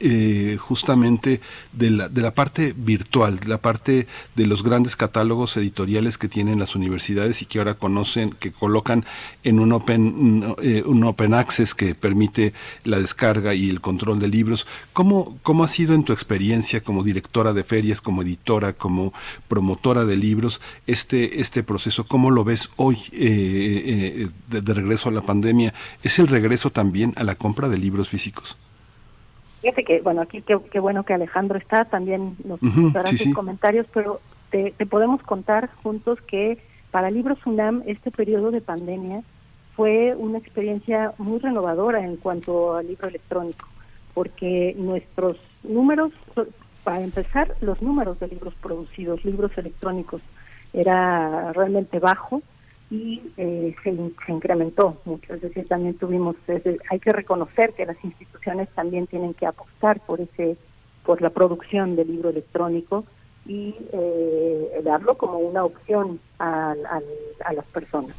eh, 0.00 0.56
justamente 0.60 1.40
de 1.72 1.90
la, 1.90 2.08
de 2.08 2.20
la 2.20 2.34
parte 2.34 2.74
virtual, 2.76 3.40
de 3.40 3.48
la 3.48 3.58
parte 3.58 4.06
de 4.34 4.46
los 4.46 4.62
grandes 4.62 4.96
catálogos 4.96 5.56
editoriales 5.56 6.18
que 6.18 6.28
tienen 6.28 6.58
las 6.58 6.76
universidades 6.76 7.42
y 7.42 7.46
que 7.46 7.58
ahora 7.58 7.74
conocen, 7.74 8.30
que 8.30 8.52
colocan 8.52 9.04
en 9.42 9.60
un 9.60 9.72
open, 9.72 10.54
eh, 10.62 10.82
un 10.86 11.04
open 11.04 11.34
access 11.34 11.74
que 11.74 11.94
permite 11.94 12.52
la 12.84 12.98
descarga 12.98 13.54
y 13.54 13.70
el 13.70 13.80
control 13.80 14.18
de 14.18 14.28
libros. 14.28 14.66
¿Cómo, 14.92 15.38
¿Cómo 15.42 15.64
ha 15.64 15.68
sido 15.68 15.94
en 15.94 16.04
tu 16.04 16.12
experiencia 16.12 16.82
como 16.82 17.02
directora 17.02 17.52
de 17.52 17.64
ferias, 17.64 18.00
como 18.00 18.22
editora, 18.22 18.72
como 18.72 19.12
promotora 19.48 20.04
de 20.04 20.16
libros, 20.16 20.60
este, 20.86 21.40
este 21.40 21.62
proceso? 21.62 22.06
¿Cómo 22.06 22.30
lo 22.30 22.44
ves 22.44 22.70
hoy 22.76 22.96
eh, 23.12 24.28
eh, 24.50 24.60
de 24.60 24.74
regreso 24.74 25.08
a 25.08 25.12
la 25.12 25.22
pandemia? 25.22 25.74
¿Es 26.02 26.18
el 26.18 26.28
regreso 26.28 26.70
también 26.70 27.12
a 27.16 27.24
la 27.24 27.34
compra 27.34 27.68
de 27.68 27.78
libros 27.78 28.08
físicos? 28.08 28.56
Fíjate 29.64 29.84
que, 29.84 30.02
bueno, 30.02 30.20
aquí 30.20 30.42
qué, 30.42 30.58
qué 30.70 30.78
bueno 30.78 31.04
que 31.04 31.14
Alejandro 31.14 31.56
está, 31.56 31.86
también 31.86 32.36
nos 32.44 32.62
Ujú, 32.62 32.90
dará 32.90 33.08
sí, 33.08 33.16
sus 33.16 33.28
sí. 33.28 33.32
comentarios, 33.32 33.86
pero 33.94 34.20
te, 34.50 34.74
te 34.76 34.84
podemos 34.84 35.22
contar 35.22 35.70
juntos 35.82 36.20
que 36.20 36.58
para 36.90 37.10
Libros 37.10 37.38
UNAM 37.46 37.82
este 37.86 38.10
periodo 38.10 38.50
de 38.50 38.60
pandemia 38.60 39.22
fue 39.74 40.14
una 40.16 40.36
experiencia 40.36 41.14
muy 41.16 41.38
renovadora 41.38 42.04
en 42.04 42.16
cuanto 42.16 42.76
al 42.76 42.88
libro 42.88 43.08
electrónico, 43.08 43.66
porque 44.12 44.74
nuestros 44.76 45.38
números, 45.62 46.12
para 46.84 47.00
empezar, 47.00 47.54
los 47.62 47.80
números 47.80 48.20
de 48.20 48.28
libros 48.28 48.52
producidos, 48.60 49.24
libros 49.24 49.56
electrónicos, 49.56 50.20
era 50.74 51.54
realmente 51.54 52.00
bajo 52.00 52.42
y 52.94 53.20
eh, 53.36 53.74
se, 53.82 53.90
se 54.24 54.32
incrementó 54.32 54.84
mucho. 55.04 55.34
Es 55.34 55.40
decir, 55.40 55.66
también 55.66 55.94
tuvimos, 55.94 56.36
hay 56.90 56.98
que 57.00 57.12
reconocer 57.12 57.72
que 57.72 57.86
las 57.86 57.96
instituciones 58.04 58.68
también 58.74 59.06
tienen 59.08 59.34
que 59.34 59.46
apostar 59.46 59.98
por 60.00 60.20
ese, 60.20 60.56
por 61.04 61.20
la 61.20 61.30
producción 61.30 61.96
de 61.96 62.04
libro 62.04 62.28
electrónico 62.30 63.04
y 63.46 63.74
eh, 63.92 64.80
darlo 64.84 65.16
como 65.16 65.38
una 65.38 65.64
opción 65.64 66.20
al- 66.38 66.86
a 67.44 67.52
las 67.52 67.64
personas. 67.66 68.14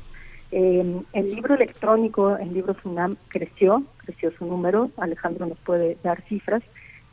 Eh, 0.51 1.01
el 1.13 1.35
libro 1.35 1.55
electrónico 1.55 2.37
en 2.37 2.53
Libros 2.53 2.77
UNAM 2.83 3.15
creció, 3.29 3.83
creció 4.03 4.31
su 4.37 4.45
número, 4.45 4.89
Alejandro 4.97 5.45
nos 5.45 5.57
puede 5.59 5.97
dar 6.03 6.21
cifras, 6.23 6.63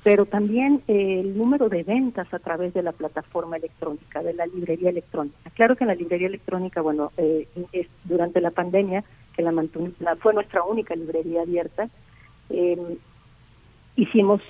pero 0.02 0.26
también 0.26 0.82
eh, 0.88 1.20
el 1.20 1.36
número 1.38 1.68
de 1.68 1.84
ventas 1.84 2.32
a 2.34 2.38
través 2.40 2.74
de 2.74 2.82
la 2.82 2.92
plataforma 2.92 3.56
electrónica, 3.56 4.22
de 4.22 4.34
la 4.34 4.46
librería 4.46 4.90
electrónica. 4.90 5.50
Claro 5.54 5.76
que 5.76 5.84
en 5.84 5.88
la 5.88 5.94
librería 5.94 6.26
electrónica, 6.28 6.80
bueno, 6.80 7.12
eh, 7.16 7.46
durante 8.04 8.40
la 8.40 8.50
pandemia, 8.50 9.04
que 9.34 9.42
la, 9.42 9.52
la- 10.00 10.16
fue 10.16 10.34
nuestra 10.34 10.64
única 10.64 10.94
librería 10.96 11.42
abierta, 11.42 11.88
eh, 12.50 12.98
hicimos 13.96 14.42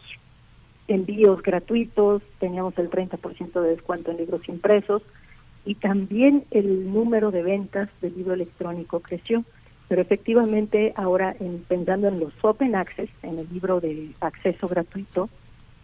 envíos 0.88 1.42
gratuitos, 1.42 2.22
teníamos 2.38 2.76
el 2.78 2.90
30% 2.90 3.60
de 3.60 3.70
descuento 3.70 4.10
en 4.10 4.18
libros 4.18 4.48
impresos 4.48 5.02
y 5.64 5.76
también 5.76 6.44
el 6.50 6.92
número 6.92 7.30
de 7.30 7.42
ventas 7.42 7.88
del 8.00 8.16
libro 8.16 8.34
electrónico 8.34 9.00
creció. 9.00 9.44
pero 9.88 10.00
efectivamente 10.02 10.92
ahora 10.96 11.36
en, 11.38 11.64
pensando 11.68 12.08
en 12.08 12.18
los 12.18 12.32
Open 12.42 12.74
Access, 12.74 13.10
en 13.22 13.38
el 13.38 13.46
libro 13.52 13.78
de 13.80 14.10
acceso 14.20 14.66
gratuito, 14.66 15.28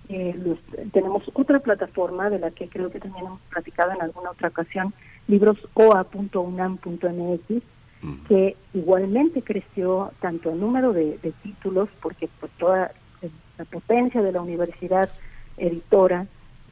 eh, 0.09 0.35
los- 0.43 0.63
tenemos 0.93 1.23
otra 1.35 1.59
plataforma 1.61 2.31
de 2.31 2.39
la 2.39 2.51
que 2.51 2.69
creo 2.69 2.91
que 2.91 3.01
también 3.01 3.27
hemos 3.27 3.41
platicado 3.51 3.93
en 3.93 4.01
alguna 4.03 4.31
otra 4.31 4.49
ocasión, 4.49 4.93
librosoa.unam.mx, 5.27 7.63
que 8.29 8.57
igualmente 8.75 9.43
creció 9.43 10.13
tanto 10.21 10.51
el 10.51 10.61
número 10.61 10.93
de, 10.93 11.19
de 11.19 11.33
títulos, 11.43 11.89
porque 12.01 12.29
pues 12.41 12.53
toda 12.59 12.93
la 13.59 13.65
potencia 13.65 14.23
de 14.23 14.33
la 14.33 14.41
universidad 14.41 15.11
editora 15.57 16.27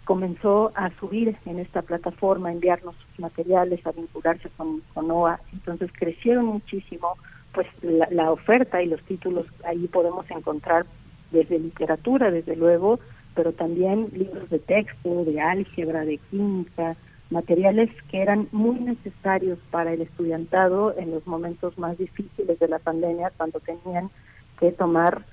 comenzó 0.04 0.70
a 0.76 0.90
subir 1.00 1.34
en 1.46 1.58
esta 1.58 1.82
plataforma, 1.82 2.48
a 2.48 2.52
enviarnos 2.52 2.94
sus 2.94 3.18
materiales, 3.18 3.84
a 3.86 3.90
vincularse 3.90 4.48
con, 4.56 4.82
con 4.94 5.10
OA. 5.10 5.40
Entonces 5.52 5.90
crecieron 5.92 6.44
muchísimo 6.46 7.16
pues 7.52 7.66
la, 7.82 8.06
la 8.12 8.30
oferta 8.30 8.80
y 8.82 8.86
los 8.86 9.02
títulos 9.02 9.46
ahí 9.64 9.88
podemos 9.88 10.30
encontrar 10.30 10.86
desde 11.32 11.58
literatura, 11.58 12.30
desde 12.30 12.54
luego, 12.54 13.00
pero 13.36 13.52
también 13.52 14.08
libros 14.12 14.50
de 14.50 14.58
texto, 14.58 15.24
de 15.24 15.40
álgebra, 15.40 16.04
de 16.04 16.18
química, 16.30 16.96
materiales 17.30 17.90
que 18.10 18.22
eran 18.22 18.48
muy 18.50 18.80
necesarios 18.80 19.58
para 19.70 19.92
el 19.92 20.00
estudiantado 20.00 20.96
en 20.96 21.10
los 21.10 21.26
momentos 21.26 21.78
más 21.78 21.98
difíciles 21.98 22.58
de 22.58 22.68
la 22.68 22.78
pandemia, 22.78 23.32
cuando 23.36 23.60
tenían 23.60 24.10
que 24.58 24.72
tomar 24.72 25.24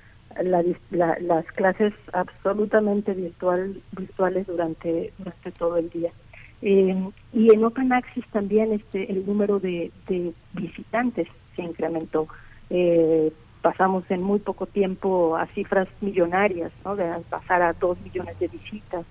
la 0.42 0.62
las 0.90 1.46
clases 1.52 1.94
absolutamente 2.12 3.14
virtual, 3.14 3.80
virtuales 3.92 4.46
durante, 4.46 5.12
durante 5.18 5.52
todo 5.52 5.76
el 5.76 5.90
día. 5.90 6.10
Eh, 6.62 7.10
y 7.32 7.54
en 7.54 7.64
Open 7.64 7.92
Access 7.92 8.26
también 8.32 8.72
este, 8.72 9.10
el 9.10 9.24
número 9.26 9.60
de, 9.60 9.92
de 10.08 10.32
visitantes 10.54 11.28
se 11.54 11.62
incrementó. 11.62 12.26
Eh, 12.70 13.32
pasamos 13.64 14.04
en 14.10 14.22
muy 14.22 14.40
poco 14.40 14.66
tiempo 14.66 15.36
a 15.38 15.46
cifras 15.54 15.88
millonarias, 16.00 16.70
¿no? 16.84 16.96
de 16.96 17.06
pasar 17.30 17.62
a 17.62 17.72
dos 17.72 17.98
millones 18.02 18.38
de 18.38 18.48
visitas. 18.48 19.06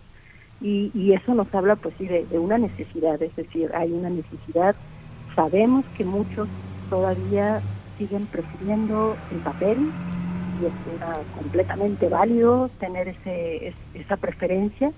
Y, 0.60 0.92
y 0.94 1.14
eso 1.14 1.34
nos 1.34 1.52
habla 1.56 1.76
pues 1.78 1.96
sí 1.98 2.08
de, 2.08 2.28
de 2.28 2.38
una 2.38 2.60
necesidad, 2.60 3.20
es 3.24 3.36
decir, 3.36 3.72
hay 3.74 3.92
una 3.92 4.12
necesidad. 4.12 4.78
Sabemos 5.36 5.86
que 5.96 6.06
muchos 6.06 6.52
todavía 6.88 7.64
siguen 7.98 8.28
prefiriendo 8.28 9.22
el 9.30 9.42
papel 9.42 9.96
y 10.52 10.68
es 10.68 10.76
una- 10.86 11.26
completamente 11.32 12.08
válido 12.08 12.70
tener 12.80 13.08
ese, 13.08 13.70
es- 13.70 13.78
esa 13.94 14.18
preferencia, 14.18 14.94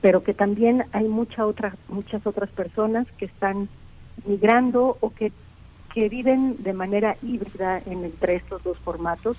pero 0.00 0.24
que 0.24 0.34
también 0.34 0.86
hay 0.92 1.08
mucha 1.08 1.46
otra, 1.46 1.76
muchas 1.86 2.26
otras 2.26 2.50
personas 2.52 3.06
que 3.18 3.26
están 3.26 3.70
migrando 4.24 4.98
o 5.00 5.12
que, 5.12 5.32
que 5.94 6.08
viven 6.08 6.56
de 6.58 6.72
manera 6.72 7.16
híbrida 7.22 7.80
en 7.86 8.04
entre 8.04 8.34
estos 8.34 8.62
dos 8.64 8.76
formatos. 8.78 9.36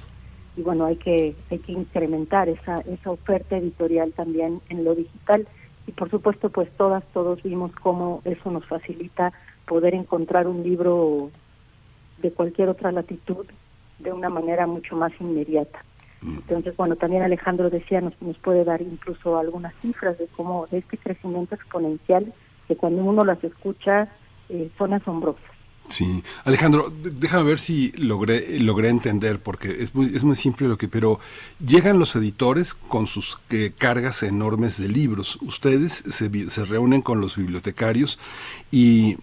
Y 0.55 0.61
bueno 0.61 0.85
hay 0.85 0.95
que 0.95 1.35
hay 1.51 1.59
que 1.59 1.73
incrementar 1.73 2.47
esa 2.47 2.79
esa 2.79 3.11
oferta 3.11 3.57
editorial 3.57 4.13
también 4.13 4.61
en 4.69 4.85
lo 4.85 4.95
digital. 4.95 5.45
Y 5.85 5.91
por 5.91 6.09
supuesto 6.09 6.49
pues 6.49 6.69
todas 6.77 7.03
todos 7.13 7.43
vimos 7.43 7.73
cómo 7.73 8.21
eso 8.23 8.49
nos 8.49 8.65
facilita 8.65 9.33
poder 9.67 9.93
encontrar 9.93 10.47
un 10.47 10.63
libro 10.63 11.29
de 12.19 12.31
cualquier 12.31 12.69
otra 12.69 12.93
latitud 12.93 13.45
de 13.99 14.13
una 14.13 14.29
manera 14.29 14.65
mucho 14.65 14.95
más 14.95 15.11
inmediata. 15.19 15.83
Entonces 16.23 16.75
bueno 16.77 16.95
también 16.95 17.21
Alejandro 17.21 17.69
decía 17.69 17.99
nos 17.99 18.19
nos 18.21 18.37
puede 18.37 18.63
dar 18.63 18.81
incluso 18.81 19.37
algunas 19.37 19.75
cifras 19.81 20.17
de 20.17 20.27
cómo 20.27 20.67
de 20.67 20.77
este 20.77 20.97
crecimiento 20.97 21.53
exponencial 21.55 22.31
que 22.69 22.77
cuando 22.77 23.03
uno 23.03 23.25
las 23.25 23.43
escucha 23.43 24.07
eh, 24.47 24.69
son 24.77 24.93
asombrosas 24.93 25.54
Sí, 25.87 26.23
Alejandro, 26.45 26.91
déjame 27.03 27.43
ver 27.43 27.59
si 27.59 27.91
logré 27.91 28.59
logré 28.59 28.89
entender 28.89 29.39
porque 29.39 29.83
es 29.83 29.93
muy 29.93 30.07
es 30.07 30.23
muy 30.23 30.35
simple 30.35 30.67
lo 30.67 30.77
que 30.77 30.87
pero 30.87 31.19
llegan 31.63 31.99
los 31.99 32.15
editores 32.15 32.73
con 32.73 33.05
sus 33.05 33.37
eh, 33.51 33.71
cargas 33.77 34.23
enormes 34.23 34.77
de 34.77 34.87
libros. 34.87 35.37
Ustedes 35.41 36.03
se, 36.09 36.49
se 36.49 36.65
reúnen 36.65 37.01
con 37.01 37.21
los 37.21 37.35
bibliotecarios 37.35 38.17
y 38.71 39.17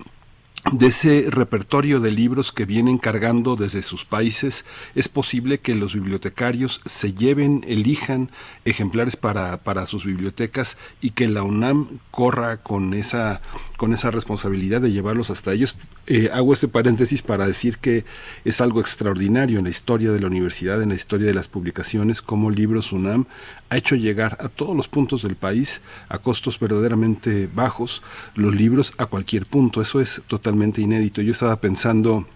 de 0.71 0.87
ese 0.87 1.27
repertorio 1.29 1.99
de 1.99 2.13
libros 2.13 2.53
que 2.53 2.67
vienen 2.67 2.97
cargando 2.97 3.57
desde 3.57 3.83
sus 3.83 4.05
países, 4.05 4.65
es 4.95 5.09
posible 5.09 5.59
que 5.59 5.75
los 5.75 5.95
bibliotecarios 5.95 6.81
se 6.87 7.13
lleven, 7.15 7.65
elijan 7.67 8.31
ejemplares 8.65 9.17
para, 9.17 9.65
para 9.65 9.87
sus 9.87 10.07
bibliotecas 10.07 10.77
y 11.01 11.11
que 11.11 11.27
la 11.27 11.43
UNAM 11.43 11.99
corra 12.13 12.59
con 12.59 12.95
esa, 12.95 13.41
con 13.77 13.93
esa 13.93 14.13
responsabilidad 14.13 14.81
de 14.81 14.93
llevarlos 14.93 15.31
hasta 15.31 15.53
ellos. 15.53 15.77
Eh, 16.07 16.31
hago 16.33 16.53
este 16.53 16.69
paréntesis 16.69 17.23
para 17.23 17.47
decir 17.47 17.79
que 17.79 18.05
es 18.45 18.61
algo 18.61 18.81
extraordinario 18.81 19.59
en 19.59 19.65
la 19.65 19.71
historia 19.71 20.13
de 20.13 20.21
la 20.21 20.29
universidad, 20.29 20.81
en 20.81 20.91
la 20.91 20.95
historia 20.95 21.27
de 21.27 21.35
las 21.35 21.49
publicaciones, 21.49 22.23
como 22.23 22.51
Libros 22.51 22.93
UNAM 22.93 23.27
ha 23.73 23.77
hecho 23.79 23.97
llegar 23.97 24.37
a 24.39 24.51
todos 24.51 24.77
los 24.77 24.87
puntos 24.87 25.23
del 25.23 25.35
país 25.35 25.81
a 26.11 26.19
costos 26.19 26.61
verdaderamente 26.61 27.49
bajos 27.53 28.03
los 28.35 28.55
libros 28.55 28.93
a 28.99 29.07
cualquier 29.07 29.47
punto. 29.47 29.81
Eso 29.81 29.99
es 29.99 30.21
totalmente 30.27 30.83
inédito. 30.83 31.23
Yo 31.23 31.33
estaba 31.33 31.57
pensando 31.57 32.27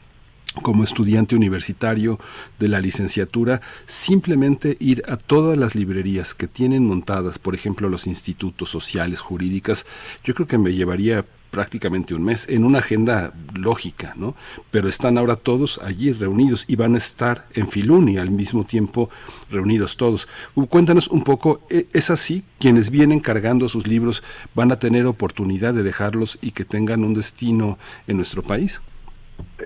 como 0.63 0.83
estudiante 0.83 1.37
universitario 1.37 2.19
de 2.59 2.69
la 2.69 2.81
licenciatura, 2.81 3.61
simplemente 3.85 4.79
ir 4.81 5.03
a 5.11 5.19
todas 5.19 5.59
las 5.59 5.75
librerías 5.75 6.33
que 6.33 6.49
tienen 6.49 6.87
montadas, 6.87 7.39
por 7.39 7.55
ejemplo, 7.55 7.91
los 7.91 8.07
institutos 8.07 8.71
sociales, 8.71 9.21
jurídicas, 9.21 9.85
yo 10.25 10.35
creo 10.35 10.47
que 10.47 10.57
me 10.57 10.73
llevaría 10.73 11.27
prácticamente 11.61 12.13
un 12.15 12.23
mes 12.23 12.47
en 12.51 12.65
una 12.67 12.81
agenda 12.81 13.33
lógica, 13.59 14.13
¿no? 14.15 14.37
Pero 14.71 14.89
están 14.91 15.17
ahora 15.17 15.37
todos 15.37 15.81
allí 15.83 16.13
reunidos 16.13 16.67
y 16.69 16.77
van 16.77 16.95
a 16.95 16.99
estar 16.99 17.47
en 17.55 17.67
Filuni 17.71 18.19
al 18.19 18.31
mismo 18.31 18.65
tiempo 18.65 19.09
reunidos 19.51 19.97
todos. 19.97 20.29
Cuéntanos 20.69 21.09
un 21.09 21.25
poco, 21.25 21.63
¿e- 21.71 21.87
¿es 21.95 22.11
así? 22.11 22.45
Quienes 22.59 22.91
vienen 22.91 23.21
cargando 23.21 23.71
sus 23.71 23.87
libros 23.87 24.23
van 24.55 24.71
a 24.71 24.79
tener 24.79 25.07
oportunidad 25.07 25.73
de 25.73 25.83
dejarlos 25.83 26.39
y 26.43 26.51
que 26.51 26.67
tengan 26.67 27.03
un 27.05 27.15
destino 27.15 27.79
en 28.07 28.19
nuestro 28.19 28.43
país? 28.43 28.83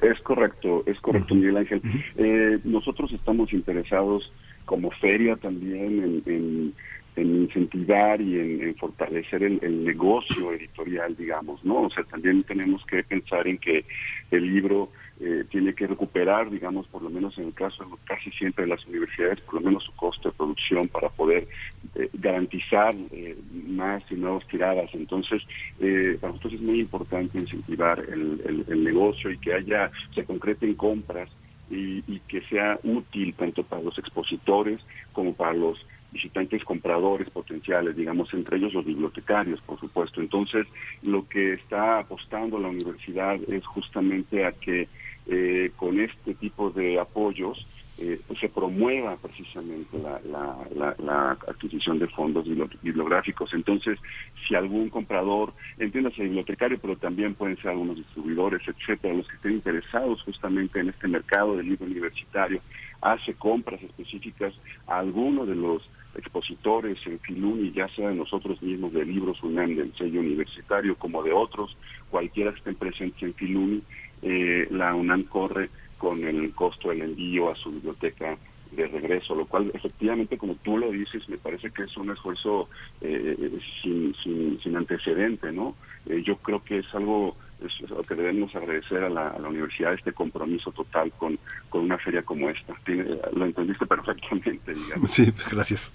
Es 0.00 0.20
correcto, 0.20 0.84
es 0.86 1.00
correcto, 1.00 1.34
Miguel 1.34 1.56
Ángel. 1.56 1.82
Eh, 2.16 2.60
nosotros 2.62 3.10
estamos 3.12 3.52
interesados 3.52 4.30
como 4.64 4.92
feria 4.92 5.34
también 5.34 6.22
en, 6.24 6.32
en- 6.32 6.74
en 7.16 7.42
incentivar 7.42 8.20
y 8.20 8.38
en, 8.38 8.74
fortalecer 8.76 9.42
el, 9.42 9.58
el 9.62 9.84
negocio 9.84 10.52
editorial, 10.52 11.16
digamos, 11.16 11.64
¿no? 11.64 11.82
O 11.82 11.90
sea, 11.90 12.04
también 12.04 12.42
tenemos 12.44 12.84
que 12.86 13.02
pensar 13.02 13.46
en 13.48 13.58
que 13.58 13.84
el 14.30 14.46
libro 14.46 14.90
eh, 15.20 15.44
tiene 15.50 15.74
que 15.74 15.86
recuperar, 15.86 16.48
digamos, 16.50 16.86
por 16.88 17.02
lo 17.02 17.10
menos 17.10 17.36
en 17.38 17.46
el 17.46 17.52
caso 17.54 17.84
de 17.84 17.90
casi 18.04 18.30
siempre 18.30 18.64
de 18.64 18.70
las 18.70 18.86
universidades, 18.86 19.40
por 19.42 19.54
lo 19.56 19.60
menos 19.60 19.84
su 19.84 19.92
costo 19.94 20.30
de 20.30 20.34
producción 20.34 20.88
para 20.88 21.08
poder 21.10 21.46
eh, 21.94 22.08
garantizar 22.14 22.94
eh, 23.10 23.36
más 23.66 24.02
y 24.10 24.14
nuevas 24.14 24.46
tiradas. 24.46 24.88
Entonces, 24.94 25.42
eh, 25.78 26.16
para 26.20 26.32
nosotros 26.32 26.54
es 26.54 26.60
muy 26.62 26.80
importante 26.80 27.38
incentivar 27.38 27.98
el, 28.00 28.40
el- 28.46 28.64
el 28.68 28.84
negocio 28.84 29.30
y 29.30 29.36
que 29.38 29.52
haya, 29.52 29.90
se 30.14 30.24
concreten 30.24 30.74
compras 30.74 31.28
y, 31.70 31.98
y 32.12 32.20
que 32.26 32.40
sea 32.42 32.78
útil 32.82 33.34
tanto 33.34 33.62
para 33.62 33.82
los 33.82 33.98
expositores 33.98 34.80
como 35.12 35.34
para 35.34 35.52
los 35.52 35.84
visitantes 36.12 36.64
compradores 36.64 37.30
potenciales, 37.30 37.96
digamos, 37.96 38.32
entre 38.34 38.56
ellos 38.56 38.74
los 38.74 38.84
bibliotecarios, 38.84 39.60
por 39.62 39.78
supuesto. 39.78 40.20
Entonces, 40.20 40.66
lo 41.02 41.26
que 41.28 41.54
está 41.54 42.00
apostando 42.00 42.58
la 42.58 42.68
universidad 42.68 43.38
es 43.48 43.64
justamente 43.66 44.44
a 44.44 44.52
que 44.52 44.88
eh, 45.26 45.70
con 45.76 46.00
este 46.00 46.34
tipo 46.34 46.70
de 46.70 46.98
apoyos 46.98 47.66
eh, 48.02 48.18
pues 48.26 48.40
se 48.40 48.48
promueva 48.48 49.18
precisamente 49.18 49.98
la, 49.98 51.36
adquisición 51.46 51.98
de 51.98 52.08
fondos 52.08 52.46
bibli- 52.46 52.78
bibliográficos. 52.80 53.52
Entonces, 53.52 53.98
si 54.48 54.54
algún 54.54 54.88
comprador, 54.88 55.52
entiéndase 55.76 56.22
bibliotecario, 56.22 56.78
pero 56.80 56.96
también 56.96 57.34
pueden 57.34 57.58
ser 57.58 57.72
algunos 57.72 57.96
distribuidores, 57.96 58.62
etcétera, 58.66 59.12
los 59.12 59.28
que 59.28 59.36
estén 59.36 59.52
interesados 59.52 60.22
justamente 60.22 60.80
en 60.80 60.88
este 60.88 61.08
mercado 61.08 61.58
del 61.58 61.68
libro 61.68 61.84
universitario, 61.84 62.62
hace 63.02 63.34
compras 63.34 63.82
específicas 63.82 64.54
a 64.86 64.98
alguno 64.98 65.44
de 65.44 65.56
los 65.56 65.82
expositores 66.14 66.98
en 67.06 67.18
Filuni, 67.20 67.72
ya 67.72 67.88
sea 67.88 68.08
de 68.08 68.14
nosotros 68.14 68.60
mismos 68.62 68.92
de 68.92 69.04
Libros 69.04 69.42
UNAM, 69.42 69.76
del 69.76 69.94
sello 69.94 70.20
universitario, 70.20 70.96
como 70.96 71.22
de 71.22 71.32
otros, 71.32 71.76
cualquiera 72.10 72.52
que 72.52 72.58
estén 72.58 72.74
presentes 72.74 73.22
en 73.22 73.34
Filuni, 73.34 73.82
eh, 74.22 74.66
la 74.70 74.94
UNAM 74.94 75.24
corre 75.24 75.70
con 75.98 76.24
el 76.24 76.52
costo 76.52 76.88
del 76.88 77.02
envío 77.02 77.50
a 77.50 77.56
su 77.56 77.70
biblioteca 77.70 78.36
de 78.72 78.86
regreso, 78.86 79.34
lo 79.34 79.46
cual 79.46 79.70
efectivamente, 79.74 80.38
como 80.38 80.54
tú 80.56 80.78
lo 80.78 80.90
dices, 80.90 81.28
me 81.28 81.38
parece 81.38 81.70
que 81.70 81.82
es 81.82 81.96
un 81.96 82.10
esfuerzo 82.10 82.68
eh, 83.00 83.58
sin, 83.82 84.14
sin, 84.22 84.60
sin 84.60 84.76
antecedente, 84.76 85.50
¿no? 85.52 85.74
Eh, 86.06 86.22
yo 86.24 86.36
creo 86.36 86.62
que 86.62 86.78
es 86.78 86.94
algo 86.94 87.36
es 87.64 87.90
lo 87.90 88.02
que 88.02 88.14
debemos 88.14 88.54
agradecer 88.54 89.04
a 89.04 89.08
la, 89.10 89.28
a 89.28 89.38
la 89.38 89.48
universidad, 89.48 89.92
este 89.94 90.12
compromiso 90.12 90.72
total 90.72 91.12
con, 91.12 91.38
con 91.68 91.82
una 91.82 91.98
feria 91.98 92.22
como 92.22 92.48
esta. 92.50 92.74
Tiene- 92.84 93.18
lo 93.34 93.44
entendiste 93.44 93.86
perfectamente, 93.94 94.74
digamos. 94.74 95.10
Sí, 95.10 95.32
gracias. 95.50 95.92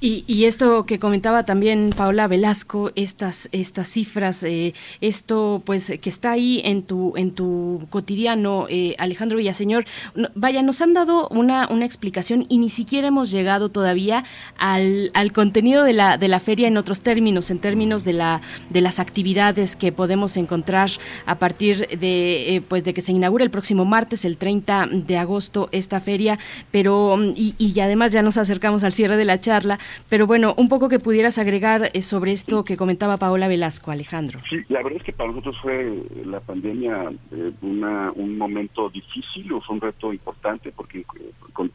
Y, 0.00 0.44
esto 0.44 0.86
que 0.86 1.00
comentaba 1.00 1.44
también 1.44 1.90
Paola 1.96 2.28
Velasco, 2.28 2.92
estas, 2.94 3.48
estas 3.50 3.88
cifras, 3.88 4.44
eh, 4.44 4.72
esto 5.00 5.60
pues 5.64 5.92
que 6.00 6.08
está 6.08 6.30
ahí 6.30 6.60
en 6.64 6.82
tu, 6.82 7.14
en 7.16 7.32
tu 7.32 7.86
cotidiano, 7.90 8.66
eh, 8.68 8.94
Alejandro 8.98 9.38
Villaseñor, 9.38 9.86
vaya, 10.34 10.62
nos 10.62 10.80
han 10.82 10.94
dado 10.94 11.28
una, 11.28 11.66
una 11.68 11.84
explicación 11.84 12.46
y 12.48 12.58
ni 12.58 12.70
siquiera 12.70 13.08
hemos 13.08 13.32
llegado 13.32 13.70
todavía 13.70 14.24
al, 14.56 15.10
al 15.14 15.32
contenido 15.32 15.82
de 15.82 15.94
la, 15.94 16.16
de 16.16 16.28
la 16.28 16.38
feria 16.38 16.68
en 16.68 16.76
otros 16.76 17.00
términos, 17.00 17.50
en 17.50 17.58
términos 17.58 18.04
de, 18.04 18.12
la, 18.12 18.40
de 18.70 18.80
las 18.80 19.00
actividades 19.00 19.74
que 19.74 19.90
podemos 19.90 20.36
encontrar 20.36 20.90
a 21.26 21.38
partir 21.38 21.88
de, 21.98 22.56
eh, 22.56 22.60
pues 22.60 22.84
de 22.84 22.94
que 22.94 23.02
se 23.02 23.12
inaugura 23.12 23.42
el 23.42 23.50
próximo 23.50 23.84
martes, 23.84 24.24
el 24.24 24.36
30 24.36 24.88
de 24.92 25.16
agosto, 25.16 25.68
esta 25.72 25.98
feria, 25.98 26.38
pero 26.70 27.18
y, 27.34 27.54
y 27.58 27.80
además 27.80 28.12
ya 28.12 28.22
nos 28.22 28.36
acercamos 28.36 28.84
al 28.84 28.92
cierre 28.92 29.16
de 29.16 29.24
la 29.24 29.40
charla, 29.40 29.77
pero 30.08 30.26
bueno, 30.26 30.54
un 30.56 30.68
poco 30.68 30.88
que 30.88 30.98
pudieras 30.98 31.38
agregar 31.38 31.90
eh, 31.92 32.02
sobre 32.02 32.32
esto 32.32 32.64
que 32.64 32.76
comentaba 32.76 33.16
Paola 33.16 33.48
Velasco, 33.48 33.90
Alejandro. 33.90 34.40
Sí, 34.48 34.56
la 34.68 34.82
verdad 34.82 34.98
es 34.98 35.04
que 35.04 35.12
para 35.12 35.30
nosotros 35.30 35.56
fue 35.60 36.02
la 36.24 36.40
pandemia 36.40 37.10
eh, 37.32 37.52
una, 37.62 38.12
un 38.12 38.38
momento 38.38 38.88
difícil, 38.88 39.52
o 39.52 39.60
fue 39.60 39.76
un 39.76 39.80
reto 39.80 40.12
importante, 40.12 40.72
porque 40.72 41.00
eh, 41.00 41.32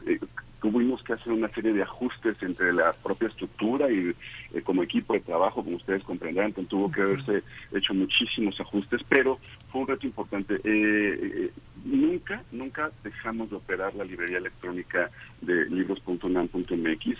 eh, 0.07 0.19
tuvimos 0.63 1.03
que 1.03 1.11
hacer 1.11 1.33
una 1.33 1.49
serie 1.49 1.73
de 1.73 1.83
ajustes 1.83 2.41
entre 2.41 2.71
la 2.71 2.93
propia 2.93 3.27
estructura 3.27 3.91
y 3.91 4.15
eh, 4.53 4.61
como 4.63 4.81
equipo 4.81 5.13
de 5.13 5.19
trabajo, 5.19 5.61
como 5.61 5.75
ustedes 5.75 6.03
comprenderán, 6.03 6.53
tuvo 6.53 6.89
que 6.89 7.01
haberse 7.01 7.43
hecho 7.73 7.93
muchísimos 7.93 8.57
ajustes, 8.61 9.01
pero 9.09 9.39
fue 9.69 9.81
un 9.81 9.87
reto 9.87 10.07
importante. 10.07 10.55
Eh, 10.55 10.61
eh, 10.63 11.51
nunca, 11.83 12.43
nunca 12.53 12.91
dejamos 13.03 13.49
de 13.49 13.57
operar 13.57 13.93
la 13.95 14.05
librería 14.05 14.37
electrónica 14.37 15.11
de 15.41 15.69
libros.unam.mx, 15.69 17.17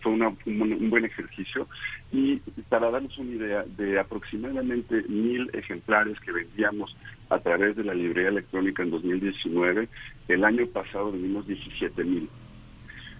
fue 0.00 0.12
una, 0.12 0.28
un, 0.28 0.62
un 0.72 0.90
buen 0.90 1.04
ejercicio 1.04 1.68
y 2.10 2.36
para 2.70 2.90
darnos 2.90 3.18
una 3.18 3.32
idea 3.32 3.64
de 3.76 4.00
aproximadamente 4.00 5.02
mil 5.08 5.50
ejemplares 5.52 6.18
que 6.20 6.32
vendíamos 6.32 6.96
a 7.28 7.38
través 7.38 7.76
de 7.76 7.84
la 7.84 7.92
librería 7.92 8.30
electrónica 8.30 8.82
en 8.82 8.90
2019, 8.90 9.88
el 10.28 10.44
año 10.44 10.66
pasado 10.68 11.12
vendimos 11.12 11.46
17 11.46 12.02
mil. 12.04 12.30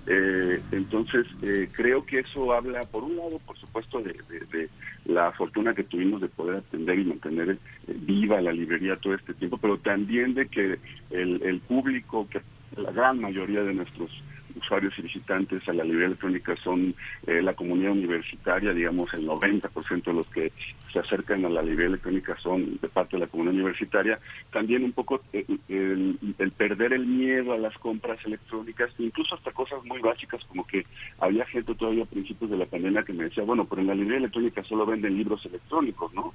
Eh, 0.06 0.60
entonces, 0.72 1.26
eh, 1.42 1.68
creo 1.70 2.05
que 2.05 2.20
eso 2.20 2.52
habla, 2.52 2.81
por 2.82 3.05
un 3.05 3.16
lado, 3.16 3.39
por 3.47 3.56
supuesto, 3.56 4.00
de, 4.00 4.14
de, 4.52 4.68
la 5.05 5.31
fortuna 5.32 5.74
que 5.74 5.84
tuvimos 5.84 6.20
de 6.20 6.28
poder 6.28 6.56
atender 6.56 6.98
y 6.98 7.05
mantener 7.05 7.50
eh, 7.50 7.56
viva 7.86 8.40
la 8.40 8.52
librería 8.52 8.97
todo 8.97 9.14
este 9.14 9.34
tiempo, 9.34 9.58
pero 9.58 9.78
también 9.78 10.34
de 10.34 10.47
que 10.47 10.78
el, 11.10 11.42
el 11.42 11.60
público, 11.60 12.28
que 12.28 12.40
la 12.81 12.90
gran 12.90 13.20
mayoría 13.20 13.62
de 13.62 13.74
nuestros 13.74 14.10
usuarios 14.56 14.92
y 14.98 15.02
visitantes 15.02 15.68
a 15.68 15.72
la 15.72 15.84
librería 15.84 16.06
electrónica 16.06 16.56
son 16.56 16.94
eh, 17.26 17.42
la 17.42 17.55
comunidad 17.55 17.92
universitaria, 17.92 18.72
digamos 18.72 19.12
el 19.14 19.26
90% 19.26 20.05
de 20.05 20.12
los 20.12 20.26
que 20.26 20.52
se 20.92 20.98
acercan 20.98 21.44
a 21.44 21.48
la 21.48 21.62
librería 21.62 21.89
electrónica 21.89 22.36
son 22.39 22.78
de 22.81 22.89
parte 22.89 23.16
de 23.16 23.20
la 23.20 23.26
comunidad 23.26 23.55
universitaria. 23.55 24.18
También 24.50 24.84
un 24.84 24.92
poco 24.92 25.20
eh, 25.32 25.44
el, 25.68 26.52
perder 26.56 26.92
el 26.92 27.06
miedo 27.06 27.52
a 27.52 27.58
las 27.58 27.76
compras 27.78 28.18
electrónicas, 28.24 28.90
incluso 28.98 29.34
hasta 29.34 29.52
cosas 29.52 29.84
muy 29.84 30.00
básicas 30.00 30.44
como 30.44 30.66
que 30.66 30.84
había 31.18 31.44
gente 31.47 31.74
todavía 31.74 32.05
a 32.05 32.06
principios 32.06 32.50
de 32.50 32.58
la 32.58 32.66
pandemia 32.66 33.05
que 33.05 33.12
me 33.12 33.24
decía, 33.24 33.44
bueno, 33.44 33.64
pero 33.64 33.81
en 33.81 33.89
la 33.89 33.94
librería 33.94 34.18
electrónica 34.18 34.62
solo 34.64 34.84
venden 34.84 35.16
libros 35.16 35.44
electrónicos, 35.47 36.12
¿no? 36.14 36.32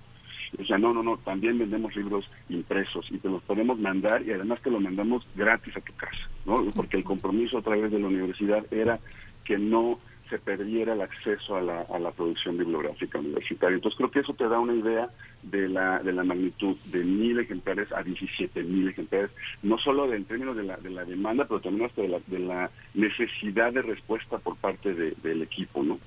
O 0.59 0.65
sea, 0.65 0.77
no, 0.77 0.93
no, 0.93 1.03
no, 1.03 1.17
también 1.17 1.57
vendemos 1.57 1.95
libros 1.95 2.29
impresos 2.49 3.07
y 3.11 3.17
te 3.17 3.29
los 3.29 3.41
podemos 3.43 3.79
mandar 3.79 4.21
y 4.23 4.31
además 4.31 4.61
te 4.61 4.71
los 4.71 4.81
mandamos 4.81 5.25
gratis 5.35 5.75
a 5.77 5.81
tu 5.81 5.93
casa, 5.93 6.29
¿no? 6.45 6.63
Porque 6.75 6.97
el 6.97 7.03
compromiso 7.03 7.57
a 7.57 7.61
través 7.61 7.91
de 7.91 7.99
la 7.99 8.07
universidad 8.07 8.65
era 8.71 8.99
que 9.43 9.57
no 9.57 9.99
se 10.29 10.39
perdiera 10.39 10.93
el 10.93 11.01
acceso 11.01 11.55
a 11.55 11.61
la, 11.61 11.81
a 11.81 11.99
la 11.99 12.11
producción 12.11 12.57
bibliográfica 12.57 13.19
universitaria. 13.19 13.75
Entonces 13.75 13.97
creo 13.97 14.11
que 14.11 14.19
eso 14.19 14.33
te 14.33 14.47
da 14.47 14.59
una 14.59 14.73
idea 14.73 15.09
de 15.43 15.69
la, 15.69 15.99
de 15.99 16.11
la 16.11 16.23
magnitud 16.23 16.75
de 16.85 17.03
mil 17.03 17.39
ejemplares 17.39 17.91
a 17.91 18.03
17 18.03 18.63
mil 18.63 18.89
ejemplares, 18.89 19.31
no 19.63 19.77
solo 19.77 20.13
en 20.13 20.25
términos 20.25 20.57
de 20.57 20.63
la, 20.63 20.77
de 20.77 20.89
la 20.89 21.05
demanda, 21.05 21.45
pero 21.47 21.61
también 21.61 21.85
hasta 21.85 22.01
de 22.01 22.09
la, 22.09 22.19
de 22.27 22.39
la 22.39 22.71
necesidad 22.93 23.71
de 23.71 23.81
respuesta 23.81 24.37
por 24.37 24.57
parte 24.57 24.93
de, 24.93 25.13
del 25.23 25.41
equipo, 25.41 25.83
¿no? 25.83 25.99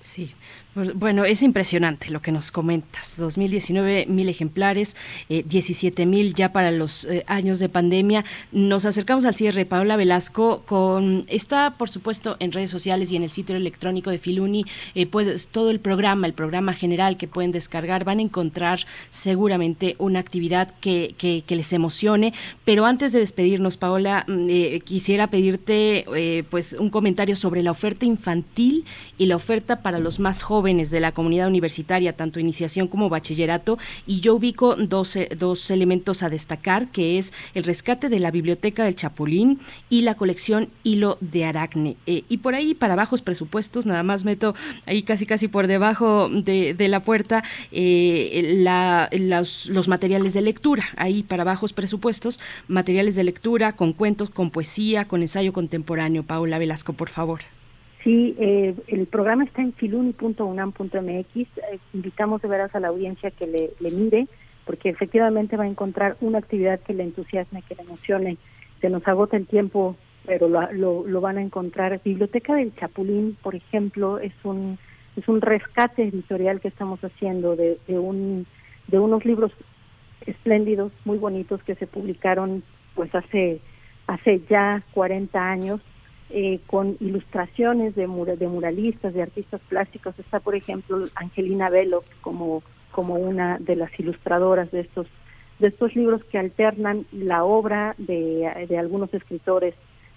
Sí, 0.00 0.34
bueno, 0.74 1.26
es 1.26 1.42
impresionante 1.42 2.10
lo 2.10 2.22
que 2.22 2.32
nos 2.32 2.50
comentas. 2.50 3.16
2019 3.18 4.06
mil 4.06 4.28
ejemplares, 4.30 4.96
eh, 5.28 5.44
17 5.46 6.06
mil 6.06 6.32
ya 6.32 6.50
para 6.50 6.70
los 6.70 7.04
eh, 7.04 7.24
años 7.26 7.58
de 7.58 7.68
pandemia. 7.68 8.24
Nos 8.52 8.86
acercamos 8.86 9.26
al 9.26 9.34
cierre. 9.34 9.66
Paola 9.66 9.96
Velasco 9.96 10.62
con 10.64 11.24
está, 11.28 11.74
por 11.76 11.90
supuesto, 11.90 12.36
en 12.40 12.52
redes 12.52 12.70
sociales 12.70 13.12
y 13.12 13.16
en 13.16 13.22
el 13.22 13.30
sitio 13.30 13.54
electrónico 13.54 14.10
de 14.10 14.16
Filuni. 14.16 14.64
Eh, 14.94 15.04
pues, 15.06 15.48
todo 15.48 15.70
el 15.70 15.78
programa, 15.78 16.26
el 16.26 16.32
programa 16.32 16.72
general 16.72 17.18
que 17.18 17.28
pueden 17.28 17.52
descargar, 17.52 18.04
van 18.04 18.20
a 18.20 18.22
encontrar 18.22 18.86
seguramente 19.10 19.94
una 19.98 20.20
actividad 20.20 20.72
que, 20.80 21.14
que, 21.18 21.44
que 21.46 21.56
les 21.56 21.70
emocione. 21.74 22.32
Pero 22.64 22.86
antes 22.86 23.12
de 23.12 23.18
despedirnos, 23.18 23.76
Paola, 23.76 24.24
mm, 24.26 24.78
quisiera 24.84 25.26
pedirte 25.26 26.06
eh, 26.16 26.44
pues 26.48 26.72
un 26.72 26.88
comentario 26.88 27.36
sobre 27.36 27.62
la 27.62 27.72
oferta 27.72 28.06
infantil 28.06 28.86
y 29.18 29.26
la 29.26 29.36
oferta 29.36 29.82
para 29.82 29.98
los 29.98 30.18
más 30.18 30.42
jóvenes 30.42 30.61
de 30.62 31.00
la 31.00 31.12
comunidad 31.12 31.48
universitaria, 31.48 32.12
tanto 32.12 32.38
iniciación 32.38 32.86
como 32.86 33.08
bachillerato, 33.08 33.78
y 34.06 34.20
yo 34.20 34.36
ubico 34.36 34.76
dos, 34.76 35.18
dos 35.36 35.70
elementos 35.70 36.22
a 36.22 36.30
destacar, 36.30 36.88
que 36.88 37.18
es 37.18 37.32
el 37.54 37.64
rescate 37.64 38.08
de 38.08 38.20
la 38.20 38.30
biblioteca 38.30 38.84
del 38.84 38.94
Chapulín 38.94 39.58
y 39.90 40.02
la 40.02 40.14
colección 40.14 40.68
Hilo 40.84 41.18
de 41.20 41.44
Aracne. 41.44 41.96
Eh, 42.06 42.22
y 42.28 42.38
por 42.38 42.54
ahí, 42.54 42.74
para 42.74 42.94
bajos 42.94 43.22
presupuestos, 43.22 43.86
nada 43.86 44.04
más 44.04 44.24
meto 44.24 44.54
ahí 44.86 45.02
casi 45.02 45.26
casi 45.26 45.48
por 45.48 45.66
debajo 45.66 46.28
de, 46.28 46.76
la 46.88 47.00
puerta 47.00 47.42
eh, 47.72 48.64
los, 49.18 49.66
los 49.66 49.88
materiales 49.88 50.32
de 50.32 50.42
lectura, 50.42 50.84
ahí 50.96 51.22
para 51.22 51.44
bajos 51.44 51.72
presupuestos, 51.72 52.38
materiales 52.68 53.16
de 53.16 53.24
lectura 53.24 53.74
con 53.74 53.92
cuentos, 53.92 54.30
con 54.30 54.50
poesía, 54.50 55.06
con 55.06 55.22
ensayo 55.22 55.52
contemporáneo. 55.52 56.22
Paula 56.22 56.58
Velasco, 56.58 56.92
por 56.92 57.08
favor. 57.08 57.40
Sí, 58.02 58.34
eh, 58.38 58.74
el 58.88 59.06
programa 59.06 59.44
está 59.44 59.62
en 59.62 59.72
filuni.unam.mx. 59.72 61.36
Eh, 61.36 61.46
invitamos 61.94 62.42
de 62.42 62.48
veras 62.48 62.74
a 62.74 62.80
la 62.80 62.88
audiencia 62.88 63.30
que 63.30 63.46
le, 63.46 63.70
le, 63.78 63.90
mire, 63.92 64.26
porque 64.64 64.88
efectivamente 64.88 65.56
va 65.56 65.64
a 65.64 65.68
encontrar 65.68 66.16
una 66.20 66.38
actividad 66.38 66.80
que 66.80 66.94
le 66.94 67.04
entusiasme, 67.04 67.62
que 67.62 67.76
le 67.76 67.82
emocione. 67.82 68.38
Se 68.80 68.90
nos 68.90 69.06
agota 69.06 69.36
el 69.36 69.46
tiempo, 69.46 69.96
pero 70.26 70.48
lo, 70.48 70.72
lo, 70.72 71.06
lo 71.06 71.20
van 71.20 71.38
a 71.38 71.42
encontrar. 71.42 72.00
Biblioteca 72.04 72.56
del 72.56 72.74
Chapulín, 72.74 73.36
por 73.40 73.54
ejemplo, 73.54 74.18
es 74.18 74.34
un 74.42 74.78
es 75.14 75.28
un 75.28 75.42
rescate 75.42 76.04
editorial 76.04 76.60
que 76.60 76.68
estamos 76.68 77.04
haciendo 77.04 77.54
de, 77.54 77.78
de 77.86 77.98
un 77.98 78.46
de 78.88 78.98
unos 78.98 79.24
libros 79.26 79.52
espléndidos, 80.26 80.90
muy 81.04 81.18
bonitos 81.18 81.62
que 81.62 81.74
se 81.74 81.86
publicaron 81.86 82.62
pues 82.94 83.14
hace 83.14 83.60
hace 84.06 84.40
ya 84.48 84.82
40 84.94 85.38
años 85.38 85.80
eh, 86.34 86.60
con 86.66 86.96
ilustraciones 87.00 87.94
de, 87.94 88.06
mur 88.06 88.36
de 88.36 88.48
muralistas, 88.48 89.12
de 89.12 89.22
artistas 89.22 89.60
plásticos. 89.68 90.18
Está, 90.18 90.40
por 90.40 90.54
ejemplo, 90.54 91.06
Angelina 91.14 91.68
Velo 91.68 92.02
como, 92.22 92.62
como 92.90 93.16
una 93.16 93.58
de 93.58 93.76
las 93.76 93.90
ilustradoras 94.00 94.70
de 94.70 94.80
estos, 94.80 95.06
de 95.58 95.68
estos 95.68 95.94
libros 95.94 96.24
que 96.24 96.38
alternan 96.38 97.04
la 97.12 97.44
obra 97.44 97.94
de, 97.98 98.66
de 98.66 98.78
algunos 98.78 99.12
escritores 99.12 99.74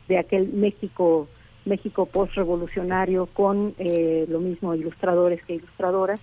de 0.08 0.18
aquel 0.18 0.54
México, 0.54 1.28
México 1.66 2.06
postrevolucionario 2.06 3.26
con 3.26 3.74
eh, 3.78 4.26
lo 4.30 4.40
mismo 4.40 4.74
ilustradores 4.74 5.44
que 5.44 5.56
ilustradoras. 5.56 6.22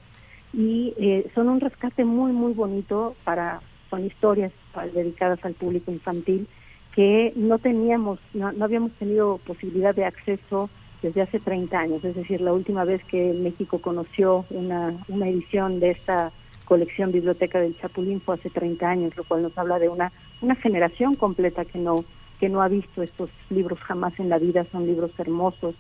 Y 0.55 0.95
eh, 0.99 1.31
son 1.35 1.49
un 1.49 1.61
rescate 1.61 2.05
muy, 2.05 2.33
muy 2.33 2.55
bonito 2.55 3.15
para, 3.25 3.61
son 3.91 4.07
historias 4.07 4.53
dedicadas 4.95 5.45
al 5.45 5.53
público 5.53 5.91
infantil 5.91 6.47
que 6.95 7.33
no 7.37 7.59
teníamos, 7.59 8.19
no, 8.35 8.53
no, 8.53 8.65
habíamos 8.65 8.93
tenido 8.93 9.39
posibilidad 9.39 9.95
de 9.95 10.05
acceso 10.05 10.69
desde 11.03 11.23
hace 11.23 11.41
30 11.41 11.79
años, 11.79 12.05
es 12.05 12.15
decir, 12.15 12.41
la 12.41 12.53
última 12.53 12.85
vez 12.85 13.03
que 13.05 13.33
México 13.33 13.81
conoció 13.81 14.45
una, 14.51 14.95
una 15.09 15.29
edición 15.29 15.81
de 15.81 15.91
esta 15.91 16.31
colección 16.65 17.11
Biblioteca 17.11 17.61
del 17.61 17.77
Chapulín 17.77 18.21
fue 18.21 18.37
hace 18.37 18.51
30 18.51 18.89
años, 18.89 19.17
lo 19.17 19.25
cual 19.25 19.43
nos 19.43 19.57
habla 19.59 19.79
de 19.79 19.89
una, 19.89 20.12
una 20.41 20.55
generación 20.55 21.17
completa 21.17 21.65
que 21.65 21.79
no, 21.79 22.05
que 22.39 22.49
no 22.49 22.62
ha 22.62 22.69
visto 22.69 23.03
estos 23.03 23.31
libros 23.51 23.81
jamás 23.81 24.19
en 24.21 24.29
la 24.29 24.39
vida, 24.39 24.65
son 24.71 24.87
libros 24.87 25.19
hermosos, 25.19 25.75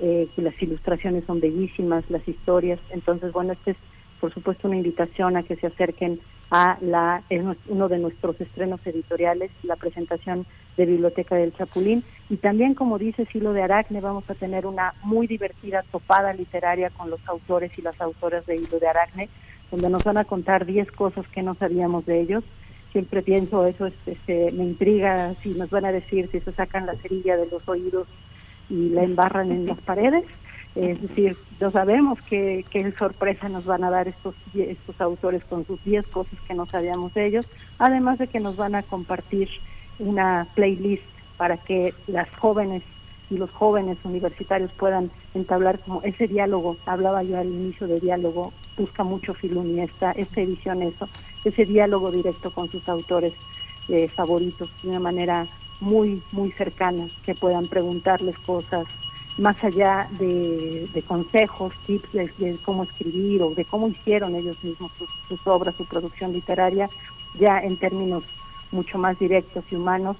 eh, 0.00 0.28
las 0.36 0.60
ilustraciones 0.62 1.24
son 1.24 1.40
bellísimas, 1.40 2.10
las 2.10 2.26
historias, 2.26 2.80
entonces 2.90 3.32
bueno, 3.32 3.52
este 3.52 3.72
es 3.72 3.76
por 4.20 4.32
supuesto 4.32 4.68
una 4.68 4.76
invitación 4.76 5.36
a 5.36 5.42
que 5.42 5.56
se 5.56 5.66
acerquen 5.66 6.18
a 6.50 6.76
la 6.80 7.22
uno 7.68 7.88
de 7.88 7.98
nuestros 7.98 8.40
estrenos 8.40 8.86
editoriales, 8.86 9.50
la 9.62 9.76
presentación 9.76 10.46
de 10.76 10.86
Biblioteca 10.86 11.36
del 11.36 11.54
Chapulín. 11.54 12.04
Y 12.28 12.36
también, 12.36 12.74
como 12.74 12.98
dice 12.98 13.26
Silo 13.26 13.52
de 13.52 13.62
Aracne, 13.62 14.00
vamos 14.00 14.28
a 14.28 14.34
tener 14.34 14.66
una 14.66 14.94
muy 15.02 15.26
divertida 15.26 15.84
topada 15.90 16.32
literaria 16.32 16.90
con 16.90 17.10
los 17.10 17.20
autores 17.28 17.76
y 17.78 17.82
las 17.82 18.00
autoras 18.00 18.46
de 18.46 18.56
Hilo 18.56 18.78
de 18.78 18.88
Aracne, 18.88 19.28
donde 19.70 19.90
nos 19.90 20.04
van 20.04 20.18
a 20.18 20.24
contar 20.24 20.66
10 20.66 20.90
cosas 20.92 21.26
que 21.28 21.42
no 21.42 21.54
sabíamos 21.54 22.06
de 22.06 22.20
ellos. 22.20 22.44
Siempre 22.92 23.22
pienso, 23.22 23.66
eso 23.66 23.86
es, 23.86 23.94
este, 24.06 24.52
me 24.52 24.64
intriga 24.64 25.34
si 25.42 25.50
nos 25.50 25.70
van 25.70 25.84
a 25.84 25.92
decir 25.92 26.28
si 26.30 26.40
se 26.40 26.52
sacan 26.52 26.86
la 26.86 26.94
cerilla 26.94 27.36
de 27.36 27.46
los 27.46 27.68
oídos 27.68 28.06
y 28.70 28.90
la 28.90 29.02
embarran 29.02 29.50
en 29.50 29.66
las 29.66 29.78
paredes 29.80 30.24
Es 30.74 31.00
decir, 31.00 31.36
no 31.60 31.70
sabemos 31.70 32.18
qué, 32.28 32.64
qué 32.68 32.90
sorpresa 32.92 33.48
nos 33.48 33.64
van 33.64 33.84
a 33.84 33.90
dar 33.90 34.08
estos, 34.08 34.34
estos 34.54 35.00
autores 35.00 35.44
con 35.44 35.64
sus 35.64 35.82
10 35.84 36.06
cosas 36.08 36.38
que 36.48 36.54
no 36.54 36.66
sabíamos 36.66 37.14
de 37.14 37.26
ellos, 37.26 37.48
además 37.78 38.18
de 38.18 38.26
que 38.26 38.40
nos 38.40 38.56
van 38.56 38.74
a 38.74 38.82
compartir 38.82 39.48
una 40.00 40.48
playlist 40.54 41.04
para 41.36 41.56
que 41.56 41.94
las 42.08 42.28
jóvenes 42.30 42.82
y 43.30 43.38
los 43.38 43.50
jóvenes 43.50 43.98
universitarios 44.04 44.70
puedan 44.72 45.10
entablar 45.34 45.78
como 45.78 46.02
ese 46.02 46.26
diálogo, 46.26 46.76
hablaba 46.86 47.22
yo 47.22 47.38
al 47.38 47.46
inicio 47.46 47.86
de 47.86 48.00
diálogo, 48.00 48.52
busca 48.76 49.04
mucho 49.04 49.32
Filuni 49.32 49.80
esta, 49.80 50.12
esta 50.12 50.40
edición 50.40 50.82
eso, 50.82 51.08
ese 51.44 51.64
diálogo 51.64 52.10
directo 52.10 52.52
con 52.52 52.68
sus 52.68 52.88
autores 52.88 53.32
eh, 53.88 54.08
favoritos 54.08 54.70
de 54.82 54.90
una 54.90 55.00
manera 55.00 55.46
muy, 55.80 56.22
muy 56.32 56.50
cercana, 56.52 57.06
que 57.24 57.34
puedan 57.34 57.66
preguntarles 57.68 58.38
cosas 58.38 58.86
más 59.38 59.62
allá 59.64 60.08
de, 60.18 60.88
consejos, 61.06 61.74
tips 61.86 62.12
de, 62.12 62.28
de 62.38 62.56
cómo 62.64 62.84
escribir 62.84 63.42
o 63.42 63.50
de 63.54 63.64
cómo 63.64 63.88
hicieron 63.88 64.34
ellos 64.36 64.62
mismos 64.62 64.92
sus, 64.96 65.08
sus 65.28 65.46
obras, 65.46 65.74
su 65.76 65.84
producción 65.86 66.32
literaria, 66.32 66.88
ya 67.38 67.58
en 67.58 67.76
términos 67.76 68.22
mucho 68.70 68.98
más 68.98 69.18
directos 69.18 69.64
y 69.70 69.74
humanos, 69.76 70.16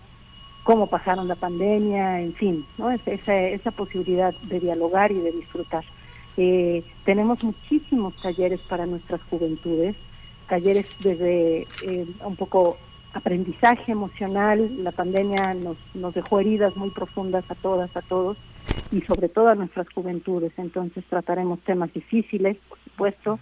cómo 0.65 0.86
pasaron 0.89 1.28
la 1.28 1.36
pandemia, 1.36 2.20
en 2.23 2.33
fin, 2.34 2.65
¿no? 2.78 2.91
Es- 2.91 3.07
esa, 3.07 3.36
esa 3.39 3.70
posibilidad 3.70 4.34
de 4.43 4.60
dialogar 4.60 5.12
y 5.12 5.20
de 5.20 5.31
disfrutar. 5.33 5.84
Eh, 6.36 6.83
tenemos 7.05 7.44
muchísimos 7.44 8.15
talleres 8.17 8.60
para 8.62 8.86
nuestras 8.86 9.20
juventudes, 9.31 9.94
talleres 10.49 10.86
desde 11.01 11.67
eh, 11.83 12.07
un 12.25 12.34
poco 12.36 12.76
aprendizaje 13.12 13.93
emocional, 13.93 14.83
la 14.83 14.91
pandemia 14.91 15.55
nos, 15.55 15.76
nos 15.94 16.15
dejó 16.15 16.41
heridas 16.41 16.76
muy 16.76 16.91
profundas 16.91 17.44
a 17.49 17.55
todas, 17.55 17.97
a 17.97 18.02
todos, 18.02 18.36
y 18.91 19.01
sobre 19.02 19.28
todo 19.28 19.49
a 19.49 19.55
nuestras 19.55 19.89
juventudes. 19.91 20.52
Entonces 20.57 21.05
trataremos 21.09 21.60
temas 21.60 21.93
difíciles, 21.93 22.57
por 22.68 22.78
supuesto, 22.81 23.39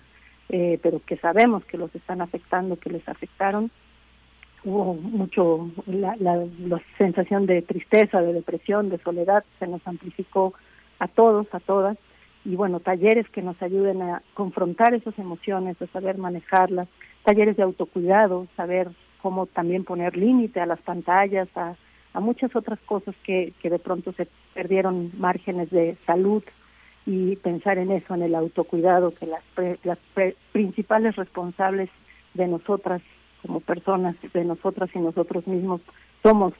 eh, 0.48 0.78
pero 0.82 1.00
que 1.04 1.16
sabemos 1.16 1.64
que 1.64 1.78
los 1.78 1.94
están 1.94 2.20
afectando, 2.20 2.78
que 2.78 2.90
les 2.90 3.06
afectaron. 3.08 3.70
Hubo 4.64 4.94
mucho, 4.94 5.70
la, 5.86 6.14
la, 6.16 6.36
la 6.58 6.80
sensación 6.96 7.46
de 7.46 7.62
tristeza, 7.62 8.22
de 8.22 8.32
depresión, 8.32 8.88
de 8.90 8.98
soledad, 8.98 9.44
se 9.58 9.66
nos 9.66 9.86
amplificó 9.86 10.54
a 10.98 11.08
todos, 11.08 11.46
a 11.52 11.60
todas. 11.60 11.98
Y 12.44 12.56
bueno, 12.56 12.80
talleres 12.80 13.28
que 13.28 13.42
nos 13.42 13.60
ayuden 13.62 14.02
a 14.02 14.22
confrontar 14.34 14.94
esas 14.94 15.18
emociones, 15.18 15.80
a 15.80 15.86
saber 15.88 16.18
manejarlas, 16.18 16.88
talleres 17.24 17.56
de 17.56 17.62
autocuidado, 17.62 18.46
saber 18.56 18.88
cómo 19.20 19.46
también 19.46 19.84
poner 19.84 20.16
límite 20.16 20.60
a 20.60 20.66
las 20.66 20.80
pantallas, 20.80 21.48
a, 21.56 21.74
a 22.14 22.20
muchas 22.20 22.54
otras 22.56 22.78
cosas 22.80 23.14
que, 23.24 23.52
que 23.62 23.70
de 23.70 23.78
pronto 23.78 24.12
se 24.12 24.28
perdieron 24.54 25.10
márgenes 25.18 25.70
de 25.70 25.96
salud 26.06 26.42
y 27.06 27.36
pensar 27.36 27.78
en 27.78 27.90
eso, 27.90 28.14
en 28.14 28.22
el 28.22 28.34
autocuidado, 28.34 29.12
que 29.12 29.26
las, 29.26 29.42
pre- 29.54 29.78
las 29.84 29.98
pre- 30.14 30.36
principales 30.52 31.16
responsables 31.16 31.88
de 32.34 32.46
nosotras 32.46 33.02
como 33.42 33.60
personas, 33.60 34.14
de 34.32 34.44
nosotras 34.44 34.90
y 34.94 35.00
nosotros 35.00 35.46
mismos, 35.48 35.80
somos 36.22 36.54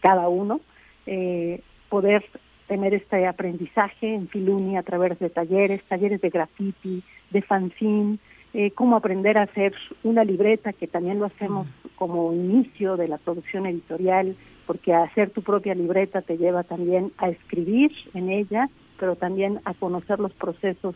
cada 0.00 0.28
uno, 0.28 0.60
eh, 1.06 1.60
poder 1.88 2.24
tener 2.66 2.94
este 2.94 3.26
aprendizaje 3.26 4.14
en 4.14 4.28
Filuni 4.28 4.76
a 4.76 4.82
través 4.82 5.18
de 5.18 5.30
talleres, 5.30 5.82
talleres 5.84 6.20
de 6.20 6.30
graffiti, 6.30 7.02
de 7.30 7.42
fanzine, 7.42 8.18
eh, 8.54 8.72
cómo 8.72 8.96
aprender 8.96 9.38
a 9.38 9.44
hacer 9.44 9.72
una 10.02 10.24
libreta, 10.24 10.72
que 10.72 10.88
también 10.88 11.20
lo 11.20 11.26
hacemos 11.26 11.68
como 11.94 12.32
inicio 12.32 12.96
de 12.96 13.06
la 13.06 13.18
producción 13.18 13.66
editorial, 13.66 14.34
porque 14.70 14.94
hacer 14.94 15.30
tu 15.30 15.42
propia 15.42 15.74
libreta 15.74 16.22
te 16.22 16.38
lleva 16.38 16.62
también 16.62 17.10
a 17.18 17.28
escribir 17.28 17.90
en 18.14 18.30
ella, 18.30 18.68
pero 19.00 19.16
también 19.16 19.58
a 19.64 19.74
conocer 19.74 20.20
los 20.20 20.32
procesos 20.32 20.94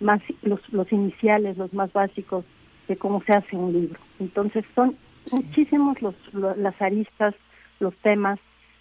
más, 0.00 0.22
los, 0.40 0.66
los 0.72 0.90
iniciales, 0.90 1.58
los 1.58 1.74
más 1.74 1.92
básicos 1.92 2.46
de 2.88 2.96
cómo 2.96 3.22
se 3.24 3.32
hace 3.32 3.58
un 3.58 3.74
libro. 3.74 4.00
Entonces 4.20 4.64
son 4.74 4.96
muchísimos 5.30 6.00
los, 6.00 6.14
lo- 6.32 6.56
las 6.56 6.80
aristas, 6.80 7.34
los 7.78 7.94
temas. 7.96 8.38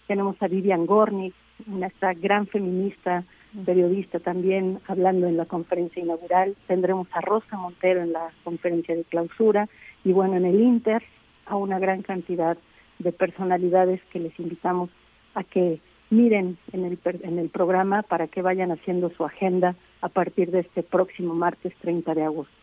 Tenemos 0.08 0.42
a 0.42 0.48
Vivian 0.48 0.86
Gornick, 0.86 1.34
una 1.68 1.92
gran 2.14 2.48
feminista, 2.48 3.26
periodista 3.66 4.22
también, 4.22 4.80
hablando 4.88 5.28
en 5.28 5.36
la 5.36 5.48
conferencia 5.48 6.02
inaugural. 6.02 6.56
Tendremos 6.66 7.10
a 7.12 7.20
Rosa 7.20 7.58
Montero 7.58 8.02
en 8.04 8.14
la 8.14 8.30
conferencia 8.46 8.96
de 8.96 9.04
clausura. 9.04 9.68
Y 10.06 10.14
bueno, 10.14 10.38
en 10.38 10.46
el 10.46 10.62
Inter, 10.62 11.04
a 11.46 11.58
una 11.58 11.78
gran 11.78 12.04
cantidad 12.04 12.58
de 13.00 13.12
personalidades 13.12 14.02
que 14.12 14.20
les 14.20 14.38
invitamos 14.40 14.90
a 15.34 15.44
que 15.44 15.80
miren 16.10 16.58
en 16.74 16.86
el, 16.86 17.00
en 17.04 17.40
el 17.40 17.50
programa 17.50 18.04
para 18.04 18.28
que 18.28 18.42
vayan 18.42 18.72
haciendo 18.72 19.10
su 19.10 19.26
agenda 19.26 19.76
a 20.02 20.10
partir 20.10 20.52
de 20.52 20.60
este 20.60 20.84
próximo 20.84 21.34
martes 21.34 21.74
30 21.82 22.14
de 22.16 22.24
agosto. 22.24 22.54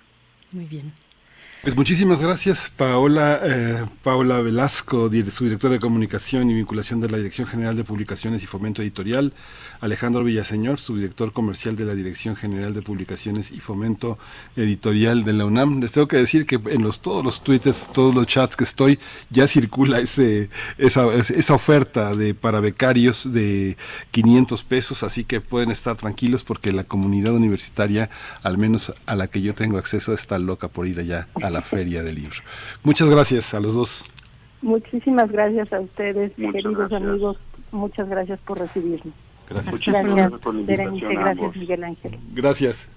Muy 0.53 0.65
bien. 0.65 0.87
Pues 1.67 1.75
muchísimas 1.75 2.23
gracias, 2.23 2.71
Paola, 2.77 3.41
eh, 3.43 3.85
Paola 4.05 4.39
Velasco, 4.41 5.11
dir- 5.11 5.33
su 5.33 5.43
directora 5.43 5.75
de 5.75 5.81
comunicación 5.81 6.49
y 6.49 6.55
vinculación 6.55 7.01
de 7.01 7.11
la 7.11 7.17
Dirección 7.17 7.49
General 7.49 7.75
de 7.77 7.83
Publicaciones 7.83 8.45
y 8.45 8.47
Fomento 8.47 8.83
Editorial, 8.83 9.33
Alejandro 9.81 10.23
Villaseñor, 10.23 10.79
subdirector 10.79 11.33
comercial 11.33 11.75
de 11.75 11.85
la 11.85 11.95
Dirección 11.97 12.37
General 12.37 12.73
de 12.73 12.83
Publicaciones 12.83 13.51
y 13.51 13.59
Fomento 13.59 14.17
Editorial 14.55 15.25
de 15.25 15.33
la 15.33 15.45
UNAM. 15.45 15.81
Les 15.81 15.91
tengo 15.91 16.07
que 16.07 16.19
decir 16.19 16.47
que 16.47 16.61
en 16.71 16.83
los 16.85 17.01
todos 17.01 17.25
los 17.25 17.43
tweets, 17.43 17.89
todos 17.93 18.15
los 18.15 18.29
chats 18.29 18.55
que 18.57 18.63
estoy, 18.63 19.01
ya 19.31 19.49
circula 19.49 19.99
ese 19.99 20.49
esa, 20.79 21.13
es- 21.15 21.31
esa 21.33 21.55
oferta 21.55 22.15
de 22.15 22.33
para 22.35 22.61
becarios 22.61 23.33
de 23.33 23.77
500 24.13 24.63
pesos, 24.63 25.03
así 25.03 25.25
que 25.25 25.41
pueden 25.41 25.73
estar 25.73 25.97
tranquilos 25.97 26.45
porque 26.45 26.71
la 26.71 26.85
comunidad 26.85 27.33
universitaria, 27.35 28.09
al 28.45 28.57
menos 28.57 28.95
a 29.07 29.17
la 29.17 29.27
que 29.27 29.43
yo 29.43 29.53
tengo 29.53 29.79
acceso, 29.79 30.13
está 30.15 30.39
loca 30.39 30.69
por 30.69 30.87
ir 30.87 31.01
allá 31.01 31.27
a 31.43 31.51
la 31.51 31.56
feria 31.63 32.03
del 32.03 32.17
libro. 32.17 32.37
Muchas 32.83 33.09
gracias 33.09 33.55
a 33.55 33.61
los 33.61 33.75
dos. 33.75 34.05
Muchísimas 34.63 35.31
gracias 35.31 35.73
a 35.73 35.81
ustedes, 35.81 36.33
Muchas 36.39 36.63
queridos 36.63 36.89
gracias. 36.89 37.03
amigos. 37.03 37.37
Muchas 37.73 38.09
gracias 38.09 38.39
por 38.41 38.59
recibirnos. 38.59 39.15
Gracias. 39.49 39.81
Gracias, 39.87 39.95
Gracias 40.67 41.03
la 41.03 41.09
gracias, 41.09 41.39
ambos. 41.39 41.57
Miguel 41.57 41.85
Ángel. 41.85 42.19
Gracias. 42.33 42.89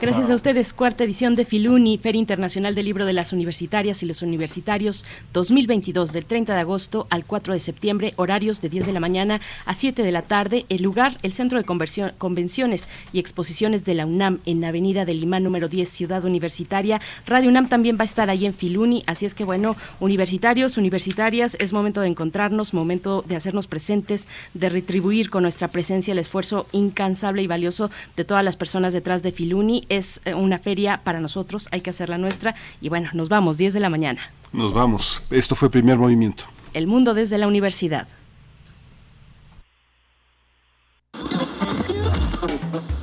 Gracias 0.00 0.30
a 0.30 0.34
ustedes, 0.34 0.72
cuarta 0.72 1.04
edición 1.04 1.36
de 1.36 1.44
Filuni, 1.44 1.98
Feria 1.98 2.20
Internacional 2.20 2.74
del 2.74 2.86
Libro 2.86 3.04
de 3.04 3.12
las 3.12 3.34
Universitarias 3.34 4.02
y 4.02 4.06
los 4.06 4.22
Universitarios 4.22 5.04
2022, 5.34 6.14
del 6.14 6.24
30 6.24 6.54
de 6.54 6.60
agosto 6.60 7.06
al 7.10 7.26
4 7.26 7.52
de 7.52 7.60
septiembre, 7.60 8.14
horarios 8.16 8.62
de 8.62 8.70
10 8.70 8.86
de 8.86 8.92
la 8.94 9.00
mañana 9.00 9.42
a 9.66 9.74
7 9.74 10.02
de 10.02 10.10
la 10.10 10.22
tarde. 10.22 10.64
El 10.70 10.82
lugar, 10.82 11.18
el 11.22 11.34
Centro 11.34 11.58
de 11.58 11.66
Conversión- 11.66 12.14
Convenciones 12.16 12.88
y 13.12 13.18
Exposiciones 13.18 13.84
de 13.84 13.92
la 13.92 14.06
UNAM 14.06 14.38
en 14.46 14.64
Avenida 14.64 15.04
del 15.04 15.22
Imán 15.22 15.44
número 15.44 15.68
10, 15.68 15.86
Ciudad 15.90 16.24
Universitaria. 16.24 16.98
Radio 17.26 17.50
UNAM 17.50 17.68
también 17.68 17.98
va 17.98 18.02
a 18.02 18.06
estar 18.06 18.30
ahí 18.30 18.46
en 18.46 18.54
Filuni, 18.54 19.04
así 19.06 19.26
es 19.26 19.34
que 19.34 19.44
bueno, 19.44 19.76
universitarios, 20.00 20.78
universitarias, 20.78 21.58
es 21.60 21.74
momento 21.74 22.00
de 22.00 22.06
encontrarnos, 22.08 22.72
momento 22.72 23.22
de 23.28 23.36
hacernos 23.36 23.66
presentes, 23.66 24.28
de 24.54 24.70
retribuir 24.70 25.28
con 25.28 25.42
nuestra 25.42 25.68
presencia 25.68 26.12
el 26.12 26.18
esfuerzo 26.18 26.66
incansable 26.72 27.42
y 27.42 27.46
valioso 27.46 27.90
de 28.16 28.24
todas 28.24 28.42
las 28.42 28.56
personas 28.56 28.94
detrás 28.94 29.22
de 29.22 29.32
Filuni. 29.32 29.84
Es 29.90 30.22
eh, 30.24 30.32
una 30.32 30.58
feria 30.58 31.02
para 31.04 31.20
nosotros, 31.20 31.68
hay 31.70 31.82
que 31.82 31.90
hacerla 31.90 32.16
nuestra 32.16 32.54
y 32.80 32.88
bueno, 32.88 33.10
nos 33.12 33.28
vamos, 33.28 33.58
10 33.58 33.74
de 33.74 33.80
la 33.80 33.90
mañana. 33.90 34.22
Nos 34.52 34.72
vamos. 34.72 35.22
Esto 35.30 35.54
fue 35.54 35.70
primer 35.70 35.98
movimiento. 35.98 36.44
El 36.72 36.86
mundo 36.86 37.12
desde 37.12 37.36
la 37.36 37.46
universidad. 37.46 38.08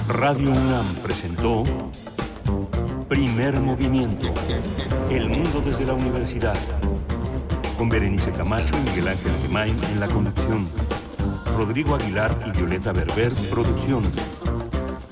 Radio 0.07 0.51
UNAM 0.51 0.85
presentó 1.03 1.63
Primer 3.07 3.59
Movimiento. 3.59 4.33
El 5.09 5.29
mundo 5.29 5.61
desde 5.61 5.85
la 5.85 5.93
universidad. 5.93 6.55
Con 7.77 7.87
Berenice 7.87 8.31
Camacho 8.31 8.75
y 8.77 8.89
Miguel 8.89 9.09
Ángel 9.09 9.31
Gemain 9.43 9.83
en 9.83 9.99
la 9.99 10.07
conducción. 10.07 10.67
Rodrigo 11.57 11.95
Aguilar 11.95 12.37
y 12.47 12.57
Violeta 12.57 12.91
Berber, 12.93 13.33
producción. 13.51 14.03